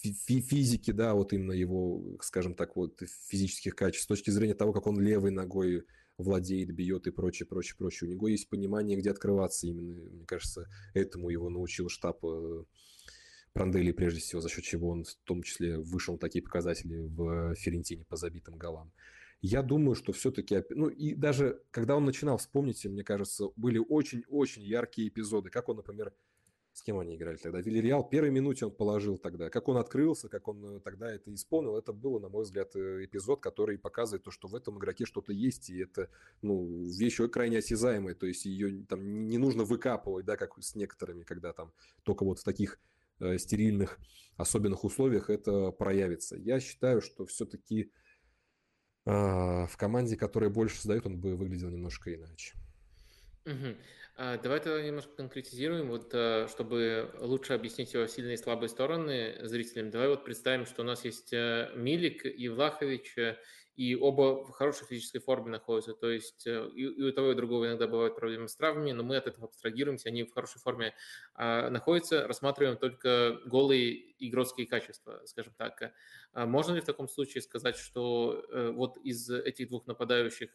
фи 0.00 0.40
физики, 0.40 0.90
да, 0.90 1.14
вот 1.14 1.32
именно 1.32 1.52
его, 1.52 2.18
скажем 2.20 2.54
так, 2.54 2.76
вот 2.76 3.00
физических 3.28 3.74
качеств, 3.74 4.04
с 4.04 4.08
точки 4.08 4.30
зрения 4.30 4.54
того, 4.54 4.72
как 4.72 4.86
он 4.86 5.00
левой 5.00 5.30
ногой 5.30 5.84
владеет, 6.18 6.74
бьет 6.74 7.06
и 7.06 7.10
прочее, 7.10 7.46
прочее, 7.46 7.76
прочее. 7.76 8.08
У 8.08 8.12
него 8.12 8.28
есть 8.28 8.48
понимание, 8.48 8.96
где 8.96 9.10
открываться 9.10 9.66
именно. 9.66 9.94
Мне 10.10 10.24
кажется, 10.24 10.68
этому 10.94 11.28
его 11.28 11.50
научил 11.50 11.88
штаб 11.88 12.24
э, 12.24 12.64
Пранделли, 13.52 13.92
прежде 13.92 14.20
всего, 14.20 14.40
за 14.40 14.48
счет 14.48 14.64
чего 14.64 14.90
он 14.90 15.04
в 15.04 15.14
том 15.24 15.42
числе 15.42 15.78
вышел 15.78 16.18
такие 16.18 16.42
показатели 16.42 16.98
в 16.98 17.54
Ферентине 17.54 18.04
по 18.04 18.16
забитым 18.16 18.56
голам. 18.56 18.92
Я 19.42 19.62
думаю, 19.62 19.94
что 19.94 20.12
все-таки, 20.12 20.62
ну 20.70 20.88
и 20.88 21.14
даже 21.14 21.62
когда 21.70 21.96
он 21.96 22.04
начинал, 22.04 22.38
вспомните, 22.38 22.88
мне 22.88 23.04
кажется, 23.04 23.48
были 23.56 23.78
очень-очень 23.78 24.62
яркие 24.62 25.08
эпизоды, 25.08 25.50
как 25.50 25.68
он, 25.68 25.76
например, 25.76 26.12
с 26.76 26.82
кем 26.82 26.98
они 26.98 27.16
играли 27.16 27.38
тогда? 27.38 27.62
Вильяреал 27.62 28.06
первой 28.06 28.30
минуте 28.30 28.66
он 28.66 28.70
положил 28.70 29.16
тогда. 29.16 29.48
Как 29.48 29.66
он 29.68 29.78
открылся, 29.78 30.28
как 30.28 30.46
он 30.46 30.76
э, 30.76 30.80
тогда 30.80 31.10
это 31.10 31.32
исполнил, 31.32 31.74
это 31.78 31.94
было, 31.94 32.18
на 32.18 32.28
мой 32.28 32.44
взгляд, 32.44 32.76
э, 32.76 33.06
эпизод, 33.06 33.40
который 33.40 33.78
показывает 33.78 34.24
то, 34.24 34.30
что 34.30 34.46
в 34.46 34.54
этом 34.54 34.76
игроке 34.76 35.06
что-то 35.06 35.32
есть, 35.32 35.70
и 35.70 35.78
это, 35.78 36.10
ну, 36.42 36.84
вещь 36.84 37.18
крайне 37.32 37.58
осязаемая, 37.58 38.14
то 38.14 38.26
есть 38.26 38.44
ее 38.44 38.84
там 38.84 39.26
не 39.26 39.38
нужно 39.38 39.64
выкапывать, 39.64 40.26
да, 40.26 40.36
как 40.36 40.62
с 40.62 40.74
некоторыми, 40.74 41.22
когда 41.22 41.54
там 41.54 41.72
только 42.02 42.24
вот 42.24 42.40
в 42.40 42.44
таких 42.44 42.78
э, 43.20 43.38
стерильных, 43.38 43.98
особенных 44.36 44.84
условиях 44.84 45.30
это 45.30 45.70
проявится. 45.70 46.36
Я 46.36 46.60
считаю, 46.60 47.00
что 47.00 47.24
все-таки 47.24 47.90
э, 49.06 49.10
в 49.10 49.76
команде, 49.78 50.18
которая 50.18 50.50
больше 50.50 50.76
создает, 50.76 51.06
он 51.06 51.18
бы 51.18 51.36
выглядел 51.36 51.70
немножко 51.70 52.14
иначе. 52.14 52.54
Угу. 53.46 53.76
А, 54.18 54.38
давай 54.38 54.60
тогда 54.60 54.80
немножко 54.82 55.14
конкретизируем, 55.14 55.88
вот, 55.90 56.08
э, 56.14 56.48
чтобы 56.48 57.10
лучше 57.18 57.52
объяснить 57.52 57.92
его 57.92 58.06
сильные 58.06 58.34
и 58.34 58.38
слабые 58.38 58.70
стороны 58.70 59.36
зрителям. 59.42 59.90
Давай 59.90 60.08
вот 60.08 60.24
представим, 60.24 60.64
что 60.64 60.82
у 60.82 60.84
нас 60.86 61.04
есть 61.04 61.34
э, 61.34 61.70
Милик 61.74 62.24
и 62.24 62.48
Влахович, 62.48 63.18
э, 63.18 63.36
и 63.76 63.94
оба 63.94 64.42
в 64.42 64.50
хорошей 64.52 64.86
физической 64.86 65.18
форме 65.18 65.50
находятся. 65.50 65.92
То 65.92 66.10
есть 66.10 66.46
и, 66.46 66.50
и 66.50 67.02
у 67.02 67.12
того, 67.12 67.30
и 67.30 67.32
у 67.32 67.36
другого 67.36 67.66
иногда 67.66 67.86
бывают 67.86 68.16
проблемы 68.16 68.48
с 68.48 68.56
травмами, 68.56 68.92
но 68.92 69.02
мы 69.02 69.16
от 69.16 69.26
этого 69.26 69.46
абстрагируемся, 69.46 70.08
они 70.08 70.24
в 70.24 70.32
хорошей 70.32 70.60
форме 70.60 70.94
а, 71.34 71.68
находятся, 71.68 72.26
рассматриваем 72.26 72.78
только 72.78 73.38
голые 73.44 74.14
игротские 74.18 74.66
качества, 74.66 75.20
скажем 75.26 75.52
так. 75.58 75.92
А 76.32 76.46
можно 76.46 76.74
ли 76.74 76.80
в 76.80 76.84
таком 76.84 77.08
случае 77.08 77.42
сказать, 77.42 77.76
что 77.76 78.44
э, 78.50 78.70
вот 78.70 78.96
из 78.98 79.30
этих 79.30 79.68
двух 79.68 79.86
нападающих 79.86 80.50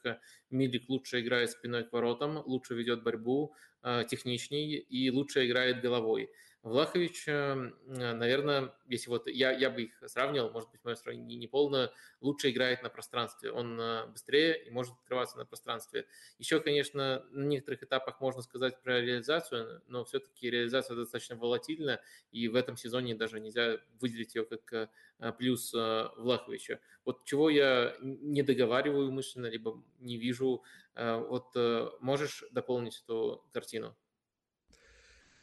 Милик 0.49 0.89
лучше 0.89 1.21
играет 1.21 1.51
спиной 1.51 1.83
к 1.83 1.93
воротам, 1.93 2.41
лучше 2.45 2.73
ведет 2.73 3.03
борьбу, 3.03 3.55
э, 3.83 4.03
техничней 4.09 4.77
и 4.77 5.11
лучше 5.11 5.45
играет 5.45 5.81
головой? 5.81 6.29
Влахович, 6.63 7.27
эм, 7.27 7.75
э, 7.87 8.13
наверное, 8.13 8.75
если 8.85 9.09
вот 9.09 9.25
я, 9.27 9.51
я 9.51 9.71
бы 9.71 9.81
их 9.83 10.03
сравнивал, 10.05 10.51
может 10.51 10.69
быть, 10.69 10.83
мое 10.83 10.93
сравнение 10.93 11.35
не 11.35 11.47
полное, 11.47 11.91
лучше 12.19 12.51
играет 12.51 12.83
на 12.83 12.89
пространстве. 12.89 13.51
Он 13.51 13.79
э, 13.81 14.05
быстрее 14.05 14.63
и 14.63 14.69
может 14.69 14.93
открываться 14.93 15.37
на 15.39 15.45
пространстве. 15.45 16.05
Еще, 16.37 16.59
конечно, 16.59 17.25
на 17.31 17.45
некоторых 17.45 17.81
этапах 17.81 18.21
можно 18.21 18.43
сказать 18.43 18.79
про 18.83 19.01
реализацию, 19.01 19.81
но 19.87 20.05
все-таки 20.05 20.51
реализация 20.51 20.95
достаточно 20.95 21.35
волатильна, 21.35 21.99
и 22.31 22.47
в 22.47 22.53
этом 22.55 22.77
сезоне 22.77 23.15
даже 23.15 23.39
нельзя 23.39 23.79
выделить 23.99 24.35
ее 24.35 24.45
как 24.45 24.71
э, 25.19 25.31
плюс 25.39 25.73
Влаховича. 25.73 26.79
Вот 27.05 27.25
чего 27.25 27.49
я 27.49 27.95
не 28.01 28.43
договариваю 28.43 29.11
мысленно, 29.11 29.47
либо 29.47 29.83
не 29.99 30.17
вижу, 30.17 30.63
вот 30.95 31.55
можешь 32.01 32.43
дополнить 32.51 33.01
эту 33.03 33.45
картину? 33.53 33.95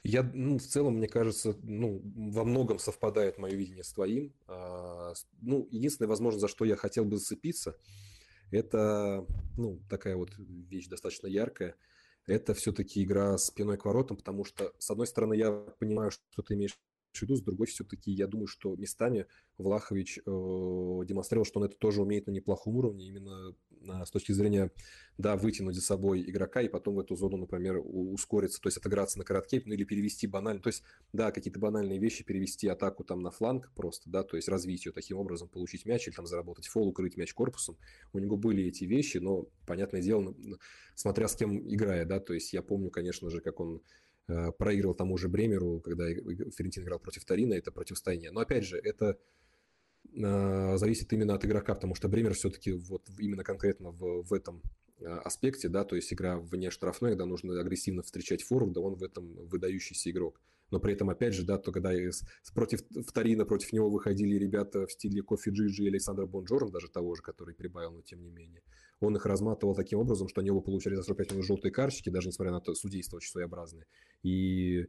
Я, 0.04 0.22
ну, 0.22 0.58
в 0.58 0.62
целом, 0.62 0.96
мне 0.96 1.08
кажется, 1.08 1.56
ну, 1.62 2.00
во 2.04 2.44
многом 2.44 2.78
совпадает 2.78 3.38
мое 3.38 3.54
видение 3.54 3.84
с 3.84 3.92
твоим. 3.92 4.32
А, 4.46 5.12
ну, 5.40 5.66
единственное, 5.70 6.08
возможно, 6.08 6.40
за 6.40 6.48
что 6.48 6.64
я 6.64 6.76
хотел 6.76 7.04
бы 7.04 7.16
зацепиться, 7.16 7.76
это, 8.50 9.26
ну, 9.56 9.80
такая 9.90 10.16
вот 10.16 10.30
вещь 10.38 10.86
достаточно 10.86 11.26
яркая. 11.26 11.74
Это 12.26 12.54
все-таки 12.54 13.02
игра 13.02 13.36
спиной 13.38 13.76
к 13.76 13.84
воротам, 13.84 14.16
потому 14.16 14.44
что, 14.44 14.72
с 14.78 14.90
одной 14.90 15.06
стороны, 15.06 15.34
я 15.34 15.50
понимаю, 15.50 16.10
что 16.10 16.42
ты 16.42 16.54
имеешь 16.54 16.78
в 17.12 17.22
виду, 17.22 17.36
с 17.36 17.42
другой 17.42 17.66
все-таки 17.66 18.10
я 18.10 18.26
думаю, 18.26 18.46
что 18.46 18.76
местами 18.76 19.26
Влахович 19.56 20.18
э, 20.18 20.20
демонстрировал, 20.24 21.46
что 21.46 21.60
он 21.60 21.66
это 21.66 21.76
тоже 21.76 22.02
умеет 22.02 22.26
на 22.26 22.30
неплохом 22.30 22.76
уровне, 22.76 23.06
именно 23.06 23.54
с 24.04 24.10
точки 24.10 24.32
зрения, 24.32 24.70
да, 25.16 25.36
вытянуть 25.36 25.74
за 25.74 25.82
собой 25.82 26.22
игрока 26.22 26.62
и 26.62 26.68
потом 26.68 26.94
в 26.94 27.00
эту 27.00 27.16
зону, 27.16 27.36
например, 27.36 27.80
ускориться, 27.84 28.60
то 28.60 28.68
есть 28.68 28.78
отыграться 28.78 29.18
на 29.18 29.24
коротке, 29.24 29.62
ну 29.64 29.74
или 29.74 29.84
перевести 29.84 30.26
банально, 30.26 30.62
то 30.62 30.68
есть, 30.68 30.82
да, 31.12 31.30
какие-то 31.30 31.58
банальные 31.58 31.98
вещи, 31.98 32.24
перевести 32.24 32.68
атаку 32.68 33.04
там 33.04 33.22
на 33.22 33.30
фланг 33.30 33.70
просто, 33.74 34.10
да, 34.10 34.22
то 34.22 34.36
есть 34.36 34.48
развить 34.48 34.86
ее 34.86 34.92
таким 34.92 35.18
образом, 35.18 35.48
получить 35.48 35.86
мяч 35.86 36.06
или 36.06 36.14
там 36.14 36.26
заработать 36.26 36.66
фол, 36.66 36.88
укрыть 36.88 37.16
мяч 37.16 37.34
корпусом. 37.34 37.76
У 38.12 38.18
него 38.18 38.36
были 38.36 38.64
эти 38.64 38.84
вещи, 38.84 39.18
но, 39.18 39.46
понятное 39.66 40.02
дело, 40.02 40.34
смотря 40.94 41.28
с 41.28 41.36
кем 41.36 41.58
играя, 41.72 42.04
да, 42.04 42.20
то 42.20 42.34
есть 42.34 42.52
я 42.52 42.62
помню, 42.62 42.90
конечно 42.90 43.30
же, 43.30 43.40
как 43.40 43.60
он 43.60 43.82
э, 44.28 44.52
проиграл 44.52 44.94
тому 44.94 45.16
же 45.16 45.28
Бремеру, 45.28 45.80
когда 45.80 46.06
Ферентин 46.06 46.84
играл 46.84 46.98
против 46.98 47.24
Тарина, 47.24 47.54
это 47.54 47.72
противостояние. 47.72 48.30
Но 48.30 48.40
опять 48.40 48.64
же, 48.64 48.78
это 48.78 49.18
зависит 50.14 51.12
именно 51.12 51.34
от 51.34 51.44
игрока, 51.44 51.74
потому 51.74 51.94
что 51.94 52.08
Бремер 52.08 52.34
все-таки 52.34 52.72
вот 52.72 53.08
именно 53.18 53.44
конкретно 53.44 53.90
в, 53.90 54.22
в 54.22 54.32
этом 54.32 54.62
а, 55.04 55.20
аспекте, 55.20 55.68
да, 55.68 55.84
то 55.84 55.96
есть 55.96 56.12
игра 56.12 56.38
вне 56.38 56.70
штрафной, 56.70 57.10
когда 57.10 57.26
нужно 57.26 57.58
агрессивно 57.60 58.02
встречать 58.02 58.42
фору, 58.42 58.70
да, 58.70 58.80
он 58.80 58.94
в 58.94 59.02
этом 59.02 59.34
выдающийся 59.46 60.10
игрок. 60.10 60.40
Но 60.70 60.80
при 60.80 60.92
этом, 60.92 61.08
опять 61.08 61.34
же, 61.34 61.44
да, 61.44 61.56
то 61.56 61.72
когда 61.72 61.92
против 62.54 62.80
Вторина, 63.06 63.46
против 63.46 63.72
него 63.72 63.88
выходили 63.88 64.36
ребята 64.36 64.86
в 64.86 64.92
стиле 64.92 65.22
Кофи 65.22 65.48
Джиджи 65.50 65.84
и 65.84 65.88
Александр 65.88 66.26
Бонжорн, 66.26 66.70
даже 66.70 66.90
того 66.90 67.14
же, 67.14 67.22
который 67.22 67.54
прибавил, 67.54 67.92
но 67.92 68.02
тем 68.02 68.22
не 68.22 68.30
менее, 68.30 68.62
он 69.00 69.16
их 69.16 69.24
разматывал 69.24 69.74
таким 69.74 70.00
образом, 70.00 70.28
что 70.28 70.40
они 70.40 70.50
оба 70.50 70.60
получали 70.60 70.94
за 70.94 71.04
45 71.04 71.32
минут 71.32 71.46
желтые 71.46 71.72
карточки, 71.72 72.10
даже 72.10 72.28
несмотря 72.28 72.52
на 72.52 72.60
то 72.60 72.74
судейство 72.74 73.16
очень 73.16 73.30
своеобразное. 73.30 73.86
И 74.22 74.88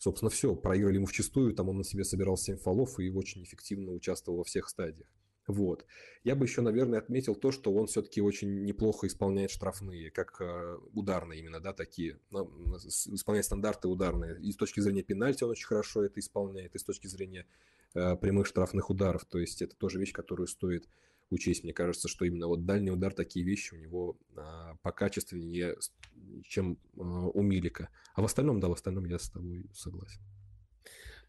Собственно, 0.00 0.30
все, 0.30 0.56
проиграли 0.56 0.94
ему 0.94 1.04
в 1.04 1.12
чистую, 1.12 1.52
там 1.52 1.68
он 1.68 1.76
на 1.76 1.84
себе 1.84 2.04
собирал 2.04 2.38
7 2.38 2.56
фолов 2.56 2.98
и 2.98 3.10
очень 3.10 3.44
эффективно 3.44 3.92
участвовал 3.92 4.38
во 4.38 4.44
всех 4.44 4.70
стадиях. 4.70 5.06
Вот. 5.46 5.84
Я 6.24 6.36
бы 6.36 6.46
еще, 6.46 6.62
наверное, 6.62 7.00
отметил 7.00 7.34
то, 7.34 7.52
что 7.52 7.70
он 7.74 7.86
все-таки 7.86 8.22
очень 8.22 8.64
неплохо 8.64 9.06
исполняет 9.06 9.50
штрафные, 9.50 10.10
как 10.10 10.40
э, 10.40 10.78
ударные 10.94 11.40
именно, 11.40 11.60
да, 11.60 11.74
такие, 11.74 12.18
ну, 12.30 12.50
исполняет 12.78 13.44
стандарты 13.44 13.88
ударные. 13.88 14.40
И 14.40 14.52
с 14.52 14.56
точки 14.56 14.80
зрения 14.80 15.02
пенальти 15.02 15.44
он 15.44 15.50
очень 15.50 15.66
хорошо 15.66 16.02
это 16.02 16.18
исполняет, 16.18 16.74
и 16.74 16.78
с 16.78 16.84
точки 16.84 17.06
зрения 17.06 17.46
э, 17.92 18.16
прямых 18.16 18.46
штрафных 18.46 18.88
ударов. 18.88 19.26
То 19.26 19.38
есть 19.38 19.60
это 19.60 19.76
тоже 19.76 19.98
вещь, 19.98 20.12
которую 20.12 20.46
стоит 20.46 20.88
учесть. 21.30 21.64
Мне 21.64 21.72
кажется, 21.72 22.08
что 22.08 22.24
именно 22.24 22.46
вот 22.48 22.66
дальний 22.66 22.90
удар, 22.90 23.12
такие 23.14 23.44
вещи 23.44 23.74
у 23.74 23.78
него 23.78 24.18
а, 24.36 24.74
покачественнее, 24.82 25.76
чем 26.44 26.78
а, 26.96 27.28
у 27.28 27.42
Милика. 27.42 27.88
А 28.14 28.22
в 28.22 28.24
остальном, 28.24 28.60
да, 28.60 28.68
в 28.68 28.72
остальном 28.72 29.04
я 29.06 29.18
с 29.18 29.30
тобой 29.30 29.66
согласен. 29.72 30.20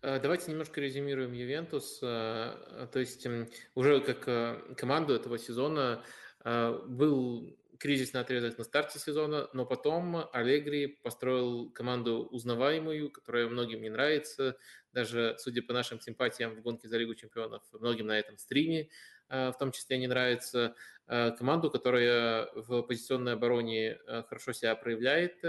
Э, 0.02 0.20
давайте 0.20 0.52
немножко 0.52 0.82
резюмируем 0.82 1.34
Ювентус. 1.34 2.00
Э, 2.02 2.88
то 2.92 3.00
есть 3.00 3.28
уже 3.76 4.02
как 4.02 4.28
э, 4.28 4.76
команду 4.76 5.14
этого 5.14 5.38
сезона 5.38 6.04
был 6.44 7.56
кризисный 7.78 8.22
отрезок 8.22 8.58
на 8.58 8.64
старте 8.64 8.98
сезона, 8.98 9.48
но 9.54 9.64
потом 9.64 10.28
Алегри 10.34 10.88
построил 10.88 11.70
команду 11.70 12.28
узнаваемую, 12.32 13.12
которая 13.12 13.48
многим 13.48 13.84
не 13.84 13.90
нравится, 13.90 14.58
даже 14.92 15.36
судя 15.38 15.62
по 15.62 15.74
нашим 15.74 16.00
симпатиям 16.00 16.56
в 16.56 16.62
гонке 16.62 16.88
за 16.88 16.98
Лигу 16.98 17.14
чемпионов, 17.14 17.62
многим 17.74 18.08
на 18.08 18.18
этом 18.18 18.40
стриме 18.40 18.90
в 19.32 19.56
том 19.58 19.72
числе 19.72 19.98
не 19.98 20.08
нравится, 20.08 20.76
команду, 21.08 21.72
которая 21.72 22.50
в 22.54 22.82
позиционной 22.84 23.34
обороне 23.34 23.98
хорошо 24.28 24.54
себя 24.54 24.76
проявляет, 24.76 25.44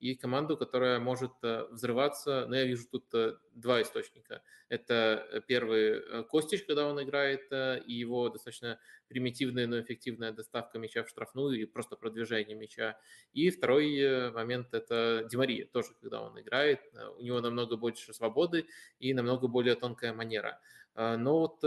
и 0.00 0.14
команду, 0.14 0.56
которая 0.56 1.00
может 1.00 1.32
э, 1.42 1.66
взрываться. 1.70 2.46
Но 2.46 2.56
я 2.56 2.64
вижу 2.64 2.86
тут 2.90 3.12
э, 3.14 3.34
два 3.52 3.82
источника. 3.82 4.42
Это 4.68 5.26
э, 5.32 5.40
первый 5.46 6.24
Костич, 6.24 6.64
когда 6.64 6.86
он 6.86 7.02
играет, 7.02 7.50
и 7.52 7.92
его 7.92 8.28
достаточно 8.28 8.78
примитивная, 9.08 9.66
но 9.66 9.80
эффективная 9.80 10.32
доставка 10.32 10.78
мяча 10.78 11.02
в 11.02 11.08
штрафную 11.08 11.60
и 11.60 11.64
просто 11.64 11.96
продвижение 11.96 12.56
мяча. 12.56 12.98
И 13.32 13.50
второй 13.50 14.30
момент– 14.30 14.68
это 14.72 15.26
Димария, 15.30 15.66
тоже 15.66 15.88
когда 16.00 16.22
он 16.22 16.38
играет. 16.40 16.80
У 17.18 17.22
него 17.22 17.40
намного 17.40 17.76
больше 17.76 18.12
свободы 18.14 18.66
и 18.98 19.12
намного 19.14 19.48
более 19.48 19.74
тонкая 19.74 20.12
манера. 20.12 20.60
Но 20.98 21.38
вот 21.38 21.60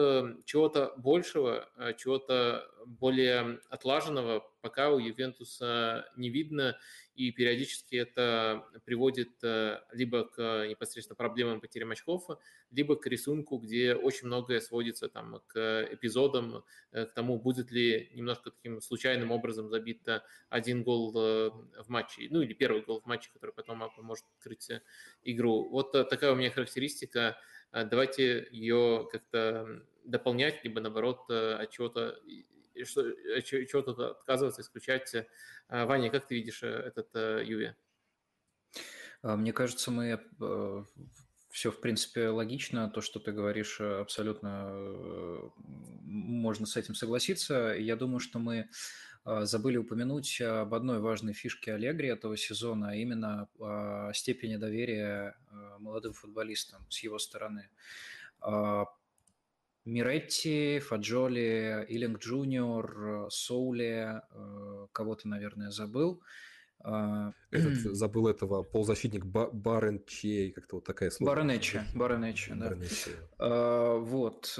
чего-то 0.46 0.94
большего, 0.98 1.70
чего-то 1.98 2.70
более 2.86 3.62
отлаженного 3.70 4.46
пока 4.62 4.92
у 4.92 5.00
Ювентуса 5.00 6.06
не 6.16 6.30
видно, 6.30 6.78
и 7.16 7.32
периодически 7.32 7.98
это 7.98 8.66
приводит 8.86 9.32
э, 9.44 9.80
либо 9.92 10.24
к 10.24 10.68
непосредственно 10.68 11.16
проблемам 11.16 11.60
потери 11.60 11.90
очков, 11.90 12.28
либо 12.72 12.96
к 12.96 13.06
рисунку, 13.08 13.58
где 13.58 13.96
очень 13.96 14.28
многое 14.28 14.60
сводится 14.62 15.10
там, 15.10 15.42
к 15.48 15.88
эпизодам, 15.92 16.64
э, 16.92 17.06
к 17.06 17.14
тому, 17.14 17.38
будет 17.40 17.72
ли 17.72 18.10
немножко 18.14 18.52
таким 18.52 18.82
случайным 18.82 19.32
образом 19.32 19.70
забит 19.70 20.08
один 20.50 20.84
гол 20.84 21.14
э, 21.16 21.50
в 21.84 21.90
матче, 21.90 22.28
ну 22.30 22.42
или 22.42 22.54
первый 22.54 22.82
гол 22.82 23.02
в 23.02 23.06
матче, 23.06 23.30
который 23.34 23.52
потом 23.52 23.84
может 23.98 24.26
открыть 24.38 24.70
игру. 25.24 25.70
Вот 25.70 25.92
такая 25.92 26.32
у 26.32 26.36
меня 26.36 26.50
характеристика. 26.50 27.38
Давайте 27.72 28.48
ее 28.52 29.08
как-то 29.12 29.84
дополнять, 30.04 30.64
либо 30.64 30.82
наоборот 30.82 31.30
от 31.30 31.70
чего-то 31.70 32.20
э, 32.76 33.42
чего-то 33.42 34.12
отказываться, 34.12 34.62
исключать. 34.62 35.14
А, 35.68 35.86
Ваня, 35.86 36.10
как 36.10 36.28
ты 36.28 36.36
видишь 36.36 36.64
э, 36.64 36.68
этот 36.68 37.10
э, 37.14 37.44
Юве? 37.46 37.76
А, 39.22 39.36
мне 39.36 39.54
кажется, 39.54 39.92
мы 39.92 40.20
все, 41.50 41.72
в 41.72 41.82
принципе, 41.82 42.30
логично. 42.30 42.90
То, 42.90 43.02
что 43.02 43.20
ты 43.20 43.32
говоришь, 43.32 43.82
абсолютно 43.82 45.52
можно 45.58 46.66
с 46.66 46.78
этим 46.78 46.96
согласиться. 46.96 47.76
Я 47.78 47.98
думаю, 47.98 48.20
что 48.20 48.40
мы 48.40 48.70
забыли 49.26 49.78
упомянуть 49.78 50.42
об 50.42 50.74
одной 50.74 51.00
важной 51.00 51.34
фишке 51.34 51.74
Аллегри 51.74 52.10
этого 52.10 52.38
сезона, 52.38 52.90
а 52.92 52.96
именно 52.96 53.48
степени 54.14 54.56
доверия 54.56 55.36
молодым 55.80 56.14
футболистам 56.14 56.86
с 56.90 57.00
его 57.00 57.20
стороны. 57.20 57.70
Миретти, 59.84 60.80
Фаджоли, 60.80 61.86
Илинг 61.90 62.20
Джуниор, 62.20 63.28
Соули, 63.32 64.22
кого-то, 64.92 65.28
наверное, 65.28 65.72
забыл. 65.72 66.22
А, 66.84 67.34
Этот, 67.52 67.96
забыл 67.96 68.28
этого 68.28 68.64
полузащитник 68.64 69.26
Баренчей, 69.26 70.52
как-то 70.52 70.78
вот 70.78 70.86
такая 70.86 71.10
сложная. 71.10 71.36
Баренечи, 71.36 71.82
Баренечи, 71.96 72.54
да. 72.54 72.76
А, 73.38 73.98
вот. 73.98 74.60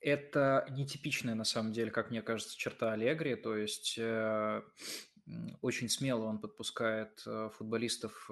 Это 0.00 0.66
нетипичная, 0.70 1.34
на 1.34 1.44
самом 1.44 1.72
деле, 1.72 1.90
как 1.90 2.10
мне 2.10 2.22
кажется, 2.22 2.56
черта 2.56 2.92
Аллегри, 2.92 3.34
то 3.34 3.56
есть 3.56 3.96
э, 3.98 4.62
очень 5.60 5.88
смело 5.90 6.24
он 6.24 6.38
подпускает 6.38 7.22
э, 7.26 7.50
футболистов 7.56 8.30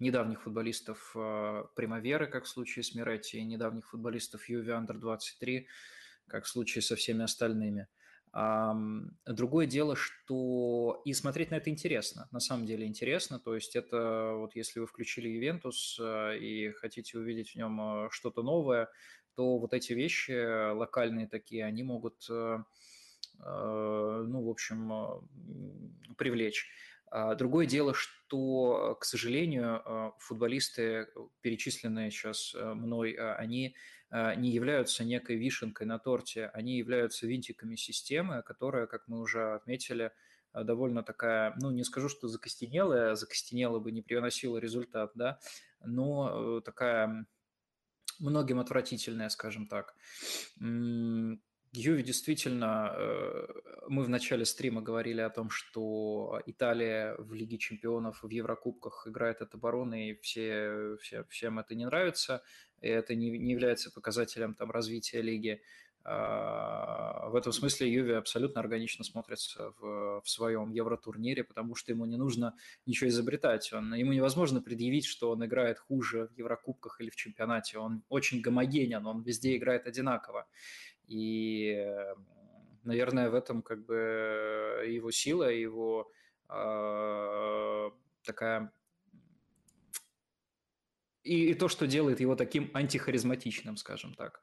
недавних 0.00 0.42
футболистов 0.42 1.12
э, 1.14 1.64
Примаверы, 1.76 2.26
как 2.26 2.44
в 2.44 2.48
случае 2.48 2.82
с 2.82 2.94
Миретти, 2.94 3.38
и 3.38 3.44
недавних 3.44 3.88
футболистов 3.88 4.48
Юви 4.48 4.72
Андер-23, 4.72 5.66
как 6.26 6.44
в 6.44 6.48
случае 6.48 6.82
со 6.82 6.96
всеми 6.96 7.22
остальными. 7.22 7.86
Другое 8.32 9.66
дело, 9.66 9.96
что 9.96 11.02
и 11.04 11.12
смотреть 11.14 11.50
на 11.50 11.56
это 11.56 11.68
интересно, 11.68 12.28
на 12.30 12.38
самом 12.38 12.64
деле 12.64 12.86
интересно, 12.86 13.40
то 13.40 13.56
есть 13.56 13.74
это 13.74 14.34
вот 14.36 14.54
если 14.54 14.78
вы 14.78 14.86
включили 14.86 15.28
Ювентус 15.28 15.98
э, 16.00 16.38
и 16.38 16.70
хотите 16.70 17.18
увидеть 17.18 17.50
в 17.50 17.56
нем 17.56 17.80
э, 17.80 18.08
что-то 18.12 18.44
новое, 18.44 18.88
то 19.40 19.56
вот 19.56 19.72
эти 19.72 19.94
вещи 19.94 20.70
локальные 20.74 21.26
такие, 21.26 21.64
они 21.64 21.82
могут, 21.82 22.26
ну, 22.28 22.64
в 23.38 24.50
общем, 24.50 24.92
привлечь. 26.18 26.68
А, 27.10 27.34
другое 27.34 27.64
дело, 27.64 27.94
что, 27.94 28.98
к 29.00 29.06
сожалению, 29.06 30.14
футболисты, 30.18 31.08
перечисленные 31.40 32.10
сейчас 32.10 32.54
э, 32.54 32.74
мной, 32.74 33.12
они 33.12 33.74
не 34.10 34.50
являются 34.50 35.04
некой 35.04 35.36
вишенкой 35.36 35.86
на 35.86 35.98
торте, 35.98 36.50
они 36.52 36.76
являются 36.76 37.26
винтиками 37.26 37.76
системы, 37.76 38.42
которая, 38.42 38.86
как 38.86 39.08
мы 39.08 39.20
уже 39.20 39.54
отметили, 39.54 40.12
довольно 40.52 41.02
такая, 41.02 41.54
ну, 41.62 41.70
не 41.70 41.84
скажу, 41.84 42.10
что 42.10 42.28
закостенелая, 42.28 43.14
закостенела 43.14 43.78
бы 43.78 43.90
не 43.90 44.02
приносила 44.02 44.58
результат, 44.58 45.12
да, 45.14 45.38
но 45.82 46.58
э, 46.58 46.60
такая 46.62 47.26
многим 48.20 48.60
отвратительная, 48.60 49.28
скажем 49.28 49.66
так. 49.66 49.94
Юви 51.72 52.02
действительно, 52.02 52.92
э, 52.96 53.46
мы 53.88 54.02
в 54.02 54.08
начале 54.08 54.44
стрима 54.44 54.82
говорили 54.82 55.20
о 55.20 55.30
том, 55.30 55.50
что 55.50 56.42
Италия 56.46 57.14
в 57.18 57.32
Лиге 57.32 57.58
чемпионов, 57.58 58.24
в 58.24 58.28
Еврокубках 58.28 59.06
играет 59.06 59.40
от 59.40 59.54
обороны, 59.54 60.10
и 60.10 60.20
все, 60.20 60.96
все, 61.00 61.22
всем 61.28 61.60
это 61.60 61.76
не 61.76 61.86
нравится, 61.86 62.42
и 62.80 62.88
это 62.88 63.14
не, 63.14 63.30
не 63.38 63.52
является 63.52 63.92
показателем 63.92 64.54
там, 64.54 64.72
развития 64.72 65.22
лиги. 65.22 65.62
А, 66.02 67.28
в 67.28 67.36
этом 67.36 67.52
смысле 67.52 67.92
Юви 67.92 68.12
абсолютно 68.12 68.60
органично 68.60 69.04
смотрится 69.04 69.72
в, 69.78 70.22
в 70.22 70.28
своем 70.28 70.70
евротурнире, 70.70 71.44
потому 71.44 71.74
что 71.74 71.92
ему 71.92 72.06
не 72.06 72.16
нужно 72.16 72.56
ничего 72.86 73.10
изобретать. 73.10 73.72
Он, 73.72 73.94
ему 73.94 74.12
невозможно 74.12 74.62
предъявить, 74.62 75.06
что 75.06 75.30
он 75.30 75.44
играет 75.44 75.78
хуже 75.78 76.28
в 76.28 76.38
Еврокубках 76.38 77.00
или 77.00 77.10
в 77.10 77.16
чемпионате. 77.16 77.78
Он 77.78 78.02
очень 78.08 78.40
гомогенен, 78.40 79.06
он 79.06 79.22
везде 79.22 79.56
играет 79.56 79.86
одинаково. 79.86 80.46
И, 81.06 81.86
наверное, 82.84 83.30
в 83.30 83.34
этом 83.34 83.62
как 83.62 83.84
бы 83.84 84.84
его 84.88 85.10
сила, 85.10 85.50
его 85.50 86.10
э, 86.48 87.90
такая 88.24 88.72
и, 91.22 91.50
и 91.50 91.54
то, 91.54 91.68
что 91.68 91.86
делает 91.86 92.20
его 92.20 92.34
таким 92.34 92.70
антихаризматичным, 92.72 93.76
скажем 93.76 94.14
так. 94.14 94.42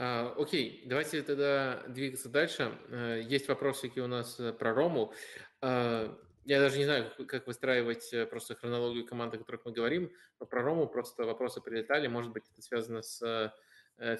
А, 0.00 0.32
окей, 0.38 0.84
давайте 0.86 1.22
тогда 1.22 1.82
двигаться 1.88 2.28
дальше. 2.28 2.72
Э, 2.88 3.20
есть 3.20 3.48
вопросики 3.48 3.98
у 3.98 4.06
нас 4.06 4.38
э, 4.38 4.52
про 4.52 4.72
Рому. 4.72 5.12
А, 5.60 6.16
я 6.44 6.60
даже 6.60 6.78
не 6.78 6.84
знаю, 6.84 7.10
как 7.26 7.48
выстраивать 7.48 8.12
э, 8.12 8.24
просто 8.24 8.54
хронологию 8.54 9.04
команд, 9.04 9.34
о 9.34 9.38
которых 9.38 9.64
мы 9.64 9.72
говорим, 9.72 10.12
но 10.38 10.46
про 10.46 10.62
Рому 10.62 10.86
просто 10.86 11.24
вопросы 11.24 11.60
прилетали. 11.60 12.06
Может 12.06 12.32
быть, 12.32 12.44
это 12.52 12.62
связано 12.62 13.02
с 13.02 13.52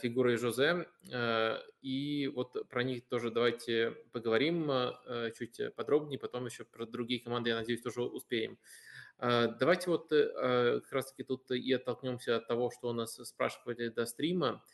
фигурой 0.02 0.36
Жозе. 0.36 0.88
И 1.82 2.32
вот 2.34 2.68
про 2.68 2.82
них 2.82 3.06
тоже 3.06 3.30
давайте 3.30 3.92
поговорим 4.10 4.68
чуть 5.38 5.60
подробнее, 5.76 6.18
потом 6.18 6.46
еще 6.46 6.64
про 6.64 6.84
другие 6.84 7.20
команды, 7.20 7.50
я 7.50 7.56
надеюсь, 7.56 7.82
тоже 7.82 8.02
успеем. 8.02 8.58
Давайте 9.20 9.88
вот 9.88 10.08
как 10.08 10.90
раз-таки 10.90 11.22
тут 11.22 11.48
и 11.52 11.72
оттолкнемся 11.72 12.38
от 12.38 12.48
того, 12.48 12.72
что 12.72 12.88
у 12.88 12.92
нас 12.92 13.14
спрашивали 13.24 13.86
до 13.86 14.04
стрима. 14.06 14.64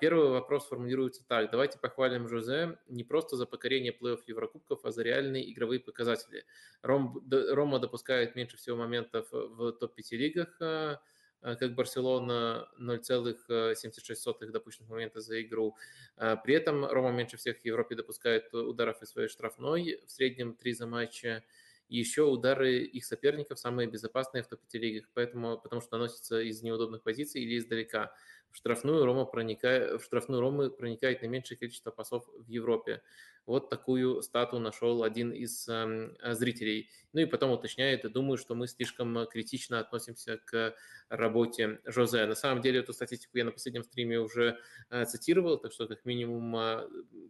Первый 0.00 0.28
вопрос 0.28 0.68
формулируется 0.68 1.26
так. 1.26 1.50
Давайте 1.50 1.80
похвалим 1.80 2.28
Жозе 2.28 2.78
не 2.86 3.02
просто 3.02 3.36
за 3.36 3.44
покорение 3.44 3.92
плей-офф 3.92 4.20
Еврокубков, 4.26 4.84
а 4.84 4.92
за 4.92 5.02
реальные 5.02 5.52
игровые 5.52 5.80
показатели. 5.80 6.44
Ром, 6.82 7.26
Рома 7.28 7.80
допускает 7.80 8.36
меньше 8.36 8.56
всего 8.56 8.76
моментов 8.76 9.26
в 9.32 9.72
топ-5 9.72 10.16
лигах, 10.16 10.56
как 10.58 11.74
Барселона 11.74 12.68
0,76 12.80 14.50
допущенных 14.50 14.90
момента 14.90 15.20
за 15.20 15.42
игру. 15.42 15.76
При 16.16 16.54
этом 16.54 16.86
Рома 16.86 17.10
меньше 17.10 17.36
всех 17.36 17.58
в 17.58 17.64
Европе 17.64 17.96
допускает 17.96 18.54
ударов 18.54 19.02
из 19.02 19.10
своей 19.10 19.28
штрафной, 19.28 20.00
в 20.06 20.10
среднем 20.12 20.54
3 20.54 20.72
за 20.72 20.86
матча. 20.86 21.42
И 21.88 21.98
еще 21.98 22.22
удары 22.22 22.78
их 22.78 23.04
соперников 23.04 23.58
самые 23.58 23.86
безопасные 23.86 24.42
в 24.42 24.46
топ-5 24.46 24.78
лигах, 24.78 25.04
поэтому, 25.12 25.58
потому 25.58 25.82
что 25.82 25.98
наносятся 25.98 26.40
из 26.40 26.62
неудобных 26.62 27.02
позиций 27.02 27.42
или 27.42 27.58
издалека. 27.58 28.14
В 28.54 28.56
штрафную, 28.56 29.04
Рома 29.04 29.24
проникает, 29.24 30.00
в 30.00 30.04
штрафную 30.04 30.40
Ромы 30.40 30.70
проникает 30.70 31.22
наименьшее 31.22 31.58
количество 31.58 31.90
пасов 31.90 32.24
в 32.36 32.48
Европе. 32.48 33.02
Вот 33.46 33.68
такую 33.68 34.22
стату 34.22 34.60
нашел 34.60 35.02
один 35.02 35.32
из 35.32 35.68
э, 35.68 36.14
зрителей. 36.34 36.88
Ну 37.12 37.22
и 37.22 37.26
потом 37.26 37.50
уточняет, 37.50 38.10
думаю, 38.12 38.38
что 38.38 38.54
мы 38.54 38.68
слишком 38.68 39.26
критично 39.26 39.80
относимся 39.80 40.38
к 40.38 40.76
работе 41.08 41.80
Жозе. 41.84 42.26
На 42.26 42.36
самом 42.36 42.62
деле 42.62 42.78
эту 42.78 42.92
статистику 42.92 43.36
я 43.38 43.44
на 43.44 43.50
последнем 43.50 43.82
стриме 43.82 44.20
уже 44.20 44.56
э, 44.88 45.04
цитировал, 45.04 45.58
так 45.58 45.72
что 45.72 45.88
как 45.88 46.04
минимум 46.04 46.56
э, 46.56 46.88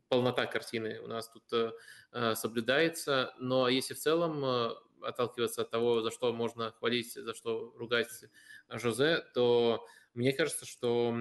полнота 0.09 0.45
картины 0.45 1.01
у 1.01 1.07
нас 1.07 1.31
тут 1.31 1.73
э, 2.13 2.35
соблюдается. 2.35 3.33
Но 3.39 3.71
если 3.71 3.95
в 3.95 3.99
целом 3.99 4.45
э, 4.45 4.71
отталкиваться 5.01 5.63
от 5.63 5.71
того, 5.71 6.03
за 6.03 6.11
что 6.11 6.35
можно 6.35 6.73
хвалить, 6.73 7.15
за 7.15 7.33
что 7.33 7.73
ругать 7.79 8.27
Жозе, 8.69 9.25
то 9.33 9.87
мне 10.15 10.33
кажется, 10.33 10.65
что 10.65 11.15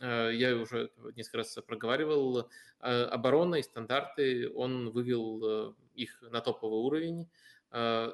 э, 0.00 0.30
я 0.34 0.56
уже 0.56 0.90
несколько 1.14 1.38
раз 1.38 1.56
проговаривал, 1.66 2.50
э, 2.80 3.04
оборона 3.04 3.56
и 3.56 3.62
стандарты, 3.62 4.50
он 4.52 4.90
вывел 4.90 5.40
э, 5.70 5.72
их 5.94 6.20
на 6.22 6.40
топовый 6.40 6.80
уровень. 6.80 7.28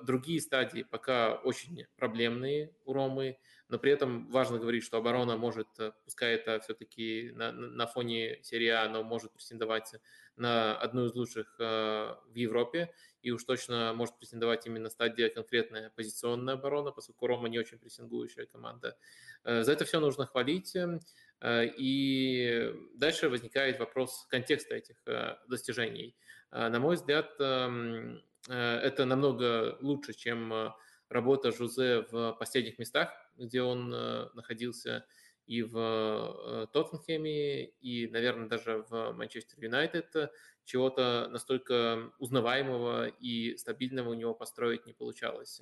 Другие 0.03 0.43
стадии 0.43 0.83
пока 0.83 1.37
очень 1.37 1.87
проблемные 1.97 2.75
у 2.85 2.93
Ромы, 2.93 3.39
но 3.71 3.79
при 3.79 3.91
этом 3.91 4.31
важно 4.31 4.59
говорить, 4.59 4.85
что 4.85 4.99
оборона 4.99 5.39
может, 5.39 5.69
пускай 6.05 6.35
это 6.35 6.61
все-таки 6.61 7.33
на, 7.35 7.53
на 7.53 7.87
фоне 7.87 8.39
серии 8.43 8.69
А, 8.69 8.87
но 8.91 9.03
может 9.03 9.33
претендовать 9.33 9.95
на 10.37 10.77
одну 10.77 11.07
из 11.07 11.15
лучших 11.15 11.55
в 11.59 12.35
Европе, 12.35 12.93
и 13.27 13.33
уж 13.33 13.43
точно 13.43 13.93
может 13.93 14.17
претендовать 14.19 14.67
именно 14.67 14.89
стадия 14.89 15.29
конкретная 15.29 15.91
позиционная 15.91 16.55
оборона, 16.55 16.93
поскольку 16.93 17.27
Рома 17.27 17.49
не 17.49 17.59
очень 17.59 17.77
прессингующая 17.77 18.47
команда. 18.47 18.97
Э, 19.43 19.65
за 19.65 19.73
это 19.73 19.85
все 19.85 19.99
нужно 19.99 20.27
хвалить. 20.27 20.77
Эм, 20.77 21.01
э, 21.41 21.67
и 21.77 22.73
дальше 22.95 23.29
возникает 23.29 23.81
вопрос 23.81 24.29
контекста 24.31 24.77
этих 24.77 24.97
э, 25.07 25.35
достижений. 25.49 26.15
На 26.53 26.79
мой 26.79 26.95
взгляд, 26.95 27.35
эм, 27.41 28.23
это 28.49 29.05
намного 29.05 29.77
лучше, 29.81 30.15
чем 30.15 30.73
работа 31.09 31.51
Жузе 31.51 32.07
в 32.09 32.37
последних 32.39 32.79
местах, 32.79 33.11
где 33.37 33.61
он 33.61 33.91
находился 34.35 35.05
и 35.47 35.63
в 35.63 36.69
Тоттенхеме, 36.73 37.67
и, 37.67 38.09
наверное, 38.09 38.49
даже 38.49 38.85
в 38.89 39.13
Манчестер 39.13 39.63
Юнайтед. 39.63 40.33
Чего-то 40.65 41.29
настолько 41.31 42.11
узнаваемого 42.19 43.07
и 43.07 43.57
стабильного 43.57 44.11
у 44.11 44.15
него 44.15 44.35
построить 44.35 44.87
не 44.87 44.93
получалось. 44.93 45.61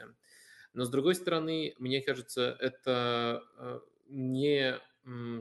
Но 0.73 0.85
с 0.85 0.91
другой 0.91 1.15
стороны, 1.15 1.75
мне 1.79 2.01
кажется, 2.01 2.57
это 2.59 3.43
э, 3.59 3.81
не 4.09 4.81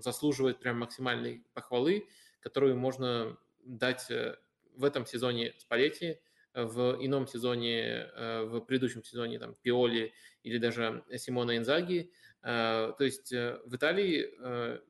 заслуживает 0.01 0.59
прям 0.59 0.79
максимальной 0.79 1.45
похвалы, 1.53 2.07
которую 2.41 2.77
можно 2.77 3.37
дать 3.63 4.11
э, 4.11 4.35
в 4.75 4.83
этом 4.83 5.05
сезоне 5.05 5.53
Спалетти, 5.57 6.19
в 6.53 6.97
ином 6.99 7.27
сезоне, 7.27 8.09
э, 8.13 8.43
в 8.43 8.59
предыдущем 8.61 9.03
сезоне 9.03 9.39
там 9.39 9.55
Пиоли 9.55 10.13
или 10.43 10.59
даже 10.59 11.03
Симона 11.17 11.57
Инзаги. 11.57 12.11
То 12.43 12.95
есть 12.99 13.31
в 13.31 13.75
Италии 13.75 14.29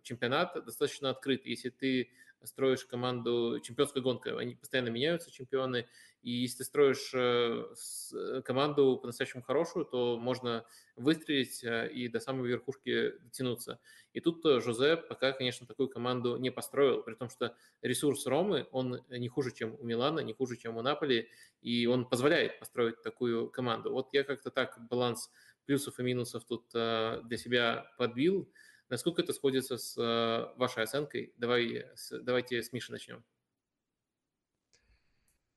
чемпионат 0.02 0.66
достаточно 0.66 1.12
открыт. 1.12 1.46
Если 1.46 1.70
ты 1.70 2.10
строишь 2.44 2.86
команду, 2.86 3.60
чемпионская 3.62 4.04
гонка, 4.04 4.38
они 4.38 4.56
постоянно 4.56 4.90
меняются, 4.90 5.32
чемпионы, 5.32 5.88
и 6.22 6.32
если 6.32 6.60
ты 6.60 6.64
строишь 6.64 7.12
э, 7.14 7.66
э, 8.14 8.42
команду 8.44 8.98
по-настоящему 8.98 9.44
хорошую, 9.44 9.84
то 9.84 10.18
можно 10.18 10.66
выстрелить 10.96 11.62
э, 11.66 11.90
и 11.92 12.08
до 12.08 12.22
самой 12.22 12.48
верхушки 12.48 13.12
дотянуться. 13.20 13.80
И 14.14 14.22
тут 14.22 14.42
Жозе 14.46 14.96
пока, 14.96 15.34
конечно, 15.34 15.68
такую 15.68 15.90
команду 15.90 16.38
не 16.38 16.50
построил, 16.50 17.04
при 17.04 17.16
том, 17.16 17.30
что 17.30 17.58
ресурс 17.82 18.26
Ромы, 18.26 18.68
он 18.72 19.02
не 19.10 19.28
хуже, 19.28 19.52
чем 19.52 19.76
у 19.78 19.84
Милана, 19.84 20.22
не 20.22 20.34
хуже, 20.34 20.56
чем 20.56 20.78
у 20.78 20.82
Наполи, 20.82 21.30
и 21.62 21.88
он 21.88 22.06
позволяет 22.06 22.58
построить 22.58 23.02
такую 23.02 23.50
команду. 23.50 23.92
Вот 23.92 24.10
я 24.14 24.24
как-то 24.24 24.50
так 24.50 24.80
баланс 24.90 25.30
плюсов 25.66 26.00
и 26.00 26.04
минусов 26.04 26.44
тут 26.46 26.68
для 26.72 27.38
себя 27.38 27.86
подбил, 27.98 28.50
Насколько 28.94 29.24
это 29.24 29.34
сходится 29.34 29.78
с 29.78 29.98
э, 29.98 30.58
вашей 30.60 30.84
оценкой? 30.84 31.34
Давай, 31.38 31.86
давайте 32.22 32.62
с 32.62 32.72
Миши 32.74 32.92
начнем. 32.92 33.24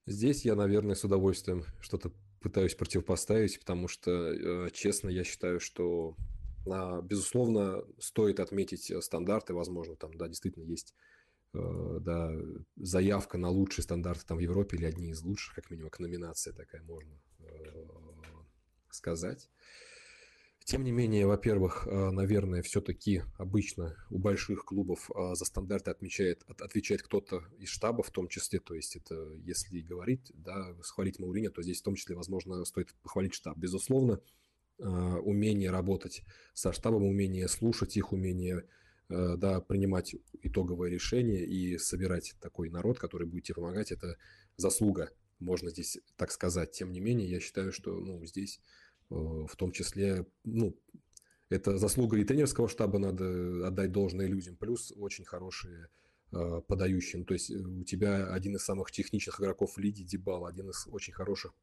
Здесь 0.07 0.47
я, 0.47 0.55
наверное, 0.55 0.95
с 0.95 1.05
удовольствием 1.05 1.65
что-то 1.83 2.13
пытаюсь 2.41 2.75
противопоставить, 2.75 3.59
потому 3.59 3.89
что, 3.89 4.11
э, 4.11 4.71
честно, 4.73 5.11
я 5.11 5.23
считаю, 5.23 5.61
что, 5.61 6.17
безусловно, 6.65 7.85
стоит 7.99 8.41
отметить 8.41 8.91
стандарты, 9.05 9.53
возможно, 9.53 9.97
там, 9.97 10.17
да, 10.17 10.29
действительно 10.29 10.65
есть 10.65 10.95
э, 11.53 11.99
да, 12.01 12.33
заявка 12.77 13.37
на 13.37 13.51
лучшие 13.51 13.83
стандарты 13.83 14.25
там 14.25 14.39
в 14.39 14.41
Европе 14.41 14.79
или 14.79 14.87
одни 14.87 15.11
из 15.11 15.21
лучших, 15.21 15.57
как 15.57 15.71
минимум, 15.71 15.91
как 15.91 16.01
номинация 16.01 16.55
такая 16.55 16.83
можно 16.85 17.21
сказать. 18.89 19.51
Тем 20.67 20.83
не 20.83 20.91
менее, 20.91 21.29
во-первых, 21.29 21.87
э, 21.87 22.11
наверное, 22.11 22.61
все-таки 22.61 23.23
обычно 23.39 23.97
у 24.11 24.19
больших 24.19 24.65
клубов 24.65 25.09
э, 25.15 25.37
за 25.37 25.45
стандарты 25.45 25.93
отмечает, 25.93 26.43
отвечает 26.49 27.05
кто-то 27.05 27.45
из 27.61 27.69
штаба 27.69 28.03
в 28.03 28.11
том 28.11 28.27
числе. 28.27 28.59
То 28.59 28.75
есть 28.75 28.97
это, 28.97 29.15
если 29.45 29.79
говорить, 29.79 30.33
да, 30.35 30.75
схвалить 30.83 31.21
Мауриньо, 31.21 31.51
то 31.51 31.63
здесь 31.63 31.79
в 31.81 31.85
том 31.85 31.95
числе, 31.95 32.17
возможно, 32.17 32.65
стоит 32.65 32.93
похвалить 33.05 33.35
штаб. 33.35 33.57
Безусловно, 33.57 34.21
э, 34.81 34.83
умение 34.83 35.71
работать 35.71 36.25
со 36.53 36.73
штабом, 36.73 37.05
умение 37.05 37.47
слушать 37.47 37.97
их, 37.97 38.13
умение 38.13 38.65
да, 39.09 39.61
принимать 39.61 40.17
итоговое 40.43 40.91
решение 40.91 41.47
и 41.47 41.79
собирать 41.79 42.35
такой 42.41 42.71
народ, 42.71 42.99
который 42.99 43.29
будет 43.29 43.45
тебе 43.45 43.55
помогать, 43.55 43.93
это 43.93 44.17
заслуга, 44.57 45.13
можно 45.39 45.71
здесь 45.71 45.99
так 46.17 46.33
сказать. 46.33 46.73
Тем 46.73 46.91
не 46.91 46.99
менее, 46.99 47.31
я 47.31 47.39
считаю, 47.39 47.73
что 47.73 47.95
ну, 48.01 48.27
здесь 48.27 48.61
в 49.09 49.57
том 49.57 49.73
числе, 49.73 50.27
ну, 50.45 50.77
это 51.49 51.79
заслуга 51.79 52.17
и 52.19 52.25
тренерского 52.25 52.69
штаба, 52.69 52.99
надо 52.99 53.67
отдать 53.67 53.93
должное 53.93 54.27
людям, 54.27 54.57
плюс 54.57 54.93
очень 54.97 55.25
хорошие 55.25 55.89
э, 56.33 56.61
подающие. 56.67 57.21
Ну, 57.21 57.25
то 57.25 57.35
есть 57.35 57.51
э, 57.51 57.55
у 57.55 57.85
тебя 57.85 58.33
один 58.33 58.57
из 58.57 58.65
самых 58.65 58.91
техничных 58.91 59.41
игроков 59.41 59.77
в 59.77 59.79
лиге 59.79 60.03
Дебал, 60.03 60.47
один 60.47 60.71
из 60.71 60.87
очень 60.89 61.13
хороших 61.13 61.55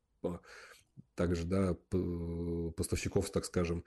также, 1.16 1.46
да, 1.46 1.76
поставщиков, 2.78 3.30
так 3.30 3.44
скажем, 3.44 3.84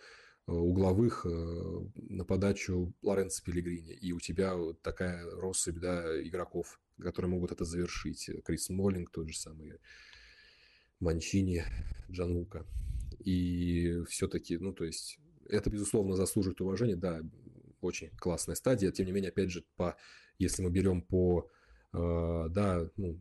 угловых 0.46 1.24
на 1.24 2.24
подачу 2.24 2.92
Лоренцо 3.00 3.42
Пелигрини. 3.42 3.94
И 3.94 4.12
у 4.12 4.20
тебя 4.20 4.54
такая 4.82 5.24
россыпь, 5.24 5.78
да, 5.78 6.22
игроков, 6.22 6.78
которые 7.00 7.30
могут 7.30 7.52
это 7.52 7.64
завершить. 7.64 8.28
Крис 8.44 8.68
Моллинг, 8.68 9.10
тот 9.10 9.28
же 9.28 9.38
самый 9.38 9.78
Манчини, 11.00 11.64
Джанлука. 12.10 12.66
И 13.26 14.04
все-таки, 14.08 14.56
ну, 14.56 14.72
то 14.72 14.84
есть, 14.84 15.18
это, 15.48 15.68
безусловно, 15.68 16.14
заслуживает 16.14 16.60
уважения. 16.60 16.94
Да, 16.94 17.20
очень 17.80 18.10
классная 18.18 18.54
стадия. 18.54 18.92
Тем 18.92 19.06
не 19.06 19.12
менее, 19.12 19.30
опять 19.30 19.50
же, 19.50 19.64
по, 19.76 19.96
если 20.38 20.62
мы 20.62 20.70
берем 20.70 21.02
по, 21.02 21.50
э, 21.92 22.46
да, 22.50 22.88
ну, 22.96 23.18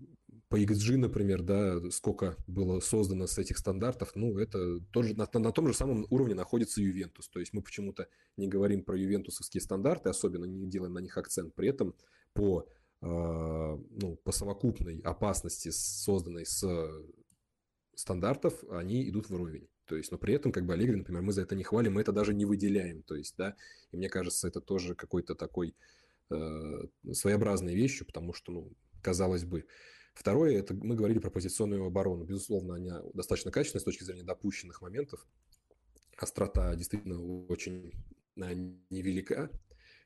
по 0.48 0.62
XG, 0.62 0.98
например, 0.98 1.42
да, 1.42 1.90
сколько 1.90 2.36
было 2.46 2.80
создано 2.82 3.26
с 3.26 3.40
этих 3.40 3.58
стандартов, 3.58 4.12
ну, 4.14 4.38
это 4.38 4.80
тоже, 4.92 5.16
на, 5.16 5.28
на 5.34 5.52
том 5.52 5.68
же 5.68 5.74
самом 5.74 6.06
уровне 6.12 6.36
находится 6.36 6.84
Ювентус. 6.84 7.28
То 7.28 7.40
есть 7.40 7.52
мы 7.54 7.64
почему-то 7.64 8.08
не 8.38 8.48
говорим 8.48 8.84
про 8.84 8.96
ювентусовские 8.96 9.62
стандарты, 9.62 10.10
особенно 10.10 10.46
не 10.46 10.68
делаем 10.68 10.94
на 10.94 11.00
них 11.00 11.18
акцент. 11.18 11.56
При 11.56 11.70
этом 11.70 11.96
по, 12.34 12.70
э, 13.02 13.08
ну, 13.08 14.20
по 14.24 14.32
совокупной 14.32 15.00
опасности, 15.00 15.70
созданной 15.70 16.46
с 16.46 16.64
стандартов, 17.96 18.64
они 18.70 19.10
идут 19.10 19.30
в 19.30 19.34
уровень. 19.34 19.68
То 19.86 19.96
есть, 19.96 20.12
но 20.12 20.18
при 20.18 20.34
этом, 20.34 20.52
как 20.52 20.66
бы 20.66 20.74
Аллегри, 20.74 20.96
например, 20.96 21.22
мы 21.22 21.32
за 21.32 21.42
это 21.42 21.56
не 21.56 21.64
хвалим, 21.64 21.94
мы 21.94 22.02
это 22.02 22.12
даже 22.12 22.34
не 22.34 22.46
выделяем. 22.46 23.04
То 23.04 23.16
есть, 23.16 23.36
да, 23.38 23.56
и 23.92 23.98
мне 23.98 24.10
кажется, 24.10 24.48
это 24.48 24.62
тоже 24.62 24.96
какой-то 24.96 25.36
такой 25.36 25.76
э, 26.30 26.88
своеобразной 27.12 27.76
вещью, 27.76 28.06
потому 28.06 28.34
что, 28.34 28.52
ну, 28.52 28.72
казалось 29.02 29.44
бы. 29.44 29.66
Второе, 30.14 30.58
это 30.58 30.74
мы 30.74 30.96
говорили 30.96 31.20
про 31.20 31.30
позиционную 31.30 31.86
оборону. 31.86 32.24
Безусловно, 32.24 32.76
она 32.76 33.04
достаточно 33.14 33.52
качественная 33.52 33.82
с 33.82 33.84
точки 33.84 34.04
зрения 34.04 34.24
допущенных 34.24 34.82
моментов. 34.82 35.28
Острота 36.18 36.74
действительно 36.76 37.22
очень 37.48 37.92
невелика. 38.36 39.50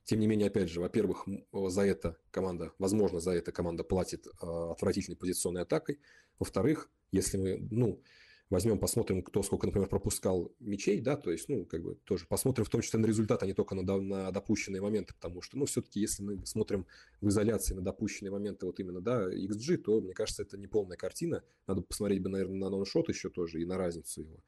Тем 0.05 0.19
не 0.19 0.25
менее, 0.25 0.47
опять 0.47 0.69
же, 0.69 0.79
во-первых, 0.79 1.27
за 1.53 1.81
это 1.83 2.17
команда, 2.31 2.73
возможно, 2.79 3.19
за 3.19 3.31
это 3.31 3.51
команда 3.51 3.83
платит 3.83 4.25
отвратительной 4.41 5.15
позиционной 5.15 5.61
атакой. 5.61 5.99
Во-вторых, 6.39 6.89
если 7.11 7.37
мы, 7.37 7.67
ну, 7.69 8.01
возьмем, 8.49 8.79
посмотрим, 8.79 9.21
кто 9.21 9.43
сколько, 9.43 9.67
например, 9.67 9.87
пропускал 9.89 10.51
мячей, 10.59 10.99
да, 11.01 11.15
то 11.15 11.31
есть, 11.31 11.49
ну, 11.49 11.65
как 11.65 11.83
бы 11.83 11.95
тоже 12.03 12.25
посмотрим 12.27 12.65
в 12.65 12.69
том 12.69 12.81
числе 12.81 12.99
на 12.99 13.05
результат, 13.05 13.43
а 13.43 13.45
не 13.45 13.53
только 13.53 13.75
на, 13.75 13.97
на 13.97 14.31
допущенные 14.31 14.81
моменты, 14.81 15.13
потому 15.13 15.41
что, 15.41 15.57
ну, 15.57 15.65
все-таки, 15.65 15.99
если 15.99 16.23
мы 16.23 16.45
смотрим 16.45 16.85
в 17.21 17.29
изоляции 17.29 17.73
на 17.75 17.81
допущенные 17.81 18.31
моменты, 18.31 18.65
вот 18.65 18.79
именно, 18.79 19.01
да, 19.01 19.31
XG, 19.31 19.77
то, 19.77 20.01
мне 20.01 20.13
кажется, 20.13 20.43
это 20.43 20.57
не 20.57 20.67
полная 20.67 20.97
картина. 20.97 21.43
Надо 21.67 21.81
посмотреть 21.81 22.21
бы, 22.21 22.29
наверное, 22.29 22.57
на 22.57 22.69
ноншот 22.69 23.09
еще 23.09 23.29
тоже 23.29 23.61
и 23.61 23.65
на 23.65 23.77
разницу 23.77 24.21
его. 24.21 24.43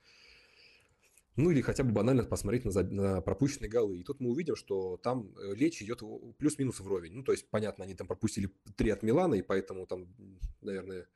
Ну 1.38 1.50
или 1.50 1.62
хотя 1.62 1.84
бы 1.84 1.92
банально 1.92 2.24
посмотреть 2.24 2.66
на, 2.66 2.84
на 2.84 3.22
пропущенные 3.22 3.70
голы. 3.70 4.00
И 4.00 4.04
тут 4.04 4.20
мы 4.20 4.32
увидим, 4.32 4.56
что 4.58 4.98
там 4.98 5.34
э, 5.38 5.56
Лечь 5.56 5.82
идет 5.82 6.04
плюс-минус 6.38 6.82
вровень. 6.82 7.14
Ну, 7.14 7.24
то 7.24 7.32
есть, 7.32 7.50
понятно, 7.50 7.86
они 7.86 7.96
там 7.96 8.06
пропустили 8.06 8.50
три 8.76 8.90
от 8.90 9.02
Милана, 9.02 9.36
и 9.36 9.42
поэтому 9.42 9.88
там, 9.88 10.14
наверное, 10.60 11.08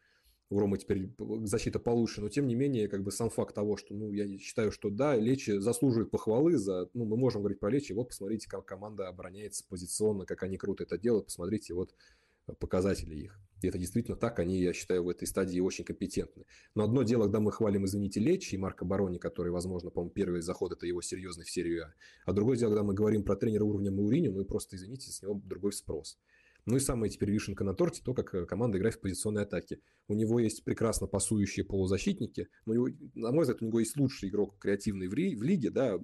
у 0.49 0.59
Ромы 0.59 0.77
теперь 0.77 1.11
защита 1.43 1.80
получше, 1.80 2.22
но 2.22 2.30
тем 2.30 2.48
не 2.48 2.56
менее, 2.56 2.88
как 2.88 3.03
бы 3.03 3.11
сам 3.11 3.30
факт 3.30 3.56
того, 3.56 3.77
что, 3.77 3.95
ну, 3.95 4.11
я 4.11 4.38
считаю, 4.38 4.72
что 4.72 4.90
да, 4.90 5.15
Лечи 5.15 5.57
заслуживает 5.57 6.11
похвалы 6.11 6.57
за, 6.57 6.90
ну, 6.93 7.06
мы 7.06 7.17
можем 7.17 7.41
говорить 7.41 7.59
про 7.59 7.69
Лечи, 7.69 7.93
вот 7.93 8.09
посмотрите, 8.09 8.48
как 8.48 8.65
команда 8.65 9.07
обороняется 9.07 9.65
позиционно, 9.67 10.25
как 10.25 10.43
они 10.43 10.57
круто 10.57 10.83
это 10.83 10.98
делают, 10.98 11.25
посмотрите 11.25 11.74
вот 11.74 11.95
э, 12.48 12.53
показатели 12.53 13.15
их. 13.15 13.40
И 13.61 13.67
это 13.67 13.80
действительно 13.80 14.17
так, 14.17 14.38
они, 14.38 14.59
я 14.59 14.74
считаю, 14.74 15.03
в 15.03 15.09
этой 15.09 15.27
стадии 15.27 15.59
очень 15.59 15.83
компетентны. 15.83 16.45
Но 16.75 16.83
одно 16.83 17.01
дело, 17.01 17.24
когда 17.24 17.40
мы 17.40 17.51
хвалим, 17.51 17.85
извините, 17.85 18.19
Лечи 18.19 18.53
и 18.53 18.57
Марка 18.59 18.85
Барони, 18.85 19.17
который, 19.17 19.51
возможно, 19.51 19.90
по-моему, 19.90 20.11
первый 20.11 20.41
заход, 20.41 20.74
это 20.74 20.85
его 20.85 21.01
серьезный 21.01 21.45
в 21.45 21.49
серию 21.49 21.85
А. 21.85 21.93
А 22.25 22.33
другое 22.33 22.57
дело, 22.57 22.72
когда 22.72 22.83
мы 22.83 22.93
говорим 22.93 23.24
про 23.24 23.35
тренера 23.35 23.64
уровня 23.64 23.91
Мауриню, 23.91 24.33
ну 24.33 24.41
и 24.41 24.45
просто, 24.45 24.75
извините, 24.75 25.09
с 25.09 25.24
него 25.24 25.41
другой 25.43 25.74
спрос. 25.74 26.19
Ну 26.66 26.77
и 26.77 26.80
самая 26.80 27.11
теперь 27.11 27.30
вишенка 27.30 27.64
на 27.64 27.76
торте, 27.76 28.02
то, 28.03 28.16
как 28.16 28.34
э, 28.34 28.45
команда 28.45 28.80
играет 28.80 28.95
в 28.95 29.00
позиционной 29.00 29.44
атаке. 29.44 29.80
У 30.08 30.16
него 30.16 30.40
есть 30.40 30.64
прекрасно 30.64 31.06
пасующие 31.06 31.64
полузащитники, 31.64 32.48
но, 32.66 32.74
него, 32.74 32.90
на 33.14 33.32
мой 33.32 33.44
взгляд, 33.44 33.61
у 33.61 33.66
него 33.66 33.80
есть 33.80 33.95
лучший 33.98 34.30
игрок 34.30 34.58
креативный 34.58 35.08
в, 35.08 35.14
ри, 35.14 35.35
в 35.35 35.44
лиге, 35.44 35.69
да, 35.69 36.00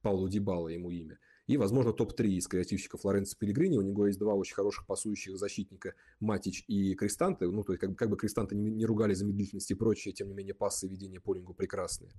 Пауло 0.00 0.28
Дибала 0.30 0.68
ему 0.68 0.90
имя. 0.90 1.18
И, 1.46 1.58
возможно, 1.58 1.92
топ-3 1.92 2.28
из 2.28 2.46
креативщиков 2.46 3.04
Лоренцо 3.04 3.36
Пелигрини. 3.38 3.76
У 3.76 3.82
него 3.82 4.06
есть 4.06 4.18
два 4.18 4.34
очень 4.34 4.54
хороших 4.54 4.86
пасующих 4.86 5.36
защитника 5.36 5.94
Матич 6.18 6.64
и 6.66 6.94
Кристанте. 6.94 7.46
Ну, 7.46 7.62
то 7.62 7.74
есть, 7.74 7.80
как, 7.80 7.96
как 7.96 8.08
бы 8.08 8.16
Кристанте 8.16 8.56
не, 8.56 8.70
не 8.70 8.86
ругали 8.86 9.12
за 9.12 9.26
медлительность 9.26 9.70
и 9.70 9.74
прочее, 9.74 10.14
тем 10.14 10.28
не 10.28 10.34
менее, 10.34 10.54
пасы 10.54 10.86
и 10.86 10.88
ведение 10.88 11.20
полингу 11.20 11.52
прекрасные. 11.52 12.12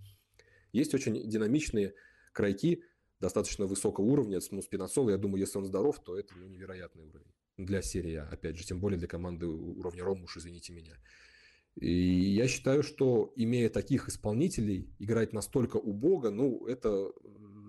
Есть 0.71 0.93
очень 0.93 1.27
динамичные 1.27 1.95
крайки, 2.33 2.83
достаточно 3.19 3.65
высокого 3.65 4.05
уровня. 4.05 4.39
Ну, 4.51 4.61
Спинацол, 4.61 5.09
я 5.09 5.17
думаю, 5.17 5.39
если 5.39 5.57
он 5.57 5.65
здоров, 5.65 5.99
то 6.03 6.15
это 6.15 6.35
ну, 6.37 6.47
невероятный 6.47 7.03
уровень 7.03 7.34
для 7.57 7.81
серии 7.81 8.15
А, 8.15 8.29
опять 8.29 8.57
же, 8.57 8.65
тем 8.65 8.79
более 8.79 8.99
для 8.99 9.07
команды 9.07 9.47
уровня 9.47 10.03
Ром, 10.03 10.23
уж 10.23 10.37
извините 10.37 10.73
меня. 10.73 10.97
И 11.75 11.91
я 12.33 12.47
считаю, 12.47 12.83
что 12.83 13.33
имея 13.35 13.69
таких 13.69 14.07
исполнителей, 14.07 14.89
играть 14.97 15.33
настолько 15.33 15.77
убого, 15.77 16.29
ну, 16.29 16.65
это 16.67 17.11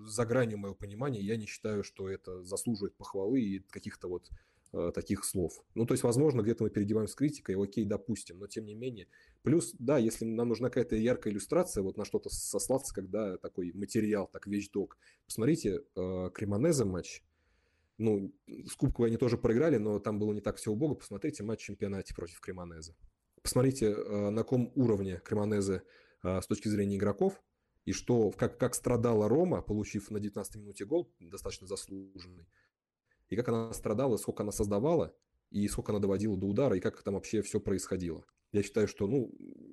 за 0.06 0.24
гранью 0.24 0.58
моего 0.58 0.76
понимания, 0.76 1.20
я 1.20 1.36
не 1.36 1.46
считаю, 1.46 1.82
что 1.82 2.08
это 2.08 2.42
заслуживает 2.44 2.94
похвалы 2.94 3.40
и 3.40 3.58
каких-то 3.58 4.06
вот 4.06 4.30
э, 4.72 4.92
таких 4.94 5.24
слов. 5.24 5.64
Ну, 5.74 5.86
то 5.86 5.94
есть, 5.94 6.04
возможно, 6.04 6.42
где-то 6.42 6.62
мы 6.62 6.70
переодеваем 6.70 7.08
с 7.08 7.16
критикой, 7.16 7.60
окей, 7.60 7.84
допустим, 7.84 8.38
но 8.38 8.46
тем 8.46 8.64
не 8.64 8.76
менее. 8.76 9.08
Плюс, 9.42 9.74
да, 9.80 9.98
если 9.98 10.24
нам 10.24 10.48
нужна 10.48 10.68
какая-то 10.68 10.94
яркая 10.94 11.32
иллюстрация, 11.32 11.82
вот 11.82 11.96
на 11.96 12.04
что-то 12.04 12.30
сослаться, 12.30 12.94
когда 12.94 13.38
такой 13.38 13.72
материал, 13.72 14.28
так 14.32 14.46
вещдок. 14.46 14.98
Посмотрите, 15.26 15.80
э, 15.96 16.30
Кремонезе 16.32 16.84
матч– 16.84 17.24
ну, 17.98 18.34
с 18.46 18.74
Кубковой 18.74 19.08
они 19.08 19.16
тоже 19.16 19.38
проиграли, 19.38 19.78
но 19.78 19.98
там 19.98 20.18
было 20.18 20.32
не 20.32 20.40
так 20.40 20.56
все 20.56 20.70
убого. 20.70 20.94
Посмотрите 20.94 21.42
матч 21.42 21.60
чемпионате 21.60 22.14
против 22.14 22.40
Кремонеза. 22.40 22.94
Посмотрите, 23.42 23.86
э, 23.92 24.30
на 24.30 24.42
каком 24.42 24.72
уровне 24.74 25.20
Кремонеза 25.24 25.82
э, 26.22 26.40
с 26.40 26.46
точки 26.46 26.68
зрения 26.68 26.96
игроков, 26.96 27.42
и 27.84 27.92
что, 27.92 28.32
как, 28.32 28.58
как 28.58 28.74
страдала 28.74 29.28
Рома, 29.28 29.62
получив 29.62 30.10
на 30.10 30.18
19 30.18 30.56
минуте 30.56 30.84
гол, 30.84 31.12
достаточно 31.20 31.66
заслуженный, 31.66 32.46
и 33.28 33.36
как 33.36 33.48
она 33.48 33.72
страдала, 33.72 34.16
сколько 34.16 34.42
она 34.42 34.52
создавала, 34.52 35.14
и 35.50 35.66
сколько 35.68 35.92
она 35.92 36.00
доводила 36.00 36.36
до 36.36 36.46
удара, 36.46 36.76
и 36.76 36.80
как 36.80 37.02
там 37.02 37.14
вообще 37.14 37.42
все 37.42 37.60
происходило. 37.60 38.24
Я 38.52 38.62
считаю, 38.62 38.88
что, 38.88 39.06
ну, 39.06 39.32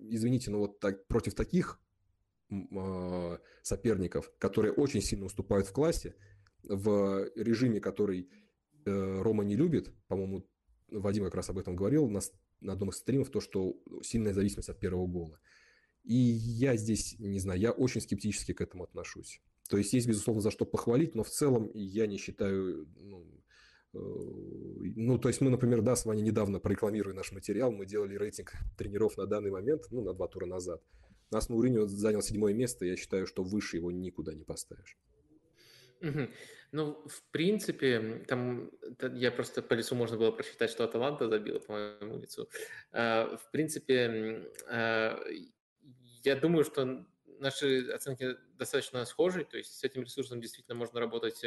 извините, 0.09 0.51
но 0.51 0.59
вот 0.59 0.79
так, 0.79 1.07
против 1.07 1.33
таких 1.33 1.79
э, 2.49 3.37
соперников, 3.63 4.31
которые 4.37 4.73
очень 4.73 5.01
сильно 5.01 5.25
уступают 5.25 5.67
в 5.67 5.71
классе, 5.71 6.15
в 6.63 7.29
режиме, 7.35 7.79
который 7.79 8.29
э, 8.85 9.21
Рома 9.21 9.43
не 9.43 9.55
любит, 9.55 9.91
по-моему, 10.07 10.45
Вадим 10.89 11.23
как 11.25 11.35
раз 11.35 11.49
об 11.49 11.57
этом 11.57 11.75
говорил 11.75 12.07
на, 12.09 12.21
на 12.61 12.73
одном 12.73 12.89
из 12.89 12.97
стримов, 12.97 13.29
то, 13.29 13.39
что 13.39 13.75
сильная 14.01 14.33
зависимость 14.33 14.69
от 14.69 14.79
первого 14.79 15.07
гола. 15.07 15.39
И 16.03 16.15
я 16.15 16.75
здесь, 16.75 17.15
не 17.19 17.39
знаю, 17.39 17.59
я 17.59 17.71
очень 17.71 18.01
скептически 18.01 18.53
к 18.53 18.61
этому 18.61 18.83
отношусь. 18.83 19.41
То 19.69 19.77
есть 19.77 19.93
есть, 19.93 20.07
безусловно, 20.07 20.41
за 20.41 20.51
что 20.51 20.65
похвалить, 20.65 21.15
но 21.15 21.23
в 21.23 21.29
целом 21.29 21.71
я 21.73 22.05
не 22.07 22.17
считаю, 22.17 22.87
ну, 22.99 23.25
э, 23.93 23.97
ну, 23.97 25.17
то 25.17 25.29
есть 25.29 25.41
мы, 25.41 25.49
например, 25.49 25.81
да, 25.81 25.95
с 25.95 26.05
вами 26.05 26.19
недавно 26.19 26.59
прорекламируя 26.59 27.15
наш 27.15 27.31
материал, 27.31 27.71
мы 27.71 27.85
делали 27.85 28.15
рейтинг 28.15 28.53
тренеров 28.77 29.17
на 29.17 29.25
данный 29.25 29.51
момент, 29.51 29.87
ну, 29.91 30.03
на 30.03 30.13
два 30.13 30.27
тура 30.27 30.45
назад. 30.45 30.83
Нас 31.31 31.49
Мауриньо 31.49 31.87
занял 31.87 32.21
седьмое 32.21 32.53
место, 32.53 32.85
я 32.85 32.95
считаю, 32.97 33.25
что 33.25 33.43
выше 33.43 33.77
его 33.77 33.91
никуда 33.91 34.33
не 34.33 34.43
поставишь. 34.43 34.97
Ну, 36.73 37.05
в 37.07 37.21
принципе, 37.31 38.25
там 38.27 38.71
я 39.13 39.31
просто 39.31 39.61
по 39.61 39.75
лицу 39.75 39.93
можно 39.93 40.17
было 40.17 40.31
прочитать, 40.31 40.71
что 40.71 40.83
Аталанта 40.83 41.29
забила 41.29 41.59
по 41.59 41.73
моему 41.73 42.17
лицу. 42.17 42.49
А, 42.91 43.37
в 43.37 43.51
принципе, 43.51 44.49
а, 44.67 45.19
я 46.23 46.35
думаю, 46.35 46.63
что 46.63 47.05
наши 47.39 47.87
оценки 47.89 48.35
достаточно 48.57 49.05
схожи, 49.05 49.45
то 49.45 49.55
есть 49.55 49.77
с 49.77 49.83
этим 49.83 50.01
ресурсом 50.01 50.41
действительно 50.41 50.75
можно 50.75 50.99
работать 50.99 51.43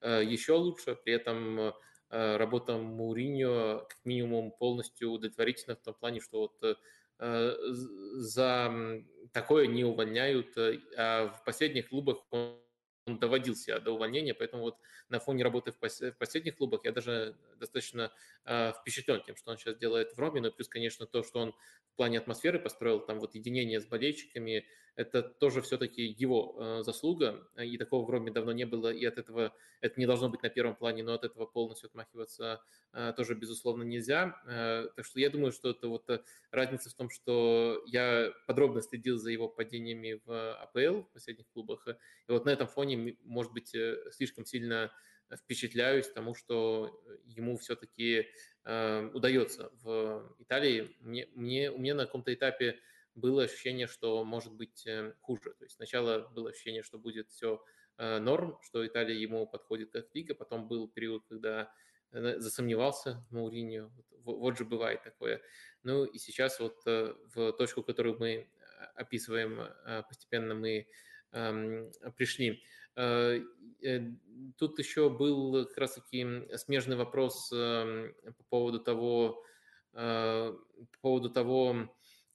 а, 0.00 0.20
еще 0.20 0.54
лучше, 0.54 0.96
при 0.96 1.14
этом 1.14 1.72
работа 2.10 2.76
Муриньо 2.76 3.86
как 3.88 4.04
минимум 4.04 4.50
полностью 4.50 5.10
удовлетворительна 5.10 5.76
в 5.76 5.82
том 5.82 5.94
плане, 5.94 6.20
что 6.20 6.40
вот 6.40 6.78
за 7.18 9.02
такое 9.32 9.66
не 9.66 9.84
увольняют, 9.84 10.56
а 10.96 11.28
в 11.28 11.44
последних 11.44 11.88
клубах 11.88 12.18
он 12.30 12.63
он 13.06 13.18
доводил 13.18 13.54
себя 13.54 13.80
до 13.80 13.92
увольнения, 13.92 14.34
поэтому 14.34 14.62
вот 14.62 14.78
на 15.08 15.20
фоне 15.20 15.44
работы 15.44 15.72
в, 15.72 15.78
пос- 15.78 16.10
в 16.12 16.16
последних 16.16 16.56
клубах 16.56 16.84
я 16.84 16.92
даже 16.92 17.36
достаточно 17.58 18.12
э, 18.46 18.72
впечатлен 18.72 19.22
тем, 19.22 19.36
что 19.36 19.50
он 19.50 19.58
сейчас 19.58 19.76
делает 19.76 20.14
в 20.14 20.18
Роме, 20.18 20.40
ну 20.40 20.50
плюс, 20.50 20.68
конечно, 20.68 21.06
то, 21.06 21.22
что 21.22 21.40
он 21.40 21.54
в 21.94 21.96
плане 21.96 22.18
атмосферы 22.18 22.58
построил, 22.58 22.98
там 22.98 23.20
вот 23.20 23.36
единение 23.36 23.80
с 23.80 23.86
болельщиками, 23.86 24.66
это 24.96 25.22
тоже 25.22 25.62
все-таки 25.62 26.02
его 26.02 26.56
э, 26.58 26.82
заслуга, 26.82 27.48
и 27.56 27.78
такого 27.78 28.04
в 28.04 28.10
Роме 28.10 28.32
давно 28.32 28.50
не 28.50 28.66
было, 28.66 28.92
и 28.92 29.04
от 29.04 29.16
этого 29.16 29.54
это 29.80 30.00
не 30.00 30.06
должно 30.06 30.28
быть 30.28 30.42
на 30.42 30.48
первом 30.48 30.74
плане, 30.74 31.04
но 31.04 31.14
от 31.14 31.24
этого 31.24 31.46
полностью 31.46 31.86
отмахиваться 31.86 32.60
э, 32.92 33.12
тоже, 33.16 33.36
безусловно, 33.36 33.84
нельзя. 33.84 34.36
Э, 34.44 34.88
так 34.96 35.04
что 35.06 35.20
я 35.20 35.30
думаю, 35.30 35.52
что 35.52 35.70
это 35.70 35.86
вот 35.86 36.10
э, 36.10 36.20
разница 36.50 36.90
в 36.90 36.94
том, 36.94 37.10
что 37.10 37.80
я 37.86 38.32
подробно 38.48 38.82
следил 38.82 39.18
за 39.18 39.30
его 39.30 39.48
падениями 39.48 40.20
в 40.24 40.54
АПЛ 40.54 41.02
в 41.02 41.12
последних 41.12 41.48
клубах, 41.50 41.86
и 41.86 42.32
вот 42.32 42.44
на 42.44 42.50
этом 42.50 42.66
фоне, 42.66 43.16
может 43.22 43.52
быть, 43.52 43.72
э, 43.72 44.10
слишком 44.10 44.44
сильно 44.44 44.90
впечатляюсь 45.32 46.08
тому, 46.08 46.34
что 46.34 47.00
ему 47.24 47.56
все-таки 47.56 48.26
э, 48.64 49.10
удается 49.12 49.70
в 49.82 50.34
Италии. 50.38 50.94
Мне, 51.00 51.28
мне, 51.34 51.70
у 51.70 51.78
меня 51.78 51.94
на 51.94 52.06
каком-то 52.06 52.32
этапе 52.32 52.78
было 53.14 53.44
ощущение, 53.44 53.86
что 53.86 54.24
может 54.24 54.52
быть 54.52 54.86
э, 54.86 55.14
хуже. 55.20 55.54
То 55.58 55.64
есть 55.64 55.76
сначала 55.76 56.28
было 56.34 56.50
ощущение, 56.50 56.82
что 56.82 56.98
будет 56.98 57.30
все 57.30 57.62
э, 57.98 58.18
норм, 58.18 58.58
что 58.62 58.86
Италия 58.86 59.16
ему 59.16 59.46
подходит 59.46 59.92
как 59.92 60.14
лига, 60.14 60.34
потом 60.34 60.68
был 60.68 60.88
период, 60.88 61.24
когда 61.28 61.72
засомневался 62.10 63.26
Мауриньо. 63.30 63.90
Вот, 64.22 64.38
вот 64.38 64.56
же 64.56 64.64
бывает 64.64 65.02
такое. 65.02 65.42
Ну 65.82 66.04
и 66.04 66.18
сейчас 66.18 66.60
вот 66.60 66.84
в 66.84 67.52
точку, 67.54 67.82
которую 67.82 68.16
мы 68.20 68.48
описываем 68.94 69.68
постепенно, 70.08 70.54
мы 70.54 70.86
эм, 71.32 71.90
пришли. 72.16 72.62
Тут 72.94 74.78
еще 74.78 75.10
был 75.10 75.66
как 75.66 75.78
раз-таки 75.78 76.26
смежный 76.56 76.96
вопрос 76.96 77.50
эм, 77.52 78.14
по 78.22 78.44
поводу 78.44 78.80
того, 78.80 79.44
по 79.92 80.56
поводу 81.00 81.30
того, 81.30 81.94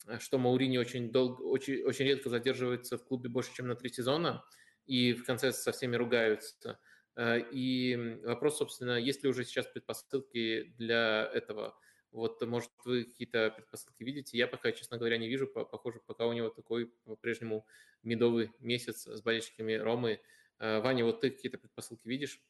Э, 0.09 0.19
что 0.19 0.37
Маурини 0.37 0.77
очень, 0.77 1.11
долго, 1.11 1.41
очень, 1.41 1.83
очень 1.83 2.05
редко 2.05 2.29
задерживается 2.29 2.97
в 2.97 3.03
клубе 3.05 3.29
больше, 3.29 3.53
чем 3.53 3.67
на 3.67 3.75
три 3.75 3.89
сезона, 3.89 4.43
и 4.85 5.13
в 5.13 5.23
конце 5.25 5.51
со 5.51 5.71
всеми 5.71 5.95
ругаются. 5.95 6.79
Э, 7.15 7.39
и 7.39 8.19
вопрос, 8.23 8.57
собственно, 8.57 8.97
есть 8.99 9.23
ли 9.23 9.29
уже 9.29 9.43
сейчас 9.45 9.67
предпосылки 9.67 10.73
для 10.77 11.29
этого? 11.33 11.77
Вот, 12.11 12.41
может, 12.41 12.71
вы 12.85 13.03
какие-то 13.03 13.51
предпосылки 13.51 14.03
видите? 14.03 14.37
Я 14.37 14.47
пока, 14.47 14.71
честно 14.71 14.97
говоря, 14.97 15.17
не 15.17 15.27
вижу. 15.27 15.47
Похоже, 15.47 16.01
пока 16.07 16.25
у 16.25 16.33
него 16.33 16.49
такой 16.49 16.87
по-прежнему 17.05 17.67
медовый 18.01 18.51
месяц 18.59 19.05
с 19.05 19.21
болельщиками 19.21 19.73
Ромы. 19.73 20.19
Э, 20.59 20.81
Ваня, 20.81 21.05
вот 21.05 21.21
ты 21.21 21.29
какие-то 21.29 21.57
предпосылки 21.57 22.07
видишь? 22.07 22.41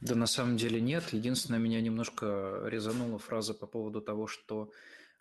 Да, 0.00 0.14
на 0.14 0.26
самом 0.26 0.56
деле 0.56 0.80
нет. 0.80 1.12
Единственное, 1.12 1.60
меня 1.60 1.80
немножко 1.80 2.62
резанула 2.66 3.18
фраза 3.18 3.52
по 3.52 3.66
поводу 3.66 4.00
того, 4.00 4.26
что 4.26 4.72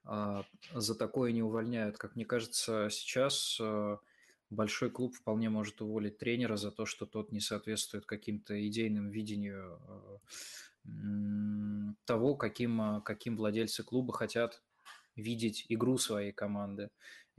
а, 0.05 0.45
за 0.73 0.95
такое 0.95 1.31
не 1.31 1.43
увольняют. 1.43 1.97
Как 1.97 2.15
мне 2.15 2.25
кажется, 2.25 2.88
сейчас 2.89 3.57
а, 3.61 3.99
большой 4.49 4.89
клуб 4.89 5.15
вполне 5.15 5.49
может 5.49 5.81
уволить 5.81 6.17
тренера 6.17 6.55
за 6.55 6.71
то, 6.71 6.85
что 6.85 7.05
тот 7.05 7.31
не 7.31 7.41
соответствует 7.41 8.05
каким-то 8.05 8.65
идейным 8.67 9.09
видению 9.09 9.79
а, 9.88 10.17
того, 12.05 12.35
каким, 12.35 13.01
каким 13.03 13.35
владельцы 13.35 13.83
клуба 13.83 14.13
хотят 14.13 14.63
видеть 15.15 15.65
игру 15.67 15.97
своей 15.97 16.31
команды. 16.31 16.89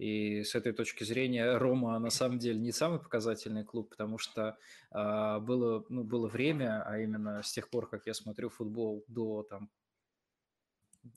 И 0.00 0.44
с 0.44 0.54
этой 0.54 0.72
точки 0.72 1.04
зрения 1.04 1.58
Рома 1.58 1.98
на 1.98 2.08
самом 2.08 2.38
деле 2.38 2.58
не 2.58 2.72
самый 2.72 2.98
показательный 2.98 3.64
клуб, 3.64 3.90
потому 3.90 4.16
что 4.16 4.56
э, 4.92 5.38
было, 5.40 5.84
ну, 5.90 6.04
было 6.04 6.26
время, 6.26 6.82
а 6.86 6.98
именно 6.98 7.42
с 7.42 7.52
тех 7.52 7.68
пор, 7.68 7.86
как 7.86 8.06
я 8.06 8.14
смотрю 8.14 8.48
футбол 8.48 9.04
до 9.08 9.42
там, 9.42 9.68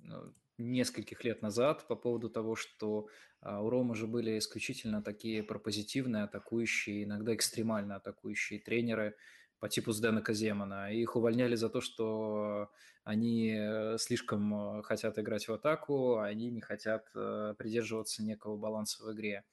ну, 0.02 0.34
нескольких 0.58 1.24
лет 1.24 1.42
назад 1.42 1.88
по 1.88 1.96
поводу 1.96 2.30
того, 2.30 2.58
что 2.58 3.08
э, 3.42 3.56
у 3.56 3.70
Ромы 3.70 3.96
же 3.96 4.06
были 4.06 4.38
исключительно 4.38 5.02
такие 5.02 5.44
пропозитивные, 5.44 6.24
атакующие, 6.24 7.06
иногда 7.06 7.34
экстремально 7.34 7.96
атакующие 7.96 8.60
тренеры, 8.60 9.16
по 9.64 9.70
типу 9.70 9.94
Сдэна 9.94 10.22
Каземана. 10.22 10.92
Их 10.92 11.16
увольняли 11.16 11.56
за 11.56 11.70
то, 11.70 11.80
что 11.80 12.70
они 13.06 13.56
э, 13.58 13.98
слишком 13.98 14.80
э, 14.80 14.84
хотят 14.84 15.18
играть 15.18 15.48
в 15.48 15.54
атаку, 15.54 16.18
а 16.18 16.26
они 16.26 16.52
не 16.52 16.60
хотят 16.60 17.08
э, 17.16 17.56
придерживаться 17.58 18.24
некого 18.24 18.58
баланса 18.58 19.06
в 19.06 19.14
игре. 19.14 19.46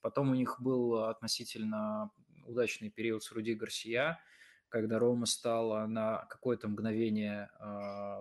Потом 0.00 0.30
у 0.30 0.36
них 0.36 0.60
был 0.60 1.06
относительно 1.06 2.12
удачный 2.44 2.90
период 2.90 3.24
с 3.24 3.32
Руди 3.32 3.54
Гарсия, 3.54 4.20
когда 4.68 5.00
Рома 5.00 5.26
стала 5.26 5.84
на 5.86 6.26
какое-то 6.26 6.68
мгновение 6.68 7.50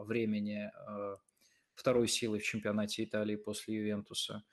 времени 0.08 0.72
второй 1.76 2.08
силой 2.08 2.40
в 2.40 2.44
чемпионате 2.44 3.04
Италии 3.04 3.36
после 3.36 3.76
Ювентуса. 3.76 4.44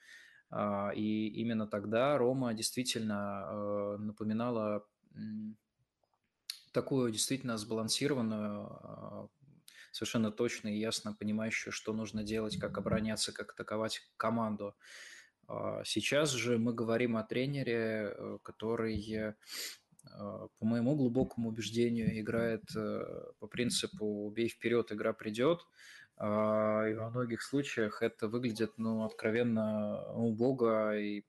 А, 0.51 0.91
и 0.93 1.27
именно 1.29 1.65
тогда 1.65 2.19
Рома 2.19 2.53
действительно 2.53 3.97
напоминала 3.97 4.85
такую 6.73 7.11
действительно 7.11 7.57
сбалансированную, 7.57 8.67
а, 8.69 9.27
совершенно 9.91 10.31
точно 10.31 10.69
и 10.69 10.79
ясно 10.79 11.13
понимающую, 11.13 11.71
что 11.71 11.93
нужно 11.93 12.23
делать, 12.23 12.57
как 12.59 12.77
обороняться, 12.77 13.31
как 13.31 13.53
атаковать 13.53 14.01
команду. 14.17 14.75
А, 15.47 15.83
сейчас 15.85 16.31
же 16.31 16.57
мы 16.57 16.73
говорим 16.73 17.15
о 17.15 17.23
тренере, 17.23 18.13
э, 18.15 18.37
который, 18.43 18.99
э, 19.11 19.33
по 20.03 20.65
моему 20.65 20.95
глубокому 20.95 21.49
убеждению, 21.49 22.19
играет 22.19 22.63
э, 22.75 23.31
по 23.39 23.47
принципу 23.47 24.29
«бей 24.35 24.49
вперед, 24.49 24.91
игра 24.91 25.13
придет», 25.13 25.61
а, 26.17 26.87
и 26.87 26.93
во 26.93 27.09
многих 27.09 27.41
случаях 27.41 28.01
это 28.01 28.27
выглядит, 28.27 28.73
ну, 28.77 29.03
откровенно 29.03 30.13
убого, 30.13 30.97
и 30.97 31.23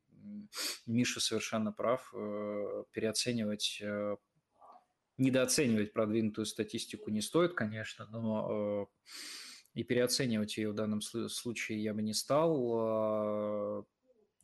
Миша 0.87 1.21
совершенно 1.21 1.73
прав, 1.73 2.11
переоценивать 2.93 3.83
недооценивать 5.19 5.93
продвинутую 5.93 6.47
статистику 6.47 7.11
не 7.11 7.21
стоит, 7.21 7.55
конечно, 7.55 8.07
но 8.11 8.89
э, 9.75 9.81
и 9.81 9.85
переоценивать 9.85 10.57
ее 10.57 10.71
в 10.71 10.75
данном 10.75 11.01
случае 11.01 11.83
я 11.83 11.95
бы 11.95 12.03
не 12.03 12.15
стал. 12.15 13.81
Э, 13.81 13.83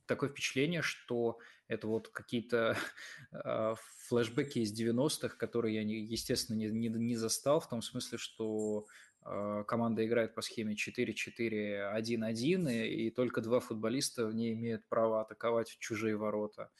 такое 0.06 0.30
впечатление, 0.30 0.82
что 0.82 1.38
это 1.68 1.86
вот 1.86 2.08
какие-то 2.08 2.76
э, 3.32 3.74
флешбеки 4.08 4.60
из 4.60 4.78
90-х, 4.78 5.36
которые 5.36 5.74
я, 5.74 5.82
естественно, 5.82 6.56
не, 6.56 6.68
не, 6.68 6.88
не 6.88 7.16
застал, 7.16 7.60
в 7.60 7.68
том 7.68 7.82
смысле, 7.82 8.18
что 8.18 8.86
команда 9.22 10.06
играет 10.06 10.34
по 10.34 10.40
схеме 10.40 10.74
4-4-1-1, 10.74 12.72
и, 12.72 13.06
и 13.06 13.10
только 13.10 13.42
два 13.42 13.60
футболиста 13.60 14.26
в 14.26 14.34
ней 14.34 14.54
имеют 14.54 14.88
право 14.88 15.20
атаковать 15.20 15.68
в 15.68 15.78
чужие 15.78 16.16
ворота. 16.16 16.70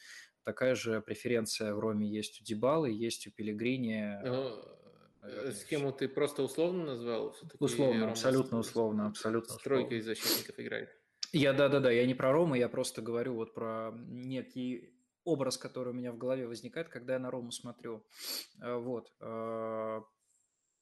Такая 0.43 0.73
же 0.75 1.01
преференция 1.01 1.73
в 1.73 1.79
Роме 1.79 2.07
есть 2.07 2.41
у 2.41 2.43
Дебалы, 2.43 2.89
есть 2.89 3.27
у 3.27 3.31
Пелегрини. 3.31 4.19
Но 4.23 4.65
э, 5.21 5.51
схему 5.51 5.91
ты 5.91 6.07
просто 6.07 6.41
условно 6.41 6.85
назвал? 6.85 7.35
Условно, 7.59 8.01
Рома 8.01 8.11
абсолютно 8.11 8.57
условно, 8.59 9.07
абсолютно. 9.07 9.53
Стройка 9.53 9.95
из 9.95 10.05
защитников 10.05 10.59
играет. 10.59 10.89
Я, 11.31 11.53
да-да-да, 11.53 11.91
я 11.91 12.05
не 12.07 12.15
про 12.15 12.31
Рому, 12.31 12.55
я 12.55 12.69
просто 12.69 13.01
говорю 13.01 13.35
вот 13.35 13.53
про 13.53 13.91
некий 14.07 14.95
образ, 15.23 15.57
который 15.57 15.93
у 15.93 15.95
меня 15.95 16.11
в 16.11 16.17
голове 16.17 16.47
возникает, 16.47 16.89
когда 16.89 17.13
я 17.13 17.19
на 17.19 17.29
Рому 17.29 17.51
смотрю. 17.51 18.03
Э, 18.61 18.77
вот. 18.77 19.13
Э, 19.19 20.01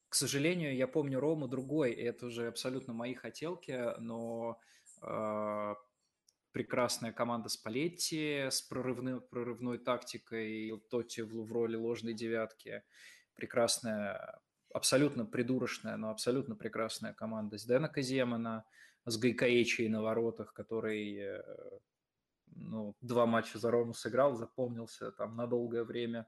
к 0.08 0.14
сожалению, 0.14 0.74
я 0.74 0.88
помню 0.88 1.20
Рому 1.20 1.48
другой, 1.48 1.92
и 1.92 2.02
это 2.02 2.26
уже 2.26 2.48
абсолютно 2.48 2.94
мои 2.94 3.14
хотелки, 3.14 3.94
но 4.00 4.58
прекрасная 6.52 7.12
команда 7.12 7.48
Спалетти 7.48 8.48
с 8.50 8.62
прорывной, 8.62 9.20
прорывной 9.20 9.78
тактикой, 9.78 10.80
Тотти 10.90 11.20
в, 11.20 11.52
роли 11.52 11.76
ложной 11.76 12.14
девятки, 12.14 12.82
прекрасная, 13.34 14.40
абсолютно 14.72 15.24
придурочная, 15.24 15.96
но 15.96 16.10
абсолютно 16.10 16.56
прекрасная 16.56 17.12
команда 17.12 17.58
с 17.58 17.64
Дэна 17.64 17.88
Каземана, 17.88 18.64
с 19.04 19.16
Гайкаечей 19.16 19.88
на 19.88 20.02
воротах, 20.02 20.52
который 20.52 21.18
э, 21.18 21.42
ну, 22.54 22.94
два 23.00 23.26
матча 23.26 23.58
за 23.58 23.70
Рому 23.70 23.94
сыграл, 23.94 24.34
запомнился 24.34 25.10
там 25.12 25.36
на 25.36 25.46
долгое 25.46 25.84
время. 25.84 26.26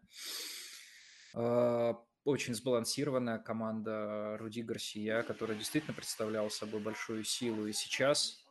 А, 1.34 1.98
очень 2.24 2.54
сбалансированная 2.54 3.38
команда 3.38 4.36
Руди 4.38 4.62
Гарсия, 4.62 5.22
которая 5.22 5.56
действительно 5.58 5.94
представляла 5.94 6.48
собой 6.48 6.80
большую 6.80 7.24
силу. 7.24 7.66
И 7.66 7.72
сейчас 7.72 8.41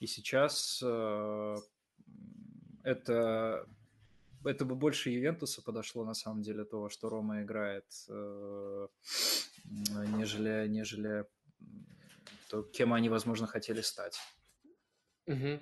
и 0.00 0.06
сейчас 0.06 0.80
э, 0.82 1.56
это, 2.82 3.68
это 4.44 4.64
бы 4.64 4.74
больше 4.74 5.10
Ювентуса 5.10 5.62
подошло, 5.62 6.04
на 6.04 6.14
самом 6.14 6.42
деле, 6.42 6.64
того, 6.64 6.88
что 6.88 7.10
Рома 7.10 7.42
играет, 7.42 7.84
э, 8.08 8.88
нежели, 10.16 10.66
нежели 10.68 11.26
то, 12.48 12.62
кем 12.62 12.94
они, 12.94 13.10
возможно, 13.10 13.46
хотели 13.46 13.82
стать. 13.82 14.18
Угу. 15.26 15.60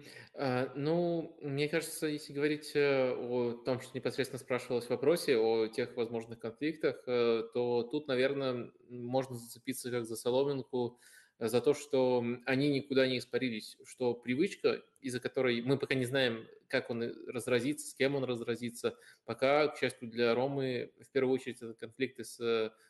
Ну, 0.76 1.36
мне 1.42 1.68
кажется, 1.68 2.06
если 2.06 2.32
говорить 2.32 2.70
э, 2.74 3.12
о 3.12 3.52
том, 3.52 3.80
что 3.80 3.90
непосредственно 3.98 4.38
спрашивалось 4.38 4.86
в 4.86 4.90
вопросе, 4.90 5.36
о 5.36 5.66
тех 5.66 5.94
возможных 5.96 6.38
конфликтах, 6.38 7.04
то 7.04 7.82
тут, 7.90 8.06
наверное, 8.06 8.70
можно 8.88 9.34
зацепиться 9.34 9.90
как 9.90 10.06
за 10.06 10.14
соломинку 10.14 10.98
за 11.38 11.60
то, 11.60 11.72
что 11.72 12.24
они 12.46 12.68
никуда 12.68 13.06
не 13.06 13.18
испарились, 13.18 13.76
что 13.84 14.14
привычка, 14.14 14.82
из-за 15.00 15.20
которой 15.20 15.60
мы 15.62 15.78
пока 15.78 15.94
не 15.94 16.04
знаем, 16.04 16.46
как 16.66 16.90
он 16.90 17.14
разразится, 17.28 17.88
с 17.88 17.94
кем 17.94 18.16
он 18.16 18.24
разразится, 18.24 18.96
пока, 19.24 19.68
к 19.68 19.78
счастью 19.78 20.08
для 20.08 20.34
Ромы, 20.34 20.92
в 21.00 21.08
первую 21.10 21.34
очередь 21.34 21.62
это 21.62 21.74
конфликты 21.74 22.24
с, 22.24 22.36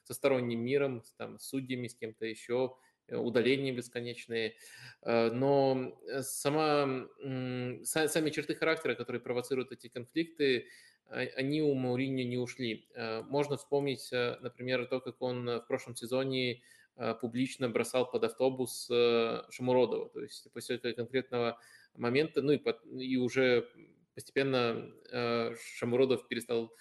со 0.02 0.14
сторонним 0.14 0.60
миром, 0.60 1.02
с, 1.04 1.12
там, 1.12 1.38
с 1.38 1.46
судьями, 1.46 1.88
с 1.88 1.94
кем-то 1.94 2.24
еще, 2.24 2.74
э, 3.06 3.16
удаления 3.16 3.72
бесконечные, 3.72 4.56
э, 5.02 5.30
но 5.30 6.00
сама, 6.22 7.06
сами 7.20 8.30
черты 8.30 8.54
характера, 8.54 8.94
которые 8.94 9.20
провоцируют 9.20 9.72
эти 9.72 9.88
конфликты, 9.88 10.68
а, 11.06 11.20
они 11.36 11.62
у 11.62 11.74
Мауриньо 11.74 12.24
не 12.24 12.38
ушли. 12.38 12.88
Э, 12.94 13.22
можно 13.22 13.58
вспомнить, 13.58 14.08
например, 14.10 14.86
то, 14.86 15.00
как 15.00 15.20
он 15.20 15.44
в 15.46 15.66
прошлом 15.68 15.96
сезоне 15.96 16.54
Э, 16.54 16.77
публично 17.20 17.68
бросал 17.68 18.10
под 18.10 18.24
автобус 18.24 18.88
э, 18.90 19.42
Шамуродова. 19.50 20.08
То 20.10 20.22
есть 20.22 20.52
после 20.52 20.76
этого 20.76 20.92
конкретного 20.92 21.58
момента, 21.94 22.42
ну 22.42 22.52
и, 22.52 22.60
и 22.98 23.16
уже 23.16 23.68
постепенно 24.14 24.90
э, 25.10 25.54
Шамуродов 25.76 26.26
перестал 26.28 26.72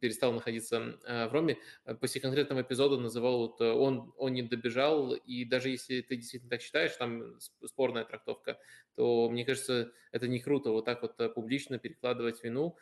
перестал 0.00 0.32
находиться 0.32 0.98
в 1.06 1.30
Роме. 1.30 1.58
После 2.00 2.22
конкретного 2.22 2.62
эпизода 2.62 2.96
называл, 2.96 3.40
вот 3.40 3.60
он, 3.60 4.14
он 4.16 4.32
не 4.32 4.40
добежал, 4.40 5.12
и 5.12 5.44
даже 5.44 5.68
если 5.68 6.00
ты 6.00 6.16
действительно 6.16 6.48
так 6.48 6.62
считаешь, 6.62 6.96
там 6.96 7.38
спорная 7.66 8.06
трактовка, 8.06 8.58
то, 8.94 9.28
мне 9.28 9.44
кажется, 9.44 9.92
это 10.10 10.26
не 10.26 10.40
круто 10.40 10.70
вот 10.70 10.86
так 10.86 11.02
вот 11.02 11.34
публично 11.34 11.78
перекладывать 11.78 12.42
вину 12.42 12.78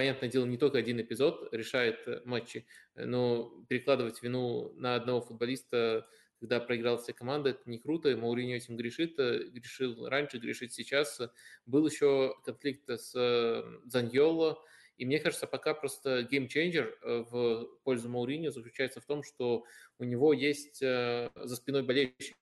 понятное 0.00 0.30
дело, 0.30 0.46
не 0.46 0.56
только 0.56 0.78
один 0.78 0.98
эпизод 0.98 1.52
решает 1.52 2.08
э, 2.08 2.22
матчи, 2.24 2.64
но 2.94 3.52
перекладывать 3.68 4.22
вину 4.22 4.72
на 4.76 4.94
одного 4.94 5.20
футболиста, 5.20 6.08
когда 6.38 6.58
проиграл 6.58 6.96
вся 6.96 7.12
команда, 7.12 7.50
это 7.50 7.68
не 7.68 7.78
круто. 7.78 8.16
Мауриньо 8.16 8.56
этим 8.56 8.78
грешит, 8.78 9.18
э, 9.18 9.50
грешил 9.50 10.08
раньше, 10.08 10.38
грешит 10.38 10.72
сейчас. 10.72 11.20
Был 11.66 11.86
еще 11.86 12.34
конфликт 12.46 12.88
с 12.88 13.12
э, 13.14 13.62
Заньоло, 13.84 14.64
и 14.96 15.04
мне 15.04 15.18
кажется, 15.18 15.46
пока 15.46 15.74
просто 15.74 16.22
gamechanger 16.22 16.98
в 17.02 17.68
пользу 17.84 18.08
Мауриньо 18.08 18.52
заключается 18.52 19.02
в 19.02 19.04
том, 19.04 19.22
что 19.22 19.64
у 19.98 20.04
него 20.04 20.32
есть 20.32 20.80
за 20.80 21.30
спиной 21.56 21.82
болельщики, 21.82 22.34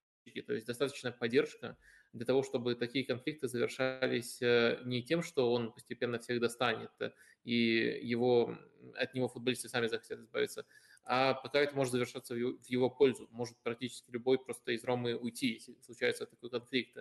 то 0.47 0.55
есть 0.55 0.67
достаточная 0.67 1.11
поддержка, 1.11 1.77
для 2.13 2.25
того, 2.25 2.43
чтобы 2.43 2.75
такие 2.75 3.05
конфликты 3.05 3.49
завершались 3.49 4.41
э, 4.41 4.81
не 4.85 5.03
тем, 5.03 5.23
что 5.23 5.53
он 5.53 5.73
постепенно 5.73 6.19
всех 6.19 6.41
достанет, 6.41 6.91
э, 7.01 7.13
и 7.45 8.01
его, 8.03 8.57
от 8.97 9.15
него 9.15 9.29
футболисты 9.29 9.69
сами 9.69 9.87
захотят 9.87 10.21
избавиться, 10.21 10.67
а 11.05 11.35
пока 11.35 11.61
это 11.61 11.75
может 11.77 11.93
завершаться 11.93 12.35
в 12.35 12.67
его 12.67 12.91
пользу. 12.91 13.29
Может 13.31 13.57
практически 13.59 14.11
любой 14.11 14.39
просто 14.39 14.73
из 14.73 14.85
Ромы 14.85 15.17
уйти, 15.17 15.55
если 15.55 15.75
случается 15.83 16.27
такой 16.27 16.51
конфликт. 16.51 16.99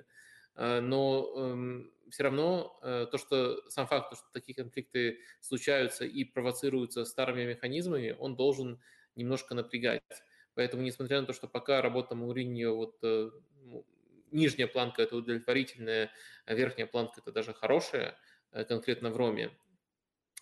Но 0.56 1.34
эм, 1.36 1.92
все 2.10 2.24
равно 2.24 2.80
то, 2.82 3.18
что 3.18 3.70
сам 3.70 3.86
факт, 3.86 4.16
что 4.16 4.26
такие 4.32 4.56
конфликты 4.56 5.20
случаются 5.42 6.06
и 6.06 6.24
провоцируются 6.24 7.04
старыми 7.04 7.44
механизмами, 7.44 8.16
он 8.18 8.38
должен 8.38 8.82
немножко 9.16 9.56
напрягать. 9.56 10.02
Поэтому, 10.56 10.84
несмотря 10.84 11.20
на 11.20 11.28
то, 11.28 11.34
что 11.34 11.48
пока 11.48 11.82
работа 11.82 12.16
Мауриньо, 12.16 12.74
вот 12.76 12.98
ну, 13.02 13.86
нижняя 14.32 14.68
планка 14.68 15.02
это 15.02 15.16
удовлетворительная, 15.16 16.12
а 16.46 16.54
верхняя 16.54 16.88
планка 16.88 17.22
это 17.22 17.32
даже 17.32 17.54
хорошая, 17.54 18.18
конкретно 18.68 19.12
в 19.12 19.18
Роме, 19.18 19.52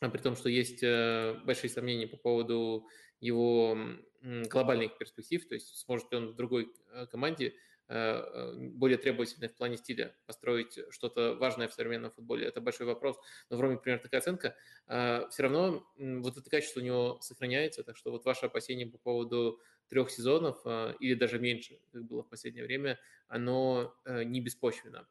а 0.01 0.09
при 0.09 0.19
том, 0.19 0.35
что 0.35 0.49
есть 0.49 0.83
э, 0.83 1.39
большие 1.45 1.69
сомнения 1.69 2.07
по 2.07 2.17
поводу 2.17 2.87
его 3.21 3.77
глобальных 4.21 4.97
перспектив, 4.97 5.47
то 5.47 5.53
есть 5.55 5.77
сможет 5.79 6.11
ли 6.11 6.17
он 6.17 6.27
в 6.29 6.35
другой 6.35 6.73
э, 6.91 7.05
команде 7.07 7.55
э, 7.87 8.53
более 8.71 8.97
требовательной 8.97 9.47
в 9.47 9.55
плане 9.55 9.77
стиля 9.77 10.13
построить 10.25 10.77
что-то 10.89 11.35
важное 11.35 11.69
в 11.69 11.73
современном 11.73 12.11
футболе. 12.11 12.45
Это 12.45 12.59
большой 12.59 12.87
вопрос. 12.87 13.17
Но 13.49 13.57
в 13.57 13.61
Роме 13.61 13.77
примерно 13.77 14.03
такая 14.03 14.19
оценка. 14.19 14.55
Все 14.87 15.43
равно 15.43 15.87
вот 15.97 16.37
это 16.37 16.49
качество 16.49 16.79
у 16.79 16.83
него 16.83 17.19
сохраняется, 17.21 17.83
так 17.83 17.95
что 17.95 18.11
вот 18.11 18.25
ваше 18.25 18.47
опасение 18.47 18.87
по 18.87 18.97
поводу 18.97 19.61
трех 19.89 20.09
сезонов 20.09 20.57
или 20.99 21.13
даже 21.13 21.39
меньше, 21.39 21.79
как 21.91 22.05
было 22.05 22.23
в 22.23 22.29
последнее 22.29 22.65
время, 22.65 22.99
оно 23.27 23.95
не 24.05 24.41
беспочвенно. 24.41 25.07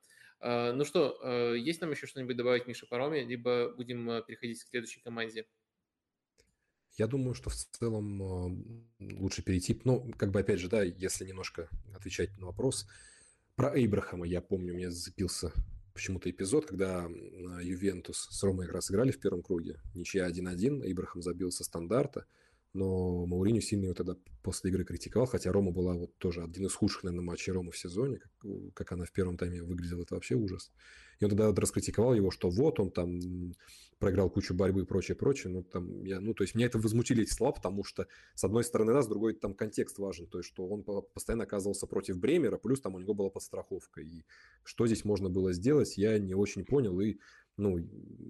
А, 0.46 0.72
ну 0.72 0.84
что, 0.84 1.18
а, 1.22 1.54
есть 1.54 1.80
нам 1.80 1.90
еще 1.90 2.06
что-нибудь 2.06 2.36
добавить, 2.36 2.66
Миша, 2.66 2.86
по 2.86 2.98
Роме, 2.98 3.24
либо 3.24 3.72
будем 3.74 4.10
а, 4.10 4.20
переходить 4.20 4.62
к 4.62 4.68
следующей 4.68 5.00
команде? 5.00 5.46
Я 6.98 7.06
думаю, 7.06 7.34
что 7.34 7.48
в 7.48 7.54
целом 7.54 8.86
лучше 9.00 9.42
перейти, 9.42 9.80
ну, 9.84 10.12
как 10.18 10.30
бы 10.30 10.40
опять 10.40 10.60
же, 10.60 10.68
да, 10.68 10.82
если 10.82 11.24
немножко 11.24 11.68
отвечать 11.94 12.36
на 12.38 12.46
вопрос, 12.46 12.86
про 13.56 13.74
Эйбрахама 13.74 14.26
я 14.26 14.42
помню, 14.42 14.74
у 14.74 14.76
меня 14.76 14.90
зацепился 14.90 15.50
почему-то 15.94 16.30
эпизод, 16.30 16.66
когда 16.66 17.08
Ювентус 17.62 18.28
с 18.30 18.42
Ромой 18.42 18.66
как 18.66 18.76
раз 18.76 18.90
играли 18.90 19.12
в 19.12 19.18
первом 19.18 19.42
круге, 19.42 19.80
ничья 19.94 20.28
1-1, 20.28 20.84
Эйбрахам 20.86 21.22
забил 21.22 21.50
со 21.50 21.64
стандарта, 21.64 22.26
но 22.74 23.24
Мауриню 23.26 23.60
сильно 23.60 23.84
его 23.84 23.94
тогда 23.94 24.16
после 24.42 24.70
игры 24.70 24.84
критиковал, 24.84 25.26
хотя 25.26 25.52
Рома 25.52 25.70
была 25.70 25.94
вот 25.94 26.18
тоже 26.18 26.42
один 26.42 26.66
из 26.66 26.74
худших, 26.74 27.04
наверное, 27.04 27.24
матчей 27.24 27.52
Ромы 27.52 27.70
в 27.70 27.78
сезоне, 27.78 28.18
как, 28.18 28.32
как 28.74 28.92
она 28.92 29.04
в 29.04 29.12
первом 29.12 29.36
тайме 29.36 29.62
выглядела, 29.62 30.02
это 30.02 30.14
вообще 30.14 30.34
ужас. 30.34 30.72
И 31.20 31.24
он 31.24 31.30
тогда 31.30 31.46
вот 31.46 31.58
раскритиковал 31.58 32.14
его, 32.14 32.30
что 32.30 32.50
вот 32.50 32.80
он 32.80 32.90
там 32.90 33.54
проиграл 33.98 34.28
кучу 34.28 34.54
борьбы 34.54 34.82
и 34.82 34.84
прочее, 34.84 35.16
прочее. 35.16 35.52
Ну, 35.52 35.62
там, 35.62 36.04
я, 36.04 36.20
ну, 36.20 36.34
то 36.34 36.42
есть 36.42 36.54
меня 36.54 36.66
это 36.66 36.78
возмутили 36.78 37.22
эти 37.22 37.32
слова, 37.32 37.52
потому 37.52 37.84
что, 37.84 38.06
с 38.34 38.44
одной 38.44 38.64
стороны, 38.64 38.92
да, 38.92 39.02
с 39.02 39.06
другой 39.06 39.34
там 39.34 39.54
контекст 39.54 39.98
важен, 39.98 40.26
то 40.26 40.38
есть, 40.38 40.50
что 40.50 40.66
он 40.66 40.82
постоянно 40.82 41.44
оказывался 41.44 41.86
против 41.86 42.18
Бремера, 42.18 42.58
плюс 42.58 42.80
там 42.80 42.96
у 42.96 42.98
него 42.98 43.14
была 43.14 43.30
подстраховка. 43.30 44.00
И 44.00 44.24
что 44.64 44.86
здесь 44.86 45.04
можно 45.04 45.30
было 45.30 45.52
сделать, 45.52 45.96
я 45.96 46.18
не 46.18 46.34
очень 46.34 46.64
понял. 46.64 47.00
И 47.00 47.18
ну, 47.56 47.78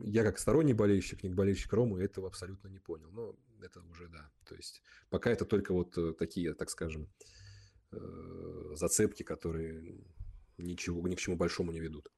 я 0.05 0.23
как 0.23 0.39
сторонний 0.39 0.75
болельщик, 0.75 1.23
не 1.23 1.31
болельщик 1.31 1.73
Ромы, 1.73 2.03
этого 2.03 2.29
абсолютно 2.29 2.69
не 2.69 2.79
понял. 2.79 3.11
Но 3.11 3.37
это 3.63 3.81
уже 3.91 4.09
да. 4.09 4.31
То 4.47 4.55
есть 4.55 4.83
пока 5.09 5.31
это 5.31 5.45
только 5.45 5.73
вот 5.73 5.97
э, 5.97 6.13
такие, 6.13 6.55
так 6.55 6.71
скажем, 6.71 7.09
э, 7.93 8.73
зацепки, 8.75 9.23
которые 9.23 10.05
ничего, 10.59 11.07
ни 11.09 11.15
к 11.15 11.21
чему 11.21 11.37
большому 11.37 11.73
не 11.73 11.81
ведут. 11.81 12.11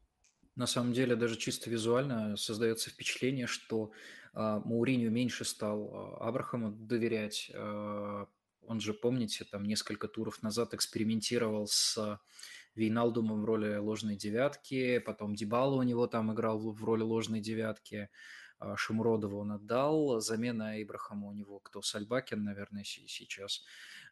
На 0.57 0.67
самом 0.67 0.93
деле, 0.93 1.17
даже 1.17 1.37
чисто 1.37 1.71
визуально 1.71 2.37
создается 2.37 2.91
впечатление, 2.91 3.47
что 3.47 3.93
э, 4.35 4.61
Мауриню 4.65 5.11
меньше 5.11 5.45
стал 5.45 6.17
Абрахаму 6.21 6.73
доверять. 6.73 7.51
Э, 7.55 8.27
он 8.63 8.81
же, 8.81 8.95
помните, 8.95 9.45
там 9.45 9.65
несколько 9.65 10.09
туров 10.09 10.43
назад 10.43 10.75
экспериментировал 10.75 11.69
с 11.69 12.19
Вейналдумом 12.77 13.43
в 13.43 13.45
роли 13.45 13.77
ложной 13.77 14.17
девятки, 14.17 14.99
потом 14.99 15.35
Дебала 15.35 15.77
у 15.77 15.83
него 15.83 16.07
там 16.07 16.33
играл 16.33 16.59
в 16.59 16.85
роли 16.85 17.03
ложной 17.03 17.41
девятки, 17.41 18.11
а, 18.59 18.77
Шумродова 18.77 19.37
он 19.37 19.53
отдал, 19.53 20.21
замена 20.21 20.83
Ибрахама 20.83 21.29
у 21.29 21.33
него 21.33 21.59
кто, 21.61 21.83
Сальбакин, 21.83 22.45
наверное, 22.45 22.85
сейчас. 22.85 23.65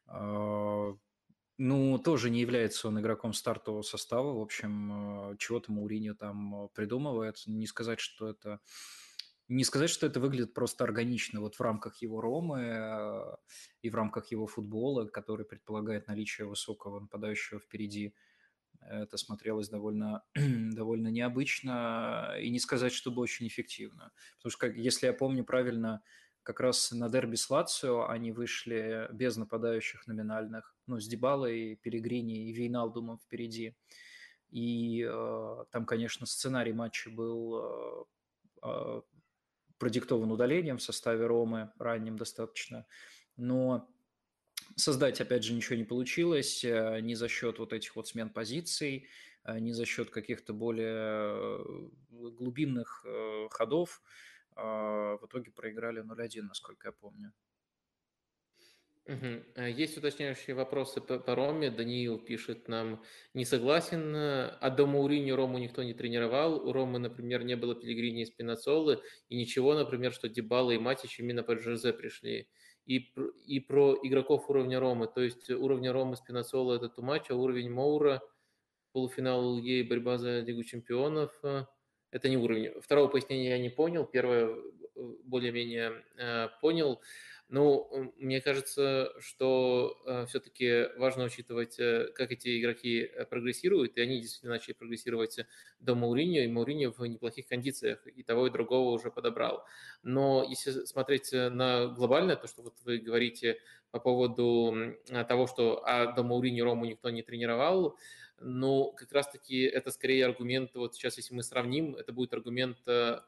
А, 0.06 0.94
ну, 1.56 1.98
тоже 1.98 2.30
не 2.30 2.40
является 2.40 2.88
он 2.88 2.98
игроком 3.00 3.32
стартового 3.32 3.82
состава. 3.82 4.32
В 4.32 4.40
общем, 4.40 4.92
а, 4.92 5.36
чего-то 5.38 5.72
Мауриньо 5.72 6.14
там 6.14 6.68
придумывает. 6.74 7.42
Не 7.46 7.66
сказать, 7.66 8.00
что 8.00 8.28
это 8.28 8.60
не 9.48 9.62
сказать, 9.64 9.90
что 9.90 10.06
это 10.06 10.20
выглядит 10.20 10.54
просто 10.54 10.84
органично 10.84 11.40
вот 11.40 11.56
в 11.56 11.60
рамках 11.60 11.96
его 12.00 12.22
Ромы 12.22 13.36
и 13.82 13.90
в 13.90 13.94
рамках 13.94 14.30
его 14.30 14.46
футбола, 14.46 15.06
который 15.06 15.44
предполагает 15.44 16.08
наличие 16.08 16.46
высокого 16.46 17.00
нападающего 17.00 17.60
впереди 17.60 18.14
это 18.88 19.16
смотрелось 19.16 19.68
довольно, 19.68 20.22
довольно 20.34 21.08
необычно 21.08 22.36
и 22.40 22.50
не 22.50 22.58
сказать, 22.58 22.92
чтобы 22.92 23.22
очень 23.22 23.46
эффективно. 23.46 24.12
Потому 24.38 24.50
что, 24.50 24.58
как, 24.58 24.76
если 24.76 25.06
я 25.06 25.12
помню 25.12 25.44
правильно, 25.44 26.02
как 26.42 26.60
раз 26.60 26.92
на 26.92 27.08
дерби 27.08 27.36
с 27.36 27.48
Лацио 27.48 28.06
они 28.08 28.30
вышли 28.30 29.08
без 29.12 29.36
нападающих 29.36 30.06
номинальных, 30.06 30.76
ну, 30.86 31.00
с 31.00 31.08
Дебалой, 31.08 31.76
Пелегрини 31.82 32.48
и 32.48 32.52
Вейналдумом 32.52 33.18
впереди. 33.18 33.74
И 34.50 35.02
э, 35.02 35.64
там, 35.70 35.86
конечно, 35.86 36.26
сценарий 36.26 36.72
матча 36.72 37.10
был 37.10 37.58
э, 37.58 38.04
э, 38.62 39.02
продиктован 39.78 40.30
удалением 40.30 40.76
в 40.78 40.82
составе 40.82 41.26
Ромы, 41.26 41.72
ранним 41.78 42.16
достаточно. 42.16 42.86
Но 43.36 43.88
Создать, 44.76 45.20
опять 45.20 45.44
же, 45.44 45.54
ничего 45.54 45.76
не 45.76 45.84
получилось 45.84 46.64
э, 46.64 47.00
ни 47.00 47.14
за 47.14 47.28
счет 47.28 47.58
вот 47.58 47.72
этих 47.72 47.94
вот 47.96 48.08
смен 48.08 48.30
позиций, 48.30 49.08
э, 49.44 49.58
ни 49.58 49.70
за 49.70 49.84
счет 49.84 50.10
каких-то 50.10 50.52
более 50.52 50.94
э, 50.96 51.88
глубинных 52.10 53.04
ходов. 53.50 54.02
А, 54.56 55.16
в 55.16 55.26
итоге 55.26 55.50
проиграли 55.50 56.02
0-1, 56.02 56.42
насколько 56.42 56.88
я 56.88 56.92
помню. 56.92 57.32
Есть 59.56 59.98
уточняющие 59.98 60.56
вопросы 60.56 61.00
по, 61.00 61.18
по 61.18 61.34
Роме. 61.34 61.70
Даниил 61.70 62.18
пишет 62.18 62.68
нам, 62.68 63.02
не 63.34 63.44
согласен, 63.44 64.14
а 64.16 64.70
до 64.70 64.86
Мауриньо 64.86 65.36
Рому 65.36 65.58
никто 65.58 65.82
не 65.82 65.92
тренировал. 65.92 66.66
У 66.66 66.72
Ромы, 66.72 66.98
например, 66.98 67.44
не 67.44 67.54
было 67.54 67.74
Пелигрини 67.74 68.22
и 68.22 68.26
Спинацолы, 68.26 69.02
и 69.28 69.36
ничего, 69.36 69.74
например, 69.74 70.12
что 70.12 70.28
Дебала 70.28 70.70
и 70.70 70.78
Матич 70.78 71.20
именно 71.20 71.42
под 71.42 71.60
Жозе 71.60 71.92
пришли 71.92 72.48
и, 72.86 73.12
и 73.46 73.60
про 73.60 73.98
игроков 74.02 74.48
уровня 74.50 74.80
Ромы. 74.80 75.06
То 75.06 75.22
есть 75.22 75.50
уровня 75.50 75.92
Ромы 75.92 76.16
Спинацола– 76.16 76.74
это 76.76 76.88
Тумач, 76.88 77.30
а 77.30 77.34
уровень 77.34 77.70
Моура, 77.70 78.22
полуфинал 78.92 79.58
и 79.58 79.82
борьба 79.82 80.18
за 80.18 80.40
Лигу 80.40 80.62
чемпионов 80.64 81.32
э,– 81.42 81.64
это 82.14 82.28
не 82.28 82.36
уровень. 82.36 82.80
Второго 82.80 83.08
пояснения 83.08 83.50
я 83.50 83.58
не 83.58 83.70
понял, 83.70 84.04
первое 84.04 84.46
э, 84.46 84.56
более-менее 85.24 86.04
э, 86.16 86.48
понял. 86.60 87.00
Ну, 87.48 88.12
мне 88.16 88.40
кажется, 88.40 89.12
что 89.20 90.00
э, 90.06 90.24
все-таки 90.26 90.88
важно 90.96 91.24
учитывать, 91.24 91.78
э, 91.78 92.08
как 92.14 92.32
эти 92.32 92.58
игроки 92.58 93.02
э, 93.02 93.26
прогрессируют, 93.26 93.96
и 93.96 94.00
они 94.00 94.20
действительно 94.20 94.54
начали 94.54 94.72
прогрессировать 94.72 95.38
до 95.78 95.94
Мауриньо, 95.94 96.42
и 96.42 96.46
Мауриньо 96.46 96.92
в 96.92 97.06
неплохих 97.06 97.46
кондициях, 97.46 98.06
и 98.06 98.22
того, 98.22 98.46
и 98.46 98.50
другого 98.50 98.90
уже 98.92 99.10
подобрал. 99.10 99.66
Но 100.02 100.44
если 100.48 100.86
смотреть 100.86 101.32
на 101.32 101.88
глобальное, 101.88 102.36
то, 102.36 102.48
что 102.48 102.62
вот 102.62 102.76
вы 102.84 102.96
говорите 102.96 103.58
по 103.90 104.00
поводу 104.00 104.96
того, 105.28 105.46
что 105.46 105.86
а 105.86 106.12
до 106.12 106.22
Мауриньо 106.22 106.64
Рому 106.64 106.86
никто 106.86 107.10
не 107.10 107.22
тренировал, 107.22 107.98
ну, 108.40 108.92
как 108.92 109.12
раз-таки 109.12 109.62
это 109.62 109.90
скорее 109.90 110.24
аргумент, 110.24 110.74
вот 110.74 110.94
сейчас, 110.94 111.18
если 111.18 111.34
мы 111.34 111.42
сравним, 111.42 111.94
это 111.94 112.12
будет 112.12 112.32
аргумент 112.32 112.78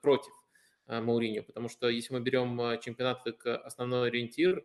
против 0.01 0.33
Мауриньо, 0.89 1.43
потому 1.43 1.69
что 1.69 1.89
если 1.89 2.15
мы 2.15 2.21
берем 2.21 2.61
э, 2.61 2.79
чемпионат 2.81 3.23
как 3.25 3.65
основной 3.65 4.09
ориентир, 4.09 4.65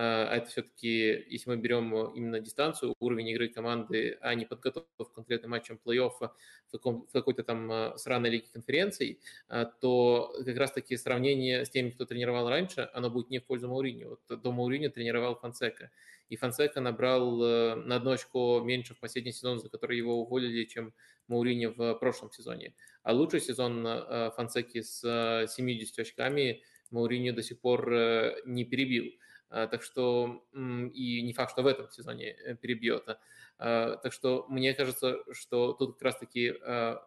это 0.00 0.46
все-таки, 0.48 1.24
если 1.28 1.50
мы 1.50 1.56
берем 1.56 1.92
именно 2.14 2.38
дистанцию, 2.38 2.94
уровень 3.00 3.30
игры 3.30 3.48
команды, 3.48 4.16
а 4.20 4.32
не 4.34 4.44
подготовку 4.46 5.04
к 5.04 5.12
конкретным 5.12 5.50
матчам 5.50 5.80
плей-офф 5.84 6.12
в, 6.20 6.70
каком, 6.70 7.06
в 7.06 7.12
какой-то 7.12 7.42
там 7.42 7.96
сраной 7.96 8.30
лиге 8.30 8.46
конференций, 8.52 9.20
то 9.80 10.32
как 10.44 10.56
раз-таки 10.56 10.96
сравнение 10.96 11.64
с 11.64 11.70
теми, 11.70 11.90
кто 11.90 12.04
тренировал 12.04 12.48
раньше, 12.48 12.88
оно 12.92 13.10
будет 13.10 13.30
не 13.30 13.40
в 13.40 13.44
пользу 13.44 13.68
Мауриньо. 13.68 14.10
Вот 14.10 14.40
до 14.40 14.52
Мауриньо 14.52 14.90
тренировал 14.90 15.34
Фонсека, 15.34 15.90
и 16.28 16.36
Фонсека 16.36 16.80
набрал 16.80 17.36
на 17.38 17.96
одно 17.96 18.12
очко 18.12 18.62
меньше 18.64 18.94
в 18.94 19.00
последний 19.00 19.32
сезон, 19.32 19.58
за 19.58 19.68
который 19.68 19.96
его 19.96 20.20
уволили, 20.20 20.64
чем 20.64 20.94
Мауриньо 21.26 21.72
в 21.76 21.94
прошлом 21.94 22.30
сезоне. 22.30 22.74
А 23.02 23.12
лучший 23.12 23.40
сезон 23.40 23.84
Фонсеки 24.36 24.82
с 24.82 25.46
70 25.48 25.98
очками 25.98 26.62
Мауриньо 26.92 27.32
до 27.34 27.42
сих 27.42 27.60
пор 27.60 27.90
не 28.46 28.64
перебил. 28.64 29.06
А, 29.50 29.66
так 29.66 29.82
что 29.82 30.44
и 30.52 31.22
не 31.22 31.32
факт, 31.32 31.52
что 31.52 31.62
в 31.62 31.66
этом 31.66 31.88
сезоне 31.90 32.32
э, 32.32 32.54
перебьет. 32.54 33.04
А, 33.58 33.96
так 33.96 34.12
что 34.12 34.46
мне 34.48 34.74
кажется, 34.74 35.18
что 35.32 35.72
тут 35.72 35.94
как 35.94 36.02
раз-таки 36.02 36.54
а, 36.62 37.02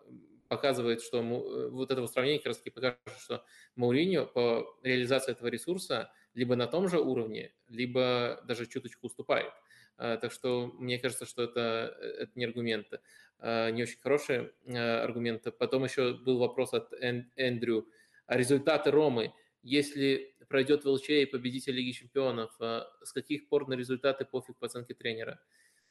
показывает, 0.47 1.01
что 1.01 1.21
вот 1.21 1.91
это 1.91 2.05
сравнение 2.07 2.39
как 2.39 2.47
раз 2.47 2.57
таки 2.57 2.71
покажет, 2.71 2.99
что 3.19 3.45
Мауриньо 3.75 4.25
по 4.25 4.77
реализации 4.83 5.31
этого 5.31 5.47
ресурса 5.47 6.11
либо 6.33 6.55
на 6.55 6.67
том 6.67 6.89
же 6.89 6.99
уровне, 6.99 7.53
либо 7.69 8.41
даже 8.45 8.65
чуточку 8.65 9.07
уступает. 9.07 9.53
Так 9.95 10.31
что 10.31 10.67
мне 10.77 10.97
кажется, 10.97 11.25
что 11.25 11.43
это, 11.43 11.95
это 12.01 12.31
не 12.35 12.45
аргументы, 12.45 12.99
не 13.41 13.83
очень 13.83 13.99
хорошие 14.01 14.51
аргументы. 14.67 15.51
Потом 15.51 15.85
еще 15.85 16.15
был 16.15 16.39
вопрос 16.39 16.73
от 16.73 16.91
Эндрю. 17.37 17.87
А 18.25 18.35
результаты 18.35 18.91
Ромы, 18.91 19.33
если 19.63 20.35
пройдет 20.49 20.83
ВЛЧ 20.83 21.09
и 21.09 21.25
победитель 21.25 21.73
Лиги 21.73 21.91
Чемпионов, 21.91 22.51
с 22.59 23.11
каких 23.13 23.47
пор 23.47 23.67
на 23.67 23.73
результаты 23.73 24.25
пофиг 24.25 24.57
по 24.57 24.67
оценке 24.67 24.93
тренера? 24.93 25.39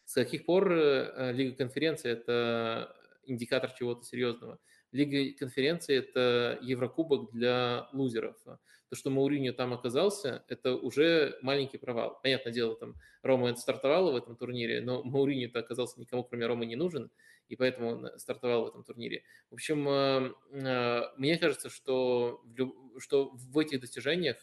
С 0.04 0.14
каких 0.14 0.44
пор 0.44 0.72
э, 0.72 1.32
Лига 1.32 1.56
конференции– 1.56 2.10
это 2.12 2.96
индикатор 3.24 3.70
чего-то 3.70 4.02
серьезного? 4.04 4.58
Лига 4.92 5.38
конференции– 5.38 5.96
это 5.98 6.58
Еврокубок 6.62 7.30
для 7.32 7.88
лузеров. 7.92 8.36
То, 8.44 8.96
что 8.96 9.10
Мауриньо 9.10 9.52
там 9.52 9.72
оказался, 9.72 10.44
это 10.48 10.74
уже 10.74 11.38
маленький 11.42 11.78
провал. 11.78 12.18
Понятное 12.20 12.52
дело, 12.52 12.74
там 12.74 12.96
Рома 13.22 13.54
стартовала 13.54 14.10
в 14.10 14.16
этом 14.16 14.34
турнире, 14.34 14.80
но 14.80 15.04
Мауриньо-то 15.04 15.60
оказался 15.60 16.00
никому, 16.00 16.24
кроме 16.24 16.46
Ромы, 16.46 16.66
не 16.66 16.74
нужен, 16.74 17.10
и 17.50 17.56
поэтому 17.56 17.90
он 17.90 18.18
стартовал 18.18 18.64
в 18.64 18.68
этом 18.68 18.84
турнире. 18.84 19.22
В 19.50 19.54
общем, 19.54 19.88
э, 19.88 20.32
э, 20.52 21.02
мне 21.18 21.36
кажется, 21.36 21.68
что 21.68 22.42
в, 22.44 23.00
что 23.00 23.30
в 23.34 23.58
этих 23.58 23.80
достижениях 23.80 24.38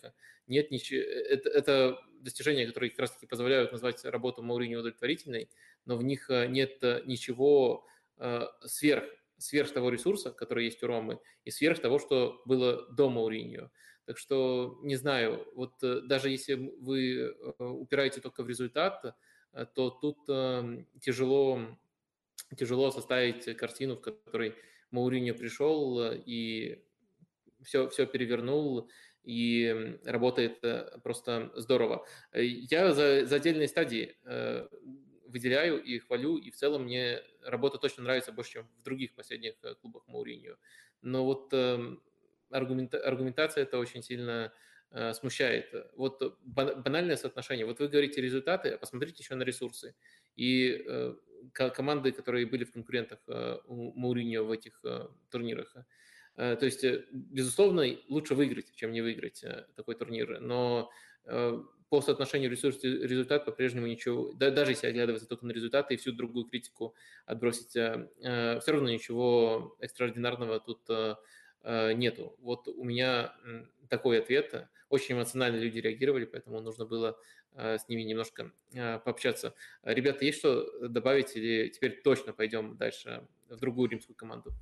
нет 0.45 0.69
ничего... 0.69 1.01
Это, 1.01 1.49
это 1.49 1.99
достижения, 2.21 2.67
которые 2.67 2.91
как 2.91 2.99
раз-таки 2.99 3.25
позволяют 3.25 3.71
назвать 3.71 4.05
работу 4.05 4.43
Мауриньо 4.43 4.79
удовлетворительной, 4.79 5.49
но 5.85 5.97
в 5.97 6.03
них 6.03 6.29
нет 6.29 6.81
ничего 7.05 7.85
сверх 8.65 9.05
сверх 9.37 9.71
того 9.71 9.89
ресурса, 9.89 10.31
который 10.31 10.65
есть 10.65 10.81
у 10.83 10.87
Ромы, 10.87 11.19
и 11.45 11.51
сверх 11.51 11.79
того, 11.79 11.99
что 11.99 12.41
было 12.45 12.87
до 12.91 13.09
Мауриньо. 13.09 13.69
Так 14.07 14.17
что, 14.17 14.79
не 14.83 14.95
знаю, 14.95 15.45
вот 15.53 15.83
э, 15.83 15.99
даже 16.01 16.29
если 16.29 16.53
вы 16.55 17.17
э, 17.17 17.63
упираете 17.63 18.21
только 18.21 18.41
в 18.41 18.47
результат, 18.47 19.03
э, 19.51 19.65
то 19.75 19.89
тут 19.89 20.25
тяжело, 21.01 21.77
тяжело 22.55 22.91
составить 22.91 23.57
картину, 23.57 23.95
в 23.95 24.01
которой 24.01 24.55
Мауриньо 24.91 25.33
пришел 25.33 26.11
и 26.13 26.83
все, 27.63 27.89
все 27.89 28.05
перевернул, 28.05 28.89
и 29.23 29.99
работает 30.05 30.63
просто 31.03 31.51
здорово. 31.55 32.05
Я 32.33 32.93
за, 32.93 33.25
за 33.25 33.35
отдельные 33.35 33.67
стадии 33.67 34.15
выделяю 35.27 35.81
и 35.83 35.99
хвалю, 35.99 36.37
и 36.37 36.49
в 36.51 36.55
целом 36.55 36.85
мне 36.85 37.21
работа 37.41 37.77
точно 37.77 38.03
нравится 38.03 38.31
больше, 38.31 38.53
чем 38.53 38.69
в 38.79 38.83
других 38.83 39.13
последних 39.13 39.53
э, 39.63 39.75
клубах 39.75 40.07
Мауриньо. 40.07 40.55
Но 41.01 41.25
вот 41.25 41.53
эм, 41.53 42.01
аргумента, 42.49 42.99
аргументация 42.99 43.63
это 43.63 43.77
очень 43.77 44.01
сильно 44.01 44.53
э, 44.91 45.13
смущает. 45.13 45.73
Вот 45.95 46.39
банальное 46.43 47.17
соотношение. 47.17 47.65
Вот 47.65 47.79
вы 47.79 47.87
говорите 47.87 48.21
результаты, 48.21 48.69
а 48.69 48.77
посмотрите 48.77 49.21
еще 49.23 49.35
на 49.35 49.43
ресурсы. 49.43 49.95
И 50.35 50.83
э, 50.87 51.15
команды, 51.53 52.11
которые 52.11 52.45
были 52.45 52.63
в 52.63 52.71
конкурентах 52.71 53.19
у 53.67 53.91
Мауриньо 53.99 54.43
в 54.43 54.51
этих 54.51 54.81
турнирах. 55.29 55.75
То 56.35 56.65
есть, 56.65 56.85
безусловно, 57.11 57.83
лучше 58.09 58.35
выиграть, 58.35 58.73
чем 58.75 58.91
не 58.91 59.01
выиграть 59.01 59.43
такой 59.75 59.95
турнир. 59.95 60.39
Но 60.39 60.91
по 61.89 62.01
соотношению 62.01 62.51
ресурс-результат 62.51 63.45
по-прежнему 63.45 63.87
ничего, 63.87 64.33
да, 64.33 64.51
даже 64.51 64.71
если 64.71 64.87
оглядываться 64.87 65.27
только 65.27 65.45
на 65.45 65.51
результаты 65.51 65.93
и 65.93 65.97
всю 65.97 66.11
другую 66.11 66.45
критику 66.45 66.95
отбросить, 67.25 67.75
э, 67.75 68.09
э 68.21 68.59
все 68.59 68.71
равно 68.71 68.89
ничего 68.89 69.77
экстраординарного 69.79 70.59
тут 70.59 70.81
э, 70.89 71.15
э, 71.63 71.93
нету. 71.93 72.35
Вот 72.39 72.67
у 72.67 72.83
меня 72.83 73.33
такой 73.89 74.19
ответ. 74.19 74.67
Очень 74.89 75.15
эмоционально 75.15 75.57
люди 75.57 75.79
реагировали, 75.79 76.25
поэтому 76.25 76.61
нужно 76.61 76.85
было 76.85 77.17
э, 77.53 77.77
с 77.77 77.87
ними 77.89 78.03
немножко 78.03 78.51
э, 78.73 78.99
пообщаться. 78.99 79.53
Ребята, 79.83 80.25
есть 80.25 80.39
что 80.39 80.87
добавить 80.87 81.35
или 81.35 81.69
теперь 81.69 82.01
точно 82.01 82.33
пойдем 82.33 82.77
дальше 82.77 83.27
в 83.49 83.57
другую 83.57 83.89
римскую 83.89 84.15
команду? 84.15 84.53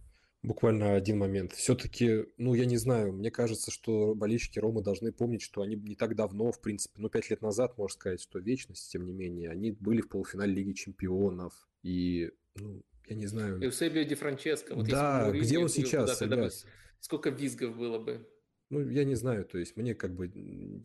Буквально 0.42 0.96
один 0.96 1.18
момент. 1.18 1.54
Все-таки, 1.54 2.26
ну, 2.38 2.54
я 2.54 2.66
не 2.66 2.78
знаю, 2.78 3.14
мне 3.14 3.32
кажется, 3.32 3.72
что 3.72 4.14
болельщики 4.14 4.60
Ромы 4.60 4.84
должны 4.84 5.12
помнить, 5.12 5.42
что 5.42 5.62
они 5.62 5.76
не 5.76 5.96
так 5.96 6.16
давно, 6.16 6.52
в 6.52 6.62
принципе, 6.62 7.02
ну, 7.02 7.10
пять 7.10 7.32
лет 7.32 7.42
назад, 7.42 7.78
можно 7.80 8.00
сказать, 8.00 8.22
что 8.22 8.38
вечность, 8.38 8.92
тем 8.92 9.06
не 9.06 9.14
менее, 9.14 9.50
они 9.50 9.72
были 9.72 10.02
в 10.02 10.10
полуфинале 10.10 10.54
Лиги 10.54 10.74
Чемпионов, 10.74 11.68
и, 11.82 12.32
ну, 12.56 12.84
я 13.08 13.16
не 13.16 13.26
знаю. 13.26 13.64
Эусебио 13.64 14.04
Ди 14.04 14.14
Франческо. 14.14 14.76
Вот 14.76 14.88
да, 14.88 15.32
где 15.32 15.58
он 15.58 15.70
сейчас, 15.70 16.22
ребят? 16.22 16.54
Сколько 17.00 17.30
визгов 17.30 17.76
было 17.76 18.00
бы? 18.00 18.28
Ну, 18.70 18.90
я 18.90 19.04
не 19.04 19.14
знаю, 19.14 19.46
то 19.46 19.60
есть 19.60 19.78
мне 19.78 19.94
как 19.94 20.16
бы 20.16 20.32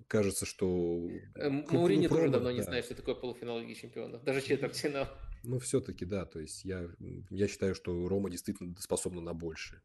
кажется, 0.06 0.44
что... 0.44 1.08
Э, 1.34 1.48
Маурини 1.48 2.08
тоже 2.08 2.28
давно 2.28 2.50
да. 2.50 2.52
не 2.52 2.62
знает, 2.62 2.84
что 2.84 2.94
такое 2.94 3.14
полуфинал 3.14 3.58
Лиги 3.58 3.72
Чемпионов, 3.72 4.22
даже 4.22 4.42
четвертьфинал. 4.42 5.08
Ну, 5.42 5.58
все-таки, 5.58 6.04
да, 6.04 6.26
то 6.26 6.40
есть 6.40 6.64
я, 6.64 6.86
я 7.30 7.48
считаю, 7.48 7.74
что 7.74 8.06
Рома 8.06 8.28
действительно 8.28 8.74
способна 8.78 9.22
на 9.22 9.32
большее. 9.32 9.80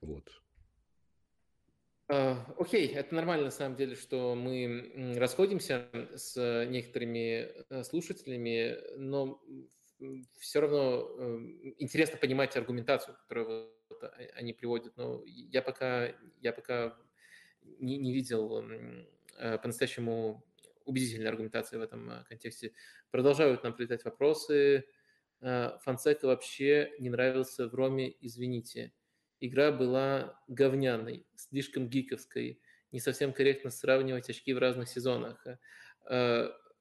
Вот. 0.00 0.42
Uh, 2.08 2.36
окей, 2.58 2.88
okay. 2.88 2.96
это 2.96 3.14
нормально 3.14 3.46
на 3.46 3.50
самом 3.50 3.76
деле, 3.76 3.94
что 3.94 4.34
мы 4.34 5.14
расходимся 5.16 5.88
с 6.14 6.66
некоторыми 6.66 7.48
э, 7.70 7.84
слушателями, 7.84 8.76
но 8.96 9.42
все 10.38 10.60
равно 10.60 11.38
интересно 11.78 12.18
понимать 12.18 12.56
аргументацию, 12.56 13.16
которую 13.16 13.70
вот 14.02 14.12
они 14.34 14.52
приводят. 14.52 14.96
Но 14.96 15.22
я 15.26 15.62
пока, 15.62 16.12
я 16.40 16.52
пока 16.52 16.96
не, 17.78 17.98
не 17.98 18.12
видел 18.12 18.64
э, 19.38 19.58
по-настоящему 19.58 20.44
убедительной 20.84 21.28
аргументации 21.28 21.76
в 21.76 21.82
этом 21.82 22.10
э, 22.10 22.24
контексте. 22.28 22.72
Продолжают 23.10 23.62
нам 23.62 23.74
прилетать 23.74 24.04
вопросы. 24.04 24.84
Э, 25.40 25.78
Фонсека 25.82 26.26
вообще 26.26 26.92
не 26.98 27.10
нравился 27.10 27.68
в 27.68 27.74
Роме, 27.74 28.14
извините. 28.20 28.92
Игра 29.40 29.72
была 29.72 30.40
говняной, 30.48 31.26
слишком 31.34 31.88
гиковской. 31.88 32.60
Не 32.92 33.00
совсем 33.00 33.32
корректно 33.32 33.70
сравнивать 33.70 34.28
очки 34.28 34.52
в 34.52 34.58
разных 34.58 34.88
сезонах. 34.88 35.44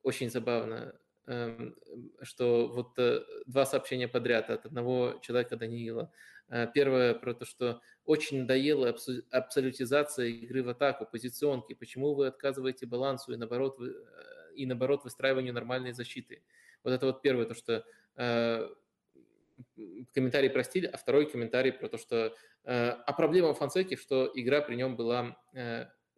Очень 0.04 0.30
забавно. 0.30 1.00
Эм, 1.28 1.76
что 2.22 2.68
вот 2.68 3.00
два 3.48 3.66
сообщения 3.66 4.08
подряд 4.08 4.50
от 4.50 4.66
одного 4.66 5.20
человека 5.22 5.56
Даниила. 5.56 6.12
Э, 6.52 6.68
первое 6.72 7.14
про 7.14 7.34
то, 7.34 7.46
что 7.46 7.82
очень 8.06 8.42
надоела 8.42 8.94
абсолютизация 9.32 10.28
игры 10.28 10.64
в 10.64 10.70
атаку, 10.70 11.08
позиционки. 11.10 11.74
Почему 11.74 12.14
вы 12.14 12.28
отказываете 12.28 12.86
балансу 12.86 13.32
и 13.32 13.38
наоборот, 13.38 13.80
э, 13.80 14.54
и 14.56 14.66
наоборот 14.66 15.06
выстраиванию 15.06 15.54
нормальной 15.54 15.94
защиты? 15.94 16.44
Вот 16.84 16.92
это 16.92 17.06
вот 17.06 17.22
первое, 17.22 17.46
то, 17.46 17.56
что 17.56 17.86
комментарий 20.14 20.50
про 20.50 20.64
стиль, 20.64 20.88
а 20.88 20.98
второй 20.98 21.30
комментарий 21.30 21.72
про 21.72 21.88
то, 21.88 21.98
что... 21.98 22.36
А 22.66 23.14
проблема 23.14 23.54
в 23.54 23.58
Фонсеке, 23.60 23.96
что 23.96 24.30
игра 24.34 24.60
при 24.62 24.76
нем 24.76 24.96
была 24.96 25.38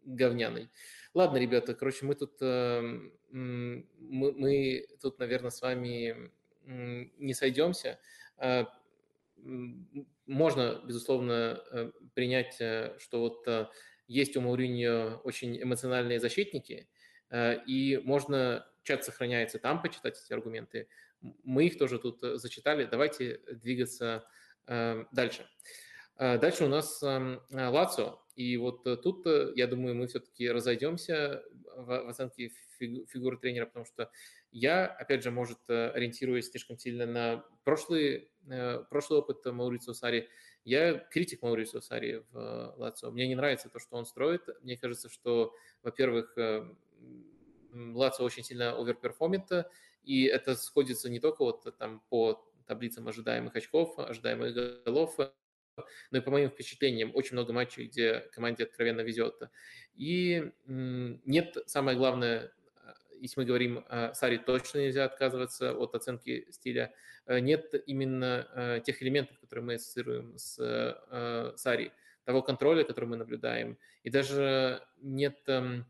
говняной. 0.02 0.70
Ладно, 1.12 1.36
ребята, 1.36 1.74
короче, 1.74 2.06
мы 2.06 2.14
тут, 2.14 2.36
эм, 2.40 3.12
мы, 3.30 4.32
мы 4.32 4.86
тут, 5.00 5.18
наверное, 5.18 5.50
с 5.50 5.60
вами 5.60 6.32
не 6.64 7.34
сойдемся. 7.34 8.00
Э, 9.44 9.48
можно, 10.26 10.80
безусловно, 10.84 11.62
э, 11.70 11.92
принять, 12.14 12.56
э, 12.60 12.96
что 12.98 13.20
вот 13.20 13.70
есть 14.06 14.36
у 14.36 14.40
Мауриньо 14.40 15.20
очень 15.24 15.62
эмоциональные 15.62 16.20
защитники, 16.20 16.88
и 17.32 18.00
можно, 18.04 18.66
чат 18.82 19.02
сохраняется 19.02 19.58
там, 19.58 19.80
почитать 19.80 20.20
эти 20.22 20.30
аргументы. 20.34 20.88
Мы 21.42 21.66
их 21.66 21.78
тоже 21.78 21.98
тут 21.98 22.18
зачитали. 22.20 22.84
Давайте 22.84 23.40
двигаться 23.50 24.28
дальше. 24.66 25.48
Дальше 26.18 26.66
у 26.66 26.68
нас 26.68 27.02
эм, 27.02 27.40
Лацио. 27.50 28.24
И 28.36 28.56
вот 28.56 28.86
э, 28.86 28.96
тут, 28.96 29.26
э, 29.26 29.52
я 29.54 29.66
думаю, 29.66 29.94
мы 29.94 30.06
все-таки 30.08 30.50
разойдемся 30.50 31.42
в, 31.76 32.08
оценке 32.08 32.50
фигуры 32.78 33.36
тренера, 33.38 33.66
потому 33.66 33.84
что 33.84 34.10
я, 34.54 34.86
опять 34.86 35.24
же, 35.24 35.32
может, 35.32 35.58
э, 35.68 35.90
ориентируясь 35.90 36.48
слишком 36.48 36.78
сильно 36.78 37.06
на 37.06 37.44
прошлый, 37.64 38.30
прошлый 38.88 39.18
опыт 39.18 39.44
Маурицио 39.44 39.94
Сари, 39.94 40.28
я 40.64 40.98
критик 40.98 41.42
Маурицио 41.42 41.80
Сари 41.80 42.24
в 42.30 42.74
Лацио. 42.76 43.10
Мне 43.10 43.26
не 43.26 43.34
нравится 43.34 43.68
то, 43.68 43.80
что 43.80 43.96
он 43.96 44.06
строит. 44.06 44.42
Мне 44.62 44.76
кажется, 44.76 45.08
что, 45.08 45.52
во-первых, 45.82 46.36
Лацио 47.72 48.24
очень 48.24 48.44
сильно 48.44 48.78
overperform 48.78 49.35
ит, 49.35 49.50
и 50.04 50.24
это 50.24 50.54
сходится 50.54 51.10
не 51.10 51.18
только 51.18 51.42
вот 51.42 51.76
там 51.76 52.00
по 52.08 52.48
таблицам 52.66 53.08
ожидаемых 53.08 53.56
очков, 53.56 53.98
ожидаемых 53.98 54.84
голов, 54.84 55.18
но 56.12 56.18
и 56.18 56.20
по 56.20 56.30
моим 56.30 56.50
впечатлениям 56.50 57.10
очень 57.14 57.32
много 57.32 57.52
матчей, 57.52 57.86
где 57.86 58.20
команде 58.32 58.64
откровенно 58.64 59.00
везет. 59.00 59.42
И 59.96 60.52
нет, 60.66 61.56
самое 61.66 61.96
главное, 61.96 62.52
если 63.20 63.40
мы 63.40 63.46
говорим 63.46 63.84
о 63.88 64.12
Саре, 64.14 64.38
точно 64.38 64.78
нельзя 64.78 65.04
отказываться 65.04 65.72
от 65.72 65.94
оценки 65.94 66.46
стиля. 66.50 66.92
Нет 67.26 67.74
именно 67.86 68.80
тех 68.84 69.02
элементов, 69.02 69.38
которые 69.40 69.64
мы 69.64 69.74
ассоциируем 69.74 70.36
с 70.36 71.54
Сари, 71.56 71.92
того 72.24 72.42
контроля, 72.42 72.84
который 72.84 73.06
мы 73.06 73.16
наблюдаем, 73.16 73.78
и 74.02 74.10
даже 74.10 74.82
нет 74.98 75.38
эм, 75.46 75.84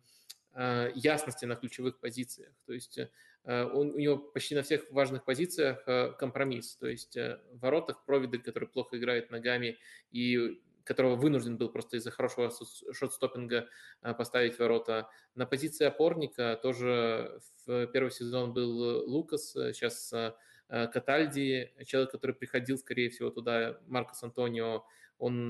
ясности 0.94 1.44
на 1.44 1.54
ключевых 1.54 2.00
позициях. 2.00 2.52
То 2.66 2.72
есть 2.72 2.98
у 3.44 3.84
него 3.84 4.16
почти 4.16 4.54
на 4.54 4.62
всех 4.62 4.90
важных 4.90 5.24
позициях 5.24 5.84
компромисс. 6.16 6.76
То 6.76 6.88
есть 6.88 7.14
в 7.16 7.40
воротах 7.60 8.04
Провидель, 8.04 8.42
который 8.42 8.68
плохо 8.68 8.96
играет 8.96 9.30
ногами 9.30 9.76
и 10.10 10.62
которого 10.84 11.16
вынужден 11.16 11.56
был 11.56 11.70
просто 11.70 11.96
из-за 11.96 12.10
хорошего 12.10 12.52
шотстоппинга 12.92 13.68
а, 14.02 14.14
поставить 14.14 14.58
ворота. 14.58 15.08
На 15.34 15.46
позиции 15.46 15.84
опорника 15.84 16.58
тоже 16.62 17.40
в 17.66 17.86
первый 17.88 18.10
сезон 18.10 18.52
был 18.52 19.08
Лукас, 19.08 19.52
сейчас 19.52 20.12
а, 20.12 20.36
а, 20.68 20.86
Катальди, 20.86 21.72
человек, 21.86 22.12
который 22.12 22.34
приходил, 22.34 22.78
скорее 22.78 23.08
всего, 23.10 23.30
туда, 23.30 23.80
Маркос 23.86 24.22
Антонио, 24.22 24.84
он 25.18 25.48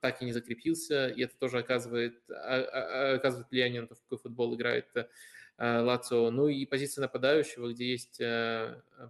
так 0.00 0.20
и 0.20 0.24
не 0.24 0.32
закрепился, 0.32 1.08
и 1.08 1.22
это 1.22 1.36
тоже 1.38 1.58
оказывает, 1.58 2.18
оказывает 2.28 3.48
влияние 3.48 3.82
на 3.82 3.86
то, 3.86 3.94
в 3.94 4.02
какой 4.02 4.18
футбол 4.18 4.56
играет 4.56 4.88
Лацио. 5.56 6.32
Ну 6.32 6.48
и 6.48 6.66
позиция 6.66 7.02
нападающего, 7.02 7.72
где 7.72 7.92
есть 7.92 8.18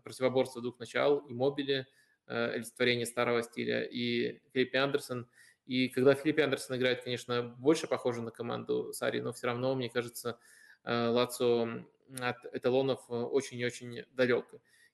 противоборство 0.04 0.60
двух 0.60 0.78
начал, 0.78 1.20
и 1.20 1.32
Мобили, 1.32 1.86
олицетворение 2.26 3.06
старого 3.06 3.42
стиля, 3.42 3.82
и 3.82 4.42
Филипп 4.52 4.74
Андерсон– 4.74 5.26
и 5.66 5.88
когда 5.88 6.14
Филипп 6.14 6.38
Андерсон 6.40 6.76
играет, 6.76 7.02
конечно, 7.02 7.42
больше 7.42 7.86
похоже 7.86 8.22
на 8.22 8.30
команду 8.30 8.92
Сари, 8.92 9.20
но 9.20 9.32
все 9.32 9.46
равно, 9.46 9.74
мне 9.74 9.88
кажется, 9.88 10.38
э, 10.84 11.08
Лацо 11.08 11.84
от 12.20 12.36
эталонов 12.52 13.00
э, 13.08 13.14
очень 13.14 13.58
и 13.58 13.64
очень 13.64 14.04
далек. 14.12 14.46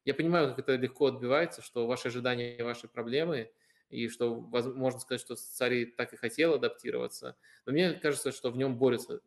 Я 0.05 0.15
понимаю, 0.15 0.51
как 0.51 0.61
это 0.61 0.77
легко 0.77 1.07
отбивается, 1.07 1.63
что 1.63 1.87
ваши 1.87 2.09
ожидания, 2.09 2.63
ваши 2.63 2.89
проблемы, 2.89 3.51
и 3.91 4.09
что 4.09 4.41
можно 4.41 5.01
сказать, 5.01 5.21
что 5.21 5.35
Сари 5.37 5.85
так 5.85 6.13
и 6.13 6.17
хотел 6.17 6.55
адаптироваться. 6.55 7.37
Но 7.67 7.73
мне 7.73 7.93
кажется, 7.95 8.31
что 8.31 8.51
в 8.51 8.57
нем 8.57 8.79
борются 8.79 9.21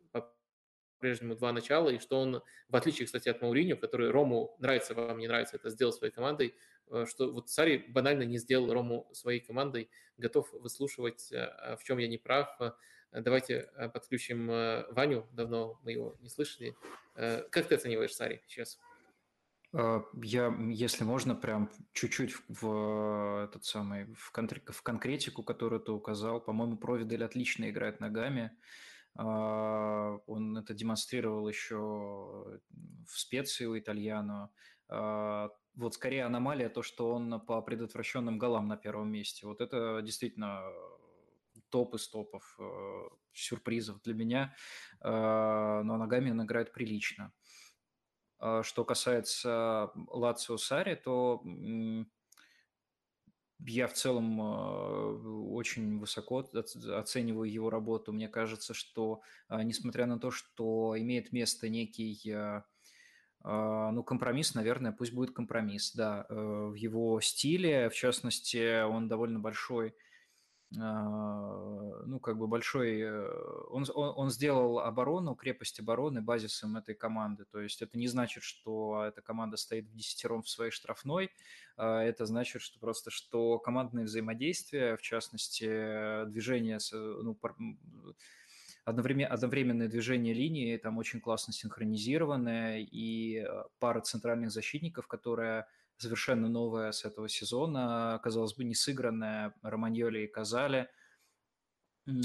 по-прежнему 1.04 1.34
два 1.34 1.52
начала, 1.52 1.90
и 1.90 1.98
что 1.98 2.18
он, 2.18 2.42
в 2.68 2.76
отличие, 2.76 3.06
кстати, 3.06 3.28
от 3.28 3.42
Мауриньо, 3.42 3.76
который 3.76 4.10
Рому 4.10 4.56
нравится 4.58 4.94
вам, 4.94 5.18
не 5.18 5.28
нравится, 5.28 5.56
это 5.56 5.68
сделал 5.68 5.92
своей 5.92 6.12
командой, 6.12 6.54
Э, 6.90 7.06
что 7.08 7.30
вот 7.30 7.50
Сари 7.50 7.84
банально 7.88 8.24
не 8.24 8.38
сделал 8.38 8.72
Рому 8.72 9.08
своей 9.12 9.40
командой, 9.40 9.90
готов 10.16 10.52
выслушивать, 10.52 11.32
э, 11.32 11.44
а 11.44 11.76
в 11.76 11.84
чем 11.84 11.98
я 11.98 12.08
не 12.08 12.18
прав. 12.18 12.48
Э, 12.60 12.72
давайте 13.12 13.70
подключим 13.92 14.48
Ваню, 14.48 15.26
давно 15.32 15.78
мы 15.84 15.92
его 15.92 16.16
не 16.20 16.28
слышали. 16.28 16.74
Как 17.14 17.68
ты 17.68 17.76
оцениваешь 17.76 18.12
Сари 18.12 18.42
сейчас? 18.48 18.80
Я, 19.72 20.52
если 20.68 21.04
можно, 21.04 21.36
прям 21.36 21.70
чуть-чуть 21.92 22.34
в 22.48 23.44
этот 23.44 23.64
самый 23.64 24.06
в, 24.06 24.32
в 24.72 24.82
конкретику, 24.82 25.44
которую 25.44 25.80
ты 25.80 25.92
указал. 25.92 26.40
По-моему, 26.40 26.76
Провидель 26.76 27.24
отлично 27.24 27.70
играет 27.70 28.00
ногами. 28.00 28.50
Он 29.16 30.58
это 30.58 30.74
демонстрировал 30.74 31.48
еще 31.48 31.76
в 31.76 33.18
специи 33.18 33.66
у 33.66 33.78
Итальяно 33.78 34.50
вот 35.76 35.94
скорее 35.94 36.24
аномалия 36.24 36.68
то, 36.68 36.82
что 36.82 37.10
он 37.10 37.40
по 37.40 37.60
предотвращенным 37.62 38.38
голам 38.38 38.68
на 38.68 38.76
первом 38.76 39.10
месте. 39.10 39.46
Вот 39.46 39.60
это 39.60 40.00
действительно 40.02 40.62
топ 41.70 41.94
из 41.94 42.08
топов, 42.08 42.56
э, 42.60 43.08
сюрпризов 43.32 44.00
для 44.02 44.14
меня, 44.14 44.54
э, 45.00 45.10
но 45.10 45.96
ногами 45.96 46.30
он 46.30 46.42
играет 46.44 46.72
прилично. 46.72 47.32
А 48.38 48.62
что 48.62 48.84
касается 48.84 49.90
Лацио 50.08 50.56
Сари, 50.56 50.94
то 50.94 51.42
я 53.60 53.86
в 53.86 53.92
целом 53.94 54.40
э, 54.40 55.28
очень 55.52 55.98
высоко 55.98 56.38
оцениваю 56.38 57.50
его 57.50 57.70
работу. 57.70 58.12
Мне 58.12 58.28
кажется, 58.28 58.74
что 58.74 59.22
несмотря 59.48 60.06
на 60.06 60.18
то, 60.18 60.30
что 60.30 60.94
имеет 60.98 61.32
место 61.32 61.68
некий 61.68 62.16
а, 63.46 63.92
ну, 63.92 64.02
компромисс, 64.02 64.54
наверное, 64.54 64.92
пусть 64.92 65.12
будет 65.12 65.34
компромисс, 65.34 65.92
да. 65.92 66.24
Э, 66.30 66.34
в 66.34 66.74
его 66.74 67.20
стиле, 67.20 67.90
в 67.90 67.94
частности, 67.94 68.82
он 68.82 69.06
довольно 69.06 69.38
большой, 69.38 69.88
а, 69.88 69.92
ну, 70.76 72.18
как 72.20 72.38
бы 72.38 72.46
большой... 72.46 73.00
Э, 73.00 73.28
он, 73.70 73.84
он, 73.94 74.12
он 74.16 74.30
сделал 74.30 74.80
оборону, 74.80 75.34
крепость 75.34 75.80
обороны 75.80 76.22
базисом 76.22 76.76
этой 76.76 76.94
команды. 76.94 77.44
То 77.44 77.60
есть 77.60 77.82
это 77.82 77.98
не 77.98 78.08
значит, 78.08 78.42
что 78.42 79.04
эта 79.06 79.22
команда 79.22 79.56
стоит 79.56 79.86
в 79.86 79.94
десятером 79.94 80.42
в 80.42 80.48
своей 80.48 80.70
штрафной. 80.70 81.30
А 81.76 82.00
это 82.00 82.26
значит, 82.26 82.62
что 82.62 82.78
просто, 82.78 83.10
что 83.10 83.58
командное 83.58 84.04
взаимодействие, 84.04 84.96
в 84.96 85.02
частности, 85.02 86.24
движение, 86.26 86.78
ну, 86.92 87.38
одновременно, 88.84 89.28
одновременное 89.28 89.88
движение 89.88 90.34
линии 90.34 90.76
там 90.76 90.98
очень 90.98 91.20
классно 91.20 91.52
синхронизированное, 91.52 92.80
и 92.80 93.38
э, 93.38 93.64
пара 93.78 94.00
центральных 94.00 94.50
защитников, 94.50 95.06
которая 95.06 95.66
совершенно 95.96 96.48
новая 96.48 96.92
с 96.92 97.04
этого 97.04 97.28
сезона, 97.28 98.20
казалось 98.22 98.54
бы, 98.54 98.64
не 98.64 98.74
сыгранная 98.74 99.54
Романьоли 99.62 100.20
и 100.20 100.26
Казали, 100.26 100.88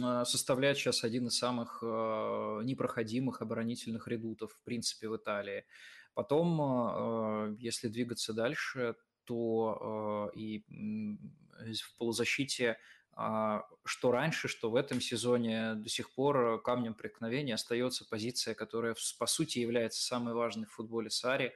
а, 0.01 0.25
составляет 0.25 0.77
сейчас 0.77 1.03
один 1.03 1.27
из 1.27 1.37
самых 1.37 1.79
э, 1.81 2.61
непроходимых 2.63 3.41
оборонительных 3.41 4.07
редутов, 4.07 4.53
в 4.53 4.63
принципе, 4.63 5.07
в 5.07 5.15
Италии. 5.15 5.65
Потом, 6.13 6.59
э, 6.61 7.55
если 7.59 7.87
двигаться 7.87 8.33
дальше, 8.33 8.95
то 9.23 10.31
и 10.35 10.63
в 10.67 11.97
полузащите 11.97 12.77
а, 13.21 13.65
что 13.83 14.11
раньше, 14.11 14.47
что 14.47 14.71
в 14.71 14.77
этом 14.77 15.01
сезоне 15.01 15.73
до 15.75 15.89
сих 15.89 16.09
пор 16.11 16.61
камнем 16.61 16.93
преткновения 16.93 17.55
остается 17.55 18.05
позиция, 18.05 18.53
которая, 18.53 18.95
по 19.17 19.25
сути, 19.25 19.59
является 19.59 20.01
самой 20.01 20.33
важной 20.33 20.67
в 20.67 20.71
футболе 20.71 21.09
Сари. 21.09 21.53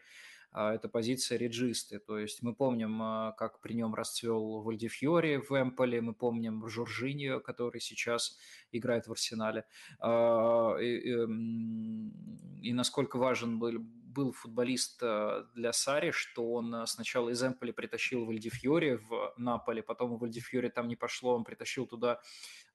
А, 0.54 0.74
это 0.74 0.88
позиция 0.88 1.38
реджисты. 1.40 2.00
То 2.00 2.20
есть 2.20 2.44
мы 2.44 2.54
помним, 2.54 3.02
а, 3.02 3.32
как 3.34 3.60
при 3.60 3.74
нем 3.74 3.96
расцвел 3.96 4.62
Вальдифьори 4.62 5.38
в 5.38 5.52
Эмполе, 5.52 6.00
мы 6.00 6.14
помним 6.14 6.68
Жоржиньо, 6.68 7.40
который 7.40 7.82
сейчас 7.82 8.38
играет 8.72 9.08
в 9.08 9.12
Арсенале. 9.12 9.66
И, 10.02 10.86
и, 10.86 12.70
и 12.70 12.74
насколько 12.74 13.18
важен 13.18 13.60
был, 13.60 13.80
был 13.80 14.32
футболист 14.32 15.00
для 15.00 15.74
Сари, 15.74 16.12
что 16.12 16.54
он 16.54 16.86
сначала 16.88 17.30
из 17.30 17.44
Эмполи 17.44 17.72
притащил 17.72 18.26
Вальдифьори 18.26 18.96
в 18.96 19.34
Наполе, 19.38 19.82
потом 19.82 20.14
у 20.14 20.18
Вальдифьори 20.18 20.70
там 20.70 20.88
не 20.88 20.96
пошло, 20.96 21.36
он 21.36 21.44
притащил 21.44 21.88
туда, 21.88 22.20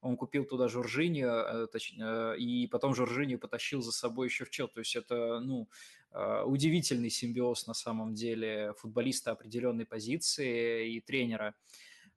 он 0.01 0.17
купил 0.17 0.45
туда 0.45 0.69
Жоржиньо, 0.69 1.69
э, 1.73 2.37
и 2.39 2.67
потом 2.67 2.95
Жоржиньо 2.95 3.39
потащил 3.39 3.83
за 3.83 3.93
собой 3.93 4.29
еще 4.29 4.45
в 4.45 4.51
Чел. 4.51 4.69
То 4.69 4.81
есть 4.81 4.97
это, 4.97 5.41
ну, 5.41 5.69
удивительный 6.47 7.11
симбиоз 7.11 7.67
на 7.67 7.75
самом 7.75 8.15
деле 8.15 8.73
футболиста 8.79 9.33
определенной 9.33 9.85
позиции 9.85 10.95
и 10.95 11.01
тренера. 11.01 11.55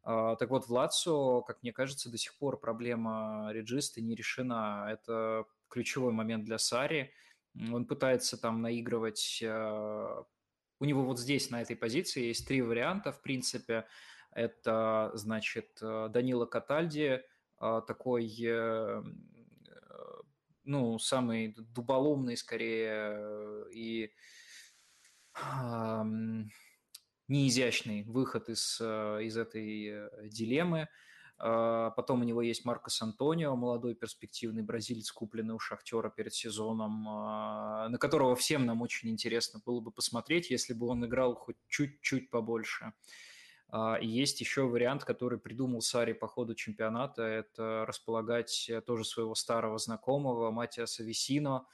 Так 0.01 0.50
вот, 0.50 0.68
в 0.68 0.72
Лацо, 0.72 1.42
как 1.42 1.61
мне 1.61 1.74
кажется, 1.74 2.10
до 2.10 2.18
сих 2.18 2.38
пор 2.38 2.58
проблема 2.58 3.50
реджиста 3.51 4.00
не 4.00 4.16
решена. 4.16 4.88
Это 4.90 5.43
ключевой 5.68 6.14
момент 6.14 6.45
для 6.45 6.58
Сари– 6.58 7.11
он 7.56 7.85
пытается 7.85 8.38
там 8.38 8.61
наигрывать... 8.61 9.43
А, 9.45 10.24
у 10.80 10.85
него 10.85 11.03
вот 11.03 11.19
здесь, 11.19 11.51
на 11.51 11.61
этой 11.61 11.76
позиции, 11.76 12.26
есть 12.26 12.48
три 12.48 12.61
варианта, 12.61 13.11
в 13.11 13.22
принципе. 13.22 13.85
Это, 14.32 15.11
значит, 15.14 15.77
э, 15.82 16.10
Данила 16.10 16.45
Катальди, 16.45 17.08
а, 17.18 17.22
такой, 17.88 18.34
э, 18.44 19.04
ну, 20.64 21.00
самый 21.00 21.56
дуболомный, 21.58 22.38
скорее, 22.38 23.66
и 23.74 24.12
неизящный 27.28 28.04
выход 28.04 28.50
из, 28.50 28.80
э, 28.82 29.24
из 29.24 29.38
этой 29.38 30.10
дилеммы– 30.30 30.88
а, 31.44 31.90
потом 31.92 32.22
у 32.22 32.24
него 32.24 32.44
есть 32.44 32.66
Маркос 32.66 33.02
Антонио, 33.02 33.56
молодой 33.56 33.96
перспективный 33.96 34.62
бразилец, 34.62 35.12
купленный 35.12 35.56
у 35.56 35.60
Шахтера 35.60 36.12
перед 36.12 36.36
сезоном, 36.36 37.08
а, 37.10 37.90
на 37.90 37.98
которого 37.98 38.36
всем 38.36 38.68
нам 38.68 38.84
очень 38.84 39.10
интересно 39.10 39.60
было 39.66 39.80
бы 39.80 39.92
посмотреть, 39.92 40.52
если 40.52 40.74
бы 40.74 40.86
он 40.86 41.04
играл 41.04 41.34
хоть 41.34 41.58
чуть-чуть 41.68 42.30
побольше. 42.30 42.86
А, 42.86 42.94
и 42.94 42.96
есть 44.01 44.41
еще 44.41 44.64
вариант, 44.64 45.06
который 45.06 45.40
придумал 45.40 45.82
Сари 45.82 46.14
по 46.14 46.27
ходу 46.27 46.56
чемпионата, 46.56 47.24
это 47.24 47.85
располагать 47.88 48.69
тоже 48.85 49.06
своего 49.06 49.33
старого 49.35 49.77
знакомого 49.77 50.51
Матиаса 50.51 51.03
Висино, 51.03 51.66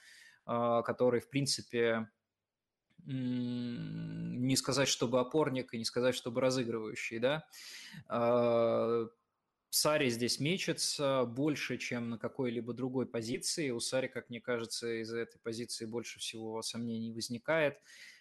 который, 0.44 1.20
в 1.20 1.28
принципе, 1.28 2.08
не 3.04 4.56
сказать, 4.56 4.88
чтобы 4.88 5.20
опорник, 5.20 5.74
и 5.74 5.78
не 5.78 5.84
сказать, 5.84 6.14
чтобы 6.14 6.40
разыгрывающий, 6.40 7.18
да, 7.18 7.48
Сари 9.70 10.08
здесь 10.08 10.40
мечется 10.40 11.24
больше, 11.26 11.76
чем 11.76 12.08
на 12.08 12.18
какой-либо 12.18 12.72
другой 12.72 13.04
позиции. 13.04 13.68
У 13.70 13.80
Сари, 13.80 14.06
как 14.06 14.30
мне 14.30 14.40
кажется, 14.40 15.02
из-за 15.02 15.18
этой 15.18 15.38
позиции 15.40 15.84
больше 15.84 16.18
всего 16.20 16.62
сомнений 16.62 17.12
возникает. 17.12 17.78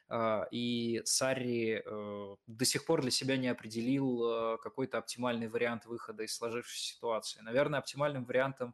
А, 0.10 0.48
и 0.52 1.02
Сарри 1.06 1.82
э, 1.86 2.36
до 2.48 2.66
сих 2.66 2.86
пор 2.86 3.02
для 3.02 3.11
себя 3.11 3.36
не 3.36 3.50
определил 3.50 4.24
э, 4.24 4.58
какой-то 4.64 4.98
оптимальный 4.98 5.48
вариант 5.50 5.86
выхода 5.86 6.24
из 6.24 6.34
сложившейся 6.34 6.95
ситуации. 6.95 7.42
Наверное, 7.42 7.80
оптимальным 7.80 8.24
вариантом 8.24 8.74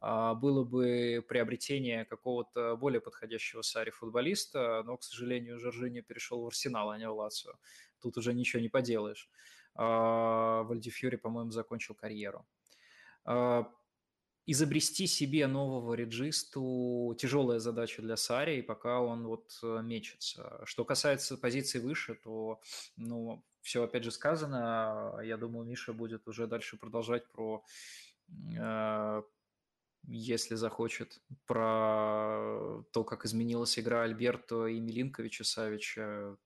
а, 0.00 0.34
было 0.34 0.64
бы 0.64 1.24
приобретение 1.28 2.04
какого-то 2.04 2.76
более 2.76 3.00
подходящего 3.00 3.62
Сари 3.62 3.90
футболиста, 3.90 4.82
но, 4.84 4.96
к 4.96 5.04
сожалению, 5.04 5.60
Жоржиньо 5.60 6.02
перешел 6.02 6.42
в 6.42 6.46
Арсенал, 6.48 6.90
а 6.90 6.98
не 6.98 7.08
в 7.08 7.14
Лацио. 7.14 7.52
Тут 8.00 8.16
уже 8.16 8.34
ничего 8.34 8.60
не 8.60 8.68
поделаешь. 8.68 9.30
А, 9.76 10.64
Вальдифьюри, 10.64 11.16
по-моему, 11.16 11.52
закончил 11.52 11.94
карьеру 11.94 12.44
изобрести 14.46 15.06
себе 15.06 15.46
нового 15.46 15.94
реджисту 15.94 17.14
тяжелая 17.18 17.58
задача 17.60 18.02
для 18.02 18.16
Сари, 18.16 18.58
и 18.58 18.62
пока 18.62 19.00
он 19.00 19.26
вот 19.26 19.58
э, 19.62 19.80
мечется. 19.82 20.60
Что 20.64 20.84
касается 20.84 21.36
позиции 21.36 21.78
выше, 21.78 22.14
то, 22.14 22.60
ну, 22.96 23.44
все 23.60 23.84
опять 23.84 24.04
же 24.04 24.10
сказано. 24.10 25.20
Я 25.22 25.36
думаю, 25.36 25.64
Миша 25.64 25.92
будет 25.92 26.26
уже 26.26 26.46
дальше 26.46 26.76
продолжать 26.76 27.30
про, 27.30 27.64
э, 28.58 29.22
если 30.08 30.56
захочет, 30.56 31.20
про 31.46 32.82
то, 32.92 33.04
как 33.04 33.24
изменилась 33.24 33.78
игра 33.78 34.02
Альберто 34.02 34.66
и 34.66 34.80
Милинковича 34.80 35.44
Савича. 35.44 36.36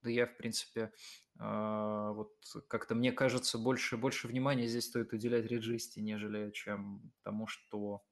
Да 0.00 0.10
я, 0.10 0.26
в 0.26 0.36
принципе, 0.36 0.90
вот 1.38 2.34
как-то 2.68 2.94
мне 2.94 3.12
кажется, 3.12 3.58
больше, 3.58 3.96
больше 3.96 4.28
внимания 4.28 4.66
здесь 4.66 4.86
стоит 4.86 5.12
уделять 5.12 5.46
реджисте, 5.46 6.00
нежели 6.00 6.50
чем 6.50 7.12
тому, 7.22 7.46
что 7.46 8.02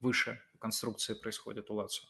выше 0.00 0.40
конструкции 0.58 1.14
происходит 1.14 1.70
у 1.70 1.74
Лацио. 1.74 2.08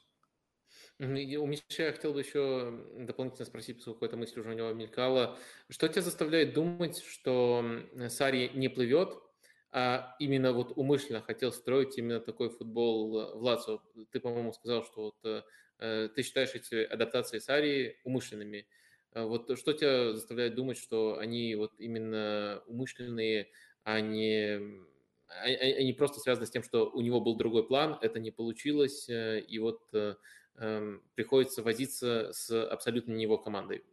У 0.99 1.05
Миши 1.05 1.83
я 1.83 1.93
хотел 1.93 2.13
бы 2.13 2.21
еще 2.21 2.87
дополнительно 2.99 3.45
спросить, 3.45 3.77
поскольку 3.77 4.05
эта 4.05 4.17
мысль 4.17 4.41
уже 4.41 4.51
у 4.51 4.55
него 4.55 4.73
мелькала. 4.73 5.39
Что 5.69 5.89
тебя 5.89 6.03
заставляет 6.03 6.55
думать, 6.55 7.03
что 7.03 7.65
Сари 8.09 8.51
не 8.55 8.69
плывет, 8.69 9.19
а 9.73 10.15
именно 10.19 10.53
вот 10.53 10.73
умышленно 10.77 11.23
хотел 11.23 11.51
строить 11.51 11.99
именно 11.99 12.21
такой 12.21 12.51
футбол 12.51 13.11
в 13.11 13.43
Лацо? 13.43 13.81
Ты, 14.11 14.21
по-моему, 14.21 14.53
сказал, 14.53 14.85
что 14.85 15.13
вот, 15.23 15.45
э, 15.79 16.09
ты 16.15 16.23
считаешь 16.23 16.55
эти 16.55 16.85
адаптации 16.85 17.39
Сари 17.39 17.99
умышленными. 18.05 18.67
А 19.13 19.27
вот 19.27 19.59
что 19.59 19.73
тебя 19.73 20.15
заставляет 20.15 20.55
думать, 20.55 20.79
что 20.79 21.19
они 21.19 21.55
вот 21.55 21.73
именно 21.79 22.63
умышленные, 22.67 23.51
а 23.85 24.01
не, 24.01 24.57
а, 25.29 25.45
а, 25.45 25.47
они 25.47 25.93
просто 25.93 26.21
связаны 26.21 26.47
с 26.47 26.51
тем, 26.51 26.63
что 26.63 26.91
у 26.91 27.01
него 27.01 27.21
был 27.21 27.37
другой 27.37 27.67
план, 27.67 27.99
это 28.01 28.19
не 28.21 28.31
получилось, 28.31 29.09
э, 29.09 29.41
и 29.41 29.59
вот 29.59 29.83
э, 29.93 30.17
эм, 30.57 31.03
приходится 31.15 31.63
возиться 31.63 32.31
с 32.33 32.51
абсолютно 32.67 33.13
не 33.13 33.23
его 33.25 33.39
командой? 33.39 33.85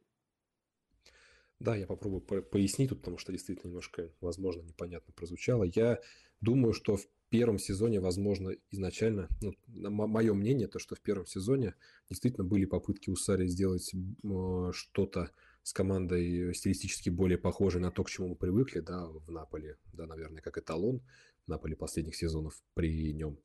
Да, 1.59 1.75
я 1.75 1.87
попробую 1.87 2.21
пояснить 2.21 2.89
тут, 2.89 2.99
потому 2.99 3.17
что 3.17 3.31
действительно 3.33 3.67
немножко, 3.69 4.13
возможно, 4.21 4.61
непонятно 4.61 5.13
прозвучало. 5.13 5.63
Я 5.65 5.99
думаю, 6.39 6.73
что 6.73 6.95
в 6.95 7.05
первом 7.29 7.59
сезоне, 7.59 7.99
возможно, 7.99 8.55
изначально, 8.71 9.29
ну, 9.41 9.53
мое 9.89 10.33
мнение, 10.33 10.67
то, 10.67 10.79
что 10.79 10.95
в 10.95 11.01
первом 11.01 11.25
сезоне 11.25 11.75
действительно 12.09 12.43
были 12.43 12.65
попытки 12.65 13.09
у 13.09 13.15
Сари 13.15 13.47
сделать 13.47 13.91
э, 13.93 14.71
что-то 14.73 15.31
с 15.63 15.73
командой 15.73 16.53
стилистически 16.53 17.09
более 17.09 17.37
похожей 17.37 17.81
на 17.81 17.91
то, 17.91 18.03
к 18.03 18.09
чему 18.09 18.29
мы 18.29 18.35
привыкли, 18.35 18.79
да, 18.79 19.05
в 19.05 19.31
Наполе, 19.31 19.77
да, 19.93 20.05
наверное, 20.05 20.41
как 20.41 20.57
эталон 20.57 21.01
Наполе 21.47 21.75
последних 21.75 22.15
сезонов 22.15 22.61
при 22.73 23.13
нем. 23.13 23.39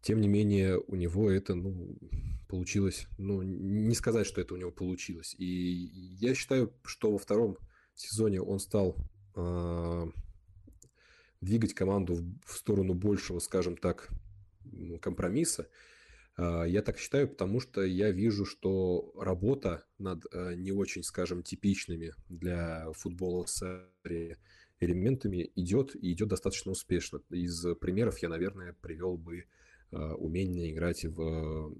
Тем 0.00 0.20
не 0.20 0.28
менее, 0.28 0.78
у 0.78 0.96
него 0.96 1.30
это, 1.30 1.54
ну, 1.54 1.96
получилось, 2.48 3.06
ну, 3.18 3.42
не 3.42 3.94
сказать, 3.94 4.26
что 4.26 4.40
это 4.40 4.54
у 4.54 4.56
него 4.56 4.72
получилось. 4.72 5.34
И 5.38 5.46
я 6.20 6.34
считаю, 6.34 6.72
что 6.84 7.12
во 7.12 7.18
втором 7.18 7.56
сезоне 7.94 8.42
он 8.42 8.58
стал 8.58 8.96
э, 9.36 10.06
двигать 11.42 11.74
команду 11.74 12.24
в 12.46 12.56
сторону 12.56 12.94
большего, 12.94 13.38
скажем 13.40 13.76
так, 13.76 14.08
компромисса. 15.02 15.68
А, 16.36 16.64
я 16.64 16.80
так 16.80 16.98
считаю, 16.98 17.28
потому 17.28 17.60
что 17.60 17.82
я 17.82 18.10
вижу, 18.10 18.46
что 18.46 19.12
работа 19.16 19.84
над 19.98 20.24
э, 20.32 20.54
не 20.54 20.72
очень, 20.72 21.02
скажем, 21.02 21.42
типичными 21.42 22.14
для 22.28 22.90
футбола 22.92 23.46
серии 23.46 24.38
элементами 24.80 25.50
идет 25.54 25.94
и 25.94 26.12
идет 26.12 26.28
достаточно 26.28 26.72
успешно. 26.72 27.20
Из 27.30 27.64
примеров 27.76 28.18
я, 28.18 28.28
наверное, 28.28 28.72
привел 28.80 29.16
бы 29.16 29.44
а, 29.90 30.14
умение 30.14 30.72
играть 30.72 31.04
в 31.04 31.74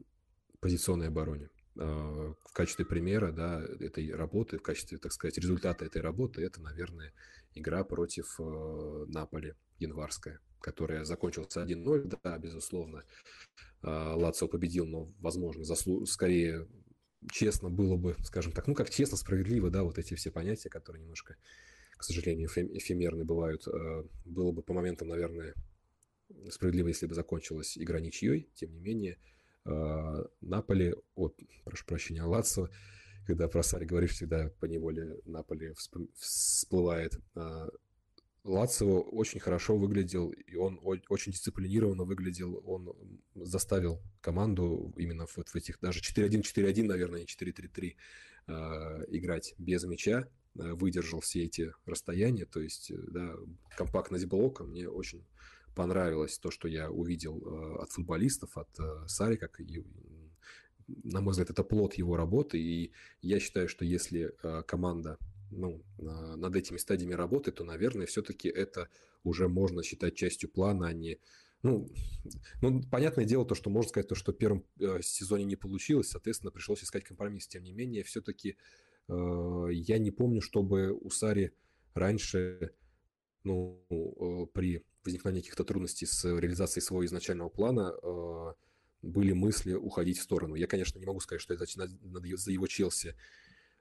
позиционной 0.61 1.09
обороне. 1.09 1.49
А, 1.79 2.35
в 2.45 2.53
качестве 2.53 2.85
примера 2.85 3.33
да, 3.33 3.63
этой 3.81 4.13
работы, 4.15 4.59
в 4.59 4.63
качестве, 4.63 4.99
так 4.99 5.13
сказать, 5.13 5.39
результата 5.39 5.85
этой 5.85 6.03
работы, 6.03 6.43
это, 6.43 6.61
наверное, 6.61 7.13
игра 7.55 7.85
против 7.85 8.39
э, 8.39 9.05
Наполи 9.09 9.55
январская, 9.79 10.41
которая 10.61 11.05
закончилась 11.05 11.57
1-0, 11.57 12.19
да, 12.23 12.39
безусловно. 12.39 13.05
Э, 13.83 14.15
Лацио 14.15 14.49
победил, 14.49 14.87
но, 14.87 15.13
возможно, 15.21 15.65
заслу... 15.65 16.07
скорее 16.07 16.67
честно 17.31 17.71
было 17.71 17.97
бы, 17.97 18.17
скажем 18.25 18.53
так, 18.53 18.67
ну, 18.67 18.75
как 18.75 18.91
честно, 18.91 19.17
справедливо, 19.17 19.71
да, 19.71 19.83
вот 19.85 19.99
эти 19.99 20.15
все 20.15 20.31
понятия, 20.31 20.69
которые 20.69 21.03
немножко, 21.03 21.37
к 21.97 22.05
сожалению, 22.05 22.49
эфемерны 22.49 23.25
бывают, 23.25 23.67
э, 23.67 24.05
было 24.25 24.53
бы 24.53 24.63
по 24.63 24.73
моментам, 24.73 25.09
наверное, 25.09 25.55
справедливо, 26.51 26.89
если 26.89 27.07
бы 27.07 27.15
закончилась 27.15 27.77
игра 27.79 28.01
ничьей, 28.01 28.51
тем 28.55 28.73
не 28.73 28.81
менее, 28.81 29.19
Наполи, 30.41 30.97
о, 31.15 31.31
прошу 31.63 31.87
прощения, 31.87 32.25
Лацо, 32.25 32.69
когда 33.27 33.49
про 33.49 33.63
Сари 33.63 33.85
говоришь, 33.85 34.13
всегда 34.13 34.51
по 34.61 34.67
неволе 34.67 35.21
Наполи 35.25 35.73
всплывает. 36.17 37.19
Э, 37.35 37.69
Лацио 38.45 39.01
очень 39.01 39.39
хорошо 39.39 39.77
выглядел, 39.77 40.31
и 40.31 40.57
он 40.57 40.81
очень 41.09 41.31
дисциплинированно 41.33 42.05
выглядел. 42.05 42.61
Он 42.67 42.93
заставил 43.37 44.03
команду 44.21 44.93
именно 44.97 45.27
вот 45.37 45.49
в 45.49 45.55
этих 45.55 45.79
даже 45.81 46.01
4-1, 46.01 46.43
4-1, 46.43 46.85
наверное, 46.85 47.21
не 47.21 47.27
4-3-3 47.27 47.95
э, 48.49 48.53
играть 49.09 49.55
без 49.59 49.85
мяча, 49.85 50.29
выдержал 50.55 51.21
все 51.21 51.45
эти 51.45 51.73
расстояния, 51.87 52.45
то 52.45 52.61
есть 52.61 52.93
да, 53.11 53.35
компактность 53.75 54.27
блока 54.27 54.65
мне 54.65 54.87
очень 54.87 55.25
понравилось 55.75 56.39
то, 56.39 56.51
что 56.51 56.69
я 56.69 56.91
увидел 56.91 57.79
от 57.81 57.91
футболистов, 57.91 58.59
от 58.59 58.69
Сари, 59.07 59.37
как 59.37 59.61
и, 59.61 59.83
на 60.87 61.21
мой 61.21 61.33
взгляд, 61.33 61.51
это 61.51 61.65
плод 61.65 61.95
его 61.95 62.17
работы, 62.17 62.59
и 62.59 62.93
я 63.21 63.41
считаю, 63.41 63.69
что 63.69 63.85
если 63.85 64.35
э, 64.43 64.63
команда 64.63 65.19
ну, 65.51 65.83
над 65.99 66.57
этими 66.57 66.79
стадиями 66.79 67.13
работы, 67.13 67.53
то, 67.53 67.63
наверное, 67.63 68.07
все-таки 68.07 68.49
это 68.49 68.89
уже 69.23 69.49
можно 69.49 69.83
считать 69.83 70.15
частью 70.15 70.49
плана, 70.49 70.89
а 70.89 70.93
не 70.93 71.19
ну, 71.63 71.89
ну, 72.61 72.83
понятное 72.91 73.25
дело, 73.25 73.47
то, 73.47 73.55
что 73.55 73.71
можно 73.71 73.89
сказать, 73.89 74.09
то, 74.09 74.17
что 74.17 74.33
в 74.33 74.37
первом 74.37 74.65
сезоне 75.01 75.45
не 75.45 75.57
получилось, 75.57 76.09
соответственно, 76.09 76.51
пришлось 76.51 76.83
искать 76.83 77.05
компромисс. 77.05 77.47
Тем 77.47 77.63
не 77.63 77.73
менее, 77.73 78.03
все-таки 78.03 78.57
э, 79.09 79.69
я 79.71 79.99
не 79.99 80.11
помню, 80.11 80.41
чтобы 80.41 80.93
у 80.93 81.09
Сари 81.11 81.53
раньше, 81.95 82.73
ну, 83.45 83.81
э, 83.91 84.47
при 84.53 84.85
возникновения 85.05 85.43
каких-то 85.43 85.65
трудностей 85.65 86.07
с 86.07 86.25
реализацией 86.25 86.83
своего 86.83 87.05
изначального 87.05 87.49
плана 87.49 87.95
э, 88.03 88.55
были 89.03 89.33
мысли 89.33 89.75
уходить 89.75 90.19
в 90.19 90.23
сторону. 90.23 90.55
Я, 90.55 90.67
конечно, 90.67 90.99
не 90.99 91.07
могу 91.07 91.21
сказать, 91.21 91.43
что 91.43 91.53
я 91.53 91.59
за 92.37 92.53
его 92.53 92.67
Челси 92.67 93.15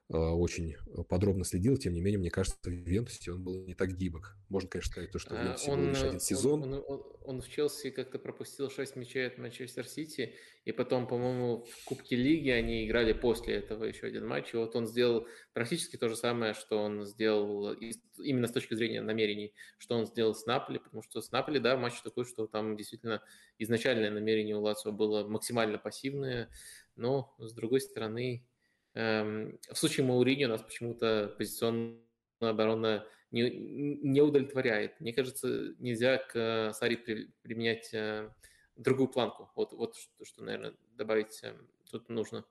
очень 0.08 0.76
подробно 1.08 1.44
следил, 1.44 1.76
тем 1.78 1.94
не 1.94 2.00
менее, 2.00 2.18
мне 2.18 2.30
кажется, 2.30 2.58
в 2.62 2.70
Ювентусе 2.70 3.32
он 3.32 3.42
был 3.42 3.64
не 3.64 3.74
так 3.74 3.96
гибок. 3.96 4.36
Можно, 4.48 4.68
конечно, 4.68 4.90
сказать, 4.90 5.10
то, 5.10 5.18
что 5.18 5.34
в 5.34 5.38
Ювентусе 5.38 5.70
он, 5.70 5.80
был 5.80 5.88
лишь 5.88 6.02
один 6.02 6.20
сезон. 6.20 6.62
Он, 6.64 6.74
он, 6.74 6.84
он, 6.86 7.02
он 7.24 7.40
в 7.40 7.48
Челси 7.48 7.90
как-то 7.90 8.18
пропустил 8.18 8.68
6 8.68 8.96
мячей 8.96 9.26
от 9.26 9.38
Манчестер 9.38 9.86
Сити, 9.86 10.34
и 10.64 10.72
потом, 10.72 11.06
по-моему, 11.06 11.64
в 11.64 11.84
Кубке 11.86 12.16
Лиги 12.16 12.50
они 12.50 12.86
играли 12.86 13.12
после 13.12 13.54
этого 13.54 13.84
еще 13.84 14.06
один 14.06 14.26
матч, 14.26 14.52
и 14.52 14.56
вот 14.56 14.76
он 14.76 14.86
сделал 14.86 15.26
практически 15.54 15.96
то 15.96 16.08
же 16.08 16.16
самое, 16.16 16.54
что 16.54 16.78
он 16.78 17.06
сделал 17.06 17.72
именно 17.72 18.46
с 18.46 18.52
точки 18.52 18.74
зрения 18.74 19.00
намерений, 19.00 19.54
что 19.78 19.96
он 19.96 20.06
сделал 20.06 20.34
с 20.34 20.44
Наполи, 20.46 20.78
потому 20.78 21.02
что 21.02 21.20
с 21.20 21.30
Наполи, 21.32 21.58
да, 21.58 21.76
матч 21.76 22.00
такой, 22.02 22.24
что 22.26 22.46
там 22.46 22.76
действительно 22.76 23.22
изначальное 23.58 24.10
намерение 24.10 24.56
у 24.56 24.60
Лацио 24.60 24.92
было 24.92 25.26
максимально 25.26 25.78
пассивное, 25.78 26.50
но, 26.96 27.34
с 27.38 27.54
другой 27.54 27.80
стороны, 27.80 28.46
в 28.94 29.74
случае 29.74 30.06
Маурини 30.06 30.44
у 30.44 30.48
нас 30.48 30.62
почему-то 30.62 31.34
позиционная 31.38 31.98
оборона 32.40 33.06
не, 33.32 33.50
не 33.50 34.20
удовлетворяет. 34.20 35.00
Мне 35.00 35.12
кажется, 35.12 35.74
нельзя 35.78 36.18
к 36.18 36.72
Сари 36.74 36.96
применять 37.42 37.92
э, 37.92 38.30
другую 38.76 39.08
планку. 39.08 39.50
Вот, 39.56 39.72
вот 39.72 39.96
что, 39.96 40.24
что, 40.24 40.44
наверное, 40.44 40.74
добавить 40.96 41.40
э, 41.42 41.54
тут 41.90 42.08
нужно. 42.08 42.44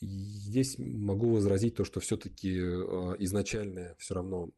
Здесь 0.00 0.76
могу 0.78 1.32
возразить 1.32 1.76
то, 1.76 1.84
что 1.84 2.00
все-таки 2.00 2.58
э, 2.58 3.16
изначальное 3.20 3.94
все 3.98 4.14
равно 4.14 4.50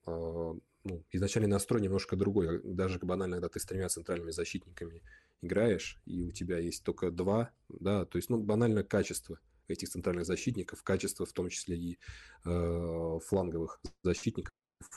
ну, 0.84 1.02
изначальный 1.12 1.48
настрой 1.48 1.82
немножко 1.82 2.16
другой. 2.16 2.60
Даже 2.62 2.98
банально, 2.98 3.36
когда 3.36 3.48
ты 3.48 3.60
с 3.60 3.64
тремя 3.66 3.88
центральными 3.88 4.30
защитниками 4.30 5.02
играешь, 5.42 6.00
и 6.06 6.24
у 6.24 6.30
тебя 6.30 6.58
есть 6.58 6.84
только 6.84 7.10
два, 7.10 7.50
да, 7.68 8.06
то 8.06 8.16
есть, 8.16 8.30
ну, 8.30 8.42
банально 8.42 8.84
качество 8.84 9.38
этих 9.68 9.88
центральных 9.88 10.26
защитников, 10.26 10.82
качество 10.82 11.26
в 11.26 11.32
том 11.32 11.48
числе 11.48 11.76
и 11.76 11.98
э, 12.44 13.18
фланговых 13.26 13.80
защитников 14.02 14.52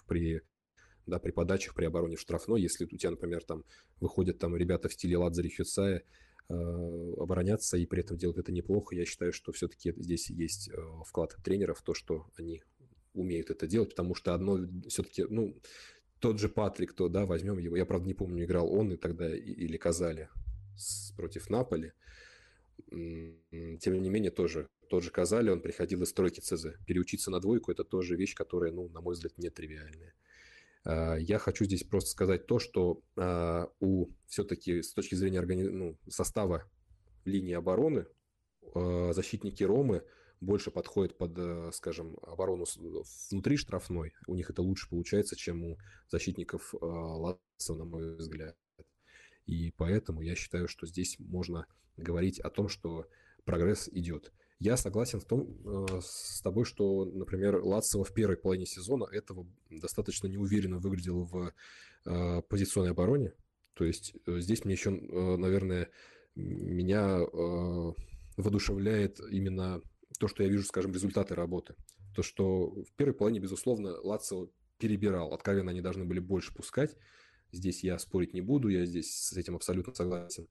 при 0.08 0.42
да, 1.08 1.20
при 1.20 1.32
подачах, 1.32 1.74
при 1.74 1.86
обороне 1.86 2.18
в 2.18 2.22
штрафной, 2.22 2.62
если 2.62 2.86
у 2.86 2.88
тебя, 2.90 3.12
например, 3.12 3.44
там 3.44 3.64
выходят 4.00 4.40
там 4.40 4.56
ребята 4.56 4.90
в 4.90 4.94
стиле 4.94 5.18
Ладзари 5.18 5.50
Хюцая, 5.50 6.04
э, 6.50 6.54
обороняться 6.54 7.78
и 7.78 7.86
при 7.86 8.02
этом 8.02 8.18
делать 8.18 8.38
это 8.38 8.52
неплохо, 8.52 8.94
я 8.94 9.06
считаю, 9.06 9.32
что 9.32 9.52
все-таки 9.54 9.94
здесь 9.96 10.30
есть 10.30 10.70
э, 10.70 10.74
вклад 11.06 11.36
тренеров, 11.44 11.82
то, 11.82 11.94
что 11.94 12.28
они 12.36 12.62
умеют 13.14 13.50
это 13.50 13.68
делать, 13.68 13.92
потому 13.92 14.16
что 14.16 14.34
одно 14.34 14.60
все-таки, 14.90 15.24
ну, 15.30 15.56
тот 16.20 16.40
же 16.40 16.50
Патрик, 16.50 16.94
то, 16.94 17.10
да, 17.10 17.26
возьмем 17.26 17.58
его, 17.58 17.76
я, 17.76 17.86
правда, 17.86 18.08
не 18.08 18.14
помню, 18.14 18.44
играл 18.44 18.72
он 18.72 18.92
и 18.92 18.98
тогда 18.98 19.34
или 19.36 19.78
Казали 19.78 20.30
с, 20.76 21.12
против 21.14 21.50
Наполи, 21.50 21.94
тем 22.90 24.02
не 24.02 24.10
менее, 24.10 24.32
тоже 24.32 24.70
тот 24.90 25.04
же 25.04 25.12
Казали, 25.12 25.50
он 25.50 25.62
приходил 25.62 26.02
из 26.04 26.10
стройки 26.10 26.40
ЦЗ. 26.40 26.68
Переучиться 26.86 27.32
на 27.32 27.40
двойку– 27.40 27.72
это 27.74 27.84
тоже 27.84 28.16
вещь, 28.16 28.36
которая, 28.36 28.72
ну, 28.72 28.90
на 28.90 29.02
мой 29.02 29.14
взгляд, 29.14 29.38
нетривиальная. 29.38 30.14
А, 30.84 31.16
я 31.16 31.38
хочу 31.40 31.66
здесь 31.66 31.84
просто 31.84 32.10
сказать 32.10 32.48
то, 32.48 32.60
что 32.60 33.02
а, 33.18 33.70
у 33.80 34.08
все-таки 34.28 34.82
с 34.82 34.94
точки 34.94 35.16
зрения 35.16 35.40
органи... 35.40 35.64
ну, 35.64 35.98
состава 36.08 36.70
линии 37.26 37.54
обороны 37.54 38.06
а, 38.74 39.12
защитники 39.14 39.64
Ромы 39.64 40.04
больше 40.40 40.72
подходят 40.72 41.18
под, 41.18 41.38
э, 41.38 41.72
скажем, 41.74 42.16
оборону 42.22 42.66
внутри 43.32 43.58
штрафной. 43.58 44.14
У 44.28 44.36
них 44.36 44.52
это 44.52 44.62
лучше 44.62 44.88
получается, 44.88 45.36
чем 45.36 45.64
у 45.64 45.78
защитников 46.10 46.76
э, 46.76 46.78
Латца, 46.86 47.74
на 47.74 47.86
мой 47.86 48.16
взгляд. 48.18 48.56
И 49.48 49.72
поэтому 49.78 50.22
я 50.22 50.36
считаю, 50.36 50.68
что 50.68 50.86
здесь 50.86 51.18
можно 51.18 51.66
говорить 51.98 52.40
о 52.40 52.50
том, 52.50 52.70
что 52.70 53.08
прогресс 53.44 53.90
идет. 53.92 54.32
Я 54.60 54.78
согласен 54.78 55.20
в 55.20 55.26
том, 55.26 55.58
э, 55.66 56.00
с 56.02 56.42
тобой, 56.42 56.66
что, 56.66 57.06
например, 57.06 57.58
Лацева 57.64 58.04
в 58.04 58.14
первой 58.14 58.38
половине 58.38 58.66
сезона 58.66 59.06
этого 59.12 59.46
достаточно 59.70 60.28
неуверенно 60.28 60.80
выглядел 60.80 61.24
в 61.24 61.54
позиционной 62.48 62.92
обороне. 62.92 63.34
То 63.74 63.84
есть 63.84 64.16
здесь 64.26 64.64
мне 64.64 64.76
еще, 64.76 64.92
наверное, 64.92 65.90
меня 66.36 67.20
воодушевляет 68.38 69.20
именно 69.30 69.82
то, 70.18 70.28
что 70.30 70.44
я 70.44 70.50
вижу, 70.50 70.64
скажем, 70.64 70.94
результаты 70.94 71.36
работы. 71.36 71.76
То, 72.16 72.24
что 72.24 72.70
в 72.70 72.94
первой 72.96 73.14
половине, 73.14 73.42
безусловно, 73.42 74.00
Лацио 74.02 74.50
перебирал. 74.78 75.34
Откровенно 75.34 75.72
они 75.72 75.82
должны 75.82 76.06
были 76.06 76.20
больше 76.20 76.54
пускать. 76.54 76.96
Здесь 77.52 77.84
я 77.84 78.00
спорить 78.00 78.34
не 78.34 78.42
буду, 78.42 78.70
я 78.70 78.86
здесь 78.86 79.14
с 79.14 79.34
этим 79.34 79.56
абсолютно 79.56 79.94
согласен. 79.94 80.48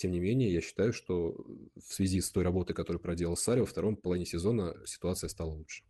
Тем 0.00 0.12
не 0.12 0.20
менее, 0.20 0.50
я 0.50 0.62
считаю, 0.62 0.94
что 0.94 1.36
в 1.76 1.92
связи 1.92 2.22
с 2.22 2.30
той 2.30 2.42
работой, 2.42 2.72
которую 2.72 3.02
проделал 3.02 3.36
Сари, 3.36 3.60
во 3.60 3.66
втором 3.66 3.96
половине 3.96 4.24
сезона 4.24 4.74
ситуация 4.86 5.28
стала 5.28 5.50
лучше. 5.50 5.84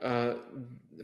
А, 0.00 0.36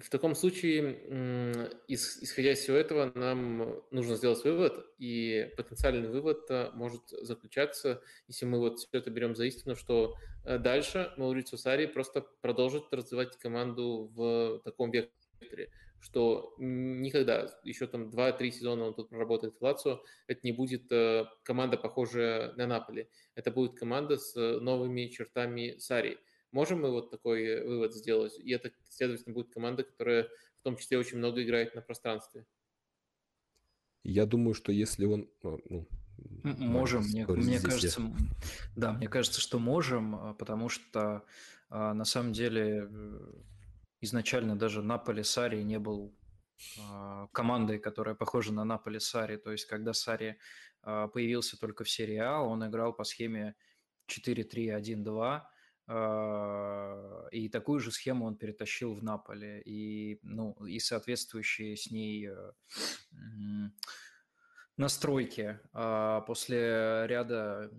в 0.01 0.09
таком 0.09 0.37
случае, 0.37 1.73
исходя 1.89 2.53
из 2.53 2.61
всего 2.61 2.77
этого, 2.77 3.11
нам 3.17 3.83
нужно 3.91 4.15
сделать 4.15 4.45
вывод, 4.45 4.87
и 4.99 5.51
потенциальный 5.57 6.11
вывод 6.11 6.49
а, 6.49 6.71
может 6.73 7.03
заключаться, 7.09 8.01
если 8.29 8.47
мы 8.47 8.61
вот 8.61 8.79
все 8.79 8.89
это 8.93 9.11
берем 9.11 9.35
за 9.35 9.47
истину, 9.47 9.75
что 9.75 10.15
а, 10.45 10.59
дальше 10.59 11.13
Маурицио 11.17 11.59
Сари 11.59 11.87
просто 11.87 12.21
продолжит 12.41 12.85
развивать 12.93 13.37
команду 13.37 14.13
в 14.15 14.61
таком 14.65 14.93
векторе, 14.93 15.73
что 16.01 16.55
никогда, 16.59 17.59
еще 17.65 17.87
там 17.87 18.11
2-3 18.11 18.51
сезона 18.51 18.85
он 18.85 18.95
тут 18.95 19.09
проработает 19.09 19.57
в 19.59 19.63
Лацио, 19.63 20.03
это 20.27 20.41
не 20.45 20.53
будет 20.53 20.91
команда, 21.43 21.77
похожая 21.77 22.53
на 22.55 22.67
Наполи. 22.67 23.09
Это 23.35 23.51
будет 23.51 23.79
команда 23.79 24.17
с 24.17 24.35
новыми 24.61 25.07
чертами 25.09 25.77
Сари– 25.79 26.19
Можем 26.57 26.81
мы 26.81 26.91
вот 26.91 27.11
такой 27.11 27.45
э, 27.45 27.65
вывод 27.67 27.95
сделать? 27.95 28.39
И 28.39 28.51
это, 28.51 28.71
следовательно, 28.89 29.35
будет 29.35 29.53
команда, 29.53 29.85
которая 29.85 30.25
в 30.61 30.63
том 30.63 30.77
числе 30.79 30.99
очень 30.99 31.19
много 31.19 31.43
играет 31.43 31.75
на 31.75 31.83
пространстве. 31.83 32.47
Я 34.05 34.25
думаю, 34.25 34.55
что 34.55 34.73
если 34.73 35.05
он... 35.05 35.29
А, 35.43 35.59
ну, 35.69 35.87
можем, 36.43 37.03
мне, 37.03 37.27
мне 37.27 37.61
кажется, 37.61 38.01
да, 38.75 38.95
мне 38.95 39.07
кажется, 39.07 39.41
что 39.41 39.59
можем, 39.59 40.15
а, 40.15 40.33
потому 40.33 40.71
что 40.71 41.25
а, 41.69 41.93
на 41.93 42.07
самом 42.07 42.33
деле 42.33 42.89
э, 42.91 43.33
изначально 44.01 44.57
даже 44.57 44.83
Наполи 44.83 45.23
Сари 45.23 45.63
не 45.63 45.79
был 45.79 46.15
командой, 47.33 47.79
которая 47.79 48.15
похожа 48.15 48.53
на 48.53 48.65
Наполи 48.65 49.01
Сари. 49.01 49.37
То 49.37 49.53
есть, 49.53 49.67
когда 49.67 49.93
Сари 49.93 50.39
появился 50.83 51.59
только 51.59 51.85
в 51.85 51.91
серии 51.91 52.17
А, 52.17 52.41
он 52.41 52.67
играл 52.67 52.93
по 52.93 53.05
схеме 53.05 53.57
4-3-1-2, 54.09 55.43
а, 55.89 57.27
и 57.31 57.49
такую 57.49 57.81
же 57.81 57.91
схему 57.91 58.27
он 58.27 58.37
перетащил 58.37 58.95
в 58.95 59.03
Наполе. 59.03 59.63
И, 59.63 60.19
ну, 60.23 60.53
и 60.67 60.79
соответствующие 60.79 61.77
с 61.77 61.91
ней 61.91 62.31
настройки. 64.77 65.59
А 65.73 66.21
после 66.23 67.07
ряда 67.07 67.71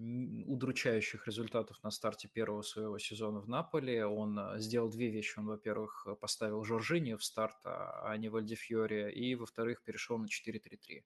удручающих 0.45 1.27
результатов 1.27 1.81
на 1.83 1.91
старте 1.91 2.27
первого 2.27 2.61
своего 2.61 2.97
сезона 2.99 3.39
в 3.39 3.47
Наполе 3.47 4.05
он 4.05 4.37
э, 4.37 4.59
сделал 4.59 4.89
две 4.89 5.09
вещи. 5.09 5.39
Он, 5.39 5.47
во-первых, 5.47 6.07
поставил 6.19 6.63
Жоржини 6.63 7.15
в 7.15 7.23
старт, 7.23 7.57
а, 7.65 8.11
а 8.11 8.17
не 8.17 8.29
Вальдифьоре, 8.29 9.11
и, 9.11 9.35
во-вторых, 9.35 9.83
перешел 9.83 10.17
на 10.17 10.25
4-3-3 10.25 11.03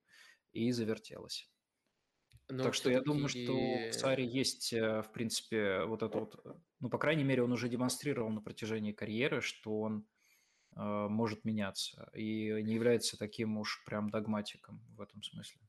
и 0.54 0.72
завертелось. 0.72 1.50
Но 2.52 2.64
так 2.64 2.74
что 2.74 2.90
я 2.90 3.02
думаю, 3.02 3.30
что 3.30 3.54
в 3.54 3.94
Саре 3.94 4.26
есть, 4.26 4.74
э, 4.74 5.02
в 5.02 5.12
принципе, 5.12 5.86
вот 5.86 6.04
это 6.04 6.20
вот, 6.20 6.36
э, 6.44 6.54
ну, 6.80 6.90
по 6.90 6.98
крайней 6.98 7.24
мере, 7.24 7.44
он 7.44 7.52
уже 7.52 7.70
демонстрировал 7.70 8.30
на 8.30 8.42
протяжении 8.42 8.92
карьеры, 8.92 9.42
что 9.42 9.80
он 9.80 10.06
э, 10.76 11.08
может 11.08 11.46
меняться 11.46 12.10
и 12.14 12.62
не 12.64 12.74
является 12.74 13.18
таким 13.18 13.58
уж 13.58 13.84
прям 13.86 14.10
догматиком 14.10 14.82
в 14.98 15.02
этом 15.02 15.24
смысле. 15.24 15.62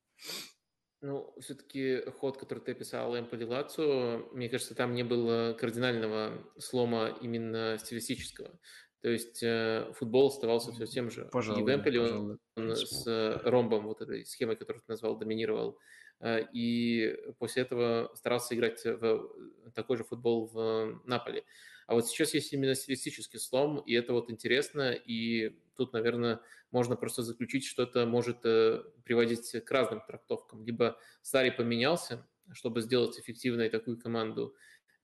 Ну, 1.01 1.35
все-таки 1.41 2.03
ход, 2.19 2.39
который 2.39 2.61
ты 2.61 2.73
описал, 2.73 3.19
Эмполи 3.19 3.45
Лацо, 3.45 4.23
мне 4.33 4.49
кажется, 4.49 4.77
там 4.77 4.95
не 4.95 5.03
было 5.03 5.53
кардинального 5.59 6.49
слома 6.59 7.19
именно 7.21 7.77
стилистического. 7.79 8.57
То 9.01 9.09
есть 9.09 9.43
э, 9.43 9.93
футбол 9.97 10.29
оставался 10.29 10.71
все 10.71 10.87
тем 10.87 11.11
же. 11.11 11.29
Пожалуй, 11.33 11.61
и 11.61 11.65
в 11.65 11.75
Эмполи 11.75 11.99
он, 11.99 12.39
он 12.55 12.77
с 12.77 13.41
ромбом, 13.45 13.87
вот 13.87 14.01
этой 14.01 14.25
схемой, 14.25 14.55
которую 14.55 14.81
ты 14.81 14.93
назвал, 14.93 15.19
доминировал 15.19 15.77
Э, 16.23 16.45
и 16.53 17.15
после 17.39 17.63
этого 17.63 18.11
старался 18.15 18.55
играть 18.55 18.83
в 18.85 19.29
такой 19.75 19.97
же 19.97 20.05
футбол 20.05 20.47
в 20.47 21.03
Наполе. 21.05 21.45
А 21.87 21.95
вот 21.95 22.07
сейчас 22.09 22.35
есть 22.35 22.53
именно 22.53 22.75
стилистический 22.75 23.39
слом, 23.39 23.79
и 23.81 23.95
это 23.95 24.13
вот 24.13 24.31
интересно, 24.31 24.93
и 24.93 25.59
тут, 25.77 25.93
наверное, 25.93 26.41
можно 26.71 26.97
просто 26.97 27.23
заключить, 27.23 27.65
что 27.65 27.83
это 27.83 28.07
может 28.07 28.45
э, 28.45 28.83
приводить 29.05 29.51
к 29.65 29.71
разным 29.71 30.01
трактовкам. 30.07 30.65
Либо 30.65 30.99
Сари 31.23 31.51
поменялся, 31.51 32.27
чтобы 32.53 32.83
сделать 32.83 33.19
эффективной 33.19 33.69
такую 33.69 33.99
команду, 33.99 34.55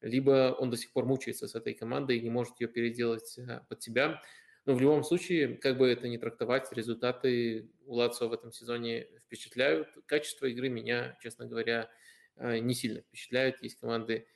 либо 0.00 0.56
он 0.58 0.70
до 0.70 0.76
сих 0.76 0.92
пор 0.92 1.04
мучается 1.04 1.48
с 1.48 1.54
этой 1.54 1.74
командой 1.74 2.18
и 2.18 2.22
не 2.22 2.30
может 2.30 2.60
ее 2.60 2.68
переделать 2.68 3.36
э, 3.38 3.60
под 3.68 3.82
себя. 3.82 4.22
Но 4.64 4.74
в 4.74 4.80
любом 4.80 5.02
случае, 5.02 5.56
как 5.56 5.78
бы 5.78 5.88
это 5.88 6.08
ни 6.08 6.18
трактовать, 6.18 6.70
результаты 6.72 7.70
у 7.86 7.94
Лацио 7.94 8.28
в 8.28 8.34
этом 8.34 8.52
сезоне 8.52 9.08
впечатляют. 9.24 9.88
Качество 10.06 10.46
игры 10.46 10.68
меня, 10.68 11.16
честно 11.22 11.46
говоря, 11.46 11.90
э, 12.36 12.58
не 12.58 12.74
сильно 12.74 13.00
впечатляет. 13.00 13.62
Есть 13.62 13.80
команды 13.80 14.26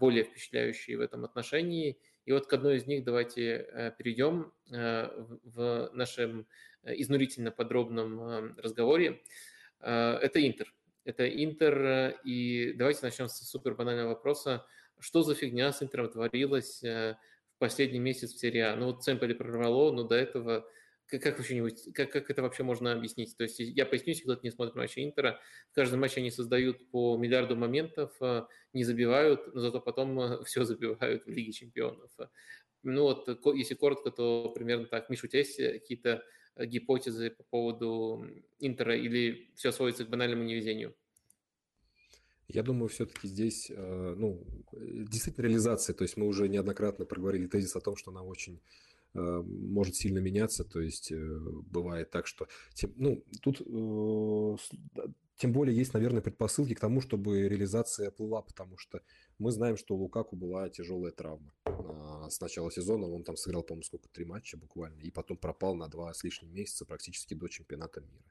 более 0.00 0.24
впечатляющие 0.24 0.96
в 0.96 1.00
этом 1.00 1.24
отношении. 1.24 1.98
И 2.24 2.32
вот 2.32 2.46
к 2.46 2.52
одной 2.52 2.76
из 2.76 2.86
них 2.86 3.04
давайте 3.04 3.66
э, 3.72 3.92
перейдем 3.98 4.52
в 4.68 5.90
нашем 5.92 6.46
изнурительно 6.84 7.50
подробном 7.50 8.56
разговоре. 8.56 9.22
Это 9.80 10.46
Интер. 10.46 10.72
Это 11.04 11.28
Интер, 11.28 12.16
и 12.24 12.72
давайте 12.74 13.00
начнем 13.02 13.28
с 13.28 13.38
супер 13.48 13.74
банального 13.74 14.10
вопроса. 14.10 14.64
Что 14.98 15.22
за 15.22 15.34
фигня 15.34 15.72
с 15.72 15.82
Интером 15.82 16.10
творилась 16.10 16.82
последний 17.58 17.98
месяц 17.98 18.32
в 18.32 18.38
серии 18.38 18.60
А. 18.60 18.74
Ну 18.76 18.86
вот 18.86 19.04
Цемполи 19.04 19.34
прорвало, 19.34 19.92
но 19.92 20.04
до 20.04 20.16
этого 20.16 20.66
как, 21.12 21.22
как, 21.22 21.38
вообще 21.38 21.92
как, 21.92 22.10
как 22.10 22.30
это 22.30 22.40
вообще 22.40 22.62
можно 22.62 22.92
объяснить? 22.92 23.36
То 23.36 23.42
есть 23.42 23.58
я 23.58 23.84
поясню, 23.84 24.08
если 24.08 24.24
кто-то 24.24 24.40
не 24.42 24.50
смотрит 24.50 24.74
матчи 24.74 25.00
Интера, 25.00 25.40
в 25.70 25.74
каждом 25.74 26.00
матче 26.00 26.20
они 26.20 26.30
создают 26.30 26.90
по 26.90 27.18
миллиарду 27.18 27.54
моментов, 27.54 28.12
э, 28.20 28.44
не 28.72 28.84
забивают, 28.84 29.54
но 29.54 29.60
зато 29.60 29.80
потом 29.80 30.18
э, 30.18 30.42
все 30.44 30.64
забивают 30.64 31.26
в 31.26 31.28
Лиге 31.28 31.52
чемпионов. 31.52 32.10
Ну 32.82 33.02
вот, 33.02 33.28
если 33.54 33.74
коротко, 33.74 34.10
то 34.10 34.50
примерно 34.54 34.86
так. 34.86 35.10
Миша, 35.10 35.26
у 35.26 35.28
тебя 35.28 35.40
есть 35.40 35.56
какие-то 35.56 36.24
гипотезы 36.58 37.30
по 37.30 37.42
поводу 37.44 38.26
Интера 38.58 38.96
или 38.96 39.50
все 39.54 39.70
сводится 39.70 40.04
к 40.04 40.08
банальному 40.08 40.44
невезению? 40.44 40.94
Я 42.48 42.62
думаю, 42.62 42.88
все-таки 42.88 43.28
здесь, 43.28 43.70
э, 43.70 44.14
ну, 44.16 44.42
действительно 44.72 45.46
реализация, 45.46 45.94
то 45.94 46.04
есть 46.04 46.16
мы 46.16 46.26
уже 46.26 46.48
неоднократно 46.48 47.04
проговорили 47.04 47.46
тезис 47.46 47.76
о 47.76 47.80
том, 47.80 47.96
что 47.96 48.10
нам 48.10 48.26
очень 48.26 48.60
может 49.14 49.96
сильно 49.96 50.18
меняться, 50.18 50.64
то 50.64 50.80
есть 50.80 51.12
бывает 51.12 52.10
так, 52.10 52.26
что... 52.26 52.48
Ну, 52.96 53.24
тут 53.42 53.60
тем 55.36 55.52
более 55.52 55.76
есть, 55.76 55.92
наверное, 55.92 56.22
предпосылки 56.22 56.74
к 56.74 56.80
тому, 56.80 57.00
чтобы 57.00 57.48
реализация 57.48 58.12
плыла, 58.12 58.42
потому 58.42 58.76
что 58.78 59.00
мы 59.38 59.50
знаем, 59.50 59.76
что 59.76 59.94
у 59.94 59.98
Лукаку 59.98 60.36
была 60.36 60.68
тяжелая 60.68 61.10
травма. 61.10 61.52
А, 61.64 62.30
с 62.30 62.40
начала 62.40 62.70
сезона 62.70 63.08
он 63.08 63.24
там 63.24 63.36
сыграл, 63.36 63.64
по-моему, 63.64 63.82
сколько, 63.82 64.08
три 64.08 64.24
матча 64.24 64.56
буквально, 64.56 65.00
и 65.00 65.10
потом 65.10 65.36
пропал 65.36 65.74
на 65.74 65.88
два 65.88 66.14
с 66.14 66.22
лишним 66.22 66.54
месяца 66.54 66.84
практически 66.84 67.34
до 67.34 67.48
чемпионата 67.48 68.00
мира. 68.02 68.22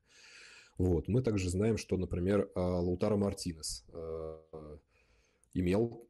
Вот. 0.78 1.10
Мы 1.10 1.22
также 1.22 1.50
знаем, 1.50 1.78
что, 1.78 1.98
например, 1.98 2.50
Лаутаро 2.56 3.18
Мартинес 3.18 3.84
имел 5.54 6.08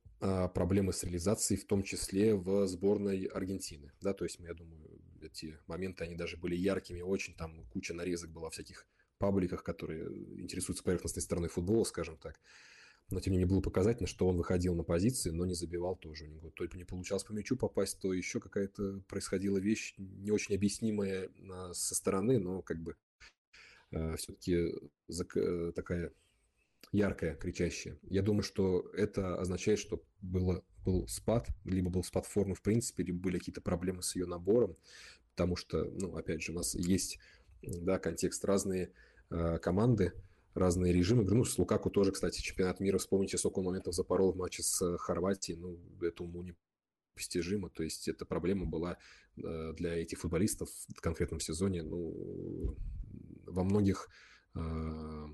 проблемы 0.53 0.93
с 0.93 1.03
реализацией, 1.03 1.59
в 1.59 1.65
том 1.65 1.83
числе 1.83 2.35
в 2.35 2.67
сборной 2.67 3.23
Аргентины. 3.25 3.91
Да, 4.01 4.13
то 4.13 4.23
есть, 4.23 4.39
я 4.39 4.53
думаю, 4.53 5.01
эти 5.21 5.57
моменты, 5.67 6.03
они 6.03 6.15
даже 6.15 6.37
были 6.37 6.55
яркими 6.55 7.01
очень, 7.01 7.35
там 7.35 7.65
куча 7.73 7.93
нарезок 7.93 8.29
была 8.29 8.49
всяких 8.49 8.87
пабликах, 9.17 9.63
которые 9.63 10.05
интересуются 10.41 10.83
поверхностной 10.83 11.21
стороной 11.21 11.49
футбола, 11.49 11.83
скажем 11.83 12.17
так. 12.17 12.39
Но 13.11 13.19
тем 13.19 13.33
не 13.33 13.39
менее 13.39 13.49
было 13.49 13.61
показательно, 13.61 14.07
что 14.07 14.27
он 14.27 14.37
выходил 14.37 14.73
на 14.73 14.83
позиции, 14.83 15.31
но 15.31 15.45
не 15.45 15.53
забивал 15.53 15.95
тоже. 15.95 16.25
У 16.25 16.27
него 16.27 16.49
только 16.49 16.77
не 16.77 16.85
получалось 16.85 17.23
по 17.23 17.33
мячу 17.33 17.57
попасть, 17.57 17.99
то 17.99 18.13
еще 18.13 18.39
какая-то 18.39 19.01
происходила 19.07 19.57
вещь 19.57 19.93
не 19.97 20.31
очень 20.31 20.55
объяснимая 20.55 21.29
а, 21.49 21.73
со 21.73 21.93
стороны, 21.93 22.39
но 22.39 22.61
как 22.61 22.81
бы 22.81 22.95
э, 23.91 24.15
все-таки 24.15 24.71
э, 25.35 25.71
такая 25.75 26.13
яркая, 26.91 27.35
кричащая. 27.35 27.97
Я 28.03 28.21
думаю, 28.21 28.43
что 28.43 28.89
это 28.93 29.39
означает, 29.39 29.79
что 29.79 30.03
было, 30.21 30.63
был 30.85 31.07
спад, 31.07 31.49
либо 31.63 31.89
был 31.89 32.03
спад 32.03 32.25
формы 32.25 32.55
в 32.55 32.61
принципе, 32.61 33.03
либо 33.03 33.19
были 33.19 33.37
какие-то 33.37 33.61
проблемы 33.61 34.03
с 34.03 34.15
ее 34.15 34.25
набором, 34.25 34.75
потому 35.31 35.55
что, 35.55 35.85
ну, 35.85 36.15
опять 36.15 36.41
же, 36.41 36.51
у 36.51 36.55
нас 36.55 36.75
есть 36.75 37.19
да, 37.61 37.99
контекст 37.99 38.43
разные 38.45 38.91
Э, 39.31 39.59
команды, 39.59 40.11
разные 40.53 40.91
режимы. 40.91 41.23
Ну, 41.23 41.45
с 41.45 41.57
Лукаку 41.57 41.89
тоже, 41.89 42.11
кстати, 42.11 42.41
чемпионат 42.41 42.81
мира, 42.81 42.97
вспомните, 42.97 43.37
сколько 43.37 43.61
моментов 43.61 43.95
запорол 43.95 44.33
в 44.33 44.35
матче 44.35 44.61
с 44.61 44.97
Хорватией. 44.97 45.57
Ну, 45.57 45.79
это 46.01 46.23
уму 46.23 46.43
непостижимо. 46.43 47.69
То 47.69 47.83
есть, 47.83 48.09
эта 48.09 48.25
проблема 48.25 48.65
была 48.65 48.97
э, 49.37 49.73
для 49.77 49.95
этих 49.95 50.19
футболистов 50.19 50.69
в 50.69 50.99
конкретном 50.99 51.39
сезоне, 51.39 51.83
ну, 51.83 52.75
во 53.45 53.63
многих 53.63 54.09
э, 54.53 55.27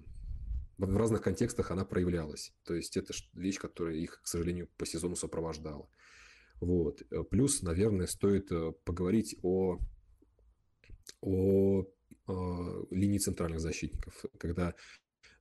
в 0.77 0.97
разных 0.97 1.22
контекстах 1.22 1.72
она 1.72 1.85
проявлялась. 1.85 2.53
То 2.64 2.75
есть 2.75 2.97
это 2.97 3.14
вещь, 3.33 3.59
которая 3.59 3.95
их, 3.95 4.22
к 4.22 4.27
сожалению, 4.27 4.69
по 4.77 4.85
сезону 4.85 5.15
сопровождала. 5.15 5.89
Вот. 6.59 7.01
Плюс, 7.30 7.61
наверное, 7.61 8.07
стоит 8.07 8.49
поговорить 8.83 9.38
о, 9.41 9.80
о 11.22 11.85
а, 12.27 12.85
линии 12.91 13.19
центральных 13.19 13.59
защитников, 13.59 14.25
когда 14.38 14.75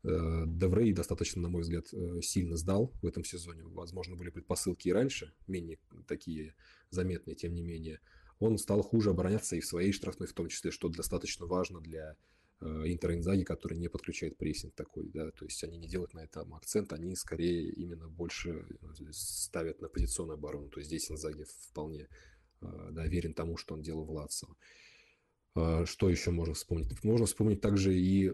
э, 0.05 0.45
Деврей 0.47 0.93
достаточно, 0.93 1.43
на 1.43 1.49
мой 1.49 1.63
взгляд, 1.63 1.87
э, 1.93 2.21
сильно 2.23 2.57
сдал 2.57 2.93
в 3.03 3.07
этом 3.07 3.25
сезоне. 3.25 3.65
Возможно, 3.65 4.15
были 4.15 4.31
предпосылки 4.31 4.89
и 4.89 4.93
раньше, 4.93 5.35
менее 5.49 5.79
такие 6.07 6.55
заметные, 6.91 7.35
тем 7.35 7.55
не 7.55 7.63
менее. 7.63 8.01
Он 8.39 8.57
стал 8.59 8.83
хуже 8.83 9.11
обороняться 9.11 9.57
и 9.57 9.61
в 9.61 9.67
своей 9.67 9.93
штрафной 9.93 10.29
в 10.29 10.33
том 10.33 10.49
числе, 10.49 10.71
что 10.71 10.89
достаточно 10.89 11.47
важно 11.47 11.81
для 11.81 12.13
э, 12.13 12.15
Интер 12.61 13.13
Инзаги, 13.15 13.45
который 13.45 13.77
не 13.77 13.89
подключает 13.89 14.39
прессинг 14.39 14.75
такой, 14.75 15.09
да, 15.09 15.31
то 15.31 15.45
есть 15.45 15.63
они 15.63 15.77
не 15.77 15.89
делают 15.89 16.15
на 16.15 16.21
этом 16.21 16.55
акцент, 16.55 16.93
они 16.93 17.15
скорее 17.15 17.71
именно 17.71 18.09
больше 18.09 18.67
ставят 19.13 19.81
на 19.83 19.89
позиционную 19.89 20.37
оборону, 20.37 20.69
то 20.69 20.81
есть 20.81 20.89
здесь 20.89 21.11
Инзаги 21.11 21.45
вполне 21.69 22.09
да, 22.61 23.07
верен 23.07 23.35
тому, 23.35 23.57
что 23.57 23.75
он 23.75 23.83
делал 23.83 24.05
в 24.05 24.11
Лацио. 24.11 24.49
А, 25.55 25.87
что 25.87 26.11
еще 26.11 26.31
можно 26.31 26.55
вспомнить? 26.55 27.03
Можно 27.03 27.27
вспомнить 27.27 27.61
также 27.61 27.95
и 27.95 28.31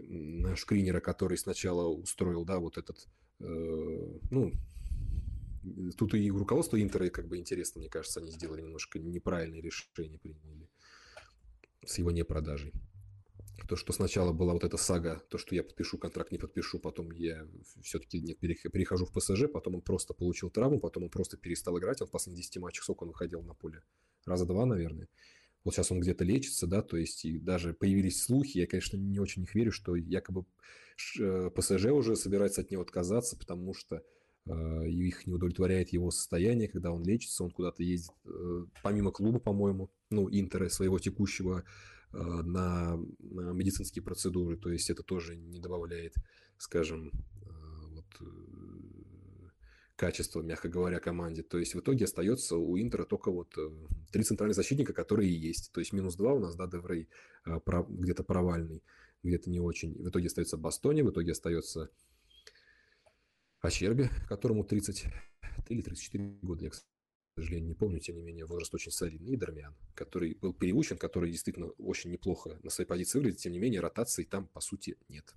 Шкринера, 0.55 0.99
который 0.99 1.37
сначала 1.37 1.87
устроил, 1.87 2.43
да, 2.45 2.59
вот 2.59 2.77
этот, 2.77 3.07
э, 3.39 4.19
ну, 4.29 4.51
тут 5.97 6.13
и 6.15 6.29
руководство 6.29 6.81
Интера, 6.81 7.09
как 7.09 7.27
бы 7.27 7.37
интересно, 7.37 7.79
мне 7.79 7.89
кажется, 7.89 8.19
они 8.19 8.31
сделали 8.31 8.61
немножко 8.61 8.99
неправильное 8.99 9.61
решение, 9.61 10.19
приняли 10.19 10.69
с 11.85 11.97
его 11.97 12.11
непродажей. 12.11 12.73
То, 13.67 13.75
что 13.75 13.93
сначала 13.93 14.33
была 14.33 14.53
вот 14.53 14.63
эта 14.63 14.77
сага, 14.77 15.21
то, 15.29 15.37
что 15.37 15.55
я 15.55 15.63
подпишу 15.63 15.97
контракт, 15.97 16.31
не 16.31 16.37
подпишу, 16.37 16.79
потом 16.79 17.11
я 17.11 17.47
все-таки 17.81 18.19
нет, 18.19 18.39
перехожу 18.39 19.05
в 19.05 19.11
ПСЖ, 19.11 19.45
потом 19.51 19.75
он 19.75 19.81
просто 19.81 20.13
получил 20.13 20.49
травму, 20.49 20.79
потом 20.79 21.03
он 21.03 21.09
просто 21.09 21.37
перестал 21.37 21.77
играть, 21.79 22.01
он 22.01 22.07
в 22.07 22.11
последних 22.11 22.43
10 22.43 22.57
матчах, 22.57 22.83
сколько 22.83 23.03
он 23.03 23.09
выходил 23.09 23.41
на 23.41 23.53
поле? 23.53 23.83
Раза 24.25 24.45
два, 24.45 24.65
наверное 24.65 25.07
вот 25.63 25.73
сейчас 25.73 25.91
он 25.91 25.99
где-то 25.99 26.23
лечится, 26.23 26.67
да, 26.67 26.81
то 26.81 26.97
есть 26.97 27.25
и 27.25 27.39
даже 27.39 27.73
появились 27.73 28.21
слухи, 28.21 28.57
я, 28.57 28.67
конечно, 28.67 28.97
не 28.97 29.19
очень 29.19 29.43
их 29.43 29.55
верю, 29.55 29.71
что 29.71 29.95
якобы 29.95 30.45
э, 31.19 31.49
ПСЖ 31.55 31.85
уже 31.85 32.15
собирается 32.15 32.61
от 32.61 32.71
него 32.71 32.81
отказаться, 32.81 33.37
потому 33.37 33.73
что 33.73 34.03
э, 34.45 34.89
их 34.89 35.25
не 35.25 35.33
удовлетворяет 35.33 35.89
его 35.89 36.11
состояние, 36.11 36.67
когда 36.67 36.91
он 36.91 37.03
лечится, 37.03 37.43
он 37.43 37.51
куда-то 37.51 37.81
ездит, 37.81 38.11
э, 38.25 38.65
помимо 38.81 39.11
клуба, 39.11 39.39
по-моему, 39.39 39.89
ну, 40.09 40.29
Интера 40.29 40.67
своего 40.69 40.99
текущего 40.99 41.63
на, 42.13 42.97
на 43.19 43.51
медицинские 43.51 44.03
процедуры, 44.03 44.57
то 44.57 44.69
есть 44.69 44.89
это 44.89 45.03
тоже 45.03 45.35
не 45.35 45.59
добавляет, 45.59 46.15
скажем, 46.57 47.09
э, 47.09 47.49
вот 47.89 48.05
качество, 49.95 50.41
мягко 50.41 50.69
говоря, 50.69 50.99
команде. 50.99 51.43
То 51.43 51.57
есть 51.57 51.75
в 51.75 51.79
итоге 51.79 52.05
остается 52.05 52.57
у 52.57 52.77
Интера 52.77 53.05
только 53.05 53.31
вот 53.31 53.57
э, 53.57 53.69
три 54.11 54.23
центральных 54.23 54.55
защитника, 54.55 54.93
которые 54.93 55.29
и 55.29 55.33
есть. 55.33 55.71
То 55.71 55.79
есть 55.79 55.93
минус 55.93 56.15
два 56.15 56.33
у 56.33 56.39
нас, 56.39 56.55
да, 56.55 56.67
Деврей 56.67 57.07
э, 57.45 57.59
где-то 57.87 58.23
провальный, 58.23 58.83
где-то 59.23 59.49
не 59.49 59.59
очень. 59.59 59.93
В 59.93 60.09
итоге 60.09 60.27
остается 60.27 60.57
Бастони, 60.57 61.01
в 61.03 61.11
итоге 61.11 61.31
остается 61.31 61.89
Ачерби, 63.61 64.09
которому 64.27 64.63
30 64.63 65.05
или 65.69 65.81
34 65.81 66.39
года, 66.41 66.65
я, 66.65 66.69
к 66.71 66.75
сожалению, 67.41 67.69
не 67.69 67.75
помню, 67.75 67.99
тем 67.99 68.15
не 68.15 68.21
менее, 68.21 68.45
возраст 68.45 68.73
очень 68.73 68.91
солидный, 68.91 69.33
и 69.33 69.37
Дармиан, 69.37 69.75
который 69.95 70.35
был 70.35 70.53
переучен, 70.53 70.97
который 70.97 71.31
действительно 71.31 71.67
очень 71.77 72.11
неплохо 72.11 72.59
на 72.63 72.69
своей 72.69 72.87
позиции 72.87 73.17
выглядит, 73.17 73.39
тем 73.39 73.53
не 73.53 73.59
менее, 73.59 73.81
ротации 73.81 74.23
там, 74.23 74.47
по 74.47 74.61
сути, 74.61 74.97
нет. 75.09 75.33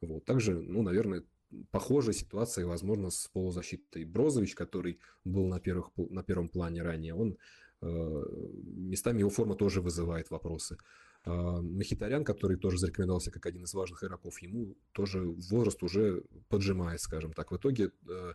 Вот. 0.00 0.24
Также, 0.24 0.60
ну, 0.60 0.82
наверное, 0.82 1.24
похожая 1.70 2.14
ситуация, 2.14 2.66
возможно, 2.66 3.10
с 3.10 3.28
полузащитой 3.28 4.04
Брозович, 4.04 4.54
который 4.54 4.98
был 5.24 5.46
на, 5.46 5.60
первых, 5.60 5.90
на 5.96 6.22
первом 6.22 6.48
плане 6.48 6.82
ранее. 6.82 7.14
Он 7.14 7.38
э, 7.80 8.24
местами 8.64 9.20
его 9.20 9.30
форма 9.30 9.54
тоже 9.54 9.80
вызывает 9.80 10.30
вопросы. 10.30 10.76
Э, 11.24 11.30
Махитарян, 11.30 12.24
который 12.24 12.56
тоже 12.56 12.78
зарекомендовался 12.78 13.30
как 13.30 13.46
один 13.46 13.64
из 13.64 13.74
важных 13.74 14.02
игроков, 14.02 14.40
ему 14.42 14.76
тоже 14.92 15.22
возраст 15.22 15.82
уже 15.82 16.24
поджимает, 16.48 17.00
скажем 17.00 17.32
так. 17.32 17.52
В 17.52 17.56
итоге 17.56 17.92
э, 18.08 18.32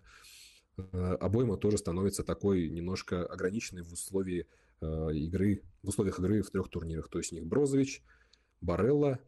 обойма 0.91 1.57
тоже 1.57 1.77
становится 1.77 2.23
такой 2.23 2.69
немножко 2.69 3.25
ограниченной 3.25 3.83
в 3.83 3.93
условии 3.93 4.47
игры, 4.81 5.63
в 5.81 5.89
условиях 5.89 6.19
игры 6.19 6.41
в 6.41 6.51
трех 6.51 6.69
турнирах. 6.69 7.09
То 7.09 7.17
есть 7.17 7.31
у 7.31 7.35
них 7.35 7.45
Брозович, 7.45 8.03
Барелла 8.61 9.19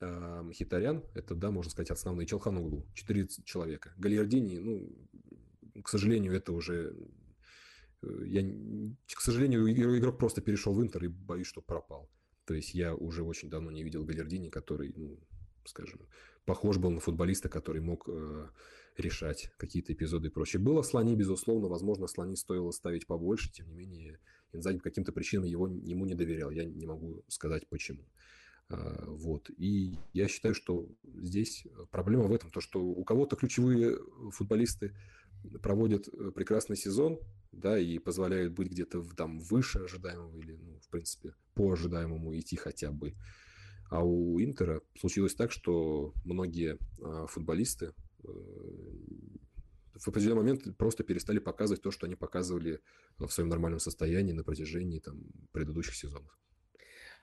э, 0.00 0.50
Хитарян, 0.52 1.04
это, 1.14 1.34
да, 1.34 1.50
можно 1.50 1.70
сказать, 1.70 1.90
основные, 1.90 2.26
Челхануглу, 2.26 2.86
4 2.94 3.28
человека. 3.44 3.92
Галиардини, 3.96 4.58
ну, 4.58 5.82
к 5.82 5.88
сожалению, 5.88 6.34
это 6.34 6.52
уже... 6.52 6.96
Э, 8.02 8.22
я, 8.26 8.42
к 9.06 9.20
сожалению, 9.20 9.70
игрок 9.70 10.18
просто 10.18 10.40
перешел 10.40 10.74
в 10.74 10.82
Интер 10.82 11.04
и 11.04 11.08
боюсь, 11.08 11.46
что 11.46 11.60
пропал. 11.60 12.10
То 12.44 12.54
есть 12.54 12.74
я 12.74 12.94
уже 12.94 13.22
очень 13.22 13.50
давно 13.50 13.70
не 13.70 13.82
видел 13.82 14.04
Галиардини, 14.04 14.48
который, 14.48 14.92
ну, 14.96 15.18
скажем, 15.64 16.00
похож 16.44 16.78
был 16.78 16.90
на 16.90 17.00
футболиста, 17.00 17.48
который 17.48 17.82
мог 17.82 18.08
э, 18.08 18.48
решать 18.98 19.50
какие-то 19.56 19.92
эпизоды 19.92 20.28
и 20.28 20.30
прочее. 20.30 20.60
Было 20.60 20.82
Слони, 20.82 21.14
безусловно, 21.14 21.68
возможно, 21.68 22.06
Слони 22.06 22.36
стоило 22.36 22.70
ставить 22.70 23.06
побольше, 23.06 23.50
тем 23.52 23.68
не 23.68 23.74
менее, 23.74 24.18
Инзаги 24.52 24.78
по 24.78 24.84
каким-то 24.84 25.12
причинам 25.12 25.44
его, 25.44 25.68
ему 25.68 26.06
не 26.06 26.14
доверял. 26.14 26.50
Я 26.50 26.64
не 26.64 26.86
могу 26.86 27.22
сказать, 27.28 27.68
почему. 27.68 28.04
А, 28.70 29.04
вот. 29.06 29.50
И 29.56 29.94
я 30.12 30.28
считаю, 30.28 30.54
что 30.54 30.88
здесь 31.16 31.66
проблема 31.90 32.24
в 32.24 32.32
этом, 32.32 32.50
то, 32.50 32.60
что 32.60 32.82
у 32.82 33.04
кого-то 33.04 33.36
ключевые 33.36 33.98
футболисты 34.30 34.94
проводят 35.62 36.08
э, 36.08 36.30
прекрасный 36.34 36.76
сезон, 36.76 37.18
да, 37.52 37.78
и 37.78 37.98
позволяют 37.98 38.52
быть 38.54 38.70
где-то 38.70 39.02
там 39.16 39.40
выше 39.40 39.80
ожидаемого 39.80 40.36
или, 40.36 40.56
ну, 40.56 40.78
в 40.80 40.88
принципе, 40.88 41.34
по 41.54 41.72
ожидаемому 41.72 42.36
идти 42.38 42.56
хотя 42.56 42.90
бы. 42.90 43.14
А 43.90 44.04
у 44.04 44.40
Интера 44.40 44.82
случилось 44.98 45.34
так, 45.34 45.50
что 45.50 46.12
многие 46.24 46.78
а, 47.00 47.26
футболисты 47.26 47.86
э, 47.86 47.92
в 48.22 50.08
определенный 50.08 50.42
момент 50.42 50.76
просто 50.76 51.04
перестали 51.04 51.38
показывать 51.38 51.82
то, 51.82 51.90
что 51.90 52.06
они 52.06 52.14
показывали 52.14 52.80
в 53.18 53.28
своем 53.28 53.48
нормальном 53.48 53.80
состоянии 53.80 54.32
на 54.32 54.44
протяжении 54.44 55.00
там, 55.00 55.20
предыдущих 55.52 55.94
сезонов. 55.94 56.38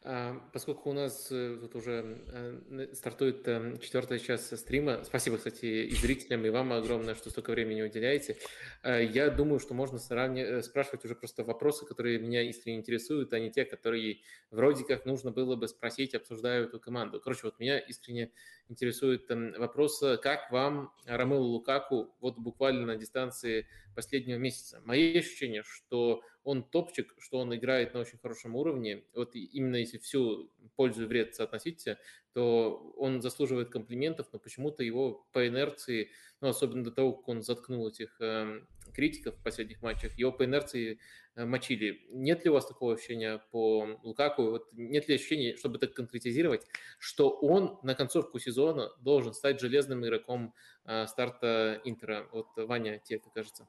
А, 0.07 0.39
поскольку 0.53 0.91
у 0.91 0.93
нас 0.93 1.29
э, 1.31 1.57
тут 1.59 1.73
уже 1.73 2.21
э, 2.27 2.93
стартует 2.93 3.47
эм, 3.47 3.79
четвертая 3.79 4.19
часть 4.19 4.55
стрима, 4.55 5.03
спасибо, 5.03 5.37
кстати, 5.37 5.65
и 5.65 5.95
зрителям, 5.95 6.45
и 6.45 6.51
вам 6.51 6.73
огромное, 6.73 7.15
что 7.15 7.31
столько 7.31 7.49
времени 7.49 7.81
уделяете. 7.81 8.37
Я 8.83 9.31
думаю, 9.31 9.59
что 9.59 9.73
можно 9.73 9.97
э, 9.97 10.61
спрашивать 10.61 11.05
уже 11.05 11.15
просто 11.15 11.43
вопросы, 11.43 11.87
которые 11.87 12.19
меня 12.19 12.43
искренне 12.43 12.77
интересуют, 12.77 13.33
а 13.33 13.39
не 13.39 13.49
те, 13.49 13.65
которые 13.65 14.19
вроде 14.51 14.83
как 14.83 15.07
нужно 15.07 15.31
было 15.31 15.55
бы 15.55 15.67
спросить, 15.67 16.13
обсуждая 16.13 16.65
эту 16.65 16.79
команду. 16.79 17.19
Короче, 17.19 17.41
вот 17.45 17.59
меня 17.59 17.79
искренне 17.79 18.31
интересует 18.69 19.31
эм, 19.31 19.55
вопрос, 19.57 20.03
как 20.21 20.51
вам 20.51 20.93
Ромео 21.07 21.39
Лукаку 21.39 22.15
вот 22.21 22.37
буквально 22.37 22.85
на 22.85 22.95
дистанции 22.95 23.67
последнего 23.95 24.37
месяца? 24.37 24.83
Мои 24.85 25.17
ощущения, 25.17 25.63
что 25.63 26.21
он 26.45 26.63
топчик, 26.63 27.13
что 27.17 27.39
он 27.39 27.53
играет 27.55 27.93
на 27.93 27.99
очень 28.01 28.19
хорошем 28.19 28.55
уровне. 28.55 29.03
Вот 29.13 29.35
именно 29.35 29.77
если 29.77 29.97
всю 29.97 30.51
пользу 30.75 31.03
и 31.03 31.05
вред 31.07 31.35
соотносить, 31.35 31.85
то 32.33 32.93
он 32.97 33.21
заслуживает 33.21 33.69
комплиментов, 33.69 34.27
но 34.31 34.39
почему-то 34.39 34.83
его 34.83 35.27
по 35.33 35.47
инерции, 35.47 36.11
ну, 36.41 36.49
особенно 36.49 36.83
до 36.83 36.91
того, 36.91 37.13
как 37.13 37.27
он 37.27 37.41
заткнул 37.41 37.87
этих 37.87 38.15
э, 38.21 38.61
критиков 38.93 39.35
в 39.35 39.43
последних 39.43 39.81
матчах, 39.81 40.17
его 40.19 40.31
по 40.31 40.45
инерции 40.45 40.99
э, 41.35 41.45
мочили. 41.45 42.05
Нет 42.09 42.45
ли 42.45 42.51
у 42.51 42.53
вас 42.53 42.67
такого 42.67 42.93
ощущения 42.93 43.41
по 43.51 43.99
Лукаку? 44.03 44.51
Вот 44.51 44.67
нет 44.73 45.07
ли 45.07 45.15
ощущения, 45.15 45.55
чтобы 45.55 45.79
так 45.79 45.93
конкретизировать, 45.93 46.67
что 46.99 47.29
он 47.29 47.79
на 47.81 47.95
концовку 47.95 48.37
сезона 48.37 48.91
должен 48.99 49.33
стать 49.33 49.59
железным 49.59 50.05
игроком 50.05 50.53
э, 50.85 51.07
старта 51.07 51.81
Интера? 51.85 52.27
Вот, 52.31 52.49
Ваня, 52.55 52.99
тебе 52.99 53.17
как 53.19 53.33
кажется? 53.33 53.67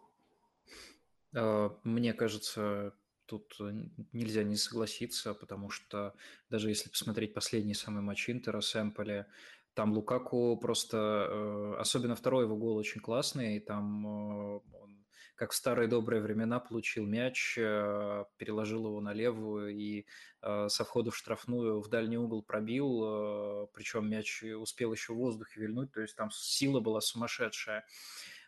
А, 1.35 1.79
мне 1.85 2.13
кажется, 2.13 2.95
тут 3.27 3.57
э, 3.61 3.73
нельзя 4.13 4.43
не 4.45 4.57
согласиться, 4.57 5.35
потому 5.35 5.71
что 5.71 6.15
даже 6.49 6.69
если 6.69 6.89
посмотреть 6.89 7.35
последний 7.35 7.75
самый 7.75 8.03
матч 8.03 8.31
Интера 8.31 8.61
с 8.61 8.75
Эмполи, 8.81 9.27
там 9.75 9.93
Лукаку 9.93 10.57
просто, 10.57 11.29
э, 11.31 11.75
особенно 11.79 12.17
второй 12.17 12.45
его 12.45 12.57
гол 12.57 12.77
очень 12.77 13.01
классный, 13.01 13.61
там 13.61 14.07
э, 14.07 14.61
он 14.81 15.05
как 15.35 15.53
в 15.53 15.55
старые 15.55 15.87
добрые 15.87 16.23
времена 16.23 16.61
получил 16.61 17.05
мяч, 17.05 17.57
переложил 17.57 18.87
его 18.87 19.03
на 19.03 19.13
левую 19.13 19.77
и 19.77 20.07
со 20.41 20.83
входа 20.83 21.11
в 21.11 21.17
штрафную 21.17 21.83
в 21.83 21.91
дальний 21.91 22.17
угол 22.17 22.43
пробил, 22.43 23.69
причем 23.75 24.09
мяч 24.09 24.43
успел 24.43 24.95
еще 24.95 25.13
в 25.13 25.19
воздухе 25.19 25.61
вильнуть, 25.61 25.93
то 25.93 26.01
есть 26.01 26.17
там 26.17 26.31
сила 26.31 26.81
была 26.81 27.03
сумасшедшая. 27.03 27.85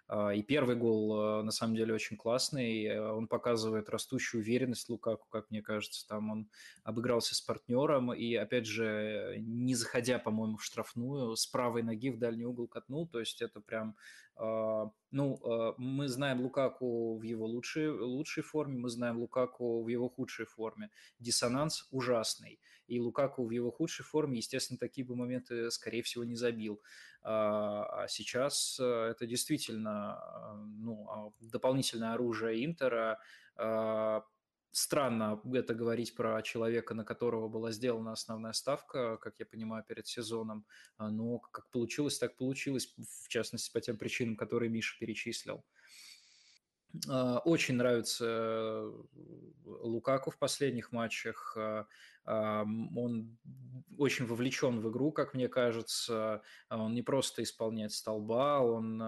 А, 0.08 0.30
и 0.30 0.42
первый 0.42 0.74
гол, 0.74 1.20
а, 1.20 1.42
на 1.42 1.50
самом 1.50 1.76
деле, 1.76 1.92
очень 1.92 2.16
классный. 2.16 2.84
Э, 2.84 3.12
он 3.12 3.28
показывает 3.28 3.90
растущую 3.90 4.40
уверенность 4.40 4.88
Лукаку, 4.88 5.26
как 5.28 5.50
мне 5.50 5.62
кажется. 5.62 6.06
Там 6.08 6.30
он 6.30 6.50
обыгрался 6.82 7.34
с 7.34 7.42
партнером 7.42 8.12
и, 8.14 8.34
опять 8.34 8.66
же, 8.66 9.36
не 9.38 9.74
заходя, 9.74 10.18
по-моему, 10.18 10.56
в 10.56 10.64
штрафную, 10.64 11.36
с 11.36 11.46
правой 11.46 11.82
ноги 11.82 12.10
в 12.10 12.18
дальний 12.18 12.46
угол 12.46 12.68
катнул. 12.68 13.06
То 13.06 13.20
есть 13.20 13.42
это 13.42 13.60
прям 13.60 13.96
ну, 15.10 15.74
мы 15.78 16.06
знаем 16.06 16.42
Лукаку 16.42 17.18
в 17.18 17.22
его 17.22 17.44
лучшей, 17.44 17.90
лучшей 17.90 18.44
форме, 18.44 18.78
мы 18.78 18.88
знаем 18.88 19.18
Лукаку 19.18 19.82
в 19.82 19.88
его 19.88 20.08
худшей 20.08 20.46
форме. 20.46 20.90
Диссонанс 21.18 21.88
ужасный. 21.90 22.60
И 22.86 23.00
Лукаку 23.00 23.44
в 23.44 23.50
его 23.50 23.70
худшей 23.70 24.04
форме, 24.04 24.38
естественно, 24.38 24.78
такие 24.78 25.04
бы 25.04 25.16
моменты, 25.16 25.70
скорее 25.72 26.02
всего, 26.02 26.22
не 26.22 26.36
забил. 26.36 26.80
А, 27.22 28.04
а 28.04 28.08
сейчас 28.08 28.78
э, 28.80 29.08
это 29.10 29.26
действительно 29.26 30.20
ну, 30.78 31.34
дополнительное 31.40 32.14
оружие 32.14 32.64
Интера 32.64 33.18
странно 34.78 35.40
это 35.52 35.74
говорить 35.74 36.14
про 36.14 36.40
человека, 36.42 36.94
на 36.94 37.04
которого 37.04 37.48
была 37.48 37.72
сделана 37.72 38.12
основная 38.12 38.52
ставка, 38.52 39.16
как 39.18 39.38
я 39.38 39.46
понимаю, 39.46 39.84
перед 39.86 40.06
сезоном. 40.06 40.66
А, 40.96 41.10
но 41.10 41.38
как 41.38 41.70
получилось, 41.70 42.18
так 42.18 42.36
получилось, 42.36 42.94
в 42.96 43.28
частности, 43.28 43.72
по 43.72 43.80
тем 43.80 43.98
причинам, 43.98 44.36
которые 44.36 44.70
Миша 44.70 44.96
перечислил. 44.98 45.64
А, 47.08 47.38
очень 47.40 47.76
нравится 47.76 48.24
э, 48.26 48.92
Лукаку 49.64 50.30
в 50.30 50.38
последних 50.38 50.92
матчах. 50.92 51.56
А, 52.28 52.62
он 52.94 53.38
очень 53.96 54.26
вовлечен 54.26 54.80
в 54.80 54.90
игру, 54.90 55.10
как 55.10 55.34
мне 55.34 55.48
кажется. 55.48 56.42
Он 56.68 56.94
не 56.94 57.02
просто 57.02 57.42
исполняет 57.42 57.92
столба, 57.92 58.60
он 58.60 58.98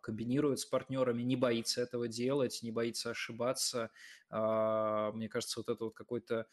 комбинирует 0.00 0.60
с 0.60 0.64
партнерами, 0.64 1.22
не 1.22 1.36
боится 1.36 1.82
этого 1.82 2.08
делать, 2.08 2.60
не 2.62 2.70
боится 2.70 3.10
ошибаться. 3.10 3.90
Мне 4.30 5.28
кажется, 5.28 5.60
вот 5.60 5.68
это 5.68 5.84
вот 5.84 5.94
какой-то 5.94 6.46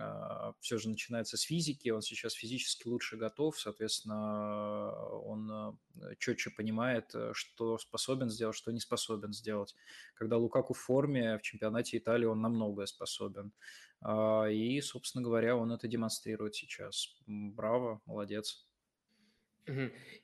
а, 0.00 0.54
все 0.60 0.78
же 0.78 0.88
начинается 0.88 1.36
с 1.36 1.42
физики, 1.42 1.88
он 1.90 2.02
сейчас 2.02 2.32
физически 2.32 2.88
лучше 2.88 3.16
готов, 3.16 3.58
соответственно, 3.58 4.92
он 5.20 5.78
четче 6.18 6.50
понимает, 6.50 7.14
что 7.32 7.78
способен 7.78 8.28
сделать, 8.28 8.56
что 8.56 8.72
не 8.72 8.80
способен 8.80 9.32
сделать. 9.32 9.74
Когда 10.18 10.36
Лукаку 10.36 10.74
в 10.74 10.78
форме 10.78 11.38
в 11.38 11.42
чемпионате 11.42 11.98
Италии, 11.98 12.26
он 12.26 12.40
на 12.40 12.48
многое 12.48 12.86
способен. 12.86 13.52
А, 14.00 14.46
и, 14.46 14.80
собственно 14.80 15.22
говоря, 15.22 15.56
он 15.56 15.72
это 15.72 15.86
демонстрирует 15.88 16.54
сейчас. 16.54 17.16
Браво, 17.26 18.00
молодец. 18.06 18.66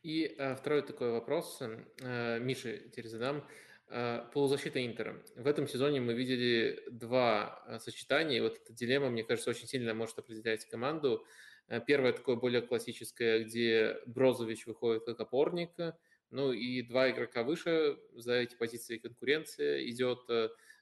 И 0.02 0.34
а, 0.39 0.56
второй 0.56 0.82
такой 0.82 1.12
вопрос, 1.12 1.60
э, 1.60 2.39
Миша, 2.40 2.78
теперь 2.78 3.08
задам. 3.08 3.44
Э, 3.89 4.24
полузащита 4.32 4.84
Интера. 4.84 5.23
В 5.36 5.47
этом 5.47 5.68
сезоне 5.68 6.00
мы 6.00 6.14
видели 6.14 6.82
два 6.90 7.62
э, 7.66 7.78
сочетания, 7.78 8.39
и 8.39 8.40
вот 8.40 8.56
эта 8.56 8.73
дилемма, 8.73 9.10
мне 9.10 9.24
кажется, 9.24 9.50
очень 9.50 9.68
сильно 9.68 9.92
может 9.92 10.18
определять 10.18 10.64
команду. 10.64 11.24
Э, 11.68 11.81
первое 11.86 12.12
такое 12.12 12.36
более 12.36 12.62
классическое, 12.62 13.44
где 13.44 13.98
Брозович 14.06 14.66
выходит 14.66 15.05
как 15.05 15.20
опорник, 15.20 15.70
ну 16.34 16.52
и 16.52 16.82
два 16.82 17.10
игрока 17.10 17.42
выше, 17.42 17.98
за 18.12 18.34
эти 18.34 18.56
позиции 18.56 18.98
конкуренция 18.98 19.88
идет 19.88 20.20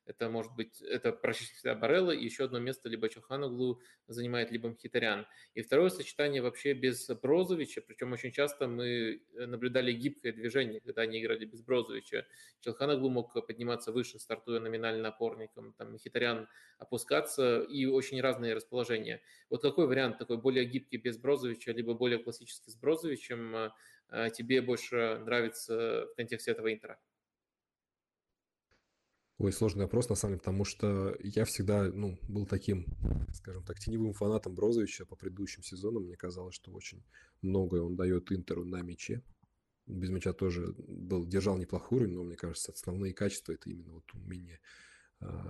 это 0.05 0.29
может 0.29 0.53
быть, 0.55 0.81
это 0.83 1.13
практически 1.13 1.55
всегда 1.57 1.75
Барелла, 1.75 2.11
и 2.11 2.25
еще 2.25 2.45
одно 2.45 2.59
место 2.59 2.89
либо 2.89 3.09
Чоханоглу 3.09 3.81
занимает, 4.09 4.51
либо 4.51 4.69
Мхитарян. 4.69 5.27
И 5.55 5.63
второе 5.63 5.91
сочетание 5.91 6.43
вообще 6.43 6.73
без 6.73 7.07
Брозовича, 7.09 7.83
причем 7.83 8.13
очень 8.13 8.33
часто 8.33 8.67
мы 8.67 9.23
наблюдали 9.33 9.93
гибкое 9.93 10.33
движение, 10.33 10.81
когда 10.81 11.03
они 11.03 11.21
играли 11.21 11.45
без 11.45 11.63
Брозовича. 11.63 12.27
Челханоглу 12.61 13.11
мог 13.11 13.33
подниматься 13.47 13.93
выше, 13.93 14.19
стартуя 14.19 14.59
номинально 14.59 15.09
опорником, 15.09 15.73
там 15.75 15.93
Мхитарян 15.93 16.49
опускаться, 16.79 17.63
и 17.63 17.87
очень 17.87 18.21
разные 18.21 18.55
расположения. 18.55 19.23
Вот 19.51 19.63
какой 19.63 19.87
вариант 19.87 20.19
такой 20.19 20.39
более 20.39 20.65
гибкий 20.65 20.97
без 20.97 21.17
Брозовича, 21.17 21.73
либо 21.73 21.95
более 21.95 22.19
классический 22.19 22.71
с 22.71 22.77
Брозовичем 22.77 23.55
э, 23.55 23.71
тебе 24.35 24.63
больше 24.63 25.19
нравится 25.25 26.07
в 26.13 26.17
контексте 26.17 26.53
этого 26.53 26.73
интера? 26.73 26.99
Ой, 29.39 29.53
сложный 29.53 29.85
вопрос, 29.87 30.09
на 30.09 30.15
самом 30.15 30.35
деле, 30.35 30.41
потому 30.41 30.65
что 30.65 31.17
я 31.19 31.45
всегда, 31.45 31.85
ну, 31.85 32.17
был 32.29 32.47
таким, 32.47 32.87
скажем 33.35 33.65
так, 33.65 33.79
теневым 33.81 34.13
фанатом 34.13 34.55
Брозовича 34.55 35.05
по 35.05 35.17
предыдущим 35.17 35.65
сезонам. 35.65 36.05
Мне 36.05 36.17
казалось, 36.17 36.55
что 36.55 36.71
очень 36.71 37.03
многое 37.41 37.83
он 37.83 37.97
дает 37.97 38.31
Интеру 38.31 38.65
на 38.65 38.83
мяче. 38.83 39.23
Без 39.87 40.11
мяча 40.11 40.33
тоже 40.33 40.75
был, 40.79 41.27
держал 41.27 41.59
неплохой 41.59 41.99
уровень, 41.99 42.15
но, 42.15 42.23
мне 42.23 42.37
кажется, 42.37 42.71
основные 42.71 43.15
качества– 43.15 43.53
это 43.55 43.69
именно 43.69 43.95
вот 43.95 44.15
умение 44.15 44.61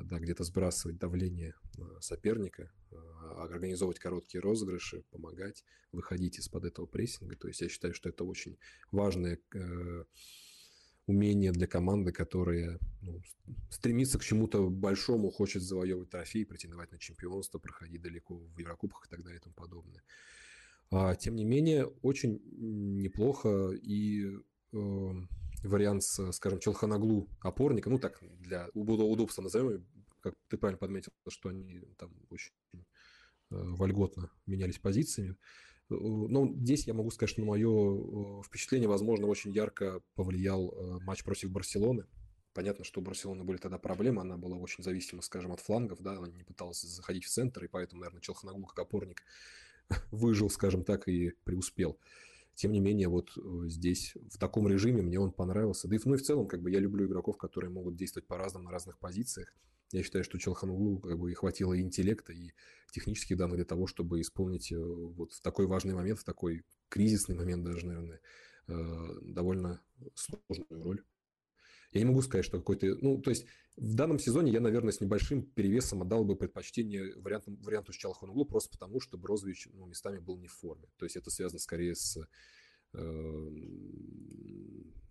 да, 0.05 0.19
где-то 0.19 0.45
сбрасывать 0.45 0.99
давление 0.99 1.55
соперника, 2.01 2.71
а, 2.91 3.45
организовывать 3.45 3.99
короткие 3.99 4.41
розыгрыши, 4.41 5.05
помогать, 5.11 5.65
выходить 5.93 6.39
из-под 6.39 6.65
этого 6.65 6.87
прессинга. 6.87 7.37
То 7.37 7.49
есть 7.49 7.61
я 7.61 7.69
считаю, 7.69 7.95
что 7.95 8.09
это 8.09 8.25
очень 8.25 8.59
важная 8.91 9.39
э, 9.55 10.05
умение 11.07 11.53
для 11.53 11.67
команды, 11.67 12.13
которая 12.13 12.79
ну, 13.03 13.21
стремится 13.71 14.19
к 14.19 14.25
чему-то 14.25 14.69
большому, 14.69 15.31
хочет 15.31 15.63
завоевывать 15.63 16.11
трофеи, 16.11 16.45
претендовать 16.45 16.93
на 16.93 16.99
чемпионство, 16.99 17.59
проходить 17.59 18.03
далеко 18.03 18.37
в 18.37 18.59
Еврокубках 18.59 19.07
и 19.07 19.11
так 19.11 19.23
далее 19.23 19.39
и 19.39 19.43
тому 19.43 19.55
подобное. 19.55 20.03
А, 20.91 21.15
тем 21.15 21.37
не 21.37 21.45
менее, 21.45 21.87
очень 22.03 22.41
неплохо 22.53 23.71
и 23.71 24.39
э, 24.73 25.13
вариант 25.63 26.03
с, 26.03 26.33
скажем, 26.33 26.59
Челханаглу 26.59 27.29
опорника, 27.41 27.91
ну 27.91 27.99
так, 27.99 28.19
для 28.41 28.69
удобства 28.75 29.43
назовем, 29.43 29.87
как 30.21 30.35
ты 30.49 30.57
правильно 30.57 30.79
подметил, 30.79 31.13
что 31.29 31.49
они 31.49 31.83
там 31.99 32.13
очень 32.31 32.53
э, 32.75 32.81
вольготно 33.51 34.31
менялись 34.47 34.79
позициями. 34.79 35.37
Но 35.89 36.49
здесь 36.55 36.87
я 36.87 36.95
могу 36.95 37.11
сказать, 37.11 37.31
что 37.31 37.41
на 37.43 37.49
мое 37.49 38.43
впечатление, 38.43 38.89
возможно, 38.89 39.27
очень 39.27 39.53
ярко 39.53 40.01
повлиял 40.15 40.71
э, 40.71 40.99
матч 41.05 41.23
против 41.23 41.51
Барселоны. 41.51 42.07
Понятно, 42.55 42.85
что 42.85 43.01
у 43.01 43.05
Барселоны 43.05 43.45
были 43.45 43.57
тогда 43.57 43.79
проблемы, 43.79 44.23
она 44.23 44.37
была 44.37 44.57
очень 44.57 44.85
зависима, 44.85 45.23
скажем, 45.23 45.53
от 45.53 45.61
флангов, 45.61 46.01
да, 46.03 46.13
она 46.19 46.29
не 46.29 46.45
пыталась 46.45 46.81
заходить 46.81 47.25
в 47.25 47.31
центр, 47.31 47.65
и 47.65 47.69
поэтому, 47.69 48.01
наверное, 48.01 48.21
Челханаглу 48.21 48.67
как 48.67 48.79
опорник 48.81 49.23
выжил, 50.11 50.51
скажем 50.51 50.85
так, 50.85 51.09
и 51.09 51.33
преуспел. 51.45 51.99
Тем 52.55 52.73
не 52.73 52.81
менее, 52.81 53.09
вот 53.09 53.31
э, 53.37 53.69
здесь 53.69 54.15
в 54.31 54.39
таком 54.39 54.69
режиме 54.69 55.03
мне 55.03 55.19
он 55.19 55.33
понравился. 55.33 55.89
Да 55.89 55.97
и, 55.97 56.01
ну 56.05 56.15
и 56.15 56.19
в 56.19 56.23
целом, 56.23 56.47
как 56.47 56.63
бы 56.63 56.71
я 56.71 56.81
люблю 56.81 57.07
игроков, 57.07 57.39
которые 57.39 57.71
могут 57.71 57.97
действовать 57.97 58.27
по-разному 58.27 58.67
на 58.67 58.71
разных 58.71 58.99
позициях. 58.99 59.55
Я 59.93 60.03
считаю, 60.03 60.25
что 60.25 60.39
Челханулу 60.39 60.99
как 61.01 61.19
бы 61.19 61.31
и 61.31 61.35
хватило 61.35 61.75
и 61.75 61.83
интеллекта, 61.83 62.33
и 62.33 62.53
технических 62.93 63.37
данных 63.37 63.57
для 63.57 63.65
того, 63.65 63.87
чтобы 63.87 64.21
исполнить 64.21 64.73
э, 64.73 64.79
вот 64.79 65.33
в 65.33 65.41
такой 65.41 65.67
важный 65.67 65.95
момент, 65.95 66.21
в 66.21 66.25
такой 66.25 66.65
кризисный 66.89 67.35
момент 67.35 67.65
даже, 67.65 67.87
наверное, 67.87 68.21
э, 68.69 69.19
довольно 69.23 69.81
сложную 70.15 70.83
роль. 70.83 71.03
Я 71.93 72.01
не 72.01 72.07
могу 72.07 72.23
сказать, 72.23 72.45
что 72.45 72.59
какой-то... 72.59 72.97
Ну, 73.01 73.21
то 73.21 73.31
есть 73.31 73.47
в 73.77 73.95
данном 73.95 74.19
сезоне 74.19 74.53
я, 74.53 74.61
наверное, 74.61 74.93
с 74.93 75.01
небольшим 75.01 75.43
перевесом 75.43 76.03
отдал 76.03 76.25
бы 76.25 76.37
предпочтение 76.37 77.15
варианту, 77.17 77.57
варианту 77.63 77.93
с 77.93 77.97
Чалханулу 77.97 78.45
просто 78.45 78.71
потому, 78.71 79.01
что 79.01 79.19
Брозович 79.19 79.69
ну, 79.73 79.87
местами 79.87 80.19
был 80.19 80.39
не 80.39 80.49
в 80.49 80.53
форме. 80.53 80.89
То 80.97 81.05
есть 81.05 81.17
это 81.17 81.31
связано 81.31 81.59
скорее 81.59 81.95
с 81.95 82.19
э, 82.95 83.49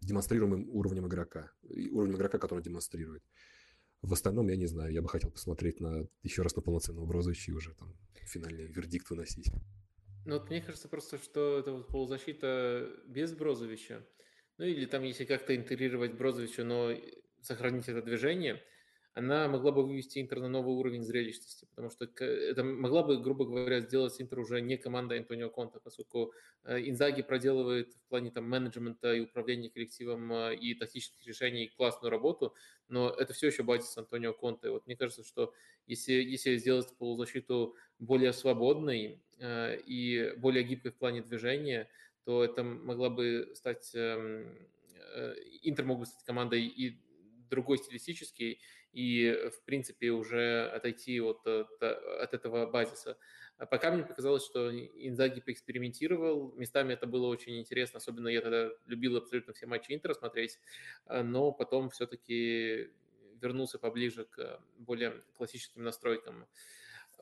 демонстрируемым 0.01 0.69
уровнем 0.69 1.07
игрока. 1.07 1.51
Уровнем 1.63 2.15
игрока, 2.15 2.39
который 2.39 2.63
демонстрирует. 2.63 3.23
В 4.01 4.13
остальном, 4.13 4.47
я 4.47 4.55
не 4.55 4.65
знаю, 4.65 4.91
я 4.91 5.03
бы 5.03 5.09
хотел 5.09 5.29
посмотреть 5.29 5.79
на 5.79 6.07
еще 6.23 6.41
раз 6.41 6.55
на 6.55 6.63
полноценного 6.63 7.05
Брозовича 7.05 7.51
и 7.51 7.55
уже 7.55 7.75
там 7.75 7.95
финальный 8.25 8.65
вердикт 8.65 9.09
выносить. 9.11 9.51
Ну 10.25 10.39
вот 10.39 10.49
мне 10.49 10.61
кажется 10.61 10.87
просто, 10.87 11.17
что 11.17 11.59
это 11.59 11.71
вот 11.71 11.87
полузащита 11.87 12.89
без 13.07 13.33
Брозовича, 13.33 14.03
ну 14.61 14.67
или 14.67 14.85
там 14.85 15.01
если 15.01 15.25
как-то 15.25 15.55
интегрировать 15.55 16.13
Брозовича, 16.13 16.63
но 16.63 16.91
сохранить 17.41 17.89
это 17.89 18.03
движение, 18.03 18.61
она 19.15 19.47
могла 19.47 19.71
бы 19.71 19.83
вывести 19.83 20.21
Интер 20.21 20.39
на 20.39 20.49
новый 20.49 20.75
уровень 20.75 21.01
зрелищности, 21.01 21.65
потому 21.65 21.89
что 21.89 22.05
это 22.05 22.63
могла 22.63 23.01
бы, 23.01 23.19
грубо 23.19 23.45
говоря, 23.45 23.79
сделать 23.79 24.21
Интер 24.21 24.37
уже 24.37 24.61
не 24.61 24.77
команда 24.77 25.15
Антонио 25.15 25.49
Конта, 25.49 25.79
поскольку 25.79 26.31
э, 26.63 26.79
Инзаги 26.87 27.23
проделывает 27.23 27.95
в 27.95 28.09
плане 28.09 28.29
там, 28.29 28.47
менеджмента 28.47 29.11
и 29.15 29.21
управления 29.21 29.71
коллективом 29.71 30.31
э, 30.31 30.55
и 30.55 30.75
тактических 30.75 31.25
решений 31.25 31.73
классную 31.75 32.11
работу, 32.11 32.53
но 32.87 33.09
это 33.09 33.33
все 33.33 33.47
еще 33.47 33.63
базис 33.63 33.97
Антонио 33.97 34.33
Конта. 34.33 34.67
И 34.67 34.69
вот 34.69 34.85
мне 34.85 34.95
кажется, 34.95 35.23
что 35.23 35.55
если, 35.87 36.13
если 36.13 36.55
сделать 36.57 36.95
полузащиту 36.99 37.75
более 37.97 38.31
свободной 38.31 39.23
э, 39.39 39.79
и 39.87 40.35
более 40.37 40.63
гибкой 40.63 40.91
в 40.91 40.97
плане 40.97 41.23
движения, 41.23 41.89
то 42.25 42.43
это 42.43 42.63
могла 42.63 43.09
бы 43.09 43.51
стать... 43.55 43.91
Эм, 43.95 44.67
Интер 45.63 45.83
мог 45.83 45.99
бы 45.99 46.05
стать 46.05 46.23
командой 46.23 46.65
и 46.65 46.97
другой 47.49 47.77
стилистический 47.77 48.61
и, 48.93 49.49
в 49.53 49.63
принципе, 49.65 50.11
уже 50.11 50.69
отойти 50.69 51.19
от, 51.21 51.45
от, 51.45 51.81
от 51.81 52.33
этого 52.33 52.69
базиса. 52.69 53.17
А 53.57 53.65
пока 53.65 53.91
мне 53.91 54.03
показалось, 54.03 54.45
что 54.45 54.71
Инзаги 54.71 55.39
поэкспериментировал, 55.39 56.53
местами 56.53 56.93
это 56.93 57.07
было 57.07 57.27
очень 57.27 57.59
интересно, 57.59 57.97
особенно 57.97 58.27
я 58.27 58.41
тогда 58.41 58.69
любил 58.85 59.17
абсолютно 59.17 59.53
все 59.53 59.67
матчи 59.67 59.93
Интера 59.93 60.13
смотреть, 60.13 60.59
а, 61.05 61.23
но 61.23 61.51
потом 61.51 61.89
все-таки 61.89 62.89
вернулся 63.39 63.79
поближе 63.79 64.25
к 64.25 64.61
более 64.77 65.23
классическим 65.37 65.83
настройкам. 65.83 66.47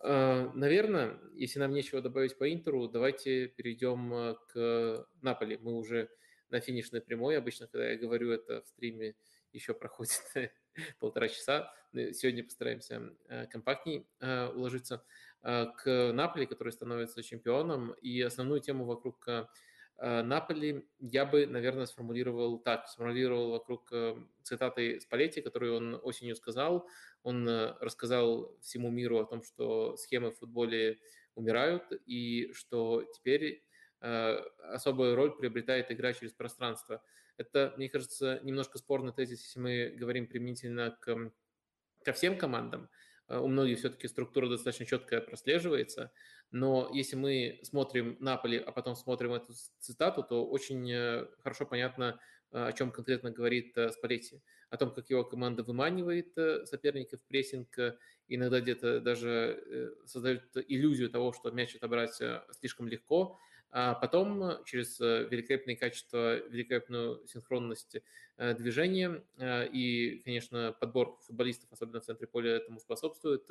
А, 0.02 0.52
наверное, 0.53 1.19
если 1.34 1.60
нам 1.60 1.74
нечего 1.74 2.02
добавить 2.02 2.38
по 2.38 2.52
Интеру, 2.52 2.88
давайте 2.88 3.48
перейдем 3.48 4.36
к 4.48 5.08
Наполи. 5.22 5.58
Мы 5.58 5.74
уже 5.74 6.10
на 6.50 6.60
финишной 6.60 7.02
прямой. 7.02 7.38
Обычно, 7.38 7.68
когда 7.68 7.90
я 7.90 7.98
говорю 7.98 8.32
это 8.32 8.61
в 8.61 8.68
стриме, 8.68 9.16
еще 9.52 9.74
проходит 9.74 10.22
полтора 11.00 11.28
часа. 11.28 11.74
Сегодня 11.94 12.44
постараемся 12.44 13.14
э, 13.28 13.48
компактней 13.48 14.08
э, 14.19 14.48
уложиться 14.48 15.03
э, 15.42 15.66
к 15.78 16.11
Наполи, 16.14 16.45
который 16.45 16.72
становится 16.72 17.24
чемпионом. 17.24 17.94
И 18.02 18.22
основную 18.22 18.61
тему 18.61 18.86
вокруг 18.86 19.28
Наполи 20.02 20.88
я 21.00 21.26
бы, 21.26 21.45
наверное, 21.45 21.86
сформулировал 21.86 22.60
так. 22.60 22.88
Сформулировал 22.88 23.52
вокруг 23.52 23.92
цитаты 24.44 25.02
Спалетти, 25.02 25.42
которую 25.42 25.76
он 25.76 26.00
осенью 26.03 26.36
сказал. 26.36 26.88
Он 27.24 27.48
рассказал 27.82 28.58
всему 28.61 28.90
миру 28.90 29.19
о 29.19 29.26
том, 29.26 29.44
что 29.44 29.98
схемы 29.98 30.32
в 30.32 30.38
футболе 30.38 31.00
умирают, 31.36 31.84
и 32.06 32.52
что 32.53 33.03
теперь 33.14 33.66
особую 34.00 35.16
роль 35.16 35.36
приобретает 35.36 35.92
игра 35.92 36.14
через 36.14 36.32
пространство– 36.32 37.03
это, 37.40 37.74
мне 37.78 37.88
кажется, 37.88 38.42
немножко 38.44 38.78
спорный 38.78 39.14
тезис, 39.14 39.42
если 39.42 39.60
мы 39.61 39.95
говорим 39.98 40.28
применительно 40.28 40.92
к, 41.00 41.32
ко 42.03 42.11
всем 42.11 42.38
командам. 42.38 42.90
Э, 43.30 43.40
у 43.40 43.48
многих 43.48 43.80
все-таки 43.80 44.10
структура 44.10 44.50
достаточно 44.50 44.86
четкая 44.86 45.22
прослеживается, 45.22 46.11
но 46.52 46.90
если 46.94 47.16
мы 47.16 47.60
смотрим 47.64 48.18
Наполи, 48.19 48.58
а 48.58 48.72
потом 48.72 48.95
смотрим 48.95 49.34
эту 49.34 49.53
цитату, 49.80 50.24
то 50.24 50.45
очень 50.45 50.92
э, 50.92 51.28
хорошо 51.40 51.66
понятно, 51.66 52.19
э, 52.52 52.68
о 52.68 52.72
чем 52.74 52.92
конкретно 52.92 53.32
говорит 53.32 53.76
Спалетти. 53.92 54.42
О 54.69 54.78
том, 54.78 54.94
как 54.94 55.10
его 55.10 55.24
команда 55.24 55.64
выманивает 55.64 56.34
соперников 56.68 57.22
в 57.22 57.26
прессинг, 57.26 57.76
иногда 58.28 58.61
где-то 58.61 59.00
даже 59.02 59.95
создает 60.06 60.44
иллюзию 60.56 61.10
того, 61.10 61.34
что 61.34 61.50
мяч 61.50 61.76
отобрать 61.76 62.22
слишком 62.52 62.88
легко, 62.88 63.40
а 63.72 63.93
потом 63.93 64.43
э, 64.43 64.57
через 64.65 64.99
э, 64.99 65.27
великолепные 65.30 65.77
качества, 65.77 66.38
великолепную 66.48 67.25
синхронность 67.27 67.98
э, 68.38 68.56
движения 68.56 69.23
и, 69.38 70.22
конечно, 70.25 70.75
подбор 70.80 71.19
футболистов, 71.22 71.72
особенно 71.72 71.99
в 71.99 72.03
центре 72.03 72.25
поля, 72.25 72.56
этому 72.56 72.80
способствует, 72.80 73.43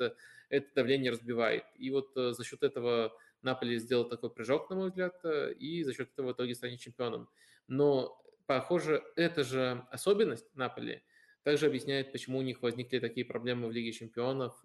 это 0.49 0.67
давление 0.75 1.11
разбивает. 1.11 1.63
И 1.77 1.89
вот 1.89 2.11
за 2.15 2.43
счет 2.43 2.63
этого 2.63 3.13
Наполи 3.41 3.77
сделал 3.77 4.09
такой 4.09 4.29
прыжок, 4.29 4.69
на 4.69 4.75
мой 4.75 4.89
взгляд, 4.89 5.23
и 5.57 5.83
за 5.83 5.93
счет 5.93 6.11
этого 6.11 6.29
в 6.29 6.33
итоге 6.33 6.55
станет 6.55 6.79
чемпионом. 6.79 7.29
Но, 7.67 8.21
похоже, 8.47 9.03
эта 9.15 9.43
же 9.43 9.85
особенность 9.91 10.53
Наполи 10.55 11.01
также 11.43 11.67
объясняет, 11.67 12.11
почему 12.11 12.39
у 12.39 12.41
них 12.41 12.61
возникли 12.61 12.99
такие 12.99 13.25
проблемы 13.25 13.67
в 13.67 13.71
Лиге 13.71 13.93
чемпионов, 13.93 14.61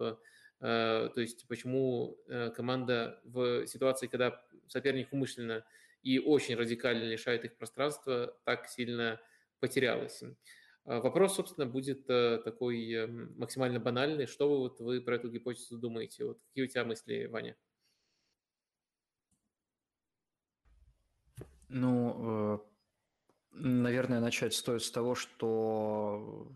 то 0.61 1.13
есть 1.17 1.47
почему 1.49 2.17
э, 2.27 2.51
команда 2.51 3.21
в 3.25 3.67
ситуации, 3.67 4.07
когда 4.07 4.43
соперник 4.67 5.13
умышленно 5.13 5.65
и 6.03 6.19
очень 6.19 6.55
радикально 6.55 7.05
лишает 7.05 7.45
их 7.45 7.57
пространства, 7.57 8.37
так 8.45 8.69
сильно 8.69 9.21
потерялась. 9.61 10.23
А 10.85 11.01
вопрос, 11.01 11.37
собственно, 11.37 11.67
будет 11.67 12.09
э, 12.09 12.41
такой 12.45 13.07
максимально 13.37 13.81
банальный. 13.81 14.27
Что 14.27 14.49
вы, 14.49 14.59
вот, 14.59 14.81
вы 14.81 15.01
про 15.01 15.17
эту 15.17 15.31
гипотезу 15.31 15.79
думаете? 15.79 16.25
Вот 16.25 16.41
какие 16.49 16.65
у 16.65 16.69
тебя 16.69 16.85
мысли, 16.85 17.27
Ваня? 17.27 17.57
Ну, 21.69 22.63
наверное, 23.51 24.21
начать 24.21 24.55
стоит 24.55 24.83
с 24.83 24.91
того, 24.91 25.15
что 25.15 26.53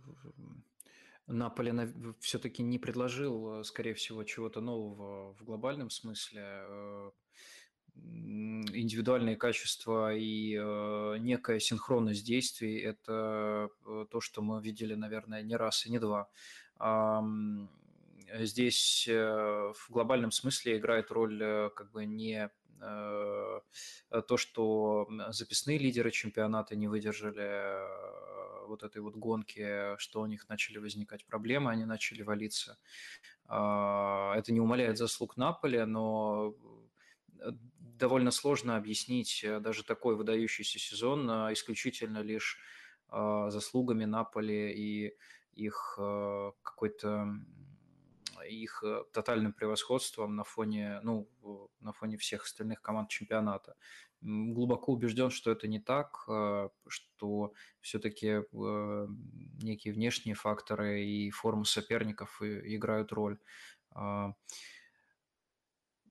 Наполе 1.29 1.93
все-таки 2.21 2.63
не 2.63 2.79
предложил, 2.79 3.61
э, 3.61 3.65
скорее 3.65 3.95
всего, 3.95 4.25
чего-то 4.25 4.61
нового 4.61 5.35
в 5.35 5.45
глобальном 5.45 5.91
смысле. 5.91 6.43
Э, 6.43 7.11
индивидуальные 7.95 9.37
качества 9.37 10.15
и 10.15 10.57
э, 10.57 11.17
некая 11.19 11.59
синхронность 11.59 12.25
действий– 12.25 12.79
это 12.81 13.71
то, 14.11 14.21
что 14.21 14.41
мы 14.41 14.63
видели, 14.63 14.95
наверное, 14.95 15.43
не 15.43 15.57
раз 15.57 15.85
и 15.85 15.91
не 15.91 15.99
два. 15.99 16.31
Здесь 18.35 19.09
в 19.09 19.87
глобальном 19.89 20.31
смысле 20.31 20.79
играет 20.79 21.11
роль 21.11 21.71
как 21.75 21.91
бы 21.91 22.07
не 22.07 22.51
то, 22.79 24.37
что 24.37 25.09
записные 25.31 25.79
лидеры 25.79 26.13
чемпионата 26.13 26.77
не 26.77 26.87
выдержали 26.87 27.83
вот 28.69 28.83
этой 28.83 29.03
вот 29.03 29.17
гонки, 29.17 29.97
что 29.99 30.21
у 30.21 30.27
них 30.27 30.49
начали 30.49 30.79
возникать 30.79 31.27
проблемы, 31.27 31.71
они 31.71 31.85
начали 31.85 32.23
валиться. 32.23 32.79
А, 33.47 34.35
это 34.37 34.53
не 34.53 34.61
умаляет 34.61 34.99
заслуг 34.99 35.37
Наполи, 35.37 35.85
но 35.85 36.55
э, 37.41 37.51
довольно 37.79 38.31
сложно 38.31 38.77
объяснить 38.77 39.43
э, 39.43 39.59
даже 39.61 39.83
такой 39.83 40.17
выдающийся 40.17 40.79
сезон 40.79 41.29
а, 41.31 41.53
исключительно 41.53 42.19
лишь 42.19 42.59
заслугами 43.11 44.05
Наполи 44.05 44.71
и 44.71 45.17
их 45.55 45.97
э, 45.99 46.53
какой-то 46.63 47.27
их 48.47 48.85
тотальным 49.13 49.55
превосходством 49.55 50.37
на 50.37 50.45
фоне, 50.45 51.01
ну, 51.03 51.29
на 51.81 51.93
фоне 51.93 52.19
всех 52.19 52.45
остальных 52.45 52.83
команд 52.83 53.09
чемпионата 53.09 53.77
глубоко 54.21 54.93
убежден, 54.93 55.31
что 55.31 55.51
это 55.51 55.69
не 55.69 55.81
так, 55.81 56.25
а, 56.29 56.71
что 56.89 57.53
все-таки 57.81 58.27
э, 58.27 59.07
некие 59.63 59.95
внешние 59.95 60.35
факторы 60.35 61.05
и 61.05 61.31
формы 61.31 61.65
соперников 61.65 62.43
играют 62.43 63.13
роль. 63.13 63.39
А, 63.95 64.33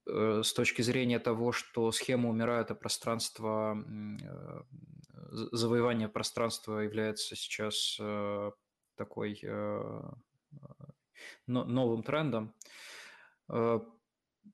э, 0.06 0.42
с 0.42 0.52
точки 0.52 0.82
зрения 0.82 1.18
того, 1.18 1.52
что 1.52 1.92
схема 1.92 2.30
умирает, 2.30 2.70
а 2.70 2.74
пространство, 2.74 3.76
завоевание 5.30 6.08
пространства 6.08 6.80
является 6.80 7.36
сейчас 7.36 8.00
такой 8.96 9.40
новым 11.46 12.02
трендом, 12.02 12.54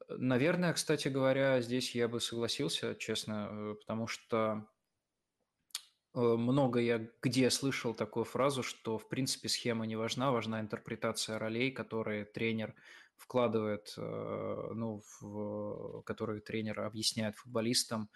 Наверное, 0.08 0.73
кстати 0.73 1.08
говоря, 1.08 1.60
здесь 1.60 1.94
я 1.94 2.08
бы 2.08 2.20
согласился, 2.20 2.94
честно, 2.94 3.48
э, 3.50 3.74
потому 3.81 4.06
что 4.06 4.68
Э, 6.14 6.36
много 6.36 6.81
я 6.81 7.08
где 7.23 7.50
слышал 7.50 7.94
такую 7.94 8.24
фразу, 8.24 8.62
что 8.62 8.98
в 8.98 9.08
принципе 9.08 9.48
схема 9.48 9.86
не 9.86 9.97
важна, 9.97 10.31
важна 10.31 10.60
интерпретация 10.60 11.39
ролей, 11.39 11.70
которые 11.73 12.24
тренер 12.24 12.74
вкладывает, 13.17 13.94
э, 13.97 14.70
ну, 14.75 15.02
в, 15.20 16.02
которые 16.02 16.41
тренер 16.41 16.81
объясняет 16.81 17.36
футболистам. 17.36 18.10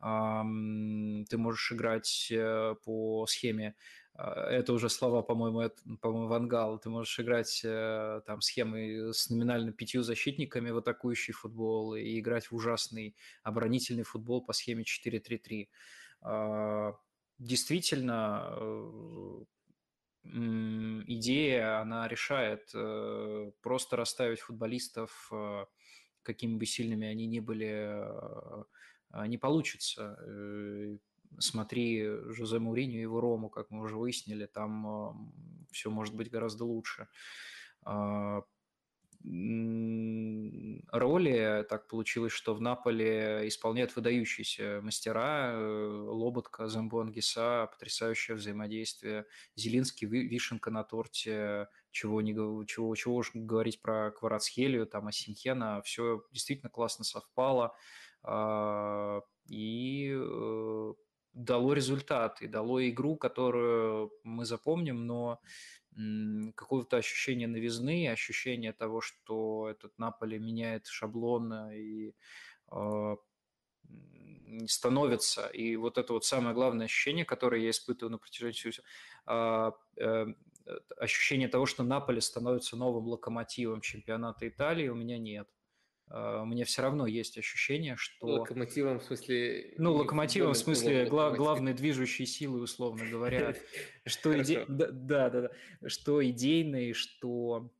Ты 0.00 1.38
можешь 1.38 1.72
играть 1.72 2.28
э, 2.30 2.74
по 2.84 3.26
схеме, 3.26 3.74
это 4.16 4.72
уже 4.72 4.90
слова, 4.90 5.22
по-моему, 5.22 5.70
по-моему, 6.00 6.28
Вангал, 6.28 6.78
ты 6.78 6.88
можешь 6.88 7.18
играть 7.18 7.62
там 8.26 8.40
схемой 8.40 9.12
с 9.12 9.28
номинально 9.28 9.72
пятью 9.72 10.04
защитниками 10.04 10.70
в 10.70 10.76
атакующий 10.76 11.32
футбол 11.32 11.96
и 11.96 12.20
играть 12.20 12.46
в 12.46 12.54
ужасный 12.54 13.16
оборонительный 13.42 14.04
футбол 14.04 14.44
по 14.44 14.52
схеме 14.52 14.84
4-3-3 14.84 15.68
действительно 17.38 18.48
э, 18.50 19.44
идея, 20.24 21.80
она 21.80 22.08
решает 22.08 22.70
э, 22.74 23.50
просто 23.62 23.96
расставить 23.96 24.40
футболистов, 24.40 25.28
э, 25.32 25.66
какими 26.22 26.56
бы 26.56 26.66
сильными 26.66 27.06
они 27.06 27.26
ни 27.26 27.40
были, 27.40 28.02
не 29.26 29.36
получится. 29.36 30.18
Смотри 31.38 32.02
Жозе 32.32 32.58
Мауриню 32.58 32.98
и 32.98 33.02
его 33.02 33.20
Рому, 33.20 33.50
как 33.50 33.70
мы 33.70 33.82
уже 33.82 33.98
выяснили, 33.98 34.46
там 34.46 35.30
все 35.70 35.90
может 35.90 36.14
быть 36.14 36.30
гораздо 36.30 36.64
лучше. 36.64 37.08
Роли. 40.92 41.64
Так 41.68 41.88
получилось, 41.88 42.32
что 42.32 42.54
в 42.54 42.60
Наполе 42.60 43.48
исполняют 43.48 43.96
выдающиеся 43.96 44.80
мастера. 44.82 45.52
Э, 45.52 46.06
Лоботка, 46.08 46.68
Замбон, 46.68 47.10
Гиса, 47.10 47.66
потрясающее 47.72 48.36
взаимодействие. 48.36 49.26
Зелинский, 49.56 50.06
вишенка 50.06 50.70
на 50.70 50.84
торте, 50.84 51.68
чего, 51.90 52.20
не, 52.20 52.34
чего, 52.66 52.94
чего 52.94 53.16
уж 53.16 53.30
говорить 53.32 53.80
про 53.80 54.10
Кварацхелию, 54.10 54.86
там, 54.86 55.06
Асимхена. 55.06 55.80
Все 55.82 56.22
действительно 56.30 56.68
классно 56.68 57.04
совпало. 57.04 57.74
А, 58.22 59.22
и 59.48 60.14
э, 60.14 60.92
дало 61.34 61.72
результат, 61.72 62.42
и 62.42 62.46
дало 62.46 62.86
игру, 62.88 63.16
которую 63.16 64.12
мы 64.22 64.44
запомним, 64.44 65.06
но 65.06 65.40
какого-то 66.54 66.96
ощущения 66.96 67.46
новизны, 67.46 68.08
ощущения 68.08 68.72
того, 68.72 69.00
что 69.00 69.68
этот 69.70 69.96
Наполе 69.98 70.38
меняет 70.38 70.86
шаблон 70.86 71.70
и 71.72 72.14
э, 72.72 73.16
становится. 74.66 75.46
И 75.48 75.76
вот 75.76 75.98
это 75.98 76.12
вот 76.12 76.24
самое 76.24 76.54
главное 76.54 76.86
ощущение, 76.86 77.24
которое 77.24 77.62
я 77.62 77.70
испытываю 77.70 78.12
на 78.12 78.18
протяжении 78.18 78.54
всего, 78.54 78.72
э, 79.26 79.72
э, 79.98 80.26
ощущение 80.96 81.48
того, 81.48 81.66
что 81.66 81.82
Наполе 81.82 82.20
становится 82.20 82.76
новым 82.76 83.06
локомотивом 83.06 83.80
чемпионата 83.80 84.48
Италии, 84.48 84.88
у 84.88 84.94
меня 84.94 85.18
нет. 85.18 85.48
У 86.08 86.44
меня 86.44 86.64
все 86.64 86.82
равно 86.82 87.06
есть 87.06 87.38
ощущение, 87.38 87.96
что... 87.96 88.26
Локомотивом 88.26 89.00
в 89.00 89.04
смысле... 89.04 89.74
Ну, 89.78 89.94
локомотивом 89.94 90.52
в 90.52 90.56
смысле 90.56 91.06
гла- 91.06 91.30
главной 91.30 91.72
движущей 91.72 92.26
силы, 92.26 92.60
условно 92.60 93.08
говоря, 93.10 93.56
что 94.06 94.40
иде... 94.40 94.64
да, 94.68 94.88
да, 94.90 95.30
да, 95.30 95.50
что 95.88 96.24
идейный, 96.24 96.92
что 96.92 97.72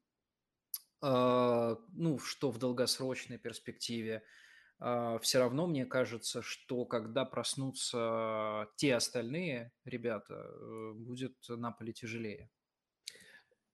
а, 1.07 1.77
ну, 1.93 2.19
что 2.19 2.51
в 2.51 2.59
долгосрочной 2.59 3.37
перспективе. 3.37 4.23
А, 4.79 5.19
все 5.19 5.39
равно 5.39 5.67
мне 5.67 5.85
кажется, 5.85 6.41
что 6.41 6.87
когда 6.87 7.27
проснутся 7.27 8.69
те 8.77 8.95
остальные 8.95 9.71
ребята, 9.85 10.35
э, 10.35 10.93
будет 10.95 11.37
Наполе 11.49 11.93
тяжелее. 11.93 12.49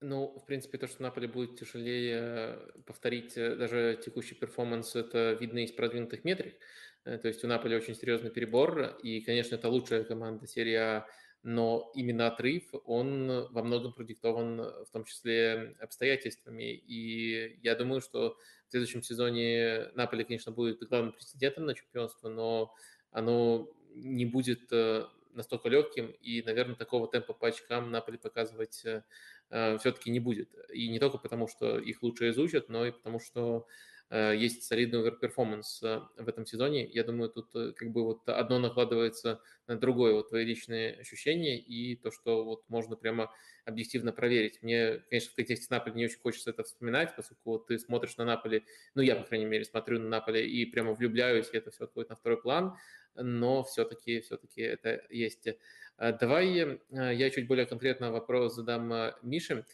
Ну, 0.03 0.39
в 0.39 0.47
принципе, 0.47 0.79
то, 0.79 0.87
что 0.87 1.03
Наполе 1.03 1.29
будет 1.29 1.59
тяжелее 1.59 2.59
повторить 2.87 3.37
э, 3.37 3.55
даже 3.55 4.01
текущий 4.03 4.35
перформанс, 4.35 4.97
это 4.97 5.33
видно 5.33 5.59
из 5.63 5.73
продвинутых 5.73 6.25
метрик. 6.25 6.55
Э, 7.05 7.19
то 7.19 7.29
есть 7.29 7.45
у 7.45 7.47
Наполи 7.49 7.77
очень 7.77 7.95
серьезный 7.95 8.31
перебор, 8.31 8.97
и, 9.03 9.21
конечно, 9.21 9.57
это 9.57 9.69
лучшая 9.69 10.05
команда 10.05 10.47
серии 10.47 10.75
А, 10.75 11.07
но 11.43 11.91
именно 11.95 12.29
отрыв, 12.29 12.65
он 12.85 13.49
во 13.51 13.63
многом 13.63 13.93
продиктован 13.93 14.59
в 14.87 14.91
том 14.91 15.05
числе 15.05 15.77
обстоятельствами. 15.81 16.73
И 16.73 17.59
я 17.63 17.75
думаю, 17.75 18.01
что 18.01 18.39
в 18.69 18.71
следующем 18.71 19.03
сезоне 19.03 19.91
Наполе, 19.95 20.25
конечно, 20.25 20.51
будет 20.51 20.81
главным 20.89 21.13
претендентом 21.13 21.67
на 21.67 21.75
чемпионство, 21.75 22.31
но 22.31 22.75
оно 23.11 23.69
не 23.95 24.25
будет 24.25 24.73
э, 24.73 25.05
настолько 25.33 25.69
легким, 25.69 26.07
и, 26.23 26.43
наверное, 26.43 26.75
такого 26.77 27.07
темпа 27.07 27.35
по 27.35 27.49
очкам 27.49 27.91
Наполи 27.91 28.17
показывать 28.17 28.83
Э, 28.87 29.03
все-таки 29.51 30.11
не 30.11 30.21
будет. 30.21 30.49
И 30.73 30.89
не 30.89 30.99
только 30.99 31.19
потому, 31.19 31.49
что 31.49 31.79
их 31.79 32.03
лучше 32.03 32.31
изучат, 32.31 32.69
но 32.69 32.87
и 32.87 32.93
потому, 32.93 33.19
что 33.19 33.67
э, 34.09 34.35
есть 34.37 34.63
солидный 34.63 35.01
overperformance 35.01 35.83
э, 35.83 36.01
в 36.17 36.29
этом 36.29 36.47
сезоне. 36.47 36.87
Я 36.87 37.05
думаю, 37.05 37.31
тут 37.31 37.51
как 37.53 37.91
бы 37.91 38.05
вот 38.05 38.29
одно 38.29 38.59
накладывается 38.59 39.41
на 39.67 39.79
другое, 39.79 40.13
вот 40.13 40.29
твои 40.29 40.45
личные 40.45 40.95
ощущения 40.95 41.59
и 41.59 41.97
то, 41.97 42.11
что 42.11 42.45
вот 42.45 42.69
можно 42.69 42.97
прямо 42.97 43.33
объективно 43.65 44.13
проверить. 44.13 44.63
Мне, 44.63 44.99
конечно, 45.09 45.31
в 45.31 45.35
контексте 45.35 45.69
Наполи 45.71 45.95
не 45.95 46.05
очень 46.07 46.19
хочется 46.19 46.51
это 46.51 46.65
вспоминать, 46.65 47.15
поскольку 47.17 47.51
вот 47.51 47.67
ты 47.67 47.79
смотришь 47.79 48.17
на 48.17 48.25
Наполи, 48.25 48.65
ну, 48.95 49.03
я, 49.03 49.17
по 49.17 49.25
крайней 49.25 49.47
мере, 49.47 49.65
смотрю 49.65 50.01
на 50.01 50.09
Наполи 50.09 50.45
и 50.45 50.67
прямо 50.67 50.93
влюбляюсь, 50.93 51.51
и 51.53 51.57
это 51.57 51.71
все 51.71 51.85
отходит 51.85 52.11
на 52.11 52.17
второй 52.17 52.41
план, 52.41 52.77
но 53.15 53.63
все-таки, 53.65 54.21
все-таки 54.21 54.63
это 54.63 55.03
есть. 55.11 55.49
А, 55.97 56.13
давай 56.13 56.49
э, 56.59 56.79
я 56.91 57.31
чуть 57.31 57.47
более 57.47 57.67
конкретно 57.67 58.11
вопрос 58.11 58.55
задам 58.55 58.93
э, 58.93 59.15
Мише. 59.23 59.67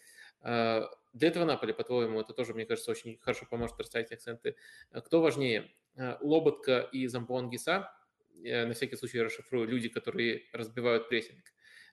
Для 0.43 1.29
этого 1.29 1.45
Наполи, 1.45 1.73
по-твоему, 1.73 2.21
это 2.21 2.33
тоже, 2.33 2.55
мне 2.55 2.67
кажется, 2.67 2.91
очень 2.91 3.19
хорошо 3.19 3.47
поможет 3.51 3.81
расставить 3.81 4.13
акценты. 4.13 4.55
Кто 4.93 5.21
важнее, 5.21 5.73
Лоботка 5.97 6.81
и 6.93 7.07
Зампуан 7.09 7.51
Гиса, 7.51 7.91
на 8.35 8.73
всякий 8.75 8.97
случай 8.97 9.21
расшифрую, 9.23 9.67
люди, 9.67 9.89
которые 9.89 10.43
разбивают 10.53 11.09
прессинг, 11.09 11.43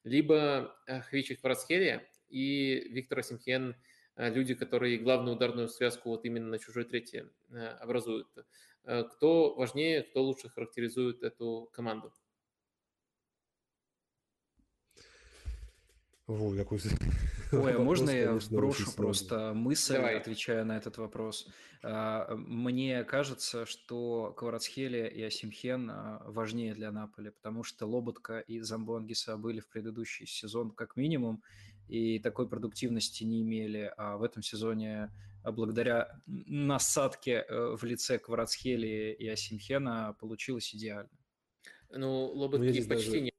либо 0.04 0.76
Хвичик 1.10 1.40
Кварацхелия 1.40 2.08
и 2.30 2.90
Виктор 2.92 3.20
Асимхен, 3.20 3.76
люди, 4.16 4.54
которые 4.54 4.98
главную 4.98 5.36
ударную 5.36 5.70
связку 5.70 6.10
вот 6.10 6.26
именно 6.26 6.48
на 6.48 6.60
чужой 6.60 6.86
трети 6.86 7.26
образуют. 7.80 8.28
Кто 8.84 9.54
важнее, 9.56 10.04
кто 10.04 10.24
лучше 10.24 10.50
характеризует 10.50 11.24
эту 11.24 11.70
команду? 11.74 12.14
Ой, 16.28 16.58
какой... 16.58 16.80
Ой, 17.52 17.76
а 17.76 17.80
можно 17.80 18.10
я 18.10 18.40
брошу 18.50 18.92
просто 18.96 19.54
мысль, 19.54 19.96
Давай. 19.96 20.18
отвечая 20.18 20.64
на 20.64 20.78
этот 20.78 20.98
вопрос? 20.98 21.48
А, 21.84 22.34
мне 22.36 23.04
кажется, 23.04 23.66
что 23.66 24.34
Кварацхелия 24.38 25.08
и 25.08 25.22
Асимхен 25.22 25.92
а, 25.92 26.24
важнее 26.26 26.74
для 26.74 26.92
Наполи, 26.92 27.30
потому 27.30 27.64
что 27.64 27.86
Лоботка 27.86 28.40
и 28.40 28.62
Замбонгиса 28.62 29.36
были 29.36 29.60
в 29.60 29.68
предыдущий 29.68 30.26
сезон 30.26 30.72
как 30.72 30.96
минимум, 30.96 31.44
и 31.88 32.20
такой 32.20 32.48
продуктивности 32.48 33.24
не 33.24 33.42
имели. 33.42 33.92
А 33.98 34.18
в 34.18 34.24
этом 34.24 34.42
сезоне 34.44 35.12
благодаря 35.44 36.22
насадке 36.26 37.46
э, 37.48 37.76
в 37.76 37.84
лице 37.84 38.18
Кварацхелии 38.18 39.14
и 39.14 39.28
Асимхена 39.28 40.16
получилось 40.20 40.74
идеально. 40.74 41.10
Ну, 41.90 42.26
Лоботки 42.28 42.66
ну, 42.66 42.88
почти 42.88 43.10
даже... 43.12 43.22
не 43.22 43.34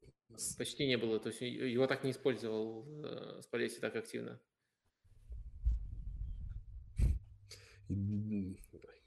Почти 0.58 0.86
не 0.86 0.96
было, 0.96 1.20
то 1.20 1.28
есть 1.28 1.40
его 1.40 1.86
так 1.86 2.02
не 2.02 2.10
использовал 2.10 2.84
э, 3.04 3.40
Спалетти 3.42 3.78
так 3.78 3.94
активно. 3.94 4.40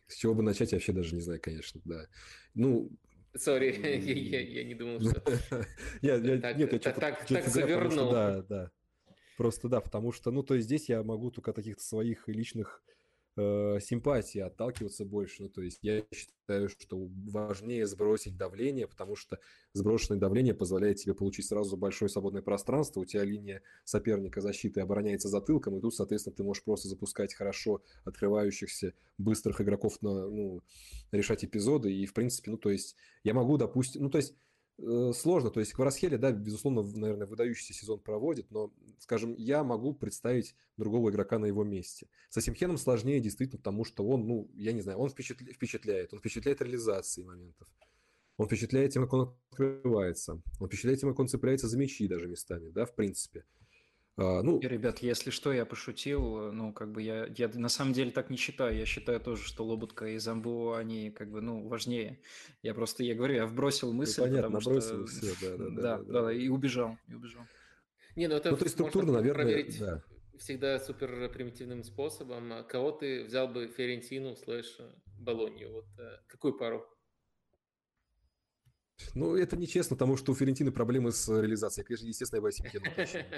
С 0.08 0.16
чего 0.16 0.34
бы 0.34 0.42
начать, 0.44 0.72
я 0.72 0.78
вообще 0.78 0.94
даже 0.94 1.16
не 1.16 1.22
знаю, 1.22 1.42
конечно, 1.42 1.82
да. 1.84 2.08
Ну, 2.54 2.90
Сори, 3.36 3.76
я, 3.84 4.42
я, 4.42 4.64
не 4.64 4.74
думал, 4.74 5.02
что... 5.02 5.22
я, 6.02 6.16
я, 6.16 6.40
так, 6.40 6.58
нет, 6.58 6.72
я 6.72 6.80
так, 6.80 6.96
так, 6.96 7.28
так 7.28 7.48
завернул. 7.48 8.12
да, 8.12 8.42
да. 8.44 8.72
Просто 9.38 9.70
да, 9.70 9.82
потому 9.82 10.12
что, 10.12 10.32
ну, 10.32 10.42
то 10.42 10.56
есть 10.56 10.66
здесь 10.66 10.90
я 10.90 11.04
могу 11.04 11.30
только 11.30 11.52
от 11.52 11.58
каких-то 11.58 11.84
своих 11.84 12.28
личных 12.28 12.84
э, 13.38 13.78
симпатии 13.80 14.40
отталкиваться 14.40 15.06
больше. 15.06 15.44
Ну, 15.44 15.50
то 15.50 15.62
есть 15.62 15.78
я 15.84 16.04
считаю, 16.12 16.70
что 16.70 17.08
важнее 17.28 17.86
сбросить 17.86 18.36
давление, 18.36 18.88
потому 18.88 19.16
что 19.16 19.38
сброшенное 19.74 20.20
давление 20.20 20.56
позволяет 20.56 20.98
тебе 20.98 21.14
получить 21.14 21.46
сразу 21.46 21.78
большое 21.78 22.10
свободное 22.10 22.42
пространство, 22.42 23.02
у 23.02 23.06
тебя 23.06 23.24
линия 23.24 23.62
соперника 23.84 24.42
защиты 24.42 24.82
обороняется 24.82 25.30
затылком, 25.30 25.78
и 25.78 25.82
тут, 25.82 25.94
соответственно, 25.94 26.36
ты 26.36 26.44
можешь 26.44 26.64
просто 26.64 26.88
запускать 26.88 27.36
хорошо 27.36 27.84
открывающихся 28.06 28.96
быстрых 29.20 29.62
игроков 29.62 30.02
на, 30.02 30.28
ну, 30.28 30.64
решать 31.12 31.46
эпизоды, 31.46 31.94
и, 31.94 32.08
в 32.08 32.14
принципе, 32.16 32.50
ну, 32.50 32.58
то 32.58 32.72
есть 32.72 32.96
я 33.24 33.36
могу, 33.36 33.58
допустим, 33.58 34.02
ну, 34.02 34.10
то 34.10 34.18
есть 34.18 34.34
сложно. 34.78 35.50
То 35.50 35.60
есть 35.60 35.74
Кварасхели, 35.74 36.18
да, 36.18 36.32
безусловно, 36.32 36.84
наверное, 36.84 37.28
выдающийся 37.28 37.74
сезон 37.74 38.00
проводит, 38.00 38.52
но, 38.52 38.72
скажем, 39.00 39.34
я 39.38 39.64
могу 39.64 39.94
представить 39.94 40.56
другого 40.78 41.10
игрока 41.10 41.40
на 41.40 41.46
его 41.46 41.64
месте. 41.64 42.08
С 42.30 42.38
Асимхеном 42.38 42.78
сложнее 42.78 43.20
действительно, 43.20 43.58
потому 43.58 43.84
что 43.84 44.08
он, 44.08 44.28
ну, 44.28 44.52
я 44.54 44.74
не 44.74 44.82
знаю, 44.82 45.00
он 45.00 45.10
впечатляет, 45.10 46.14
он 46.14 46.20
впечатляет 46.20 46.62
реализацией 46.62 47.26
моментов. 47.26 47.68
Он 48.38 48.46
впечатляет 48.46 48.94
тем, 48.94 49.04
как 49.04 49.14
он 49.14 49.36
открывается. 49.50 50.42
Он 50.60 50.68
впечатляет 50.68 51.00
тем, 51.00 51.10
как 51.10 51.20
он 51.20 51.28
цепляется 51.28 51.68
за 51.68 51.78
мячи 51.78 52.08
даже 52.08 52.28
местами, 52.28 52.70
да, 52.70 52.86
в 52.86 52.94
принципе. 52.94 53.46
А, 54.20 54.42
ну, 54.42 54.60
ребят, 54.60 55.00
если 55.00 55.30
что, 55.30 55.54
я 55.54 55.64
пошутил, 55.64 56.52
ну, 56.52 56.74
как 56.74 56.92
бы 56.92 57.04
я, 57.04 57.28
я 57.38 57.50
на 57.54 57.70
самом 57.70 57.94
деле 57.94 58.10
так 58.10 58.32
не 58.32 58.38
считаю, 58.38 58.76
я 58.76 58.86
считаю 58.86 59.20
тоже, 59.20 59.44
что 59.44 59.64
Лоботка 59.64 60.08
и 60.08 60.18
Замбу, 60.18 60.74
они 60.74 61.12
как 61.12 61.30
бы, 61.30 61.40
ну, 61.40 61.68
важнее. 61.68 62.20
Я 62.64 62.74
просто, 62.74 63.04
я 63.04 63.14
говорю, 63.14 63.36
я 63.36 63.46
вбросил 63.46 63.92
ну, 63.92 64.00
мысль, 64.00 64.22
ну, 64.22 64.28
понятно, 64.28 64.58
потому 64.60 64.82
что... 64.82 65.06
все, 65.06 65.34
да, 65.40 65.58
да, 65.58 65.58
да, 65.58 65.70
да, 65.70 65.98
да, 65.98 66.22
да, 66.24 66.34
и 66.34 66.48
убежал, 66.48 66.98
и 67.08 67.14
убежал. 67.14 67.44
Не, 68.16 68.28
ну 68.28 68.36
это 68.36 68.50
ну, 68.50 68.58
то 68.58 68.64
есть 68.64 68.74
структурно, 68.74 69.14
наверное, 69.14 69.46
проверить 69.46 69.80
да. 69.80 70.02
всегда 70.40 70.80
супер 70.80 71.30
примитивным 71.30 71.84
способом. 71.84 72.66
Кого 72.68 72.92
ты 72.92 73.24
взял 73.24 73.48
бы 73.48 73.68
Ферентину 73.68 74.36
слэш 74.36 74.80
Болонью? 75.20 75.74
Вот 75.74 75.86
э, 76.00 76.18
какую 76.28 76.58
пару? 76.58 76.84
Ну, 79.14 79.36
это 79.36 79.56
нечестно, 79.58 79.96
потому 79.96 80.18
что 80.18 80.32
у 80.32 80.36
Ферентины 80.36 80.72
проблемы 80.72 81.12
с 81.12 81.28
реализацией. 81.30 81.86
Конечно, 81.86 82.08
естественно, 82.08 82.38
я 82.38 82.42
бы 82.42 82.48
Осипкину 82.50 82.86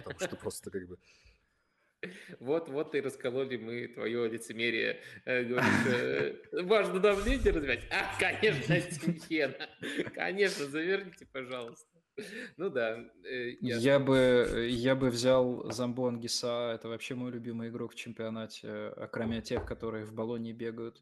потому 0.03 0.19
что 0.19 0.35
просто 0.35 0.71
как 0.71 0.87
бы... 0.87 0.97
Вот, 2.39 2.69
вот 2.69 2.95
и 2.95 3.01
раскололи 3.01 3.57
мы 3.57 3.87
твое 3.89 4.29
лицемерие. 4.29 5.01
Э, 5.25 5.43
говоришь, 5.43 5.85
э, 5.87 6.63
важно 6.63 6.99
давление 6.99 7.51
развивать? 7.51 7.81
А, 7.91 8.17
конечно, 8.17 8.79
Симхена. 8.79 9.69
Конечно, 10.13 10.65
заверните, 10.67 11.27
пожалуйста. 11.31 11.87
Ну 12.55 12.69
да. 12.69 13.05
Э, 13.25 13.49
я 13.59 13.99
бы, 13.99 14.67
я 14.69 14.95
бы 14.95 15.09
взял 15.09 15.69
Замбо 15.71 16.07
Ангиса. 16.07 16.71
Это 16.73 16.87
вообще 16.87 17.15
мой 17.15 17.31
любимый 17.31 17.67
игрок 17.67 17.91
в 17.91 17.95
чемпионате, 17.95 18.93
кроме 19.11 19.41
тех, 19.41 19.65
которые 19.65 20.05
в 20.05 20.13
баллоне 20.13 20.53
бегают. 20.53 21.01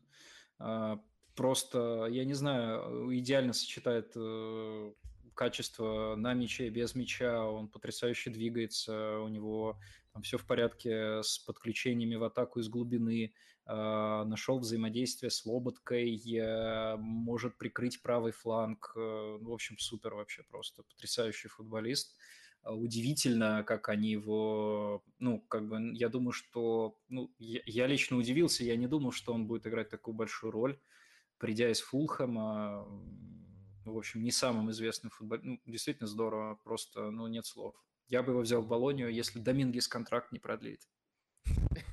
Просто, 1.37 2.07
я 2.09 2.25
не 2.25 2.33
знаю, 2.33 3.15
идеально 3.15 3.53
сочетает 3.53 4.11
э, 4.15 4.91
качество 5.35 6.15
на 6.15 6.33
мяче, 6.33 6.67
без 6.69 6.95
мяча, 6.95 7.45
он 7.45 7.67
потрясающе 7.67 8.31
двигается, 8.31 9.19
у 9.19 9.27
него 9.27 9.77
там 10.13 10.23
все 10.23 10.39
в 10.39 10.47
порядке 10.47 11.21
с 11.21 11.37
подключениями 11.37 12.15
в 12.15 12.23
атаку 12.23 12.59
из 12.59 12.69
глубины, 12.69 13.35
э, 13.67 14.23
нашел 14.25 14.57
взаимодействие 14.57 15.29
с 15.29 15.45
Лоботкой, 15.45 16.17
э, 16.17 16.95
может 16.97 17.55
прикрыть 17.59 18.01
правый 18.01 18.31
фланг, 18.31 18.93
э, 18.95 18.99
в 19.39 19.53
общем, 19.53 19.77
супер 19.77 20.15
вообще 20.15 20.41
просто, 20.41 20.81
потрясающий 20.81 21.49
футболист. 21.49 22.17
Удивительно, 22.63 23.63
как 23.63 23.89
они 23.89 24.09
его, 24.09 25.03
ну, 25.19 25.39
как 25.41 25.67
бы, 25.67 25.91
я 25.93 26.09
думаю, 26.09 26.31
что, 26.31 26.97
ну, 27.09 27.31
я, 27.37 27.61
я 27.67 27.85
лично 27.85 28.17
удивился, 28.17 28.63
я 28.63 28.75
не 28.75 28.87
думал, 28.87 29.11
что 29.11 29.33
он 29.33 29.45
будет 29.45 29.67
играть 29.67 29.89
такую 29.89 30.15
большую 30.15 30.51
роль 30.51 30.79
придя 31.37 31.69
из 31.71 31.79
Фулхэма, 31.81 32.85
в 33.85 33.97
общем, 33.97 34.23
не 34.23 34.31
самым 34.31 34.71
известным 34.71 35.11
футболистом. 35.11 35.61
Ну, 35.65 35.71
действительно 35.71 36.07
здорово, 36.07 36.55
просто, 36.63 37.09
ну, 37.09 37.27
нет 37.27 37.45
слов. 37.45 37.75
Я 38.07 38.23
бы 38.23 38.31
его 38.31 38.41
взял 38.41 38.61
в 38.61 38.67
Болонию, 38.67 39.13
если 39.13 39.39
Домингес 39.39 39.87
контракт 39.87 40.31
не 40.31 40.39
продлит. 40.39 40.87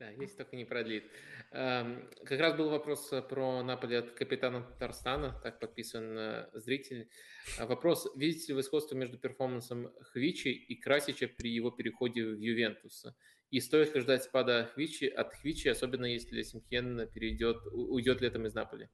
Да, 0.00 0.08
если 0.12 0.34
только 0.38 0.56
не 0.56 0.64
продлит. 0.64 1.04
Как 1.50 2.40
раз 2.40 2.56
был 2.56 2.70
вопрос 2.70 3.12
про 3.28 3.62
Наполе 3.62 3.98
от 3.98 4.12
капитана 4.12 4.62
Татарстана, 4.62 5.38
так 5.42 5.60
подписан 5.60 6.16
э, 6.16 6.48
зритель. 6.54 7.10
А 7.58 7.66
вопрос, 7.66 8.08
видите 8.16 8.48
ли 8.48 8.54
вы 8.54 8.62
сходство 8.62 8.96
между 8.96 9.18
перформансом 9.18 9.92
Хвичи 10.00 10.48
и 10.48 10.74
Красича 10.74 11.28
при 11.28 11.50
его 11.50 11.70
переходе 11.70 12.24
в 12.24 12.38
Ювентус? 12.38 13.04
И 13.50 13.60
стоит 13.60 13.94
ли 13.94 14.00
ждать 14.00 14.22
спада 14.22 14.70
Хвичи 14.72 15.04
от 15.04 15.34
Хвичи, 15.34 15.68
особенно 15.68 16.06
если 16.06 16.40
Симхен 16.40 17.06
перейдет, 17.12 17.58
уйдет 17.70 18.22
летом 18.22 18.46
из 18.46 18.54
Наполи? 18.54 18.88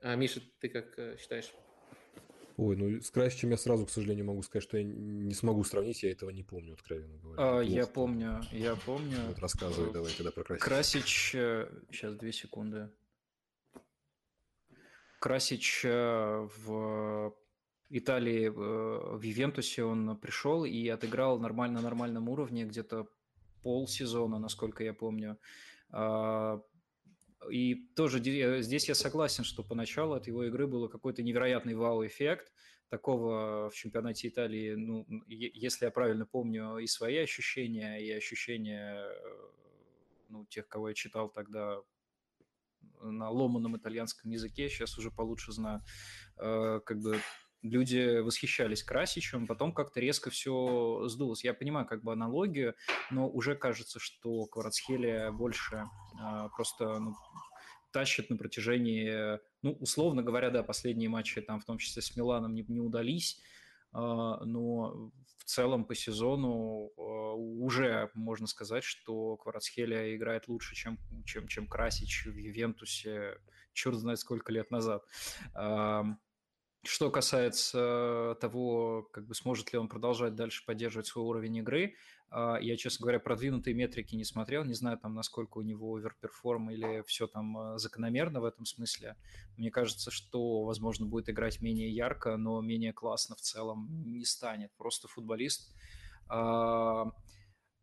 Миша, 0.00 0.40
ты 0.60 0.68
как 0.68 0.96
э, 0.96 1.16
считаешь? 1.18 1.52
Ой, 2.58 2.74
ну 2.74 3.00
с 3.00 3.12
Красичем 3.12 3.50
я 3.50 3.56
сразу, 3.56 3.86
к 3.86 3.90
сожалению, 3.90 4.26
могу 4.26 4.42
сказать, 4.42 4.64
что 4.64 4.78
я 4.78 4.82
не 4.82 5.32
смогу 5.32 5.62
сравнить, 5.62 6.02
я 6.02 6.10
этого 6.10 6.30
не 6.30 6.42
помню, 6.42 6.74
откровенно 6.74 7.16
говоря. 7.18 7.58
А, 7.58 7.60
я 7.60 7.86
помню, 7.86 8.42
я 8.50 8.74
помню. 8.74 9.16
Вот 9.28 9.38
рассказывай 9.38 9.92
давай 9.92 10.12
тогда 10.12 10.32
про 10.32 10.42
Красича. 10.42 10.64
Красич, 10.64 11.30
сейчас 11.92 12.16
две 12.16 12.32
секунды. 12.32 12.90
Красич 15.20 15.82
э, 15.84 16.48
в 16.66 17.32
Италии, 17.90 18.46
э, 18.46 18.50
в 18.50 19.22
Ювентусе 19.22 19.84
он 19.84 20.16
пришел 20.16 20.64
и 20.64 20.88
отыграл 20.88 21.38
нормально 21.38 21.76
на 21.76 21.84
нормальном 21.84 22.28
уровне, 22.28 22.64
где-то 22.64 23.06
полсезона, 23.62 24.40
насколько 24.40 24.82
я 24.82 24.94
помню. 24.94 25.38
И 27.50 27.74
тоже 27.94 28.18
здесь 28.62 28.88
я 28.88 28.94
согласен, 28.94 29.44
что 29.44 29.62
поначалу 29.62 30.14
от 30.14 30.26
его 30.26 30.44
игры 30.44 30.66
было 30.66 30.88
какой-то 30.88 31.22
невероятный 31.22 31.74
вау-эффект. 31.74 32.52
Такого 32.88 33.70
в 33.70 33.74
чемпионате 33.74 34.28
Италии, 34.28 34.74
ну, 34.74 35.06
если 35.26 35.84
я 35.84 35.90
правильно 35.90 36.26
помню, 36.26 36.78
и 36.78 36.86
свои 36.86 37.18
ощущения, 37.18 37.98
и 37.98 38.10
ощущения 38.10 39.04
э, 39.04 39.50
ну, 40.30 40.46
тех, 40.46 40.66
кого 40.68 40.88
я 40.88 40.94
читал 40.94 41.28
тогда 41.28 41.80
на 43.00 43.30
ломаном 43.30 43.76
итальянском 43.76 44.30
языке, 44.30 44.68
сейчас 44.68 44.96
уже 44.98 45.10
получше 45.10 45.52
знаю, 45.52 45.82
э, 46.38 46.80
как 46.84 46.98
бы 46.98 47.20
люди 47.62 48.18
восхищались 48.18 48.82
Красичем, 48.82 49.46
потом 49.46 49.72
как-то 49.72 50.00
резко 50.00 50.30
все 50.30 51.04
сдулось. 51.08 51.44
Я 51.44 51.54
понимаю 51.54 51.86
как 51.86 52.02
бы 52.02 52.12
аналогию, 52.12 52.74
но 53.10 53.28
уже 53.28 53.54
кажется, 53.54 53.98
что 53.98 54.46
Кварацхелия 54.46 55.30
больше 55.32 55.84
а, 56.20 56.48
просто 56.50 56.98
ну, 56.98 57.14
тащит 57.90 58.30
на 58.30 58.36
протяжении, 58.36 59.38
ну, 59.62 59.72
условно 59.80 60.22
говоря, 60.22 60.50
да, 60.50 60.62
последние 60.62 61.08
матчи 61.08 61.40
там 61.40 61.60
в 61.60 61.64
том 61.64 61.78
числе 61.78 62.02
с 62.02 62.14
Миланом 62.16 62.54
не, 62.54 62.64
не 62.68 62.80
удались, 62.80 63.40
а, 63.92 64.44
но 64.44 65.10
в 65.38 65.44
целом 65.44 65.84
по 65.84 65.94
сезону 65.94 66.92
а, 66.96 67.32
уже 67.34 68.10
можно 68.14 68.46
сказать, 68.46 68.84
что 68.84 69.36
Кварацхелия 69.36 70.14
играет 70.14 70.46
лучше, 70.48 70.76
чем, 70.76 70.98
чем, 71.24 71.48
чем 71.48 71.66
Красич 71.66 72.26
в 72.26 72.36
Ювентусе, 72.36 73.38
черт 73.72 73.96
знает 73.96 74.20
сколько 74.20 74.52
лет 74.52 74.70
назад. 74.70 75.04
Что 76.84 77.10
касается 77.10 78.36
того, 78.40 79.08
как 79.12 79.26
бы 79.26 79.34
сможет 79.34 79.72
ли 79.72 79.78
он 79.78 79.88
продолжать 79.88 80.34
дальше 80.34 80.64
поддерживать 80.64 81.06
свой 81.06 81.24
уровень 81.24 81.56
игры, 81.56 81.94
а, 82.30 82.58
я, 82.60 82.76
честно 82.76 83.04
говоря, 83.04 83.20
продвинутые 83.20 83.74
метрики 83.74 84.14
не 84.14 84.24
смотрел, 84.24 84.64
не 84.64 84.74
знаю, 84.74 84.98
там, 84.98 85.14
насколько 85.14 85.58
у 85.58 85.62
него 85.62 85.94
оверперформ 85.94 86.70
или 86.70 87.02
все 87.06 87.26
там 87.26 87.56
а, 87.56 87.78
закономерно 87.78 88.40
в 88.40 88.44
этом 88.44 88.66
смысле. 88.66 89.16
Мне 89.56 89.70
кажется, 89.70 90.10
что, 90.10 90.64
возможно, 90.64 91.06
будет 91.06 91.30
играть 91.30 91.62
менее 91.62 91.90
ярко, 91.90 92.36
но 92.36 92.60
менее 92.60 92.92
классно 92.92 93.34
в 93.34 93.40
целом 93.40 93.88
не 94.04 94.24
станет. 94.24 94.70
Просто 94.76 95.08
футболист 95.08 95.74
а, 96.28 97.12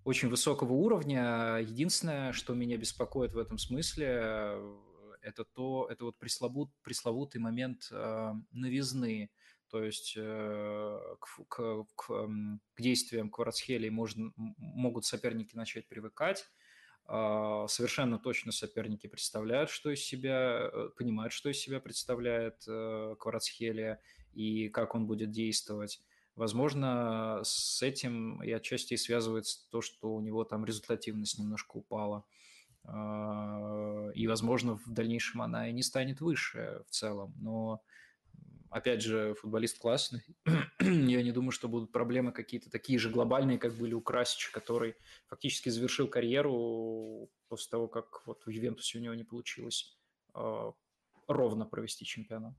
очень 0.04 0.30
высокого 0.30 0.74
уровня. 0.74 1.58
Единственное, 1.58 2.32
что 2.32 2.54
меня 2.54 2.78
беспокоит 2.78 3.34
в 3.34 3.40
этом 3.40 3.58
смысле, 3.58 4.60
это 5.26 5.44
то, 5.44 5.88
это 5.90 6.06
вот 6.06 6.18
пресловут, 6.18 6.72
пресловутый 6.84 7.42
момент 7.42 7.88
э, 7.92 8.34
новизны, 8.52 9.32
то 9.70 9.84
есть 9.84 10.14
э, 10.16 11.00
к, 11.20 11.48
к, 11.48 11.86
к, 11.96 12.30
к 12.76 12.82
действиям 12.82 13.30
Кварцхелии 13.30 13.90
можно, 13.90 14.32
могут 14.36 15.06
соперники 15.06 15.56
начать 15.56 15.88
привыкать, 15.88 16.46
э, 17.08 17.66
совершенно 17.68 18.20
точно 18.20 18.52
соперники 18.52 19.08
представляют, 19.08 19.70
что 19.70 19.90
из 19.90 20.02
себя, 20.02 20.70
э, 20.72 20.90
понимают, 20.96 21.34
что 21.34 21.50
из 21.50 21.58
себя 21.58 21.80
представляет 21.80 22.64
э, 22.68 23.16
Кварцхелия 23.20 24.00
и 24.34 24.70
как 24.70 24.94
он 24.94 25.08
будет 25.08 25.32
действовать. 25.32 26.02
Возможно, 26.36 27.40
с 27.44 27.82
этим 27.82 28.44
и 28.44 28.52
отчасти 28.52 28.96
связывается 28.98 29.70
то, 29.72 29.82
что 29.82 30.14
у 30.14 30.20
него 30.20 30.44
там 30.44 30.66
результативность 30.66 31.40
немножко 31.40 31.78
упала. 31.78 32.26
А, 32.88 34.10
и, 34.14 34.28
возможно, 34.28 34.76
в 34.76 34.92
дальнейшем 34.92 35.42
она 35.42 35.70
и 35.70 35.74
не 35.74 35.84
станет 35.84 36.22
выше 36.22 36.84
в 36.88 36.92
целом. 36.92 37.34
Но, 37.38 37.82
опять 38.70 39.02
же, 39.02 39.36
футболист 39.36 39.80
классный. 39.80 40.24
Я 40.80 41.24
не 41.24 41.32
думаю, 41.32 41.52
что 41.52 41.68
будут 41.68 41.92
проблемы 41.92 42.32
какие-то 42.32 42.70
такие 42.70 43.00
же 43.00 43.10
глобальные, 43.10 43.58
как 43.58 43.74
были 43.76 43.94
у 43.94 44.02
Красича, 44.02 44.52
который 44.52 44.96
фактически 45.28 45.70
завершил 45.70 46.08
карьеру 46.08 47.30
после 47.48 47.70
того, 47.70 47.88
как 47.88 48.26
вот 48.26 48.46
в 48.46 48.50
Ювентусе 48.50 49.00
у 49.00 49.02
него 49.02 49.16
не 49.16 49.24
получилось 49.24 49.98
а, 50.34 50.74
ровно 51.28 51.66
провести 51.66 52.06
чемпионат. 52.06 52.54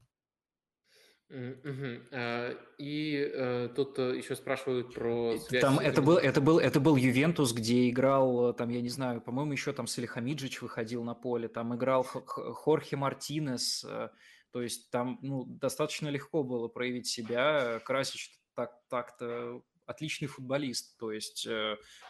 А, 1.29 2.57
и 2.79 3.31
э, 3.35 3.69
тут 3.75 3.99
э, 3.99 4.17
еще 4.17 4.37
спрашивают 4.37 4.95
про 4.95 5.37
связь. 5.39 5.61
Там 5.61 5.81
это 5.81 6.01
был, 6.01 6.19
это 6.19 6.41
был, 6.41 6.59
это 6.61 6.79
был 6.79 6.95
Ювентус, 6.95 7.53
где 7.53 7.91
играл, 7.91 8.55
там 8.55 8.69
я 8.69 8.81
не 8.81 8.89
знаю, 8.89 9.21
по-моему, 9.21 9.53
еще 9.53 9.73
там 9.73 9.89
Салихамиджич 9.89 10.63
выходил 10.63 11.03
на 11.03 11.15
поле, 11.15 11.49
там 11.49 11.75
играл 11.75 12.05
Хорхе 12.05 12.97
Мартинес, 12.97 13.85
э, 13.85 14.11
то 14.53 14.63
есть 14.63 14.91
там 14.91 15.19
ну 15.23 15.45
достаточно 15.45 16.09
легко 16.09 16.45
было 16.45 16.69
проявить 16.69 17.09
себя. 17.09 17.81
Красич 17.85 18.31
так 18.55 18.71
так-то 18.89 19.63
отличный 19.85 20.29
футболист, 20.29 20.97
то 20.97 21.11
есть 21.13 21.47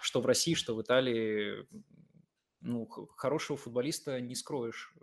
что 0.00 0.20
в 0.20 0.26
России, 0.26 0.54
что 0.54 0.74
в 0.74 0.82
Италии, 0.82 1.66
ну 2.60 2.86
хорошего 3.16 3.56
футболиста 3.58 4.20
не 4.20 4.34
скроешь 4.34 4.94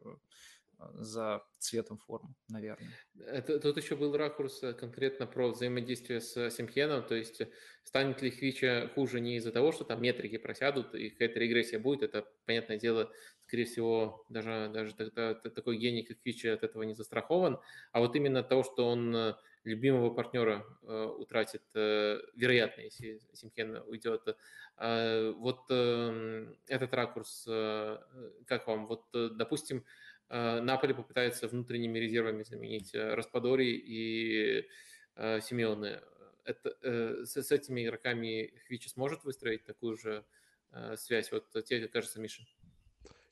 за 0.93 1.43
цветом 1.59 1.97
формы, 1.97 2.35
наверное. 2.49 2.91
Это, 3.25 3.59
тут 3.59 3.77
еще 3.77 3.95
был 3.95 4.15
ракурс 4.15 4.61
конкретно 4.79 5.27
про 5.27 5.49
взаимодействие 5.49 6.21
с 6.21 6.49
Симхеном, 6.49 7.03
то 7.03 7.15
есть 7.15 7.41
станет 7.83 8.21
ли 8.21 8.31
Хвича 8.31 8.89
хуже 8.95 9.19
не 9.19 9.37
из-за 9.37 9.51
того, 9.51 9.71
что 9.71 9.83
там 9.83 10.01
метрики 10.01 10.37
просядут 10.37 10.93
и 10.95 11.09
какая-то 11.09 11.39
регрессия 11.39 11.79
будет, 11.79 12.03
это, 12.03 12.27
понятное 12.45 12.77
дело, 12.77 13.11
скорее 13.45 13.65
всего, 13.65 14.25
даже, 14.29 14.69
даже 14.73 14.93
такой 14.93 15.77
гений, 15.77 16.03
как 16.03 16.21
Хвича, 16.21 16.53
от 16.53 16.63
этого 16.63 16.83
не 16.83 16.93
застрахован, 16.93 17.59
а 17.91 17.99
вот 17.99 18.15
именно 18.15 18.43
того, 18.43 18.63
что 18.63 18.87
он 18.87 19.35
любимого 19.63 20.13
партнера 20.13 20.65
э, 20.81 21.05
утратит, 21.17 21.63
э, 21.73 22.19
вероятно, 22.35 22.81
если 22.81 23.19
Симхен 23.33 23.81
уйдет. 23.87 24.37
Э, 24.77 25.31
вот 25.31 25.61
э, 25.69 26.53
этот 26.67 26.93
ракурс, 26.93 27.45
э, 27.47 27.97
как 28.45 28.67
вам? 28.67 28.87
Вот, 28.87 29.05
э, 29.13 29.29
допустим, 29.33 29.77
э, 29.77 29.81
Наполи 30.29 30.93
попытается 30.93 31.47
внутренними 31.47 31.99
резервами 31.99 32.43
заменить 32.43 32.93
э, 32.95 33.13
Распадори 33.13 33.75
и 33.75 34.67
э, 35.15 35.41
Симеоне. 35.41 36.01
Это, 36.43 36.75
э, 36.81 37.25
с, 37.25 37.35
с 37.35 37.51
этими 37.51 37.85
игроками 37.85 38.53
Хвичи 38.65 38.89
сможет 38.89 39.23
выстроить 39.23 39.63
такую 39.63 39.97
же 39.97 40.25
э, 40.71 40.95
связь? 40.97 41.31
Вот 41.31 41.51
тебе 41.65 41.81
как 41.81 41.91
кажется, 41.91 42.19
Миша? 42.19 42.43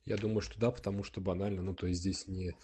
Я 0.05 0.17
думаю, 0.17 0.41
что 0.41 0.59
да, 0.59 0.71
потому 0.71 1.03
что 1.03 1.21
банально, 1.21 1.61
ну, 1.61 1.73
то 1.73 1.87
есть 1.87 2.01
здесь 2.01 2.27
не 2.27 2.55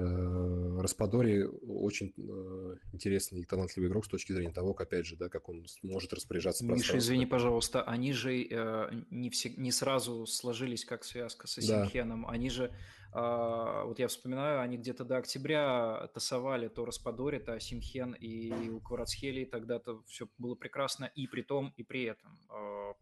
Э, 0.00 0.80
Распадори 0.80 1.44
очень 1.44 2.14
э, 2.16 2.76
интересный 2.92 3.40
и 3.40 3.44
талантливый 3.44 3.90
игрок 3.90 4.06
с 4.06 4.08
точки 4.08 4.32
зрения 4.32 4.52
того, 4.52 4.72
как, 4.72 4.86
опять 4.86 5.04
же, 5.04 5.16
да, 5.16 5.28
как 5.28 5.48
он 5.48 5.66
может 5.82 6.12
распоряжаться 6.12 6.64
Миша, 6.64 6.96
извини, 6.96 7.26
пожалуйста, 7.26 7.82
они 7.82 8.12
же 8.12 8.42
э, 8.42 8.90
не, 9.10 9.28
все, 9.28 9.50
не 9.50 9.72
сразу 9.72 10.26
сложились 10.26 10.84
как 10.84 11.04
связка 11.04 11.46
с 11.46 11.58
Асимхеном. 11.58 12.22
Да. 12.22 12.28
Они 12.28 12.48
же, 12.48 12.64
э, 12.64 12.70
вот 13.12 13.98
я 13.98 14.06
вспоминаю, 14.06 14.60
они 14.60 14.76
где-то 14.76 15.04
до 15.04 15.16
октября 15.16 16.08
тасовали 16.14 16.68
то 16.68 16.84
Распадори, 16.84 17.40
то 17.40 17.54
Асимхен 17.54 18.12
и 18.12 18.68
у 18.68 18.80
Кварацхели 18.80 19.44
тогда-то 19.44 20.02
все 20.06 20.28
было 20.38 20.54
прекрасно 20.54 21.10
и 21.16 21.26
при 21.26 21.42
том, 21.42 21.74
и 21.76 21.82
при 21.82 22.04
этом. 22.04 22.38
Э... 22.50 22.92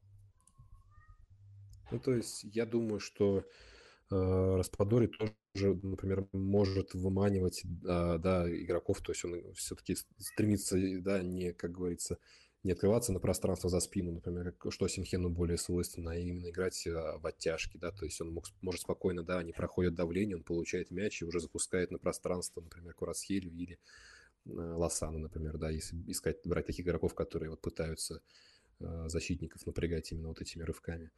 Ну, 1.91 2.01
то 2.01 2.15
есть 2.15 2.45
я 2.45 2.65
думаю, 2.65 3.01
что 3.01 3.45
э, 4.11 4.55
Распадори 4.57 5.09
тоже 5.09 5.35
же, 5.59 5.79
например, 5.83 6.27
может 6.33 6.95
выманивать 6.95 7.65
а, 7.87 8.19
да, 8.19 8.49
игроков, 8.49 9.01
то 9.03 9.13
есть 9.13 9.25
он 9.25 9.53
все-таки 9.55 9.97
стремится, 10.19 10.79
да, 11.01 11.23
не, 11.23 11.53
как 11.53 11.73
говорится, 11.73 12.19
не 12.69 12.73
открываться 12.73 13.13
на 13.13 13.19
пространство 13.19 13.71
за 13.71 13.81
спину, 13.81 14.13
например, 14.13 14.55
что 14.69 14.89
Синхену 14.89 15.31
более 15.31 15.57
свойственно, 15.57 16.13
а 16.13 16.17
именно 16.17 16.51
играть 16.51 16.87
а, 16.87 17.19
в 17.19 17.27
оттяжки, 17.27 17.79
да, 17.79 17.91
то 17.91 18.05
есть 18.05 18.21
он 18.21 18.31
мог, 18.31 18.45
может 18.61 18.83
спокойно, 18.83 19.23
да, 19.23 19.39
они 19.39 19.53
проходят 19.53 19.95
давление, 19.95 20.37
он 20.37 20.43
получает 20.43 20.91
мяч 20.91 21.23
и 21.23 21.25
уже 21.25 21.41
запускает 21.41 21.91
на 21.91 21.99
пространство, 21.99 22.61
например, 22.61 22.93
Курасхелю 22.93 23.51
или 23.51 23.79
Лосану, 24.45 25.19
например, 25.19 25.57
да, 25.57 25.71
если 25.71 25.97
искать, 26.07 26.41
брать 26.45 26.67
таких 26.67 26.85
игроков, 26.85 27.15
которые 27.15 27.49
вот 27.49 27.63
пытаются 27.63 28.21
защитников 28.79 29.67
напрягать 29.67 30.13
именно 30.13 30.29
вот 30.29 30.41
этими 30.43 30.63
рывками 30.63 31.11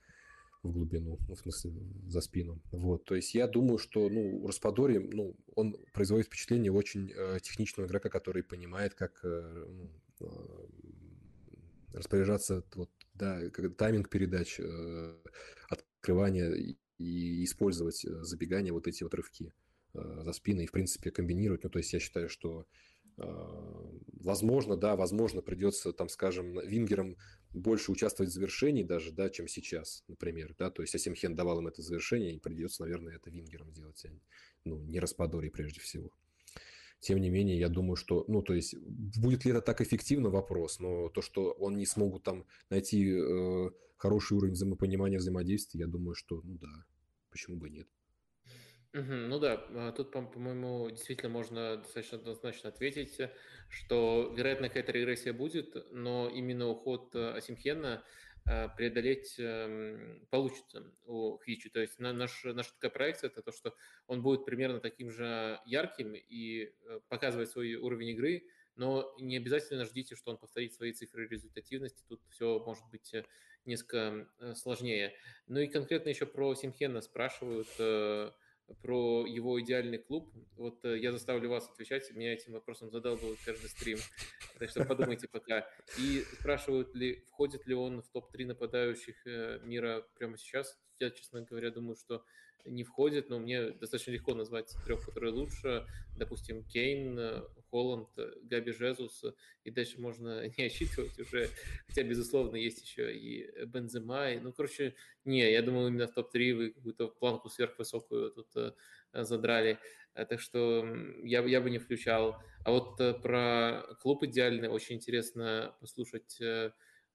в 0.62 0.72
глубину, 0.72 1.18
ну, 1.26 1.34
в 1.34 1.38
смысле, 1.38 1.72
за 2.06 2.20
спину. 2.20 2.60
Вот, 2.70 3.04
то 3.04 3.14
есть 3.16 3.34
я 3.34 3.48
думаю, 3.48 3.78
что, 3.78 4.08
ну, 4.08 4.46
Распадори, 4.46 4.98
ну, 4.98 5.36
он 5.56 5.76
производит 5.92 6.26
впечатление 6.26 6.70
очень 6.70 7.12
э, 7.12 7.38
техничного 7.42 7.86
игрока, 7.86 8.08
который 8.08 8.42
понимает, 8.42 8.94
как 8.94 9.20
э, 9.24 9.66
ну, 9.68 9.90
распоряжаться, 11.92 12.64
вот, 12.74 12.90
да, 13.14 13.40
тайминг 13.76 14.08
передач, 14.08 14.60
э, 14.60 15.16
открывания 15.68 16.76
и, 16.98 17.44
использовать 17.44 18.04
э, 18.04 18.22
забегания, 18.22 18.72
вот 18.72 18.86
эти 18.86 19.02
вот 19.02 19.14
рывки 19.14 19.52
э, 19.94 20.22
за 20.22 20.32
спиной 20.32 20.64
и, 20.64 20.66
в 20.66 20.72
принципе, 20.72 21.10
комбинировать. 21.10 21.64
Ну, 21.64 21.70
то 21.70 21.78
есть 21.78 21.92
я 21.92 22.00
считаю, 22.00 22.28
что 22.28 22.66
э, 23.16 23.70
Возможно, 24.22 24.76
да, 24.76 24.96
возможно, 24.96 25.40
придется, 25.40 25.92
там, 25.92 26.10
скажем, 26.10 26.60
вингерам 26.60 27.16
больше 27.52 27.90
участвовать 27.90 28.30
в 28.30 28.34
завершении 28.34 28.82
даже, 28.82 29.12
да, 29.12 29.30
чем 29.30 29.48
сейчас, 29.48 30.04
например, 30.08 30.54
да, 30.58 30.70
то 30.70 30.82
есть 30.82 30.94
Асимхен 30.94 31.34
давал 31.34 31.60
им 31.60 31.68
это 31.68 31.80
завершение, 31.80 32.34
и 32.34 32.38
придется, 32.38 32.82
наверное, 32.82 33.16
это 33.16 33.30
вингером 33.30 33.72
делать, 33.72 34.04
а 34.04 34.10
ну, 34.66 34.82
не 34.82 35.00
Распадори 35.00 35.48
прежде 35.48 35.80
всего. 35.80 36.12
Тем 37.00 37.18
не 37.20 37.30
менее, 37.30 37.58
я 37.58 37.68
думаю, 37.68 37.96
что, 37.96 38.24
ну, 38.28 38.42
то 38.42 38.52
есть, 38.52 38.76
будет 38.78 39.44
ли 39.44 39.52
это 39.52 39.62
так 39.62 39.80
эффективно, 39.80 40.28
вопрос, 40.28 40.80
но 40.80 41.08
то, 41.08 41.22
что 41.22 41.50
он 41.52 41.76
не 41.76 41.86
смогут 41.86 42.22
там 42.22 42.44
найти 42.68 43.10
э, 43.10 43.70
хороший 43.96 44.36
уровень 44.36 44.52
взаимопонимания, 44.52 45.18
взаимодействия, 45.18 45.80
я 45.80 45.86
думаю, 45.86 46.14
что, 46.14 46.42
ну 46.44 46.58
да, 46.58 46.84
почему 47.30 47.56
бы 47.56 47.70
нет. 47.70 47.88
Ну 48.92 49.38
да, 49.38 49.64
а, 49.70 49.92
тут, 49.92 50.10
по- 50.10 50.22
по-моему, 50.22 50.90
действительно 50.90 51.30
можно 51.30 51.76
достаточно 51.76 52.18
однозначно 52.18 52.70
ответить, 52.70 53.18
что, 53.68 54.34
вероятно, 54.36 54.68
какая-то 54.68 54.90
регрессия 54.92 55.32
будет, 55.32 55.76
но 55.92 56.28
именно 56.28 56.66
уход 56.68 57.14
э, 57.14 57.30
Асимхена 57.36 58.02
преодолеть 58.44 59.36
эм, 59.38 60.26
получится 60.30 60.84
у 61.04 61.38
Хвичи. 61.38 61.68
То 61.70 61.80
есть 61.80 61.98
на- 61.98 62.12
наш, 62.12 62.44
наша 62.44 62.72
такая 62.74 62.90
проекция– 62.90 63.28
это 63.28 63.42
то, 63.42 63.52
что 63.52 63.74
он 64.06 64.22
будет 64.22 64.44
примерно 64.44 64.80
таким 64.80 65.10
же 65.10 65.60
ярким 65.66 66.14
и 66.14 66.72
э, 66.84 67.00
показывать 67.08 67.50
свой 67.50 67.74
уровень 67.74 68.08
игры, 68.08 68.44
но 68.76 69.14
не 69.20 69.36
обязательно 69.36 69.84
ждите, 69.84 70.16
что 70.16 70.30
он 70.30 70.38
повторит 70.38 70.74
свои 70.74 70.92
цифры 70.92 71.28
результативности. 71.28 72.04
Тут 72.08 72.20
все 72.30 72.58
может 72.60 72.84
быть 72.90 73.12
э, 73.14 73.24
несколько 73.66 74.28
сложнее. 74.54 75.14
Ну 75.46 75.60
и 75.60 75.66
конкретно 75.66 76.08
еще 76.08 76.26
про 76.26 76.54
Симхена 76.54 77.00
спрашивают 77.02 77.68
про 78.82 79.26
его 79.26 79.60
идеальный 79.60 79.98
клуб. 79.98 80.32
Вот 80.56 80.84
э, 80.84 80.98
я 80.98 81.12
заставлю 81.12 81.48
вас 81.48 81.68
отвечать, 81.68 82.10
меня 82.12 82.32
этим 82.32 82.52
вопросом 82.52 82.90
задалбывают 82.90 83.38
каждый 83.44 83.68
стрим, 83.68 83.98
так 84.58 84.70
что 84.70 84.84
подумайте 84.84 85.28
пока. 85.28 85.66
И 85.98 86.22
спрашивают 86.38 86.94
ли, 86.94 87.24
входит 87.28 87.66
ли 87.66 87.74
он 87.74 88.02
в 88.02 88.08
топ-3 88.10 88.46
нападающих 88.46 89.26
э, 89.26 89.60
мира 89.64 90.06
прямо 90.16 90.36
сейчас. 90.36 90.78
Я, 91.00 91.10
честно 91.10 91.40
говоря, 91.40 91.70
думаю, 91.70 91.96
что 91.96 92.22
не 92.66 92.84
входит, 92.84 93.30
но 93.30 93.38
мне 93.38 93.70
достаточно 93.70 94.10
легко 94.10 94.34
назвать 94.34 94.70
трех, 94.84 95.02
которые 95.04 95.32
лучше. 95.32 95.86
Допустим, 96.18 96.62
Кейн, 96.64 97.42
Холланд, 97.70 98.10
Габи 98.42 98.72
Жезус, 98.72 99.24
и 99.64 99.70
дальше 99.70 99.98
можно 99.98 100.46
не 100.58 100.64
отсчитывать 100.64 101.18
уже, 101.18 101.48
хотя, 101.86 102.02
безусловно, 102.02 102.56
есть 102.56 102.82
еще 102.82 103.16
и 103.16 103.64
Бензема. 103.64 104.30
И, 104.32 104.40
ну, 104.40 104.52
короче, 104.52 104.94
не, 105.24 105.50
я 105.50 105.62
думаю, 105.62 105.88
именно 105.88 106.06
в 106.06 106.12
топ-3 106.12 106.54
вы 106.54 106.70
какую-то 106.70 107.08
планку 107.08 107.48
сверхвысокую 107.48 108.30
тут 108.32 108.54
э, 108.56 108.72
задрали. 109.14 109.78
Э, 110.14 110.26
так 110.26 110.40
что 110.40 110.86
я, 111.22 111.42
я 111.44 111.62
бы 111.62 111.70
не 111.70 111.78
включал. 111.78 112.42
А 112.66 112.72
вот 112.72 113.00
э, 113.00 113.14
про 113.14 113.84
клуб 114.02 114.22
идеальный 114.24 114.68
очень 114.68 114.96
интересно 114.96 115.74
послушать 115.80 116.38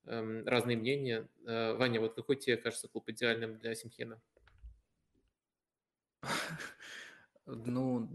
разные 0.05 0.77
мнения. 0.77 1.27
Ваня, 1.45 1.99
вот 1.99 2.15
какой 2.15 2.35
тебе 2.35 2.57
кажется 2.57 2.87
клуб 2.87 3.09
идеальным 3.09 3.57
для 3.57 3.75
Симхена? 3.75 4.21
Ну, 7.47 8.09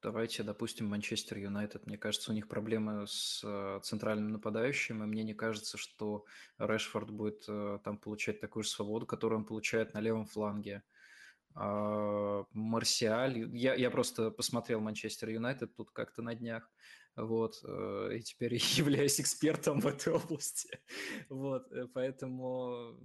давайте, 0.00 0.42
допустим, 0.42 0.86
Манчестер 0.86 1.36
Юнайтед. 1.36 1.86
Мне 1.86 1.98
кажется, 1.98 2.30
у 2.30 2.34
них 2.34 2.48
проблемы 2.48 3.06
с 3.06 3.42
э, 3.44 3.80
центральным 3.82 4.32
нападающим, 4.32 5.02
и 5.02 5.06
мне 5.06 5.24
не 5.24 5.34
кажется, 5.34 5.76
что 5.76 6.24
Решфорд 6.58 7.10
будет 7.10 7.44
э, 7.48 7.78
там 7.84 7.98
получать 7.98 8.40
такую 8.40 8.62
же 8.62 8.70
свободу, 8.70 9.04
которую 9.04 9.40
он 9.40 9.44
получает 9.44 9.92
на 9.92 10.00
левом 10.00 10.24
фланге. 10.24 10.82
А, 11.54 12.44
Марсиаль, 12.52 13.54
я, 13.56 13.74
я 13.74 13.90
просто 13.90 14.30
посмотрел 14.30 14.80
Манчестер 14.80 15.30
Юнайтед 15.30 15.74
тут 15.74 15.90
как-то 15.90 16.22
на 16.22 16.34
днях, 16.34 16.70
вот, 17.16 17.60
э, 17.64 18.16
и 18.16 18.20
теперь 18.20 18.54
являюсь 18.76 19.20
экспертом 19.20 19.80
в 19.80 19.86
этой 19.86 20.12
области, 20.12 20.78
вот, 21.28 21.66
поэтому, 21.94 22.98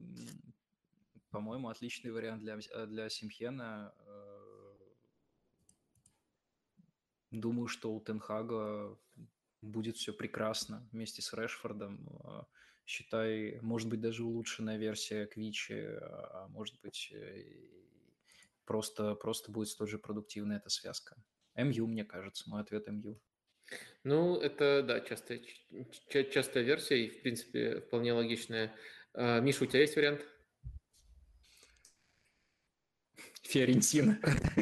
по-моему, 1.30 1.70
отличный 1.70 2.12
вариант 2.12 2.42
для, 2.42 2.58
для 2.86 3.10
Симхена, 3.10 3.94
Думаю, 7.32 7.68
что 7.68 7.94
у 7.94 8.02
Тенхага 8.02 8.98
будет 9.62 9.96
все 9.96 10.12
прекрасно 10.12 10.88
вместе 10.92 11.22
с 11.22 11.34
Решфордом. 11.34 12.10
А, 12.26 12.46
считай, 12.86 13.58
может 13.62 13.88
быть, 13.88 14.02
даже 14.02 14.26
улучшенная 14.26 14.78
версия 14.78 15.28
Квичи, 15.28 15.98
а 16.02 16.48
может 16.50 16.80
быть, 16.82 17.10
э, 17.14 17.46
просто, 18.66 19.16
просто 19.16 19.50
будет 19.50 19.70
столь 19.70 19.88
же 19.88 19.98
продуктивная 19.98 20.58
эта 20.58 20.70
связка. 20.70 21.16
МЮ, 21.56 21.88
мне 21.88 22.04
кажется, 22.04 22.50
мой 22.50 22.62
ответ 22.62 22.88
МЮ. 22.88 23.18
Ну, 24.04 24.38
это, 24.38 24.84
да, 24.84 25.00
частая, 25.02 25.42
частая 26.10 26.64
версия 26.64 27.06
и, 27.06 27.10
в 27.10 27.22
принципе, 27.22 27.82
вполне 27.82 28.14
логичная. 28.14 28.74
А, 29.14 29.40
Миша, 29.40 29.64
у 29.64 29.68
тебя 29.68 29.82
есть 29.82 29.96
вариант? 29.96 30.26
Фиорентина. 33.52 34.18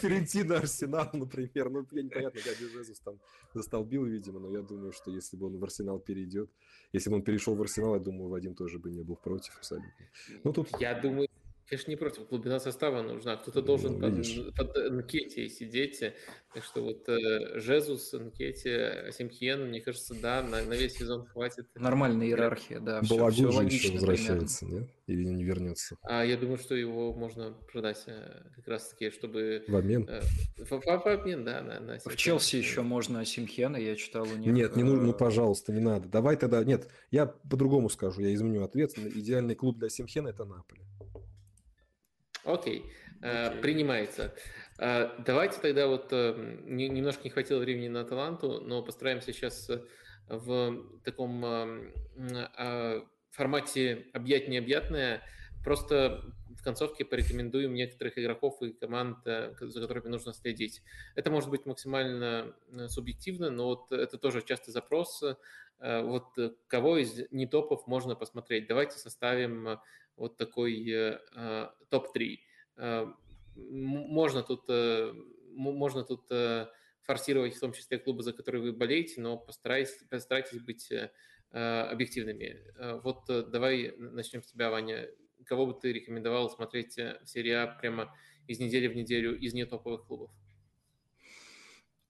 Фиорентина, 0.00 0.56
Арсенал, 0.56 1.08
например. 1.12 1.70
Ну, 1.70 1.86
я 1.92 2.02
непонятно, 2.02 2.40
Габи 2.44 2.68
Жезус 2.68 2.98
там 3.00 3.20
застолбил, 3.54 4.04
видимо, 4.04 4.40
но 4.40 4.50
я 4.50 4.62
думаю, 4.62 4.92
что 4.92 5.10
если 5.10 5.36
бы 5.36 5.46
он 5.46 5.58
в 5.58 5.64
Арсенал 5.64 6.00
перейдет, 6.00 6.50
если 6.92 7.10
бы 7.10 7.16
он 7.16 7.22
перешел 7.22 7.54
в 7.54 7.60
Арсенал, 7.60 7.94
я 7.94 8.00
думаю, 8.00 8.28
Вадим 8.28 8.54
тоже 8.54 8.78
бы 8.78 8.90
не 8.90 9.02
был 9.02 9.16
против 9.16 9.56
абсолютно. 9.56 10.06
Ну, 10.42 10.52
тут... 10.52 10.68
Я 10.80 11.00
думаю, 11.00 11.28
Конечно, 11.68 11.90
не 11.90 11.96
против. 11.96 12.26
Глубина 12.28 12.60
состава 12.60 13.02
нужна. 13.02 13.36
Кто-то 13.36 13.60
должен 13.60 13.98
ну, 13.98 14.52
под, 14.52 14.72
под 14.72 14.92
Нкете 14.92 15.50
сидеть. 15.50 16.02
Так 16.54 16.64
что 16.64 16.82
вот 16.82 17.06
э, 17.10 17.60
Жезус, 17.60 18.14
Нкете, 18.14 19.04
Асимхиен, 19.08 19.68
мне 19.68 19.82
кажется, 19.82 20.14
да, 20.14 20.42
на, 20.42 20.62
на 20.64 20.72
весь 20.72 20.94
сезон 20.94 21.26
хватит. 21.26 21.66
Нормальная 21.74 22.26
иерархия, 22.26 22.80
да. 22.80 23.02
Балагур 23.02 23.52
же 23.52 23.64
еще 23.64 23.92
возвращается, 23.92 24.64
примерно. 24.64 24.84
нет? 24.86 24.90
Или 25.08 25.24
не 25.24 25.44
вернется? 25.44 25.96
А 26.02 26.24
я 26.24 26.38
думаю, 26.38 26.56
что 26.56 26.74
его 26.74 27.12
можно 27.12 27.52
продать 27.70 28.02
э, 28.06 28.44
как 28.56 28.66
раз-таки, 28.66 29.10
чтобы... 29.10 29.62
В 29.68 29.76
обмен? 29.76 30.08
Э, 30.08 30.22
в, 30.56 30.70
в, 30.70 30.80
в 30.80 31.06
обмен, 31.06 31.44
да. 31.44 31.60
На, 31.60 31.80
на 31.80 31.98
в 31.98 32.16
Челси 32.16 32.56
еще 32.56 32.80
можно 32.80 33.20
Асимхена, 33.20 33.76
я 33.76 33.94
читал 33.94 34.22
у 34.22 34.36
них. 34.36 34.50
Нет, 34.50 34.74
не 34.74 34.84
нужно, 34.84 35.08
ну, 35.08 35.12
пожалуйста, 35.12 35.72
не 35.74 35.80
надо. 35.80 36.08
Давай 36.08 36.36
тогда... 36.36 36.64
Нет, 36.64 36.88
я 37.10 37.26
по-другому 37.26 37.90
скажу, 37.90 38.22
я 38.22 38.32
изменю 38.32 38.64
ответ. 38.64 38.96
Идеальный 38.96 39.54
клуб 39.54 39.76
для 39.76 39.88
Асимхена– 39.88 40.28
это 40.28 40.46
Наполе. 40.46 40.80
Окей, 42.48 42.78
okay. 42.78 42.90
Э, 43.20 43.60
принимается. 43.60 44.34
Э, 44.78 45.10
давайте 45.18 45.60
тогда 45.60 45.86
вот 45.86 46.08
э, 46.12 46.34
немножко 46.64 47.24
не 47.24 47.30
хватило 47.30 47.58
времени 47.58 47.88
на 47.88 48.04
Таланту, 48.04 48.62
но 48.62 48.82
постараемся 48.82 49.32
сейчас 49.34 49.70
в 50.28 50.84
таком 51.04 51.92
формате 53.30 54.06
объять-необъятное. 54.12 55.22
Просто 55.62 56.22
в 56.58 56.62
концовке 56.62 57.04
порекомендуем 57.04 57.74
некоторых 57.74 58.18
игроков 58.18 58.62
и 58.62 58.72
команд, 58.72 59.18
за 59.24 59.80
которыми 59.80 60.08
нужно 60.08 60.32
следить. 60.32 60.82
Это 61.14 61.30
может 61.30 61.50
быть 61.50 61.66
максимально 61.66 62.54
субъективно, 62.88 63.50
но 63.50 63.66
вот 63.66 63.92
это 63.92 64.18
тоже 64.18 64.42
частый 64.42 64.72
запрос. 64.72 65.22
Вот 65.80 66.26
кого 66.66 66.98
из 66.98 67.30
не 67.30 67.46
топов 67.46 67.86
можно 67.86 68.14
посмотреть? 68.14 68.66
Давайте 68.66 68.98
составим 68.98 69.78
вот 70.18 70.36
такой 70.36 70.88
э, 70.90 71.20
э, 71.34 71.68
топ-3. 71.90 72.38
Э, 72.76 73.06
можно 73.56 74.42
тут, 74.42 74.68
можно 75.52 76.04
тут 76.04 76.28
форсировать 77.02 77.56
в 77.56 77.60
том 77.60 77.72
числе 77.72 77.98
клубы, 77.98 78.22
за 78.22 78.32
которые 78.32 78.62
вы 78.62 78.72
болеете, 78.72 79.20
но 79.20 79.36
постарайтесь, 79.36 79.96
постарайтесь 80.08 80.60
быть 80.60 80.92
объективными. 81.50 82.62
Вот 83.02 83.24
давай 83.26 83.94
начнем 83.96 84.44
с 84.44 84.46
тебя, 84.52 84.70
Ваня. 84.70 85.08
Кого 85.44 85.66
бы 85.66 85.74
ты 85.74 85.92
рекомендовал 85.92 86.50
смотреть 86.50 86.96
в 86.96 87.26
серии 87.26 87.50
А 87.50 87.66
прямо 87.66 88.14
из 88.46 88.60
недели 88.60 88.86
в 88.86 88.94
неделю 88.94 89.36
из 89.36 89.54
нетоповых 89.54 90.06
клубов? 90.06 90.30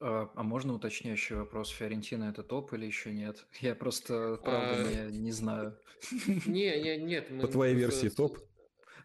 А, 0.01 0.31
а 0.35 0.43
можно 0.43 0.75
уточняющий 0.75 1.37
вопрос? 1.37 1.71
Фиорентина 1.71 2.25
это 2.25 2.43
топ 2.43 2.73
или 2.73 2.87
еще 2.87 3.13
нет? 3.13 3.47
Я 3.61 3.75
просто, 3.75 4.39
правда, 4.43 4.87
а... 4.87 5.11
не, 5.11 5.19
не 5.19 5.33
знаю. 5.33 5.79
Не, 6.47 6.81
не, 6.81 6.97
нет. 6.97 7.29
Мы, 7.29 7.41
По 7.41 7.49
твоей 7.49 7.75
версии 7.75 8.09
топ? 8.09 8.39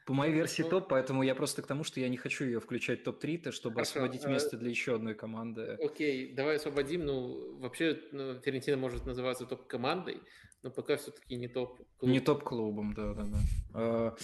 По 0.05 0.13
моей 0.13 0.31
версии 0.33 0.61
топ, 0.63 0.89
поэтому 0.89 1.23
я 1.23 1.33
просто 1.33 1.61
к 1.61 1.67
тому, 1.67 1.83
что 1.83 1.99
я 1.99 2.09
не 2.09 2.17
хочу 2.17 2.43
ее 2.43 2.59
включать 2.59 3.01
в 3.01 3.03
топ-3, 3.05 3.51
чтобы 3.51 3.75
Хорошо. 3.75 3.91
освободить 3.91 4.25
место 4.25 4.57
для 4.57 4.69
еще 4.69 4.95
одной 4.95 5.15
команды. 5.15 5.77
Окей, 5.81 6.33
давай 6.33 6.57
освободим. 6.57 7.05
Ну, 7.05 7.57
вообще, 7.57 7.99
ну, 8.11 8.39
Ферентина 8.41 8.75
может 8.77 9.05
называться 9.05 9.45
топ-командой, 9.45 10.19
но 10.61 10.71
пока 10.71 10.97
все-таки 10.97 11.35
не 11.35 11.47
топ-клубом. 11.47 12.11
Не 12.11 12.19
топ-клубом, 12.19 12.93
да-да-да. 12.93 14.15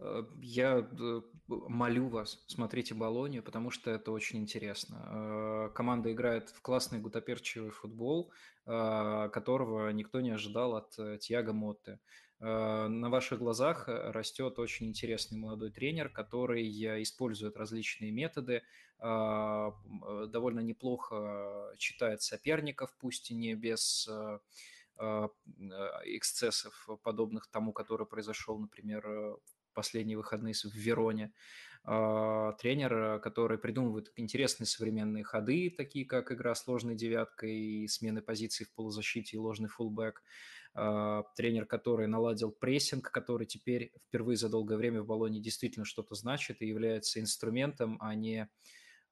А, 0.00 0.26
я 0.40 0.88
молю 1.46 2.08
вас, 2.08 2.44
смотрите 2.46 2.94
Болонию, 2.94 3.42
потому 3.42 3.70
что 3.70 3.90
это 3.90 4.12
очень 4.12 4.38
интересно. 4.38 5.70
Команда 5.74 6.12
играет 6.12 6.50
в 6.50 6.60
классный 6.62 7.00
гутоперчивый 7.00 7.70
футбол, 7.70 8.32
которого 8.64 9.90
никто 9.90 10.20
не 10.20 10.30
ожидал 10.30 10.76
от 10.76 10.96
э, 10.98 11.18
Тиаго 11.18 11.52
Мотты. 11.52 11.98
Э, 12.40 12.88
на 12.88 13.10
ваших 13.10 13.38
глазах 13.38 13.88
э, 13.88 14.10
растет 14.12 14.58
очень 14.58 14.86
интересный 14.86 15.38
молодой 15.38 15.70
тренер, 15.70 16.08
который 16.08 16.66
использует 17.02 17.56
различные 17.56 18.12
методы, 18.12 18.62
э, 18.98 19.70
довольно 20.28 20.60
неплохо 20.60 21.74
читает 21.76 22.22
соперников, 22.22 22.94
пусть 22.98 23.30
и 23.30 23.34
не 23.34 23.54
без 23.54 24.08
эксцессов, 26.04 26.86
подобных 27.02 27.46
тому, 27.50 27.72
который 27.72 28.06
произошел, 28.06 28.58
например, 28.58 29.38
последние 29.72 30.16
выходные 30.16 30.54
в 30.54 30.74
Вероне. 30.74 31.32
А, 31.82 32.52
тренер, 32.54 33.20
который 33.20 33.58
придумывает 33.58 34.12
интересные 34.16 34.66
современные 34.66 35.24
ходы, 35.24 35.72
такие 35.74 36.04
как 36.04 36.30
игра 36.30 36.54
сложной 36.54 36.94
девяткой 36.94 37.56
и 37.56 37.88
смены 37.88 38.20
позиций 38.20 38.66
в 38.66 38.74
полузащите 38.74 39.36
и 39.36 39.40
ложный 39.40 39.68
фулбэк. 39.68 40.22
А, 40.74 41.24
тренер, 41.36 41.66
который 41.66 42.06
наладил 42.06 42.52
прессинг, 42.52 43.10
который 43.10 43.46
теперь 43.46 43.92
впервые 44.06 44.36
за 44.36 44.48
долгое 44.48 44.76
время 44.76 45.02
в 45.02 45.06
Болоне 45.06 45.40
действительно 45.40 45.84
что-то 45.84 46.14
значит 46.14 46.62
и 46.62 46.66
является 46.66 47.20
инструментом, 47.20 47.96
а 48.00 48.14
не 48.14 48.48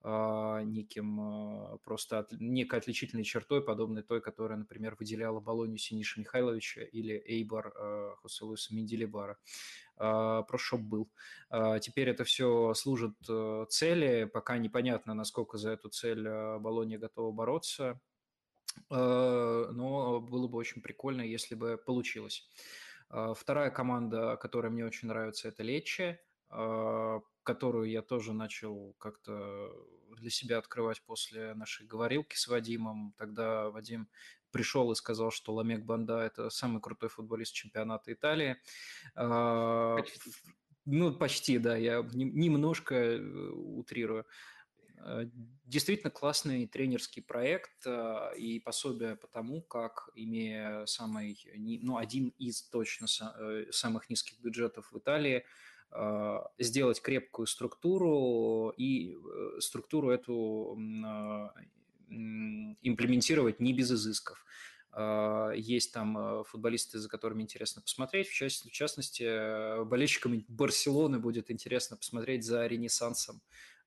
неким 0.05 1.21
а, 1.21 1.79
просто 1.85 2.21
от, 2.21 2.33
некой 2.33 2.79
отличительной 2.79 3.25
чертой, 3.25 3.63
подобной 3.65 4.03
той, 4.03 4.21
которая, 4.21 4.59
например, 4.59 4.97
выделяла 4.99 5.41
Болонию 5.41 5.79
Синиша 5.79 6.21
Михайловича 6.21 6.83
или 6.83 7.23
Эйбар 7.27 7.73
Хосе 8.23 8.45
Луиса 8.45 8.75
Менделебара. 8.75 9.39
Прошоп 9.97 10.81
был. 10.81 11.11
Теперь 11.81 12.11
это 12.11 12.23
все 12.23 12.73
служит 12.75 13.17
э, 13.29 13.67
цели, 13.69 14.31
пока 14.33 14.57
непонятно, 14.57 15.13
насколько 15.13 15.59
за 15.59 15.71
эту 15.71 15.89
цель 15.89 16.23
Болония 16.61 16.99
готова 17.01 17.33
бороться. 17.33 18.01
Э, 18.91 19.69
но 19.73 20.21
было 20.21 20.49
бы 20.49 20.59
очень 20.59 20.83
прикольно, 20.83 21.23
если 21.23 21.55
бы 21.55 21.77
получилось. 21.79 22.49
Э, 23.11 23.35
вторая 23.37 23.71
команда, 23.71 24.37
которая 24.37 24.71
мне 24.71 24.85
очень 24.85 25.09
нравится, 25.09 25.49
это 25.49 25.63
Лечи, 25.63 26.03
э, 26.03 26.19
которую 26.49 27.91
я 27.91 28.03
тоже 28.03 28.33
начал 28.33 28.95
как-то 28.99 29.71
для 30.17 30.31
себя 30.31 30.59
открывать 30.59 31.03
после 31.03 31.55
нашей 31.55 31.87
говорилки 31.87 32.37
с 32.37 32.49
Вадимом. 32.49 33.15
Тогда 33.19 33.71
Вадим 33.71 34.09
пришел 34.51 34.91
и 34.93 34.95
сказал, 34.95 35.31
что 35.31 35.55
Ламек 35.55 35.85
Банда– 35.85 36.21
это 36.21 36.51
самый 36.51 36.81
крутой 36.81 37.11
футболист 37.11 37.53
чемпионата 37.53 38.13
Италии. 38.13 38.57
Почти. 39.15 40.31
Ну, 40.91 41.15
почти, 41.15 41.59
да, 41.59 41.77
я 41.77 42.03
немножко 42.15 43.21
утрирую. 43.53 44.25
Э, 45.05 45.27
действительно 45.65 46.11
классный 46.11 46.67
тренерский 46.67 47.23
проект 47.23 47.87
э, 47.87 48.33
и 48.39 48.59
пособие 48.61 49.17
по 49.17 49.27
тому, 49.27 49.61
как, 49.63 50.09
имея 50.15 50.87
самый, 50.87 51.39
ну, 51.83 51.99
один 51.99 52.29
из 52.39 52.63
точно 52.63 53.07
э, 53.39 53.67
самых 53.71 54.09
низких 54.09 54.41
бюджетов 54.41 54.91
в 54.91 54.99
Италии, 54.99 55.45
сделать 56.59 57.01
крепкую 57.01 57.47
структуру 57.47 58.75
и 58.77 59.17
структуру 59.59 60.11
эту 60.11 60.77
имплементировать 62.09 63.61
не 63.61 63.73
без 63.73 63.91
изысков. 63.93 64.45
Есть 65.55 65.93
там 65.93 66.45
футболисты, 66.45 66.99
за 66.99 67.09
которыми 67.09 67.43
интересно 67.43 67.83
посмотреть. 67.83 68.29
В 68.29 68.35
частности, 68.35 69.85
болельщикам 69.85 70.45
Барселоны 70.49 71.19
будет 71.19 71.51
интересно 71.51 71.97
посмотреть 71.97 72.45
за 72.45 72.67
ренессансом 72.67 73.41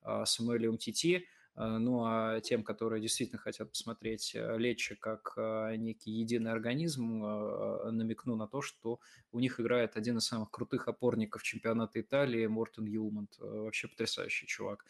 а, 0.03 0.25
Самуэлем 0.25 0.77
Тити, 0.77 1.25
а, 1.25 1.41
ну 1.55 2.03
а 2.05 2.39
тем, 2.41 2.63
которые 2.63 3.01
действительно 3.01 3.39
хотят 3.39 3.69
посмотреть 3.69 4.33
э, 4.35 4.57
Лечи 4.57 4.95
как 4.95 5.33
а, 5.38 5.75
некий 5.75 6.11
единый 6.11 6.51
организм, 6.51 7.21
намекну 7.21 8.35
на 8.35 8.47
то, 8.47 8.61
что 8.61 8.99
у 9.31 9.39
них 9.39 9.59
играет 9.59 9.97
один 9.97 10.17
из 10.17 10.25
самых 10.25 10.49
крутых 10.51 10.88
опорников 10.88 11.43
чемпионата 11.43 11.99
Италии 11.99 12.47
Мортен 12.47 12.85
Юлмант. 12.85 13.38
Э, 13.39 13.43
вообще 13.43 13.88
потрясающий 13.88 14.47
чувак. 14.47 14.85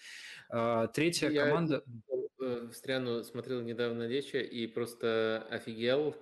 Третья 0.94 1.30
Я 1.30 1.46
команда... 1.46 1.84
Э, 2.42 2.68
встряну 2.72 3.24
смотрел 3.24 3.62
недавно 3.62 4.08
Лечи 4.08 4.38
и 4.38 4.66
просто 4.66 5.46
офигел. 5.52 6.16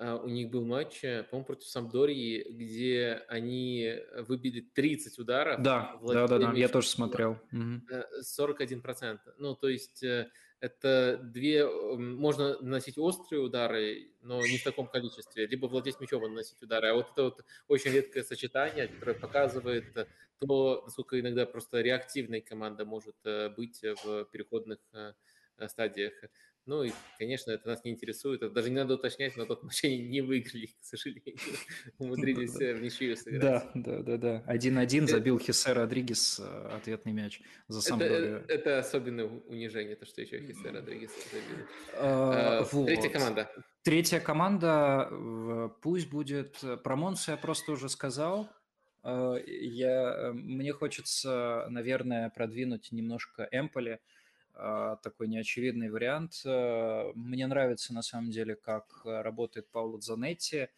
У 0.00 0.28
них 0.28 0.48
был 0.48 0.64
матч, 0.64 1.02
по-моему, 1.02 1.44
против 1.44 1.68
Самдории, 1.68 2.50
где 2.50 3.22
они 3.28 3.96
выбили 4.16 4.60
30 4.60 5.18
ударов. 5.18 5.62
Да, 5.62 5.98
да, 6.02 6.26
да, 6.26 6.38
да, 6.38 6.52
я 6.52 6.68
тоже 6.68 6.88
смотрел. 6.88 7.38
41%. 7.52 9.18
Ну, 9.36 9.54
то 9.54 9.68
есть 9.68 10.02
э, 10.02 10.30
это 10.60 11.20
две... 11.22 11.68
Можно 11.68 12.58
наносить 12.62 12.96
острые 12.96 13.42
удары, 13.42 14.12
но 14.22 14.40
не 14.40 14.56
в 14.56 14.64
таком 14.64 14.86
количестве. 14.86 15.46
Либо 15.46 15.66
владеть 15.66 16.00
мячом 16.00 16.22
наносить 16.22 16.62
удары. 16.62 16.88
А 16.88 16.94
вот 16.94 17.10
это 17.12 17.22
вот 17.24 17.44
очень 17.68 17.92
редкое 17.92 18.22
сочетание, 18.22 18.88
которое 18.88 19.14
показывает 19.14 20.08
то, 20.38 20.82
насколько 20.86 21.20
иногда 21.20 21.44
просто 21.44 21.82
реактивной 21.82 22.40
команда 22.40 22.86
может 22.86 23.16
э, 23.24 23.50
быть 23.50 23.82
в 23.82 24.24
переходных 24.32 24.78
э, 24.94 25.12
стадиях. 25.68 26.14
Ну 26.66 26.82
и, 26.82 26.92
конечно, 27.18 27.50
это 27.50 27.68
нас 27.68 27.84
не 27.84 27.90
интересует. 27.90 28.42
Это 28.42 28.52
даже 28.52 28.68
не 28.70 28.76
надо 28.76 28.94
уточнять, 28.94 29.36
но 29.36 29.46
тот 29.46 29.62
матч 29.62 29.82
они 29.84 29.98
не 29.98 30.20
выиграли, 30.20 30.66
к 30.66 30.84
сожалению. 30.84 31.36
Умудрились 31.98 32.60
э, 32.60 32.74
в 32.74 32.82
ничью 32.82 33.16
сыграть. 33.16 33.40
Да, 33.40 33.70
да, 33.74 34.02
да, 34.02 34.16
да. 34.18 34.44
Один-один 34.46 35.04
э, 35.04 35.08
забил 35.08 35.38
Хиссе 35.38 35.72
Родригес 35.72 36.40
э, 36.40 36.68
ответный 36.76 37.12
мяч 37.12 37.40
за 37.66 37.80
сам 37.80 38.00
это, 38.00 38.44
это 38.48 38.78
особенное 38.78 39.24
унижение, 39.24 39.96
то, 39.96 40.04
что 40.04 40.20
еще 40.20 40.38
Хиссе 40.38 40.70
Родригес 40.70 41.10
забил. 41.32 41.66
А. 41.94 42.64
Третья 42.86 43.08
команда. 43.08 43.50
Третья 43.82 44.20
команда, 44.20 45.72
пусть 45.80 46.10
будет... 46.10 46.62
Про 46.84 46.96
Монсу 46.96 47.30
я 47.30 47.36
просто 47.38 47.72
уже 47.72 47.88
сказал. 47.88 48.50
Я, 49.02 50.32
мне 50.34 50.72
хочется, 50.72 51.66
наверное, 51.70 52.28
продвинуть 52.28 52.92
немножко 52.92 53.48
Эмполи, 53.50 53.98
такой 55.02 55.28
неочевидный 55.28 55.90
вариант. 55.90 56.42
Мне 56.44 57.46
нравится, 57.46 57.94
на 57.94 58.02
самом 58.02 58.30
деле, 58.30 58.56
как 58.56 59.02
работает 59.04 59.70
Пауло 59.70 59.98
Дзанетти. 59.98 60.68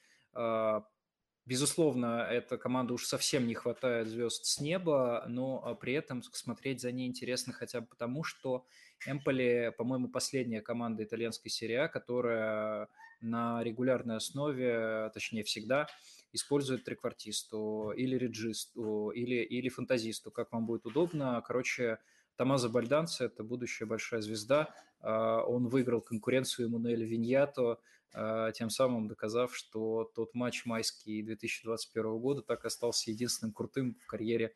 Безусловно, 1.45 2.25
эта 2.31 2.57
команда 2.57 2.95
уж 2.95 3.05
совсем 3.05 3.49
не 3.49 3.55
хватает 3.55 4.07
звезд 4.07 4.45
с 4.45 4.61
неба, 4.61 5.25
но 5.27 5.61
а, 5.65 5.75
при 5.75 5.93
этом 5.93 6.23
смотреть 6.23 6.81
за 6.81 6.93
ней 6.93 7.09
интересно 7.09 7.53
хотя 7.53 7.81
бы 7.81 7.89
потому, 7.89 8.23
что 8.23 8.65
Эмполи, 9.07 9.75
по-моему, 9.77 10.09
последняя 10.09 10.61
команда 10.61 11.03
итальянской 11.03 11.51
серии 11.51 11.75
А, 11.75 11.89
которая 11.89 12.89
на 13.21 13.61
регулярной 13.65 14.17
основе, 14.17 15.11
точнее 15.15 15.43
всегда, 15.43 15.89
использует 16.33 16.85
триквартисту 16.85 17.93
или 17.97 18.17
реджисту, 18.17 19.11
или, 19.11 19.43
или 19.43 19.69
фантазисту, 19.69 20.31
как 20.31 20.53
вам 20.53 20.65
будет 20.65 20.87
удобно. 20.87 21.43
Короче, 21.45 21.99
Томазо 22.37 22.69
Бальданце– 22.69 23.25
это 23.27 23.45
будущая 23.45 23.87
большая 23.87 24.23
звезда. 24.23 24.75
А, 25.01 25.43
он 25.43 25.69
выиграл 25.69 26.01
конкуренцию 26.01 26.67
Эммануэля 26.67 27.05
Виньято, 27.05 27.79
а, 28.15 28.53
тем 28.53 28.71
самым 28.71 29.09
доказав, 29.09 29.55
что 29.55 30.11
тот 30.15 30.35
матч 30.35 30.65
майский 30.65 31.23
2021 31.23 32.19
года 32.19 32.43
так 32.43 32.65
остался 32.65 33.11
единственным 33.11 33.53
крутым 33.53 33.97
в 34.03 34.07
карьере 34.07 34.55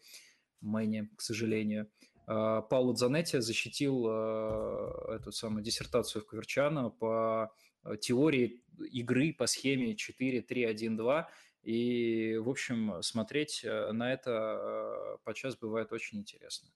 Мэни, 0.61 1.11
к 1.17 1.21
сожалению. 1.21 1.91
А, 2.27 2.63
Пауло 2.63 2.95
Дзанетти 2.95 3.39
защитил 3.39 4.07
эту 4.07 5.33
самую 5.33 5.63
диссертацию 5.63 6.23
в 6.23 6.27
Каверчано 6.27 6.91
по 6.91 7.53
теории 8.01 8.63
игры 8.91 9.33
по 9.33 9.47
схеме 9.47 9.95
4-3-1-2. 9.95 11.27
И, 11.63 12.37
в 12.37 12.49
общем, 12.49 13.03
смотреть 13.03 13.65
на 13.65 14.13
это 14.13 15.19
подчас 15.25 15.57
бывает 15.57 15.93
очень 15.93 16.19
интересно. 16.19 16.69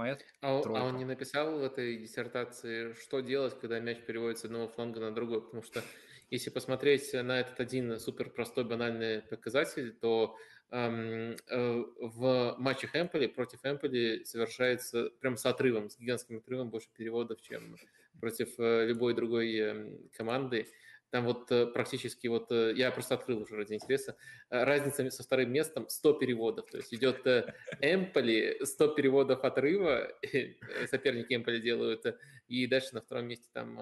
Моя 0.00 0.16
а, 0.40 0.62
а 0.64 0.84
он 0.84 0.96
не 0.96 1.04
написал 1.04 1.58
в 1.58 1.62
этой 1.62 1.98
диссертации, 1.98 2.94
что 2.94 3.20
делать, 3.20 3.60
когда 3.60 3.78
мяч 3.80 3.98
переводится 3.98 4.42
с 4.42 4.44
одного 4.46 4.66
фланга 4.66 4.98
на 4.98 5.14
другой? 5.14 5.42
Потому 5.42 5.62
что 5.62 5.82
если 6.30 6.48
посмотреть 6.48 7.12
на 7.12 7.40
этот 7.40 7.60
один 7.60 7.98
супер 7.98 8.30
простой 8.30 8.64
банальный 8.64 9.20
показатель, 9.20 9.92
то 9.92 10.38
эм, 10.70 11.36
э, 11.50 11.84
в 11.98 12.54
матчах 12.56 12.96
Эмполи 12.96 13.26
против 13.26 13.58
Эмполи 13.62 14.24
совершается 14.24 15.10
прям 15.20 15.36
с 15.36 15.44
отрывом, 15.44 15.90
с 15.90 15.98
гигантским 15.98 16.38
отрывом 16.38 16.70
больше 16.70 16.88
переводов, 16.96 17.42
чем 17.42 17.76
против 18.18 18.58
э, 18.58 18.86
любой 18.86 19.12
другой 19.12 19.54
э, 19.54 19.98
команды. 20.16 20.66
Там 21.10 21.24
вот 21.24 21.50
э, 21.50 21.66
практически 21.66 22.28
вот, 22.28 22.52
э, 22.52 22.72
я 22.76 22.92
просто 22.92 23.14
открыл 23.14 23.42
уже 23.42 23.56
ради 23.56 23.74
интереса, 23.74 24.16
э, 24.48 24.62
разница 24.62 25.10
со 25.10 25.22
вторым 25.24 25.52
местом 25.52 25.88
100 25.88 26.14
переводов. 26.14 26.70
То 26.70 26.78
есть 26.78 26.94
идет 26.94 27.26
Эмполи, 27.80 28.64
100 28.64 28.88
переводов 28.94 29.42
отрыва, 29.44 30.08
соперники 30.90 31.34
Эмполи 31.34 31.60
делают, 31.60 32.04
и 32.46 32.66
дальше 32.68 32.94
на 32.94 33.00
втором 33.00 33.26
месте 33.26 33.48
там 33.52 33.76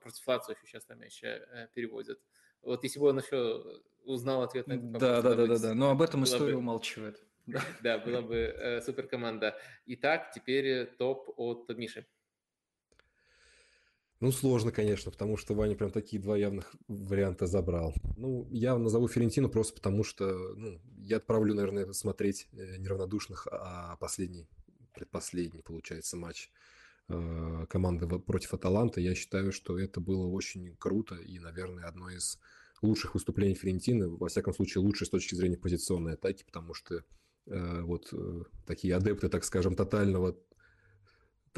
против 0.00 0.26
Лацио 0.26 0.52
еще 0.54 0.66
сейчас 0.66 0.84
там 0.84 1.00
еще 1.02 1.68
переводят. 1.74 2.20
Вот 2.62 2.84
если 2.84 3.00
бы 3.00 3.06
он 3.06 3.18
еще 3.18 3.80
узнал 4.04 4.42
ответ 4.42 4.66
на 4.68 4.74
этот. 4.74 4.92
Да, 4.92 5.22
да, 5.22 5.34
да, 5.34 5.46
да, 5.46 5.58
да, 5.58 5.74
но 5.74 5.90
об 5.90 6.02
этом 6.02 6.24
история 6.24 6.54
бы... 6.54 6.58
умалчивает. 6.58 7.22
Да, 7.82 7.98
была 7.98 8.20
бы 8.20 8.36
э, 8.36 8.82
супер 8.82 9.06
команда. 9.06 9.58
Итак, 9.86 10.32
теперь 10.34 10.84
топ 10.98 11.32
от 11.38 11.68
Миши. 11.70 12.06
Ну, 14.20 14.32
сложно, 14.32 14.72
конечно, 14.72 15.12
потому 15.12 15.36
что 15.36 15.54
Ваня 15.54 15.76
прям 15.76 15.92
такие 15.92 16.20
два 16.20 16.36
явных 16.36 16.74
варианта 16.88 17.46
забрал. 17.46 17.94
Ну, 18.16 18.48
я 18.50 18.76
назову 18.76 19.06
Ферентину 19.06 19.48
просто 19.48 19.74
потому, 19.74 20.02
что 20.02 20.54
ну, 20.56 20.80
я 20.98 21.18
отправлю, 21.18 21.54
наверное, 21.54 21.92
смотреть 21.92 22.48
э, 22.52 22.78
неравнодушных, 22.78 23.46
а 23.48 23.96
последний, 24.00 24.48
предпоследний, 24.92 25.62
получается, 25.62 26.16
матч 26.16 26.50
э, 27.08 27.66
команды 27.68 28.08
против 28.18 28.54
Аталанта. 28.54 29.00
Я 29.00 29.14
считаю, 29.14 29.52
что 29.52 29.78
это 29.78 30.00
было 30.00 30.26
очень 30.26 30.74
круто 30.78 31.14
и, 31.14 31.38
наверное, 31.38 31.84
одно 31.84 32.10
из 32.10 32.40
лучших 32.82 33.14
выступлений 33.14 33.54
Ферентины, 33.54 34.08
во 34.08 34.26
всяком 34.26 34.52
случае, 34.52 34.82
лучше 34.82 35.06
с 35.06 35.10
точки 35.10 35.36
зрения 35.36 35.56
позиционной 35.56 36.14
атаки, 36.14 36.42
потому 36.44 36.74
что 36.74 37.04
э, 37.46 37.82
вот 37.82 38.12
такие 38.66 38.96
адепты, 38.96 39.28
так 39.28 39.44
скажем, 39.44 39.76
тотального 39.76 40.36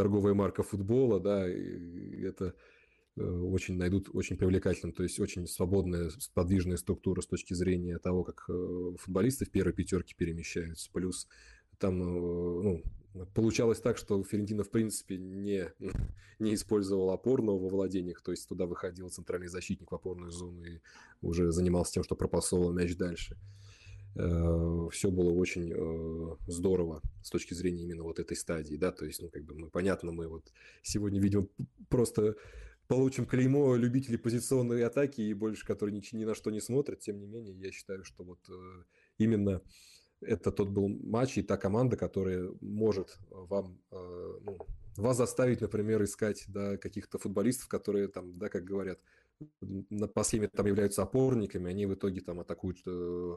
торговая 0.01 0.33
марка 0.33 0.63
футбола, 0.63 1.21
да, 1.21 1.47
и 1.47 2.23
это 2.23 2.55
э, 3.17 3.23
очень 3.23 3.77
найдут 3.77 4.09
очень 4.15 4.39
привлекательным, 4.39 4.95
то 4.95 5.03
есть 5.03 5.21
очень 5.21 5.47
свободная, 5.47 6.11
подвижная 6.33 6.79
структура 6.79 7.21
с 7.21 7.27
точки 7.27 7.53
зрения 7.53 7.99
того, 7.99 8.25
как 8.25 8.47
э, 8.49 8.93
футболисты 8.99 9.45
в 9.45 9.51
первой 9.51 9.75
пятерке 9.75 10.15
перемещаются, 10.17 10.91
плюс 10.91 11.29
там 11.79 12.01
э, 12.01 12.07
ну, 12.07 12.83
получалось 13.35 13.81
так, 13.81 13.99
что 13.99 14.25
Ферентино 14.25 14.65
в 14.65 14.71
принципе 14.71 15.19
не, 15.19 15.71
не 16.39 16.55
использовал 16.55 17.11
опорного 17.11 17.59
во 17.59 17.69
владениях, 17.69 18.23
то 18.23 18.31
есть 18.31 18.49
туда 18.49 18.65
выходил 18.65 19.11
центральный 19.11 19.49
защитник 19.49 19.93
в 19.93 19.95
опорную 19.95 20.31
зону 20.31 20.65
и 20.65 20.81
уже 21.21 21.53
занимался 21.53 21.93
тем, 21.93 22.05
что 22.05 22.17
пропасовывал 22.17 22.73
мяч 22.73 22.97
дальше. 22.97 23.37
Все 24.15 25.11
было 25.11 25.33
очень 25.33 25.73
э, 25.73 26.37
здорово 26.47 27.01
с 27.23 27.31
точки 27.31 27.55
зрения 27.55 27.85
именно 27.85 28.03
вот 28.03 28.19
этой 28.19 28.37
стадии, 28.37 28.77
да, 28.77 28.91
то 28.91 29.05
есть, 29.05 29.23
ну, 29.23 29.29
как 29.29 29.45
бы 29.45 29.55
мы, 29.55 29.71
понятно, 29.71 30.11
мы 30.13 30.27
вот 30.27 30.53
сегодня, 30.83 31.21
видимо, 31.21 31.47
просто 31.89 32.37
получим 32.89 33.25
клеймо 33.25 33.77
любителей 33.77 34.19
позиционной 34.19 34.85
атаки 34.85 35.21
и 35.21 35.33
больше, 35.33 35.65
которые 35.65 35.95
ни, 35.95 36.17
ни 36.17 36.25
на 36.25 36.35
что 36.35 36.51
не 36.51 36.61
смотрят, 36.61 37.01
тем 37.01 37.21
не 37.21 37.27
менее, 37.27 37.55
я 37.55 37.71
считаю, 37.71 38.05
что 38.05 38.25
вот 38.25 38.41
э, 38.49 38.83
именно 39.19 39.63
это 40.21 40.51
тот 40.51 40.71
был 40.71 40.89
матч 40.89 41.39
и 41.39 41.43
та 41.43 41.57
команда, 41.57 41.97
которая 41.97 42.51
может 42.61 43.17
вам, 43.31 43.81
ну, 43.91 44.59
вас 44.99 45.17
заставить, 45.17 45.63
например, 45.63 46.03
искать, 46.05 46.45
да, 46.49 46.77
каких-то 46.77 47.19
футболистов, 47.19 47.69
которые 47.69 48.09
там, 48.09 48.37
да, 48.37 48.51
как 48.51 48.65
говорят, 48.65 49.01
по 50.15 50.23
схеме 50.23 50.49
там 50.49 50.67
являются 50.67 51.03
опорниками, 51.03 51.71
они 51.71 51.87
в 51.87 51.95
итоге 51.95 52.21
там 52.21 52.41
атакуют 52.41 52.81
Э, 52.87 53.37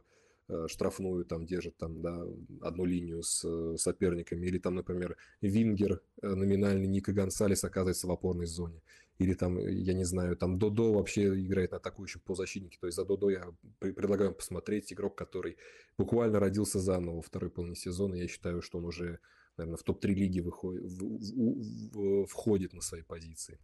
штрафную 0.68 1.26
там 1.26 1.46
держит 1.46 1.78
там, 1.78 2.02
да, 2.02 2.22
одну 2.62 2.86
линию 2.86 3.24
с 3.24 3.44
э, 3.46 3.78
соперниками, 3.78 4.46
или 4.46 4.60
там, 4.60 4.76
например, 4.76 5.18
Вингер, 5.42 6.02
э, 6.22 6.28
номинальный 6.28 6.88
Ника 6.88 7.14
Гонсалес 7.14 7.64
оказывается 7.64 8.08
в 8.08 8.12
опорной 8.12 8.46
зоне, 8.46 8.82
или 9.20 9.34
там, 9.34 9.58
я 9.58 9.94
не 9.94 10.04
знаю, 10.04 10.36
там 10.36 10.60
Додо 10.60 10.94
вообще 10.94 11.28
играет 11.46 11.72
на 11.72 11.78
атакующем 11.78 12.22
полузащитнике, 12.26 12.78
то 12.80 12.88
есть 12.88 12.98
за 12.98 13.06
Додо 13.06 13.30
я 13.30 13.48
предлагаю 13.80 14.34
посмотреть, 14.34 14.92
игрок, 14.92 15.16
который 15.16 15.58
буквально 15.98 16.40
родился 16.40 16.80
заново 16.80 17.18
во 17.18 17.22
второй 17.22 17.50
половине 17.50 17.76
сезона, 17.76 18.16
я 18.16 18.28
считаю, 18.28 18.62
что 18.62 18.80
он 18.80 18.86
уже, 18.86 19.20
наверное, 19.58 19.78
в 19.78 19.84
топ-3 19.84 20.08
лиги 20.14 20.42
выходит, 20.42 20.84
в, 20.84 20.98
в, 20.98 22.24
в, 22.24 22.26
входит 22.26 22.74
на 22.74 22.82
свои 22.82 23.02
позиции. 23.02 23.60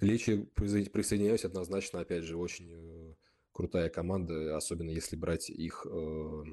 Лечи 0.00 0.48
присоединяюсь 0.54 1.44
однозначно, 1.44 2.00
опять 2.00 2.24
же, 2.24 2.38
очень 2.38 2.70
крутая 3.52 3.88
команда, 3.88 4.56
особенно 4.56 4.90
если 4.90 5.16
брать 5.16 5.50
их, 5.50 5.86
э, 5.88 6.44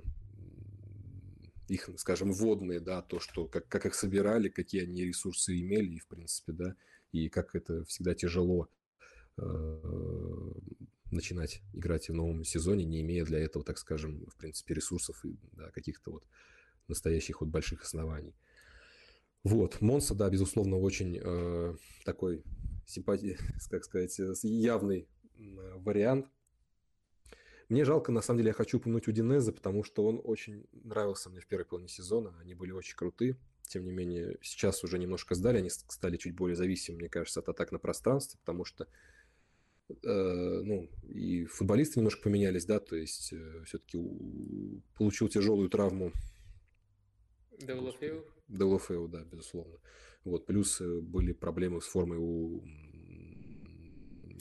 их, 1.67 1.89
скажем, 1.97 2.31
водные, 2.31 2.79
да, 2.79 3.01
то, 3.01 3.19
что, 3.19 3.47
как, 3.47 3.67
как 3.67 3.85
их 3.85 3.95
собирали, 3.95 4.49
какие 4.49 4.83
они 4.83 5.03
ресурсы 5.03 5.59
имели, 5.59 5.95
и, 5.95 5.99
в 5.99 6.07
принципе, 6.07 6.53
да, 6.53 6.75
и 7.11 7.29
как 7.29 7.55
это 7.55 7.83
всегда 7.85 8.13
тяжело 8.13 8.67
э, 9.37 10.51
начинать 11.11 11.61
играть 11.73 12.09
в 12.09 12.13
новом 12.13 12.43
сезоне, 12.43 12.85
не 12.85 13.01
имея 13.01 13.25
для 13.25 13.39
этого, 13.39 13.63
так 13.63 13.77
скажем, 13.77 14.25
в 14.27 14.35
принципе, 14.37 14.73
ресурсов 14.73 15.23
и 15.25 15.37
да, 15.53 15.69
каких-то 15.71 16.11
вот 16.11 16.23
настоящих 16.87 17.41
вот 17.41 17.49
больших 17.49 17.83
оснований. 17.83 18.35
Вот, 19.43 19.81
Монса, 19.81 20.15
да, 20.15 20.29
безусловно, 20.29 20.77
очень 20.77 21.19
э, 21.21 21.75
такой 22.03 22.43
симпатий, 22.85 23.37
как 23.69 23.83
сказать, 23.83 24.19
явный 24.43 25.07
вариант. 25.37 26.27
Мне 27.69 27.83
жалко, 27.83 28.11
на 28.11 28.21
самом 28.21 28.37
деле, 28.37 28.49
я 28.49 28.53
хочу 28.53 28.77
упомянуть 28.77 29.07
Удинеза, 29.07 29.51
потому 29.51 29.83
что 29.83 30.05
он 30.05 30.21
очень 30.23 30.65
нравился 30.71 31.29
мне 31.29 31.41
в 31.41 31.47
первой 31.47 31.65
половине 31.65 31.89
сезона. 31.89 32.33
Они 32.39 32.53
были 32.53 32.71
очень 32.71 32.95
круты. 32.95 33.37
Тем 33.63 33.83
не 33.83 33.91
менее, 33.91 34.37
сейчас 34.41 34.83
уже 34.85 34.97
немножко 34.97 35.35
сдали. 35.35 35.57
Они 35.57 35.69
стали 35.69 36.15
чуть 36.15 36.35
более 36.35 36.55
зависимы, 36.55 36.99
мне 36.99 37.09
кажется, 37.09 37.41
от 37.41 37.49
атак 37.49 37.73
на 37.73 37.79
пространстве, 37.79 38.39
потому 38.39 38.63
что 38.63 38.87
э, 39.89 40.61
ну, 40.63 40.89
и 41.09 41.43
футболисты 41.45 41.99
немножко 41.99 42.23
поменялись, 42.23 42.65
да, 42.65 42.79
то 42.79 42.95
есть 42.95 43.33
э, 43.33 43.63
все-таки 43.65 43.97
у... 43.97 44.81
получил 44.97 45.27
тяжелую 45.27 45.69
травму. 45.69 46.13
Деулофеу? 47.59 48.23
Деулофеу, 48.47 49.09
да, 49.09 49.25
безусловно. 49.25 49.77
Вот, 50.23 50.45
плюс 50.45 50.79
э, 50.79 50.99
были 51.01 51.33
проблемы 51.33 51.81
с 51.81 51.85
формой 51.85 52.17
у 52.17 52.63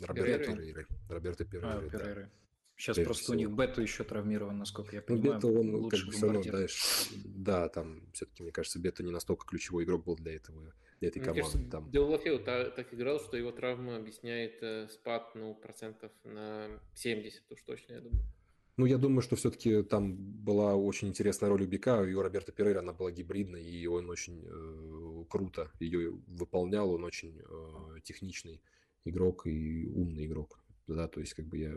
Роберта 0.03 0.53
Перейры. 0.53 0.87
Роберта 1.09 1.45
Перейры, 1.45 1.69
а, 1.69 1.91
да. 1.91 2.31
Сейчас 2.77 2.99
просто 2.99 3.25
всего. 3.25 3.35
у 3.35 3.39
них 3.39 3.51
Бету 3.51 3.81
еще 3.81 4.05
травмирован, 4.05 4.59
насколько 4.59 4.95
я 4.95 5.03
ну, 5.09 5.17
понимаю. 5.17 5.41
Ну, 5.43 5.49
Бета, 5.49 5.61
он 5.61 5.75
лучше 5.77 5.97
как 5.97 6.07
бы 6.07 6.13
все 6.13 6.27
равно, 6.27 6.43
да, 6.45 6.67
да, 7.25 7.69
там 7.71 8.03
все-таки, 8.13 8.43
мне 8.43 8.53
кажется, 8.53 8.79
Бета 8.79 9.03
не 9.03 9.11
настолько 9.11 9.47
ключевой 9.47 9.85
игрок 9.85 10.05
был 10.05 10.17
для 10.17 10.37
этого, 10.37 10.75
для 11.01 11.09
этой 11.09 11.19
мне 11.19 11.27
команды. 11.27 11.53
Кажется, 11.53 11.71
там. 11.71 11.91
Делафеу 11.91 12.39
так, 12.39 12.75
так 12.75 12.93
играл, 12.93 13.19
что 13.19 13.39
его 13.39 13.51
травма 13.51 13.97
объясняет 13.97 14.63
э, 14.63 14.89
спад, 14.91 15.35
ну, 15.35 15.55
процентов 15.55 16.13
на 16.25 16.69
70, 16.95 17.51
уж 17.51 17.63
точно, 17.63 17.95
я 17.95 18.01
думаю. 18.01 18.23
Ну, 18.77 18.85
я 18.85 18.99
думаю, 18.99 19.23
что 19.23 19.37
все-таки 19.37 19.83
там 19.83 20.15
была 20.15 20.75
очень 20.75 21.09
интересная 21.09 21.49
роль 21.49 21.63
у 21.63 21.67
Бика, 21.67 22.05
и 22.05 22.13
у 22.13 22.21
Роберта 22.21 22.53
Перейра 22.53 22.81
она 22.81 22.93
была 22.93 23.11
гибридной, 23.11 23.65
и 23.65 23.87
он 23.87 24.11
очень 24.11 24.45
э, 24.47 25.25
круто 25.31 25.71
ее 25.81 26.11
выполнял, 26.27 26.91
он 26.91 27.05
очень 27.05 27.41
э, 27.41 28.01
техничный 28.03 28.61
игрок 29.07 29.47
и 29.47 29.87
умный 29.87 30.27
игрок. 30.27 30.61
Да, 30.87 31.09
то 31.09 31.21
есть, 31.21 31.35
как 31.35 31.47
бы 31.47 31.59
я 31.59 31.75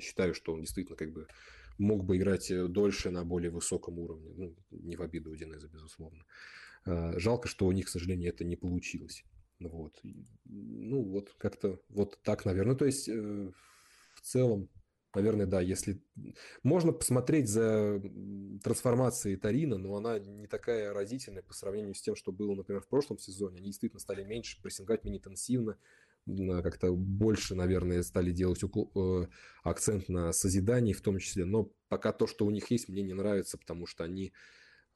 считаю, 0.00 0.34
что 0.34 0.54
он 0.54 0.62
действительно 0.62 0.96
как 0.96 1.12
бы 1.12 1.26
мог 1.78 2.04
бы 2.04 2.16
играть 2.16 2.50
э, 2.50 2.66
дольше 2.66 3.10
на 3.10 3.24
более 3.24 3.50
высоком 3.50 3.98
уровне. 3.98 4.32
Ну, 4.36 4.56
не 4.70 4.96
в 4.96 5.02
обиду 5.02 5.30
Удинеза, 5.30 5.68
безусловно. 5.68 6.24
Э, 6.84 7.18
жалко, 7.18 7.48
что 7.48 7.66
у 7.66 7.72
них, 7.72 7.86
к 7.86 7.88
сожалению, 7.88 8.30
это 8.30 8.44
не 8.44 8.56
получилось. 8.56 9.24
Вот. 9.60 9.98
Ну, 10.44 11.02
вот 11.02 11.34
как-то 11.38 11.80
вот 11.88 12.18
так, 12.22 12.44
наверное. 12.44 12.72
Ну, 12.72 12.78
то 12.78 12.86
есть, 12.86 13.08
э, 13.08 13.50
в 14.14 14.20
целом, 14.20 14.68
Наверное, 15.14 15.46
да, 15.46 15.60
если... 15.60 16.00
Можно 16.62 16.92
посмотреть 16.92 17.48
за 17.48 18.00
трансформацией 18.62 19.36
Тарина, 19.36 19.76
но 19.76 19.96
она 19.96 20.20
не 20.20 20.46
такая 20.46 20.92
разительная 20.92 21.42
по 21.42 21.52
сравнению 21.52 21.94
с 21.94 22.00
тем, 22.00 22.14
что 22.14 22.30
было, 22.30 22.54
например, 22.54 22.80
в 22.80 22.86
прошлом 22.86 23.18
сезоне. 23.18 23.58
Они 23.58 23.66
действительно 23.66 23.98
стали 23.98 24.22
меньше 24.22 24.62
прессинговать, 24.62 25.02
менее 25.02 25.18
интенсивно, 25.18 25.78
как-то 26.26 26.92
больше, 26.92 27.54
наверное, 27.54 28.02
стали 28.02 28.30
делать 28.30 28.62
э, 28.62 29.26
акцент 29.62 30.08
на 30.08 30.32
созидании 30.32 30.92
в 30.92 31.00
том 31.00 31.18
числе. 31.18 31.44
Но 31.44 31.72
пока 31.88 32.12
то, 32.12 32.26
что 32.26 32.46
у 32.46 32.50
них 32.50 32.70
есть, 32.70 32.88
мне 32.88 33.02
не 33.02 33.14
нравится, 33.14 33.58
потому 33.58 33.86
что 33.86 34.04
они 34.04 34.32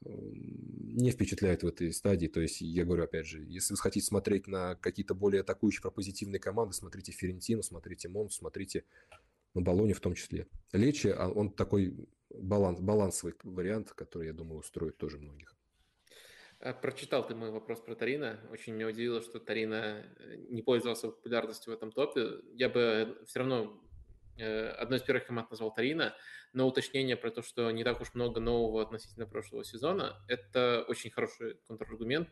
не 0.01 1.11
впечатляют 1.11 1.63
в 1.63 1.67
этой 1.67 1.91
стадии. 1.93 2.27
То 2.27 2.41
есть, 2.41 2.61
я 2.61 2.85
говорю, 2.85 3.03
опять 3.03 3.25
же, 3.25 3.43
если 3.43 3.73
вы 3.73 3.77
хотите 3.77 4.05
смотреть 4.05 4.47
на 4.47 4.75
какие-то 4.75 5.15
более 5.15 5.41
атакующие, 5.41 5.81
пропозитивные 5.81 6.39
команды, 6.39 6.73
смотрите 6.73 7.11
Ферентину, 7.11 7.63
смотрите 7.63 8.07
Мон, 8.07 8.29
смотрите 8.29 8.83
на 9.53 9.61
баллоне 9.61 9.93
в 9.93 10.01
том 10.01 10.13
числе. 10.13 10.47
Лечи, 10.73 11.07
а 11.07 11.29
он 11.29 11.51
такой 11.51 11.95
баланс, 12.29 12.79
балансовый 12.79 13.33
вариант, 13.43 13.91
который, 13.91 14.27
я 14.27 14.33
думаю, 14.33 14.59
устроит 14.59 14.97
тоже 14.97 15.17
многих. 15.17 15.55
А, 16.59 16.73
прочитал 16.73 17.25
ты 17.27 17.35
мой 17.35 17.51
вопрос 17.51 17.81
про 17.81 17.95
Тарина. 17.95 18.39
Очень 18.51 18.73
меня 18.73 18.87
удивило, 18.87 19.21
что 19.21 19.39
Тарина 19.39 20.03
э, 20.19 20.35
не 20.49 20.61
пользовался 20.61 21.07
популярностью 21.07 21.73
в 21.73 21.75
этом 21.75 21.91
топе. 21.91 22.41
Я 22.53 22.69
бы 22.69 23.21
все 23.25 23.39
равно 23.39 23.63
э, 23.63 23.84
одной 24.41 24.99
из 24.99 25.03
первых 25.03 25.25
команд 25.25 25.49
назвал 25.49 25.73
Тарина, 25.73 26.15
но 26.55 26.67
уточнение 26.67 27.17
про 27.17 27.31
то, 27.31 27.41
что 27.41 27.69
не 27.71 27.83
так 27.83 27.99
уж 27.99 28.13
много 28.13 28.39
нового 28.39 28.81
относительно 28.81 29.27
прошлого 29.27 29.65
сезона, 29.65 30.23
это 30.29 30.85
очень 30.87 31.11
хороший 31.11 31.55
контраргумент. 31.67 32.29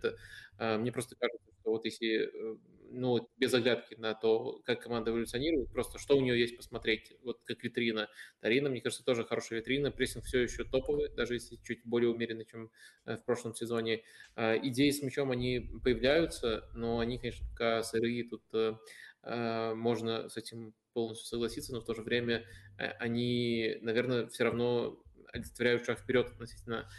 А, 0.58 0.78
мне 0.78 0.94
просто 0.94 1.18
кажется, 1.18 1.52
что 1.60 1.72
вот 1.72 1.84
если 1.84 2.30
э, 2.54 2.58
ну, 2.92 3.30
без 3.38 3.54
оглядки 3.54 3.96
на 3.96 4.14
то, 4.14 4.62
как 4.66 4.82
команда 4.82 5.12
эволюционирует, 5.12 5.74
просто 5.74 6.00
что 6.00 6.16
у 6.16 6.22
нее 6.22 6.40
есть 6.40 6.56
посмотреть, 6.56 7.12
вот 7.22 7.42
как 7.44 7.62
витрина. 7.64 8.08
Тарина, 8.40 8.70
мне 8.70 8.80
кажется, 8.80 9.04
тоже 9.04 9.26
хорошая 9.26 9.60
витрина, 9.60 9.92
прессинг 9.92 10.24
все 10.24 10.40
еще 10.40 10.64
топовый, 10.64 11.10
даже 11.10 11.34
если 11.34 11.58
чуть 11.58 11.82
более 11.84 12.10
умеренный, 12.10 12.46
чем 12.46 12.72
э, 13.06 13.18
в 13.18 13.26
прошлом 13.26 13.54
сезоне. 13.54 14.04
Идеи 14.38 14.90
с 14.90 15.04
мячом, 15.04 15.32
они 15.32 15.70
появляются, 15.84 16.70
но 16.74 17.00
они, 17.00 17.18
конечно, 17.18 17.46
пока 17.50 17.84
сырые, 17.84 18.24
тут 18.24 18.44
э, 18.54 18.76
можно 19.24 20.30
с 20.30 20.38
этим 20.38 20.74
полностью 20.94 21.28
согласиться, 21.28 21.74
но 21.74 21.82
в 21.82 21.86
то 21.86 21.94
же 21.94 22.02
время 22.02 22.46
э, 22.78 22.88
они, 23.00 23.78
наверное, 23.82 24.28
все 24.28 24.44
равно 24.44 25.00
олицетворяют 25.32 25.86
шаг 25.86 26.00
вперед 26.00 26.28
относительно 26.28 26.90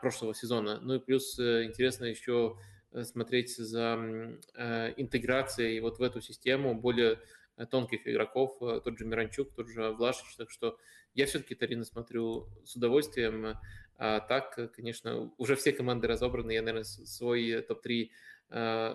прошлого 0.00 0.34
сезона. 0.34 0.80
Ну 0.80 0.94
и 0.94 0.98
плюс 0.98 1.38
интересно 1.38 2.06
еще 2.06 2.56
Э, 2.96 3.04
смотреть 3.04 3.56
за 3.56 3.98
э, 4.54 4.94
интеграцией 4.96 5.80
вот 5.80 5.98
в 5.98 6.02
эту 6.02 6.22
систему 6.22 6.74
более 6.74 7.18
э, 7.56 7.66
тонких 7.66 8.08
игроков, 8.08 8.56
тот 8.58 8.98
же 8.98 9.04
Миранчук, 9.04 9.52
тот 9.54 9.68
же 9.68 9.90
Влашич, 9.90 10.34
так 10.36 10.50
что 10.50 10.78
я 11.14 11.26
все-таки 11.26 11.54
Тарина 11.54 11.84
смотрю 11.84 12.48
с 12.64 12.74
удовольствием, 12.76 13.58
а 13.98 14.20
так, 14.20 14.72
конечно, 14.74 15.32
уже 15.38 15.56
все 15.56 15.72
команды 15.72 16.06
разобраны, 16.06 16.52
я, 16.52 16.60
наверное, 16.60 16.84
свой 16.84 17.62
топ-3 17.62 18.10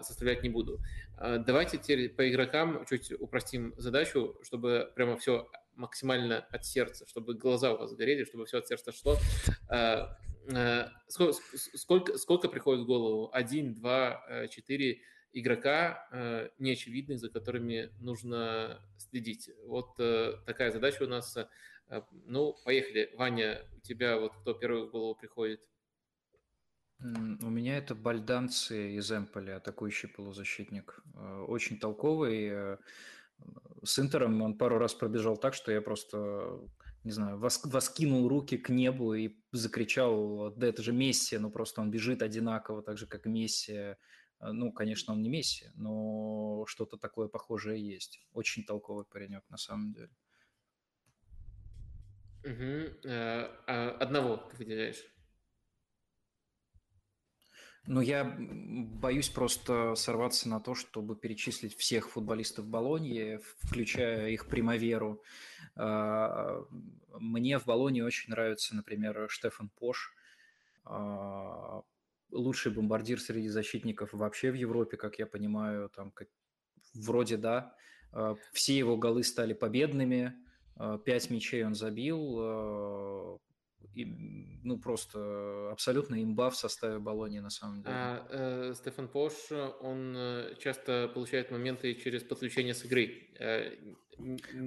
составлять 0.04 0.44
не 0.44 0.50
буду. 0.50 0.80
Давайте 1.22 1.78
теперь 1.78 2.10
по 2.10 2.30
игрокам 2.30 2.86
чуть 2.90 3.12
упростим 3.20 3.74
задачу, 3.78 4.38
чтобы 4.44 4.92
прямо 4.96 5.18
все 5.18 5.50
максимально 5.76 6.40
от 6.40 6.66
сердца, 6.66 7.06
чтобы 7.08 7.36
глаза 7.36 7.74
у 7.74 7.78
вас 7.78 7.94
горели, 7.94 8.24
чтобы 8.24 8.46
все 8.46 8.58
от 8.58 8.68
сердца 8.68 8.92
шло. 8.92 9.18
Э, 10.48 10.88
сколько, 11.08 11.34
сколько, 11.58 12.18
сколько 12.18 12.50
приходит 12.50 12.84
в 12.84 12.88
голову? 12.88 13.30
Один, 13.32 13.76
два, 13.76 14.26
э, 14.28 14.48
четыре 14.48 15.02
игрока 15.34 16.08
э, 16.12 16.50
неочевидных, 16.58 17.20
за 17.20 17.30
которыми 17.30 17.90
нужно 18.00 18.82
следить. 18.98 19.50
Вот 19.66 19.96
такая 20.46 20.72
задача 20.72 21.04
у 21.04 21.08
нас. 21.08 21.38
Ну, 22.26 22.56
поехали. 22.64 23.12
Ваня, 23.18 23.66
у 23.78 23.82
тебя 23.82 24.18
вот 24.18 24.34
кто 24.42 24.54
первый 24.54 24.88
в 24.88 24.92
голову 24.92 25.16
приходит? 25.16 25.62
У 27.02 27.50
меня 27.50 27.78
это 27.78 27.96
бальданцы 27.96 28.96
из 28.96 29.12
Эмполи, 29.12 29.52
атакующий 29.52 30.10
полузащитник. 30.10 31.04
Очень 31.48 31.80
толковый. 31.80 32.78
С 33.84 33.98
Интером 33.98 34.42
он 34.42 34.58
пару 34.58 34.78
раз 34.78 34.94
пробежал 34.94 35.38
так, 35.38 35.56
что 35.56 35.72
я 35.72 35.82
просто 35.82 36.60
не 37.04 37.12
знаю, 37.12 37.40
вос, 37.40 37.62
воскинул 37.66 38.28
руки 38.28 38.58
к 38.58 38.70
небу 38.70 39.16
и 39.16 39.36
закричал, 39.52 40.52
да 40.52 40.68
это 40.68 40.84
же 40.84 40.94
Месси, 40.94 41.40
ну 41.40 41.50
просто 41.50 41.82
он 41.82 41.90
бежит 41.90 42.22
одинаково, 42.22 42.84
так 42.84 43.00
же, 43.00 43.08
как 43.08 43.26
Месси. 43.26 43.96
Ну, 44.40 44.72
конечно, 44.72 45.14
он 45.14 45.22
не 45.22 45.30
Месси, 45.30 45.68
но 45.76 46.64
что-то 46.68 46.98
такое 46.98 47.28
похожее 47.28 47.80
есть. 47.84 48.28
Очень 48.34 48.64
толковый 48.64 49.06
паренек, 49.06 49.44
на 49.50 49.58
самом 49.58 49.94
деле. 49.94 50.10
Угу. 52.44 53.08
А 53.08 53.98
одного 54.00 54.38
ты 54.38 54.58
выделяешь? 54.58 55.04
Ну, 57.88 58.00
я 58.00 58.36
боюсь 58.38 59.30
просто 59.30 59.96
сорваться 59.96 60.48
на 60.48 60.60
то, 60.60 60.76
чтобы 60.76 61.16
перечислить 61.16 61.76
всех 61.76 62.10
футболистов 62.10 62.68
Болоньи, 62.68 63.40
включая 63.58 64.30
их 64.30 64.48
примаверу. 64.48 65.24
А, 65.76 66.64
мне 67.20 67.58
в 67.58 67.66
Болонье 67.66 68.06
очень 68.06 68.30
нравится, 68.30 68.76
например, 68.76 69.26
Штефан 69.30 69.70
Пош, 69.70 70.14
а, 70.86 71.82
лучший 72.30 72.72
бомбардир 72.72 73.20
среди 73.20 73.48
защитников 73.48 74.14
вообще 74.14 74.52
в 74.52 74.56
Европе, 74.56 74.96
как 74.96 75.18
я 75.18 75.26
понимаю, 75.26 75.90
там 75.90 76.12
как, 76.12 76.28
вроде 76.94 77.38
да. 77.38 77.76
А, 78.12 78.36
все 78.54 78.78
его 78.78 78.96
голы 78.96 79.24
стали 79.24 79.54
победными, 79.54 80.36
пять 81.04 81.32
мячей 81.32 81.66
он 81.66 81.74
забил, 81.74 83.40
ну, 83.96 84.78
просто 84.80 85.70
абсолютно 85.72 86.24
имба 86.24 86.50
в 86.50 86.56
составе 86.56 87.00
Болонии 87.00 87.40
на 87.40 87.50
самом 87.50 87.82
деле. 87.84 87.94
А, 87.94 88.28
э, 88.30 88.74
Стефан 88.76 89.08
Пош, 89.08 89.34
он 89.82 90.14
э, 90.16 90.56
часто 90.60 91.12
получает 91.14 91.52
моменты 91.52 91.94
через 91.96 92.24
подключение 92.24 92.74
с 92.74 92.86
игры. 92.86 93.28
Э, 93.40 93.72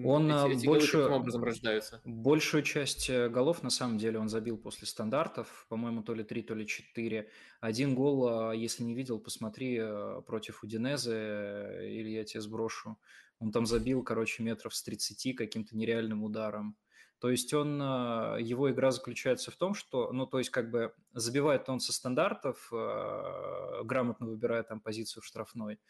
он 0.04 0.30
эти, 0.30 0.58
эти 0.58 0.66
больше, 0.66 0.98
голы 0.98 1.14
образом 1.16 1.44
рождаются? 1.44 2.00
Большую 2.04 2.62
часть 2.62 3.08
э, 3.08 3.28
голов, 3.28 3.62
на 3.62 3.70
самом 3.70 3.98
деле, 3.98 4.18
он 4.18 4.28
забил 4.28 4.58
после 4.58 4.86
стандартов, 4.86 5.66
по-моему, 5.68 6.02
то 6.02 6.14
ли 6.14 6.24
три, 6.24 6.42
то 6.42 6.54
ли 6.54 6.66
четыре. 6.66 7.28
Один 7.60 7.94
гол, 7.94 8.28
а, 8.28 8.52
если 8.52 8.82
не 8.82 8.94
видел, 8.94 9.18
посмотри, 9.20 9.78
э, 9.80 10.22
против 10.26 10.62
Удинезе, 10.62 11.80
или 11.82 12.10
я 12.10 12.24
тебе 12.24 12.40
сброшу. 12.40 12.98
Он 13.38 13.52
там 13.52 13.66
забил, 13.66 14.02
короче, 14.02 14.42
метров 14.42 14.74
с 14.74 14.82
30 14.82 15.34
каким-то 15.34 15.76
нереальным 15.76 16.22
ударом. 16.24 16.76
То 17.24 17.30
есть 17.30 17.54
он, 17.54 17.80
а, 17.80 18.36
его 18.36 18.70
игра 18.70 18.90
заключается 18.90 19.50
в 19.50 19.56
том, 19.56 19.72
что, 19.72 20.12
ну, 20.12 20.26
то 20.26 20.36
есть 20.36 20.50
как 20.50 20.70
бы 20.70 20.92
забивает 21.14 21.66
он 21.70 21.80
со 21.80 21.90
стандартов, 21.94 22.68
а, 22.70 23.82
грамотно 23.82 24.26
выбирая 24.26 24.62
там 24.62 24.78
позицию 24.78 25.22
в 25.22 25.24
штрафной, 25.24 25.80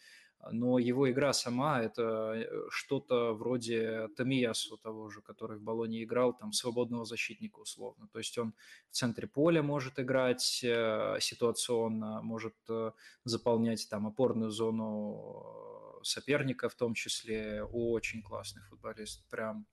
но 0.53 0.79
его 0.79 1.11
игра 1.11 1.33
сама– 1.33 1.83
это 1.83 2.35
э, 2.37 2.67
что-то 2.71 3.35
вроде 3.35 4.11
Тамиясу 4.17 4.77
того 4.77 5.11
же, 5.11 5.23
который 5.23 5.59
в 5.59 5.63
Болоне 5.63 6.05
играл, 6.05 6.35
там, 6.35 6.53
свободного 6.53 7.05
защитника 7.05 7.59
условно. 7.59 8.07
То 8.13 8.21
есть 8.21 8.39
он 8.39 8.55
в 8.91 8.95
центре 8.95 9.27
поля 9.27 9.61
может 9.61 9.99
играть 9.99 10.61
э, 10.63 11.17
ситуационно, 11.19 12.23
может 12.23 12.55
э, 12.69 12.93
заполнять 13.25 13.89
там 13.91 14.07
опорную 14.07 14.51
зону 14.51 16.01
соперника 16.05 16.69
в 16.69 16.77
том 16.77 16.95
числе. 16.95 17.65
Очень 17.65 18.23
классный 18.23 18.63
футболист, 18.63 19.29
прям 19.31 19.67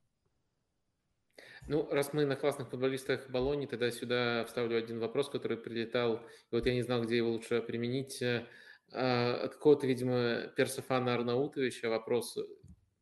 ну, 1.68 1.88
раз 1.92 2.14
мы 2.14 2.26
на 2.26 2.36
классных 2.36 2.70
футболистах 2.70 3.30
Болони, 3.30 3.66
тогда 3.66 3.92
сюда 3.92 4.46
вставлю 4.46 4.78
один 4.78 5.00
вопрос, 5.00 5.30
который 5.30 5.58
прилетал, 5.58 6.18
и 6.52 6.56
вот 6.56 6.66
я 6.66 6.74
не 6.74 6.82
знал, 6.82 7.04
где 7.04 7.18
его 7.18 7.32
лучше 7.32 7.62
применить. 7.62 8.22
Э, 8.22 8.46
а, 8.94 9.46
от 9.46 9.54
какого-то, 9.56 9.88
видимо, 9.88 10.48
Персофана 10.56 11.14
Арнаутовича 11.14 11.90
вопрос 11.90 12.38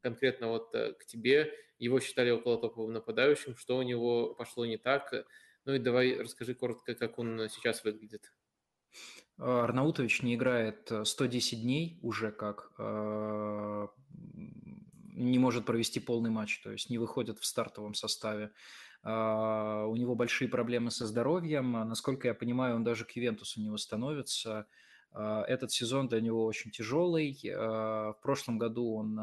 конкретно 0.01 0.49
вот 0.49 0.73
э, 0.75 0.93
к 0.93 1.05
тебе. 1.05 1.51
Его 1.79 1.99
считали 1.99 2.29
около 2.29 2.59
топовым 2.59 2.93
нападающим. 2.93 3.55
Что 3.55 3.77
у 3.77 3.81
него 3.81 4.35
пошло 4.35 4.65
не 4.65 4.77
так? 4.77 5.13
Ну 5.65 5.73
и 5.73 5.79
давай 5.79 6.19
расскажи 6.19 6.53
коротко, 6.53 6.93
как 6.95 7.17
он 7.17 7.49
сейчас 7.49 7.83
выглядит. 7.83 8.31
Арнаутович 9.37 10.21
не 10.21 10.35
играет 10.35 10.91
110 11.03 11.61
дней 11.61 11.97
уже 12.01 12.31
как 12.31 12.71
не 15.19 15.37
может 15.37 15.65
провести 15.65 15.99
полный 15.99 16.29
матч, 16.29 16.59
то 16.61 16.71
есть 16.71 16.89
не 16.89 16.97
выходит 16.97 17.39
в 17.39 17.45
стартовом 17.45 17.93
составе. 17.93 18.51
А, 19.03 19.85
у 19.85 19.95
него 19.95 20.15
большие 20.15 20.49
проблемы 20.49 20.91
со 20.91 21.05
здоровьем. 21.05 21.71
Насколько 21.71 22.27
я 22.27 22.33
понимаю, 22.33 22.75
он 22.75 22.83
даже 22.83 23.05
к 23.05 23.11
Ювентусу 23.11 23.61
не 23.61 23.69
восстановится. 23.69 24.65
А, 25.11 25.43
этот 25.43 25.71
сезон 25.71 26.07
для 26.07 26.21
него 26.21 26.45
очень 26.45 26.71
тяжелый. 26.71 27.37
В 27.43 28.17
прошлом 28.21 28.57
году 28.57 28.95
он 28.95 29.19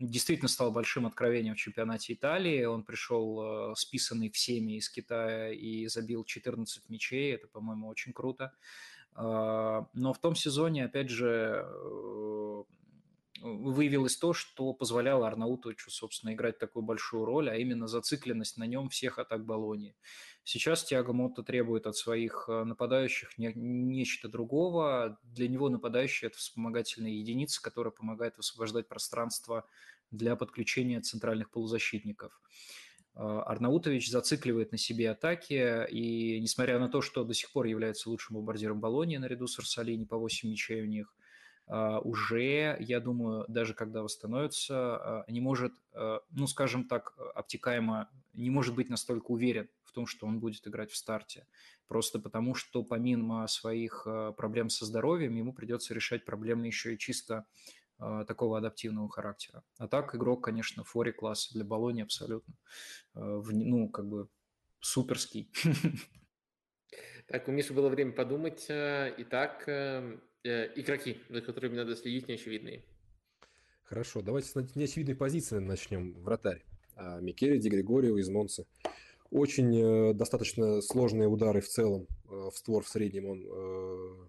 действительно 0.00 0.48
стал 0.48 0.72
большим 0.72 1.06
откровением 1.06 1.54
в 1.54 1.58
чемпионате 1.58 2.12
Италии. 2.12 2.64
Он 2.64 2.82
пришел 2.82 3.74
списанный 3.76 4.30
всеми 4.30 4.72
из 4.72 4.88
Китая 4.88 5.52
и 5.52 5.86
забил 5.86 6.24
14 6.24 6.88
мячей. 6.88 7.34
Это, 7.34 7.46
по-моему, 7.46 7.88
очень 7.88 8.12
круто. 8.12 8.52
Но 9.16 10.12
в 10.12 10.18
том 10.20 10.34
сезоне, 10.34 10.86
опять 10.86 11.08
же, 11.08 11.64
выявилось 13.40 14.16
то, 14.16 14.32
что 14.32 14.72
позволяло 14.72 15.26
Арнаутовичу, 15.26 15.90
собственно, 15.90 16.32
играть 16.32 16.58
такую 16.58 16.84
большую 16.84 17.24
роль, 17.24 17.50
а 17.50 17.56
именно 17.56 17.88
зацикленность 17.88 18.56
на 18.56 18.64
нем 18.64 18.88
всех 18.88 19.18
атак 19.18 19.44
Болонии. 19.44 19.96
Сейчас 20.44 20.84
Тиаго 20.84 21.12
Мотто 21.12 21.42
требует 21.42 21.86
от 21.86 21.96
своих 21.96 22.44
э, 22.48 22.64
нападающих 22.64 23.38
не, 23.38 23.52
нечто 23.54 24.28
другого. 24.28 25.18
Для 25.22 25.48
него 25.48 25.70
нападающий– 25.70 26.26
это 26.28 26.36
вспомогательная 26.36 27.12
единица, 27.12 27.62
которая 27.62 27.92
помогает 27.92 28.36
высвобождать 28.36 28.86
пространство 28.86 29.64
для 30.10 30.36
подключения 30.36 31.00
центральных 31.00 31.50
полузащитников. 31.50 32.40
Э, 33.14 33.20
Арнаутович 33.46 34.10
зацикливает 34.10 34.70
на 34.70 34.78
себе 34.78 35.10
атаки, 35.10 35.86
и 35.90 36.38
несмотря 36.40 36.78
на 36.78 36.88
то, 36.88 37.00
что 37.00 37.24
до 37.24 37.32
сих 37.32 37.50
пор 37.50 37.66
является 37.66 38.10
лучшим 38.10 38.36
бомбардиром 38.36 38.80
Болонии 38.80 39.16
наряду 39.16 39.46
с 39.46 39.58
Арсалини, 39.58 40.04
по 40.04 40.18
8 40.18 40.50
мячей 40.50 40.82
у 40.82 40.86
них, 40.86 41.14
уже, 41.66 42.76
я 42.80 43.00
думаю, 43.00 43.46
даже 43.48 43.72
когда 43.74 44.02
восстановится, 44.02 45.22
а, 45.22 45.24
не 45.28 45.40
может, 45.40 45.72
а, 45.92 46.20
ну, 46.30 46.46
скажем 46.46 46.86
так, 46.86 47.16
обтекаемо, 47.34 48.10
не 48.34 48.50
может 48.50 48.74
быть 48.74 48.90
настолько 48.90 49.30
уверен 49.30 49.68
в 49.84 49.92
том, 49.92 50.06
что 50.06 50.26
он 50.26 50.40
будет 50.40 50.66
играть 50.66 50.90
в 50.90 50.96
старте. 50.96 51.46
Просто 51.86 52.18
потому, 52.18 52.54
что 52.54 52.82
помимо 52.82 53.46
своих 53.46 54.06
проблем 54.36 54.68
со 54.68 54.84
здоровьем, 54.84 55.36
ему 55.36 55.52
придется 55.52 55.94
решать 55.94 56.24
проблемы 56.24 56.66
еще 56.66 56.94
и 56.94 56.98
чисто 56.98 57.46
такого 58.26 58.58
адаптивного 58.58 59.08
характера. 59.08 59.62
А 59.78 59.86
так 59.86 60.14
игрок, 60.16 60.42
конечно, 60.42 60.82
фори 60.82 61.12
класс 61.12 61.52
для 61.52 61.64
Болони 61.64 62.02
абсолютно. 62.02 62.54
Ну, 63.14 63.88
как 63.88 64.08
бы 64.08 64.28
суперский. 64.80 65.52
Так, 67.26 67.48
у 67.48 67.52
Миши 67.52 67.72
было 67.72 67.88
время 67.88 68.12
подумать. 68.12 68.66
Итак, 68.68 69.64
эм, 69.66 70.22
Э, 70.44 70.68
игроки, 70.76 71.16
за 71.30 71.40
которыми 71.40 71.76
надо 71.76 71.96
следить, 71.96 72.28
неочевидные. 72.28 72.82
Хорошо, 73.84 74.20
давайте 74.20 74.48
с 74.48 74.54
неочевидной 74.74 75.14
позиции 75.14 75.58
начнем. 75.58 76.12
Вратарь. 76.22 76.62
А, 76.96 77.18
Микеле 77.20 77.58
Ди 77.58 77.70
Григорио 77.70 78.18
из 78.18 78.28
Монца. 78.28 78.66
Очень 79.30 79.74
э, 79.74 80.12
достаточно 80.12 80.82
сложные 80.82 81.28
удары 81.28 81.62
в 81.62 81.68
целом. 81.68 82.06
Э, 82.26 82.50
в 82.52 82.58
створ 82.58 82.84
в 82.84 82.88
среднем 82.88 83.24
он 83.26 83.42
э, 83.46 84.28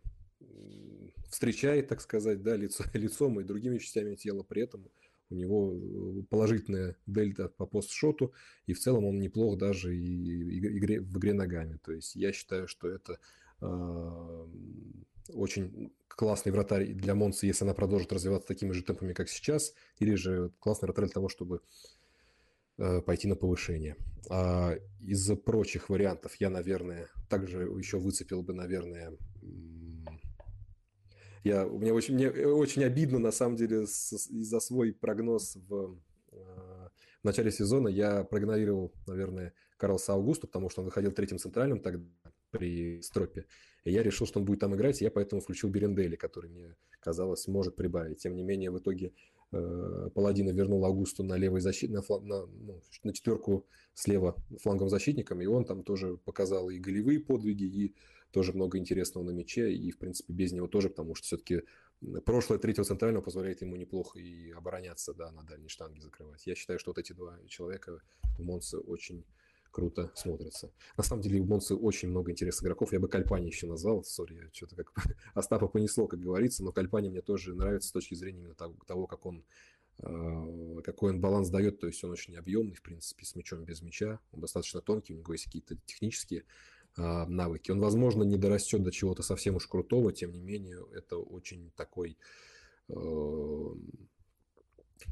встречает, 1.29 1.89
так 1.89 1.99
сказать, 1.99 2.41
да, 2.41 2.55
лицо, 2.55 2.85
лицом 2.93 3.41
и 3.41 3.43
другими 3.43 3.77
частями 3.77 4.15
тела. 4.15 4.43
При 4.43 4.61
этом 4.63 4.89
у 5.29 5.35
него 5.35 5.73
э, 5.73 6.23
положительная 6.29 6.95
дельта 7.05 7.49
по 7.49 7.65
постшоту, 7.65 8.33
и 8.67 8.73
в 8.73 8.79
целом 8.79 9.03
он 9.03 9.19
неплох 9.19 9.57
даже 9.57 9.93
и, 9.93 9.99
и, 9.99 10.59
и, 10.59 10.99
в 10.99 11.17
игре 11.17 11.33
ногами. 11.33 11.77
То 11.83 11.91
есть 11.91 12.15
я 12.15 12.31
считаю, 12.31 12.69
что 12.69 12.87
это 12.87 13.19
э, 13.59 14.47
очень 15.33 15.93
классный 16.07 16.51
вратарь 16.51 16.93
для 16.93 17.15
Монса, 17.15 17.45
если 17.45 17.65
она 17.65 17.73
продолжит 17.73 18.13
развиваться 18.13 18.47
такими 18.47 18.71
же 18.71 18.83
темпами, 18.83 19.13
как 19.13 19.29
сейчас, 19.29 19.73
или 19.99 20.15
же 20.15 20.51
классный 20.59 20.87
вратарь 20.87 21.05
для 21.05 21.13
того, 21.13 21.29
чтобы 21.29 21.61
э, 22.77 23.01
пойти 23.01 23.27
на 23.27 23.35
повышение. 23.35 23.97
А 24.29 24.75
из 25.01 25.29
прочих 25.37 25.89
вариантов 25.89 26.35
я, 26.39 26.49
наверное, 26.49 27.09
также 27.29 27.63
еще 27.63 27.97
выцепил 27.97 28.43
бы, 28.43 28.53
наверное, 28.53 29.17
я, 31.43 31.65
мне, 31.67 31.93
очень, 31.93 32.15
мне 32.15 32.29
очень 32.29 32.83
обидно, 32.83 33.19
на 33.19 33.31
самом 33.31 33.55
деле, 33.55 33.83
из-за 33.83 34.59
свой 34.59 34.93
прогноз 34.93 35.55
в, 35.67 35.95
э, 36.31 36.37
в 37.21 37.23
начале 37.23 37.51
сезона. 37.51 37.87
Я 37.87 38.23
проигнорировал, 38.23 38.91
наверное, 39.05 39.53
Карлса 39.77 40.13
Аугуста, 40.13 40.47
потому 40.47 40.71
что 40.71 40.81
он 40.81 40.85
выходил 40.85 41.11
третьим 41.11 41.37
центральным 41.37 41.81
тогда 41.81 42.24
при 42.51 43.01
стропе. 43.01 43.45
И 43.83 43.91
я 43.91 44.03
решил, 44.03 44.25
что 44.25 44.39
он 44.39 44.45
будет 44.45 44.59
там 44.59 44.75
играть, 44.75 45.01
и 45.01 45.05
я 45.05 45.11
поэтому 45.11 45.41
включил 45.41 45.69
Берендели, 45.69 46.15
который 46.15 46.49
мне 46.49 46.75
казалось 46.99 47.47
может 47.47 47.75
прибавить. 47.75 48.19
Тем 48.19 48.35
не 48.35 48.43
менее, 48.43 48.71
в 48.71 48.79
итоге 48.79 49.13
э, 49.51 50.09
Паладина 50.13 50.49
вернул 50.49 50.83
Аугусту 50.85 51.23
на 51.23 51.37
левой 51.37 51.61
защите, 51.61 51.93
на, 51.93 52.01
флан, 52.01 52.27
на, 52.27 52.45
ну, 52.47 52.81
на 53.03 53.13
четверку 53.13 53.67
слева 53.93 54.35
фланговым 54.61 54.89
защитником, 54.89 55.41
и 55.41 55.45
он 55.45 55.65
там 55.65 55.83
тоже 55.83 56.17
показал 56.17 56.69
и 56.69 56.79
голевые 56.79 57.19
подвиги, 57.19 57.63
и 57.63 57.95
тоже 58.31 58.53
много 58.53 58.77
интересного 58.77 59.23
на 59.23 59.31
мяче, 59.31 59.71
и, 59.71 59.91
в 59.91 59.97
принципе, 59.97 60.33
без 60.33 60.51
него 60.51 60.67
тоже, 60.67 60.89
потому 60.89 61.15
что 61.15 61.25
все-таки 61.25 61.61
прошлое 62.25 62.59
третьего 62.59 62.85
центрального 62.85 63.23
позволяет 63.23 63.61
ему 63.61 63.75
неплохо 63.75 64.19
и 64.19 64.51
обороняться, 64.51 65.13
да, 65.13 65.31
на 65.31 65.43
дальней 65.43 65.69
штанге 65.69 66.01
закрывать. 66.01 66.45
Я 66.45 66.55
считаю, 66.55 66.79
что 66.79 66.91
вот 66.91 66.97
эти 66.97 67.13
два 67.13 67.37
человека 67.47 68.01
в 68.37 68.43
Монце 68.43 68.77
очень 68.77 69.25
круто 69.75 70.09
смотрится. 70.15 70.71
На 70.95 71.03
самом 71.03 71.21
деле 71.21 71.41
у 71.41 71.43
Монцы 71.43 71.75
очень 71.75 72.07
много 72.07 72.31
интересных 72.31 72.63
игроков. 72.63 72.93
Я 72.93 73.01
бы 73.01 73.09
Кальпани 73.09 73.47
еще 73.47 73.67
назвал. 73.67 74.05
Сори, 74.05 74.35
я 74.35 74.49
что-то 74.53 74.77
как 74.77 74.93
Остапа 75.33 75.67
понесло, 75.67 76.07
как 76.07 76.21
говорится. 76.21 76.63
Но 76.63 76.71
Кальпани 76.71 77.09
мне 77.09 77.21
тоже 77.21 77.53
нравится 77.53 77.89
с 77.89 77.91
точки 77.91 78.15
зрения 78.15 78.39
именно 78.39 78.55
того, 78.55 79.05
как 79.05 79.25
он 79.25 79.43
э, 79.99 80.81
какой 80.81 81.11
он 81.11 81.19
баланс 81.19 81.49
дает, 81.49 81.81
то 81.81 81.87
есть 81.87 82.01
он 82.05 82.11
очень 82.11 82.37
объемный, 82.37 82.75
в 82.75 82.81
принципе, 82.81 83.25
с 83.25 83.35
мячом 83.35 83.65
без 83.65 83.81
мяча, 83.81 84.21
он 84.31 84.39
достаточно 84.39 84.79
тонкий, 84.79 85.13
у 85.13 85.17
него 85.17 85.33
есть 85.33 85.45
какие-то 85.45 85.75
технические 85.85 86.45
э, 86.97 87.25
навыки. 87.25 87.71
Он, 87.71 87.81
возможно, 87.81 88.23
не 88.23 88.37
дорастет 88.37 88.81
до 88.81 88.91
чего-то 88.91 89.23
совсем 89.23 89.57
уж 89.57 89.67
крутого, 89.67 90.13
тем 90.13 90.31
не 90.31 90.41
менее, 90.41 90.85
это 90.93 91.17
очень 91.17 91.71
такой 91.75 92.17
э, 92.87 92.93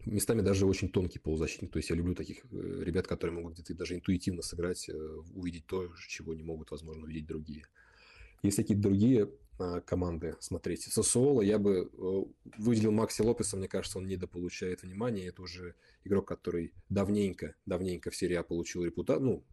местами 0.05 0.41
даже 0.41 0.65
очень 0.65 0.89
тонкий 0.89 1.19
полузащитник. 1.19 1.71
То 1.71 1.77
есть 1.77 1.89
я 1.89 1.95
люблю 1.95 2.15
таких 2.15 2.45
э, 2.51 2.83
ребят, 2.83 3.07
которые 3.07 3.35
могут 3.35 3.53
где-то 3.53 3.73
даже 3.75 3.95
интуитивно 3.95 4.41
сыграть, 4.41 4.89
э, 4.89 4.93
увидеть 5.33 5.65
то, 5.65 5.91
чего 6.07 6.33
не 6.33 6.43
могут, 6.43 6.71
возможно, 6.71 7.03
увидеть 7.03 7.25
другие. 7.25 7.65
Есть 8.41 8.57
какие-то 8.57 8.83
другие 8.83 9.29
а, 9.57 9.79
команды, 9.81 10.35
смотрите. 10.39 10.89
Сосуола 10.89 11.41
я 11.41 11.57
бы 11.59 11.89
э, 11.91 12.23
выделил 12.57 12.91
Макси 12.91 13.21
Лопеса, 13.21 13.55
мне 13.55 13.67
кажется, 13.67 13.99
он 13.99 14.07
недополучает 14.07 14.83
внимания. 14.83 15.27
Это 15.27 15.41
уже 15.41 15.75
игрок, 16.03 16.27
который 16.27 16.73
давненько, 16.89 17.55
давненько 17.65 18.11
в 18.11 18.15
серии 18.15 18.35
А 18.35 18.43
получил 18.43 18.83
репутацию. 18.83 19.25
Ну, 19.25 19.43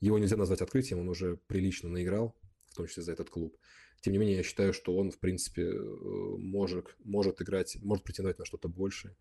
его 0.00 0.18
нельзя 0.18 0.36
назвать 0.36 0.60
открытием, 0.60 1.00
он 1.00 1.08
уже 1.08 1.38
прилично 1.46 1.88
наиграл, 1.88 2.36
в 2.68 2.74
том 2.74 2.86
числе 2.86 3.02
за 3.02 3.12
этот 3.12 3.30
клуб. 3.30 3.56
Тем 4.00 4.12
не 4.12 4.18
менее, 4.18 4.36
я 4.36 4.42
считаю, 4.42 4.72
что 4.72 4.96
он, 4.96 5.10
в 5.10 5.18
принципе, 5.18 5.70
может, 5.72 6.94
может 7.04 7.42
играть, 7.42 7.76
может 7.82 8.04
претендовать 8.04 8.38
на 8.38 8.44
что-то 8.44 8.68
большее 8.68 9.14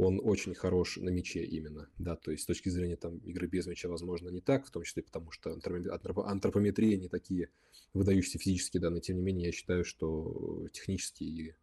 он 0.00 0.20
очень 0.22 0.54
хорош 0.54 0.96
на 0.96 1.10
мяче 1.10 1.44
именно, 1.44 1.88
да, 1.98 2.16
то 2.16 2.30
есть 2.30 2.44
с 2.44 2.46
точки 2.46 2.68
зрения 2.68 2.96
там 2.96 3.18
игры 3.18 3.46
без 3.46 3.66
мяча, 3.66 3.88
возможно, 3.88 4.28
не 4.30 4.40
так, 4.40 4.66
в 4.66 4.70
том 4.70 4.82
числе 4.82 5.02
потому, 5.02 5.30
что 5.30 5.52
антропометрия 5.52 6.96
не 6.96 7.08
такие 7.08 7.50
выдающиеся 7.92 8.38
физические 8.38 8.80
данные, 8.80 9.00
тем 9.00 9.16
не 9.16 9.22
менее, 9.22 9.46
я 9.46 9.52
считаю, 9.52 9.84
что 9.84 10.66
технически 10.72 11.56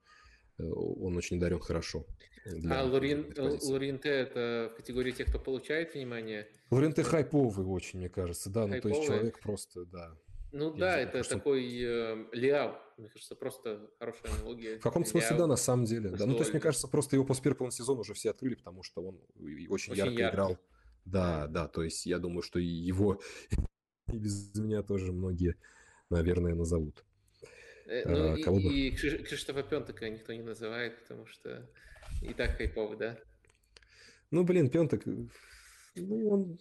э, 0.58 0.64
он 0.64 1.18
очень 1.18 1.40
дарен 1.40 1.60
хорошо. 1.60 2.06
А 2.70 2.84
Лурин, 2.86 3.34
Луринте 3.38 4.10
это 4.10 4.72
в 4.72 4.78
категории 4.78 5.12
тех, 5.12 5.28
кто 5.28 5.40
получает 5.40 5.96
внимание? 5.96 6.48
Луринте 6.70 7.04
хайповый 7.04 7.66
очень, 7.66 8.00
мне 8.00 8.10
кажется, 8.10 8.50
да, 8.50 8.68
хайповый. 8.68 8.78
ну 8.78 8.82
то 8.82 8.90
есть 8.90 9.08
человек 9.08 9.40
просто, 9.40 9.86
да, 9.86 10.18
ну 10.52 10.74
Я 10.74 10.80
да, 10.80 10.92
знаю, 10.94 11.08
это 11.08 11.30
такой 11.30 11.82
э, 11.82 12.26
Лиал, 12.32 12.80
мне 12.98 13.10
кажется, 13.10 13.36
просто 13.36 13.90
хорошая 14.00 14.32
аналогия. 14.34 14.78
В 14.80 14.82
каком-то 14.82 15.10
смысле, 15.10 15.38
да, 15.38 15.48
на 15.48 15.56
самом 15.56 15.86
деле. 15.86 16.10
Да. 16.10 16.26
Ну, 16.26 16.34
то 16.34 16.40
есть, 16.40 16.52
мне 16.52 16.62
кажется, 16.62 16.88
просто 16.88 17.16
его 17.16 17.26
после 17.26 17.44
первого 17.44 17.72
сезона 17.72 18.02
уже 18.02 18.14
все 18.14 18.32
открыли, 18.32 18.56
потому 18.56 18.84
что 18.84 19.02
он 19.02 19.22
очень, 19.40 19.68
очень 19.70 19.96
ярко, 19.96 20.14
ярко 20.14 20.36
играл. 20.36 20.58
Да, 21.06 21.48
да, 21.48 21.68
то 21.68 21.84
есть 21.84 22.06
я 22.06 22.20
думаю, 22.20 22.42
что 22.42 22.60
его 22.60 23.22
и 24.12 24.18
без 24.18 24.54
меня 24.56 24.84
тоже 24.84 25.12
многие, 25.12 25.56
наверное, 26.10 26.56
назовут. 26.56 27.04
Э, 27.86 28.04
ну, 28.06 28.34
а, 28.34 28.38
и, 28.38 28.44
кого 28.44 28.60
и 28.60 28.92
Кшиштофа 28.92 29.64
Пентака 29.64 30.10
никто 30.10 30.34
не 30.34 30.44
называет, 30.44 31.02
потому 31.02 31.26
что 31.26 31.70
и 32.22 32.34
так 32.34 32.58
хайповый, 32.58 32.98
да? 32.98 33.18
Ну, 34.32 34.44
блин, 34.44 34.70
Пентак, 34.70 35.06
ну, 35.06 36.30
он 36.30 36.60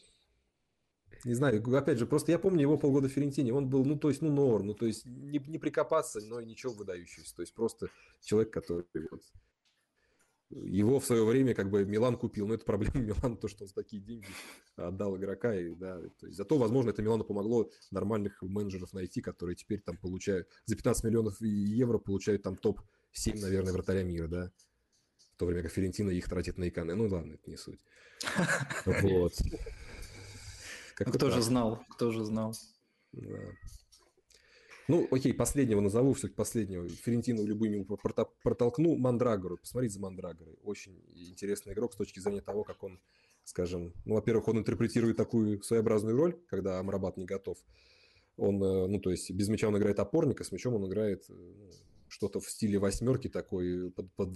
не 1.27 1.35
знаю, 1.35 1.63
опять 1.77 1.99
же, 1.99 2.07
просто 2.07 2.31
я 2.31 2.39
помню 2.39 2.63
его 2.63 2.79
полгода 2.79 3.09
в 3.09 3.13
Ферентине, 3.13 3.53
он 3.53 3.69
был, 3.69 3.85
ну, 3.85 3.99
то 3.99 4.09
есть, 4.09 4.23
ну, 4.23 4.31
нор, 4.31 4.63
ну, 4.63 4.75
то 4.75 4.87
есть, 4.87 5.05
не, 5.07 5.39
не 5.39 5.59
прикопаться, 5.59 6.21
но 6.21 6.41
и 6.41 6.47
ничего 6.47 6.73
выдающегося. 6.73 7.35
То 7.35 7.43
есть, 7.43 7.53
просто 7.53 7.89
человек, 8.21 8.53
который 8.53 8.85
вот, 9.11 9.23
его 10.51 11.01
в 11.01 11.05
свое 11.05 11.25
время 11.25 11.55
как 11.55 11.69
бы 11.69 11.85
Милан 11.85 12.17
купил, 12.17 12.47
но 12.47 12.55
это 12.55 12.65
проблема 12.65 12.95
Милана, 13.01 13.37
то, 13.37 13.49
что 13.49 13.65
он 13.65 13.69
за 13.69 13.75
такие 13.75 14.01
деньги 14.01 14.29
отдал 14.77 15.17
игрока. 15.17 15.55
И, 15.55 15.75
да, 15.75 16.01
то 16.21 16.27
есть, 16.27 16.37
зато, 16.37 16.57
возможно, 16.57 16.91
это 16.91 17.03
Милану 17.03 17.25
помогло 17.25 17.69
нормальных 17.91 18.41
менеджеров 18.43 18.93
найти, 18.93 19.21
которые 19.21 19.57
теперь 19.57 19.81
там 19.81 19.97
получают 19.97 20.49
за 20.65 20.77
15 20.77 21.05
миллионов 21.05 21.41
евро 21.41 21.99
получают 21.99 22.45
там 22.45 22.57
топ-7, 22.57 23.41
наверное, 23.41 23.73
вратаря 23.73 24.05
мира, 24.05 24.29
да. 24.29 24.53
В 25.35 25.39
то 25.39 25.47
время 25.47 25.65
как 25.65 25.73
Ферентина 25.73 26.11
их 26.11 26.29
тратит 26.29 26.57
на 26.57 26.69
иконы. 26.69 26.95
Ну 26.95 27.09
ладно, 27.09 27.35
это 27.35 27.51
не 27.51 27.57
суть. 27.57 27.81
Вот. 28.87 29.35
Кто 31.05 31.31
же 31.31 31.43
знал, 31.43 31.85
кто 31.91 32.11
же 32.11 32.25
знал. 32.25 32.55
Да. 33.13 33.39
Ну, 34.89 35.09
окей, 35.11 35.35
последнего 35.35 35.81
назову, 35.81 36.13
все-таки 36.13 36.37
последнего. 36.37 36.89
Ферентину 36.89 37.45
любыми 37.45 37.85
протолкну. 38.43 38.97
Мандрагору. 38.97 39.59
Посмотрите 39.59 39.95
за 39.95 40.01
Мандрагорой. 40.01 40.57
Очень 40.63 41.03
интересный 41.15 41.73
игрок 41.73 41.93
с 41.93 41.97
точки 41.97 42.21
зрения 42.21 42.41
того, 42.41 42.63
как 42.63 42.83
он, 42.85 43.01
скажем... 43.45 43.93
Ну, 44.05 44.15
во-первых, 44.15 44.47
он 44.49 44.59
интерпретирует 44.59 45.17
такую 45.17 45.61
своеобразную 45.63 46.17
роль, 46.17 46.39
когда 46.47 46.79
Амрабат 46.79 47.17
не 47.17 47.25
готов. 47.25 47.59
Он, 48.37 48.63
э, 48.63 48.87
ну, 48.87 49.01
то 49.01 49.11
есть 49.11 49.31
без 49.31 49.49
мяча 49.49 49.67
он 49.67 49.77
играет 49.77 49.99
опорника, 49.99 50.45
с 50.45 50.53
мячом 50.53 50.75
он 50.75 50.87
играет 50.87 51.25
э, 51.31 51.33
ну, 51.33 51.71
что-то 52.09 52.39
в 52.39 52.49
стиле 52.49 52.79
восьмерки 52.79 53.29
такой, 53.29 53.91
под, 53.91 54.13
под, 54.13 54.31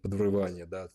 под 0.00 0.14
врывание, 0.14 0.66
да. 0.66 0.92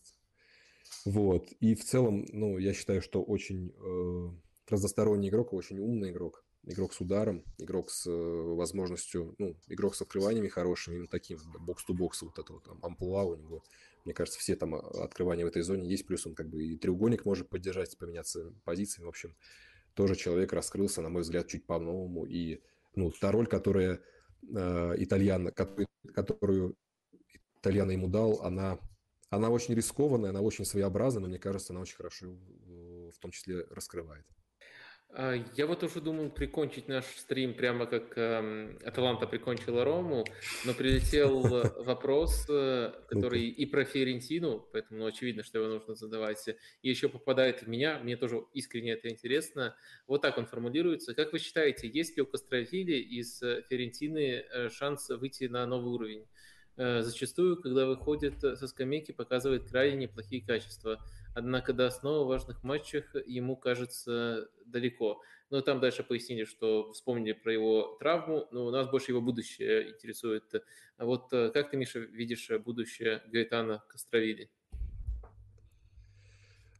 Вот. 1.04 1.50
И 1.60 1.74
в 1.74 1.84
целом, 1.84 2.24
ну, 2.32 2.56
я 2.56 2.72
считаю, 2.72 3.02
что 3.02 3.22
очень 3.22 3.74
э, 3.76 4.45
разносторонний 4.68 5.28
игрок, 5.28 5.52
очень 5.52 5.78
умный 5.78 6.10
игрок 6.10 6.44
игрок 6.66 6.92
с 6.92 7.00
ударом, 7.00 7.44
игрок 7.58 7.90
с 7.90 8.06
э, 8.06 8.10
возможностью, 8.10 9.34
ну, 9.38 9.56
игрок 9.68 9.94
с 9.94 10.02
открываниями 10.02 10.48
хорошими, 10.48 10.96
именно 10.96 11.08
таким, 11.08 11.38
бокс-то-бокс, 11.60 12.22
вот 12.22 12.38
это 12.38 12.52
вот 12.52 12.64
там, 12.64 12.78
амплуа 12.82 13.22
у 13.22 13.36
него. 13.36 13.62
Мне 14.04 14.14
кажется, 14.14 14.38
все 14.40 14.56
там 14.56 14.74
а, 14.74 14.78
открывания 15.04 15.44
в 15.44 15.48
этой 15.48 15.62
зоне 15.62 15.88
есть, 15.88 16.06
плюс 16.06 16.26
он 16.26 16.34
как 16.34 16.48
бы 16.48 16.64
и 16.64 16.76
треугольник 16.76 17.24
может 17.24 17.48
поддержать, 17.48 17.96
поменяться 17.96 18.52
позициями, 18.64 19.06
в 19.06 19.10
общем. 19.10 19.34
Тоже 19.94 20.16
человек 20.16 20.52
раскрылся, 20.52 21.00
на 21.02 21.08
мой 21.08 21.22
взгляд, 21.22 21.46
чуть 21.46 21.64
по-новому. 21.64 22.26
И, 22.26 22.60
ну, 22.94 23.10
та 23.12 23.30
роль, 23.30 23.46
которая 23.46 24.00
э, 24.42 24.94
итальян, 24.98 25.52
которую, 26.12 26.76
итальяна 27.60 27.92
ему 27.92 28.08
дал, 28.08 28.42
она, 28.42 28.78
она 29.30 29.50
очень 29.50 29.74
рискованная, 29.74 30.30
она 30.30 30.40
очень 30.40 30.64
своеобразная, 30.64 31.22
но 31.22 31.28
мне 31.28 31.38
кажется, 31.38 31.72
она 31.72 31.80
очень 31.80 31.96
хорошо 31.96 32.26
в 32.26 33.18
том 33.18 33.30
числе 33.30 33.64
раскрывает. 33.70 34.26
А, 35.18 35.34
я 35.56 35.66
вот 35.66 35.82
уже 35.82 36.02
думал 36.02 36.28
прикончить 36.28 36.88
наш 36.88 37.06
стрим 37.06 37.54
прямо 37.54 37.86
как 37.86 38.18
эм, 38.18 38.78
Аталанта 38.84 39.26
прикончила 39.26 39.82
Рому, 39.82 40.26
но 40.66 40.74
прилетел 40.74 41.40
вопрос, 41.84 42.44
э, 42.50 42.92
который 43.08 43.48
и 43.48 43.64
про 43.64 43.86
Фиорентину, 43.86 44.68
поэтому 44.72 45.00
ну, 45.00 45.06
очевидно, 45.06 45.42
что 45.42 45.58
его 45.58 45.68
нужно 45.68 45.94
задавать, 45.94 46.46
и 46.82 46.90
еще 46.90 47.08
попадает 47.08 47.62
в 47.62 47.66
меня, 47.66 47.98
мне 47.98 48.18
тоже 48.18 48.44
искренне 48.52 48.92
это 48.92 49.08
интересно. 49.08 49.74
Вот 50.06 50.20
так 50.20 50.36
он 50.36 50.44
формулируется. 50.44 51.14
Как 51.14 51.32
вы 51.32 51.38
считаете, 51.38 51.88
есть 51.88 52.14
ли 52.18 52.22
у 52.22 52.26
Кастровили 52.26 52.96
из 52.96 53.38
Фиорентины 53.40 54.44
э, 54.52 54.68
шанс 54.68 55.08
выйти 55.08 55.44
на 55.44 55.64
новый 55.64 55.94
уровень? 55.94 56.26
Э, 56.76 57.00
зачастую, 57.00 57.56
когда 57.62 57.86
выходит 57.86 58.38
со 58.40 58.66
скамейки, 58.66 59.12
показывает 59.12 59.64
крайне 59.64 59.96
неплохие 59.96 60.42
качества– 60.42 61.02
однако 61.36 61.74
до 61.74 61.86
основы 61.86 62.26
важных 62.26 62.64
матчах 62.64 63.14
ему 63.26 63.56
кажется 63.56 64.48
далеко. 64.64 65.20
Но 65.50 65.60
там 65.60 65.80
дальше 65.80 66.02
пояснили, 66.02 66.44
что 66.44 66.90
вспомнили 66.92 67.32
про 67.32 67.52
его 67.52 67.98
травму, 68.00 68.48
но 68.50 68.64
у 68.64 68.70
нас 68.70 68.90
больше 68.90 69.12
его 69.12 69.20
будущее 69.20 69.90
интересует. 69.90 70.44
А 70.96 71.04
вот 71.04 71.30
э, 71.32 71.50
как 71.50 71.70
ты, 71.70 71.76
Миша, 71.76 72.00
видишь 72.00 72.48
будущее 72.64 73.22
Гаэтана 73.26 73.84
Костровили? 73.86 74.50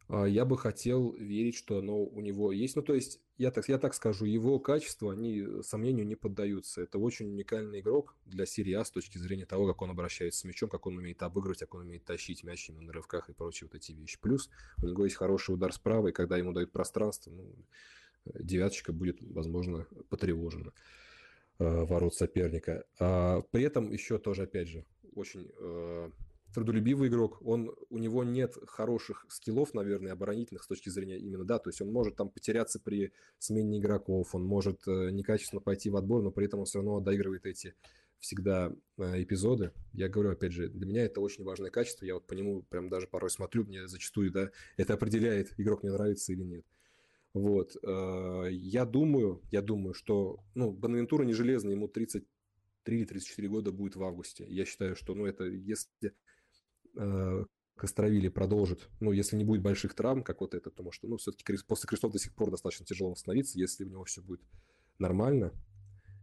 А, 0.09 0.25
я 0.25 0.45
бы 0.45 0.57
хотел 0.57 1.11
верить, 1.13 1.55
что 1.55 1.79
оно 1.79 2.03
у 2.03 2.21
него 2.21 2.51
есть. 2.51 2.75
Ну, 2.75 2.81
то 2.81 2.93
есть, 2.93 3.19
я 3.37 3.51
так, 3.51 3.67
я 3.67 3.77
так 3.77 3.93
скажу, 3.93 4.25
его 4.25 4.59
качества, 4.59 5.11
они 5.11 5.45
сомнению 5.63 6.07
не 6.07 6.15
поддаются. 6.15 6.81
Это 6.81 6.97
очень 6.97 7.27
уникальный 7.27 7.81
игрок 7.81 8.15
для 8.25 8.45
серии 8.45 8.73
А 8.73 8.85
с 8.85 8.91
точки 8.91 9.17
зрения 9.17 9.45
того, 9.45 9.67
как 9.67 9.81
он 9.81 9.91
обращается 9.91 10.39
с 10.41 10.43
мячом, 10.43 10.69
как 10.69 10.85
он 10.85 10.97
умеет 10.97 11.21
обыгрывать, 11.23 11.59
как 11.59 11.73
он 11.73 11.81
умеет 11.81 12.05
тащить 12.05 12.43
мяч 12.43 12.69
именно 12.69 12.87
на 12.87 12.93
рывках 12.93 13.29
и 13.29 13.33
прочие 13.33 13.67
вот 13.67 13.75
эти 13.75 13.91
вещи. 13.91 14.17
Плюс 14.21 14.49
у 14.81 14.87
него 14.87 15.03
есть 15.03 15.17
хороший 15.17 15.53
удар 15.53 15.73
справа, 15.73 16.07
и 16.07 16.13
когда 16.13 16.37
ему 16.37 16.53
дают 16.53 16.71
пространство, 16.71 17.31
ну, 17.31 17.53
девяточка 18.33 18.93
будет, 18.93 19.17
возможно, 19.21 19.87
потревожена 20.09 20.71
э, 21.59 21.85
ворот 21.85 22.15
соперника. 22.15 22.85
А 22.99 23.41
при 23.51 23.63
этом 23.63 23.91
еще 23.91 24.17
тоже, 24.19 24.43
опять 24.43 24.69
же, 24.69 24.85
очень 25.15 25.51
э, 25.59 26.11
трудолюбивый 26.57 27.07
игрок, 27.07 27.37
он, 27.45 27.71
у 27.91 27.99
него 27.99 28.23
нет 28.23 28.55
хороших 28.65 29.27
скиллов, 29.29 29.75
наверное, 29.75 30.13
оборонительных 30.13 30.63
с 30.63 30.67
точки 30.67 30.89
зрения 30.89 31.19
именно, 31.19 31.45
да, 31.45 31.59
то 31.59 31.69
есть 31.69 31.83
он 31.83 31.91
может 31.91 32.15
там 32.15 32.29
потеряться 32.29 32.79
при 32.79 33.13
смене 33.37 33.77
игроков, 33.77 34.33
он 34.33 34.43
может 34.43 34.81
э, 34.87 35.11
некачественно 35.11 35.61
пойти 35.61 35.91
в 35.91 35.97
отбор, 35.97 36.23
но 36.23 36.31
при 36.31 36.47
этом 36.47 36.61
он 36.61 36.65
все 36.65 36.79
равно 36.79 36.99
доигрывает 36.99 37.45
эти 37.45 37.75
всегда 38.17 38.73
э, 38.97 39.21
эпизоды. 39.21 39.71
Я 39.93 40.09
говорю, 40.09 40.31
опять 40.31 40.51
же, 40.51 40.67
для 40.67 40.87
меня 40.87 41.05
это 41.05 41.21
очень 41.21 41.43
важное 41.43 41.69
качество, 41.69 42.05
я 42.05 42.15
вот 42.15 42.25
по 42.25 42.33
нему 42.33 42.63
прям 42.63 42.89
даже 42.89 43.05
порой 43.05 43.29
смотрю, 43.29 43.63
мне 43.63 43.87
зачастую, 43.87 44.31
да, 44.31 44.49
это 44.77 44.95
определяет, 44.95 45.53
игрок 45.59 45.83
мне 45.83 45.91
нравится 45.91 46.33
или 46.33 46.41
нет. 46.41 46.65
Вот, 47.35 47.75
э, 47.83 48.47
я 48.49 48.85
думаю, 48.85 49.43
я 49.51 49.61
думаю, 49.61 49.93
что, 49.93 50.39
ну, 50.55 50.71
Бонавентура 50.71 51.23
не 51.23 51.33
железный, 51.33 51.73
ему 51.73 51.87
33 51.87 52.97
или 52.97 53.05
34 53.05 53.47
года 53.47 53.71
будет 53.71 53.95
в 53.95 54.01
августе. 54.01 54.43
Я 54.49 54.65
считаю, 54.65 54.95
что, 54.95 55.13
ну, 55.13 55.27
это, 55.27 55.43
если 55.43 56.15
Костровили 57.75 58.27
продолжит, 58.27 58.89
ну, 58.99 59.11
если 59.11 59.35
не 59.35 59.43
будет 59.43 59.61
больших 59.61 59.93
травм, 59.93 60.23
как 60.23 60.41
вот 60.41 60.55
это, 60.55 60.71
потому 60.71 60.91
что, 60.91 61.07
ну, 61.07 61.17
все-таки 61.17 61.53
после 61.67 61.87
крестов 61.87 62.11
до 62.11 62.17
сих 62.17 62.33
пор 62.33 62.49
достаточно 62.49 62.85
тяжело 62.85 63.11
восстановиться, 63.11 63.59
если 63.59 63.83
у 63.83 63.89
него 63.89 64.03
все 64.03 64.21
будет 64.21 64.41
нормально, 64.97 65.53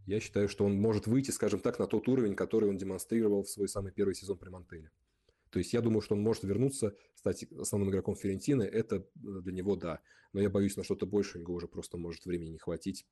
я 0.06 0.20
считаю, 0.20 0.48
что 0.48 0.64
он 0.64 0.74
может 0.74 1.06
выйти, 1.06 1.30
скажем 1.30 1.60
так, 1.60 1.78
на 1.78 1.86
тот 1.86 2.08
уровень, 2.08 2.34
который 2.34 2.68
он 2.68 2.76
демонстрировал 2.76 3.44
в 3.44 3.48
свой 3.48 3.68
самый 3.68 3.92
первый 3.92 4.14
сезон 4.14 4.36
при 4.36 4.50
Мантеле. 4.50 4.90
То 5.50 5.58
есть 5.58 5.72
я 5.72 5.80
думаю, 5.80 6.00
что 6.00 6.16
он 6.16 6.20
может 6.20 6.42
вернуться, 6.42 6.96
стать 7.14 7.44
основным 7.52 7.90
игроком 7.90 8.16
Ферентины. 8.16 8.64
Это 8.64 8.96
э, 8.96 9.02
для 9.14 9.52
него 9.52 9.76
да. 9.76 10.00
Но 10.32 10.40
я 10.40 10.50
боюсь, 10.50 10.76
на 10.76 10.82
что-то 10.82 11.06
больше 11.06 11.38
у 11.38 11.40
него 11.40 11.54
уже 11.54 11.68
просто 11.68 11.96
может 11.96 12.26
времени 12.26 12.50
не 12.50 12.58
хватить. 12.58 13.06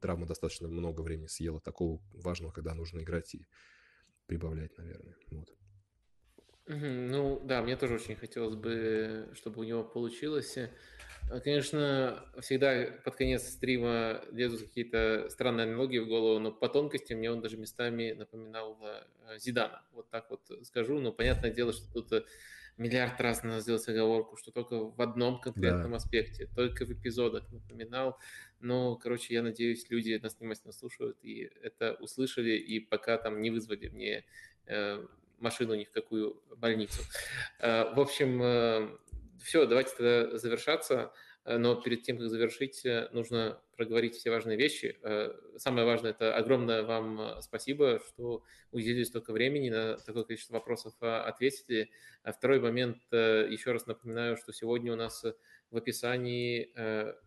Травма 0.00 0.26
достаточно 0.26 0.68
много 0.68 1.00
времени 1.00 1.26
съела 1.26 1.60
такого 1.60 2.00
важного, 2.12 2.52
когда 2.52 2.74
нужно 2.74 3.00
играть 3.00 3.34
и 3.34 3.48
прибавлять, 4.26 4.78
наверное. 4.78 5.16
Вот. 5.32 5.57
Ну 6.68 7.40
да, 7.44 7.62
мне 7.62 7.76
тоже 7.76 7.94
очень 7.94 8.14
хотелось 8.14 8.54
бы, 8.54 9.30
чтобы 9.34 9.60
у 9.60 9.64
него 9.64 9.82
получилось. 9.82 10.58
Э, 11.30 11.40
конечно, 11.40 12.24
всегда 12.40 12.86
под 13.04 13.16
конец 13.16 13.48
стрима 13.48 14.22
лезут 14.32 14.62
какие-то 14.62 15.28
странные 15.30 15.66
аналогии 15.66 15.98
в 15.98 16.08
голову, 16.08 16.38
но 16.38 16.52
по 16.52 16.68
тонкости 16.68 17.14
мне 17.14 17.30
он 17.30 17.40
даже 17.40 17.56
местами 17.56 18.12
напоминал 18.12 18.78
э, 18.82 19.38
Зидана. 19.38 19.82
Вот 19.92 20.10
так 20.10 20.28
вот 20.30 20.42
скажу. 20.64 21.00
Но 21.00 21.10
понятное 21.10 21.50
дело, 21.50 21.72
что 21.72 21.90
тут 21.90 22.12
э, 22.12 22.24
миллиард 22.76 23.18
раз 23.18 23.42
надо 23.42 23.60
сделать 23.60 23.88
оговорку, 23.88 24.36
что 24.36 24.52
только 24.52 24.90
в 24.90 25.00
одном 25.00 25.40
конкретном 25.40 25.92
да. 25.92 25.96
аспекте, 25.96 26.46
только 26.54 26.84
в 26.84 26.90
эпизодах 26.90 27.50
напоминал. 27.50 28.18
Но, 28.60 28.96
короче, 28.96 29.32
я 29.32 29.42
надеюсь, 29.42 29.88
люди 29.88 30.18
нас 30.22 30.36
внимательно 30.38 30.72
слушают 30.72 31.16
и 31.22 31.50
это 31.62 31.94
услышали, 32.00 32.58
и 32.58 32.78
пока 32.78 33.16
там 33.16 33.40
не 33.40 33.50
вызвали 33.50 33.88
мне 33.88 34.24
машину 35.40 35.74
ни 35.74 35.84
в 35.84 35.90
какую 35.90 36.42
больницу. 36.56 37.02
Э, 37.60 37.92
в 37.94 38.00
общем, 38.00 38.42
э, 38.42 38.88
все, 39.42 39.66
давайте 39.66 39.90
тогда 39.96 40.38
завершаться. 40.38 41.12
Э, 41.44 41.56
но 41.58 41.74
перед 41.76 42.02
тем, 42.02 42.18
как 42.18 42.28
завершить, 42.28 42.84
нужно 43.12 43.60
проговорить 43.76 44.16
все 44.16 44.30
важные 44.30 44.56
вещи. 44.56 44.98
Самое 45.56 45.86
важное– 45.86 46.10
это 46.12 46.34
огромное 46.34 46.82
вам 46.82 47.40
спасибо, 47.40 48.00
что 48.08 48.42
уделили 48.72 49.04
столько 49.04 49.32
времени, 49.32 49.70
на 49.70 49.96
такое 49.98 50.24
количество 50.24 50.54
вопросов 50.54 50.94
ответили. 51.00 51.90
А 52.24 52.32
второй 52.32 52.58
момент, 52.58 52.98
еще 53.12 53.70
раз 53.70 53.86
напоминаю, 53.86 54.36
что 54.36 54.52
сегодня 54.52 54.92
у 54.92 54.96
нас 54.96 55.24
в 55.70 55.76
описании 55.76 56.72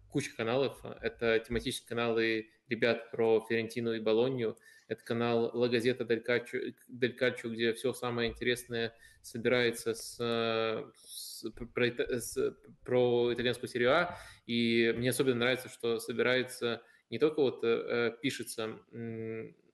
куча 0.10 0.36
каналов. 0.36 0.84
Это 1.02 1.40
тематические 1.40 1.88
каналы 1.88 2.50
ребят 2.68 3.12
про 3.12 3.40
Ферентину 3.48 3.94
и 3.94 4.02
Болонью– 4.02 4.58
это 4.92 5.06
канал 5.06 5.52
La 5.54 5.70
Gazzetta 5.70 6.06
del 6.06 6.22
Calcio, 7.16 7.50
где 7.50 7.72
все 7.72 7.94
самое 7.94 8.30
интересное 8.30 8.94
собирается 9.22 9.94
с, 9.94 10.18
с, 10.18 11.50
про, 11.74 11.86
с, 12.20 12.54
про 12.84 13.34
итальянскую 13.34 13.70
серию 13.70 13.94
А. 13.94 14.18
И 14.48 14.94
мне 14.98 15.12
особенно 15.12 15.40
нравится, 15.40 15.70
что 15.70 15.98
собирается 16.00 16.82
не 17.10 17.20
только 17.20 17.40
вот 17.40 17.64
э, 17.64 18.18
пишется 18.22 18.80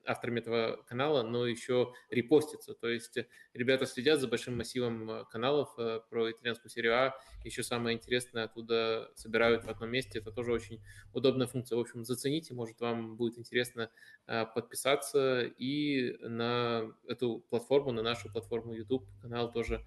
авторами 0.08 0.40
этого 0.40 0.84
канала, 0.88 1.24
но 1.24 1.45
еще 1.45 1.94
репостится. 2.10 2.74
То 2.74 2.90
есть 2.90 3.18
ребята 3.53 3.86
следят 3.86 4.19
за 4.19 4.27
большим 4.27 4.58
массивом 4.58 5.10
э, 5.10 5.26
каналов 5.30 5.74
э, 5.77 6.00
про 6.10 6.32
итальянскую 6.32 6.72
серию 6.72 6.95
А. 6.95 7.16
Еще 7.44 7.64
самое 7.64 7.98
интересное 7.98 8.45
оттуда 8.45 9.11
собирают 9.16 9.66
в 9.66 9.69
одном 9.69 9.90
месте. 9.90 10.19
Это 10.19 10.32
тоже 10.32 10.52
очень 10.52 10.82
удобная 11.14 11.48
функция. 11.48 11.77
В 11.77 11.82
общем, 11.82 12.06
зацените, 12.06 12.53
может, 12.53 12.80
вам 12.80 13.18
будет 13.18 13.38
интересно 13.38 13.90
э, 14.27 14.45
подписаться 14.45 15.42
и 15.42 16.18
на 16.22 16.92
эту 17.08 17.40
платформу, 17.50 17.92
на 17.92 18.02
нашу 18.02 18.32
платформу 18.32 18.74
YouTube 18.74 19.06
канал 19.22 19.52
тоже 19.52 19.86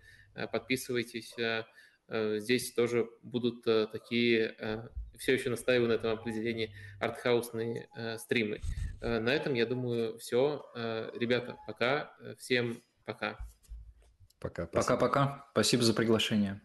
подписывайтесь. 0.53 1.35
Здесь 2.09 2.73
тоже 2.73 3.09
будут 3.23 3.63
такие 3.63 4.57
все 5.21 5.35
еще 5.35 5.51
настаиваю 5.51 5.89
на 5.89 5.93
этом 5.93 6.13
определении 6.13 6.73
артхаусные 6.99 7.89
э, 7.95 8.17
стримы. 8.17 8.61
Э, 9.01 9.19
на 9.19 9.31
этом, 9.31 9.55
я 9.55 9.67
думаю, 9.67 10.19
все. 10.19 10.71
Э, 10.75 11.11
ребята, 11.15 11.57
пока. 11.67 12.13
Всем 12.39 12.83
пока. 13.05 13.39
Пока. 14.41 14.67
Пока-пока. 14.67 15.47
Спасибо 15.53 15.83
за 15.83 15.95
приглашение. 15.95 16.61